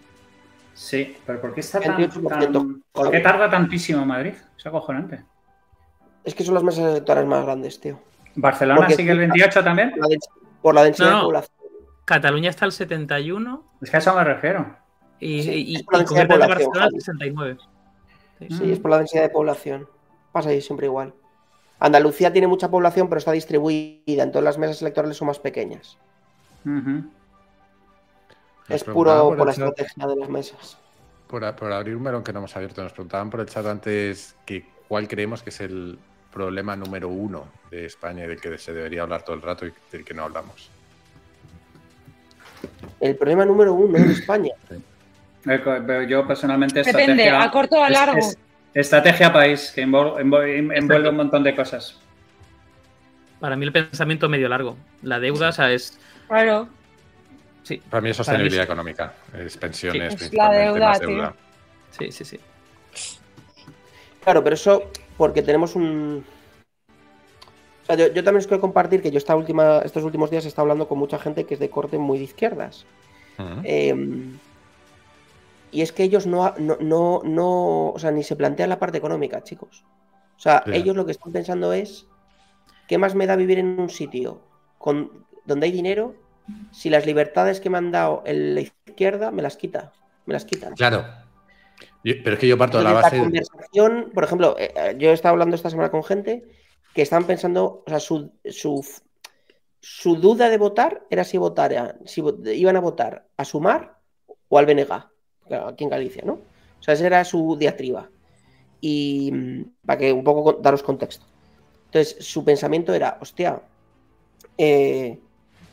Sí, 0.74 1.18
pero 1.26 1.42
¿por 1.42 1.54
qué 1.54 1.60
está 1.60 1.80
tan, 1.82 1.98
28%. 1.98 2.52
tan- 2.54 2.84
¿Por 2.94 3.12
qué 3.12 3.20
tarda 3.20 3.50
tantísimo 3.50 4.06
Madrid? 4.06 4.34
Es 4.58 4.66
acojonante. 4.66 5.24
Es 6.24 6.34
que 6.34 6.44
son 6.44 6.54
las 6.54 6.64
mesas 6.64 6.86
electorales 6.92 7.28
más 7.30 7.44
grandes, 7.44 7.80
tío. 7.82 8.00
¿Barcelona 8.36 8.78
Porque- 8.82 8.96
sigue 8.96 9.12
el 9.12 9.20
28 9.20 9.64
también? 9.64 9.92
Por 9.92 10.00
la, 10.00 10.08
dens- 10.08 10.30
por 10.62 10.76
la 10.76 10.84
densidad 10.84 11.08
No, 11.10 11.12
no. 11.14 11.20
de 11.20 11.26
población. 11.26 11.58
Cataluña 12.06 12.50
está 12.50 12.66
al 12.66 12.72
71 12.72 13.64
Es 13.82 13.90
que 13.90 13.98
a 13.98 14.00
eso 14.00 14.16
me 14.16 14.24
refiero. 14.24 14.78
y, 15.20 15.44
Sí, 15.44 15.50
y, 15.52 15.78
y 15.80 15.86
densidad 15.98 16.28
de 16.28 16.38
Barcelona 16.38 16.84
al 16.86 16.90
Javi. 16.92 16.96
69. 17.02 17.58
Sí, 18.50 18.72
es 18.72 18.80
por 18.80 18.92
la 18.92 18.98
densidad 19.00 19.24
de 19.24 19.30
población. 19.30 19.88
Pasa 20.32 20.50
ahí 20.50 20.62
siempre 20.62 20.86
igual. 20.86 21.14
Andalucía 21.80 22.32
tiene 22.32 22.48
mucha 22.48 22.70
población, 22.70 23.10
pero 23.10 23.20
está 23.20 23.32
distribuida, 23.34 24.24
entonces 24.24 24.44
las 24.44 24.58
mesas 24.58 24.82
electorales 24.82 25.18
son 25.18 25.28
más 25.28 25.40
pequeñas. 25.40 25.98
Es 28.68 28.84
puro 28.84 29.12
por 29.30 29.38
por 29.38 29.48
la 29.48 29.54
chat. 29.54 29.70
estrategia 29.70 30.08
de 30.08 30.16
las 30.16 30.30
mesas. 30.30 30.78
Por, 31.28 31.44
abrir 31.44 31.96
un 31.96 32.04
melón 32.04 32.24
que 32.24 32.34
no 32.34 32.40
hemos 32.40 32.56
abierto, 32.56 32.82
nos 32.84 32.92
preguntaban 32.92 33.30
por 33.30 33.40
el 33.40 33.46
chat 33.48 33.66
antes 33.66 34.36
que 34.46 34.66
cuál 34.88 35.08
creemos 35.08 35.44
que 35.44 35.50
es 35.50 35.60
el 35.62 35.98
problema 36.32 36.76
número 36.76 37.08
uno 37.10 37.48
de 37.72 37.86
España 37.86 38.26
y 38.26 38.28
del 38.28 38.42
que 38.42 38.58
se 38.58 38.74
debería 38.74 39.04
hablar 39.04 39.24
todo 39.24 39.36
el 39.36 39.42
rato 39.42 39.66
y 39.66 39.74
del 39.92 40.04
que 40.04 40.14
no 40.14 40.24
hablamos. 40.24 40.70
El 43.00 43.16
problema 43.16 43.46
número 43.46 43.74
uno 43.74 43.98
en 43.98 44.12
España. 44.12 44.52
Eh, 45.46 46.06
Yo 46.10 46.28
personalmente 46.28 46.84
Depende, 46.84 47.30
a 47.30 47.50
corto 47.50 47.78
o 47.78 47.84
a 47.84 47.90
largo. 47.90 48.18
es- 48.18 48.38
estrategia 48.74 49.32
país, 49.32 49.72
que 49.74 49.84
envol- 49.86 50.20
envuelve 50.20 51.10
un 51.10 51.16
montón 51.16 51.44
de 51.44 51.56
cosas. 51.56 51.98
Para 53.40 53.56
mí 53.56 53.66
el 53.66 53.72
pensamiento 53.72 54.28
medio 54.30 54.50
largo. 54.50 54.76
La 55.02 55.20
deuda, 55.20 55.50
o 55.50 55.52
sea, 55.54 55.72
es... 55.72 55.98
Claro. 56.30 56.70
Sí, 57.64 57.84
Para 57.90 58.02
mí 58.02 58.10
es 58.12 58.18
Para 58.26 58.40
mí 58.40 58.50
sostenibilidad 58.50 58.64
sí. 58.66 58.66
económica, 58.66 59.24
es 59.34 59.58
pensiones, 59.58 60.16
Sí, 60.18 60.26
es 60.26 60.34
la 60.34 60.52
deuda, 60.52 60.90
más 60.90 61.04
tío. 61.04 61.10
deuda. 61.10 61.36
sí, 61.92 62.12
sí, 62.12 62.26
sí. 62.26 62.42
Claro, 64.22 64.44
pero 64.44 64.54
eso 64.56 64.92
porque 65.18 65.44
tenemos 65.44 65.76
un. 65.76 66.26
O 67.84 67.86
sea, 67.86 67.96
yo, 67.96 68.08
yo 68.08 68.24
también 68.24 68.38
os 68.38 68.48
quiero 68.48 68.62
compartir 68.62 69.02
que 69.02 69.12
yo 69.12 69.18
esta 69.18 69.36
última, 69.36 69.80
estos 69.80 70.04
últimos 70.04 70.30
días 70.30 70.46
he 70.46 70.48
estado 70.48 70.64
hablando 70.64 70.88
con 70.88 71.00
mucha 71.00 71.20
gente 71.20 71.46
que 71.46 71.56
es 71.56 71.60
de 71.60 71.70
corte 71.70 71.98
muy 71.98 72.18
de 72.20 72.26
izquierdas. 72.26 72.88
Eh, 73.64 73.96
y 75.72 75.82
es 75.82 75.92
que 75.92 76.04
ellos 76.04 76.26
no, 76.28 76.54
no, 76.58 76.78
no, 76.80 77.22
no, 77.24 77.90
o 77.92 78.00
sea, 78.00 78.12
ni 78.12 78.24
se 78.24 78.36
plantean 78.36 78.70
la 78.70 78.80
parte 78.80 78.98
económica, 78.98 79.44
chicos. 79.44 79.86
O 80.38 80.40
sea, 80.40 80.64
ellos 80.72 80.96
lo 80.96 81.06
que 81.06 81.12
están 81.12 81.32
pensando 81.34 81.74
es, 81.74 82.08
¿qué 82.88 82.98
más 82.98 83.16
me 83.16 83.28
da 83.28 83.36
vivir 83.36 83.60
en 83.60 83.80
un 83.80 83.90
sitio 83.90 84.42
con, 84.78 85.26
donde 85.50 85.66
hay 85.66 85.74
dinero 85.74 86.16
si 86.72 86.90
las 86.90 87.06
libertades 87.06 87.60
que 87.60 87.70
me 87.70 87.78
han 87.78 87.92
dado 87.92 88.24
en 88.26 88.56
la 88.56 88.62
izquierda 88.62 89.32
me 89.32 89.42
las 89.42 89.58
quita? 89.58 89.92
Me 90.26 90.34
las 90.34 90.46
quitan. 90.46 90.74
Claro. 90.76 91.06
Yo- 92.04 92.16
pero 92.24 92.36
es 92.36 92.40
que 92.40 92.48
yo 92.48 92.58
parto 92.58 92.78
de 92.78 92.86
la 92.86 92.94
base. 92.94 93.20
conversación, 93.20 94.12
por 94.14 94.24
ejemplo, 94.24 94.56
eh, 94.58 94.72
eh, 94.76 94.96
yo 94.98 95.10
he 95.10 95.14
estado 95.14 95.34
hablando 95.34 95.56
esta 95.56 95.70
semana 95.70 95.92
con 95.92 96.04
gente 96.04 96.44
que 96.94 97.02
estaban 97.02 97.26
pensando, 97.28 97.84
o 97.86 97.90
sea, 97.90 98.00
su, 98.00 98.32
su, 98.50 98.86
su 99.82 100.16
duda 100.16 100.50
de 100.50 100.58
votar 100.58 101.04
era 101.10 101.24
si 101.24 101.38
votaran, 101.38 102.00
si 102.06 102.24
iban 102.54 102.76
a 102.78 102.80
votar 102.80 103.28
a 103.38 103.46
Sumar 103.46 103.98
o 104.48 104.58
al 104.58 104.66
BNG, 104.66 104.92
aquí 105.68 105.84
en 105.84 105.90
Galicia, 105.90 106.24
¿no? 106.26 106.34
O 106.80 106.82
sea, 106.84 106.94
esa 106.94 107.06
era 107.06 107.26
su 107.26 107.58
diatriba. 107.58 108.10
Y 108.82 109.32
mm, 109.34 109.64
para 109.86 110.00
que 110.00 110.14
un 110.14 110.24
poco 110.24 110.54
daros 110.54 110.82
contexto. 110.84 111.26
Entonces, 111.86 112.18
su 112.26 112.44
pensamiento 112.46 112.94
era, 112.94 113.18
hostia, 113.22 113.62
eh, 114.58 115.20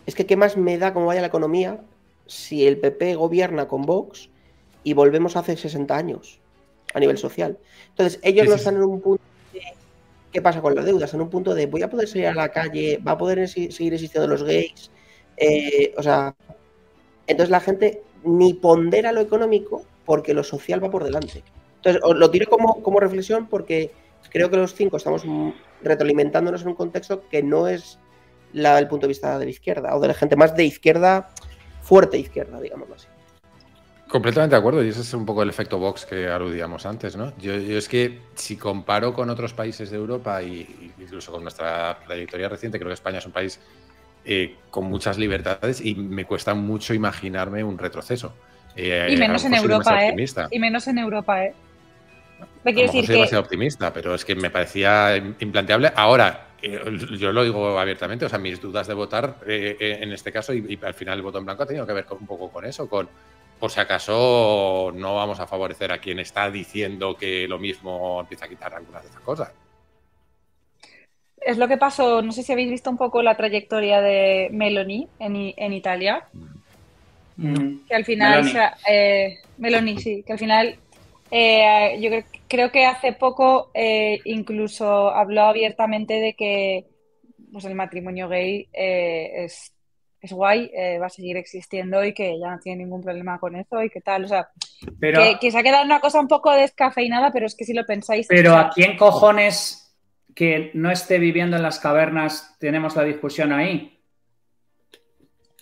es 0.07 0.15
que 0.15 0.27
qué 0.27 0.37
más 0.37 0.57
me 0.57 0.79
da 0.79 0.93
cómo 0.93 1.07
vaya 1.07 1.21
la 1.21 1.27
economía 1.27 1.81
si 2.27 2.67
el 2.67 2.79
PP 2.79 3.17
gobierna 3.17 3.69
con 3.69 3.83
Vox 3.83 4.31
y 4.85 4.95
volvemos 4.95 5.37
hace 5.37 5.57
60 5.57 5.97
años 5.97 6.41
a 6.95 7.01
nivel 7.01 7.19
social. 7.19 7.59
Entonces, 7.89 8.21
ellos 8.23 8.49
no 8.49 8.55
están 8.55 8.77
en 8.77 8.85
un 8.85 9.01
punto 9.01 9.23
de 9.53 9.61
qué 10.33 10.41
pasa 10.41 10.61
con 10.61 10.75
la 10.75 10.83
deuda, 10.83 11.07
están 11.07 11.21
en 11.21 11.25
un 11.25 11.31
punto 11.31 11.55
de 11.55 11.67
voy 11.67 11.83
a 11.83 11.91
poder 11.91 12.09
salir 12.09 12.29
a 12.29 12.35
la 12.35 12.51
calle, 12.51 13.01
va 13.07 13.13
a 13.13 13.19
poder 13.19 13.49
seguir 13.49 13.95
existiendo 13.95 14.29
los 14.29 14.45
gays. 14.45 14.91
Eh, 15.37 15.93
o 15.97 16.03
sea, 16.03 16.35
entonces 17.27 17.51
la 17.51 17.61
gente 17.61 18.03
ni 18.25 18.55
pondera 18.55 19.13
lo 19.13 19.21
económico 19.21 19.85
porque 20.05 20.35
lo 20.35 20.45
social 20.45 20.83
va 20.83 20.91
por 20.91 21.05
delante. 21.05 21.43
Entonces, 21.77 22.01
os 22.05 22.17
lo 22.17 22.31
tiro 22.31 22.49
como, 22.49 22.83
como 22.83 23.01
reflexión 23.01 23.49
porque 23.49 23.91
creo 24.31 24.51
que 24.51 24.57
los 24.57 24.75
cinco 24.75 24.97
estamos 24.97 25.25
retroalimentándonos 25.83 26.63
en 26.63 26.69
un 26.69 26.75
contexto 26.75 27.29
que 27.29 27.43
no 27.43 27.69
es 27.69 27.99
la 28.57 28.77
del 28.77 28.89
punto 28.89 29.07
de 29.07 29.09
vista 29.09 29.39
de 29.39 29.45
la 29.45 29.51
izquierda 29.51 29.95
o 29.95 30.01
de 30.01 30.09
la 30.09 30.15
gente 30.15 30.35
más 30.35 30.57
de 30.57 30.65
izquierda, 30.65 31.29
fuerte 31.83 32.19
izquierda, 32.19 32.59
digámoslo 32.59 32.95
así. 32.95 33.07
Completamente 34.09 34.55
de 34.55 34.61
acuerdo, 34.61 34.83
y 34.83 34.89
ese 34.89 35.01
es 35.01 35.13
un 35.13 35.27
poco 35.27 35.43
el 35.43 35.51
efecto 35.51 35.79
Vox 35.79 36.07
que 36.07 36.29
aludíamos 36.29 36.87
antes, 36.87 37.17
¿no? 37.17 37.37
Yo, 37.39 37.57
yo 37.57 37.77
es 37.77 37.89
que 37.89 38.21
si 38.35 38.57
comparo 38.57 39.13
con 39.13 39.29
otros 39.29 39.53
países 39.53 39.91
de 39.91 39.97
Europa 39.97 40.43
y 40.43 40.93
incluso 40.99 41.33
con 41.33 41.43
nuestra 41.43 41.99
trayectoria 42.07 42.49
reciente, 42.49 42.79
creo 42.79 42.89
que 42.89 42.95
España 42.95 43.19
es 43.19 43.27
un 43.27 43.33
país 43.33 43.61
eh, 44.25 44.57
con 44.71 44.85
muchas 44.85 45.19
libertades 45.19 45.85
y 45.85 45.95
me 45.95 46.25
cuesta 46.25 46.55
mucho 46.55 46.95
imaginarme 46.95 47.63
un 47.63 47.77
retroceso. 47.77 48.33
Eh, 48.75 49.09
Y 49.11 49.17
menos 49.17 49.45
en 49.45 49.55
Europa, 49.55 50.03
¿eh? 50.03 50.09
optimista. 50.09 50.49
Y 50.51 50.59
menos 50.59 50.87
en 50.87 50.99
Europa, 50.99 51.45
¿eh? 51.45 51.55
Me 52.65 52.73
quiero 52.73 52.89
decir 52.89 53.05
soy 53.05 53.07
que 53.09 53.13
demasiado 53.15 53.43
optimista, 53.43 53.93
pero 53.93 54.15
es 54.15 54.25
que 54.25 54.35
me 54.35 54.51
parecía 54.51 55.17
implanteable. 55.17 55.93
Ahora, 55.95 56.46
yo 56.63 57.33
lo 57.33 57.45
digo 57.45 57.79
abiertamente, 57.79 58.25
o 58.25 58.29
sea, 58.29 58.39
mis 58.39 58.61
dudas 58.61 58.87
de 58.87 58.95
votar 58.95 59.39
eh, 59.47 59.77
eh, 59.79 59.99
en 60.01 60.13
este 60.13 60.33
caso, 60.33 60.53
y, 60.55 60.65
y 60.81 60.85
al 60.85 60.95
final 60.95 61.19
el 61.19 61.23
voto 61.23 61.39
en 61.39 61.45
blanco 61.45 61.63
ha 61.63 61.67
tenido 61.67 61.87
que 61.87 61.93
ver 61.93 62.05
con- 62.07 62.19
un 62.19 62.27
poco 62.27 62.51
con 62.51 62.65
eso, 62.65 62.89
con 62.89 63.09
por 63.59 63.71
si 63.71 63.81
acaso 63.81 64.93
no 64.95 65.15
vamos 65.17 65.41
a 65.41 65.47
favorecer 65.47 65.91
a 65.93 65.99
quien 65.99 66.19
está 66.19 66.51
diciendo 66.51 67.17
que 67.17 67.49
lo 67.49 67.59
mismo 67.59 68.21
empieza 68.21 68.45
a 68.45 68.49
quitar 68.49 68.75
algunas 68.75 69.03
de 69.03 69.09
esas 69.09 69.23
cosas. 69.23 69.51
es 71.41 71.59
lo 71.59 71.69
que 71.69 71.77
pasó, 71.77 72.23
no 72.23 72.33
sé 72.33 72.43
si 72.43 72.53
habéis 72.53 72.71
visto 72.71 72.91
un 72.91 72.97
poco 72.97 73.23
la 73.23 73.37
trayectoria 73.37 74.01
de 74.01 74.49
Meloni 74.53 75.09
en, 75.19 75.73
Italia, 75.73 76.25
Ujú. 77.39 77.81
que 77.89 77.95
al 77.95 78.05
final, 78.05 78.31
Meloni. 78.31 78.49
o 78.49 78.53
sea, 78.53 78.77
eh, 78.91 79.37
Meloni, 79.59 79.99
sí, 79.99 80.23
que 80.27 80.33
al 80.33 80.39
final, 80.39 80.77
eh, 81.31 81.99
yo 82.01 82.11
cre- 82.11 82.25
creo 82.49 82.71
que 82.71 82.87
hace 82.87 83.13
poco 83.13 83.71
eh, 83.75 84.21
incluso 84.25 85.11
habló 85.11 85.43
abiertamente 85.43 86.15
de 86.15 86.35
que 86.35 86.87
pues, 87.53 87.65
el 87.65 87.75
matrimonio 87.75 88.29
gay 88.29 88.69
eh, 88.73 89.45
es, 89.45 89.73
es 90.21 90.33
guay, 90.33 90.71
eh, 90.75 90.99
va 90.99 91.07
a 91.07 91.11
seguir 91.11 91.37
existiendo 91.37 92.05
y 92.05 92.15
que 92.15 92.39
ya 92.39 92.51
no 92.53 92.59
tiene 92.61 92.85
ningún 92.85 93.03
problema 93.03 93.39
con 93.39 93.57
eso 93.57 93.83
y 93.83 93.91
que 93.91 94.01
tal, 94.01 94.25
o 94.25 94.29
sea, 94.29 94.49
Pero, 95.01 95.21
que, 95.21 95.39
que 95.41 95.51
se 95.51 95.59
ha 95.59 95.63
quedado 95.63 95.85
una 95.85 96.01
cosa 96.01 96.21
un 96.21 96.29
poco 96.29 96.53
descafeinada, 96.53 97.33
pero 97.33 97.47
es 97.47 97.55
que 97.57 97.65
si 97.65 97.75
lo 97.75 97.85
pensáis, 97.87 98.29
pero 98.29 98.57
¿a 98.57 98.71
quién 98.71 98.97
cojones 98.97 99.95
que 100.35 100.71
no 100.75 100.91
esté 100.91 101.19
viviendo 101.19 101.57
en 101.57 101.63
las 101.63 101.79
cavernas 101.79 102.57
tenemos 102.59 102.97
la 102.97 103.05
discusión 103.05 103.53
ahí? 103.53 103.96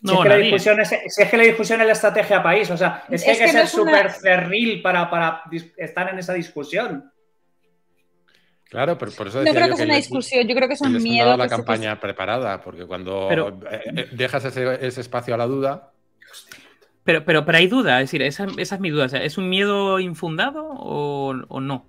Si, 0.06 0.12
No, 0.12 0.16
es 0.18 0.22
que 0.24 0.28
la 0.28 0.36
discusión 0.36 0.80
es, 0.80 0.88
si 1.08 1.22
es 1.22 1.30
que 1.30 1.36
la 1.38 1.42
discusión 1.44 1.80
es 1.80 1.86
la 1.86 1.92
estrategia 1.94 2.42
país, 2.42 2.70
o 2.70 2.76
sea, 2.76 3.04
es 3.08 3.24
que 3.24 3.30
Es 3.32 3.40
hay 3.40 3.46
que, 3.46 3.52
que 3.52 3.58
no 3.58 3.58
ser 3.58 3.64
es 3.64 3.74
una- 3.74 3.90
súper 3.92 4.10
cerril 4.12 4.82
para, 4.82 5.08
para 5.08 5.42
estar 5.78 6.10
en 6.10 6.18
esa 6.18 6.34
discusión. 6.34 7.10
Claro, 8.68 8.98
pero 8.98 9.12
por 9.12 9.28
eso 9.28 9.38
no 9.38 9.44
decía 9.44 9.60
creo 9.60 9.66
yo 9.68 9.72
que 9.72 9.76
sea 9.78 9.86
una 9.86 9.94
discusión, 9.96 10.46
yo 10.48 10.54
creo 10.54 10.68
que 10.68 10.74
es 10.74 10.80
un 10.82 11.02
miedo 11.02 11.26
dado 11.26 11.38
la 11.38 11.44
que 11.44 11.50
se- 11.50 11.56
campaña 11.56 12.00
preparada, 12.00 12.60
porque 12.60 12.84
cuando 12.86 13.26
Pero- 13.30 13.58
eh, 13.70 13.80
eh, 13.96 14.08
dejas 14.12 14.44
ese, 14.44 14.86
ese 14.86 15.00
espacio 15.00 15.34
a 15.34 15.38
la 15.38 15.46
duda, 15.46 15.90
Pero, 17.04 17.24
pero, 17.24 17.44
pero 17.46 17.58
hay 17.58 17.66
duda, 17.66 18.00
es 18.00 18.08
decir, 18.08 18.22
esa, 18.22 18.46
esa 18.58 18.74
es 18.74 18.80
mi 18.80 18.90
duda. 18.90 19.04
o 19.06 19.08
sea, 19.08 19.22
¿Es 19.22 19.38
un 19.38 19.48
miedo 19.48 20.00
infundado 20.00 20.66
o, 20.66 21.34
o 21.48 21.60
no? 21.60 21.86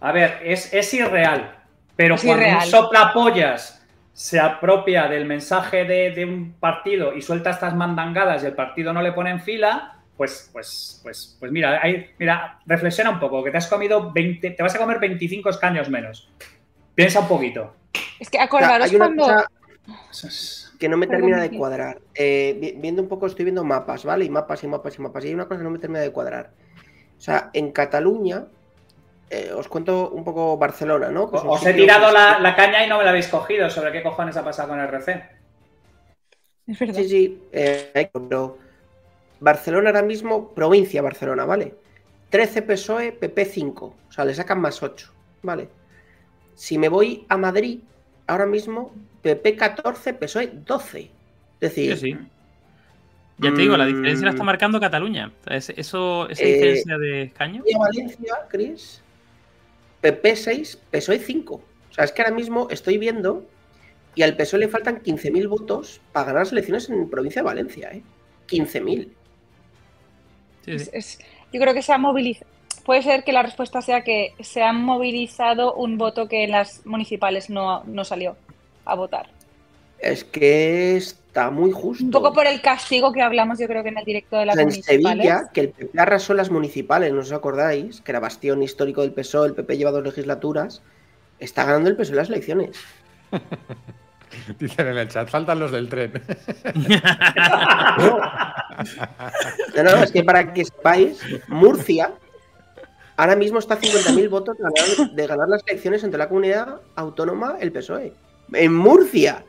A 0.00 0.12
ver, 0.12 0.40
es, 0.44 0.72
es 0.72 0.92
irreal, 0.94 1.54
pero 1.96 2.14
Es 2.14 2.22
cuando 2.22 2.42
irreal. 2.44 2.64
un 2.64 2.70
soplapollas 2.70 3.81
se 4.12 4.38
apropia 4.40 5.08
del 5.08 5.24
mensaje 5.24 5.84
de, 5.84 6.10
de 6.10 6.24
un 6.24 6.52
partido 6.60 7.14
y 7.14 7.22
suelta 7.22 7.50
estas 7.50 7.74
mandangadas 7.74 8.42
y 8.42 8.46
el 8.46 8.54
partido 8.54 8.92
no 8.92 9.02
le 9.02 9.12
pone 9.12 9.30
en 9.30 9.40
fila, 9.40 9.98
pues, 10.16 10.50
pues, 10.52 11.00
pues, 11.02 11.36
pues 11.40 11.50
mira, 11.50 11.80
mira, 12.18 12.60
reflexiona 12.66 13.10
un 13.10 13.18
poco, 13.18 13.42
que 13.42 13.50
te 13.50 13.56
has 13.56 13.66
comido 13.66 14.12
20, 14.12 14.50
te 14.50 14.62
vas 14.62 14.74
a 14.74 14.78
comer 14.78 14.98
25 14.98 15.48
escaños 15.50 15.88
menos. 15.88 16.30
Piensa 16.94 17.20
un 17.20 17.28
poquito. 17.28 17.74
Es 18.20 18.28
que 18.28 18.36
O 18.36 18.40
sea, 18.40 18.44
acordaros 18.44 18.92
una 18.92 18.98
cuando... 19.06 19.24
que 20.78 20.88
no 20.88 20.96
me 20.96 21.06
termina 21.06 21.40
de 21.40 21.50
cuadrar. 21.56 21.98
Eh, 22.14 22.56
vi- 22.60 22.74
viendo 22.76 23.02
un 23.02 23.08
poco, 23.08 23.26
estoy 23.26 23.44
viendo 23.46 23.64
mapas, 23.64 24.04
¿vale? 24.04 24.24
Y 24.26 24.30
mapas 24.30 24.62
y 24.62 24.68
mapas 24.68 24.98
y 24.98 25.02
mapas. 25.02 25.24
Y 25.24 25.28
hay 25.28 25.34
una 25.34 25.46
cosa 25.46 25.58
que 25.58 25.64
no 25.64 25.70
me 25.70 25.78
termina 25.78 26.00
de 26.00 26.10
cuadrar. 26.12 26.50
O 27.16 27.20
sea, 27.20 27.50
en 27.54 27.72
Cataluña, 27.72 28.44
eh, 29.32 29.52
os 29.54 29.66
cuento 29.68 30.10
un 30.10 30.22
poco 30.24 30.56
Barcelona, 30.58 31.08
¿no? 31.10 31.24
Os 31.24 31.64
he 31.66 31.72
tirado 31.74 32.12
la, 32.12 32.38
la 32.38 32.54
caña 32.54 32.84
y 32.84 32.88
no 32.88 32.98
me 32.98 33.04
la 33.04 33.10
habéis 33.10 33.28
cogido. 33.28 33.68
¿Sobre 33.70 33.90
qué 33.92 34.02
cojones 34.02 34.36
ha 34.36 34.44
pasado 34.44 34.68
con 34.68 34.78
el 34.80 34.86
RC? 34.88 35.22
Es 36.66 36.78
verdad. 36.78 36.94
Sí, 36.94 37.08
sí, 37.08 37.42
eh, 37.52 38.10
pero 38.12 38.58
Barcelona 39.40 39.88
ahora 39.90 40.02
mismo, 40.02 40.50
provincia 40.54 41.02
Barcelona, 41.02 41.44
¿vale? 41.44 41.74
13 42.30 42.62
PSOE, 42.62 43.12
PP 43.12 43.44
5. 43.44 43.94
O 44.08 44.12
sea, 44.12 44.24
le 44.24 44.34
sacan 44.34 44.60
más 44.60 44.82
8, 44.82 45.10
¿vale? 45.42 45.68
Si 46.54 46.78
me 46.78 46.88
voy 46.88 47.26
a 47.28 47.36
Madrid, 47.36 47.80
ahora 48.26 48.46
mismo, 48.46 48.92
PP 49.22 49.56
14, 49.56 50.14
PSOE 50.14 50.50
12. 50.64 51.00
Es 51.00 51.10
decir, 51.60 51.96
Sí, 51.96 52.12
sí. 52.12 52.18
Ya 53.38 53.52
te 53.52 53.62
digo, 53.62 53.76
la 53.76 53.86
diferencia 53.86 54.26
la 54.26 54.30
está 54.32 54.42
Mm. 54.44 54.46
marcando 54.46 54.78
Cataluña. 54.78 55.32
Eso, 55.46 56.28
esa 56.28 56.42
Eh, 56.44 56.52
diferencia 56.52 56.96
de 56.98 57.22
escaño. 57.22 57.64
Valencia, 57.76 58.34
Chris, 58.48 59.01
PP 60.02 60.36
6, 60.36 60.78
PSOE 60.90 61.18
5. 61.18 61.54
O 61.54 61.94
sea, 61.94 62.04
es 62.04 62.12
que 62.12 62.20
ahora 62.22 62.34
mismo 62.34 62.68
estoy 62.70 62.98
viendo 62.98 63.46
y 64.14 64.22
al 64.22 64.36
PSOE 64.36 64.60
le 64.60 64.68
faltan 64.68 65.00
15.000 65.02 65.48
votos 65.48 66.00
para 66.12 66.26
ganar 66.26 66.42
las 66.42 66.52
elecciones 66.52 66.90
en 66.90 67.08
provincia 67.08 67.40
de 67.40 67.46
Valencia, 67.46 67.90
¿eh? 67.92 68.02
15.000. 68.46 69.08
Sí, 70.64 70.70
Es- 70.72 70.84
sí. 70.84 70.90
es- 70.92 71.18
yo 71.52 71.60
creo 71.60 71.72
que 71.74 71.82
se 71.82 71.92
ha 71.92 71.98
movilizado. 71.98 72.50
puede 72.84 73.02
ser 73.02 73.22
que 73.22 73.32
la 73.32 73.42
respuesta 73.44 73.80
sea 73.80 74.02
que 74.02 74.34
se 74.40 74.60
han 74.62 74.82
movilizado 74.82 75.72
un 75.74 75.98
voto 75.98 76.26
que 76.28 76.42
en 76.44 76.50
las 76.50 76.84
municipales 76.84 77.48
no, 77.48 77.84
no 77.84 78.04
salió 78.04 78.36
a 78.84 78.96
votar. 78.96 79.28
Es 80.02 80.24
que 80.24 80.96
está 80.96 81.50
muy 81.50 81.70
justo. 81.70 82.04
Un 82.04 82.10
poco 82.10 82.32
por 82.32 82.46
el 82.46 82.60
castigo 82.60 83.12
que 83.12 83.22
hablamos, 83.22 83.58
yo 83.60 83.68
creo 83.68 83.84
que 83.84 83.90
en 83.90 83.98
el 83.98 84.04
directo 84.04 84.36
de 84.36 84.46
las 84.46 84.58
en 84.58 84.64
municipales. 84.64 85.02
Sevilla, 85.04 85.50
que 85.54 85.60
el 85.60 85.68
PP 85.70 86.00
arrasó 86.00 86.34
las 86.34 86.50
municipales, 86.50 87.12
¿no 87.12 87.20
os 87.20 87.30
acordáis? 87.30 88.00
Que 88.00 88.10
era 88.10 88.18
bastión 88.18 88.62
histórico 88.64 89.02
del 89.02 89.12
PSOE, 89.12 89.46
el 89.46 89.54
PP 89.54 89.76
lleva 89.76 89.92
dos 89.92 90.02
legislaturas. 90.02 90.82
Está 91.38 91.64
ganando 91.64 91.88
el 91.88 91.96
PSOE 91.96 92.16
las 92.16 92.28
elecciones. 92.28 92.76
Dicen 94.58 94.88
en 94.88 94.98
el 94.98 95.08
chat, 95.08 95.28
faltan 95.28 95.60
los 95.60 95.70
del 95.70 95.88
tren. 95.88 96.12
No, 99.76 99.82
no, 99.82 100.02
es 100.02 100.10
que 100.10 100.24
para 100.24 100.52
que 100.52 100.64
sepáis, 100.64 101.20
Murcia 101.46 102.10
ahora 103.16 103.36
mismo 103.36 103.58
está 103.58 103.74
a 103.74 103.80
50.000 103.80 104.28
votos 104.30 104.56
de 104.56 104.64
ganar, 104.64 105.14
de 105.14 105.26
ganar 105.26 105.48
las 105.48 105.62
elecciones 105.66 106.02
entre 106.02 106.18
la 106.18 106.28
comunidad 106.28 106.80
autónoma, 106.96 107.56
el 107.60 107.70
PSOE. 107.70 108.12
En 108.54 108.74
Murcia, 108.74 109.44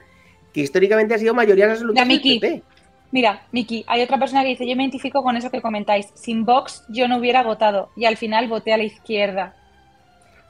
que 0.53 0.61
históricamente 0.61 1.13
ha 1.15 1.17
sido 1.17 1.33
mayoría 1.33 1.71
absoluta 1.71 2.01
del. 2.05 2.39
PP. 2.39 2.63
Mira, 3.11 3.43
Miki, 3.51 3.83
hay 3.87 4.01
otra 4.01 4.17
persona 4.17 4.41
que 4.41 4.49
dice, 4.49 4.67
yo 4.67 4.75
me 4.75 4.83
identifico 4.83 5.21
con 5.23 5.37
eso 5.37 5.51
que 5.51 5.61
comentáis. 5.61 6.07
Sin 6.15 6.45
Vox 6.45 6.83
yo 6.89 7.07
no 7.07 7.17
hubiera 7.17 7.43
votado 7.43 7.89
y 7.95 8.05
al 8.05 8.17
final 8.17 8.47
voté 8.47 8.73
a 8.73 8.77
la 8.77 8.83
izquierda. 8.83 9.53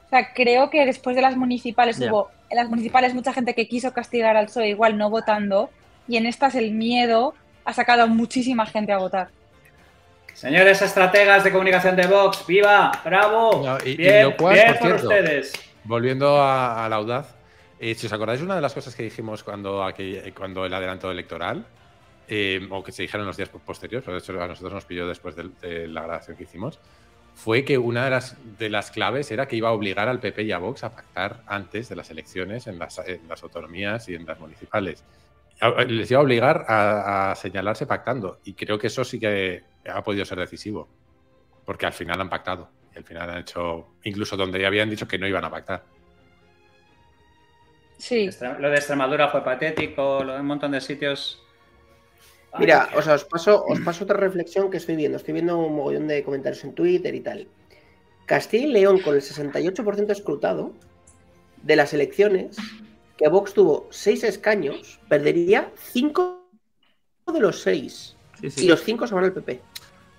O 0.06 0.08
sea, 0.10 0.32
creo 0.32 0.70
que 0.70 0.86
después 0.86 1.14
de 1.16 1.22
las 1.22 1.36
municipales 1.36 1.98
hubo 2.00 2.30
en 2.50 2.56
las 2.56 2.68
municipales 2.70 3.14
mucha 3.14 3.32
gente 3.32 3.54
que 3.54 3.66
quiso 3.68 3.92
castigar 3.92 4.36
al 4.36 4.46
PSOE 4.46 4.68
igual 4.68 4.96
no 4.96 5.10
votando 5.10 5.70
y 6.08 6.16
en 6.16 6.26
estas 6.26 6.54
el 6.54 6.70
miedo 6.72 7.34
ha 7.64 7.72
sacado 7.72 8.02
a 8.04 8.06
muchísima 8.06 8.64
gente 8.66 8.92
a 8.92 8.98
votar. 8.98 9.28
Señores 10.34 10.82
estrategas 10.82 11.44
de 11.44 11.52
comunicación 11.52 11.96
de 11.96 12.06
Vox, 12.06 12.44
¡viva! 12.46 12.92
¡Bravo! 13.04 13.62
No, 13.64 13.78
y- 13.84 13.90
y 13.92 13.96
bien, 13.96 14.22
lo 14.24 14.36
cual, 14.36 14.54
bien 14.54 14.66
por 14.68 14.78
por, 14.78 14.86
cierto, 14.88 15.08
ustedes. 15.08 15.52
Volviendo 15.84 16.40
a, 16.42 16.84
a 16.84 16.88
la 16.88 16.96
audaz, 16.96 17.34
eh, 17.78 17.94
si 17.94 18.06
os 18.06 18.12
acordáis, 18.12 18.40
una 18.42 18.54
de 18.56 18.60
las 18.60 18.74
cosas 18.74 18.94
que 18.94 19.02
dijimos 19.02 19.42
cuando, 19.44 19.82
aquel- 19.84 20.22
eh, 20.24 20.32
cuando 20.36 20.64
el 20.64 20.72
adelanto 20.74 21.10
electoral, 21.10 21.66
eh, 22.28 22.66
o 22.70 22.82
que 22.82 22.92
se 22.92 23.02
dijeron 23.02 23.26
los 23.26 23.36
días 23.36 23.48
posteriores, 23.50 24.04
pero 24.04 24.16
de 24.16 24.22
hecho 24.22 24.40
a 24.42 24.48
nosotros 24.48 24.72
nos 24.72 24.84
pilló 24.84 25.06
después 25.06 25.36
del- 25.36 25.58
de, 25.60 25.86
la 25.88 26.02
grabación 26.02 26.36
que 26.36 26.44
hicimos, 26.44 26.78
fue 27.34 27.64
que 27.64 27.76
una 27.78 28.04
de 28.04 28.10
las, 28.10 28.36
de 28.58 28.68
las 28.70 28.90
claves 28.90 29.30
era 29.32 29.46
que 29.48 29.56
iba 29.56 29.68
a 29.68 29.72
obligar 29.72 30.08
al 30.08 30.20
PP 30.20 30.44
y 30.44 30.52
a 30.52 30.58
Vox 30.58 30.84
a 30.84 30.94
pactar 30.94 31.42
antes 31.46 31.88
de 31.88 31.96
las 31.96 32.08
elecciones 32.10 32.66
en 32.68 32.78
las, 32.78 32.98
en 33.06 33.26
las 33.28 33.42
autonomías 33.42 34.08
y 34.08 34.14
en 34.14 34.24
las 34.24 34.38
municipales. 34.38 35.04
Les 35.88 36.10
iba 36.10 36.20
a 36.20 36.22
obligar 36.22 36.64
a, 36.68 37.30
a 37.32 37.34
señalarse 37.34 37.86
pactando, 37.86 38.38
y 38.44 38.54
creo 38.54 38.78
que 38.78 38.86
eso 38.88 39.04
sí 39.04 39.18
que 39.18 39.64
ha 39.88 40.02
podido 40.02 40.24
ser 40.24 40.38
decisivo, 40.38 40.88
porque 41.64 41.86
al 41.86 41.92
final 41.92 42.20
han 42.20 42.28
pactado. 42.30 42.70
Y 42.94 42.98
al 42.98 43.04
final 43.04 43.28
han 43.30 43.38
hecho, 43.38 43.88
incluso 44.04 44.36
donde 44.36 44.60
ya 44.60 44.68
habían 44.68 44.88
dicho 44.88 45.08
que 45.08 45.18
no 45.18 45.26
iban 45.26 45.44
a 45.44 45.50
pactar. 45.50 45.84
Sí. 47.98 48.28
Lo 48.58 48.68
de 48.70 48.76
Extremadura 48.76 49.28
fue 49.28 49.42
patético, 49.44 50.22
lo 50.24 50.34
de 50.34 50.40
un 50.40 50.46
montón 50.46 50.72
de 50.72 50.80
sitios. 50.80 51.40
Ay, 52.52 52.60
Mira, 52.60 52.88
o 52.96 53.02
sea, 53.02 53.14
os 53.14 53.24
paso, 53.24 53.64
os 53.66 53.80
paso 53.80 54.04
otra 54.04 54.16
reflexión 54.16 54.70
que 54.70 54.76
estoy 54.76 54.96
viendo. 54.96 55.16
Estoy 55.16 55.34
viendo 55.34 55.58
un 55.58 55.74
mogollón 55.74 56.06
de 56.06 56.22
comentarios 56.22 56.62
en 56.64 56.72
Twitter 56.74 57.14
y 57.14 57.20
tal. 57.20 57.48
Castilla 58.26 58.66
y 58.66 58.72
León, 58.72 59.00
con 59.00 59.14
el 59.14 59.22
68% 59.22 60.10
escrutado 60.12 60.72
de 61.62 61.76
las 61.76 61.92
elecciones, 61.94 62.56
que 63.16 63.28
Vox 63.28 63.54
tuvo 63.54 63.86
6 63.90 64.24
escaños, 64.24 65.00
perdería 65.08 65.70
5 65.76 66.42
de 67.32 67.40
los 67.40 67.62
6. 67.62 68.16
Sí, 68.50 68.64
Y 68.64 68.68
los 68.68 68.82
5 68.82 69.06
se 69.06 69.14
van 69.14 69.24
al 69.24 69.32
PP. 69.32 69.60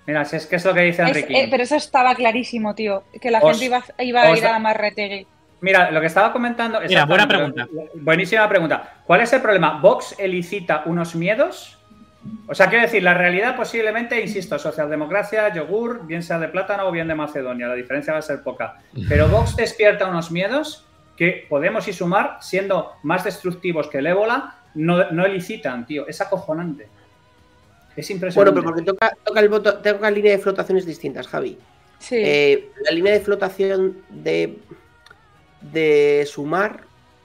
Mira, 0.08 0.24
si 0.26 0.36
es 0.36 0.46
que 0.46 0.56
es 0.58 0.66
lo 0.66 0.74
que 0.74 0.82
dice 0.82 1.02
Es- 1.04 1.10
Enrique. 1.10 1.40
eh, 1.42 1.48
pero 1.50 1.64
eso 1.64 1.76
estaba 1.76 2.16
clarísimo, 2.16 2.76
tío, 2.76 3.04
que 3.22 3.32
la 3.32 3.40
Os- 3.40 3.52
gente 3.60 3.66
iba, 3.66 3.84
iba 4.00 4.22
a 4.24 4.36
ir 4.38 4.44
da- 4.44 4.56
a 4.56 4.60
Marretegui. 4.60 5.28
Mira, 5.66 5.90
lo 5.90 6.00
que 6.00 6.06
estaba 6.06 6.32
comentando. 6.32 6.80
Mira, 6.88 7.06
buena 7.06 7.24
exactamente, 7.24 7.90
Buenísima 7.96 8.48
pregunta. 8.48 8.98
¿Cuál 9.04 9.22
es 9.22 9.34
el 9.34 9.42
problema? 9.42 9.80
¿Vox 9.82 10.14
elicita 10.20 10.84
unos 10.86 11.16
miedos? 11.16 11.80
O 12.48 12.54
sea, 12.54 12.70
quiero 12.70 12.84
decir, 12.84 13.02
la 13.02 13.16
realidad 13.16 13.56
posiblemente, 13.56 14.22
insisto, 14.22 14.60
socialdemocracia, 14.60 15.52
yogur, 15.56 16.06
bien 16.06 16.22
sea 16.22 16.38
de 16.38 16.50
plátano 16.50 16.88
o 16.88 16.92
bien 16.92 17.08
de 17.08 17.16
Macedonia, 17.16 17.68
la 17.68 17.74
diferencia 17.74 18.14
va 18.14 18.20
a 18.20 18.22
ser 18.22 18.44
poca. 18.44 18.78
Pero 19.10 19.28
Vox 19.28 19.56
despierta 19.56 20.06
unos 20.06 20.30
miedos 20.30 20.86
que 21.18 21.48
Podemos 21.50 21.88
y 21.88 21.94
Sumar, 21.94 22.38
siendo 22.42 22.92
más 23.02 23.24
destructivos 23.24 23.88
que 23.88 23.98
el 23.98 24.06
ébola, 24.06 24.58
no, 24.76 25.10
no 25.10 25.26
elicitan, 25.26 25.88
tío. 25.88 26.08
Es 26.08 26.22
acojonante. 26.22 26.88
Es 27.96 28.08
Bueno, 28.08 28.18
impresionante. 28.18 28.52
pero 28.52 28.64
porque 28.64 28.82
toca, 28.84 29.18
toca 29.24 29.40
el 29.40 29.50
voto, 29.50 29.78
toca 29.80 30.12
línea 30.12 30.34
de 30.34 30.38
flotaciones 30.38 30.86
distintas, 30.86 31.28
Javi. 31.28 31.58
Sí. 31.98 32.18
Eh, 32.20 32.70
la 32.84 32.92
línea 32.92 33.14
de 33.14 33.22
flotación 33.22 33.98
de, 34.10 34.60
de 35.72 36.26
sumar 36.28 36.82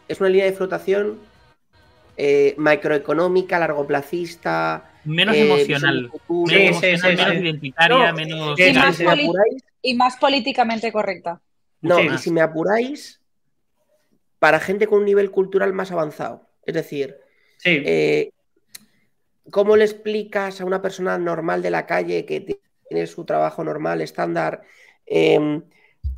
es 0.09 0.21
una 0.21 0.29
línea 0.29 0.47
de 0.47 0.53
flotación 0.53 1.19
eh, 2.17 2.55
macroeconómica, 2.59 3.59
largoplacista. 3.59 4.91
Menos 5.05 5.35
eh, 5.37 5.43
emocional. 5.43 6.09
futuro. 6.11 6.53
Menos 6.55 6.81
sí, 6.81 6.87
emocional, 6.89 7.17
sí, 7.17 7.17
menos 7.25 7.33
sí. 7.35 7.43
identitaria, 7.49 8.11
No, 8.11 8.15
menos. 8.17 8.57
sí, 8.57 8.63
y, 8.65 8.73
más 8.75 8.97
si 8.97 9.05
me 9.05 9.11
poli- 9.11 9.23
apuráis, 9.25 9.65
y 9.83 9.95
más 9.95 10.17
políticamente 10.17 10.93
correcta. 10.93 11.41
no, 11.81 11.97
Sí. 11.99 12.09
y 12.15 12.19
si 12.19 12.31
me 12.31 12.41
apuráis, 12.43 13.21
para 14.39 14.61
gente 14.61 14.87
con 14.87 14.99
un 15.01 15.05
nivel 15.07 15.31
cultural 15.31 15.73
más 15.73 15.93
avanzado. 15.93 16.49
Es 16.67 16.75
decir, 16.75 17.17
Sí, 17.59 17.83
eh, 17.85 18.31
¿cómo 19.51 19.77
le 19.77 19.85
explicas 19.85 20.61
a 20.61 20.65
una 20.65 20.81
persona 20.83 21.19
normal 21.19 21.63
de 21.63 21.71
la 21.71 21.87
calle 21.87 22.25
que 22.25 22.41
tiene 22.41 23.07
su 23.07 23.25
trabajo 23.25 23.63
normal, 23.65 24.01
estándar, 24.01 24.63
em, 25.07 25.63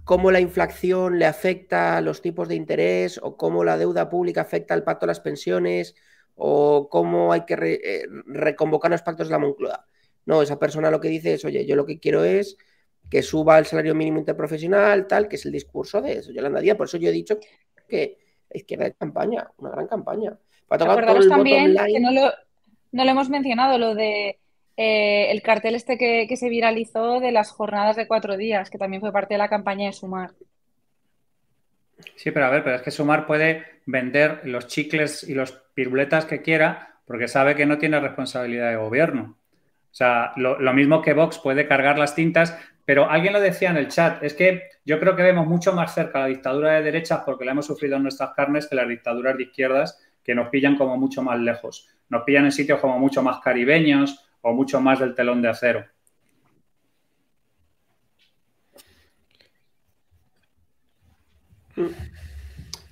cómo 0.05 0.31
la 0.31 0.41
inflación 0.41 1.19
le 1.19 1.27
afecta 1.27 1.97
a 1.97 2.01
los 2.01 2.23
tipos 2.23 2.49
de 2.49 2.57
interés 2.57 3.21
o 3.23 3.37
cómo 3.37 3.65
la 3.65 3.79
deuda 3.79 4.09
pública 4.09 4.41
afecta 4.41 4.75
al 4.75 4.83
pacto 4.85 5.07
de 5.07 5.11
las 5.11 5.21
pensiones 5.21 5.95
o 6.35 6.89
cómo 6.89 7.33
hay 7.33 7.45
que 7.45 7.57
re- 7.57 7.81
eh, 7.83 8.07
reconvocar 8.27 8.91
los 8.91 9.03
pactos 9.03 9.29
de 9.29 9.33
la 9.33 9.39
Moncloa? 9.39 9.87
No, 10.27 10.43
esa 10.43 10.59
persona 10.59 10.91
lo 10.91 11.01
que 11.01 11.09
dice 11.09 11.35
es, 11.35 11.45
oye, 11.45 11.67
yo 11.67 11.77
lo 11.77 11.87
que 11.87 11.99
quiero 11.99 12.25
es 12.25 12.57
que 13.11 13.23
suba 13.23 13.59
el 13.59 13.67
salario 13.67 13.95
mínimo 13.95 14.19
interprofesional, 14.19 15.07
tal, 15.07 15.29
que 15.29 15.37
es 15.37 15.45
el 15.47 15.53
discurso 15.53 16.01
de 16.01 16.15
eso, 16.15 16.33
Yolanda 16.33 16.61
Díaz. 16.61 16.77
Por 16.77 16.87
eso 16.87 16.97
yo 16.97 17.09
he 17.09 17.13
dicho 17.13 17.39
que 17.89 18.19
la 18.49 18.57
izquierda 18.57 18.85
de 18.85 18.95
campaña, 18.95 19.51
una 19.59 19.71
gran 19.71 19.87
campaña. 19.87 20.39
Para 20.67 20.79
tocar 20.85 21.05
todo 21.05 21.13
Acordaros 21.13 21.25
el 21.25 21.29
voto 21.29 21.37
también 21.39 21.77
que 21.87 22.01
no 22.01 22.11
lo, 22.11 22.33
no 22.93 23.05
lo 23.05 23.11
hemos 23.11 23.29
mencionado, 23.29 23.79
lo 23.79 23.95
de 23.95 24.39
eh, 24.83 25.31
el 25.31 25.43
cartel 25.43 25.75
este 25.75 25.97
que, 25.97 26.27
que 26.29 26.37
se 26.37 26.49
viralizó 26.49 27.21
de 27.21 27.31
las 27.31 27.51
jornadas 27.51 27.97
de 27.97 28.09
cuatro 28.09 28.37
días, 28.37 28.69
que 28.69 28.79
también 28.79 29.01
fue 29.01 29.13
parte 29.13 29.35
de 29.35 29.39
la 29.39 29.49
campaña 29.49 29.87
de 29.87 29.93
Sumar. 29.93 30.33
Sí, 32.17 32.33
pero 32.33 32.47
a 32.47 32.51
ver, 32.51 32.65
pero 32.65 32.77
es 32.77 32.83
que 32.83 32.91
Sumar 32.91 33.27
puede 33.27 33.65
vender 33.87 34.41
los 34.45 34.67
chicles 34.67 35.23
y 35.23 35.35
los 35.35 35.53
piruletas 35.75 36.25
que 36.25 36.43
quiera 36.43 36.97
porque 37.07 37.29
sabe 37.29 37.55
que 37.55 37.67
no 37.67 37.79
tiene 37.79 38.01
responsabilidad 38.01 38.71
de 38.71 38.77
gobierno. 38.77 39.37
O 39.91 39.95
sea, 39.95 40.33
lo, 40.37 40.59
lo 40.59 40.73
mismo 40.73 41.03
que 41.03 41.13
Vox 41.13 41.39
puede 41.39 41.69
cargar 41.69 41.99
las 41.99 42.15
tintas, 42.15 42.59
pero 42.85 43.09
alguien 43.09 43.33
lo 43.33 43.41
decía 43.41 43.71
en 43.71 43.77
el 43.77 43.89
chat, 43.89 44.23
es 44.23 44.35
que 44.35 44.63
yo 44.85 44.99
creo 44.99 45.15
que 45.15 45.23
vemos 45.23 45.47
mucho 45.47 45.73
más 45.73 45.95
cerca 45.95 46.21
la 46.21 46.27
dictadura 46.27 46.73
de 46.73 46.83
derechas 46.83 47.23
porque 47.25 47.45
la 47.45 47.53
hemos 47.53 47.67
sufrido 47.67 47.97
en 47.97 48.03
nuestras 48.03 48.33
carnes 48.35 48.67
que 48.67 48.75
las 48.75 48.89
dictaduras 48.89 49.37
de 49.37 49.45
izquierdas 49.45 50.01
que 50.25 50.35
nos 50.35 50.49
pillan 50.49 50.77
como 50.77 50.97
mucho 50.97 51.23
más 51.23 51.39
lejos. 51.39 51.89
Nos 52.09 52.23
pillan 52.23 52.47
en 52.47 52.53
sitios 52.53 52.81
como 52.81 52.99
mucho 52.99 53.23
más 53.23 53.39
caribeños 53.41 54.29
o 54.43 54.53
mucho 54.53 54.81
más 54.81 55.01
del 55.01 55.15
telón 55.15 55.41
de 55.41 55.49
acero. 55.49 55.87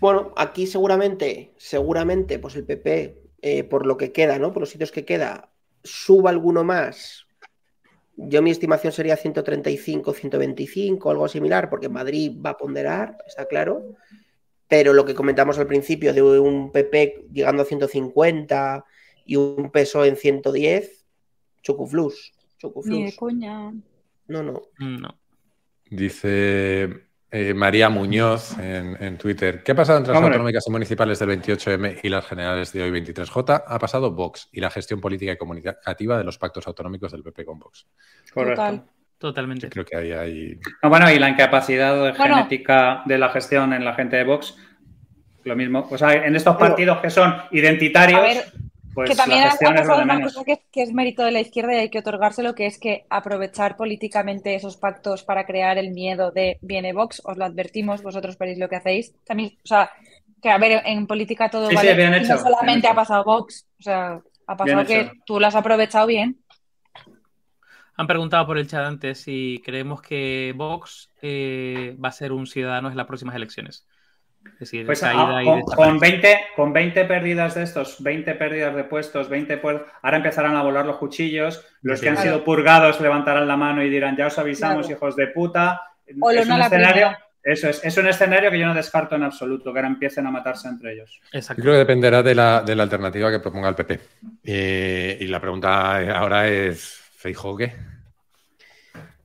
Bueno, 0.01 0.33
aquí 0.37 0.67
seguramente, 0.67 1.53
seguramente, 1.59 2.39
pues 2.39 2.57
el 2.57 2.65
PP, 2.65 3.23
eh, 3.43 3.65
por 3.65 3.87
lo 3.87 3.97
que 3.97 4.12
queda, 4.12 4.39
¿no? 4.39 4.53
Por 4.53 4.61
los 4.61 4.70
sitios 4.70 4.93
que 4.93 5.05
queda, 5.05 5.53
suba 5.85 6.31
alguno 6.31 6.65
más. 6.65 7.27
Yo 8.17 8.43
mi 8.43 8.51
estimación 8.51 8.93
sería 8.93 9.17
135, 9.17 10.12
125, 10.12 11.11
algo 11.11 11.29
similar, 11.29 11.69
porque 11.69 11.89
Madrid 11.89 12.33
va 12.45 12.51
a 12.51 12.57
ponderar, 12.57 13.19
está 13.27 13.47
claro. 13.47 13.95
Pero 14.69 14.93
lo 14.93 15.05
que 15.05 15.15
comentamos 15.15 15.59
al 15.59 15.67
principio 15.67 16.12
de 16.15 16.23
un 16.23 16.73
PP 16.73 17.27
llegando 17.33 17.62
a 17.62 17.67
150 17.67 18.85
y 19.27 19.37
un 19.37 19.70
peso 19.70 20.05
en 20.05 20.17
110, 20.17 21.00
chucuflus, 21.63 22.33
Ni 22.35 22.41
de 22.49 22.59
chucuflus. 22.59 23.17
coña. 23.17 23.73
No, 24.29 24.43
no. 24.43 24.63
No. 24.79 25.19
Dice 25.91 26.89
eh, 27.33 27.55
María 27.55 27.89
Muñoz 27.89 28.57
en, 28.59 28.97
en 29.03 29.19
Twitter. 29.19 29.63
¿Qué 29.65 29.73
ha 29.73 29.75
pasado 29.75 29.99
entre 29.99 30.13
las 30.13 30.19
Hombre. 30.19 30.35
autonómicas 30.35 30.65
y 30.67 30.71
municipales 30.71 31.19
del 31.19 31.31
28M 31.31 32.01
y 32.03 32.09
las 32.09 32.27
generales 32.27 32.73
de 32.73 32.83
hoy 32.83 32.91
23J? 32.91 33.65
Ha 33.67 33.79
pasado 33.79 34.13
Vox 34.13 34.49
y 34.53 34.61
la 34.61 34.71
gestión 34.71 35.01
política 35.01 35.33
y 35.33 35.37
comunicativa 35.37 36.17
de 36.17 36.25
los 36.25 36.39
pactos 36.39 36.67
autonómicos 36.67 37.13
del 37.13 37.23
PP 37.23 37.45
con 37.45 37.59
Vox. 37.59 37.87
Correcto. 38.33 38.63
Total. 38.63 38.85
Totalmente. 39.19 39.67
Yo 39.67 39.71
creo 39.71 39.85
que 39.85 39.97
ahí 39.97 40.13
hay... 40.13 40.61
Ah, 40.81 40.89
bueno, 40.89 41.11
y 41.11 41.19
la 41.19 41.29
incapacidad 41.29 41.99
Bueno. 41.99 42.15
genética 42.37 43.03
de 43.05 43.19
la 43.19 43.29
gestión 43.29 43.73
en 43.75 43.85
la 43.85 43.93
gente 43.95 44.17
de 44.17 44.25
Vox, 44.25 44.57
lo 45.45 45.57
mismo. 45.57 45.87
O 45.91 45.99
sea, 45.99 46.25
en 46.27 46.35
estos 46.37 46.57
Pero- 46.57 46.69
partidos 46.71 46.99
que 47.03 47.11
son 47.11 47.35
identitarios, 47.51 48.19
A 48.19 48.23
ver, 48.23 48.45
pues 49.05 49.15
que 49.17 49.17
también 49.17 49.43
la 49.43 49.45
ha, 49.45 49.51
gestión 49.51 49.73
ha 49.73 49.77
es 49.77 49.87
lo 49.87 49.95
pasado 49.95 49.99
de 49.99 50.05
una 50.05 50.15
menos. 50.15 50.33
cosa 50.35 50.45
que, 50.45 50.62
que 50.73 50.83
es 50.83 50.93
mérito 50.93 51.25
de 51.25 51.33
la 51.33 51.41
izquierda 51.41 51.75
y 51.75 51.79
hay 51.79 51.91
que 51.91 51.99
otorgárselo, 52.01 52.55
que 52.55 52.67
es 52.67 52.79
que 52.79 53.07
aprovechar 53.11 53.77
políticamente 53.77 54.55
esos 54.55 54.77
pactos 54.77 55.23
para 55.25 55.47
crear 55.47 55.79
el 55.79 55.91
miedo 55.93 56.31
de 56.33 56.59
viene 56.62 56.93
Vox, 56.93 57.20
os 57.25 57.37
lo 57.37 57.45
advertimos, 57.45 58.03
vosotros 58.03 58.39
veréis 58.39 58.59
lo 58.59 58.69
que 58.69 58.77
hacéis. 58.77 59.15
También, 59.25 59.59
o 59.65 59.67
sea, 59.69 59.91
que 60.43 60.51
a 60.51 60.59
ver, 60.59 60.83
en 60.87 61.07
política 61.07 61.51
todo 61.51 61.70
Sí, 61.70 61.77
sí, 61.77 61.77
vale. 61.77 61.95
bien 61.95 62.15
y 62.15 62.15
hecho, 62.15 62.35
no 62.35 62.39
solamente 62.39 62.87
bien 62.87 62.87
ha 62.89 62.95
pasado 62.95 63.25
Vox, 63.25 63.67
o 63.79 63.83
sea, 63.83 64.20
ha 64.47 64.57
pasado 64.57 64.85
Bien 64.85 64.87
que 64.87 65.01
hecho. 65.01 65.12
tú 65.25 65.41
lo 65.41 65.47
has 65.47 65.55
aprovechado 65.55 66.07
bien. 66.07 66.43
Han 67.97 68.07
preguntado 68.07 68.47
por 68.47 68.57
el 68.59 68.67
chat 68.67 68.85
antes 68.87 69.20
si 69.23 69.61
creemos 69.65 70.01
que 70.01 70.55
Vox 70.57 71.11
eh, 71.20 71.97
va 72.03 72.09
a 72.09 72.12
ser 72.12 72.33
un 72.33 72.47
ciudadano 72.47 72.89
en 72.91 72.97
las 72.97 73.07
próximas 73.07 73.35
elecciones. 73.37 73.87
Es 74.44 74.59
decir, 74.60 74.86
Pues 74.86 75.01
caída 75.01 75.39
ah, 75.39 75.43
con, 75.44 75.60
con 75.62 75.99
20, 75.99 76.39
con 76.57 76.73
20 76.73 77.05
pérdidas 77.07 77.55
de 77.55 77.62
estos, 77.62 78.02
20 78.02 78.35
pérdidas 78.35 78.75
de 78.75 78.85
puestos, 78.85 79.28
20 79.28 79.60
puer- 79.62 79.85
ahora 80.02 80.17
empezarán 80.19 80.55
a 80.57 80.62
volar 80.62 80.85
los 80.86 80.97
cuchillos, 80.99 81.65
los 81.83 82.01
que 82.01 82.09
han 82.10 82.17
sido 82.19 82.44
purgados 82.44 83.01
levantarán 83.01 83.49
la 83.49 83.57
mano 83.57 83.83
y 83.83 83.89
dirán, 83.91 84.17
ya 84.17 84.27
os 84.27 84.39
avisamos, 84.39 84.86
Claro. 84.86 84.97
hijos 84.99 85.17
de 85.17 85.27
puta. 85.28 85.81
O 86.20 86.31
es 86.31 86.47
no 86.49 86.57
un 86.57 86.60
escenario, 86.62 86.93
primera. 87.09 87.27
eso 87.43 87.69
es, 87.69 87.85
es 87.85 87.97
un 87.97 88.09
escenario 88.09 88.51
que 88.51 88.59
yo 88.59 88.67
no 88.67 88.75
descarto 88.75 89.15
en 89.17 89.23
absoluto, 89.23 89.73
que 89.73 89.78
ahora 89.78 89.89
empiecen 89.89 90.27
a 90.27 90.31
matarse 90.31 90.69
entre 90.69 90.93
ellos. 90.94 91.20
Yo 91.33 91.39
Exacto. 91.39 91.62
creo 91.62 91.75
que 91.75 91.78
dependerá 91.78 92.23
de 92.23 92.35
la, 92.35 92.62
de 92.62 92.75
la 92.77 92.83
alternativa 92.83 93.31
que 93.31 93.41
proponga 93.41 93.69
el 93.69 93.75
PP. 93.77 94.01
Eh, 94.44 95.19
y 95.20 95.27
la 95.27 95.41
pregunta 95.41 95.97
ahora 96.19 96.49
es, 96.49 97.01
¿Feijóo 97.17 97.57
qué? 97.57 97.73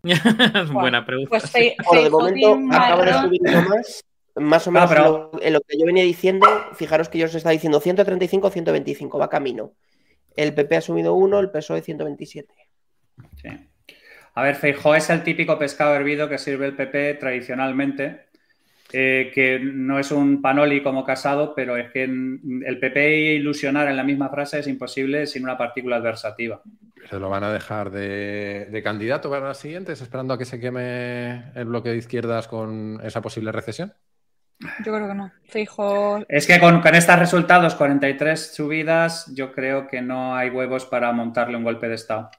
Buena 0.71 1.05
pregunta. 1.05 1.29
Pues 1.29 1.49
Fe- 1.51 1.75
Bueno, 1.85 2.03
de 2.03 2.09
momento 2.09 2.59
acabo 2.77 3.03
de 3.03 3.13
subir 3.13 3.41
más. 3.67 4.03
Más 4.35 4.67
o 4.67 4.69
Ah, 4.69 4.73
menos 4.73 4.89
pero- 4.89 5.29
lo, 5.33 5.41
en 5.41 5.53
lo 5.53 5.61
que 5.61 5.77
yo 5.79 5.85
venía 5.85 6.03
diciendo, 6.03 6.45
fijaros 6.73 7.09
que 7.09 7.17
yo 7.17 7.25
os 7.25 7.35
estaba 7.35 7.53
diciendo 7.53 7.79
135, 7.79 8.49
125, 8.49 9.17
va 9.17 9.29
camino. 9.29 9.71
El 10.35 10.53
PP 10.53 10.75
ha 10.77 10.81
subido 10.81 11.13
uno, 11.13 11.39
el 11.39 11.49
PSOE 11.51 11.81
127. 11.81 12.53
Sí. 13.41 13.47
A 14.33 14.43
ver, 14.43 14.55
Feijó 14.55 14.93
es 14.95 15.09
el 15.09 15.23
típico 15.23 15.57
pescado 15.57 15.95
hervido 15.95 16.27
que 16.27 16.37
sirve 16.37 16.65
el 16.65 16.75
PP 16.75 17.13
tradicionalmente, 17.13 18.25
eh, 18.91 19.31
que 19.33 19.59
no 19.63 19.97
es 19.97 20.11
un 20.11 20.41
panoli 20.41 20.83
como 20.83 21.05
casado, 21.05 21.53
pero 21.55 21.77
es 21.77 21.89
que 21.91 22.03
en- 22.03 22.61
el 22.65 22.77
PP 22.77 23.35
ilusionar 23.35 23.87
en 23.87 23.95
la 23.95 24.03
misma 24.03 24.27
frase 24.29 24.59
es 24.59 24.67
imposible 24.67 25.25
sin 25.27 25.43
una 25.43 25.57
partícula 25.57 25.95
adversativa. 25.95 26.61
¿Se 27.09 27.17
lo 27.19 27.29
van 27.29 27.43
a 27.45 27.53
dejar 27.53 27.91
de, 27.91 28.67
de 28.69 28.83
candidato 28.83 29.29
para 29.29 29.47
las 29.47 29.57
siguientes, 29.59 30.01
esperando 30.01 30.33
a 30.33 30.37
que 30.37 30.43
se 30.45 30.59
queme 30.59 31.51
el 31.55 31.65
bloque 31.65 31.89
de 31.89 31.97
izquierdas 31.97 32.47
con 32.49 32.99
esa 33.03 33.21
posible 33.21 33.53
recesión? 33.53 33.93
Yo 34.59 34.93
creo 34.93 35.07
que 35.07 35.13
no. 35.15 35.31
Feijóo 35.49 36.25
Es 36.27 36.47
que 36.47 36.59
con, 36.59 36.81
con 36.81 36.95
estos 36.95 37.19
resultados, 37.19 37.75
43 37.75 38.53
subidas, 38.55 39.31
yo 39.33 39.51
creo 39.51 39.87
que 39.87 40.01
no 40.01 40.35
hay 40.35 40.49
huevos 40.49 40.85
para 40.85 41.11
montarle 41.11 41.57
un 41.57 41.63
golpe 41.63 41.87
de 41.87 41.95
Estado. 41.95 42.29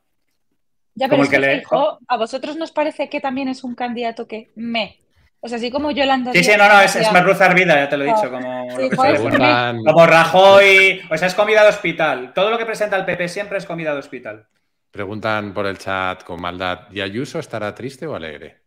Ya, 0.94 1.08
Como 1.08 1.22
pero 1.22 1.22
el 1.22 1.24
es 1.24 1.30
que 1.30 1.36
que 1.36 1.40
le- 1.40 1.56
Feijóo, 1.60 1.98
¿a 2.08 2.16
vosotros 2.16 2.56
nos 2.56 2.72
parece 2.72 3.08
que 3.08 3.20
también 3.20 3.48
es 3.48 3.64
un 3.64 3.74
candidato 3.74 4.26
que 4.26 4.50
me? 4.56 4.98
O 5.40 5.48
sea, 5.48 5.58
así 5.58 5.70
como 5.70 5.90
Yolanda 5.90 6.32
Sí, 6.32 6.42
sí, 6.42 6.52
no, 6.56 6.66
no, 6.68 6.80
es, 6.80 6.96
es 6.96 7.12
merluza 7.12 7.46
hervida, 7.46 7.76
ya 7.76 7.88
te 7.88 7.96
lo 7.96 8.04
he 8.04 8.10
Ah, 8.10 8.16
dicho, 8.16 8.30
como, 8.30 8.66
sí, 8.70 8.88
bueno. 9.22 9.82
como 9.84 10.06
Rajoy, 10.06 11.02
o 11.10 11.16
sea, 11.16 11.28
es 11.28 11.34
comida 11.34 11.62
de 11.62 11.68
hospital. 11.68 12.32
Todo 12.34 12.50
lo 12.50 12.58
que 12.58 12.66
presenta 12.66 12.96
el 12.96 13.04
PP 13.04 13.28
siempre 13.28 13.58
es 13.58 13.66
comida 13.66 13.92
de 13.92 13.98
hospital. 14.00 14.48
preguntan 14.90 15.52
por 15.54 15.66
el 15.66 15.78
chat 15.78 16.24
con 16.24 16.40
maldad, 16.40 16.90
¿y 16.90 17.00
Ayuso 17.00 17.38
estará 17.38 17.74
triste 17.74 18.06
o 18.06 18.16
alegre? 18.16 18.65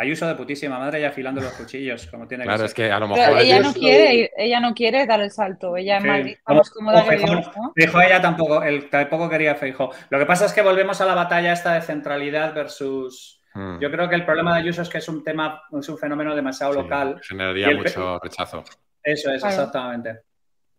Ayuso 0.00 0.26
de 0.28 0.34
putísima 0.36 0.78
madre 0.78 1.00
y 1.00 1.04
afilando 1.04 1.40
los 1.40 1.52
cuchillos, 1.54 2.06
como 2.06 2.28
tiene 2.28 2.44
Claro, 2.44 2.60
que 2.60 2.64
es 2.66 2.70
ser. 2.70 2.86
que 2.86 2.92
a 2.92 3.00
lo 3.00 3.12
Pero 3.12 3.26
mejor... 3.26 3.42
ella 3.42 3.60
no 3.60 3.72
quiere, 3.74 4.14
ir- 4.14 4.30
ella 4.36 4.60
no 4.60 4.72
quiere 4.74 5.06
dar 5.06 5.20
el 5.20 5.30
salto. 5.32 5.76
Ella 5.76 5.96
en 5.96 6.02
Sí. 6.02 6.08
Madrid, 6.08 6.36
vamos 6.46 6.70
cómoda 6.70 7.04
que 7.08 7.16
Dios, 7.16 7.50
¿no? 7.56 7.72
Feijóo 7.74 8.00
ella 8.02 8.20
tampoco, 8.22 8.62
él 8.62 8.88
tampoco 8.90 9.28
quería 9.28 9.54
Feijóo. 9.56 9.90
Lo 10.10 10.18
que 10.18 10.26
pasa 10.26 10.46
es 10.46 10.52
que 10.52 10.62
volvemos 10.62 11.00
a 11.00 11.04
la 11.06 11.14
batalla 11.14 11.52
esta 11.52 11.74
de 11.74 11.82
centralidad 11.82 12.54
versus... 12.54 13.42
Mm, 13.54 13.80
Yo 13.80 13.90
creo 13.90 14.08
que 14.08 14.14
el 14.14 14.24
problema 14.24 14.54
de 14.54 14.60
Ayuso 14.60 14.82
es 14.82 14.88
que 14.88 14.98
es 14.98 15.08
un 15.08 15.24
tema, 15.24 15.62
es 15.78 15.88
un 15.88 15.98
fenómeno 15.98 16.36
demasiado 16.36 16.74
sí, 16.74 16.78
local. 16.78 17.20
Generaría 17.26 17.68
el- 17.70 17.78
mucho 17.78 18.20
rechazo. 18.22 18.62
Eso 19.02 19.32
es, 19.32 19.40
Claro. 19.40 19.54
exactamente. 19.56 20.20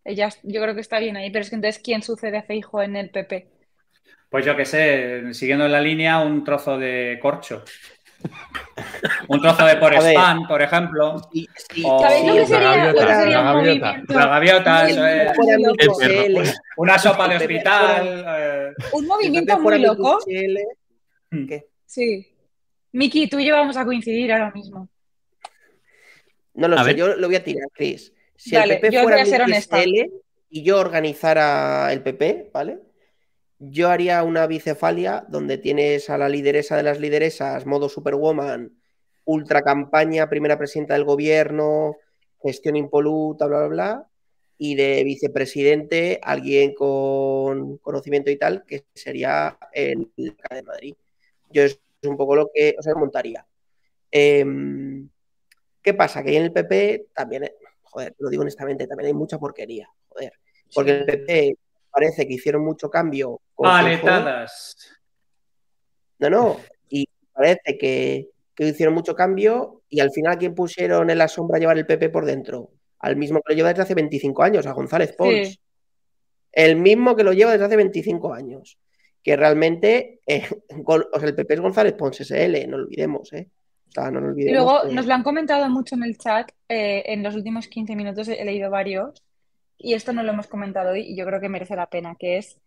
Ella, 0.06 0.30
yo 0.44 0.62
creo 0.62 0.74
que 0.76 0.82
está 0.82 0.98
bien 1.00 1.18
ahí, 1.18 1.30
pero 1.30 1.42
es 1.44 1.50
que 1.50 1.56
entonces, 1.58 1.82
¿quién 1.84 2.02
sucede 2.02 2.38
a 2.38 2.44
Feijóo 2.44 2.82
en 2.84 2.96
el 2.96 3.10
PP? 3.10 3.50
Pues 4.30 4.46
yo 4.46 4.56
qué 4.56 4.64
sé, 4.64 5.34
siguiendo 5.34 5.66
en 5.66 5.72
la 5.72 5.82
línea, 5.82 6.20
un 6.20 6.44
trozo 6.44 6.78
de 6.78 7.18
corcho. 7.22 7.64
un 9.28 9.42
trozo 9.42 9.66
de 9.66 9.76
por 9.78 9.94
spam, 9.94 10.48
por 10.48 10.62
ejemplo. 10.62 11.22
Y, 11.34 11.48
sí, 11.74 11.84
O- 11.86 12.00
¿Sabéis 12.02 12.26
lo 12.26 12.32
sí, 12.32 12.36
que 12.36 12.40
la 12.40 12.46
sería, 12.48 12.76
gaviota, 12.76 13.06
la? 14.08 14.16
La 14.16 14.28
eso 15.78 16.02
es. 16.42 16.62
Una 16.78 16.98
sopa 17.00 17.28
de 17.28 17.38
hospital. 17.38 18.24
eh, 18.38 18.74
Un 18.94 19.08
movimiento 19.08 19.60
muy 19.60 19.80
loco. 19.80 20.20
Hmm. 21.32 21.46
¿qué? 21.48 21.68
Sí. 21.86 22.28
Miki, 22.92 23.28
tú 23.28 23.38
y 23.40 23.46
yo 23.48 23.56
vamos 23.56 23.78
a 23.78 23.86
coincidir 23.86 24.32
ahora 24.34 24.52
mismo. 24.52 24.90
No 26.56 26.68
lo 26.68 26.76
A 26.78 26.84
sé, 26.84 26.88
ver. 26.88 26.96
yo 26.96 27.08
lo 27.16 27.28
voy 27.28 27.36
a 27.36 27.44
tirar, 27.44 27.68
Chris. 27.74 28.12
Si 28.36 28.56
el 28.56 28.70
PP 28.80 28.92
yo 28.92 29.02
fuera 29.04 29.18
voy 29.18 29.22
a 29.28 29.30
ser 29.30 29.42
honesta. 29.44 29.78
Y 30.52 30.64
yo 30.64 30.80
organizara 30.80 31.94
el 31.94 32.02
PP, 32.02 32.50
¿vale? 32.54 32.80
Yo 33.60 33.90
haría 33.90 34.24
una 34.24 34.48
bicefalia 34.48 35.26
donde 35.28 35.58
tienes 35.58 36.10
a 36.10 36.18
la 36.18 36.30
lideresa 36.30 36.78
de 36.78 36.84
las 36.84 37.00
lideresas, 37.00 37.66
modo 37.66 37.90
Superwoman, 37.90 38.80
ultra 39.26 39.62
campaña, 39.62 40.30
primera 40.30 40.58
presidenta 40.58 40.94
del 40.94 41.04
gobierno, 41.04 41.98
gestión 42.42 42.78
impoluta, 42.78 43.48
bla, 43.48 43.60
bla, 43.60 43.68
bla, 43.68 44.08
y 44.58 44.76
de 44.76 45.04
vicepresidente, 45.04 46.20
alguien 46.24 46.74
con 46.74 47.78
conocimiento 47.80 48.32
y 48.32 48.38
tal, 48.38 48.64
que 48.66 48.86
sería 48.94 49.58
el 49.74 50.10
de 50.16 50.64
Madrid. 50.64 50.96
Yo 51.52 51.64
es 51.64 51.80
un 52.04 52.16
poco 52.16 52.38
lo 52.38 52.50
que, 52.54 52.76
o 52.80 52.82
sea, 52.82 52.96
montaría. 52.96 53.46
Em, 54.10 55.10
¿Qué 55.82 55.94
pasa? 55.94 56.24
Que 56.24 56.38
en 56.38 56.44
el 56.44 56.54
PP 56.54 57.08
también, 57.14 57.52
joder, 57.84 58.16
lo 58.20 58.30
digo 58.30 58.42
honestamente, 58.42 58.88
también 58.88 59.08
hay 59.08 59.14
mucha 59.14 59.38
porquería, 59.38 59.90
joder. 60.08 60.34
Porque 60.74 60.92
el 60.92 61.06
PP 61.06 61.58
parece 61.92 62.27
que 62.27 62.34
hicieron 62.35 62.64
mucho 62.64 62.90
cambio. 62.90 63.42
con. 63.56 63.68
Paletadas. 63.68 64.76
No, 66.19 66.30
no. 66.30 66.58
Y 66.90 67.08
parece 67.34 67.77
que, 67.77 68.30
que 68.56 68.68
hicieron 68.68 68.93
mucho 68.93 69.16
cambio 69.16 69.82
y 69.90 70.00
al 70.01 70.11
final, 70.11 70.34
¿a 70.34 70.38
quién 70.38 70.53
pusieron 70.56 71.09
en 71.09 71.18
la 71.18 71.27
sombra 71.27 71.58
a 71.58 71.59
llevar 71.59 71.77
el 71.77 71.85
PP 71.85 72.09
por 72.09 72.26
dentro? 72.26 72.72
Al 73.00 73.16
mismo 73.16 73.42
que 73.42 73.53
lo 73.53 73.58
lleva 73.58 73.69
desde 73.69 73.84
hace 73.84 73.95
25 73.95 74.43
años, 74.43 74.66
a 74.68 74.74
González 74.74 75.14
Pons. 75.18 75.48
Sí. 75.50 75.59
El 76.51 76.76
mismo 76.77 77.16
que 77.16 77.24
lo 77.24 77.32
lleva 77.34 77.51
desde 77.51 77.66
hace 77.66 77.76
25 77.77 78.34
años. 78.34 78.77
Que 79.24 79.35
realmente, 79.35 80.19
eh, 80.27 80.43
Gol- 80.84 81.08
o 81.14 81.19
sea, 81.19 81.30
el 81.30 81.35
PP 81.35 81.53
es 81.53 81.61
González 81.61 81.93
Pons 81.93 82.19
SL, 82.22 82.68
no 82.68 82.77
lo 82.77 82.84
olvidemos, 82.85 83.32
¿eh? 83.34 83.50
O 83.88 83.92
sea, 83.92 84.11
no 84.11 84.19
lo 84.19 84.27
Y 84.27 84.30
olvidemos. 84.32 84.64
luego 84.64 84.88
que- 84.90 84.93
nos 84.95 85.06
lo 85.06 85.14
han 85.14 85.24
comentado 85.24 85.69
mucho 85.69 85.95
en 85.95 86.03
el 86.03 86.18
chat. 86.18 86.51
eh, 86.68 87.03
en 87.08 87.24
los 87.24 87.35
últimos 87.35 87.68
15 87.68 87.95
minutos 87.95 88.27
he 88.27 88.43
leído 88.45 88.69
varios. 88.69 89.24
Y 89.80 89.93
esto 89.93 90.14
no 90.14 90.24
lo 90.24 90.32
hemos 90.33 90.48
comentado 90.48 90.91
hoy 90.91 91.01
y 91.01 91.16
yo 91.16 91.25
creo 91.25 91.40
que 91.41 91.49
merece 91.49 91.75
la 91.75 91.90
pena, 91.90 92.16
que 92.19 92.38
es 92.38 92.59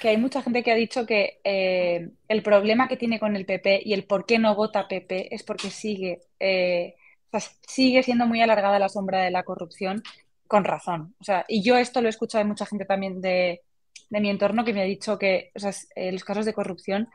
que 0.00 0.08
hay 0.08 0.16
mucha 0.16 0.42
gente 0.42 0.62
que 0.62 0.72
ha 0.72 0.74
dicho 0.74 1.06
que 1.06 1.40
eh, 1.44 2.10
el 2.28 2.42
problema 2.42 2.88
que 2.88 2.96
tiene 2.96 3.20
con 3.20 3.36
el 3.36 3.46
PP 3.46 3.82
y 3.84 3.92
el 3.92 4.04
por 4.04 4.26
qué 4.26 4.38
no 4.38 4.54
vota 4.54 4.88
PP 4.88 5.34
es 5.34 5.42
porque 5.42 5.70
sigue, 5.70 6.22
eh, 6.40 6.94
sigue 7.68 8.02
siendo 8.02 8.26
muy 8.26 8.40
alargada 8.40 8.78
la 8.78 8.88
sombra 8.88 9.22
de 9.22 9.30
la 9.30 9.42
corrupción, 9.44 10.02
con 10.46 10.64
razón. 10.64 11.14
O 11.20 11.24
sea, 11.24 11.44
y 11.48 11.62
yo 11.62 11.76
esto 11.76 12.00
lo 12.00 12.08
he 12.08 12.10
escuchado 12.10 12.42
de 12.42 12.48
mucha 12.48 12.66
gente 12.66 12.86
también 12.86 13.20
de, 13.20 13.62
de 14.10 14.20
mi 14.20 14.30
entorno 14.30 14.64
que 14.64 14.72
me 14.72 14.80
ha 14.80 14.84
dicho 14.84 15.18
que 15.18 15.52
eh, 15.96 16.12
los 16.12 16.24
casos 16.24 16.46
de 16.46 16.54
corrupción 16.54 17.08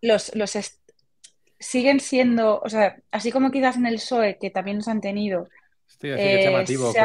los, 0.00 0.34
los 0.34 0.56
siguen 1.58 2.00
siendo, 2.00 2.60
o 2.60 2.68
sea, 2.68 2.96
así 3.10 3.32
como 3.32 3.50
quizás 3.50 3.76
en 3.76 3.86
el 3.86 3.96
PSOE, 3.96 4.38
que 4.38 4.50
también 4.50 4.78
nos 4.78 4.88
han 4.88 5.00
tenido, 5.00 5.48
Estoy 5.88 6.10
es 6.10 6.20
eh, 6.20 6.44
llamativo 6.44 6.92
se 6.92 7.00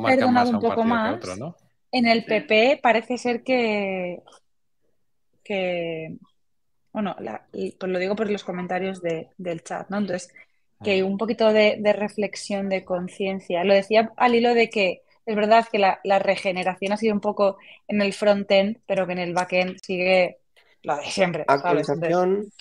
marcan 0.00 0.18
perdonado 0.18 0.32
más 0.32 0.46
a 0.46 0.48
un 0.50 0.54
un 0.56 0.60
poco 0.60 0.82
que 0.82 0.88
más. 0.88 1.14
otro, 1.16 1.36
¿no? 1.36 1.56
En 1.92 2.06
el 2.06 2.24
PP 2.24 2.80
parece 2.82 3.18
ser 3.18 3.42
que, 3.42 4.20
que 5.42 6.16
bueno, 6.92 7.16
la- 7.20 7.46
y 7.52 7.72
pues 7.72 7.90
lo 7.90 7.98
digo 7.98 8.14
por 8.16 8.30
los 8.30 8.44
comentarios 8.44 9.00
de- 9.02 9.28
del 9.36 9.62
chat, 9.62 9.88
¿no? 9.90 9.98
Entonces, 9.98 10.32
que 10.82 11.02
un 11.02 11.16
poquito 11.16 11.52
de, 11.52 11.76
de 11.78 11.92
reflexión, 11.92 12.68
de 12.68 12.84
conciencia. 12.84 13.64
Lo 13.64 13.72
decía 13.74 14.12
al 14.16 14.34
hilo 14.34 14.54
de 14.54 14.68
que 14.70 15.02
es 15.24 15.34
verdad 15.36 15.66
que 15.70 15.78
la, 15.78 16.00
la 16.04 16.18
regeneración 16.18 16.92
ha 16.92 16.96
sido 16.98 17.14
un 17.14 17.20
poco 17.20 17.56
en 17.88 18.02
el 18.02 18.12
front-end, 18.12 18.78
pero 18.86 19.06
que 19.06 19.12
en 19.12 19.18
el 19.20 19.32
back-end 19.32 19.78
sigue 19.82 20.38
lo 20.82 20.96
de 20.96 21.04
siempre, 21.04 21.44
¿sabes? 21.46 21.88
Entonces, 21.88 22.14
Actualización, 22.14 22.52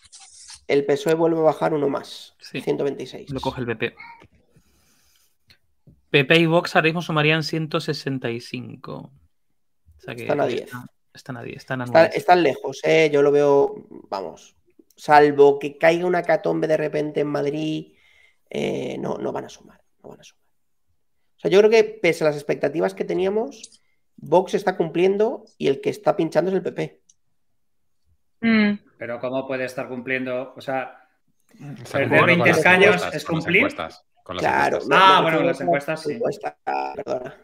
el 0.67 0.85
PSOE 0.85 1.15
vuelve 1.15 1.39
a 1.39 1.43
bajar 1.43 1.73
uno 1.73 1.89
más, 1.89 2.35
Sí. 2.39 2.61
126. 2.61 3.29
Lo 3.31 3.41
coge 3.41 3.61
el 3.61 3.67
PP. 3.67 3.95
PP 6.13 6.37
y 6.41 6.45
Vox 6.45 6.75
ahora 6.75 6.85
mismo 6.85 7.01
sumarían 7.01 7.41
165. 7.41 8.93
O 8.93 9.11
sea 9.97 10.13
que 10.15 10.21
Están 10.21 10.41
a 10.41 10.45
10. 10.45 10.61
Están, 10.65 10.85
están 11.11 11.37
a 11.37 11.41
10, 11.43 11.57
están 11.57 11.81
a 11.81 11.85
Está- 11.85 11.99
9. 12.01 12.11
están 12.17 12.43
lejos, 12.43 12.79
¿eh? 12.83 13.09
Yo 13.11 13.23
lo 13.23 13.31
veo, 13.31 13.87
vamos, 14.09 14.55
salvo 14.95 15.57
que 15.57 15.79
caiga 15.79 16.05
una 16.05 16.21
catombe 16.21 16.67
de 16.67 16.77
repente 16.77 17.21
en 17.21 17.27
Madrid, 17.27 17.93
eh, 18.47 18.95
no, 18.99 19.17
no 19.17 19.31
van 19.31 19.45
a 19.45 19.49
sumar, 19.49 19.81
no 20.03 20.09
van 20.09 20.19
a 20.19 20.23
sumar. 20.23 20.43
O 21.35 21.39
sea, 21.39 21.49
yo 21.49 21.57
creo 21.57 21.71
que 21.71 21.83
pese 21.83 22.23
a 22.23 22.27
las 22.27 22.35
expectativas 22.35 22.93
que 22.93 23.05
teníamos, 23.05 23.81
Vox 24.15 24.53
está 24.53 24.77
cumpliendo 24.77 25.45
y 25.57 25.67
el 25.67 25.81
que 25.81 25.89
está 25.89 26.15
pinchando 26.15 26.51
es 26.51 26.55
el 26.57 26.61
PP. 26.61 27.01
Mm, 28.41 28.73
Pero 28.99 29.19
¿cómo 29.19 29.47
puede 29.47 29.65
estar 29.65 29.87
cumpliendo? 29.87 30.53
O 30.55 30.61
sea, 30.61 31.07
Perder 31.57 32.09
cumpliendo 32.09 32.25
20 32.25 32.37
con 32.37 32.47
las 32.49 32.57
escaños 32.59 33.13
es 33.15 33.25
cumplir. 33.25 33.57
encuestas, 33.57 34.05
con 34.23 34.37
las 34.37 34.43
Claro. 34.45 34.77
encuestas. 34.77 34.87
me- 34.87 34.95
Ah, 35.05 35.21
bueno, 35.21 35.43
las 35.43 35.61
encuestas 35.61 36.01
sí. 36.01 36.19
Perdona. 36.95 37.37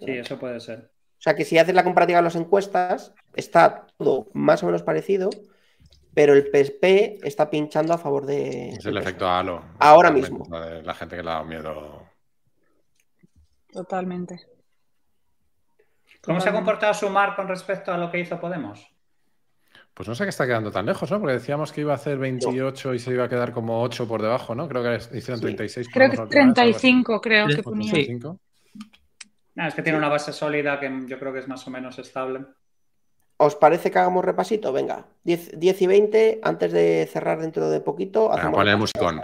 sí, 0.00 0.10
eso 0.12 0.38
puede 0.38 0.60
ser. 0.60 0.90
O 1.18 1.22
sea 1.22 1.34
que 1.34 1.44
si 1.44 1.56
haces 1.58 1.74
la 1.74 1.82
comparativa 1.84 2.18
de 2.18 2.24
las 2.24 2.36
encuestas, 2.36 3.14
está 3.34 3.86
todo 3.96 4.28
más 4.34 4.62
o 4.62 4.66
menos 4.66 4.82
parecido, 4.82 5.30
pero 6.14 6.34
el 6.34 6.50
PP 6.50 7.18
está 7.22 7.48
pinchando 7.48 7.94
a 7.94 7.98
favor 7.98 8.26
de. 8.26 8.70
Es 8.70 8.84
el 8.86 8.96
efecto 8.98 9.28
halo. 9.28 9.64
Ahora 9.78 10.10
mismo. 10.10 10.44
de 10.60 10.82
La 10.82 10.94
gente 10.94 11.16
que 11.16 11.22
le 11.22 11.30
ha 11.30 11.34
dado 11.34 11.44
miedo. 11.46 12.06
totalmente. 13.72 14.40
¿Cómo 16.22 16.40
se 16.40 16.48
ha 16.48 16.52
comportado 16.52 16.92
Sumar 16.94 17.36
con 17.36 17.46
respecto 17.48 17.92
a 17.92 17.98
lo 17.98 18.10
que 18.10 18.18
hizo 18.18 18.40
Podemos? 18.40 18.86
Pues 19.96 20.08
no 20.10 20.14
sé 20.14 20.24
que 20.24 20.28
está 20.28 20.46
quedando 20.46 20.70
tan 20.70 20.84
lejos, 20.84 21.10
¿no? 21.10 21.18
Porque 21.18 21.32
decíamos 21.32 21.72
que 21.72 21.80
iba 21.80 21.92
a 21.92 21.96
hacer 21.96 22.18
28 22.18 22.92
y 22.92 22.98
se 22.98 23.12
iba 23.12 23.24
a 23.24 23.28
quedar 23.30 23.50
como 23.54 23.80
8 23.80 24.06
por 24.06 24.20
debajo, 24.20 24.54
¿no? 24.54 24.68
Creo 24.68 24.82
que 24.82 24.96
hicieron 25.16 25.38
Sí. 25.38 25.44
36. 25.44 25.88
Creo 25.90 26.10
que 26.10 26.16
ponemos 26.18 26.34
la 26.34 26.40
última 26.42 26.44
vez, 26.44 26.58
algo 26.58 26.76
así. 26.76 26.80
35, 26.82 27.20
creo 27.22 27.46
que 27.46 27.52
Sí. 27.54 27.62
ponía. 27.62 27.90
35. 27.92 28.38
No, 29.54 29.66
es 29.66 29.74
que 29.74 29.80
tiene 29.82 29.96
una 29.96 30.10
base 30.10 30.34
sólida 30.34 30.78
que 30.78 31.04
yo 31.06 31.18
creo 31.18 31.32
que 31.32 31.38
es 31.38 31.48
más 31.48 31.66
o 31.66 31.70
menos 31.70 31.98
estable. 31.98 32.44
¿Os 33.38 33.54
parece 33.56 33.90
que 33.90 33.98
hagamos 33.98 34.22
repasito? 34.22 34.70
Venga, 34.70 35.06
10, 35.24 35.58
10 35.58 35.80
y 35.80 35.86
20, 35.86 36.40
antes 36.42 36.72
de 36.72 37.08
cerrar 37.10 37.40
dentro 37.40 37.70
de 37.70 37.80
poquito. 37.80 38.28
Venga, 38.28 38.50
pon 38.50 38.68
el 38.68 38.76
musicón. 38.76 39.22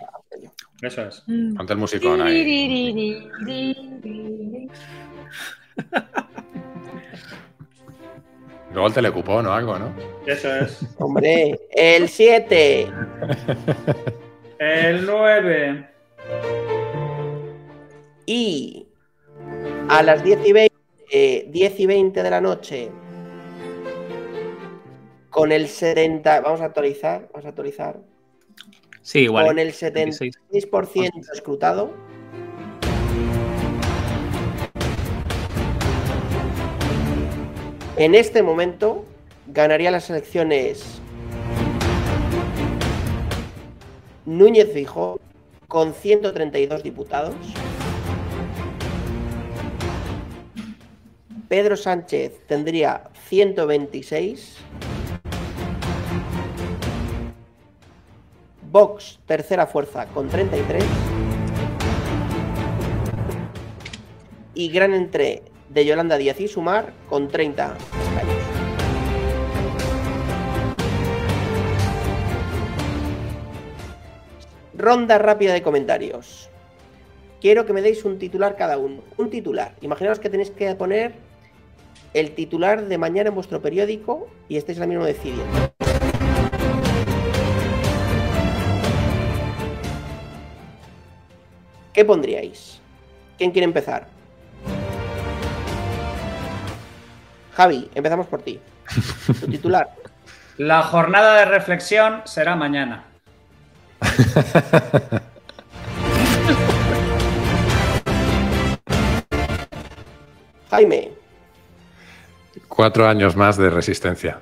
Eso 0.81 1.03
es. 1.03 1.23
Mm. 1.27 1.55
Ponte 1.55 1.75
el 1.75 1.79
musicón 1.79 2.23
ahí. 2.23 3.21
Luego 8.73 8.87
el 8.89 8.95
telecupón 8.95 9.47
o 9.47 9.53
algo, 9.53 9.79
¿no? 9.79 9.95
Eso 10.27 10.55
es. 10.55 10.81
Hombre, 10.99 11.61
el 11.73 12.09
7. 12.09 12.89
El 14.59 15.05
9. 15.07 15.89
Y 18.27 18.87
a 19.89 20.03
las 20.03 20.23
10 20.25 20.39
y 20.47 20.53
20, 20.53 20.75
eh, 21.11 21.47
10 21.51 21.81
y 21.81 21.87
20 21.87 22.23
de 22.23 22.31
la 22.31 22.41
noche, 22.41 22.91
con 25.29 25.53
el 25.53 25.69
70, 25.69 26.41
vamos 26.41 26.61
a 26.61 26.67
actualizar, 26.67 27.29
vamos 27.33 27.45
a 27.47 27.49
actualizar, 27.49 27.99
Sí, 29.03 29.21
igual. 29.25 29.47
con 29.47 29.59
el 29.59 29.73
76. 29.73 30.35
76% 30.51 31.33
escrutado. 31.33 31.91
En 38.03 38.17
este 38.17 38.43
momento 38.43 39.05
ganaría 39.47 39.93
las 39.93 40.11
elecciones 40.11 41.01
Núñez 44.27 44.73
Fijo 44.73 45.21
con 45.69 45.95
132 45.95 46.83
diputados. 46.83 47.37
Pedro 51.47 51.77
Sánchez 51.77 52.45
tendría 52.49 53.05
126. 53.29 54.57
Vox, 58.63 59.21
tercera 59.27 59.69
fuerza, 59.69 60.07
con 60.07 60.29
33. 60.29 60.85
Y 64.55 64.71
gran 64.71 64.93
entre 64.93 65.52
de 65.73 65.87
Yolanda 65.87 66.19
Díaz 66.19 66.39
y 66.41 66.49
Sumar 66.49 66.93
con 67.09 67.29
30 67.29 67.77
escaños. 68.03 68.43
Ronda 74.75 75.19
rápida 75.19 75.53
de 75.53 75.63
comentarios. 75.63 76.51
Quiero 77.41 77.67
que 77.67 77.73
me 77.73 77.83
deis 77.83 78.05
un 78.05 78.19
titular 78.19 78.57
cada 78.57 78.79
uno. 78.79 79.03
Un 79.17 79.31
titular. 79.31 79.75
Imaginaos 79.81 80.19
que 80.19 80.29
tenéis 80.29 80.51
que 80.51 80.75
poner 80.75 81.15
el 82.15 82.33
titular 82.33 82.87
de 82.87 82.99
mañana 82.99 83.31
en 83.31 83.35
vuestro 83.35 83.61
periódico 83.61 84.29
y 84.49 84.57
estáis 84.57 84.79
ahora 84.79 84.89
mismo 84.89 85.05
decidiendo. 85.05 85.73
¿Qué 91.93 92.05
pondríais? 92.05 92.81
¿Quién 93.39 93.51
quiere 93.51 93.65
empezar? 93.65 94.22
Javi, 97.55 97.91
empezamos 97.95 98.27
por 98.27 98.43
ti. 98.43 98.61
Tu 99.41 99.47
titular. 99.49 99.89
La 100.59 100.83
jornada 100.83 101.37
de 101.37 101.47
reflexión 101.47 102.23
será 102.25 102.57
mañana. 102.57 103.05
Jaime, 110.71 111.13
Cuatro 112.75 113.07
años 113.07 113.37
más 113.37 113.59
de 113.59 113.69
resistencia. 113.69 114.41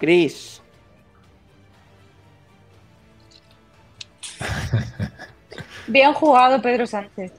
Chris, 0.00 0.60
Bien 5.86 6.12
jugado, 6.12 6.60
Pedro 6.60 6.86
Sánchez. 6.86 7.32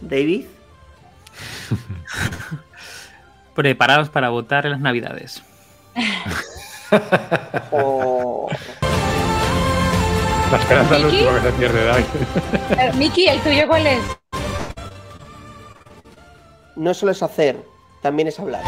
David, 0.00 0.46
Preparados 3.54 4.08
para 4.08 4.30
votar 4.30 4.64
en 4.64 4.72
las 4.72 4.80
Navidades. 4.80 5.42
o 7.72 8.48
La 10.50 10.58
esperanza 10.58 10.96
es 10.96 11.04
último 11.04 11.34
que 11.34 11.40
se 11.40 11.52
pierde. 11.52 11.90
Eh, 11.90 12.92
Miki, 12.94 13.28
¿el 13.28 13.40
tuyo 13.40 13.66
cuál 13.66 13.86
es? 13.86 14.00
no 16.78 16.94
solo 16.94 17.12
es 17.12 17.22
hacer, 17.22 17.56
también 18.02 18.28
es 18.28 18.38
hablar. 18.38 18.62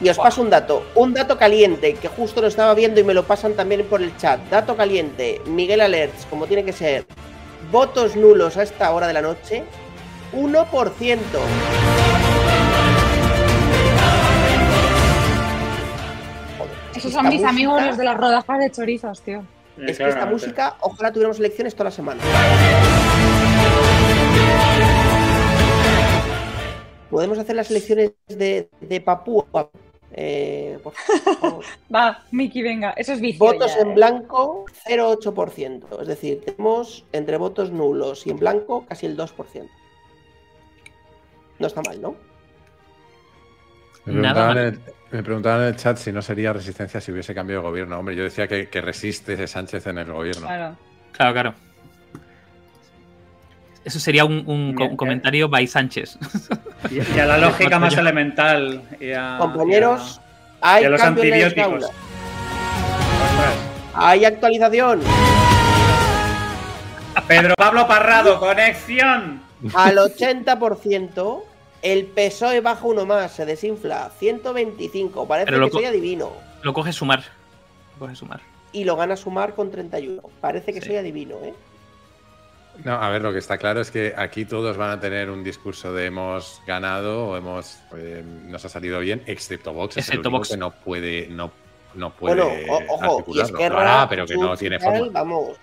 Y 0.00 0.10
os 0.10 0.18
paso 0.18 0.42
un 0.42 0.50
dato, 0.50 0.82
un 0.94 1.14
dato 1.14 1.38
caliente, 1.38 1.94
que 1.94 2.08
justo 2.08 2.42
lo 2.42 2.48
estaba 2.48 2.74
viendo 2.74 3.00
y 3.00 3.04
me 3.04 3.14
lo 3.14 3.24
pasan 3.24 3.54
también 3.54 3.84
por 3.86 4.02
el 4.02 4.14
chat. 4.18 4.38
Dato 4.50 4.76
caliente, 4.76 5.40
Miguel 5.46 5.80
Alerts, 5.80 6.26
como 6.26 6.46
tiene 6.46 6.64
que 6.64 6.72
ser. 6.72 7.06
Votos 7.72 8.14
nulos 8.14 8.58
a 8.58 8.62
esta 8.62 8.90
hora 8.92 9.06
de 9.06 9.14
la 9.14 9.22
noche, 9.22 9.64
1%. 10.34 10.66
Joder, 16.58 16.72
es 16.90 16.92
que 16.92 16.98
Esos 16.98 17.12
son 17.12 17.28
mis 17.28 17.42
amigos 17.42 17.82
los 17.82 17.96
de 17.96 18.04
las 18.04 18.18
rodajas 18.18 18.58
de 18.58 18.70
chorizos, 18.70 19.22
tío. 19.22 19.44
es 19.78 19.96
que 19.96 20.08
esta 20.08 20.26
música, 20.26 20.76
ojalá 20.80 21.10
tuviéramos 21.10 21.38
elecciones 21.38 21.74
toda 21.74 21.84
la 21.84 21.90
semana. 21.90 22.22
Podemos 27.08 27.38
hacer 27.38 27.56
las 27.56 27.70
elecciones 27.70 28.12
de, 28.28 28.68
de 28.78 29.00
Papúa. 29.00 29.70
Eh, 30.12 30.78
por 30.82 30.94
favor. 31.40 31.64
Va, 31.94 32.24
Miki, 32.30 32.62
venga, 32.62 32.90
eso 32.92 33.12
es 33.12 33.20
vicio. 33.20 33.38
votos 33.44 33.74
ya, 33.74 33.82
en 33.82 33.90
¿eh? 33.90 33.94
blanco, 33.94 34.64
0,8%. 34.86 36.00
Es 36.02 36.08
decir, 36.08 36.42
tenemos 36.44 37.04
entre 37.12 37.36
votos 37.36 37.70
nulos 37.70 38.26
y 38.26 38.30
en 38.30 38.38
blanco 38.38 38.86
casi 38.88 39.06
el 39.06 39.16
2%. 39.16 39.68
No 41.58 41.66
está 41.66 41.82
mal, 41.82 42.00
¿no? 42.00 42.14
Me 44.04 44.20
Nada 44.20 44.52
preguntaban, 44.52 44.58
en 44.58 44.64
el, 44.64 44.80
me 45.10 45.22
preguntaban 45.24 45.62
en 45.62 45.66
el 45.68 45.76
chat 45.76 45.96
si 45.96 46.12
no 46.12 46.22
sería 46.22 46.52
resistencia 46.52 47.00
si 47.00 47.10
hubiese 47.10 47.34
cambio 47.34 47.56
de 47.56 47.62
gobierno. 47.62 47.98
Hombre, 47.98 48.14
yo 48.14 48.22
decía 48.22 48.46
que, 48.46 48.68
que 48.68 48.80
resiste 48.80 49.32
ese 49.32 49.48
Sánchez 49.48 49.86
en 49.88 49.98
el 49.98 50.12
gobierno. 50.12 50.46
Claro. 50.46 50.76
Claro, 51.12 51.32
claro. 51.32 51.54
Eso 53.86 54.00
sería 54.00 54.24
un, 54.24 54.42
un 54.46 54.74
co- 54.74 54.84
Bien, 54.84 54.96
comentario 54.96 55.48
by 55.48 55.66
Sánchez. 55.66 56.18
Y, 56.90 56.96
y 57.16 57.18
a 57.20 57.26
la 57.26 57.38
lógica 57.38 57.78
más 57.78 57.96
elemental. 57.96 58.82
y 59.00 59.12
a- 59.12 59.36
Compañeros, 59.38 60.20
y 60.20 60.58
hay 60.60 60.84
a 60.84 60.90
los 60.90 61.00
antibióticos. 61.00 61.90
Hay 63.94 64.24
actualización. 64.24 65.00
Pedro 67.26 67.54
Pablo 67.56 67.86
Parrado, 67.88 68.38
conexión. 68.38 69.40
Al 69.74 69.96
80%, 69.96 71.42
el 71.82 72.04
PSOE 72.06 72.60
baja 72.60 72.86
uno 72.86 73.06
más, 73.06 73.32
se 73.32 73.46
desinfla. 73.46 74.10
125, 74.18 75.26
parece 75.26 75.50
Pero 75.50 75.66
que 75.66 75.72
soy 75.72 75.84
adivino. 75.86 76.30
Lo 76.62 76.72
coge 76.72 76.92
sumar. 76.92 77.22
Lo 77.94 78.00
coge 78.06 78.14
sumar. 78.16 78.40
y 78.72 78.84
lo 78.84 78.94
gana 78.96 79.16
Sumar 79.16 79.54
con 79.54 79.70
31. 79.70 80.20
Parece 80.40 80.72
que 80.74 80.80
Sí. 80.82 80.88
soy 80.88 80.96
adivino, 80.96 81.36
¿eh? 81.42 81.54
No, 82.84 82.92
a 82.94 83.08
ver, 83.10 83.22
lo 83.22 83.32
que 83.32 83.38
está 83.38 83.58
claro 83.58 83.80
es 83.80 83.90
que 83.90 84.12
aquí 84.16 84.44
todos 84.44 84.76
van 84.76 84.90
a 84.90 85.00
tener 85.00 85.30
un 85.30 85.42
discurso 85.42 85.92
de 85.92 86.06
hemos 86.06 86.60
ganado 86.66 87.28
o 87.28 87.36
hemos 87.36 87.78
eh, 87.96 88.22
nos 88.44 88.64
ha 88.64 88.68
salido 88.68 89.00
bien, 89.00 89.22
excepto 89.26 89.72
Vox, 89.72 89.96
es 89.96 90.08
el 90.08 90.14
Excepto 90.14 90.28
único 90.28 90.38
Vox. 90.40 90.48
que 90.50 90.56
no 90.56 90.70
puede, 90.72 91.28
no, 91.28 91.50
no 91.94 92.10
puede 92.14 92.34
Bueno, 92.42 92.72
o- 92.72 92.94
ojo, 92.94 93.24
y. 93.34 93.40
Esquerra, 93.40 93.74
Lo 93.74 93.80
hará, 93.80 94.08
pero 94.08 94.26
que 94.26 94.36
no 94.36 94.56
tiene 94.56 94.78
forma. 94.78 95.08
Vamos, 95.10 95.56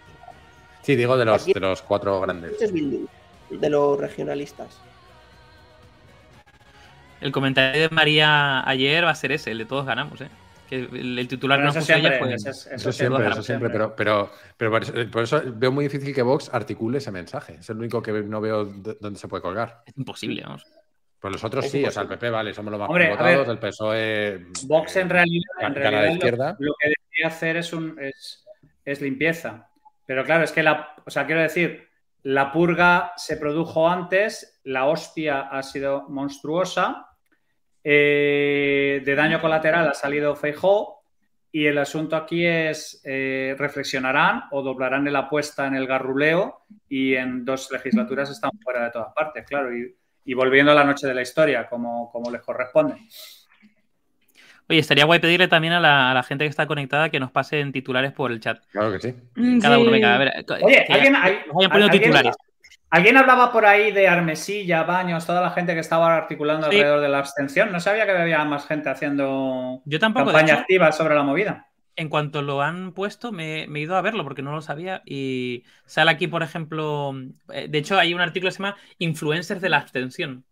Sí, 0.81 0.95
digo 0.97 1.15
de 1.15 1.23
los, 1.25 1.45
de 1.45 1.59
los 1.59 1.81
cuatro 1.81 2.19
grandes. 2.19 2.61
es 2.61 2.73
de 2.73 3.69
los 3.69 3.97
regionalistas. 3.99 4.79
El 7.21 7.31
comentario 7.31 7.83
de 7.83 7.89
María 7.89 8.67
ayer 8.67 9.05
va 9.05 9.11
a 9.11 9.15
ser 9.15 9.31
ese, 9.31 9.51
el 9.51 9.59
de 9.59 9.65
todos 9.65 9.85
ganamos, 9.85 10.19
¿eh? 10.19 10.27
El, 10.73 11.19
el 11.19 11.27
titular 11.27 11.59
Bueno, 11.59 11.73
nos 11.73 11.77
eso 11.77 11.85
siempre, 11.85 12.19
fue. 12.19 12.33
eso 12.33 12.49
es- 12.49 12.65
Eso, 12.67 12.75
eso 12.75 12.91
siempre, 12.91 13.27
eso 13.27 13.43
siempre, 13.43 13.69
pero, 13.69 13.95
pero, 13.95 14.31
pero 14.57 14.71
por, 14.71 14.83
eso, 14.83 14.93
por 15.11 15.23
eso 15.23 15.41
veo 15.45 15.71
muy 15.71 15.85
difícil 15.85 16.13
que 16.15 16.21
Vox 16.21 16.49
articule 16.53 16.97
ese 16.97 17.11
mensaje. 17.11 17.55
Es 17.59 17.69
el 17.69 17.77
único 17.77 18.01
que 18.01 18.11
no 18.11 18.41
veo 18.41 18.65
dónde 18.65 19.19
se 19.19 19.27
puede 19.27 19.41
colgar. 19.43 19.83
Es 19.85 19.97
imposible, 19.97 20.41
vamos. 20.43 20.65
Pues 21.19 21.31
los 21.31 21.43
otros 21.43 21.65
Es 21.65 21.71
sí, 21.71 21.85
o 21.85 21.91
sea, 21.91 22.01
el. 22.03 22.09
PP, 22.09 22.29
vale, 22.29 22.53
somos 22.53 22.71
los 22.71 22.79
más 22.79 22.89
Hombre, 22.89 23.09
votados, 23.11 23.47
ver, 23.47 23.49
el 23.49 23.59
PSOE. 23.59 24.45
Vox 24.65 24.95
en 24.97 25.07
eh, 25.07 25.09
realidad, 25.09 25.43
en 25.61 25.75
realidad 25.75 26.05
lo- 26.07 26.13
izquierda. 26.13 26.55
Lo, 26.59 26.73
que 26.79 26.89
debería 26.89 27.27
hacer 27.27 27.57
es, 27.57 27.71
un, 27.71 27.97
es, 27.99 28.43
es 28.83 28.99
limpieza. 29.01 29.69
Pero 30.05 30.25
claro, 30.25 30.43
es 30.43 30.51
que 30.51 30.63
la, 30.63 30.95
o 31.05 31.09
sea, 31.09 31.25
quiero 31.25 31.41
decir, 31.41 31.87
la 32.23 32.51
purga 32.51 33.13
se 33.15 33.37
produjo 33.37 33.87
antes, 33.89 34.59
la 34.65 34.85
hostia 34.85 35.41
ha 35.41 35.63
sido 35.63 36.09
monstruosa, 36.09 37.07
eh, 37.83 39.01
de 39.03 39.15
daño 39.15 39.41
colateral 39.41 39.89
ha 39.89 39.93
salido 39.93 40.35
Feijó 40.35 41.03
y 41.51 41.65
el 41.67 41.77
asunto 41.77 42.15
aquí 42.15 42.45
es 42.45 43.01
eh, 43.05 43.55
reflexionarán 43.57 44.43
o 44.51 44.61
doblarán 44.63 45.11
la 45.11 45.19
apuesta 45.19 45.67
en 45.67 45.75
el 45.75 45.85
garruleo 45.85 46.65
y 46.89 47.13
en 47.15 47.45
dos 47.45 47.69
legislaturas 47.71 48.29
están 48.31 48.51
fuera 48.63 48.85
de 48.85 48.91
todas 48.91 49.13
partes, 49.13 49.45
claro, 49.45 49.75
y, 49.75 49.95
y 50.25 50.33
volviendo 50.33 50.71
a 50.71 50.75
la 50.75 50.83
noche 50.83 51.05
de 51.07 51.13
la 51.13 51.21
historia 51.21 51.67
como, 51.69 52.11
como 52.11 52.31
les 52.31 52.41
corresponde. 52.41 52.95
Oye, 54.69 54.79
estaría 54.79 55.03
guay 55.05 55.19
pedirle 55.19 55.49
también 55.49 55.73
a 55.73 55.79
la, 55.81 56.09
a 56.09 56.13
la 56.13 56.23
gente 56.23 56.45
que 56.45 56.49
está 56.49 56.65
conectada 56.65 57.09
que 57.09 57.19
nos 57.19 57.31
pasen 57.31 57.73
titulares 57.73 58.13
por 58.13 58.31
el 58.31 58.39
chat. 58.39 58.63
Claro 58.71 58.93
que 58.93 58.99
sí. 59.01 59.13
Cada 59.61 59.77
uno, 59.77 59.91
venga, 59.91 60.15
a 60.15 60.17
ver. 60.17 60.31
Oye, 60.63 60.85
que 60.87 60.93
alguien, 60.93 61.15
hay- 61.17 61.39
alguien- 61.89 61.91
titulares. 61.91 62.35
Alguien 62.93 63.17
hablaba 63.17 63.51
por 63.51 63.65
ahí 63.65 63.91
de 63.91 64.07
Armesilla, 64.07 64.83
Baños, 64.83 65.25
toda 65.25 65.41
la 65.41 65.51
gente 65.51 65.73
que 65.73 65.79
estaba 65.81 66.15
articulando 66.15 66.69
Sí. 66.69 66.77
alrededor 66.77 67.01
de 67.01 67.09
la 67.09 67.19
abstención. 67.19 67.71
No 67.71 67.79
sabía 67.79 68.05
que 68.05 68.11
había 68.11 68.43
más 68.45 68.65
gente 68.67 68.89
haciendo 68.89 69.81
Yo 69.85 69.99
tampoco, 69.99 70.27
campaña 70.27 70.53
hecho, 70.53 70.61
activa 70.61 70.91
sobre 70.91 71.15
la 71.15 71.23
movida. 71.23 71.67
en 71.95 72.09
cuanto 72.09 72.41
lo 72.41 72.61
han 72.61 72.93
puesto, 72.93 73.31
me, 73.31 73.67
me 73.67 73.79
he 73.79 73.81
ido 73.83 73.95
a 73.95 74.01
verlo 74.01 74.23
porque 74.23 74.41
no 74.41 74.51
lo 74.51 74.61
sabía. 74.61 75.01
Y 75.05 75.63
sale 75.85 76.11
aquí, 76.11 76.27
por 76.27 76.41
ejemplo, 76.43 77.13
eh, 77.51 77.67
de 77.69 77.77
hecho, 77.77 77.97
hay 77.99 78.13
un 78.13 78.21
artículo 78.21 78.49
que 78.49 78.55
se 78.55 78.63
llama 78.63 78.77
Influencers 78.99 79.61
de 79.61 79.69
la 79.69 79.77
abstención. 79.77 80.43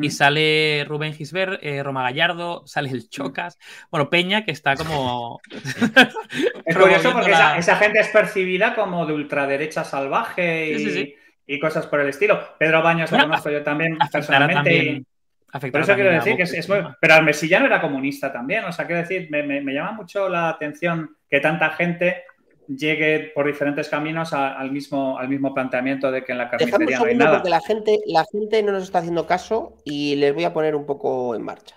Y 0.00 0.10
sale 0.10 0.84
Rubén 0.88 1.14
Gisbert, 1.14 1.60
eh, 1.62 1.84
Roma 1.84 2.02
Gallardo, 2.02 2.64
sale 2.66 2.90
el 2.90 3.08
Chocas, 3.08 3.58
bueno, 3.92 4.10
Peña, 4.10 4.44
que 4.44 4.50
está 4.50 4.74
como. 4.74 5.38
Es 6.64 6.76
curioso 6.76 7.12
porque 7.12 7.30
la- 7.30 7.56
esa, 7.56 7.58
esa 7.58 7.76
gente 7.76 8.00
es 8.00 8.08
percibida 8.08 8.74
como 8.74 9.06
de 9.06 9.12
ultraderecha 9.14 9.84
salvaje 9.84 10.70
y, 10.72 10.78
Sí, 10.78 10.84
sí, 10.84 10.90
sí. 10.92 11.14
Y 11.48 11.58
cosas 11.58 11.86
por 11.86 11.98
el 12.00 12.08
estilo. 12.10 12.38
Pedro 12.58 12.82
Baños 12.82 13.10
lo 13.10 13.18
conozco 13.18 13.50
yo 13.50 13.62
también 13.64 13.98
personalmente. 14.12 14.54
también. 14.54 14.96
y- 14.98 15.70
por 15.70 15.80
eso 15.80 15.94
quiero 15.94 16.10
decir 16.12 16.36
que 16.36 16.42
es, 16.42 16.52
es 16.52 16.68
muy- 16.68 16.80
Pero 17.00 17.14
Armesilla 17.14 17.58
no 17.58 17.64
era 17.66 17.80
comunista 17.80 18.30
también. 18.30 18.64
O 18.66 18.70
sea, 18.72 18.86
quiero 18.86 19.00
decir, 19.00 19.28
me, 19.30 19.42
me- 19.42 19.62
me 19.62 19.72
llama 19.72 19.92
mucho 19.92 20.28
la 20.28 20.50
atención 20.50 21.16
que 21.28 21.40
tanta 21.40 21.70
gente 21.70 22.24
llegue 22.68 23.32
por 23.34 23.46
diferentes 23.46 23.88
caminos 23.88 24.34
a- 24.34 24.52
al, 24.58 24.70
mismo, 24.70 25.18
al 25.18 25.26
mismo 25.30 25.54
planteamiento 25.54 26.10
de 26.12 26.22
que 26.22 26.32
en 26.32 26.38
la 26.38 26.50
carnicería 26.50 26.78
no 26.78 26.84
hay 26.86 26.94
segundo 27.06 27.24
nada. 27.24 27.36
porque 27.38 27.48
la 27.48 27.60
gente, 27.62 27.98
la 28.04 28.24
gente 28.30 28.62
no 28.62 28.72
nos 28.72 28.82
está 28.82 28.98
haciendo 28.98 29.26
caso 29.26 29.78
y 29.86 30.16
les 30.16 30.34
voy 30.34 30.44
a 30.44 30.52
poner 30.52 30.76
un 30.76 30.84
poco 30.84 31.34
en 31.34 31.42
marcha. 31.42 31.76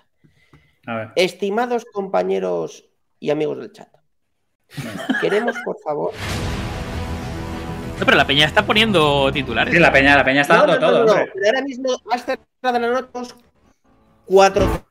A 0.86 0.94
ver. 0.96 1.08
Estimados 1.16 1.86
compañeros 1.94 2.84
y 3.18 3.30
amigos 3.30 3.56
del 3.58 3.72
chat, 3.72 3.88
queremos, 5.22 5.56
por 5.64 5.78
favor. 5.82 6.12
No, 8.02 8.06
pero 8.06 8.16
la 8.16 8.26
Peña 8.26 8.46
está 8.46 8.66
poniendo 8.66 9.30
titulares. 9.32 9.72
Sí, 9.72 9.78
la 9.78 9.92
peña, 9.92 10.16
la 10.16 10.24
peña 10.24 10.40
está 10.40 10.56
No, 10.56 10.66
dando 10.66 10.80
no, 10.80 10.98
no, 10.98 11.06
todo. 11.06 11.18
no, 11.18 11.24
pero 11.32 11.46
ahora 11.46 11.62
mismo 11.62 11.88
has 12.10 12.24
cerrado 12.24 12.78
la 12.80 12.80
nota 12.80 13.22
cuatro. 14.24 14.84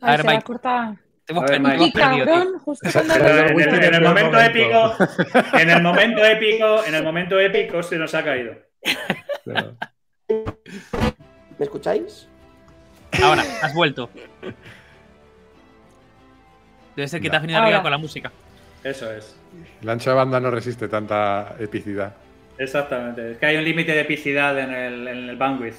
A 0.00 0.16
ver, 0.16 0.24
Mike. 0.26 0.44
Justo 0.48 0.58
cuando... 0.60 1.52
En, 1.54 1.66
el, 3.60 3.84
en 3.84 3.94
en 3.94 4.02
momento 4.02 4.40
épico, 4.40 4.96
en 5.52 5.70
el 5.70 5.80
momento 5.80 6.24
épico, 6.24 6.84
en 6.84 6.94
el 6.96 7.04
momento 7.04 7.38
épico 7.38 7.82
se 7.84 7.96
nos 7.96 8.12
ha 8.14 8.24
caído. 8.24 8.54
¿Me 10.26 10.44
escucháis? 11.60 12.26
Ahora, 13.22 13.44
has 13.62 13.72
vuelto. 13.74 14.10
Debe 16.96 17.06
ser 17.06 17.20
que 17.20 17.30
te 17.30 17.36
has 17.36 17.42
venido 17.42 17.58
Ahora. 17.60 17.68
arriba 17.68 17.82
con 17.82 17.92
la 17.92 17.98
música. 17.98 18.32
Eso 18.82 19.08
es. 19.12 19.39
Ancho 19.86 20.10
de 20.10 20.16
banda 20.16 20.40
no 20.40 20.50
resiste 20.50 20.88
tanta 20.88 21.56
epicidad. 21.58 22.14
Exactamente. 22.58 23.32
Es 23.32 23.38
que 23.38 23.46
hay 23.46 23.56
un 23.56 23.64
límite 23.64 23.92
de 23.92 24.00
epicidad 24.00 24.58
en 24.58 24.72
el, 24.72 25.08
en 25.08 25.28
el 25.30 25.36
bandwidth. 25.36 25.76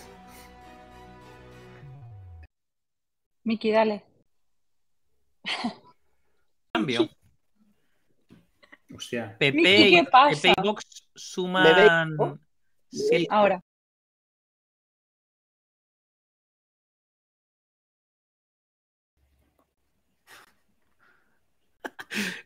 Miki, 3.43 3.71
dale. 3.71 4.03
Cambio. 6.73 7.09
Hostia. 8.93 9.35
PP, 9.37 9.53
Miki, 9.53 9.83
y- 9.83 9.95
¿qué 9.95 10.03
pasa? 10.11 10.29
PP 10.41 10.53
y 10.57 10.61
Vox 10.67 10.83
¿Me 11.13 11.19
suman. 11.21 12.39
Ahora. 13.29 13.61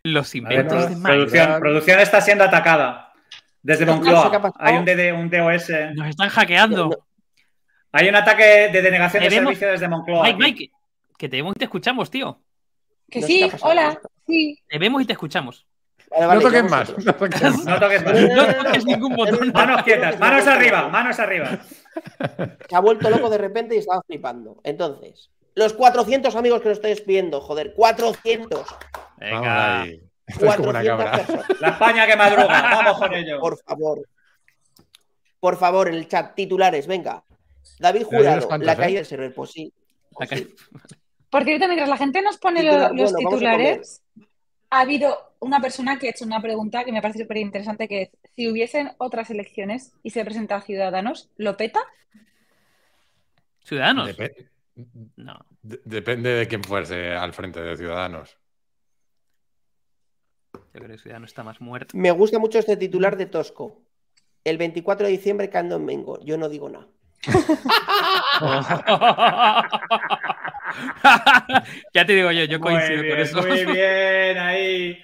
Los 0.04 0.32
ver, 0.34 0.42
inventos 0.42 0.90
de 0.90 0.96
Mike. 0.96 1.08
producción, 1.08 1.60
producción 1.60 2.00
está 2.00 2.22
siendo 2.22 2.44
atacada. 2.44 3.14
Desde 3.62 3.86
Moncloa. 3.86 4.54
Hay 4.60 4.76
un, 4.76 4.86
DD, 4.86 5.12
un 5.14 5.30
DOS. 5.30 5.70
Nos 5.96 6.08
están 6.08 6.30
hackeando. 6.30 7.06
Hay 7.92 8.10
un 8.10 8.16
ataque 8.16 8.70
de 8.72 8.82
denegación 8.82 9.24
de 9.24 9.32
servicio 9.32 9.68
desde 9.70 9.88
Moncloa. 9.88 10.24
Mike. 10.24 10.38
Mike, 10.38 10.72
que 11.18 11.30
te 11.30 11.38
vemos 11.38 11.54
y 11.56 11.60
te 11.60 11.66
escuchamos, 11.66 12.12
tío. 12.12 12.40
Que 13.10 13.22
sí, 13.22 13.50
hola. 13.62 14.00
Sí. 14.28 14.60
Te 14.68 14.78
vemos 14.78 15.02
y 15.02 15.06
te 15.06 15.14
escuchamos. 15.14 15.66
Vale, 16.12 16.26
vale, 16.28 16.40
no 16.40 16.50
toques 16.50 16.64
ya 16.64 16.70
más. 16.70 16.94
vosotros. 16.94 17.06
No 17.06 17.14
toques 17.16 17.42
más. 17.42 17.66
No 17.66 17.80
toques 17.80 18.06
más. 18.06 18.22
No 18.22 18.64
toques 18.64 18.86
ningún 18.86 19.16
botón. 19.16 19.52
Manos 19.54 19.84
quietas, 19.84 20.20
manos 20.20 20.48
arriba, 20.48 20.88
manos 20.90 21.20
arriba. 21.20 21.60
Se 22.70 22.76
ha 22.76 22.80
vuelto 22.80 23.10
loco 23.10 23.30
de 23.30 23.38
repente 23.38 23.76
y 23.76 23.80
estaba 23.80 24.02
flipando. 24.04 24.62
Entonces, 24.64 25.30
los 25.56 25.74
400 25.74 26.36
amigos 26.36 26.62
que 26.62 26.70
nos 26.70 26.78
estáis 26.78 27.06
viendo, 27.06 27.42
joder, 27.42 27.74
400. 27.74 28.50
Vamos 28.60 28.78
Venga. 29.18 29.86
Esto 30.28 30.46
es 30.48 30.56
como 30.56 30.70
una 30.70 30.82
400 30.84 31.06
cabra. 31.06 31.12
personas. 31.26 31.62
La 31.62 31.68
España 31.70 32.08
que 32.08 32.16
madruga, 32.16 32.62
vamos 32.62 32.98
con 32.98 33.14
ello. 33.14 33.40
Por 33.40 33.58
favor. 33.64 34.08
Por 35.40 35.58
favor, 35.58 35.88
en 35.88 35.94
el 35.96 36.08
chat, 36.08 36.36
titulares, 36.36 36.88
venga. 36.88 37.24
David 37.80 38.04
Jurado, 38.04 38.48
cuantos, 38.48 38.66
la 38.66 38.74
¿eh? 38.74 38.78
caída 38.78 38.98
del 39.00 39.06
server, 39.06 39.34
pues 39.34 39.52
sí. 39.52 39.72
Pues 40.12 40.30
sí. 40.30 40.56
Por 41.30 41.44
cierto, 41.44 41.66
mientras 41.68 41.90
la 41.90 41.98
gente 41.98 42.22
nos 42.22 42.38
pone 42.38 42.62
Titular, 42.62 42.92
los 42.94 43.12
bueno, 43.12 43.28
a 43.28 43.32
titulares, 43.32 44.02
ha 44.70 44.80
habido 44.80 45.34
una 45.40 45.60
persona 45.62 46.00
que 46.00 46.08
ha 46.08 46.10
hecho 46.12 46.26
una 46.26 46.42
pregunta 46.42 46.84
que 46.84 46.92
me 46.92 47.02
parece 47.02 47.20
súper 47.20 47.38
interesante, 47.38 47.88
que 47.88 48.02
es, 48.04 48.10
si 48.36 48.50
hubiesen 48.50 48.92
otras 48.98 49.30
elecciones 49.30 49.92
y 50.04 50.10
se 50.12 50.24
presenta 50.26 50.62
Ciudadanos, 50.62 51.30
¿lo 51.38 51.56
peta? 51.58 51.82
Ciudadanos. 53.64 54.10
Depe- 54.10 54.48
No. 55.16 55.40
de- 55.62 55.80
depende 55.86 56.30
de 56.32 56.48
quién 56.48 56.64
fuese 56.64 57.14
al 57.14 57.34
frente 57.34 57.62
de 57.62 57.78
Ciudadanos. 57.78 58.38
Yo 60.54 60.62
creo 60.82 60.88
que 60.90 60.98
Ciudadanos 60.98 61.30
está 61.30 61.44
más 61.44 61.62
muerto. 61.62 61.96
Me 61.98 62.12
gusta 62.12 62.40
mucho 62.40 62.60
este 62.60 62.76
titular 62.78 63.16
de 63.18 63.26
Tosco. 63.28 63.82
El 64.44 64.58
24 64.58 65.06
de 65.08 65.12
diciembre 65.14 65.50
cando 65.50 65.78
en 65.78 65.86
Mengo. 65.86 66.20
Yo 66.24 66.38
no 66.38 66.50
digo 66.50 66.70
nada. 66.70 66.88
ya 71.94 72.06
te 72.06 72.14
digo 72.14 72.32
yo, 72.32 72.44
yo 72.46 72.60
coincido 72.60 72.98
con 72.98 73.06
bien, 73.06 73.20
eso. 73.20 73.42
muy 73.42 73.66
bien, 73.66 74.38
ahí. 74.38 74.98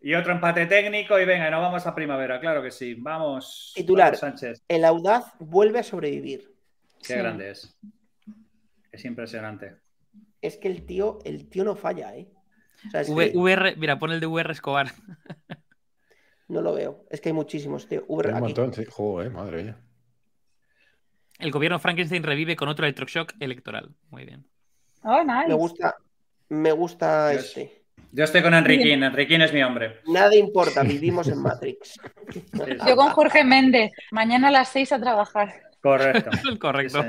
Y 0.00 0.14
otro 0.14 0.32
empate 0.32 0.66
técnico 0.66 1.18
y 1.18 1.24
venga, 1.24 1.50
nos 1.50 1.60
vamos 1.62 1.86
a 1.86 1.94
primavera, 1.94 2.38
claro 2.38 2.62
que 2.62 2.70
sí. 2.70 2.94
Vamos. 2.94 3.72
Titular. 3.74 4.08
vamos, 4.08 4.20
Sánchez, 4.20 4.62
El 4.68 4.84
audaz 4.84 5.32
vuelve 5.38 5.80
a 5.80 5.82
sobrevivir. 5.82 6.52
qué 6.98 7.14
Sí. 7.14 7.14
grande 7.14 7.50
es. 7.50 7.76
Es 8.96 9.04
impresionante. 9.04 9.76
Es 10.40 10.56
que 10.56 10.68
el 10.68 10.86
tío, 10.86 11.18
el 11.24 11.48
tío 11.48 11.64
no 11.64 11.76
falla, 11.76 12.16
¿eh? 12.16 12.28
O 12.86 12.90
sea, 12.90 13.00
es 13.02 13.08
V- 13.08 13.32
que 13.32 13.36
VR, 13.38 13.76
mira, 13.76 13.98
pon 13.98 14.10
el 14.12 14.20
de 14.20 14.26
VR 14.26 14.50
Escobar. 14.52 14.90
no 16.48 16.62
lo 16.62 16.72
veo. 16.74 17.04
Es 17.10 17.20
que 17.20 17.28
hay 17.28 17.32
muchísimos, 17.34 17.86
tío. 17.88 18.04
VR 18.08 18.28
Hay 18.28 18.32
un 18.32 18.36
aquí. 18.38 18.54
montón, 18.54 18.72
sí. 18.74 18.84
Joder, 18.90 19.30
madre 19.30 19.62
mía. 19.64 19.76
El 21.38 21.50
gobierno 21.50 21.78
Frankenstein 21.78 22.22
revive 22.22 22.56
con 22.56 22.68
otro 22.68 22.86
electroshock 22.86 23.34
electoral. 23.40 23.94
Muy 24.10 24.24
bien. 24.24 24.46
Oh, 25.02 25.22
nice. 25.22 25.48
Me 25.48 25.54
gusta, 25.54 25.94
me 26.48 26.72
gusta 26.72 27.30
Dios. 27.30 27.44
este. 27.44 27.82
Yo 28.12 28.24
estoy 28.24 28.42
con 28.42 28.54
Enriquín. 28.54 29.02
Enriquín 29.02 29.42
es 29.42 29.52
mi 29.52 29.62
hombre. 29.62 30.00
Nada 30.06 30.34
importa, 30.34 30.82
vivimos 30.82 31.28
en 31.28 31.42
Matrix. 31.42 32.00
Yo 32.86 32.96
con 32.96 33.10
Jorge 33.10 33.44
Méndez, 33.44 33.92
mañana 34.10 34.48
a 34.48 34.52
las 34.52 34.68
6 34.70 34.92
a 34.92 35.00
trabajar. 35.00 35.52
Correcto. 35.82 36.30
Correcto. 36.60 37.02
Sí. 37.02 37.08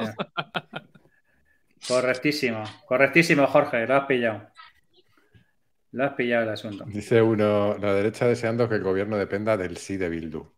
Correctísimo. 1.88 2.64
Correctísimo, 2.86 3.48
Jorge. 3.48 3.86
Lo 3.88 3.96
has 3.96 4.06
pillado. 4.06 4.50
Lo 5.92 6.04
has 6.06 6.14
pillado 6.14 6.44
el 6.44 6.50
asunto. 6.50 6.84
Dice 6.88 7.22
uno, 7.22 7.78
la 7.78 7.94
derecha 7.94 8.28
deseando 8.28 8.68
que 8.68 8.76
el 8.76 8.84
gobierno 8.84 9.18
dependa 9.18 9.56
del 9.58 9.78
sí 9.78 9.98
de 9.98 10.10
Bildu. 10.10 10.52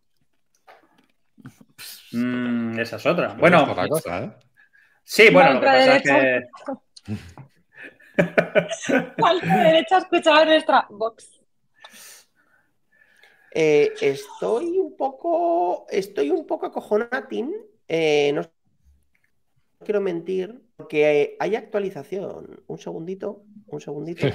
Mm, 2.12 2.78
esa 2.78 2.96
es 2.96 3.06
otra. 3.06 3.28
Pero 3.28 3.40
Bueno, 3.40 3.74
la 3.74 3.88
cosa, 3.88 4.24
¿eh? 4.24 4.32
sí, 5.04 5.30
bueno, 5.32 5.54
lo 5.54 5.60
que 5.60 5.66
pasa 5.66 5.96
es 5.96 6.02
que. 6.02 6.40
La 9.16 9.64
derecha 9.64 9.98
escuchaba 9.98 10.44
nuestra 10.44 10.86
Vox. 10.90 11.40
Eh, 13.52 13.94
estoy 14.00 14.78
un 14.78 14.96
poco. 14.96 15.86
Estoy 15.88 16.30
un 16.30 16.46
poco 16.46 16.66
acojonatin. 16.66 17.54
Eh, 17.88 18.32
no 18.34 18.42
quiero 19.84 20.00
mentir, 20.00 20.60
porque 20.76 21.36
hay 21.38 21.56
actualización. 21.56 22.62
Un 22.66 22.78
segundito, 22.78 23.42
un 23.66 23.80
segundito. 23.80 24.26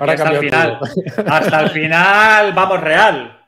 Ahora 0.00 0.12
hasta 0.12 0.30
el 0.32 0.38
final. 0.38 0.78
Hasta 1.26 1.62
el 1.62 1.70
final, 1.70 2.52
vamos 2.54 2.80
real. 2.80 3.46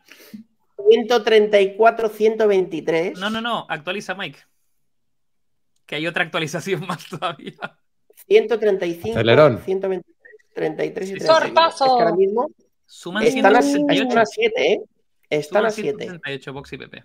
134, 0.89 2.09
123. 2.09 3.19
No, 3.19 3.31
no, 3.31 3.41
no, 3.41 3.67
actualiza 3.69 4.15
Mike. 4.15 4.39
Que 5.87 5.97
hay 5.97 6.07
otra 6.07 6.25
actualización 6.25 6.81
más 6.87 7.07
todavía. 7.09 7.55
135, 8.27 9.17
Acelerón. 9.17 9.59
123, 9.65 10.17
33 10.55 11.09
y 11.09 11.13
Sí, 11.13 11.19
31. 11.19 11.41
Sorpaso. 11.41 11.85
Es 11.85 11.91
que 11.91 12.03
ahora 12.03 12.17
mismo 12.17 12.51
Suman 12.87 13.23
están 13.23 13.57
a, 13.57 13.63
168. 13.63 14.03
están 14.03 14.19
a 14.19 14.27
7, 14.27 14.73
¿eh? 14.73 14.81
Están 15.31 15.67
a 15.67 15.71
Suman 15.71 15.85
7. 15.85 16.05
168 16.05 16.53
Vox 16.53 16.73
y 16.73 16.79
PP. 16.79 17.05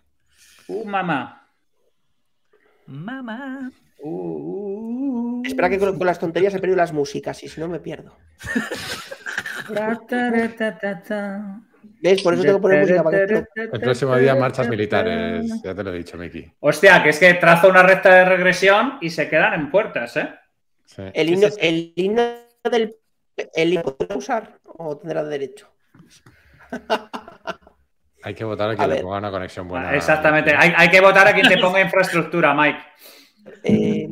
Uh, 0.67 0.85
mamá. 0.85 1.49
Mamá. 2.85 3.71
Uh, 4.05 5.41
Espera 5.45 5.69
que 5.69 5.79
con, 5.79 5.97
con 5.97 6.05
las 6.07 6.19
tonterías 6.19 6.53
he 6.53 6.59
perdido 6.59 6.75
las 6.77 6.91
músicas 6.91 7.41
y 7.43 7.47
si 7.47 7.59
no 7.61 7.67
me 7.69 7.79
pierdo. 7.79 8.17
¿Ves? 12.01 12.21
Por 12.21 12.33
eso 12.33 12.43
tengo 12.43 12.57
que 12.57 12.61
poner 12.61 12.79
música 12.81 13.03
para 13.03 13.25
que 13.25 13.33
esto- 13.33 13.47
El 13.75 13.81
próximo 13.81 14.15
día 14.17 14.35
marchas 14.35 14.67
militares, 14.69 15.61
ya 15.63 15.73
te 15.73 15.83
lo 15.83 15.93
he 15.93 15.97
dicho, 15.97 16.17
Miki. 16.17 16.51
Hostia, 16.59 17.01
que 17.03 17.09
es 17.09 17.19
que 17.19 17.33
trazo 17.35 17.69
una 17.69 17.83
recta 17.83 18.13
de 18.13 18.25
regresión 18.25 18.97
y 19.01 19.09
se 19.09 19.29
quedan 19.29 19.53
en 19.53 19.69
puertas, 19.71 20.17
¿eh? 20.17 20.29
Sí. 20.85 21.03
El 21.13 21.29
himno, 21.29 21.47
el 21.59 21.93
himno 21.95 22.21
del. 22.69 22.95
¿El 23.55 23.73
himno 23.73 23.83
podrá 23.95 24.15
usar 24.15 24.59
o 24.63 24.97
tendrá 24.97 25.23
derecho? 25.23 25.69
Hay 28.23 28.35
que 28.35 28.43
votar 28.43 28.69
a 28.69 28.73
A 28.73 28.75
quien 28.75 28.89
le 28.89 29.01
ponga 29.01 29.17
una 29.17 29.31
conexión 29.31 29.67
buena. 29.67 29.95
Exactamente. 29.95 30.53
Hay, 30.55 30.73
hay 30.75 30.89
que 30.89 31.01
votar 31.01 31.27
a 31.27 31.33
quien 31.33 31.47
te 31.47 31.57
ponga 31.57 31.81
infraestructura, 31.81 32.53
Mike. 32.53 32.79
Eh, 33.63 34.09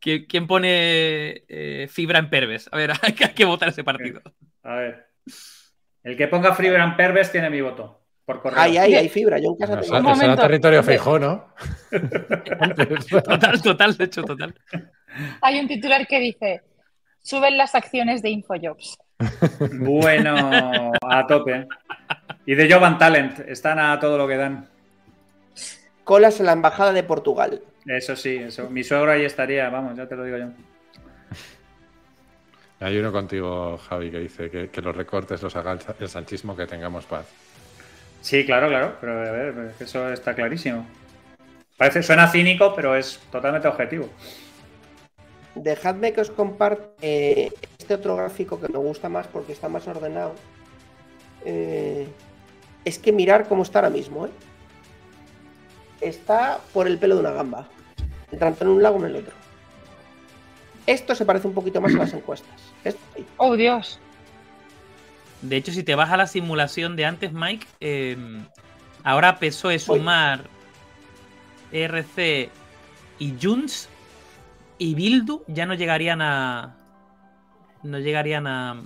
¿Quién, 0.00 0.26
quién 0.26 0.46
pone 0.46 1.44
eh, 1.48 1.88
fibra 1.90 2.18
en 2.18 2.30
Perves? 2.30 2.68
A 2.72 2.76
ver, 2.76 2.92
hay 3.02 3.12
que, 3.14 3.24
hay 3.24 3.32
que 3.32 3.44
votar 3.44 3.68
ese 3.68 3.84
partido. 3.84 4.20
A 4.62 4.74
ver. 4.74 5.06
El 6.02 6.16
que 6.16 6.28
ponga 6.28 6.54
Freeber 6.54 6.80
and 6.80 6.96
Perves 6.96 7.30
tiene 7.30 7.50
mi 7.50 7.60
voto. 7.60 7.98
Por 8.24 8.40
correo. 8.40 8.60
ay, 8.60 8.78
ay, 8.78 8.94
hay 8.94 9.08
fibra. 9.08 9.38
Yo 9.38 9.50
en 9.50 9.56
casa 9.56 9.76
No, 9.76 9.80
tengo. 9.82 9.96
Un 9.96 10.02
momento. 10.04 10.42
territorio 10.42 10.82
Feijó, 10.82 11.18
¿no? 11.18 11.54
Total, 13.24 13.62
total, 13.62 13.96
de 13.96 14.04
hecho, 14.04 14.22
total. 14.22 14.54
Hay 15.42 15.58
un 15.58 15.66
titular 15.66 16.06
que 16.06 16.20
dice: 16.20 16.62
Suben 17.22 17.56
las 17.58 17.74
acciones 17.74 18.22
de 18.22 18.30
Infojobs. 18.30 18.98
Bueno, 19.72 20.92
a 21.02 21.26
tope. 21.26 21.66
Y 22.46 22.54
de 22.54 22.72
Jovan 22.72 22.98
Talent. 22.98 23.40
Están 23.40 23.78
a 23.78 23.98
todo 23.98 24.16
lo 24.16 24.26
que 24.28 24.36
dan. 24.36 24.68
Colas 26.04 26.40
en 26.40 26.46
la 26.46 26.52
embajada 26.52 26.92
de 26.92 27.02
Portugal. 27.02 27.62
Eso 27.86 28.14
sí, 28.16 28.36
eso. 28.36 28.68
Mi 28.70 28.84
suegro 28.84 29.10
ahí 29.10 29.24
estaría, 29.24 29.68
vamos, 29.70 29.96
ya 29.96 30.06
te 30.06 30.16
lo 30.16 30.24
digo 30.24 30.38
yo. 30.38 30.46
Hay 32.80 32.96
uno 32.98 33.12
contigo, 33.12 33.76
Javi, 33.78 34.10
que 34.10 34.18
dice 34.20 34.50
que, 34.50 34.68
que 34.70 34.80
los 34.82 34.96
recortes 34.96 35.42
los 35.42 35.54
haga 35.56 35.72
el 35.72 35.80
sa- 35.80 35.94
el 36.00 36.08
sanchismo, 36.08 36.56
que 36.56 36.66
tengamos 36.66 37.04
paz. 37.04 37.26
Sí, 38.22 38.44
claro, 38.46 38.68
claro. 38.68 38.96
Pero 39.00 39.12
a 39.12 39.30
ver, 39.30 39.74
eso 39.78 40.10
está 40.12 40.34
clarísimo. 40.34 40.86
Parece, 41.76 42.02
suena 42.02 42.28
cínico, 42.28 42.74
pero 42.74 42.94
es 42.94 43.18
totalmente 43.30 43.68
objetivo. 43.68 44.08
Dejadme 45.54 46.12
que 46.12 46.20
os 46.20 46.30
comparta 46.30 46.88
eh, 47.02 47.50
este 47.78 47.94
otro 47.94 48.16
gráfico 48.16 48.60
que 48.60 48.68
me 48.68 48.78
gusta 48.78 49.08
más 49.08 49.26
porque 49.26 49.52
está 49.52 49.68
más 49.68 49.86
ordenado. 49.88 50.34
Eh, 51.44 52.06
es 52.84 52.98
que 52.98 53.12
mirar 53.12 53.48
cómo 53.48 53.62
está 53.62 53.80
ahora 53.80 53.90
mismo, 53.90 54.26
¿eh? 54.26 54.30
Está 56.00 56.60
por 56.72 56.86
el 56.86 56.98
pelo 56.98 57.16
de 57.16 57.20
una 57.20 57.30
gamba. 57.30 57.68
Tanto 58.38 58.64
en 58.64 58.70
un 58.70 58.82
lado 58.82 58.94
como 58.94 59.06
en 59.06 59.16
el 59.16 59.22
otro. 59.22 59.34
Esto 60.86 61.14
se 61.14 61.24
parece 61.24 61.46
un 61.46 61.54
poquito 61.54 61.80
más 61.80 61.94
a 61.94 61.98
las 61.98 62.12
encuestas. 62.12 62.60
Esto. 62.84 63.00
Oh, 63.36 63.56
Dios. 63.56 63.98
De 65.42 65.56
hecho, 65.56 65.72
si 65.72 65.82
te 65.82 65.94
vas 65.94 66.10
a 66.10 66.16
la 66.16 66.26
simulación 66.26 66.96
de 66.96 67.06
antes, 67.06 67.32
Mike, 67.32 67.66
eh, 67.80 68.16
ahora 69.04 69.38
PSOE, 69.38 69.78
Sumar, 69.78 70.44
RC 71.72 72.50
y 73.18 73.34
Junts 73.40 73.88
y 74.78 74.94
Bildu 74.94 75.44
ya 75.46 75.66
no 75.66 75.74
llegarían 75.74 76.22
a. 76.22 76.74
No 77.82 77.98
llegarían 77.98 78.46
a. 78.46 78.82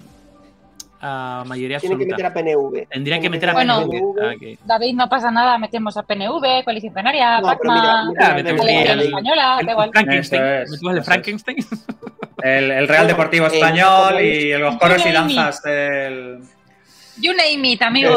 a 1.06 1.44
mayoría 1.46 1.78
Tiene 1.78 1.96
que 1.98 2.04
absoluta. 2.04 2.16
meter 2.16 2.26
a 2.26 2.54
PNV. 2.56 2.88
Tendría 2.88 3.20
que 3.20 3.28
meter 3.28 3.50
a 3.50 3.52
Bueno. 3.52 3.86
PNV. 3.88 4.14
Ah, 4.22 4.32
que- 4.40 4.58
David, 4.64 4.94
no 4.94 5.08
pasa 5.10 5.30
nada, 5.30 5.58
metemos 5.58 5.94
a 5.98 6.02
PNV, 6.02 6.64
Coalición 6.64 6.94
Canaria, 6.94 7.40
No, 7.40 7.46
Pacma, 7.48 7.74
mira, 7.74 7.92
Ah, 8.00 8.04
mira, 8.08 8.34
metemos 8.34 8.64
mira, 8.64 8.72
Coalición 8.72 8.90
el- 8.90 8.96
mira, 8.96 9.08
Española, 9.18 9.56
el 9.60 9.66
da 9.66 9.72
igual. 9.72 9.90
Frankenstein. 9.92 10.42
Eso 10.42 10.62
es, 10.62 10.70
¿Metemos 10.70 10.92
el 10.92 10.98
eso 10.98 11.00
es. 11.00 11.06
Frankenstein? 11.06 11.56
El, 12.42 12.70
el 12.72 12.88
Real 12.88 13.06
Deportivo 13.06 13.46
Eh, 13.46 13.50
Español 13.54 14.20
y 14.20 14.52
los 14.58 14.76
coros 14.76 15.06
y 15.06 15.12
danzas 15.12 15.62
del. 15.62 16.40
You 17.18 17.32
name 17.32 17.68
it, 17.70 17.80
amigo. 17.82 18.10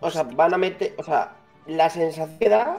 O 0.00 0.10
sea, 0.10 0.24
van 0.24 0.52
a 0.54 0.58
meter. 0.58 0.94
O 0.98 1.02
sea, 1.04 1.30
la 1.66 1.88
sensación 1.88 2.36
que 2.38 2.48
da 2.48 2.78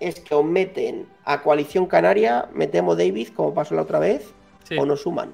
es 0.00 0.18
que 0.20 0.34
o 0.34 0.42
meten 0.42 1.06
a 1.24 1.42
Coalición 1.42 1.86
Canaria, 1.86 2.46
metemos 2.54 2.96
David, 2.96 3.28
como 3.36 3.52
pasó 3.54 3.74
la 3.74 3.82
otra 3.82 3.98
vez, 3.98 4.32
Sí. 4.64 4.76
o 4.78 4.86
nos 4.86 5.02
suman. 5.02 5.30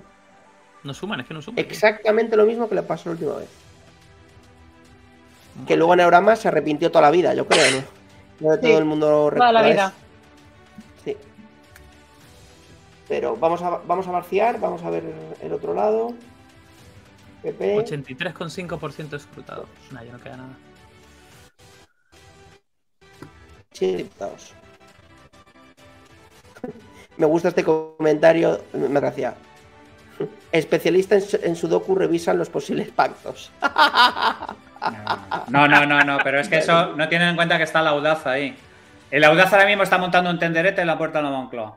No 0.86 0.94
suman, 0.94 1.18
es 1.20 1.26
que 1.26 1.34
no 1.34 1.42
suman. 1.42 1.58
Exactamente 1.58 2.36
lo 2.36 2.46
mismo 2.46 2.68
que 2.68 2.76
le 2.76 2.82
pasó 2.82 3.08
la 3.08 3.12
última 3.14 3.34
vez. 3.34 3.48
Que 5.66 5.76
luego 5.76 5.94
en 5.94 6.00
Eurama 6.00 6.36
se 6.36 6.46
arrepintió 6.46 6.90
toda 6.92 7.02
la 7.02 7.10
vida, 7.10 7.34
yo 7.34 7.46
creo, 7.46 7.64
¿no? 7.72 7.82
No 8.38 8.50
de 8.52 8.58
todo 8.58 8.70
Sí, 8.70 8.76
el 8.76 8.84
mundo 8.84 9.30
toda 9.34 9.50
la 9.52 9.62
vida. 9.62 9.86
eso. 9.86 9.94
Sí. 11.04 11.16
Pero 13.08 13.36
vamos 13.36 13.62
a, 13.62 13.70
vamos 13.84 14.06
a 14.06 14.12
vaciar, 14.12 14.60
vamos 14.60 14.82
a 14.84 14.90
ver 14.90 15.02
el 15.42 15.52
otro 15.52 15.74
lado. 15.74 16.14
PP. 17.42 17.78
83,5% 17.78 19.14
escrutado. 19.16 19.66
Nah, 19.90 20.04
ya 20.04 20.12
no 20.12 20.20
queda 20.20 20.36
nada. 20.36 20.56
Sí, 23.72 23.96
diputados. 23.96 24.54
Me 27.16 27.26
gusta 27.26 27.48
este 27.48 27.64
comentario, 27.64 28.62
me 28.74 29.00
gracia. 29.00 29.34
Especialista 30.58 31.14
en, 31.16 31.22
su- 31.22 31.38
en 31.42 31.56
Sudoku 31.56 31.94
revisan 31.94 32.38
los 32.38 32.48
posibles 32.48 32.88
pactos. 32.90 33.50
No, 35.48 35.66
no, 35.68 35.86
no, 35.86 36.00
no, 36.04 36.18
pero 36.22 36.40
es 36.40 36.48
que 36.48 36.58
eso 36.58 36.94
no 36.96 37.08
tienen 37.08 37.28
en 37.30 37.36
cuenta 37.36 37.56
que 37.56 37.64
está 37.64 37.80
el 37.80 37.88
audaz 37.88 38.26
ahí. 38.26 38.56
El 39.10 39.24
audaz 39.24 39.52
ahora 39.52 39.66
mismo 39.66 39.82
está 39.82 39.98
montando 39.98 40.30
un 40.30 40.38
tenderete 40.38 40.80
en 40.80 40.86
la 40.86 40.98
puerta 40.98 41.18
de 41.18 41.24
la 41.24 41.30
Moncloa. 41.30 41.76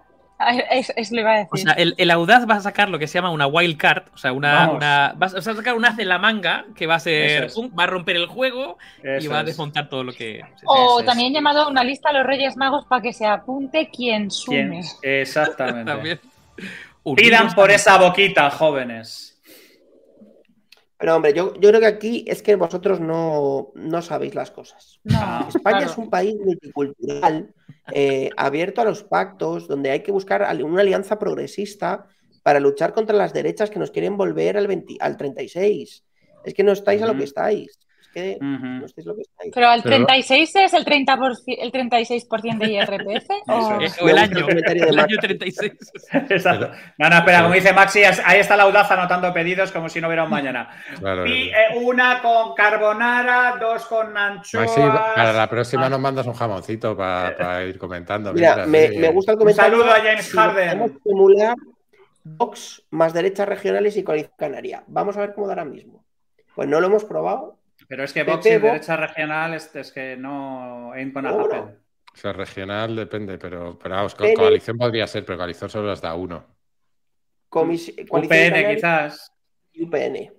Es, 0.72 0.92
es 0.96 1.12
lo 1.12 1.20
iba 1.20 1.34
a 1.34 1.38
decir. 1.40 1.50
O 1.52 1.58
sea, 1.58 1.74
el, 1.74 1.96
el 1.98 2.12
Audaz 2.12 2.50
va 2.50 2.56
a 2.56 2.62
sacar 2.62 2.88
lo 2.88 2.98
que 2.98 3.08
se 3.08 3.16
llama 3.16 3.30
una 3.30 3.46
wild 3.46 3.76
card, 3.76 4.04
o 4.14 4.18
sea, 4.18 4.32
una, 4.32 4.70
una- 4.72 5.14
va 5.22 5.26
a 5.26 5.42
sacar 5.42 5.76
un 5.76 5.84
as 5.84 5.98
de 5.98 6.06
la 6.06 6.18
manga 6.18 6.64
que 6.78 6.88
va 6.88 6.96
a 6.96 7.00
ser, 7.02 7.44
es. 7.44 7.58
va 7.78 7.84
a 7.84 7.88
romper 7.88 8.16
el 8.16 8.26
juego 8.28 8.78
y 9.20 9.28
va 9.28 9.40
a 9.40 9.42
es. 9.42 9.48
desmontar 9.48 9.90
todo 9.90 10.06
lo 10.06 10.14
que. 10.14 10.42
o 10.66 11.02
es, 11.02 11.06
también 11.06 11.34
es. 11.34 11.34
llamado 11.34 11.68
una 11.68 11.84
lista 11.84 12.08
a 12.10 12.14
los 12.14 12.26
Reyes 12.26 12.56
Magos 12.56 12.86
para 12.86 13.02
que 13.02 13.12
se 13.12 13.26
apunte 13.26 13.90
quien 13.94 14.30
¿Quién? 14.30 14.82
sume. 14.82 14.82
Exactamente. 15.02 16.22
Pidan 17.16 17.54
por 17.56 17.72
esa 17.72 17.98
boquita, 17.98 18.50
jóvenes. 18.52 19.30
Pero 20.98 21.16
hombre, 21.16 21.34
yo, 21.34 21.54
yo 21.54 21.70
creo 21.70 21.80
que 21.80 21.86
aquí 21.86 22.26
es 22.28 22.44
que 22.44 22.56
vosotros 22.56 23.00
no, 23.00 23.72
no 23.74 24.02
sabéis 24.02 24.36
las 24.36 24.52
cosas. 24.52 25.00
Ah, 25.14 25.40
No, 25.44 25.50
España 25.50 25.78
claro. 25.78 25.92
es 25.92 25.98
un 25.98 26.10
país 26.10 26.36
multicultural, 26.44 27.54
eh, 27.94 28.30
abierto 28.36 28.82
a 28.82 28.86
los 28.86 29.04
pactos, 29.04 29.68
donde 29.68 29.92
hay 29.92 30.02
que 30.02 30.12
buscar 30.12 30.46
una 30.62 30.82
alianza 30.82 31.18
progresista 31.18 32.06
para 32.44 32.60
luchar 32.60 32.94
contra 32.94 33.16
las 33.16 33.32
derechas 33.32 33.70
que 33.70 33.80
nos 33.80 33.92
quieren 33.92 34.18
volver 34.18 34.58
al, 34.58 34.68
20 34.68 34.98
al 35.00 35.16
36. 35.16 36.04
Es 36.44 36.54
que 36.54 36.64
no 36.64 36.74
estáis 36.74 37.02
a 37.02 37.06
lo 37.08 37.16
que 37.16 37.24
estáis. 37.24 37.80
Que 38.14 38.38
Ujú. 38.42 38.66
no 38.66 38.86
estáis 38.88 39.06
lo 39.06 39.16
que 39.16 39.22
estáis. 39.22 39.52
Pero 39.54 39.72
el 39.72 39.84
Pero- 39.84 39.96
36 40.06 40.56
es 40.56 40.74
el 40.74 40.84
30%, 40.84 41.56
el 41.60 41.72
36% 41.72 42.58
de 42.58 42.72
IRPF. 42.74 43.30
o... 43.48 43.80
Eso 43.82 44.10
el 44.10 44.18
año, 44.18 44.48
el 44.50 44.66
año 44.68 44.96
Max. 44.96 45.14
36. 45.22 45.72
Exacto. 46.30 46.72
No, 46.98 47.10
no, 47.10 47.18
espera, 47.18 47.44
como 47.44 47.54
dice 47.54 47.72
Maxi, 47.74 48.02
ahí 48.04 48.40
está 48.40 48.58
la 48.58 48.64
audaz 48.64 48.90
anotando 48.92 49.32
pedidos 49.32 49.72
como 49.72 49.90
si 49.90 50.02
no 50.02 50.08
hubiera 50.08 50.24
un 50.24 50.32
mañana. 50.32 50.70
Claro, 51.00 51.28
Y 51.28 51.50
eh, 51.50 51.78
una 51.82 52.22
con 52.22 52.56
carbonara, 52.56 53.58
dos 53.60 53.86
con 53.86 54.18
anchoas. 54.18 54.66
Maxi, 54.78 54.82
para 55.16 55.32
la 55.34 55.48
próxima 55.48 55.88
nos 55.88 56.00
mandas 56.00 56.26
un 56.26 56.34
jamoncito 56.34 56.98
para 56.98 57.64
ir 57.64 57.78
comentando. 57.78 58.34
Mira, 58.34 58.66
mientras, 58.66 59.00
me, 59.00 59.10
gusta 59.12 59.34
el 59.34 59.36
Un 59.38 59.40
comentario. 59.40 59.78
saludo 59.78 59.92
a 59.94 59.98
James 60.00 60.26
si 60.26 60.36
Harden. 60.38 60.92
Vox 62.24 62.84
más 62.90 63.14
derechas 63.14 63.48
regionales 63.48 63.96
y 63.98 64.04
coalición 64.04 64.34
canaria. 64.38 64.84
Vamos 64.88 65.16
a 65.18 65.22
ver 65.22 65.34
cómo 65.34 65.48
dará 65.48 65.64
mismo. 65.66 66.04
Pues 66.56 66.68
no 66.68 66.80
lo 66.82 66.88
hemos 66.88 67.06
probado. 67.06 67.59
Pero 67.90 68.04
es 68.04 68.14
que 68.14 68.20
y 68.20 68.24
Vox. 68.24 68.44
derecha 68.46 68.96
regional 68.96 69.56
es, 69.56 69.76
es 69.76 69.92
que 69.92 70.16
no 70.16 70.94
ain't 70.94 71.12
gonna 71.12 71.32
¿Cómo 71.32 71.48
no? 71.48 71.54
happen. 71.56 71.80
O 72.14 72.18
sea, 72.18 72.34
regional 72.34 72.96
depende, 72.96 73.38
pero, 73.40 73.78
pero 73.80 73.96
vamos, 73.96 74.14
Pene. 74.14 74.36
coalición 74.36 74.78
podría 74.78 75.08
ser, 75.08 75.26
pero 75.26 75.40
coalición 75.40 75.70
solo 75.72 75.88
las 75.88 76.00
da 76.00 76.14
uno. 76.14 76.46
Comis- 77.50 77.96
UPN 78.08 78.76
quizás, 78.76 79.34
y 79.74 79.84
UPN. 79.84 80.32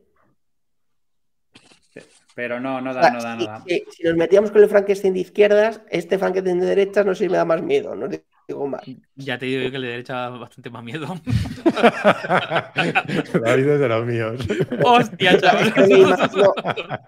pero 2.36 2.60
no, 2.60 2.80
no 2.80 2.92
O 2.92 2.94
da, 2.94 3.02
sea, 3.02 3.10
no 3.10 3.20
da, 3.22 3.32
si, 3.36 3.44
no 3.44 3.50
da. 3.50 3.64
si- 3.66 3.84
si 3.90 4.02
nos 4.04 4.14
metíamos 4.16 4.50
con 4.52 4.62
el 4.62 4.68
Frankenstein 4.68 5.12
de 5.14 5.20
izquierdas, 5.20 5.82
este 5.90 6.18
Frankenstein 6.18 6.60
de 6.60 6.66
derechas 6.66 7.04
no 7.04 7.14
sé 7.16 7.24
si 7.24 7.30
me 7.30 7.36
da 7.36 7.44
más 7.44 7.60
miedo. 7.62 7.96
No 7.96 8.08
Ya 9.16 9.38
te 9.38 9.46
digo 9.46 9.62
yo 9.62 9.70
que 9.70 9.76
el 9.76 9.82
de 9.82 9.88
derecha 9.88 10.14
da 10.14 10.28
bastante 10.30 10.70
más 10.70 10.82
miedo. 10.84 11.06
David 13.42 13.68
es 13.68 13.80
de 13.80 13.88
los 13.88 14.06
míos. 14.06 14.40
Hostia, 14.82 15.38
chaval. 15.38 15.72
No 15.76 15.86
imagino, 15.86 16.52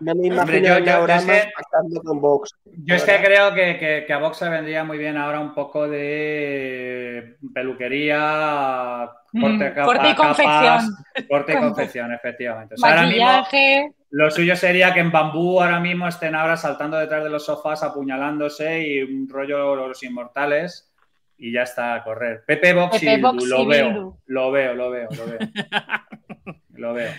no 0.01 0.15
me 0.15 0.27
imagino 0.27 0.79
yo- 0.79 2.03
con 2.05 2.21
Vox. 2.21 2.55
Yo 2.85 2.95
es 2.95 3.05
que 3.05 3.17
creo 3.23 3.55
que, 3.55 3.79
que- 3.79 4.05
que 4.07 4.12
a 4.12 4.19
Vox 4.19 4.43
le 4.43 4.49
vendría 4.51 4.85
muy 4.85 4.99
bien 4.99 5.17
ahora 5.17 5.41
un 5.41 5.55
poco 5.55 5.89
de 5.89 7.37
peluquería, 7.55 9.11
corte, 9.33 9.49
Mm, 9.71 9.75
capa- 9.75 9.85
corte 9.85 10.09
y 10.09 10.15
capas, 10.15 10.37
confección. 10.37 10.97
corte 11.29 11.53
y 11.53 11.55
Con- 11.57 11.65
confección, 11.65 12.12
efectivamente. 12.12 12.75
O 12.75 12.79
sea, 12.79 12.91
ahora 12.91 13.03
mismo 13.07 13.25
Maquillaje. 13.25 13.93
lo 14.11 14.31
suyo 14.31 14.57
sería 14.57 14.93
que 14.93 15.01
en 15.01 15.11
bambú 15.11 15.61
ahora 15.61 15.81
mismo 15.81 16.07
estén 16.09 16.35
ahora 16.35 16.57
saltando 16.57 16.97
detrás 16.99 17.25
de 17.25 17.31
los 17.31 17.45
sofás, 17.45 17.83
apuñalándose 17.83 18.87
y 18.87 19.03
un 19.03 19.29
rollo 19.29 19.75
los 19.77 20.03
inmortales 20.03 20.92
y 21.45 21.53
ya 21.53 21.62
está 21.62 21.95
a 21.95 22.05
correr. 22.05 22.45
Pepe 22.47 22.73
Vox 22.73 22.99
Pepe 23.01 23.17
Bildu, 23.17 23.47
lo 23.47 23.67
veo, 23.67 23.87
Bildu. 23.89 24.19
lo 24.27 24.51
veo, 24.53 24.75
lo 24.75 24.91
veo, 24.91 25.09
lo 25.11 25.27
veo. 25.27 25.39
Lo 26.75 26.95
veo. 26.95 27.12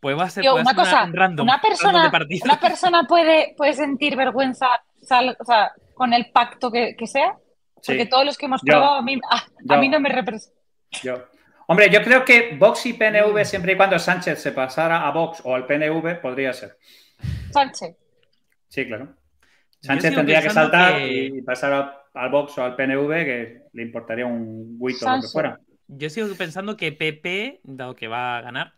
Pues 0.00 0.18
va 0.18 0.24
a 0.24 0.30
ser, 0.30 0.42
Tío, 0.42 0.52
puede 0.52 0.62
una 0.62 0.74
cosa, 0.74 1.04
un 1.04 1.12
random, 1.14 1.44
una 1.44 1.52
random 1.54 1.70
persona, 1.70 2.04
de 2.04 2.10
partido. 2.10 2.44
una 2.44 2.60
persona 2.60 3.04
puede, 3.08 3.54
puede 3.56 3.72
sentir 3.74 4.16
vergüenza 4.16 4.66
sal- 5.02 5.36
o 5.38 5.44
sea, 5.44 5.72
con 5.94 6.12
el 6.12 6.30
pacto 6.32 6.70
que, 6.72 6.96
que 6.96 7.06
sea, 7.06 7.34
porque 7.74 8.02
Sí, 8.04 8.08
todos 8.08 8.24
los 8.24 8.36
que 8.38 8.46
hemos 8.46 8.60
Yo. 8.64 8.72
probado 8.74 8.94
a 8.98 9.02
mí, 9.02 9.18
a, 9.68 9.76
mí 9.76 9.88
no 9.88 10.00
me 10.00 10.08
representa. 10.08 10.58
yo. 11.02 11.22
Hombre, 11.66 11.88
yo 11.90 12.02
creo 12.02 12.24
que 12.24 12.56
Vox 12.58 12.84
y 12.86 12.94
PNV, 12.94 13.44
siempre 13.44 13.72
y 13.72 13.76
cuando 13.76 13.98
Sánchez 13.98 14.42
se 14.42 14.52
pasara 14.52 15.06
a 15.06 15.10
Vox 15.12 15.40
o 15.44 15.54
al 15.54 15.66
PNV, 15.66 16.20
podría 16.20 16.52
ser. 16.52 16.76
Sánchez. 17.52 17.96
Sí, 18.68 18.86
claro. 18.86 19.14
Sánchez 19.80 20.14
tendría 20.14 20.42
que 20.42 20.50
saltar 20.50 20.96
que- 20.98 21.24
y 21.36 21.42
pasar 21.42 21.72
a- 21.72 21.96
al 22.14 22.30
Vox 22.30 22.56
o 22.58 22.64
al 22.64 22.76
PNV, 22.76 23.24
que 23.24 23.62
le 23.72 23.82
importaría 23.82 24.26
un 24.26 24.78
guito 24.78 25.08
lo 25.08 25.20
que 25.22 25.28
fuera. 25.28 25.58
Yo 25.88 26.08
sigo 26.10 26.28
pensando 26.36 26.76
que 26.76 26.92
PP, 26.92 27.60
dado 27.64 27.94
que 27.96 28.06
va 28.08 28.38
a 28.38 28.40
ganar, 28.42 28.72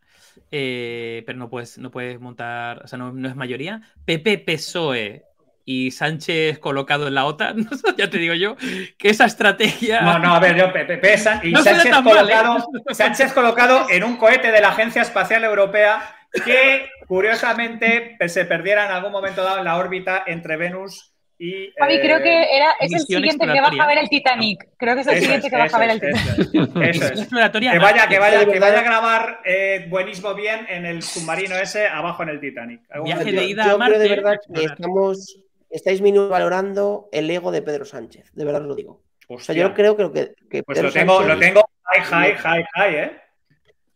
eh, 0.51 1.23
pero 1.27 1.39
no 1.39 1.49
puedes, 1.51 1.79
no 1.79 1.91
puedes 1.91 2.19
montar, 2.21 2.83
o 2.85 2.89
sea, 2.89 2.99
no, 2.99 3.13
no 3.13 3.29
es 3.29 3.37
mayoría. 3.37 3.83
PP, 4.05 4.39
PSOE 4.39 5.25
y 5.65 5.91
Sánchez 5.93 6.59
colocado 6.59 7.07
en 7.09 7.15
la 7.15 7.25
OTAN, 7.27 7.57
ya 7.99 8.09
te 8.11 8.19
digo 8.19 8.35
yo, 8.35 8.57
que 8.99 9.09
esa 9.11 9.27
estrategia. 9.27 10.01
No, 10.03 10.19
no, 10.19 10.35
a 10.35 10.41
ver, 10.41 10.57
yo, 10.57 10.73
San- 11.19 11.41
y 11.47 11.53
No 11.53 11.63
Sánchez 11.63 11.93
mal, 11.93 12.05
colocado, 12.05 12.59
¿eh? 12.89 12.95
Sánchez 12.95 13.33
colocado 13.33 13.87
en 13.91 14.05
un 14.05 14.17
cohete 14.17 14.51
de 14.51 14.61
la 14.61 14.71
Agencia 14.71 15.03
Espacial 15.03 15.45
Europea 15.45 16.01
que, 16.45 16.87
curiosamente, 17.13 18.17
se 18.27 18.47
perdiera 18.47 18.87
en 18.87 18.93
algún 18.93 19.13
momento 19.13 19.45
dado 19.45 19.59
en 19.59 19.65
la 19.65 19.77
órbita 19.77 20.25
entre 20.27 20.57
Venus 20.57 21.13
y. 21.37 21.71
Javi, 21.79 21.97
eh, 21.97 22.01
creo 22.01 22.23
que 22.23 22.57
era, 22.57 22.73
es 22.81 22.91
el 22.91 23.01
siguiente 23.01 23.47
que 23.47 23.61
baja 23.61 23.85
a 23.85 23.87
ver 23.87 23.99
el 23.99 24.09
Titanic. 24.09 24.67
Creo 24.79 24.95
que 24.95 25.03
es 25.03 25.07
el 25.09 25.15
eso 25.15 25.23
siguiente 25.23 25.47
es, 25.49 25.53
que 25.53 25.59
baja 25.59 25.77
a 25.77 25.81
ver 25.81 25.91
el 25.91 26.01
Titanic. 26.01 26.39
es, 26.39 26.97
eso 26.97 27.05
es, 27.05 27.11
eso 27.11 27.13
es. 27.13 27.29
Que 27.29 27.79
vaya, 27.79 28.09
que 28.09 28.19
vaya, 28.19 28.47
que 28.47 28.59
vaya 28.59 28.79
a 28.79 28.83
grabar 28.83 29.41
eh, 29.45 29.87
buenismo 29.91 30.33
bien 30.35 30.65
en 30.71 30.87
el 30.87 31.03
submarino 31.03 31.55
ese 31.57 31.87
abajo 31.87 32.23
en 32.23 32.31
el 32.31 32.41
Titanic. 32.41 32.81
Viaje 33.05 33.31
de 33.31 33.45
ida 33.45 33.67
Yo 33.67 33.73
a 33.73 33.87
creo 33.87 33.99
de 33.99 34.09
Marte, 34.09 34.23
verdad 34.23 34.41
que 34.55 34.65
estamos, 34.65 35.39
estáis 35.69 36.01
valorando 36.01 37.11
el 37.13 37.31
ego 37.31 37.53
de 37.53 37.61
Pedro 37.61 37.85
Sánchez. 37.85 38.33
De 38.33 38.47
verdad 38.47 38.63
os 38.63 38.69
lo 38.69 38.75
digo. 38.75 39.03
O 39.29 39.39
sea, 39.39 39.55
yo 39.55 39.75
creo 39.75 39.99
que, 39.99 40.03
lo 40.03 40.13
que, 40.15 40.35
que 40.51 40.63
Pues 40.63 40.79
Pedro 40.79 40.89
lo 40.89 40.95
tengo, 40.95 41.21
Sánchez- 41.21 41.29
lo 41.29 41.39
tengo 41.39 41.63
high, 41.83 42.05
high, 42.05 42.35
high, 42.37 42.65
high, 42.73 42.95
¿eh? 42.95 43.22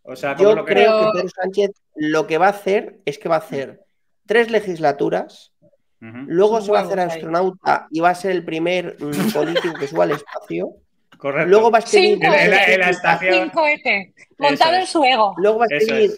O 0.06 0.16
sea, 0.16 0.36
como 0.36 0.50
Yo 0.50 0.56
lo 0.56 0.64
que 0.64 0.74
creo 0.74 1.00
que 1.00 1.06
Pedro 1.12 1.28
Sánchez 1.28 1.70
lo 1.94 2.26
que 2.26 2.38
va 2.38 2.46
a 2.46 2.50
hacer 2.50 3.00
es 3.04 3.18
que 3.18 3.28
va 3.28 3.36
a 3.36 3.38
hacer 3.38 3.80
tres 4.26 4.50
legislaturas, 4.50 5.52
luego 6.00 6.60
se 6.60 6.70
va 6.70 6.80
a 6.80 6.82
hacer 6.82 7.00
ahí. 7.00 7.08
astronauta 7.08 7.88
y 7.90 8.00
va 8.00 8.10
a 8.10 8.14
ser 8.14 8.32
el 8.32 8.44
primer 8.44 8.96
mm, 9.00 9.32
político 9.32 9.74
que 9.78 9.88
suba 9.88 10.04
al 10.04 10.12
espacio. 10.12 10.74
Correcto. 11.18 11.48
Luego 11.48 11.70
va 11.70 11.78
a 11.78 11.80
escribir 11.80 12.18
Cinco 12.20 12.26
En 12.26 12.30
la- 12.32 12.42
en 12.44 12.50
la 12.50 12.56
encíclicas- 12.58 12.90
estación. 12.90 13.34
Sin 13.34 13.50
cohete, 13.50 14.14
montado 14.38 14.74
en 14.74 14.86
su 14.86 15.04
ego. 15.04 15.34
luego 15.38 15.58
va 15.60 15.66
a 15.70 15.76
escribir 15.76 16.10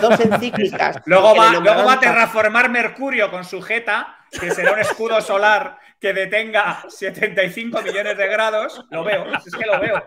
dos 0.00 0.20
encíclicas. 0.20 0.96
Luego 1.06 1.34
va, 1.36 1.52
le 1.52 1.60
luego 1.60 1.84
va 1.84 1.92
a 1.94 2.00
terraformar 2.00 2.68
Mercurio 2.70 3.30
con 3.30 3.44
su 3.44 3.62
jeta, 3.62 4.16
que 4.40 4.50
será 4.50 4.72
un 4.72 4.80
escudo 4.80 5.20
solar 5.20 5.78
que 6.00 6.12
detenga 6.12 6.84
75 6.88 7.80
millones 7.82 8.18
de 8.18 8.26
grados. 8.28 8.84
Lo 8.90 9.04
veo, 9.04 9.24
es 9.34 9.54
que 9.54 9.64
lo 9.64 9.80
veo. 9.80 10.02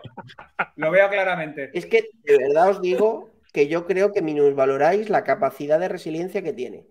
Lo 0.76 0.90
veo 0.90 1.08
claramente. 1.08 1.70
Es 1.74 1.86
que 1.86 2.04
de 2.24 2.38
verdad 2.38 2.68
os 2.70 2.80
digo 2.82 3.30
que 3.52 3.66
yo 3.66 3.86
creo 3.86 4.12
que 4.12 4.22
minusvaloráis 4.22 5.08
la 5.10 5.24
capacidad 5.24 5.80
de 5.80 5.88
resiliencia 5.88 6.42
que 6.42 6.52
tiene. 6.52 6.84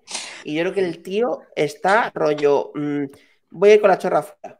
Y 0.43 0.55
yo 0.55 0.63
creo 0.63 0.73
que 0.73 0.81
el 0.85 1.01
tío 1.03 1.41
está 1.55 2.11
rollo. 2.13 2.71
mm, 2.75 3.05
voy 3.51 3.69
a 3.69 3.73
ir 3.75 3.81
con 3.81 3.89
la 3.89 3.97
chorra 3.97 4.23
fuera. 4.23 4.57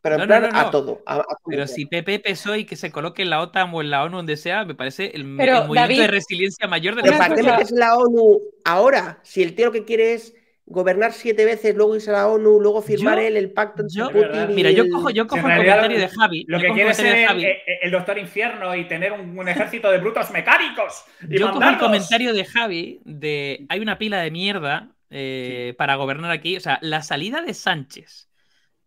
Pero 0.00 0.14
en 0.14 0.20
No, 0.20 0.26
no, 0.26 0.28
plan 0.28 0.42
no, 0.42 0.48
no. 0.50 0.58
a 0.68 0.70
todo. 0.70 1.02
a- 1.06 1.16
a 1.16 1.24
Pero 1.46 1.66
si 1.66 1.86
PP, 1.86 2.20
PSOE 2.20 2.60
y 2.60 2.64
que 2.64 2.76
se 2.76 2.90
coloque 2.92 3.22
en 3.22 3.30
la 3.30 3.40
OTAN 3.40 3.70
o 3.74 3.80
en 3.80 3.90
la 3.90 4.04
ONU 4.04 4.18
donde 4.18 4.36
sea, 4.36 4.64
me 4.64 4.74
parece 4.74 5.06
el, 5.14 5.22
el 5.22 5.36
Pero, 5.36 5.52
movimiento 5.64 5.74
David, 5.80 6.00
de 6.02 6.06
resiliencia 6.06 6.68
mayor 6.68 6.94
de 6.94 7.02
Pero 7.02 7.12
la 7.14 7.18
¿para 7.18 7.34
qué 7.34 7.40
cosa- 7.42 7.56
metes 7.56 7.72
en 7.72 7.78
la 7.80 7.96
ONU 7.96 8.40
ahora? 8.64 9.18
Si 9.22 9.42
el 9.42 9.54
tío 9.54 9.66
lo 9.66 9.72
que 9.72 9.84
quiere 9.84 10.14
es 10.14 10.34
gobernar 10.70 11.12
siete 11.14 11.44
veces, 11.46 11.74
luego 11.74 11.96
irse 11.96 12.10
a 12.10 12.12
la 12.12 12.28
ONU, 12.28 12.60
luego 12.60 12.82
firmar 12.82 13.18
Yo- 13.18 13.24
él 13.26 13.36
el 13.38 13.50
pacto 13.52 13.82
entre 13.82 13.96
yo- 13.98 14.10
Putin 14.10 14.50
y 14.50 14.54
Mira, 14.54 14.70
yo 14.70 14.88
cojo, 14.90 15.08
yo 15.10 15.26
cojo 15.26 15.40
el 15.40 15.46
realidad 15.46 15.76
comentario 15.76 15.98
de 15.98 16.08
Javi. 16.08 16.44
Lo 16.46 16.58
yo 16.58 16.60
que 16.62 16.68
cojo 16.68 16.76
quiere 16.76 17.02
de 17.02 17.22
el, 17.22 17.28
Javi. 17.28 17.44
el- 17.44 17.56
el 17.84 17.90
Doctor 17.90 18.18
Infierno 18.18 18.76
y 18.76 18.86
tener 18.86 19.12
un, 19.12 19.38
un 19.38 19.48
ejército 19.48 19.90
de 19.90 19.96
brutos 19.98 20.30
mecánicos. 20.30 21.04
Y 21.28 21.38
Yo 21.38 21.50
cojo 21.52 21.68
el 21.68 21.78
comentario 21.78 22.34
de 22.34 22.44
Javi 22.44 23.00
de 23.04 23.64
hay 23.70 23.80
una 23.80 23.96
pila 23.98 24.20
de 24.20 24.30
mierda 24.30 24.90
eh, 25.10 25.74
para 25.78 25.94
gobernar 25.96 26.30
aquí. 26.30 26.56
O 26.58 26.60
sea, 26.60 26.78
la 26.82 27.02
salida 27.02 27.40
de 27.40 27.54
Sánchez, 27.54 28.27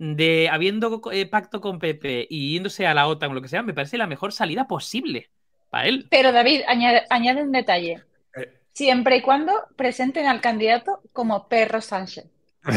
de 0.03 0.49
habiendo 0.51 0.99
eh, 1.11 1.27
pacto 1.27 1.61
con 1.61 1.77
PP 1.77 2.25
y 2.27 2.53
yéndose 2.53 2.87
a 2.87 2.93
la 2.95 3.05
OTAN 3.07 3.29
o 3.29 3.33
lo 3.35 3.41
que 3.43 3.47
sea, 3.47 3.61
me 3.61 3.75
parece 3.75 3.99
la 3.99 4.07
mejor 4.07 4.33
salida 4.33 4.67
posible 4.67 5.29
para 5.69 5.85
él. 5.85 6.07
Pero 6.09 6.31
David, 6.31 6.61
añade, 6.67 7.03
añade 7.11 7.43
un 7.43 7.51
detalle. 7.51 8.01
Eh. 8.35 8.51
Siempre 8.73 9.17
y 9.17 9.21
cuando 9.21 9.53
presenten 9.75 10.25
al 10.25 10.41
candidato 10.41 11.01
como 11.13 11.47
perro 11.47 11.81
Sánchez. 11.81 12.25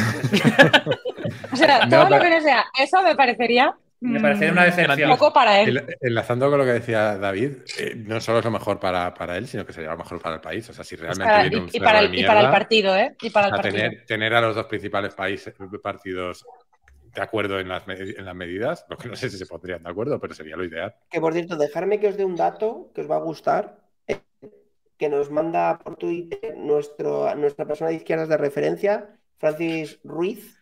O 1.51 1.57
sea, 1.57 1.87
No, 1.87 1.89
todo 1.89 2.17
lo 2.19 2.23
que 2.23 2.29
no 2.31 2.41
sea, 2.43 2.65
eso 2.79 3.01
me 3.03 3.17
parecería. 3.17 3.75
Me 4.01 4.21
parecería 4.21 4.53
una 4.53 4.63
mm, 4.63 4.67
decepción. 4.67 5.11
Poco 5.13 5.33
para 5.33 5.61
él. 5.61 5.83
Enlazando 6.03 6.51
con 6.51 6.59
lo 6.59 6.65
que 6.67 6.73
decía 6.73 7.17
David, 7.17 7.53
eh, 7.79 7.95
no 7.97 8.21
solo 8.21 8.41
es 8.41 8.45
lo 8.45 8.51
mejor 8.51 8.79
para, 8.79 9.15
para 9.15 9.39
él, 9.39 9.47
sino 9.49 9.65
que 9.65 9.73
sería 9.73 9.93
lo 9.93 9.97
mejor 9.97 10.21
para 10.21 10.35
el 10.35 10.41
país. 10.43 10.69
O 10.69 10.75
sea, 10.75 10.85
si 10.85 10.97
realmente 10.97 11.25
Para- 11.25 11.43
viene 11.43 11.57
y, 11.57 11.61
un 11.61 11.69
y 11.73 11.81
para 11.81 12.01
el, 12.01 12.11
de 12.11 12.21
y 12.21 12.25
para 12.25 12.41
el 12.41 12.47
mierda, 12.47 12.59
partido, 12.59 12.97
¿eh? 12.99 13.17
Y 13.23 13.31
para 13.31 13.47
el 13.47 13.53
partido. 13.53 13.77
tener, 13.77 14.05
tener 14.05 14.35
a 14.35 14.43
los 14.43 14.55
dos 14.55 14.67
principales 14.67 15.15
países, 15.15 15.55
partidos 15.83 16.45
de 17.15 17.23
acuerdo 17.23 17.61
en 17.61 17.69
las, 17.69 17.85
en 17.89 18.25
las 18.25 18.35
medidas, 18.35 18.85
lo 18.91 18.97
que 18.97 19.09
no 19.09 19.17
sé 19.17 19.31
si 19.31 19.39
se 19.39 19.47
pondrían 19.47 19.83
de 19.83 19.91
acuerdo, 19.91 20.19
pero 20.21 20.35
sería 20.35 20.57
lo 20.57 20.65
ideal. 20.65 20.95
Que 21.11 21.21
por 21.21 21.33
cierto, 21.33 21.57
dejarme 21.57 22.01
que 22.01 22.09
os 22.09 22.17
dé 22.17 22.25
un 22.25 22.37
dato 22.37 22.91
que 22.95 23.01
os 23.03 23.11
va 23.11 23.17
a 23.17 23.21
gustar, 23.21 23.81
eh, 24.07 24.19
que 24.97 25.09
nos 25.09 25.31
manda 25.31 25.79
por 25.79 25.97
Twitter 25.97 26.57
nuestro, 26.57 27.35
nuestra 27.37 27.67
persona 27.67 27.91
de 27.91 27.97
izquierdas 27.97 28.29
de 28.29 28.37
referencia, 28.37 29.17
Francis 29.39 30.01
Ruiz. 30.05 30.59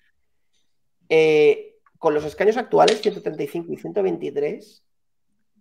Eh, 1.08 1.68
con 1.98 2.14
los 2.14 2.24
escaños 2.24 2.56
actuales, 2.56 3.00
135 3.00 3.72
y 3.72 3.76
123, 3.76 4.84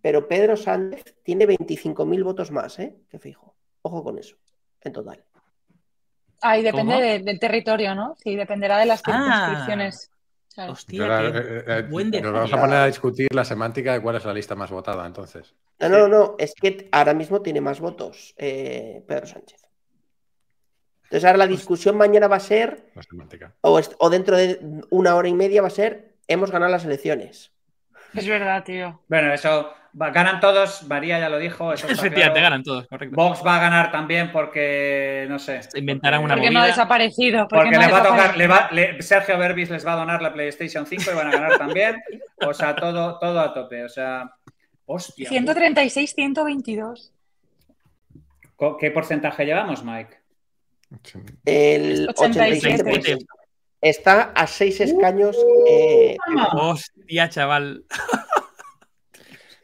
pero 0.00 0.26
Pedro 0.26 0.56
Sánchez 0.56 1.14
tiene 1.22 1.46
25.000 1.46 2.24
votos 2.24 2.50
más, 2.50 2.78
¿eh? 2.80 2.96
Que 3.08 3.18
fijo. 3.20 3.54
Ojo 3.82 4.02
con 4.02 4.18
eso, 4.18 4.36
en 4.80 4.92
total. 4.92 5.24
Ahí 6.40 6.62
depende 6.62 7.20
del 7.20 7.38
territorio, 7.38 7.94
¿no? 7.94 8.16
Sí, 8.18 8.34
dependerá 8.34 8.78
de 8.78 8.86
las 8.86 9.02
Ah. 9.06 9.12
circunscripciones. 9.12 10.10
Claro. 10.54 10.72
Hostia, 10.72 11.32
qué 11.32 11.38
eh, 11.38 11.64
eh, 11.66 11.82
buen 11.82 12.10
nos 12.10 12.12
detalle. 12.12 12.32
vamos 12.32 12.52
a 12.52 12.60
poner 12.60 12.76
a 12.76 12.86
discutir 12.86 13.28
la 13.34 13.44
semántica 13.44 13.92
de 13.92 14.00
cuál 14.00 14.16
es 14.16 14.24
la 14.24 14.34
lista 14.34 14.54
más 14.54 14.70
votada, 14.70 15.06
entonces. 15.06 15.54
No, 15.78 15.88
no, 15.88 16.08
no, 16.08 16.36
es 16.38 16.54
que 16.54 16.88
ahora 16.92 17.14
mismo 17.14 17.42
tiene 17.42 17.60
más 17.60 17.80
votos 17.80 18.34
eh, 18.36 19.02
Pedro 19.06 19.26
Sánchez. 19.26 19.62
Entonces 21.04 21.24
ahora 21.24 21.38
la 21.38 21.46
discusión 21.46 21.96
mañana 21.96 22.28
va 22.28 22.36
a 22.36 22.40
ser, 22.40 22.86
La 22.94 23.02
semántica. 23.02 23.54
o, 23.60 24.10
dentro 24.10 24.36
de 24.36 24.58
una 24.90 25.14
hora 25.14 25.28
y 25.28 25.34
media 25.34 25.60
va 25.60 25.68
a 25.68 25.70
ser, 25.70 26.14
hemos 26.26 26.50
ganado 26.50 26.72
las 26.72 26.84
elecciones. 26.84 27.52
Es 28.14 28.26
verdad, 28.26 28.64
tío. 28.64 29.00
Bueno, 29.08 29.32
eso 29.32 29.72
ganan 29.94 30.40
todos, 30.40 30.82
María 30.84 31.18
ya 31.18 31.28
lo 31.28 31.38
dijo. 31.38 31.72
Eso 31.72 31.86
está 31.86 32.00
Efectivamente, 32.00 32.40
claro. 32.40 32.44
ganan 32.44 32.62
todos, 32.62 32.86
correcto. 32.86 33.14
Vox 33.16 33.42
va 33.46 33.56
a 33.56 33.60
ganar 33.60 33.92
también 33.92 34.32
porque, 34.32 35.26
no 35.28 35.38
sé. 35.38 35.62
Se 35.62 35.78
inventarán 35.78 36.22
una 36.22 36.34
Porque 36.34 36.50
no 36.50 36.58
ha 36.58 36.62
movida. 36.62 36.74
desaparecido. 36.74 37.48
Porque, 37.48 37.64
Porque 37.64 37.76
no 37.76 37.82
les 37.82 37.92
va 37.92 37.98
a 37.98 38.02
tocar, 38.02 38.34
desaparecido. 38.36 38.38
le 38.38 38.46
va- 38.48 38.68
le- 38.96 39.02
Sergio 39.02 39.38
Berbis 39.38 39.70
les 39.70 39.86
va 39.86 39.92
a 39.92 39.96
donar 39.96 40.22
la 40.22 40.32
PlayStation 40.32 40.86
5 40.86 41.10
y 41.10 41.14
van 41.14 41.26
a 41.28 41.30
ganar 41.32 41.58
también. 41.58 42.02
O 42.46 42.54
sea, 42.54 42.74
todo, 42.74 43.18
todo 43.18 43.40
a 43.40 43.52
tope. 43.52 43.84
O 43.84 43.88
sea, 43.88 44.30
hostia. 44.86 45.28
136, 45.28 46.14
122. 46.14 47.12
¿Co- 48.56 48.76
¿Qué 48.76 48.90
porcentaje 48.90 49.44
llevamos, 49.44 49.84
Mike? 49.84 50.18
El 51.44 52.08
87. 52.08 52.84
87%. 52.84 53.26
Está 53.80 54.30
a 54.34 54.46
seis 54.46 54.80
escaños. 54.80 55.36
eh, 55.68 56.16
Hostia, 56.52 57.28
chaval. 57.28 57.84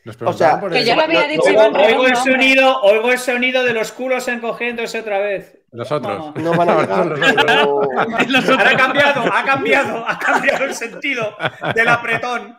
Nos 0.08 0.22
O 0.22 0.32
sea, 0.32 0.58
por 0.58 0.72
que 0.72 0.84
yo 0.86 0.94
lo 0.96 1.02
había 1.02 1.28
dicho 1.28 1.42
no- 1.44 1.50
Iván 1.52 1.72
no- 1.74 1.80
Oigo 1.84 2.06
el 2.06 2.16
sonido, 2.16 2.80
oigo 2.80 3.12
el 3.12 3.18
sonido 3.18 3.62
de 3.62 3.74
los 3.74 3.92
culos 3.92 4.26
encogiéndose 4.28 5.00
otra 5.00 5.18
vez. 5.18 5.54
Nosotros. 5.70 6.34
No 6.36 6.54
van 6.54 6.70
a 6.70 6.80
llegar, 6.80 7.06
Los 7.06 7.18
otros. 7.30 7.44
pero- 7.44 7.82
Ahora 8.58 8.70
ha 8.70 8.76
cambiado, 8.76 9.22
ha 9.32 9.44
cambiado, 9.44 10.04
ha 10.08 10.18
cambiado 10.18 10.64
el 10.64 10.74
sentido 10.74 11.36
del 11.74 11.88
apretón. 11.88 12.56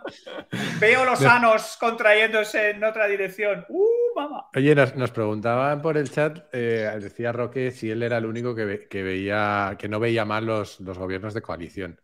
Veo 0.80 1.06
los 1.06 1.18
sanos 1.18 1.76
contrayéndose 1.80 2.70
en 2.70 2.84
otra 2.84 3.08
dirección. 3.08 3.66
¡Uh, 3.68 3.88
mamá! 4.16 4.46
Oye, 4.56 4.76
nos, 4.76 4.96
nos 4.96 5.10
preguntaban 5.10 5.82
por 5.82 5.98
el 5.98 6.12
chat, 6.12 6.38
eh, 6.54 6.88
decía 7.02 7.32
Roque 7.32 7.72
si 7.72 7.90
él 7.90 8.04
era 8.04 8.18
el 8.20 8.26
único 8.28 8.54
que, 8.54 8.66
ve- 8.66 8.88
que 8.88 9.02
veía, 9.02 9.76
que 9.80 9.90
no 9.90 10.00
veía 10.00 10.24
mal 10.26 10.46
los, 10.46 10.80
los 10.80 10.98
gobiernos 11.00 11.34
de 11.34 11.42
coalición. 11.42 12.00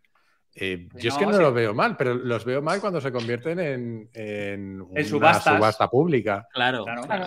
Eh, 0.58 0.88
yo 0.94 1.10
es 1.10 1.16
que 1.18 1.26
No, 1.26 1.34
sí. 1.34 1.38
lo 1.42 1.52
veo 1.52 1.74
mal, 1.74 1.96
pero 1.98 2.14
los 2.14 2.44
veo 2.46 2.62
mal 2.62 2.80
cuando 2.80 3.00
se 3.00 3.12
convierten 3.12 3.60
en, 3.60 4.10
en 4.14 4.80
una 4.80 5.04
subastas. 5.04 5.54
subasta 5.56 5.88
pública. 5.88 6.48
Claro, 6.52 6.84
Claro. 6.84 7.26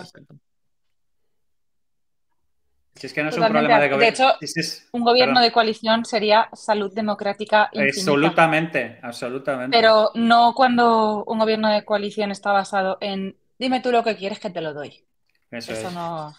Si 2.94 3.06
es 3.06 3.14
que 3.14 3.22
no 3.22 3.30
es 3.30 3.38
un 3.38 3.46
problema 3.48 3.76
de 3.78 3.88
De 3.88 3.94
gobierno. 3.94 4.08
hecho, 4.28 4.32
Si 4.40 4.44
es- 4.44 4.56
es- 4.56 4.88
Un 4.92 5.04
gobierno 5.04 5.34
perdón. 5.34 5.44
de 5.48 5.52
coalición 5.52 6.04
sería 6.04 6.50
salud 6.52 6.92
democrática 6.92 7.70
infinita. 7.72 7.98
Absolutamente, 8.00 8.98
absolutamente. 9.02 9.76
Pero 9.78 10.10
no 10.16 10.52
cuando 10.54 11.24
un 11.24 11.38
gobierno 11.38 11.70
de 11.70 11.84
coalición 11.84 12.30
está 12.30 12.52
basado 12.52 12.98
en 13.00 13.36
dime 13.58 13.80
tú 13.80 13.90
lo 13.92 14.02
que 14.02 14.16
quieres 14.16 14.38
que 14.40 14.50
te 14.50 14.60
lo 14.60 14.74
doy. 14.74 15.02
Eso, 15.50 15.72
Eso 15.72 15.88
es. 15.88 15.94
no. 15.94 16.34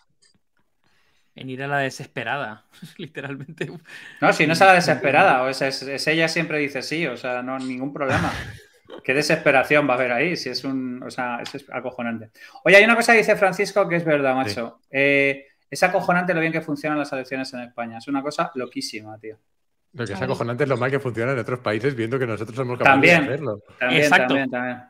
En 1.35 1.49
ir 1.49 1.63
a 1.63 1.67
la 1.67 1.77
desesperada, 1.79 2.65
literalmente. 2.97 3.71
No, 4.19 4.33
si 4.33 4.45
no 4.47 4.53
es 4.53 4.61
a 4.61 4.65
la 4.65 4.73
desesperada, 4.73 5.41
o 5.43 5.49
es, 5.49 5.61
es- 5.61 5.83
es 5.83 6.07
ella 6.07 6.27
siempre 6.27 6.57
dice 6.59 6.81
sí, 6.81 7.07
o 7.07 7.15
sea, 7.17 7.41
no 7.41 7.57
ningún 7.59 7.93
problema. 7.93 8.31
Qué 9.03 9.13
desesperación 9.13 9.87
va 9.87 9.93
a 9.93 9.95
haber 9.97 10.11
ahí, 10.11 10.35
si 10.35 10.49
es 10.49 10.63
un, 10.65 11.01
o 11.01 11.09
sea, 11.09 11.39
es 11.41 11.65
acojonante. 11.71 12.29
Oye, 12.65 12.75
hay 12.75 12.83
una 12.83 12.95
cosa 12.95 13.13
que 13.13 13.19
dice 13.19 13.35
Francisco 13.37 13.87
que 13.87 13.95
es 13.95 14.03
verdad, 14.05 14.35
macho. 14.35 14.81
Eh, 14.91 15.45
es 15.69 15.81
acojonante 15.83 16.33
lo 16.33 16.41
bien 16.41 16.51
que 16.51 16.59
funcionan 16.61 16.99
las 16.99 17.11
elecciones 17.13 17.51
en 17.53 17.61
España. 17.61 17.97
Es 17.99 18.07
una 18.09 18.21
cosa 18.21 18.51
loquísima, 18.55 19.17
tío. 19.17 19.37
Lo 19.93 20.05
que 20.05 20.13
es 20.13 20.21
acojonante 20.21 20.63
es 20.63 20.69
lo 20.69 20.75
mal 20.77 20.91
que 20.91 20.99
funciona 20.99 21.31
en 21.31 21.39
otros 21.39 21.59
países, 21.59 21.95
viendo 21.95 22.19
que 22.19 22.27
nosotros 22.27 22.55
somos 22.55 22.77
capaces 22.77 22.91
También. 22.93 23.21
de 23.21 23.27
hacerlo. 23.27 23.59
También, 23.79 24.01
Exacto. 24.03 24.27
también, 24.27 24.49
también. 24.51 24.81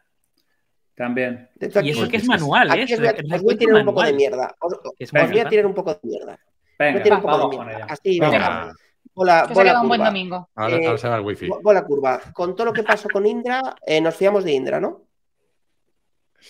También. 1.01 1.49
Hecho, 1.59 1.81
Y 1.81 1.89
eso 1.89 2.07
que 2.07 2.17
es 2.17 2.25
manual, 2.27 2.67
¿eh? 2.69 2.83
Aquí 2.83 2.93
os 2.93 2.99
voy 2.99 3.07
a, 3.07 3.11
Es 3.11 3.33
os 3.33 3.41
voy 3.41 3.53
a 3.55 3.57
tirar 3.57 3.75
un 3.75 3.85
poco 3.85 4.01
de 4.03 4.11
manual. 4.11 4.15
mierda. 4.15 4.55
Os, 4.59 4.73
voy 4.83 4.91
a 4.99 5.25
manual. 5.25 5.49
tirar 5.49 5.65
un 5.65 5.73
poco 5.73 5.93
de 5.95 5.99
mierda. 6.03 6.25
Voy 6.27 6.87
a 6.87 6.91
Venga, 6.91 7.03
tirar 7.03 7.17
un 7.17 7.23
poco 7.31 7.49
de 7.57 7.65
mierda. 7.65 7.85
Así, 7.89 8.19
Venga. 8.19 8.31
venga. 8.37 8.73
Bola, 9.15 9.41
Que 9.41 9.47
se 9.47 9.53
bola 9.55 9.71
queda 9.71 9.81
un 9.81 9.87
buen 9.87 9.99
curva. 9.99 10.09
domingo. 10.09 10.49
ahora, 10.55 10.77
Eh, 10.77 10.85
ahora 10.85 10.97
se 10.99 11.09
va 11.09 11.15
el 11.17 11.21
wifi. 11.21 11.47
Bo- 11.47 11.61
Bola 11.61 11.83
curva. 11.83 12.21
Con 12.33 12.55
todo 12.55 12.65
lo 12.65 12.73
que 12.73 12.83
pasó 12.83 13.09
con 13.09 13.25
Indra, 13.25 13.61
eh, 13.85 13.99
nos 13.99 14.15
fiamos 14.15 14.43
de 14.43 14.51
Indra, 14.53 14.79
¿no? 14.79 15.05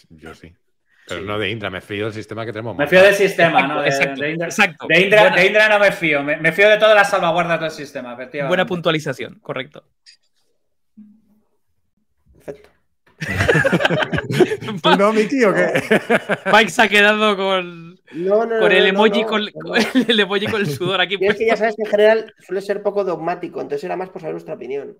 Yo 0.09 0.33
sí. 0.35 0.53
Pero 1.07 1.21
no 1.21 1.39
de 1.39 1.49
Indra, 1.49 1.69
me 1.69 1.79
fío 1.81 2.05
del 2.05 2.13
sistema 2.13 2.45
que 2.45 2.51
tenemos. 2.51 2.75
Me 2.77 2.87
fío 2.87 3.01
del 3.01 3.15
sistema, 3.15 3.65
¿no? 3.67 3.81
De, 3.81 3.87
Exacto, 3.87 4.21
de 4.21 4.31
Indra, 4.31 4.47
exacto. 4.47 4.85
de 4.87 5.01
Indra- 5.01 5.21
Buena- 5.21 5.35
de 5.37 5.45
Indra 5.47 5.69
no 5.69 5.79
me 5.79 5.91
fío. 5.93 6.23
Me, 6.23 6.37
me 6.37 6.51
fío 6.51 6.69
de 6.69 6.77
todas 6.77 6.95
las 6.95 7.09
salvaguardas 7.09 7.59
del 7.59 7.71
sistema, 7.71 8.13
efectivamente. 8.13 8.47
Buena 8.49 8.65
puntualización, 8.65 9.39
correcto. 9.39 9.85
Perfecto. 12.33 12.69
¿Tú 14.81 14.89
no, 14.97 15.13
Miki, 15.13 15.43
o 15.43 15.53
qué? 15.53 15.73
Mike 16.53 16.69
se 16.71 16.81
ha 16.81 16.87
quedado 16.89 17.35
con, 17.37 17.95
No, 18.13 18.45
no, 18.45 18.47
con 18.47 18.49
no, 18.49 18.67
el 18.67 18.85
emoji 18.87 19.21
no, 19.21 19.27
con, 19.27 19.45
no, 19.45 19.51
con 19.51 19.71
no. 19.71 19.75
el 20.07 20.19
emoji 20.19 20.47
con 20.47 20.61
el 20.61 20.67
sudor 20.67 21.01
aquí. 21.01 21.17
Es 21.21 21.35
que 21.37 21.45
ya 21.47 21.55
sabes 21.57 21.75
que 21.75 21.83
en 21.83 21.89
general 21.89 22.33
suele 22.39 22.61
ser 22.61 22.81
poco 22.81 23.03
dogmático, 23.03 23.61
entonces 23.61 23.83
era 23.83 23.95
más 23.95 24.09
por 24.09 24.21
saber 24.21 24.33
nuestra 24.33 24.55
opinión. 24.55 24.97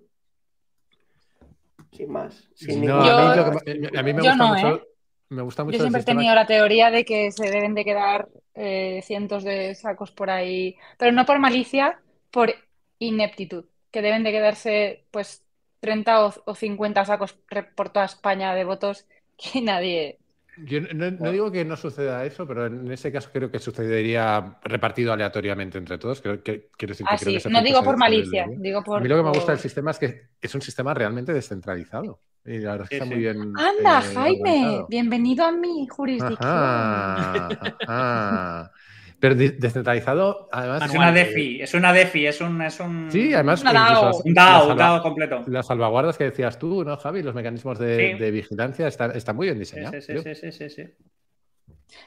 Sin 1.92 2.10
más. 2.10 2.48
Sin 2.54 2.84
No, 2.84 3.02
ningún- 3.02 3.10
a, 3.10 3.30
mí 3.30 3.36
Yo- 3.36 3.44
lo 3.52 3.60
que- 3.90 3.98
a 3.98 4.02
mí 4.02 4.12
me 4.14 4.20
gusta 4.22 4.36
no, 4.36 4.48
mucho. 4.54 4.76
¿eh? 4.76 4.82
Me 5.28 5.42
gusta 5.42 5.64
mucho 5.64 5.76
Yo 5.78 5.82
siempre 5.84 6.02
he 6.02 6.04
tenido 6.04 6.34
la 6.34 6.46
teoría 6.46 6.90
de 6.90 7.04
que 7.04 7.30
se 7.32 7.50
deben 7.50 7.74
de 7.74 7.84
quedar 7.84 8.28
eh, 8.54 9.00
cientos 9.02 9.44
de 9.44 9.74
sacos 9.74 10.10
por 10.10 10.28
ahí, 10.30 10.76
pero 10.98 11.10
no 11.12 11.24
por 11.24 11.38
malicia, 11.38 11.98
por 12.30 12.54
ineptitud, 12.98 13.64
que 13.90 14.02
deben 14.02 14.24
de 14.24 14.30
quedarse 14.32 15.04
pues 15.10 15.41
30 15.84 16.12
o, 16.26 16.28
o 16.50 16.52
50 16.62 17.02
sacos 17.10 17.30
re- 17.54 17.64
por 17.76 17.86
toda 17.92 18.06
España 18.12 18.54
de 18.56 18.64
votos 18.70 18.96
que 19.40 19.60
nadie... 19.70 20.18
Yo 20.54 20.80
no, 20.82 21.10
no 21.10 21.30
digo 21.30 21.50
que 21.50 21.64
no 21.64 21.76
suceda 21.78 22.24
eso, 22.26 22.46
pero 22.46 22.66
en 22.66 22.90
ese 22.92 23.10
caso 23.10 23.30
creo 23.32 23.50
que 23.50 23.58
sucedería 23.58 24.58
repartido 24.64 25.12
aleatoriamente 25.12 25.78
entre 25.78 25.96
todos. 25.98 26.20
Creo 26.20 26.42
que, 26.42 26.68
quiero 26.76 26.92
decir 26.92 27.08
que 27.08 27.18
creo 27.18 27.32
Así, 27.32 27.32
que 27.32 27.38
ese 27.38 27.48
Ah, 27.48 27.52
no 27.52 27.62
digo 27.62 27.82
por 27.84 27.96
malicia, 27.96 28.52
digo 28.56 28.82
por... 28.82 28.98
A 28.98 29.00
mí 29.00 29.08
lo 29.08 29.16
que 29.16 29.22
me 29.22 29.30
gusta 29.32 29.52
del 29.52 29.60
sistema 29.60 29.90
es 29.92 29.98
que 29.98 30.30
es 30.40 30.54
un 30.54 30.60
sistema 30.62 30.92
realmente 30.94 31.32
descentralizado. 31.32 32.22
Y 32.44 32.58
la 32.58 32.72
verdad 32.72 32.84
es 32.84 32.90
que 32.90 32.94
Sí, 32.96 32.96
está 32.96 33.04
sí. 33.08 33.14
muy 33.14 33.18
bien. 33.20 33.38
Anda, 33.54 34.02
eh, 34.02 34.02
Jaime, 34.02 34.84
organizado. 34.84 34.88
bienvenido 34.88 35.44
a 35.46 35.52
mi 35.52 35.86
jurisdicción. 35.88 37.08
Ajá, 37.08 37.78
ajá. 37.86 38.72
Pero 39.22 39.36
de- 39.36 39.50
descentralizado, 39.52 40.48
además. 40.50 40.82
Es 40.84 40.96
una 40.96 41.12
DeFi, 41.12 41.62
es 41.62 41.74
una 41.74 41.92
DeFi, 41.92 42.26
es 42.26 42.40
un. 42.40 42.60
Es 42.60 42.80
un 42.80 43.08
Sí, 43.08 43.32
además. 43.32 43.62
Una 43.62 43.72
DAO. 43.72 44.06
las- 44.06 44.24
Un 44.24 44.34
DAO, 44.34 44.62
un 44.62 44.68
salva- 44.70 44.82
DAO 44.82 45.02
completo. 45.02 45.44
Las 45.46 45.66
salvaguardas 45.68 46.18
que 46.18 46.24
decías 46.24 46.58
tú, 46.58 46.82
¿no, 46.84 46.96
Javi? 46.96 47.22
Los 47.22 47.32
mecanismos 47.32 47.78
de, 47.78 48.14
Sí. 48.14 48.18
de 48.18 48.30
vigilancia 48.32 48.88
están, 48.88 49.16
están 49.16 49.36
muy 49.36 49.46
bien 49.46 49.60
diseñados. 49.60 50.04
sí, 50.04 50.12
sí, 50.18 50.34
sí, 50.34 50.50
sí, 50.50 50.68
sí. 50.70 50.84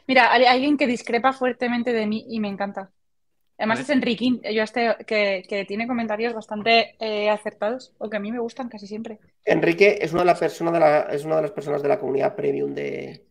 Mira, 0.08 0.30
hay 0.34 0.44
alguien 0.44 0.76
que 0.76 0.88
discrepa 0.88 1.32
fuertemente 1.32 1.94
de 1.94 2.06
mí 2.06 2.26
y 2.30 2.42
me 2.42 2.50
encanta. 2.50 2.92
Además 3.58 3.80
es 3.80 3.90
Enriquín, 3.92 4.42
yo 4.54 4.64
este, 4.64 4.98
que, 5.08 5.44
que 5.48 5.64
tiene 5.64 5.88
comentarios 5.88 6.34
bastante 6.34 6.96
eh, 7.00 7.30
acertados 7.30 7.94
o 7.98 8.10
que 8.10 8.18
a 8.18 8.20
mí 8.20 8.30
me 8.30 8.40
gustan 8.40 8.68
casi 8.68 8.88
siempre. 8.88 9.20
Enrique 9.46 10.00
es 10.02 10.12
una 10.12 10.24
de 10.24 10.26
las 10.26 10.40
personas 10.40 10.74
de 10.74 10.80
la, 10.82 11.00
es 11.04 11.24
una 11.24 11.38
de 11.38 11.44
las 11.44 11.52
personas 11.52 11.82
de 11.82 11.88
la 11.88 11.98
comunidad 11.98 12.36
premium 12.36 12.74
de, 12.74 13.24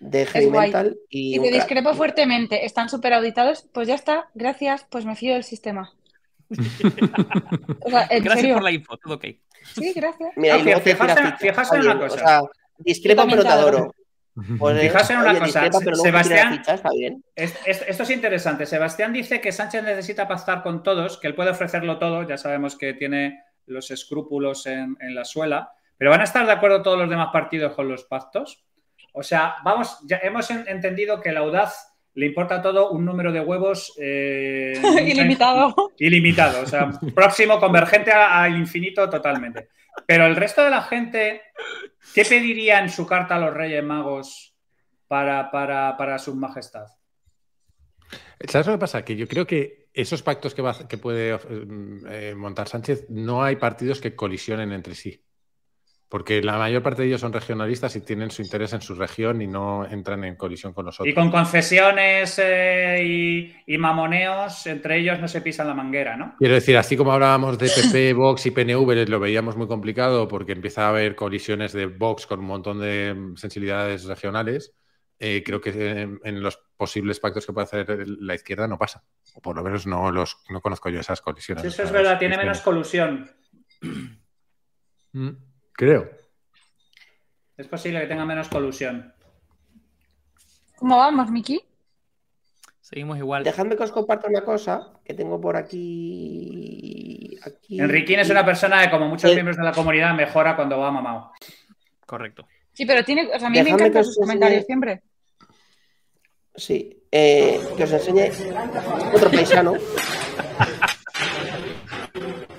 de 0.00 0.26
Heavy 0.26 0.46
y 1.10 1.38
crack. 1.38 1.52
discrepo 1.52 1.94
fuertemente, 1.94 2.64
están 2.64 2.88
súper 2.88 3.12
auditados, 3.14 3.66
pues 3.72 3.88
ya 3.88 3.94
está, 3.94 4.28
gracias, 4.34 4.86
pues 4.90 5.04
me 5.04 5.16
fío 5.16 5.34
del 5.34 5.44
sistema. 5.44 5.92
O 7.84 7.90
sea, 7.90 8.06
en 8.10 8.22
Gracias 8.22 8.40
serio, 8.40 8.54
por 8.54 8.62
la 8.62 8.70
info, 8.72 8.96
todo 8.96 9.14
ok. 9.14 9.24
sí, 9.74 9.92
gracias. 9.94 10.30
Mira, 10.36 10.54
Ah, 10.54 10.58
y 10.58 10.62
luego 10.64 10.80
te 10.80 10.90
fijaos 10.92 11.14
tira 11.14 11.28
en- 11.28 11.36
fijaos 11.38 11.70
una 11.72 11.98
cosa. 11.98 12.14
O 12.14 12.18
sea, 12.18 12.40
discrepo 12.78 13.22
Yo 13.22 13.28
pero 13.30 13.42
te 13.42 13.48
también 13.48 13.70
te 13.72 13.76
adoro. 13.78 13.94
Pues, 14.58 14.80
Fijaos 14.80 15.10
en 15.10 15.16
una 15.18 15.30
oye, 15.32 15.38
cosa, 15.40 15.60
discrepa, 15.62 15.78
pero 15.84 15.96
te 15.96 16.02
Sebastián- 16.02 16.52
fichas, 16.58 16.74
está 16.76 16.90
bien. 16.96 17.24
Es- 17.34 17.58
es- 17.66 17.84
esto 17.88 18.02
es 18.04 18.10
interesante. 18.10 18.66
Sebastián 18.66 19.12
dice 19.12 19.40
que 19.40 19.50
Sánchez 19.50 19.82
necesita 19.82 20.28
pactar 20.28 20.62
con 20.62 20.82
todos, 20.84 21.18
que 21.18 21.26
él 21.26 21.34
puede 21.34 21.50
ofrecerlo 21.50 21.98
todo. 21.98 22.22
Ya 22.26 22.38
sabemos 22.38 22.76
que 22.76 22.94
tiene 22.94 23.42
los 23.66 23.90
escrúpulos 23.90 24.64
en, 24.66 24.96
en 25.00 25.14
la 25.16 25.24
suela. 25.24 25.72
Pero 25.96 26.12
¿van 26.12 26.20
a 26.20 26.24
estar 26.24 26.46
de 26.46 26.52
acuerdo 26.52 26.82
todos 26.82 26.96
los 26.98 27.10
demás 27.10 27.30
partidos 27.32 27.74
con 27.74 27.88
los 27.88 28.04
pactos? 28.04 28.64
O 29.12 29.22
sea, 29.22 29.56
vamos, 29.64 29.98
ya 30.06 30.18
hemos 30.22 30.50
en- 30.50 30.66
entendido 30.68 31.20
que 31.20 31.32
la 31.32 31.40
audaz 31.40 31.94
le 32.14 32.26
importa 32.26 32.60
todo 32.60 32.90
un 32.90 33.04
número 33.04 33.30
de 33.32 33.40
huevos 33.40 33.94
eh, 34.00 34.72
Ilimitado. 35.06 35.92
Ilimitado, 35.98 36.62
o 36.62 36.66
sea, 36.66 36.90
próximo, 37.14 37.58
convergente 37.60 38.10
a- 38.12 38.42
al 38.42 38.56
infinito 38.56 39.08
totalmente. 39.08 39.68
Pero 40.06 40.26
el 40.26 40.36
resto 40.36 40.62
de 40.62 40.70
la 40.70 40.82
gente, 40.82 41.42
¿qué 42.14 42.24
pediría 42.24 42.80
en 42.80 42.88
su 42.88 43.06
carta 43.06 43.36
a 43.36 43.38
los 43.40 43.54
Reyes 43.54 43.82
Magos 43.82 44.54
para, 45.08 45.50
para, 45.50 45.96
para 45.96 46.18
su 46.18 46.34
majestad? 46.34 46.86
¿Sabes 48.48 48.66
lo 48.68 48.74
que 48.74 48.78
pasa? 48.78 49.04
Que 49.04 49.16
yo 49.16 49.26
creo 49.26 49.46
que 49.46 49.88
esos 49.92 50.22
pactos 50.22 50.54
que, 50.54 50.62
va 50.62 50.86
que 50.86 50.98
puede 50.98 51.36
eh, 52.08 52.34
montar 52.36 52.68
Sánchez, 52.68 53.06
no 53.10 53.42
hay 53.42 53.56
partidos 53.56 54.00
que 54.00 54.14
colisionen 54.14 54.72
entre 54.72 54.94
sí. 54.94 55.20
Porque 56.10 56.42
la 56.42 56.56
mayor 56.56 56.82
parte 56.82 57.02
de 57.02 57.08
ellos 57.08 57.20
son 57.20 57.34
regionalistas 57.34 57.94
y 57.96 58.00
tienen 58.00 58.30
su 58.30 58.40
interés 58.40 58.72
en 58.72 58.80
su 58.80 58.94
región 58.94 59.42
y 59.42 59.46
no 59.46 59.84
entran 59.84 60.24
en 60.24 60.36
colisión 60.36 60.72
con 60.72 60.86
nosotros. 60.86 61.12
Y 61.12 61.14
con 61.14 61.30
concesiones 61.30 62.40
eh, 62.42 63.02
y, 63.04 63.54
y 63.74 63.76
mamoneos, 63.76 64.66
entre 64.66 64.98
ellos 65.00 65.20
no 65.20 65.28
se 65.28 65.42
pisan 65.42 65.68
la 65.68 65.74
manguera, 65.74 66.16
¿no? 66.16 66.34
Quiero 66.38 66.54
decir, 66.54 66.78
así 66.78 66.96
como 66.96 67.12
hablábamos 67.12 67.58
de 67.58 67.68
PP, 67.68 68.14
Vox 68.14 68.46
y 68.46 68.50
PNV, 68.52 69.06
lo 69.06 69.20
veíamos 69.20 69.58
muy 69.58 69.66
complicado 69.66 70.28
porque 70.28 70.52
empieza 70.52 70.86
a 70.86 70.88
haber 70.88 71.14
colisiones 71.14 71.74
de 71.74 71.84
Vox 71.84 72.26
con 72.26 72.40
un 72.40 72.46
montón 72.46 72.80
de 72.80 73.14
sensibilidades 73.36 74.04
regionales. 74.04 74.74
eh, 75.18 75.42
creo 75.44 75.60
que 75.60 75.70
en, 75.70 76.20
en 76.24 76.42
los 76.42 76.58
posibles 76.76 77.18
pactos 77.20 77.44
que 77.44 77.52
puede 77.52 77.64
hacer 77.64 78.08
la 78.08 78.34
izquierda 78.34 78.66
no 78.66 78.78
pasa. 78.78 79.02
O 79.34 79.42
por 79.42 79.56
lo 79.56 79.62
menos 79.62 79.86
no 79.86 80.10
los 80.10 80.38
no 80.48 80.60
conozco 80.60 80.88
yo 80.88 81.00
esas 81.00 81.20
colisiones. 81.20 81.62
Sí, 81.62 81.68
eso 81.68 81.82
es 81.82 81.92
verdad, 81.92 82.18
tiene 82.18 82.36
menos 82.38 82.60
colusión. 82.60 83.30
Creo. 85.78 86.10
Es 87.56 87.68
posible 87.68 88.00
que 88.00 88.08
tenga 88.08 88.24
menos 88.24 88.48
colusión. 88.48 89.14
¿Cómo 90.76 90.96
vamos, 90.96 91.30
Miki? 91.30 91.60
Seguimos 92.80 93.16
igual. 93.18 93.44
Dejadme 93.44 93.76
que 93.76 93.84
os 93.84 93.92
comparta 93.92 94.26
una 94.26 94.42
cosa 94.42 94.92
que 95.04 95.14
tengo 95.14 95.40
por 95.40 95.56
aquí. 95.56 97.38
aquí 97.44 97.78
Enriquín 97.80 98.18
es 98.18 98.28
una 98.30 98.44
persona 98.44 98.82
que, 98.82 98.90
como 98.90 99.06
muchos 99.06 99.30
Eh. 99.30 99.34
miembros 99.34 99.56
de 99.56 99.62
la 99.62 99.70
comunidad, 99.72 100.14
mejora 100.16 100.56
cuando 100.56 100.78
va 100.80 100.90
mamado. 100.90 101.30
Correcto. 102.04 102.48
Sí, 102.72 102.84
pero 102.84 103.04
tiene. 103.04 103.28
O 103.32 103.38
sea, 103.38 103.46
a 103.46 103.50
mí 103.50 103.58
me 103.58 103.64
Dejadme 103.64 103.82
encantan 103.86 104.00
os 104.00 104.06
sus 104.08 104.16
comentarios 104.18 104.62
enseñe- 104.62 104.66
siempre. 104.66 105.02
Sí, 106.56 107.04
eh, 107.12 107.60
que 107.76 107.84
os 107.84 107.92
enseñe 107.92 108.30
otro 109.14 109.30
paisano. 109.30 109.74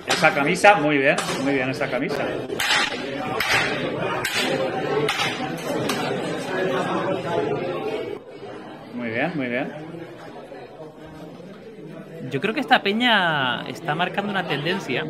Esa 0.07 0.33
camisa, 0.33 0.75
muy 0.75 0.97
bien, 0.97 1.15
muy 1.43 1.53
bien 1.53 1.69
esa 1.69 1.89
camisa. 1.89 2.25
Bien, 9.19 9.35
muy 9.35 9.47
bien. 9.49 9.88
Yo 12.29 12.39
creo 12.41 12.53
que 12.53 12.59
esta 12.59 12.81
peña 12.81 13.61
está 13.67 13.95
marcando 13.95 14.31
una 14.31 14.47
tendencia. 14.47 15.05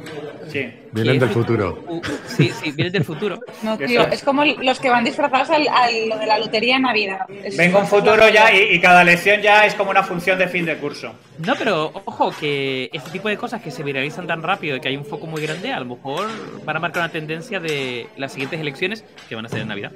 Sí. 0.47 0.69
Vienen 0.91 1.19
del 1.19 1.29
futuro. 1.29 1.83
Uh, 1.87 2.01
sí, 2.27 2.49
sí, 2.49 2.71
vienen 2.71 2.91
del 2.93 3.03
futuro. 3.03 3.39
No, 3.63 3.77
tío, 3.77 4.07
es. 4.07 4.23
como 4.23 4.43
los 4.45 4.79
que 4.79 4.89
van 4.89 5.03
disfrazados 5.03 5.49
al, 5.49 5.67
a 5.67 5.89
lo 6.07 6.17
de 6.17 6.25
la 6.25 6.39
lotería 6.39 6.77
en 6.77 6.83
Navidad. 6.83 7.19
Es- 7.43 7.57
Vengo 7.57 7.79
un 7.79 7.87
futuro 7.87 8.27
ya 8.29 8.53
y, 8.53 8.75
y 8.75 8.79
cada 8.79 9.03
lección 9.03 9.41
ya 9.41 9.65
es 9.65 9.75
como 9.75 9.91
una 9.91 10.01
función 10.03 10.39
de 10.39 10.47
fin 10.47 10.65
de 10.65 10.77
curso. 10.77 11.13
No, 11.45 11.55
pero 11.57 11.91
ojo, 12.05 12.31
que 12.39 12.89
este 12.93 13.11
tipo 13.11 13.27
de 13.29 13.37
cosas 13.37 13.61
que 13.61 13.69
se 13.71 13.83
viralizan 13.83 14.27
tan 14.27 14.41
rápido 14.41 14.77
y 14.77 14.79
que 14.79 14.87
hay 14.87 14.97
un 14.97 15.05
foco 15.05 15.27
muy 15.27 15.41
grande, 15.41 15.71
a 15.73 15.79
lo 15.79 15.85
mejor 15.85 16.27
van 16.65 16.77
a 16.77 16.79
marcar 16.79 17.03
una 17.03 17.11
tendencia 17.11 17.59
de 17.59 18.07
las 18.17 18.31
siguientes 18.31 18.59
elecciones, 18.59 19.03
que 19.27 19.35
van 19.35 19.45
a 19.45 19.49
ser 19.49 19.59
en 19.61 19.67
Navidad, 19.67 19.91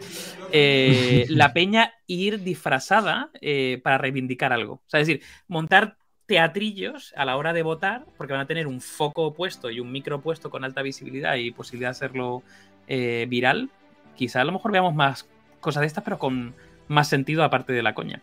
eh, 0.51 1.25
la 1.29 1.53
peña 1.53 1.93
ir 2.07 2.41
disfrazada 2.43 3.29
eh, 3.41 3.79
para 3.83 3.97
reivindicar 3.97 4.53
algo. 4.53 4.73
O 4.73 4.83
sea, 4.87 4.99
es 4.99 5.07
decir, 5.07 5.23
montar 5.47 5.95
teatrillos 6.25 7.13
a 7.17 7.25
la 7.25 7.37
hora 7.37 7.53
de 7.53 7.63
votar, 7.63 8.05
porque 8.17 8.33
van 8.33 8.41
a 8.41 8.47
tener 8.47 8.67
un 8.67 8.81
foco 8.81 9.33
puesto 9.33 9.69
y 9.69 9.79
un 9.79 9.91
micro 9.91 10.21
puesto 10.21 10.49
con 10.49 10.63
alta 10.63 10.81
visibilidad 10.81 11.35
y 11.35 11.51
posibilidad 11.51 11.89
de 11.89 11.91
hacerlo 11.91 12.43
eh, 12.87 13.25
viral. 13.29 13.69
Quizá 14.15 14.41
a 14.41 14.45
lo 14.45 14.51
mejor 14.51 14.71
veamos 14.71 14.95
más 14.95 15.27
cosas 15.59 15.81
de 15.81 15.87
estas, 15.87 16.03
pero 16.03 16.19
con 16.19 16.53
más 16.87 17.07
sentido 17.07 17.43
aparte 17.43 17.73
de 17.73 17.83
la 17.83 17.93
coña. 17.93 18.21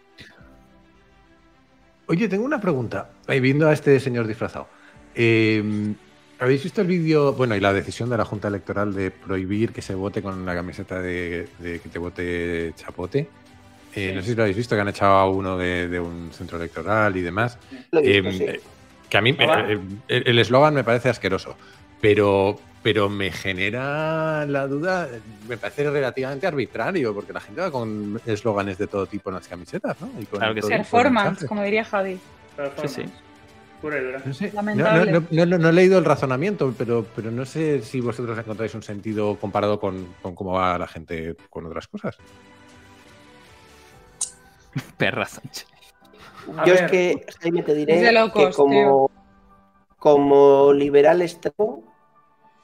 Oye, 2.06 2.28
tengo 2.28 2.44
una 2.44 2.60
pregunta. 2.60 3.10
Ahí 3.26 3.40
viendo 3.40 3.68
a 3.68 3.72
este 3.72 4.00
señor 4.00 4.26
disfrazado. 4.26 4.68
Eh, 5.14 5.94
¿Habéis 6.38 6.64
visto 6.64 6.80
el 6.80 6.86
vídeo, 6.86 7.34
bueno, 7.34 7.54
y 7.54 7.60
la 7.60 7.72
decisión 7.72 8.08
de 8.08 8.16
la 8.16 8.24
Junta 8.24 8.48
Electoral 8.48 8.94
de 8.94 9.10
prohibir 9.10 9.72
que 9.72 9.82
se 9.82 9.94
vote 9.94 10.22
con 10.22 10.46
la 10.46 10.54
camiseta 10.54 11.02
de 11.02 11.48
que 11.60 11.88
te 11.88 11.98
vote 11.98 12.72
Chapote? 12.76 13.28
Eh, 13.94 14.08
Sí. 14.10 14.14
No 14.14 14.22
sé 14.22 14.28
si 14.28 14.34
lo 14.36 14.42
habéis 14.42 14.56
visto, 14.56 14.74
que 14.76 14.80
han 14.80 14.88
echado 14.88 15.14
a 15.14 15.28
uno 15.28 15.56
de, 15.58 15.88
de 15.88 15.98
un 16.00 16.30
centro 16.32 16.58
electoral 16.58 17.16
y 17.16 17.22
demás. 17.22 17.58
Lo 17.90 18.00
he 18.00 18.20
visto, 18.20 18.44
Eh, 18.44 18.48
sí. 18.48 18.56
eh, 18.56 18.60
que 19.08 19.16
a 19.18 19.20
mí 19.20 19.32
me- 19.32 19.44
eh, 19.44 19.78
el 20.08 20.38
eslogan 20.38 20.74
me 20.74 20.84
parece 20.84 21.08
asqueroso, 21.08 21.56
pero, 22.00 22.58
pero 22.82 23.08
me 23.08 23.32
genera 23.32 24.46
la 24.46 24.66
duda, 24.68 25.08
me 25.48 25.56
parece 25.56 25.90
relativamente 25.90 26.46
arbitrario, 26.46 27.12
porque 27.12 27.32
la 27.32 27.40
gente 27.40 27.60
va 27.60 27.70
con 27.72 28.20
eslóganes 28.26 28.78
de 28.78 28.86
todo 28.86 29.06
tipo 29.06 29.30
en 29.30 29.34
las 29.34 29.48
camisetas, 29.48 30.00
¿no? 30.00 30.08
Y 30.20 30.24
con 30.26 30.38
Claro 30.38 30.54
que 30.54 30.62
sí. 30.62 30.68
Performance, 30.68 31.44
como 31.46 31.62
diría 31.64 31.84
Javi. 31.84 32.18
Sí, 32.82 32.88
sí. 32.88 33.02
Pura 33.80 33.98
y 33.98 34.04
dura. 34.04 34.22
No, 34.24 34.34
sé, 34.34 34.48
no- 34.48 34.54
Lamentable. 34.56 35.12
no- 35.12 35.22
no- 35.30 35.46
no- 35.46 35.58
no 35.58 35.68
he 35.70 35.72
leído 35.72 35.98
el 35.98 36.04
razonamiento, 36.04 36.74
pero, 36.76 37.06
pero 37.16 37.30
no 37.30 37.46
sé 37.46 37.80
si 37.82 38.00
vosotros 38.00 38.38
encontráis 38.38 38.74
un 38.74 38.82
sentido 38.82 39.36
comparado 39.36 39.80
con, 39.80 40.06
con 40.20 40.34
cómo 40.34 40.52
va 40.52 40.78
la 40.78 40.86
gente 40.86 41.34
con 41.48 41.64
otras 41.66 41.88
cosas. 41.88 42.16
Perra 44.96 45.26
Sánchez. 45.26 45.66
A 46.56 46.66
Yo 46.66 46.74
ver. 46.74 46.84
es 46.84 46.90
que, 46.90 47.26
Jaime, 47.40 47.62
te 47.62 47.74
diré 47.74 48.12
locos, 48.12 48.48
que 48.48 48.52
como, 48.52 49.10
como 49.98 50.72
liberal 50.72 51.22
extremo, 51.22 51.84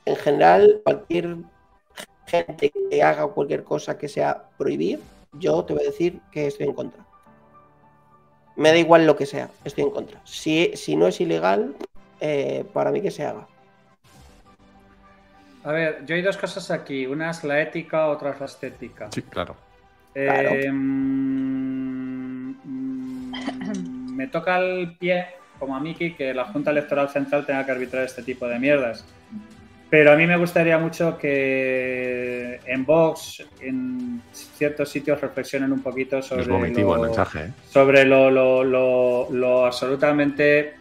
en 0.04 0.16
general, 0.16 0.80
cualquier 0.84 1.36
gente 2.26 2.72
que 2.90 3.02
haga 3.02 3.26
cualquier 3.28 3.64
cosa 3.64 3.98
que 3.98 4.08
sea 4.08 4.48
prohibir, 4.56 5.00
yo 5.32 5.64
te 5.64 5.74
voy 5.74 5.82
a 5.82 5.86
decir 5.86 6.20
que 6.32 6.46
estoy 6.46 6.66
en 6.66 6.74
contra. 6.74 7.04
Me 8.56 8.70
da 8.70 8.78
igual 8.78 9.06
lo 9.06 9.16
que 9.16 9.26
sea, 9.26 9.50
estoy 9.64 9.84
en 9.84 9.90
contra. 9.90 10.20
Si, 10.24 10.72
si 10.74 10.96
no 10.96 11.06
es 11.06 11.20
ilegal, 11.20 11.76
eh, 12.20 12.64
para 12.72 12.90
mí 12.90 13.02
que 13.02 13.10
se 13.10 13.24
haga. 13.24 13.46
A 15.62 15.72
ver, 15.72 16.06
yo 16.06 16.14
hay 16.14 16.22
dos 16.22 16.36
cosas 16.36 16.70
aquí. 16.70 17.06
Una 17.06 17.30
es 17.30 17.44
la 17.44 17.60
ética, 17.60 18.06
otra 18.06 18.30
es 18.30 18.40
la 18.40 18.46
estética. 18.46 19.08
Sí, 19.12 19.22
claro. 19.22 19.56
Eh, 20.14 20.70
me 24.10 24.26
toca 24.28 24.58
el 24.58 24.96
pie, 24.96 25.26
como 25.58 25.76
a 25.76 25.80
Miki, 25.80 26.14
que 26.14 26.32
la 26.34 26.44
Junta 26.46 26.70
Electoral 26.70 27.08
Central 27.08 27.44
tenga 27.46 27.64
que 27.64 27.72
arbitrar 27.72 28.04
este 28.04 28.22
tipo 28.22 28.46
de 28.48 28.58
mierdas. 28.58 29.04
Pero 29.88 30.12
a 30.12 30.16
mí 30.16 30.26
me 30.26 30.36
gustaría 30.36 30.78
mucho 30.78 31.16
que 31.16 32.58
en 32.66 32.84
Vox, 32.84 33.44
en 33.60 34.20
ciertos 34.32 34.88
sitios, 34.88 35.20
reflexionen 35.20 35.70
un 35.72 35.80
poquito 35.80 36.20
sobre 36.22 36.42
es 36.42 36.48
vomitivo 36.48 36.96
lo, 36.96 37.02
el 37.04 37.08
mensaje. 37.10 37.40
¿eh? 37.44 37.52
sobre 37.70 38.04
lo, 38.04 38.28
lo- 38.30 38.64
lo- 38.64 39.28
lo 39.30 39.64
absolutamente 39.64 40.74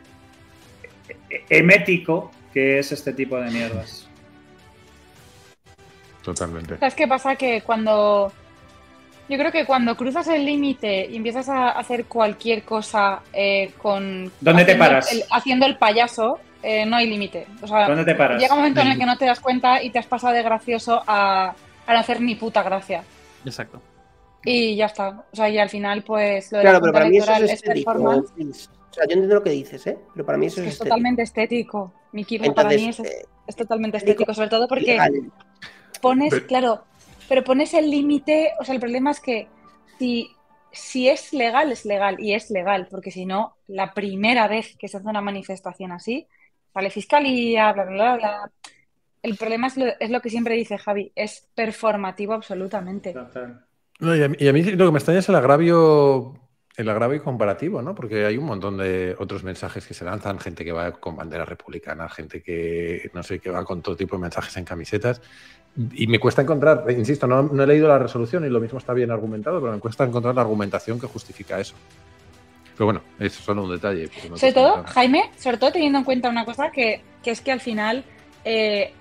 emético 1.50 2.32
que 2.52 2.80
es 2.80 2.92
este 2.92 3.14
tipo 3.14 3.38
de 3.40 3.52
mierdas. 3.52 4.08
Totalmente. 6.24 6.77
¿Sabes 6.80 6.95
qué 6.95 7.08
pasa? 7.08 7.35
Que 7.35 7.61
cuando. 7.61 8.32
Yo 9.28 9.38
creo 9.40 9.52
que 9.52 9.66
cuando 9.66 9.95
cruzas 9.98 10.28
el 10.28 10.45
límite 10.45 11.08
y 11.10 11.16
empiezas 11.16 11.50
a 11.50 11.70
hacer 11.72 12.06
cualquier 12.06 12.64
cosa 12.64 13.22
eh, 13.34 13.72
con. 13.82 14.32
¿Dónde 14.40 14.66
te 14.66 14.72
haciendo 14.74 14.86
paras? 14.86 15.12
el- 15.12 15.24
haciendo 15.32 15.66
el 15.66 15.78
payaso, 15.78 16.40
eh, 16.62 16.86
no 16.86 16.95
hay 16.98 17.08
límite. 17.10 17.48
O 17.62 17.68
sea, 17.68 17.88
¿Dónde 17.88 18.06
te 18.06 18.14
paras? 18.16 18.40
llega 18.42 18.54
un 18.54 18.60
momento 18.60 18.82
en 18.82 18.88
el 18.88 19.00
que 19.00 19.06
no 19.06 19.18
te 19.18 19.26
das 19.26 19.40
cuenta 19.40 19.82
y 19.82 19.90
te 19.90 19.98
has 20.00 20.06
pasado 20.06 20.34
de 20.34 20.44
gracioso 20.44 21.02
a, 21.08 21.56
a 21.88 21.94
no 21.94 22.00
hacer 22.00 22.22
ni 22.22 22.36
puta 22.36 22.62
gracia. 22.62 23.04
Exacto. 23.44 23.82
Y 24.44 24.76
ya 24.76 24.86
está. 24.86 25.24
O 25.32 25.36
sea, 25.36 25.50
y 25.50 25.58
al 25.58 25.70
final, 25.70 26.04
pues 26.04 26.52
lo 26.52 26.60
de 26.60 26.64
Claro, 26.64 26.78
la 26.78 26.82
pero 26.82 26.94
para 26.94 27.06
mí 27.10 27.18
eso 27.18 27.34
es 27.34 27.52
es 27.52 27.62
performance. 27.64 28.30
O 28.38 28.94
sea, 28.94 29.06
yo 29.08 29.14
entiendo 29.14 29.34
lo 29.36 29.44
que 29.44 29.50
dices, 29.50 29.88
¿eh? 29.88 29.98
Pero 30.14 30.24
para 30.26 30.38
mí 30.38 30.45
eso 30.45 30.62
Es 30.62 30.68
es, 30.68 30.68
es 30.68 30.74
estético. 30.76 30.84
totalmente 30.86 31.22
estético. 31.24 31.94
Miki, 32.12 32.38
para 32.38 32.70
mí 32.70 32.76
es, 32.76 33.00
Entonces, 33.00 33.22
eh, 33.24 33.26
es 33.48 33.56
totalmente 33.56 33.98
estético 33.98 34.22
estético, 34.22 34.34
sobre 34.36 34.50
todo 34.50 34.68
porque 34.68 34.98
pones, 36.02 36.30
Pero- 36.34 36.48
claro, 36.48 36.84
pero 37.28 37.44
pones 37.44 37.74
el 37.74 37.90
límite, 37.90 38.52
o 38.60 38.64
sea, 38.64 38.76
el 38.76 38.82
problema 38.82 39.12
es 39.12 39.20
que 39.20 39.48
si, 39.98 40.30
si 40.72 41.10
es 41.10 41.34
legal, 41.34 41.72
es 41.72 41.86
legal, 41.86 42.20
y 42.20 42.34
es 42.34 42.50
legal, 42.52 42.88
porque 42.90 43.12
si 43.12 43.26
no, 43.26 43.56
la 43.68 43.94
primera 43.94 44.48
vez 44.48 44.76
que 44.78 44.88
se 44.88 44.98
hace 44.98 45.08
una 45.08 45.22
manifestación 45.22 45.92
así, 45.92 46.28
sale 46.74 46.90
fiscalía, 46.90 47.72
bla, 47.74 47.86
bla, 47.86 47.94
bla, 47.94 48.16
bla. 48.18 48.52
El 49.24 49.38
problema 49.38 49.68
es 49.68 49.78
lo, 49.78 49.86
es 50.00 50.10
lo 50.10 50.22
que 50.22 50.30
siempre 50.30 50.56
dice 50.56 50.78
Javi, 50.78 51.12
es 51.16 51.48
performativo 51.56 52.34
absolutamente. 52.34 53.16
No, 54.00 54.16
y, 54.16 54.22
a 54.22 54.28
mí, 54.28 54.36
y 54.40 54.48
a 54.48 54.54
mí 54.54 54.62
lo 54.64 54.86
que 54.86 54.92
me 54.92 55.00
extraña 55.00 55.20
es 55.20 55.30
el 55.30 55.36
agravio, 55.36 56.36
el 56.76 56.90
agravio 56.90 57.24
comparativo, 57.24 57.82
¿no? 57.82 57.95
Porque 57.95 58.26
hay 58.26 58.38
un 58.38 58.45
montón 58.45 58.78
de 58.78 59.16
otros 59.18 59.44
mensajes 59.44 59.88
que 59.88 59.94
se 59.94 60.04
lanzan, 60.04 60.38
gente 60.38 60.66
que 60.66 60.74
va 60.74 60.92
con 60.92 61.16
bandera 61.16 61.45
republicana, 61.45 62.10
gente 62.10 62.44
que 62.44 63.10
no 63.14 63.24
sé, 63.24 63.40
que 63.40 63.50
va 63.50 63.64
con 63.64 63.82
todo 63.82 63.95
tipo 63.95 64.18
de 64.18 64.22
mensajes 64.22 64.56
en 64.58 64.66
camisetas. 64.66 65.22
Y 65.94 66.08
me 66.08 66.20
cuesta 66.20 66.42
encontrar, 66.42 66.86
insisto, 66.90 67.28
no, 67.28 67.44
no 67.44 67.64
he 67.64 67.68
leído 67.68 67.88
la 67.90 68.00
resolución 68.00 68.45
y 68.45 68.50
lo 68.50 68.62
mismo 68.62 68.80
está 68.80 68.94
bien 68.94 69.12
argumentado, 69.12 69.60
pero 69.60 69.74
me 69.74 69.80
cuesta 69.80 70.06
encontrar 70.06 70.34
la 70.34 70.42
argumentación 70.42 71.00
que 71.00 71.08
justifica 71.08 71.60
eso. 71.60 71.76
Pero 72.78 72.86
bueno, 72.86 73.02
es 73.20 73.34
solo 73.34 73.64
un 73.64 73.72
detalle. 73.72 74.10
Sobre 74.36 74.54
todo. 74.54 74.84
Jaime, 74.86 75.32
sobre 75.38 75.58
todo 75.58 75.72
teniendo 75.74 76.00
en 76.00 76.06
cuenta 76.06 76.30
una 76.30 76.45
cosa 76.45 76.72
que, 76.72 77.02
que 77.24 77.32
es 77.32 77.42
que 77.42 77.52
al 77.52 77.60
final, 77.60 78.06
eh, 78.45 78.94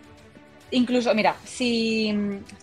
incluso, 0.73 1.15
mira, 1.15 1.37
si, 1.45 2.13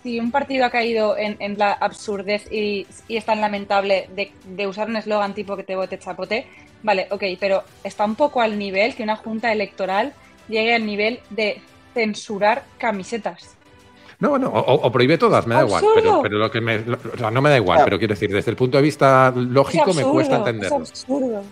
si 0.04 0.20
un 0.20 0.32
partido 0.32 0.66
ha 0.66 0.70
caído 0.70 1.18
en, 1.18 1.38
en 1.40 1.58
la 1.58 1.72
absurdez 1.72 2.52
y, 2.52 2.88
y 3.08 3.16
es 3.16 3.26
tan 3.26 3.40
lamentable 3.40 4.10
de, 4.14 4.32
de 4.46 4.68
usar 4.68 4.90
un 4.90 4.98
eslogan 4.98 5.34
tipo 5.34 5.56
que 5.56 5.64
te 5.64 5.76
vote 5.76 6.00
chapote, 6.00 6.48
vale, 6.84 7.08
ok, 7.12 7.24
pero 7.40 7.64
está 7.84 8.04
un 8.04 8.16
poco 8.16 8.42
al 8.42 8.58
nivel 8.58 8.94
que 8.94 9.04
una 9.04 9.16
junta 9.16 9.52
electoral 9.54 10.14
llegue 10.50 10.76
al 10.76 10.86
nivel 10.86 11.20
de 11.30 11.62
censurar 11.94 12.64
camisetas. 12.78 13.58
No, 14.22 14.30
bueno, 14.30 14.48
o, 14.50 14.60
o 14.88 14.92
prohíbe 14.92 15.18
todas, 15.18 15.46
me 15.48 15.56
da 15.56 15.66
igual. 15.66 15.84
Pero, 16.24 16.38
lo 16.38 16.50
que 16.50 16.62
me. 16.62 16.80
lo- 16.86 16.98
o 17.14 17.18
sea, 17.18 17.30
no 17.32 17.42
me 17.42 17.50
da 17.50 17.58
igual, 17.58 17.78
Claro. 17.78 17.86
pero 17.86 18.00
quiero 18.00 18.14
decir, 18.14 18.32
desde 18.32 18.52
el 18.52 18.56
punto 18.58 18.78
de 18.78 18.84
vista 18.84 19.34
lógico 19.36 19.94
me 19.94 20.04
cuesta 20.04 20.38
entenderlo. 20.38 20.84
Es 20.84 20.92
absurdo. 20.92 21.44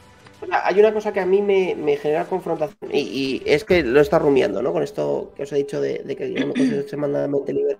Hay 0.64 0.80
una 0.80 0.94
cosa 0.94 1.12
que 1.12 1.20
a 1.20 1.26
mí 1.26 1.42
me, 1.42 1.76
me 1.76 1.98
genera 1.98 2.24
confrontación 2.26 2.78
y, 2.94 3.00
y 3.00 3.44
es 3.46 3.66
que 3.66 3.84
lo 3.84 4.00
está 4.00 4.20
rumiando, 4.20 4.62
¿no? 4.62 4.72
Con 4.72 4.84
esto 4.84 5.34
que 5.36 5.44
os 5.44 5.52
he 5.52 5.58
dicho 5.58 5.82
de, 5.82 6.00
de 6.06 6.16
que 6.16 6.32
yo 6.32 6.48
me 6.48 6.54
considero 6.54 6.80
extremadamente 6.82 7.52
libre. 7.52 7.78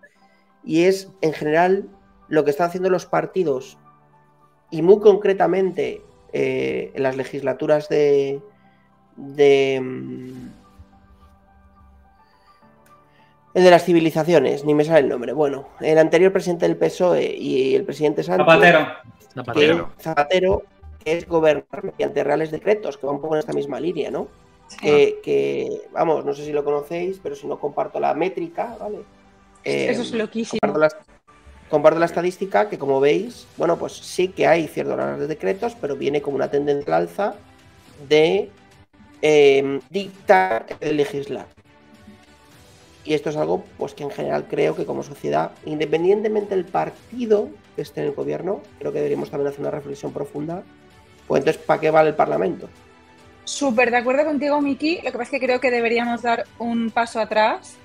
Y 0.66 0.84
es, 0.84 1.10
en 1.22 1.32
general, 1.32 1.88
lo 2.28 2.44
que 2.44 2.50
están 2.52 2.68
haciendo 2.68 2.90
los 2.90 3.06
partidos 3.06 3.78
y 4.72 4.82
muy 4.82 5.00
concretamente 5.00 6.02
eh, 6.34 6.92
en 6.96 7.04
las 7.04 7.16
legislaturas 7.16 7.88
de, 7.88 8.42
de 9.16 9.82
el 13.60 13.66
de 13.66 13.72
las 13.72 13.84
civilizaciones, 13.84 14.64
ni 14.64 14.74
me 14.74 14.86
sale 14.86 15.00
el 15.00 15.10
nombre. 15.10 15.34
Bueno, 15.34 15.68
el 15.82 15.98
anterior 15.98 16.32
presidente 16.32 16.66
del 16.68 16.78
PSOE 16.78 17.36
y 17.38 17.76
el 17.76 17.84
presidente 17.84 18.24
Sánchez. 18.24 18.46
Zapatero. 18.46 18.88
Zapatero. 19.34 19.92
Que, 19.96 20.04
Zapatero, 20.04 20.64
que 21.04 21.18
es 21.18 21.28
gobernar 21.28 21.84
mediante 21.84 22.24
reales 22.24 22.52
decretos, 22.52 22.98
que 22.98 23.06
va 23.06 23.14
un 23.14 23.22
poco 23.22 23.36
en 23.36 23.40
esta 23.40 23.54
misma 23.54 23.80
línea, 23.80 24.10
¿no? 24.10 24.28
Que, 24.82 25.20
que, 25.24 25.82
vamos, 25.92 26.24
no 26.26 26.34
sé 26.34 26.46
si 26.46 26.54
lo 26.54 26.64
conocéis, 26.64 27.20
pero 27.22 27.36
si 27.36 27.48
no 27.48 27.60
comparto 27.60 28.00
la 28.00 28.14
métrica, 28.14 28.78
¿vale? 28.80 29.00
Eh, 29.64 29.88
Eso 29.90 30.04
es 30.04 30.14
loquísimo. 30.14 30.60
Comparto 30.62 30.80
la, 30.80 30.90
comparto 31.70 32.00
la 32.00 32.06
estadística 32.06 32.70
que, 32.70 32.78
como 32.78 33.00
veis, 33.00 33.48
bueno, 33.58 33.78
pues 33.78 33.94
sí 33.94 34.30
que 34.30 34.48
hay 34.48 34.68
ciertos 34.68 34.96
reales 34.96 35.28
decretos, 35.28 35.76
pero 35.82 35.96
viene 35.96 36.22
como 36.22 36.36
una 36.38 36.50
tendencia 36.50 36.96
al 36.96 37.04
alza 37.04 37.36
de 38.08 38.50
eh, 39.22 39.80
dictar 39.90 40.66
el 40.80 40.98
legislar. 40.98 41.48
Y 43.10 43.16
esto 43.16 43.32
es 43.32 43.38
algo 43.38 43.64
pues 43.80 43.96
que 43.96 44.04
en 44.04 44.12
general 44.12 44.46
creo 44.48 44.76
que 44.76 44.86
como 44.86 45.02
sociedad, 45.02 45.50
independientemente 45.66 46.54
del 46.56 46.66
partido 46.66 47.50
que 47.76 47.82
esté 47.82 48.02
en 48.02 48.08
el 48.10 48.14
gobierno, 48.14 48.62
creo 48.78 48.92
que 48.92 49.00
deberíamos 49.00 49.32
también 49.32 49.48
hacer 49.48 49.62
una 49.62 49.72
reflexión 49.72 50.14
profunda. 50.14 50.62
Pues 51.28 51.40
entonces, 51.40 51.60
¿para 51.64 51.82
qué 51.82 51.90
vale 51.90 52.10
el 52.10 52.16
Parlamento? 52.16 52.70
Súper 53.46 53.90
de 53.90 53.98
acuerdo 53.98 54.26
contigo, 54.26 54.62
Miki. 54.62 54.98
Lo 54.98 55.12
que 55.12 55.18
pasa 55.18 55.24
es 55.24 55.30
que 55.32 55.40
creo 55.40 55.60
que 55.60 55.72
deberíamos 55.72 56.22
dar 56.22 56.46
un 56.60 56.92
paso 56.92 57.20
atrás 57.20 57.78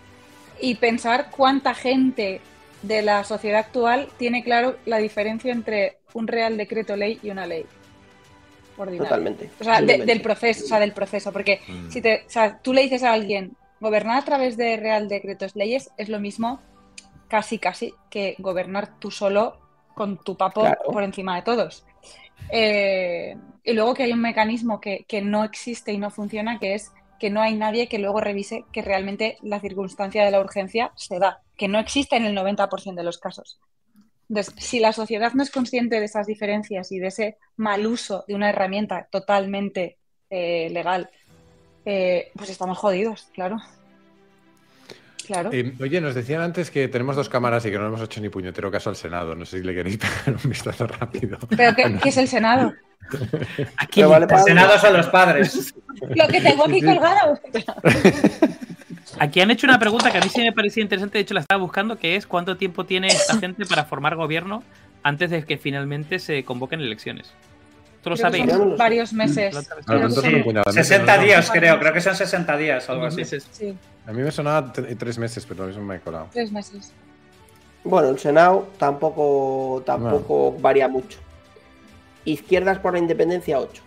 y 0.60 0.74
pensar 0.74 1.30
cuánta 1.34 1.72
gente 1.72 2.42
de 2.82 3.00
la 3.00 3.24
sociedad 3.24 3.60
actual 3.60 4.08
tiene 4.18 4.44
claro 4.44 4.76
la 4.84 4.98
diferencia 4.98 5.52
entre 5.52 5.96
un 6.12 6.26
real 6.26 6.58
decreto 6.58 6.96
ley 6.96 7.18
y 7.22 7.30
una 7.30 7.46
ley. 7.46 7.64
Ordinaria. 8.76 9.08
Totalmente. 9.08 9.50
O 9.58 9.64
sea, 9.64 9.80
de- 9.80 10.04
del 10.04 10.20
proceso, 10.20 10.66
o 10.66 10.68
sea, 10.68 10.80
del 10.80 10.92
proceso. 10.92 11.32
Porque 11.32 11.60
Mm. 11.66 11.88
si 11.90 12.02
te, 12.02 12.24
o 12.26 12.30
sea, 12.30 12.58
tú 12.58 12.74
le 12.74 12.82
dices 12.82 13.02
a 13.04 13.14
alguien, 13.14 13.52
gobernar 13.84 14.18
a 14.18 14.24
través 14.24 14.56
de 14.56 14.76
real 14.78 15.08
decretos 15.08 15.54
leyes 15.54 15.90
es 15.98 16.08
lo 16.08 16.18
mismo, 16.18 16.60
casi, 17.28 17.58
casi, 17.58 17.94
que 18.10 18.34
gobernar 18.38 18.98
tú 18.98 19.10
solo 19.10 19.58
con 19.94 20.16
tu 20.16 20.36
papo 20.36 20.62
Claro. 20.62 20.80
por 20.90 21.02
encima 21.04 21.36
de 21.36 21.42
todos. 21.42 21.84
Eh, 22.50 23.36
y 23.62 23.72
luego 23.74 23.94
que 23.94 24.04
hay 24.04 24.12
un 24.12 24.22
mecanismo 24.22 24.80
que, 24.80 25.04
que 25.06 25.20
no 25.20 25.44
existe 25.44 25.92
y 25.92 25.98
no 25.98 26.10
funciona, 26.10 26.58
que 26.58 26.74
es 26.74 26.92
que 27.20 27.30
no 27.30 27.42
hay 27.42 27.54
nadie 27.54 27.88
que 27.88 27.98
luego 27.98 28.20
revise 28.20 28.64
que 28.72 28.82
realmente 28.82 29.36
la 29.42 29.60
circunstancia 29.60 30.24
de 30.24 30.30
la 30.30 30.40
urgencia 30.40 30.92
se 30.96 31.18
da, 31.18 31.42
que 31.56 31.68
no 31.68 31.78
existe 31.78 32.16
en 32.16 32.24
el 32.24 32.36
90% 32.36 32.94
de 32.94 33.04
los 33.04 33.18
casos. 33.18 33.60
Entonces, 34.28 34.54
si 34.58 34.80
la 34.80 34.92
sociedad 34.92 35.32
no 35.34 35.42
es 35.42 35.50
consciente 35.50 36.00
de 36.00 36.06
esas 36.06 36.26
diferencias 36.26 36.90
y 36.90 36.98
de 36.98 37.08
ese 37.08 37.36
mal 37.56 37.86
uso 37.86 38.24
de 38.26 38.34
una 38.34 38.48
herramienta 38.48 39.06
totalmente 39.10 39.98
eh, 40.30 40.70
legal, 40.70 41.10
eh, 41.84 42.30
pues 42.36 42.50
estamos 42.50 42.78
jodidos, 42.78 43.28
claro. 43.34 43.56
Claro. 45.26 45.50
Eh, 45.52 45.72
oye, 45.80 46.00
nos 46.02 46.14
decían 46.14 46.42
antes 46.42 46.70
que 46.70 46.86
tenemos 46.88 47.16
dos 47.16 47.30
cámaras 47.30 47.64
y 47.64 47.70
que 47.70 47.78
no 47.78 47.86
hemos 47.86 48.02
hecho 48.02 48.20
ni 48.20 48.28
puñetero 48.28 48.70
caso 48.70 48.90
al 48.90 48.96
Senado. 48.96 49.34
No 49.34 49.46
sé 49.46 49.58
si 49.58 49.64
le 49.64 49.74
queréis 49.74 49.96
pegar 49.98 50.38
un 50.42 50.50
vistazo 50.50 50.86
rápido. 50.86 51.38
¿Pero 51.56 51.74
qué, 51.74 51.98
qué 52.02 52.08
es 52.10 52.16
el 52.18 52.28
Senado? 52.28 52.74
¿A 53.78 53.86
quién 53.86 54.06
Pero 54.06 54.08
vale 54.10 54.24
El 54.24 54.28
para- 54.28 54.42
Senado 54.42 54.78
son 54.78 54.92
los 54.94 55.06
padres. 55.08 55.74
Lo 56.14 56.26
que 56.28 56.40
tengo 56.42 56.64
aquí 56.66 56.80
Sí. 56.80 56.84
colgado. 56.86 57.40
Aquí 59.20 59.40
han 59.40 59.50
hecho 59.50 59.66
una 59.66 59.78
pregunta 59.78 60.10
que 60.10 60.18
a 60.18 60.20
mí 60.20 60.28
sí 60.28 60.42
me 60.42 60.52
parecía 60.52 60.82
interesante, 60.82 61.18
de 61.18 61.22
hecho 61.22 61.34
la 61.34 61.40
estaba 61.40 61.60
buscando, 61.62 61.96
que 61.98 62.16
es 62.16 62.26
cuánto 62.26 62.56
tiempo 62.56 62.84
tiene 62.84 63.06
esta 63.08 63.38
gente 63.38 63.64
para 63.64 63.84
formar 63.84 64.16
gobierno 64.16 64.62
antes 65.02 65.30
de 65.30 65.44
que 65.44 65.56
finalmente 65.56 66.18
se 66.18 66.44
convoquen 66.44 66.80
elecciones. 66.80 67.32
¿Esto 68.04 68.10
lo 68.10 68.16
Creo 68.16 68.26
sabéis? 68.30 68.50
son 68.52 68.70
no 68.72 68.76
varios 68.76 69.12
meses. 69.14 69.56
Sí. 69.56 69.64
son 70.14 70.34
un 70.34 70.42
puñado 70.44 70.64
de 70.70 70.76
meses, 70.76 70.88
60 70.88 71.16
¿no? 71.16 71.22
días, 71.22 71.50
creo. 71.50 71.78
Creo 71.78 71.92
que 71.94 72.00
son 72.02 72.14
60 72.14 72.56
días 72.58 72.86
o 72.86 72.92
algo 72.92 73.06
así. 73.06 73.24
Sí, 73.24 73.74
A 74.06 74.12
mí 74.12 74.20
me 74.22 74.30
sonaba 74.30 74.70
tre- 74.74 74.94
tres 74.98 75.16
meses, 75.16 75.46
pero 75.46 75.66
eso 75.70 75.80
me 75.80 75.96
he 75.96 76.00
colado. 76.00 76.28
tres 76.30 76.52
meses. 76.52 76.92
Bueno, 77.82 78.10
el 78.10 78.18
Senado 78.18 78.68
tampoco, 78.76 79.82
tampoco 79.86 80.52
varía 80.52 80.86
mucho. 80.86 81.18
Izquierdas 82.26 82.78
por 82.78 82.92
la 82.92 82.98
Independencia 82.98 83.58
8. 83.58 83.82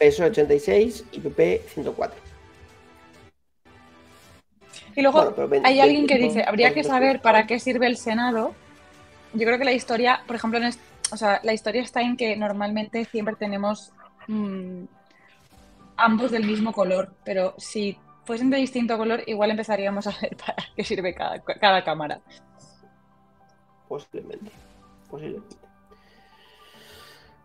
PSOE 0.00 0.26
86 0.30 1.04
y 1.12 1.20
PP 1.20 1.66
104. 1.72 2.18
Y 4.96 5.02
luego 5.02 5.18
Bueno, 5.18 5.32
pero 5.36 5.48
ven- 5.48 5.64
hay 5.64 5.74
ven- 5.74 5.82
alguien 5.82 6.06
que 6.08 6.18
dice, 6.18 6.42
habría 6.44 6.74
que 6.74 6.82
saber 6.82 7.20
para 7.20 7.46
qué 7.46 7.60
sirve 7.60 7.86
el 7.86 7.96
Senado. 7.96 8.54
Yo 9.34 9.46
creo 9.46 9.56
que 9.56 9.64
la 9.64 9.72
historia, 9.72 10.22
por 10.26 10.34
ejemplo, 10.34 10.58
en 10.58 10.64
est- 10.66 10.80
o 11.12 11.16
sea, 11.16 11.40
la 11.42 11.52
historia 11.52 11.82
está 11.82 12.00
en 12.00 12.16
que 12.16 12.36
normalmente 12.36 13.04
siempre 13.04 13.36
tenemos 13.36 13.92
mm, 14.28 14.84
ambos 15.96 16.30
del 16.30 16.44
mismo 16.44 16.72
color, 16.72 17.12
pero 17.24 17.54
si 17.58 17.98
fuesen 18.24 18.50
de 18.50 18.58
distinto 18.58 18.96
color, 18.96 19.22
igual 19.26 19.50
empezaríamos 19.50 20.06
a 20.06 20.12
ver 20.20 20.36
para 20.46 20.56
qué 20.76 20.84
sirve 20.84 21.14
cada, 21.14 21.40
cada 21.40 21.84
cámara. 21.84 22.20
Posiblemente. 23.88 24.52
Posiblemente. 25.10 25.56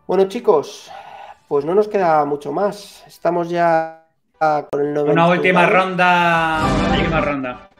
Bueno, 0.06 0.28
chicos, 0.28 0.90
pues 1.48 1.64
no 1.64 1.74
nos 1.74 1.88
queda 1.88 2.24
mucho 2.24 2.52
más. 2.52 3.02
Estamos 3.06 3.50
ya 3.50 4.06
con 4.38 4.80
el 4.80 4.94
90. 4.94 5.12
Una 5.12 5.28
última 5.28 5.66
ronda. 5.66 6.64
Una 6.86 6.98
última 6.98 7.20
ronda. 7.20 7.70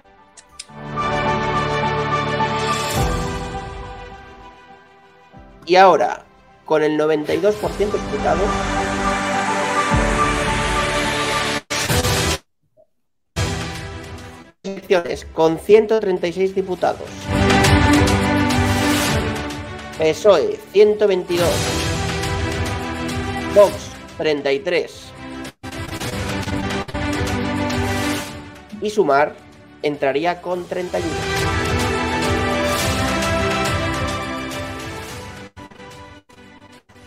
Y 5.66 5.74
ahora, 5.74 6.24
con 6.64 6.84
el 6.84 6.96
92% 6.96 7.92
disputado. 7.92 8.40
Elecciones 14.62 15.24
con 15.32 15.58
136 15.58 16.54
diputados. 16.54 17.08
PSOE 19.98 20.60
122. 20.72 21.48
Vox 23.52 23.72
33. 24.18 25.12
Y 28.82 28.90
Sumar 28.90 29.34
entraría 29.82 30.40
con 30.40 30.64
31. 30.64 31.45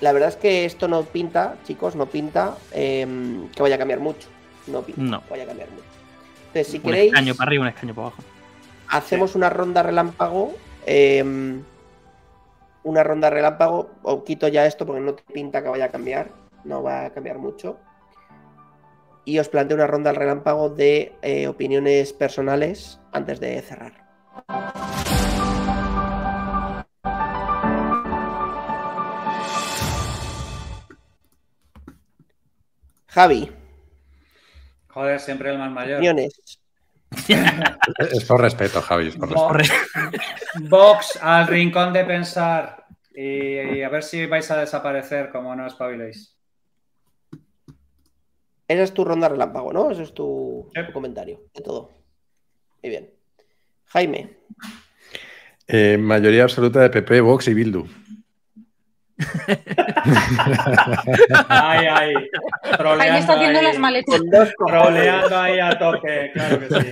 La 0.01 0.11
verdad 0.13 0.29
es 0.29 0.35
que 0.37 0.65
esto 0.65 0.87
no 0.87 1.03
pinta, 1.03 1.57
chicos, 1.65 1.95
no 1.95 2.05
pinta 2.05 2.55
em, 2.71 3.49
que 3.49 3.61
vaya 3.61 3.75
a 3.75 3.77
cambiar 3.77 3.99
mucho. 3.99 4.27
No 4.67 4.81
pinta 4.81 5.01
No. 5.01 5.23
que 5.23 5.29
vaya 5.31 5.43
a 5.43 5.47
cambiar 5.47 5.69
mucho. 5.71 5.83
Entonces, 6.47 6.67
si 6.67 6.77
Un 6.77 6.83
queréis, 6.83 7.11
escaño 7.13 7.35
para 7.35 7.49
arriba, 7.49 7.61
un 7.63 7.67
escaño 7.67 7.93
para 7.93 8.07
abajo. 8.07 8.23
hacemos 8.89 9.35
una 9.35 9.49
ronda 9.49 9.83
relámpago. 9.83 10.53
em, 10.85 11.61
una 12.83 13.03
ronda 13.03 13.29
relámpago. 13.29 13.91
Os 14.03 14.23
quito 14.23 14.47
ya 14.47 14.65
esto 14.65 14.85
porque 14.85 15.01
no 15.01 15.15
pinta 15.15 15.61
que 15.61 15.69
vaya 15.69 15.85
a 15.85 15.89
cambiar. 15.91 16.31
No 16.63 16.81
va 16.81 17.05
a 17.05 17.09
cambiar 17.11 17.37
mucho. 17.37 17.77
Y 19.25 19.37
os 19.37 19.49
planteo 19.49 19.75
una 19.75 19.85
ronda 19.85 20.11
relámpago 20.13 20.69
de 20.69 21.13
eh, 21.21 21.47
opiniones 21.47 22.13
personales 22.13 22.99
antes 23.11 23.39
de 23.39 23.61
cerrar. 23.61 23.93
Javi, 33.09 33.51
Joder, 34.87 35.19
siempre 35.19 35.51
el 35.51 35.57
más 35.57 35.71
mayor. 35.71 35.97
opiniones. 35.97 36.39
Es 38.11 38.23
por 38.25 38.41
respeto, 38.41 38.81
Javi. 38.81 39.07
Es 39.07 39.15
por 39.15 39.29
respeto. 39.57 39.81
Vox, 40.61 40.69
Vox 40.69 41.19
al 41.21 41.47
rincón 41.47 41.91
de 41.93 42.05
pensar. 42.05 42.85
Y, 43.15 43.77
y 43.77 43.83
a 43.83 43.89
ver 43.89 44.03
si 44.03 44.25
vais 44.27 44.49
a 44.51 44.57
desaparecer 44.59 45.29
como 45.31 45.55
no 45.55 45.65
espabiléis. 45.67 46.35
Esa 48.67 48.83
es 48.83 48.93
tu 48.93 49.03
ronda 49.03 49.27
relámpago, 49.29 49.73
¿no? 49.73 49.89
Ese 49.91 50.03
es 50.03 50.13
tu, 50.13 50.69
Sí. 50.75 50.81
tu 50.85 50.93
comentario 50.93 51.41
de 51.53 51.61
todo. 51.61 51.89
Muy 52.83 52.89
bien. 52.91 53.09
Jaime, 53.87 54.37
Eh, 55.67 55.97
mayoría 55.99 56.43
absoluta 56.43 56.79
de 56.81 56.89
PP, 56.89 57.21
Vox 57.21 57.47
y 57.47 57.53
Bildu. 57.53 57.87
Ay, 61.49 61.85
ay. 61.87 62.13
Jaime 62.97 63.19
está 63.19 63.33
haciendo 63.33 63.59
ahí. 63.59 63.65
las 63.65 63.77
maletas. 63.77 64.21
Troleando 64.67 65.37
ahí 65.37 65.59
a 65.59 65.77
tope, 65.77 66.31
claro 66.33 66.59
que 66.59 66.67
sí. 66.67 66.91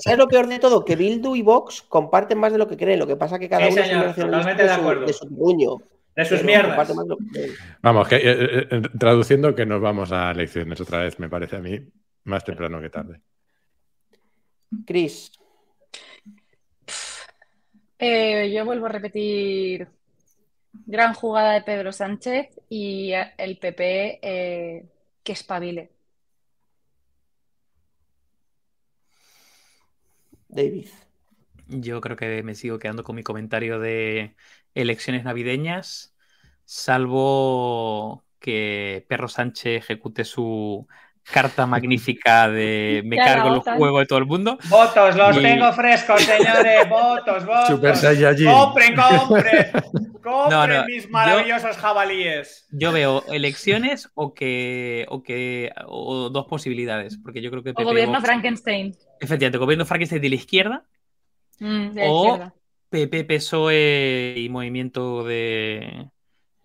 ¿Sabes 0.00 0.18
lo 0.18 0.28
peor 0.28 0.46
de 0.46 0.58
todo? 0.58 0.84
Que 0.84 0.96
Bildu 0.96 1.36
y 1.36 1.42
Vox 1.42 1.82
comparten 1.82 2.38
más 2.38 2.52
de 2.52 2.58
lo 2.58 2.66
que 2.68 2.76
creen. 2.76 2.98
Lo 2.98 3.06
que 3.06 3.16
pasa 3.16 3.38
que 3.38 3.48
cada 3.48 3.66
Sí, 3.66 3.72
uno 3.72 3.80
es 3.82 3.86
un 3.86 3.90
señor, 3.92 4.06
nacionalista 4.06 4.50
totalmente 4.52 4.62
de 4.62 4.68
su- 4.74 4.80
acuerdo. 4.80 5.06
de 5.06 5.12
su 5.12 5.28
puño. 5.36 5.76
De 6.14 6.24
sus 6.24 6.40
Pero 6.40 6.46
mierdas. 6.46 6.88
que. 7.34 7.50
Vamos, 7.82 8.08
que, 8.08 8.16
eh, 8.16 8.22
eh, 8.70 8.82
traduciendo 8.98 9.54
que 9.54 9.66
nos 9.66 9.80
vamos 9.80 10.12
a 10.12 10.30
elecciones 10.30 10.80
otra 10.80 11.00
vez, 11.00 11.18
me 11.18 11.28
parece 11.28 11.56
a 11.56 11.60
mí, 11.60 11.78
más 12.24 12.42
temprano 12.44 12.80
que 12.80 12.90
tarde. 12.90 13.20
Chris, 14.86 15.30
Eh, 17.98 18.52
yo 18.54 18.64
vuelvo 18.66 18.86
a 18.86 18.88
repetir 18.90 19.88
Gran 20.84 21.14
jugada 21.14 21.52
de 21.52 21.62
Pedro 21.62 21.92
Sánchez 21.92 22.48
y 22.68 23.12
el 23.38 23.58
PP 23.58 24.18
eh, 24.22 24.86
que 25.22 25.32
espabile. 25.32 25.90
David. 30.48 30.88
Yo 31.68 32.00
creo 32.00 32.16
que 32.16 32.42
me 32.42 32.54
sigo 32.54 32.78
quedando 32.78 33.04
con 33.04 33.16
mi 33.16 33.22
comentario 33.22 33.80
de 33.80 34.36
elecciones 34.74 35.24
navideñas, 35.24 36.14
salvo 36.64 38.24
que 38.38 39.04
Perro 39.08 39.28
Sánchez 39.28 39.78
ejecute 39.78 40.24
su 40.24 40.86
carta 41.32 41.66
magnífica 41.66 42.48
de 42.48 43.02
me 43.06 43.16
cargo 43.16 43.50
los 43.50 43.64
juegos 43.64 44.00
de 44.00 44.06
todo 44.06 44.18
el 44.18 44.26
mundo. 44.26 44.58
Votos, 44.68 45.16
los 45.16 45.36
Y- 45.36 45.42
tengo 45.42 45.72
frescos, 45.72 46.22
señores. 46.22 46.88
Votos, 46.88 47.44
votos. 47.46 47.66
Super 47.68 47.96
Saiyajin. 47.96 48.46
Compren, 48.50 48.94
compren. 48.96 49.66
Compren 50.22 50.50
No, 50.50 50.66
no, 50.66 50.84
mis 50.86 51.04
yo- 51.04 51.10
maravillosos 51.10 51.76
jabalíes. 51.76 52.66
Yo 52.70 52.92
veo 52.92 53.24
elecciones 53.28 54.08
o 54.14 54.34
que 54.34 55.06
o 55.08 55.22
que 55.22 55.70
o 55.86 56.30
dos 56.30 56.46
posibilidades, 56.46 57.18
porque 57.22 57.40
yo 57.42 57.50
creo 57.50 57.62
que 57.62 57.70
O 57.76 57.84
gobierno 57.84 58.14
Vox- 58.18 58.24
Frankenstein. 58.26 58.94
efectivamente, 59.20 59.58
gobierno 59.58 59.84
Frankenstein 59.86 60.22
de 60.22 60.28
la 60.28 60.34
izquierda, 60.34 60.84
Mm, 61.58 61.94
de 61.94 62.00
la 62.04 62.10
O- 62.10 62.26
izquierda. 62.26 62.54
PP, 62.90 63.24
PSOE 63.24 64.34
y 64.36 64.48
movimiento 64.48 65.24
de 65.24 66.08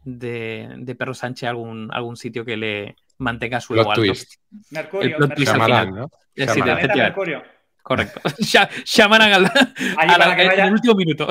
de, 0.04 0.68
de 0.78 0.96
Perro 0.96 1.14
Sánchez 1.14 1.48
algún 1.50 1.90
algún 1.94 2.18
sitio 2.18 2.44
que 2.44 2.58
le 2.58 2.96
mantenga 3.22 3.60
su 3.62 3.74
Plot 3.74 3.82
ego 3.84 3.92
alto. 3.92 4.02
twist. 4.04 4.34
Mercurio. 4.72 5.16
El 5.18 5.20
Mercurio. 5.28 5.46
Shyamalan. 5.52 5.96
¿no? 5.96 6.08
Sí, 6.36 6.46
Shyamalan. 6.46 6.98
Mercurio. 6.98 7.44
correcto. 7.84 8.22
Shyamalan 8.86 9.34
al, 9.34 9.46
Allí 9.46 9.54
a 9.98 10.06
la- 10.06 10.18
para 10.18 10.36
que 10.36 10.42
en 10.44 10.48
vaya 10.50 10.66
el 10.66 10.74
último 10.74 10.96
minuto. 10.96 11.28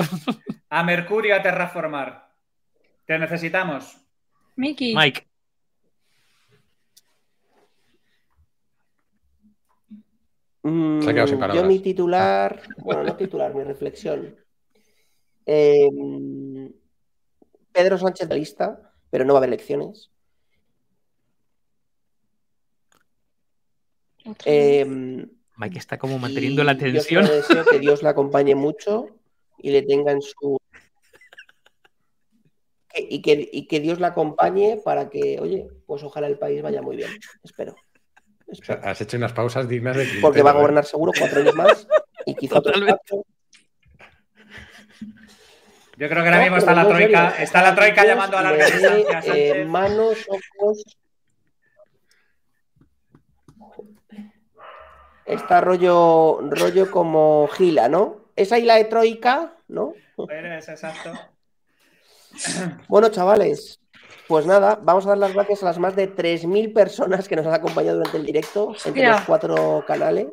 a 0.70 0.82
Mercurio 0.82 1.36
a 1.36 1.42
terraformar. 1.42 2.30
Te 3.04 3.18
necesitamos. 3.18 3.96
Miki. 4.56 4.94
Mike, 4.94 5.26
Mm, 10.62 11.00
Se 11.02 11.10
ha 11.10 11.12
quedado 11.14 11.28
sin 11.28 11.40
yo 11.54 11.64
mi 11.64 11.78
titular, 11.80 12.60
bueno, 12.78 13.02
no 13.04 13.16
titular, 13.16 13.54
mi 13.54 13.64
reflexión. 13.64 14.36
Eh, 15.52 15.88
Pedro 17.72 17.98
Sánchez 17.98 18.28
de 18.28 18.34
lista, 18.36 18.92
pero 19.10 19.24
no 19.24 19.32
va 19.32 19.38
a 19.38 19.40
haber 19.40 19.48
elecciones. 19.48 20.10
Otra 22.90 23.00
vez. 23.00 24.09
Eh, 24.44 24.84
Mike 25.56 25.78
está 25.78 25.98
como 25.98 26.18
manteniendo 26.18 26.64
la 26.64 26.72
yo 26.74 26.78
tensión. 26.78 27.26
solo 27.26 27.36
deseo 27.36 27.64
que 27.64 27.78
Dios 27.78 28.02
la 28.02 28.10
acompañe 28.10 28.54
mucho 28.54 29.08
y 29.58 29.70
le 29.70 29.82
tenga 29.82 30.12
en 30.12 30.22
su. 30.22 30.58
que- 32.88 33.06
Y 33.08 33.22
que, 33.22 33.48
y 33.52 33.66
que 33.66 33.80
Dios 33.80 34.00
la 34.00 34.08
acompañe 34.08 34.80
para 34.84 35.08
que, 35.10 35.38
oye, 35.40 35.68
pues 35.86 36.02
ojalá 36.02 36.26
el 36.26 36.38
país 36.38 36.60
vaya 36.62 36.82
muy 36.82 36.96
bien. 36.96 37.10
Espero. 37.42 37.72
O 37.72 38.54
sea, 38.54 38.74
Espero. 38.76 38.80
has 38.90 39.00
hecho 39.00 39.16
unas 39.16 39.32
pausas 39.32 39.68
dignas 39.68 39.96
de 39.96 40.04
Quintero, 40.04 40.22
Porque 40.22 40.42
va 40.42 40.50
a 40.50 40.54
¿eh? 40.54 40.56
gobernar 40.56 40.84
seguro 40.84 41.12
cuatro 41.16 41.40
años 41.40 41.54
más 41.54 41.86
y 42.26 42.34
quizá 42.34 42.56
Totalmente. 42.56 43.22
Yo 45.96 46.08
creo 46.08 46.22
que 46.22 46.28
ahora 46.28 46.36
No, 46.38 46.42
mismo 46.44 46.56
está 46.56 46.74
la 46.74 46.88
troika. 46.88 47.28
Está 47.42 47.62
la 47.62 47.74
troika 47.74 48.02
Dios 48.02 48.14
llamando 48.14 48.38
a 48.38 48.42
larga 48.42 48.64
dé, 48.70 48.96
distancia 48.96 49.36
eh, 49.36 49.64
manos, 49.66 50.26
ojos. 50.28 50.82
Está 55.30 55.60
rollo, 55.60 56.40
rollo 56.42 56.90
como 56.90 57.48
Gila, 57.52 57.88
¿no? 57.88 58.16
¿Es 58.34 58.50
ahí 58.50 58.62
la 58.62 58.74
de 58.74 58.86
Troika? 58.86 59.54
¿No? 59.68 59.92
Eres 60.28 60.68
exacto. 60.68 61.12
Bueno, 62.88 63.10
chavales, 63.10 63.80
pues 64.26 64.44
nada, 64.44 64.78
vamos 64.82 65.06
a 65.06 65.10
dar 65.10 65.18
las 65.18 65.32
gracias 65.32 65.62
a 65.62 65.66
las 65.66 65.78
más 65.78 65.94
de 65.94 66.12
3.000 66.12 66.72
personas 66.72 67.28
que 67.28 67.36
nos 67.36 67.46
han 67.46 67.54
acompañado 67.54 67.98
durante 67.98 68.16
el 68.16 68.26
directo 68.26 68.74
entre 68.84 69.08
los 69.08 69.20
cuatro 69.22 69.84
canales. 69.86 70.28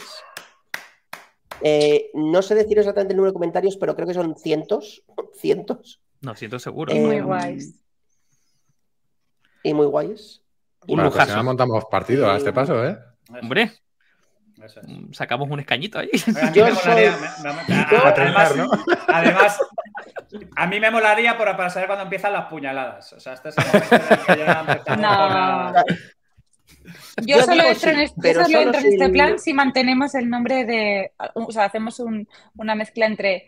Eh, 1.61 2.09
no 2.15 2.41
sé 2.41 2.55
decir 2.55 2.79
exactamente 2.79 3.13
el 3.13 3.17
número 3.17 3.31
de 3.31 3.35
comentarios, 3.35 3.77
pero 3.77 3.95
creo 3.95 4.07
que 4.07 4.13
son 4.15 4.35
cientos, 4.35 5.03
cientos, 5.35 6.01
No, 6.21 6.35
siento 6.35 6.57
seguro. 6.57 6.93
Y 6.95 6.99
muy 6.99 7.17
eh, 7.17 7.21
guays. 7.21 7.79
y 9.61 9.73
muy 9.75 9.85
guays. 9.85 10.41
Un 10.87 10.97
próxima 10.97 11.25
lujazo. 11.25 11.43
montamos 11.43 11.85
partido 11.85 12.31
a 12.31 12.37
este 12.37 12.51
paso, 12.51 12.83
¿eh? 12.83 12.97
Hombre, 13.41 13.73
Eso 14.63 14.79
es. 14.81 14.87
mm, 14.87 15.13
sacamos 15.13 15.49
un 15.49 15.59
escañito 15.59 15.99
ahí. 15.99 16.09
A 16.41 16.45
mí 16.45 16.51
Yo 16.53 16.65
me 16.65 16.71
molaría. 16.73 17.13
soy- 17.13 18.69
además, 19.07 19.59
a 20.55 20.67
mí 20.67 20.79
me 20.79 20.91
molaría 20.91 21.37
por, 21.37 21.55
para 21.55 21.69
saber 21.69 21.87
cuándo 21.87 22.03
empiezan 22.03 22.33
las 22.33 22.45
puñaladas. 22.45 23.13
O 23.13 23.19
sea, 23.19 23.33
este 23.33 23.49
es 23.49 23.57
el 23.57 23.65
momento 23.65 23.95
en 23.95 24.01
el 24.19 24.25
que 24.25 24.37
ya 24.45 24.59
empezamos 24.59 24.99
No. 25.01 25.71
la- 25.73 25.83
Yo 27.21 27.37
Yo 27.37 27.41
solo 27.43 27.53
digo 27.63 27.67
entro, 27.67 27.89
en, 27.91 27.95
sí, 27.97 28.03
este, 28.03 28.33
solo 28.33 28.45
solo 28.45 28.59
entro 28.61 28.79
en 28.81 28.85
este 28.93 29.09
plan 29.09 29.39
si 29.39 29.53
mantenemos 29.53 30.15
el 30.15 30.29
nombre 30.29 30.65
de. 30.65 31.11
O 31.33 31.51
sea, 31.51 31.65
hacemos 31.65 31.99
un- 31.99 32.27
una 32.55 32.75
mezcla 32.75 33.05
entre 33.05 33.47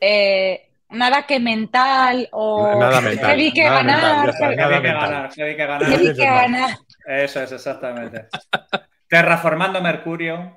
eh, 0.00 0.70
nada 0.90 1.26
que 1.26 1.38
mental 1.38 2.28
o. 2.32 2.78
Nada 2.80 3.00
mental, 3.00 3.30
Heavy 3.30 3.52
que 3.52 3.64
nada 3.64 3.82
mental, 3.82 4.00
ganar. 4.00 4.24
ya 4.26 4.30
está, 4.30 4.46
heavy- 4.46 4.56
nada 4.56 4.70
Heavy 4.70 4.82
que 4.82 4.92
ganar, 4.92 5.32
heavy 5.34 5.54
que 5.56 5.66
ganar. 5.66 5.88
que 5.88 5.94
es 5.94 6.16
más. 6.16 6.42
ganar. 6.42 6.70
Eso 7.06 7.42
es, 7.42 7.52
exactamente. 7.52 8.26
Terraformando 9.10 9.82
Mercurio. 9.82 10.56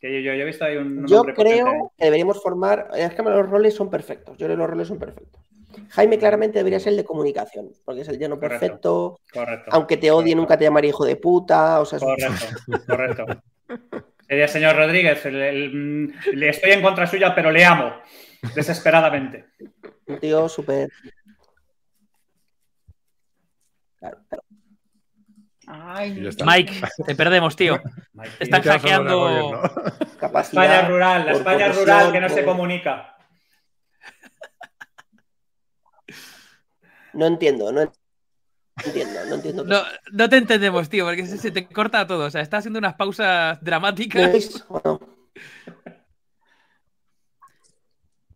Que 0.00 0.12
yo, 0.22 0.30
yo, 0.30 0.34
yo 0.36 0.42
he 0.42 0.44
visto 0.44 0.64
ahí 0.64 0.76
un 0.76 1.06
Yo 1.06 1.20
potente 1.24 1.42
creo 1.42 1.92
que 1.96 2.04
deberíamos 2.04 2.42
formar. 2.42 2.88
Es 2.94 3.14
que 3.14 3.22
los 3.22 3.48
roles 3.48 3.74
son 3.74 3.88
perfectos. 3.88 4.36
Yo 4.36 4.46
creo 4.46 4.56
que 4.56 4.60
los 4.60 4.68
roles 4.70 4.88
son 4.88 4.98
perfectos. 4.98 5.40
Jaime 5.90 6.18
claramente 6.18 6.58
debería 6.58 6.78
ser 6.80 6.90
el 6.92 6.96
de 6.98 7.04
comunicación, 7.04 7.70
porque 7.84 8.02
es 8.02 8.08
el 8.08 8.18
lleno 8.18 8.36
Correcto. 8.38 8.60
perfecto. 8.60 9.20
Correcto. 9.32 9.70
Aunque 9.72 9.96
te 9.96 10.10
odie, 10.10 10.20
Correcto. 10.34 10.36
nunca 10.40 10.58
te 10.58 10.64
llamaré 10.64 10.88
hijo 10.88 11.04
de 11.04 11.16
puta. 11.16 11.80
O 11.80 11.84
sea, 11.84 11.96
es 11.98 12.02
un- 12.02 12.14
Correcto, 12.86 13.24
correcto. 13.26 13.42
Sería 14.26 14.44
el 14.44 14.50
señor 14.50 14.76
Rodríguez. 14.76 15.24
mm, 15.24 16.34
le 16.34 16.48
estoy 16.50 16.72
en 16.72 16.82
contra 16.82 17.06
suya, 17.06 17.34
pero 17.34 17.50
le 17.50 17.64
amo. 17.64 17.92
Desesperadamente. 18.54 19.46
un 20.06 20.18
tío 20.20 20.48
súper. 20.48 20.88
Claro, 23.98 24.18
claro. 24.28 24.44
Ay, 25.70 26.26
está. 26.26 26.46
Mike, 26.46 26.80
te 27.06 27.14
perdemos, 27.14 27.54
tío. 27.54 27.78
Mike, 28.14 28.30
Te 28.38 28.44
están 28.44 28.62
hackeando. 28.62 29.18
gobierno. 29.18 29.62
Capacidad. 30.18 30.64
España 30.64 30.88
rural, 30.88 31.26
la 31.26 31.32
España 31.32 31.68
rural 31.68 32.12
que 32.12 32.20
no 32.20 32.28
se 32.30 32.44
comunica. 32.44 33.14
No 37.12 37.26
entiendo, 37.26 37.70
no 37.72 37.92
entiendo, 38.84 39.24
no 39.26 39.34
entiendo. 39.34 39.64
No, 39.64 39.82
no 40.12 40.28
te 40.28 40.36
entendemos, 40.36 40.88
tío, 40.88 41.04
porque 41.04 41.26
se, 41.26 41.36
se 41.36 41.50
te 41.50 41.66
corta 41.66 42.06
todo. 42.06 42.26
O 42.26 42.30
sea, 42.30 42.40
estás 42.40 42.60
haciendo 42.60 42.78
unas 42.78 42.94
pausas 42.94 43.60
¿Me 43.60 43.66
dramáticas. 43.66 44.64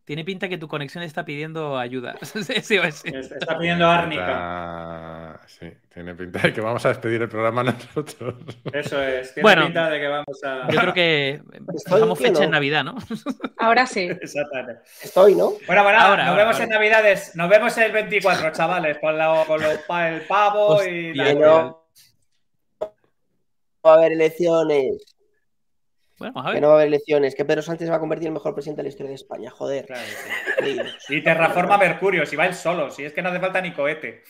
Tiene 0.05 0.25
pinta 0.25 0.49
que 0.49 0.59
tu 0.59 0.67
conexión 0.67 1.05
está 1.05 1.25
pidiendo 1.25 1.79
ayuda. 1.79 2.17
Sí, 2.23 2.43
sí, 2.43 2.79
sí. 2.93 3.09
Está 3.15 3.57
pidiendo 3.59 3.87
árnica. 3.89 4.23
Está- 4.23 5.41
Sí, 5.47 5.69
tiene 5.93 6.15
pinta 6.15 6.41
de 6.41 6.53
que 6.53 6.61
vamos 6.61 6.85
a 6.87 6.89
despedir 6.89 7.23
el 7.23 7.29
programa 7.29 7.63
nosotros. 7.65 8.35
Eso 8.73 9.01
es. 9.03 9.33
Tiene 9.35 9.43
Bueno. 9.43 9.65
pinta 9.67 9.91
de 9.91 10.01
que 10.01 10.09
vamos 10.09 10.45
a. 10.45 10.69
Yo 10.71 10.81
creo 10.81 10.93
que 10.95 11.41
dejamos 11.87 12.09
no. 12.09 12.17
fecha 12.17 12.45
en 12.45 12.51
Navidad, 12.51 12.83
¿no? 12.85 12.97
ahora 13.59 13.87
sí. 13.87 14.09
Exactamente. 14.21 14.83
Estoy, 15.03 15.35
¿no? 15.37 15.53
Bueno, 15.67 15.83
bueno, 15.85 15.99
Ahora, 16.01 16.25
nos 16.25 16.31
ahora, 16.31 16.35
vemos 16.43 16.55
ahora. 16.55 16.65
en 16.65 16.71
Navidades. 16.71 17.37
Nos 17.37 17.49
vemos 17.49 17.77
el 17.79 17.93
24, 17.93 18.51
chavales, 18.53 18.99
con, 18.99 19.17
la- 19.17 19.45
con 19.47 19.61
los 19.63 19.73
el 19.73 20.21
pavo 20.23 20.83
y 20.85 21.15
la- 21.15 21.35
no 21.35 21.85
va 23.87 23.93
a 23.93 23.95
haber 23.99 24.13
elecciones. 24.13 25.05
Bueno, 26.23 26.35
vamos 26.35 26.51
a 26.51 26.55
Que 26.55 26.61
no 26.61 26.69
va 26.69 26.73
a 26.75 26.77
haber 26.77 26.89
elecciones. 26.89 27.35
Que 27.35 27.45
Pedro 27.45 27.63
Sánchez 27.63 27.87
se 27.87 27.91
va 27.91 27.97
a 27.97 28.01
convertir 28.01 28.27
en 28.27 28.33
el 28.33 28.35
mejor 28.35 28.55
presidente 28.55 28.81
de 28.81 28.85
la 28.85 28.89
historia 28.89 29.11
de 29.11 29.17
España. 29.17 29.51
Joder. 29.51 29.87
Claro, 29.87 30.03
sí. 30.03 30.31
Increíble. 30.59 30.91
Y 31.09 31.23
terraforma 31.23 31.79
Mercurio, 31.79 32.27
si 32.27 32.37
va 32.37 32.47
él 32.47 32.55
solo, 32.55 32.91
si 32.91 33.05
es 33.05 33.13
que 33.13 33.23
no 33.23 33.29
hace 33.29 33.41
falta 33.41 33.61
ni 33.61 33.73
cohete. 33.73 34.23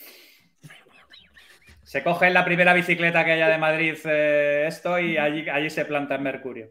Se 1.83 2.03
coge 2.03 2.27
en 2.27 2.33
la 2.33 2.43
primera 2.43 2.73
bicicleta 2.73 3.23
que 3.23 3.33
haya 3.33 3.47
de 3.47 3.57
Madrid 3.57 3.95
eh, 4.05 4.65
esto 4.67 4.97
y 4.99 5.17
allí, 5.17 5.47
allí 5.47 5.69
se 5.69 5.85
planta 5.85 6.15
en 6.15 6.23
Mercurio. 6.23 6.69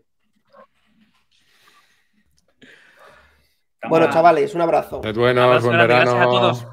Bueno, 3.88 4.10
chavales, 4.10 4.54
un 4.54 4.60
abrazo. 4.60 5.00
Sed 5.02 5.14
buenos, 5.16 5.44
Abrazo 5.44 5.66
buen 5.66 5.78
verano. 5.78 6.12
gracias 6.12 6.20
a 6.20 6.24
todos. 6.24 6.66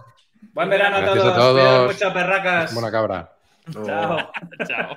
Buen 0.54 0.70
verano 0.70 0.98
a 0.98 1.06
todos. 1.06 1.26
a 1.26 1.36
todos. 1.36 1.94
Mucho, 1.94 2.14
perracas. 2.14 2.74
Buena 2.74 2.92
cabra. 2.92 3.34
Chao. 3.72 4.32
Chao. 4.68 4.96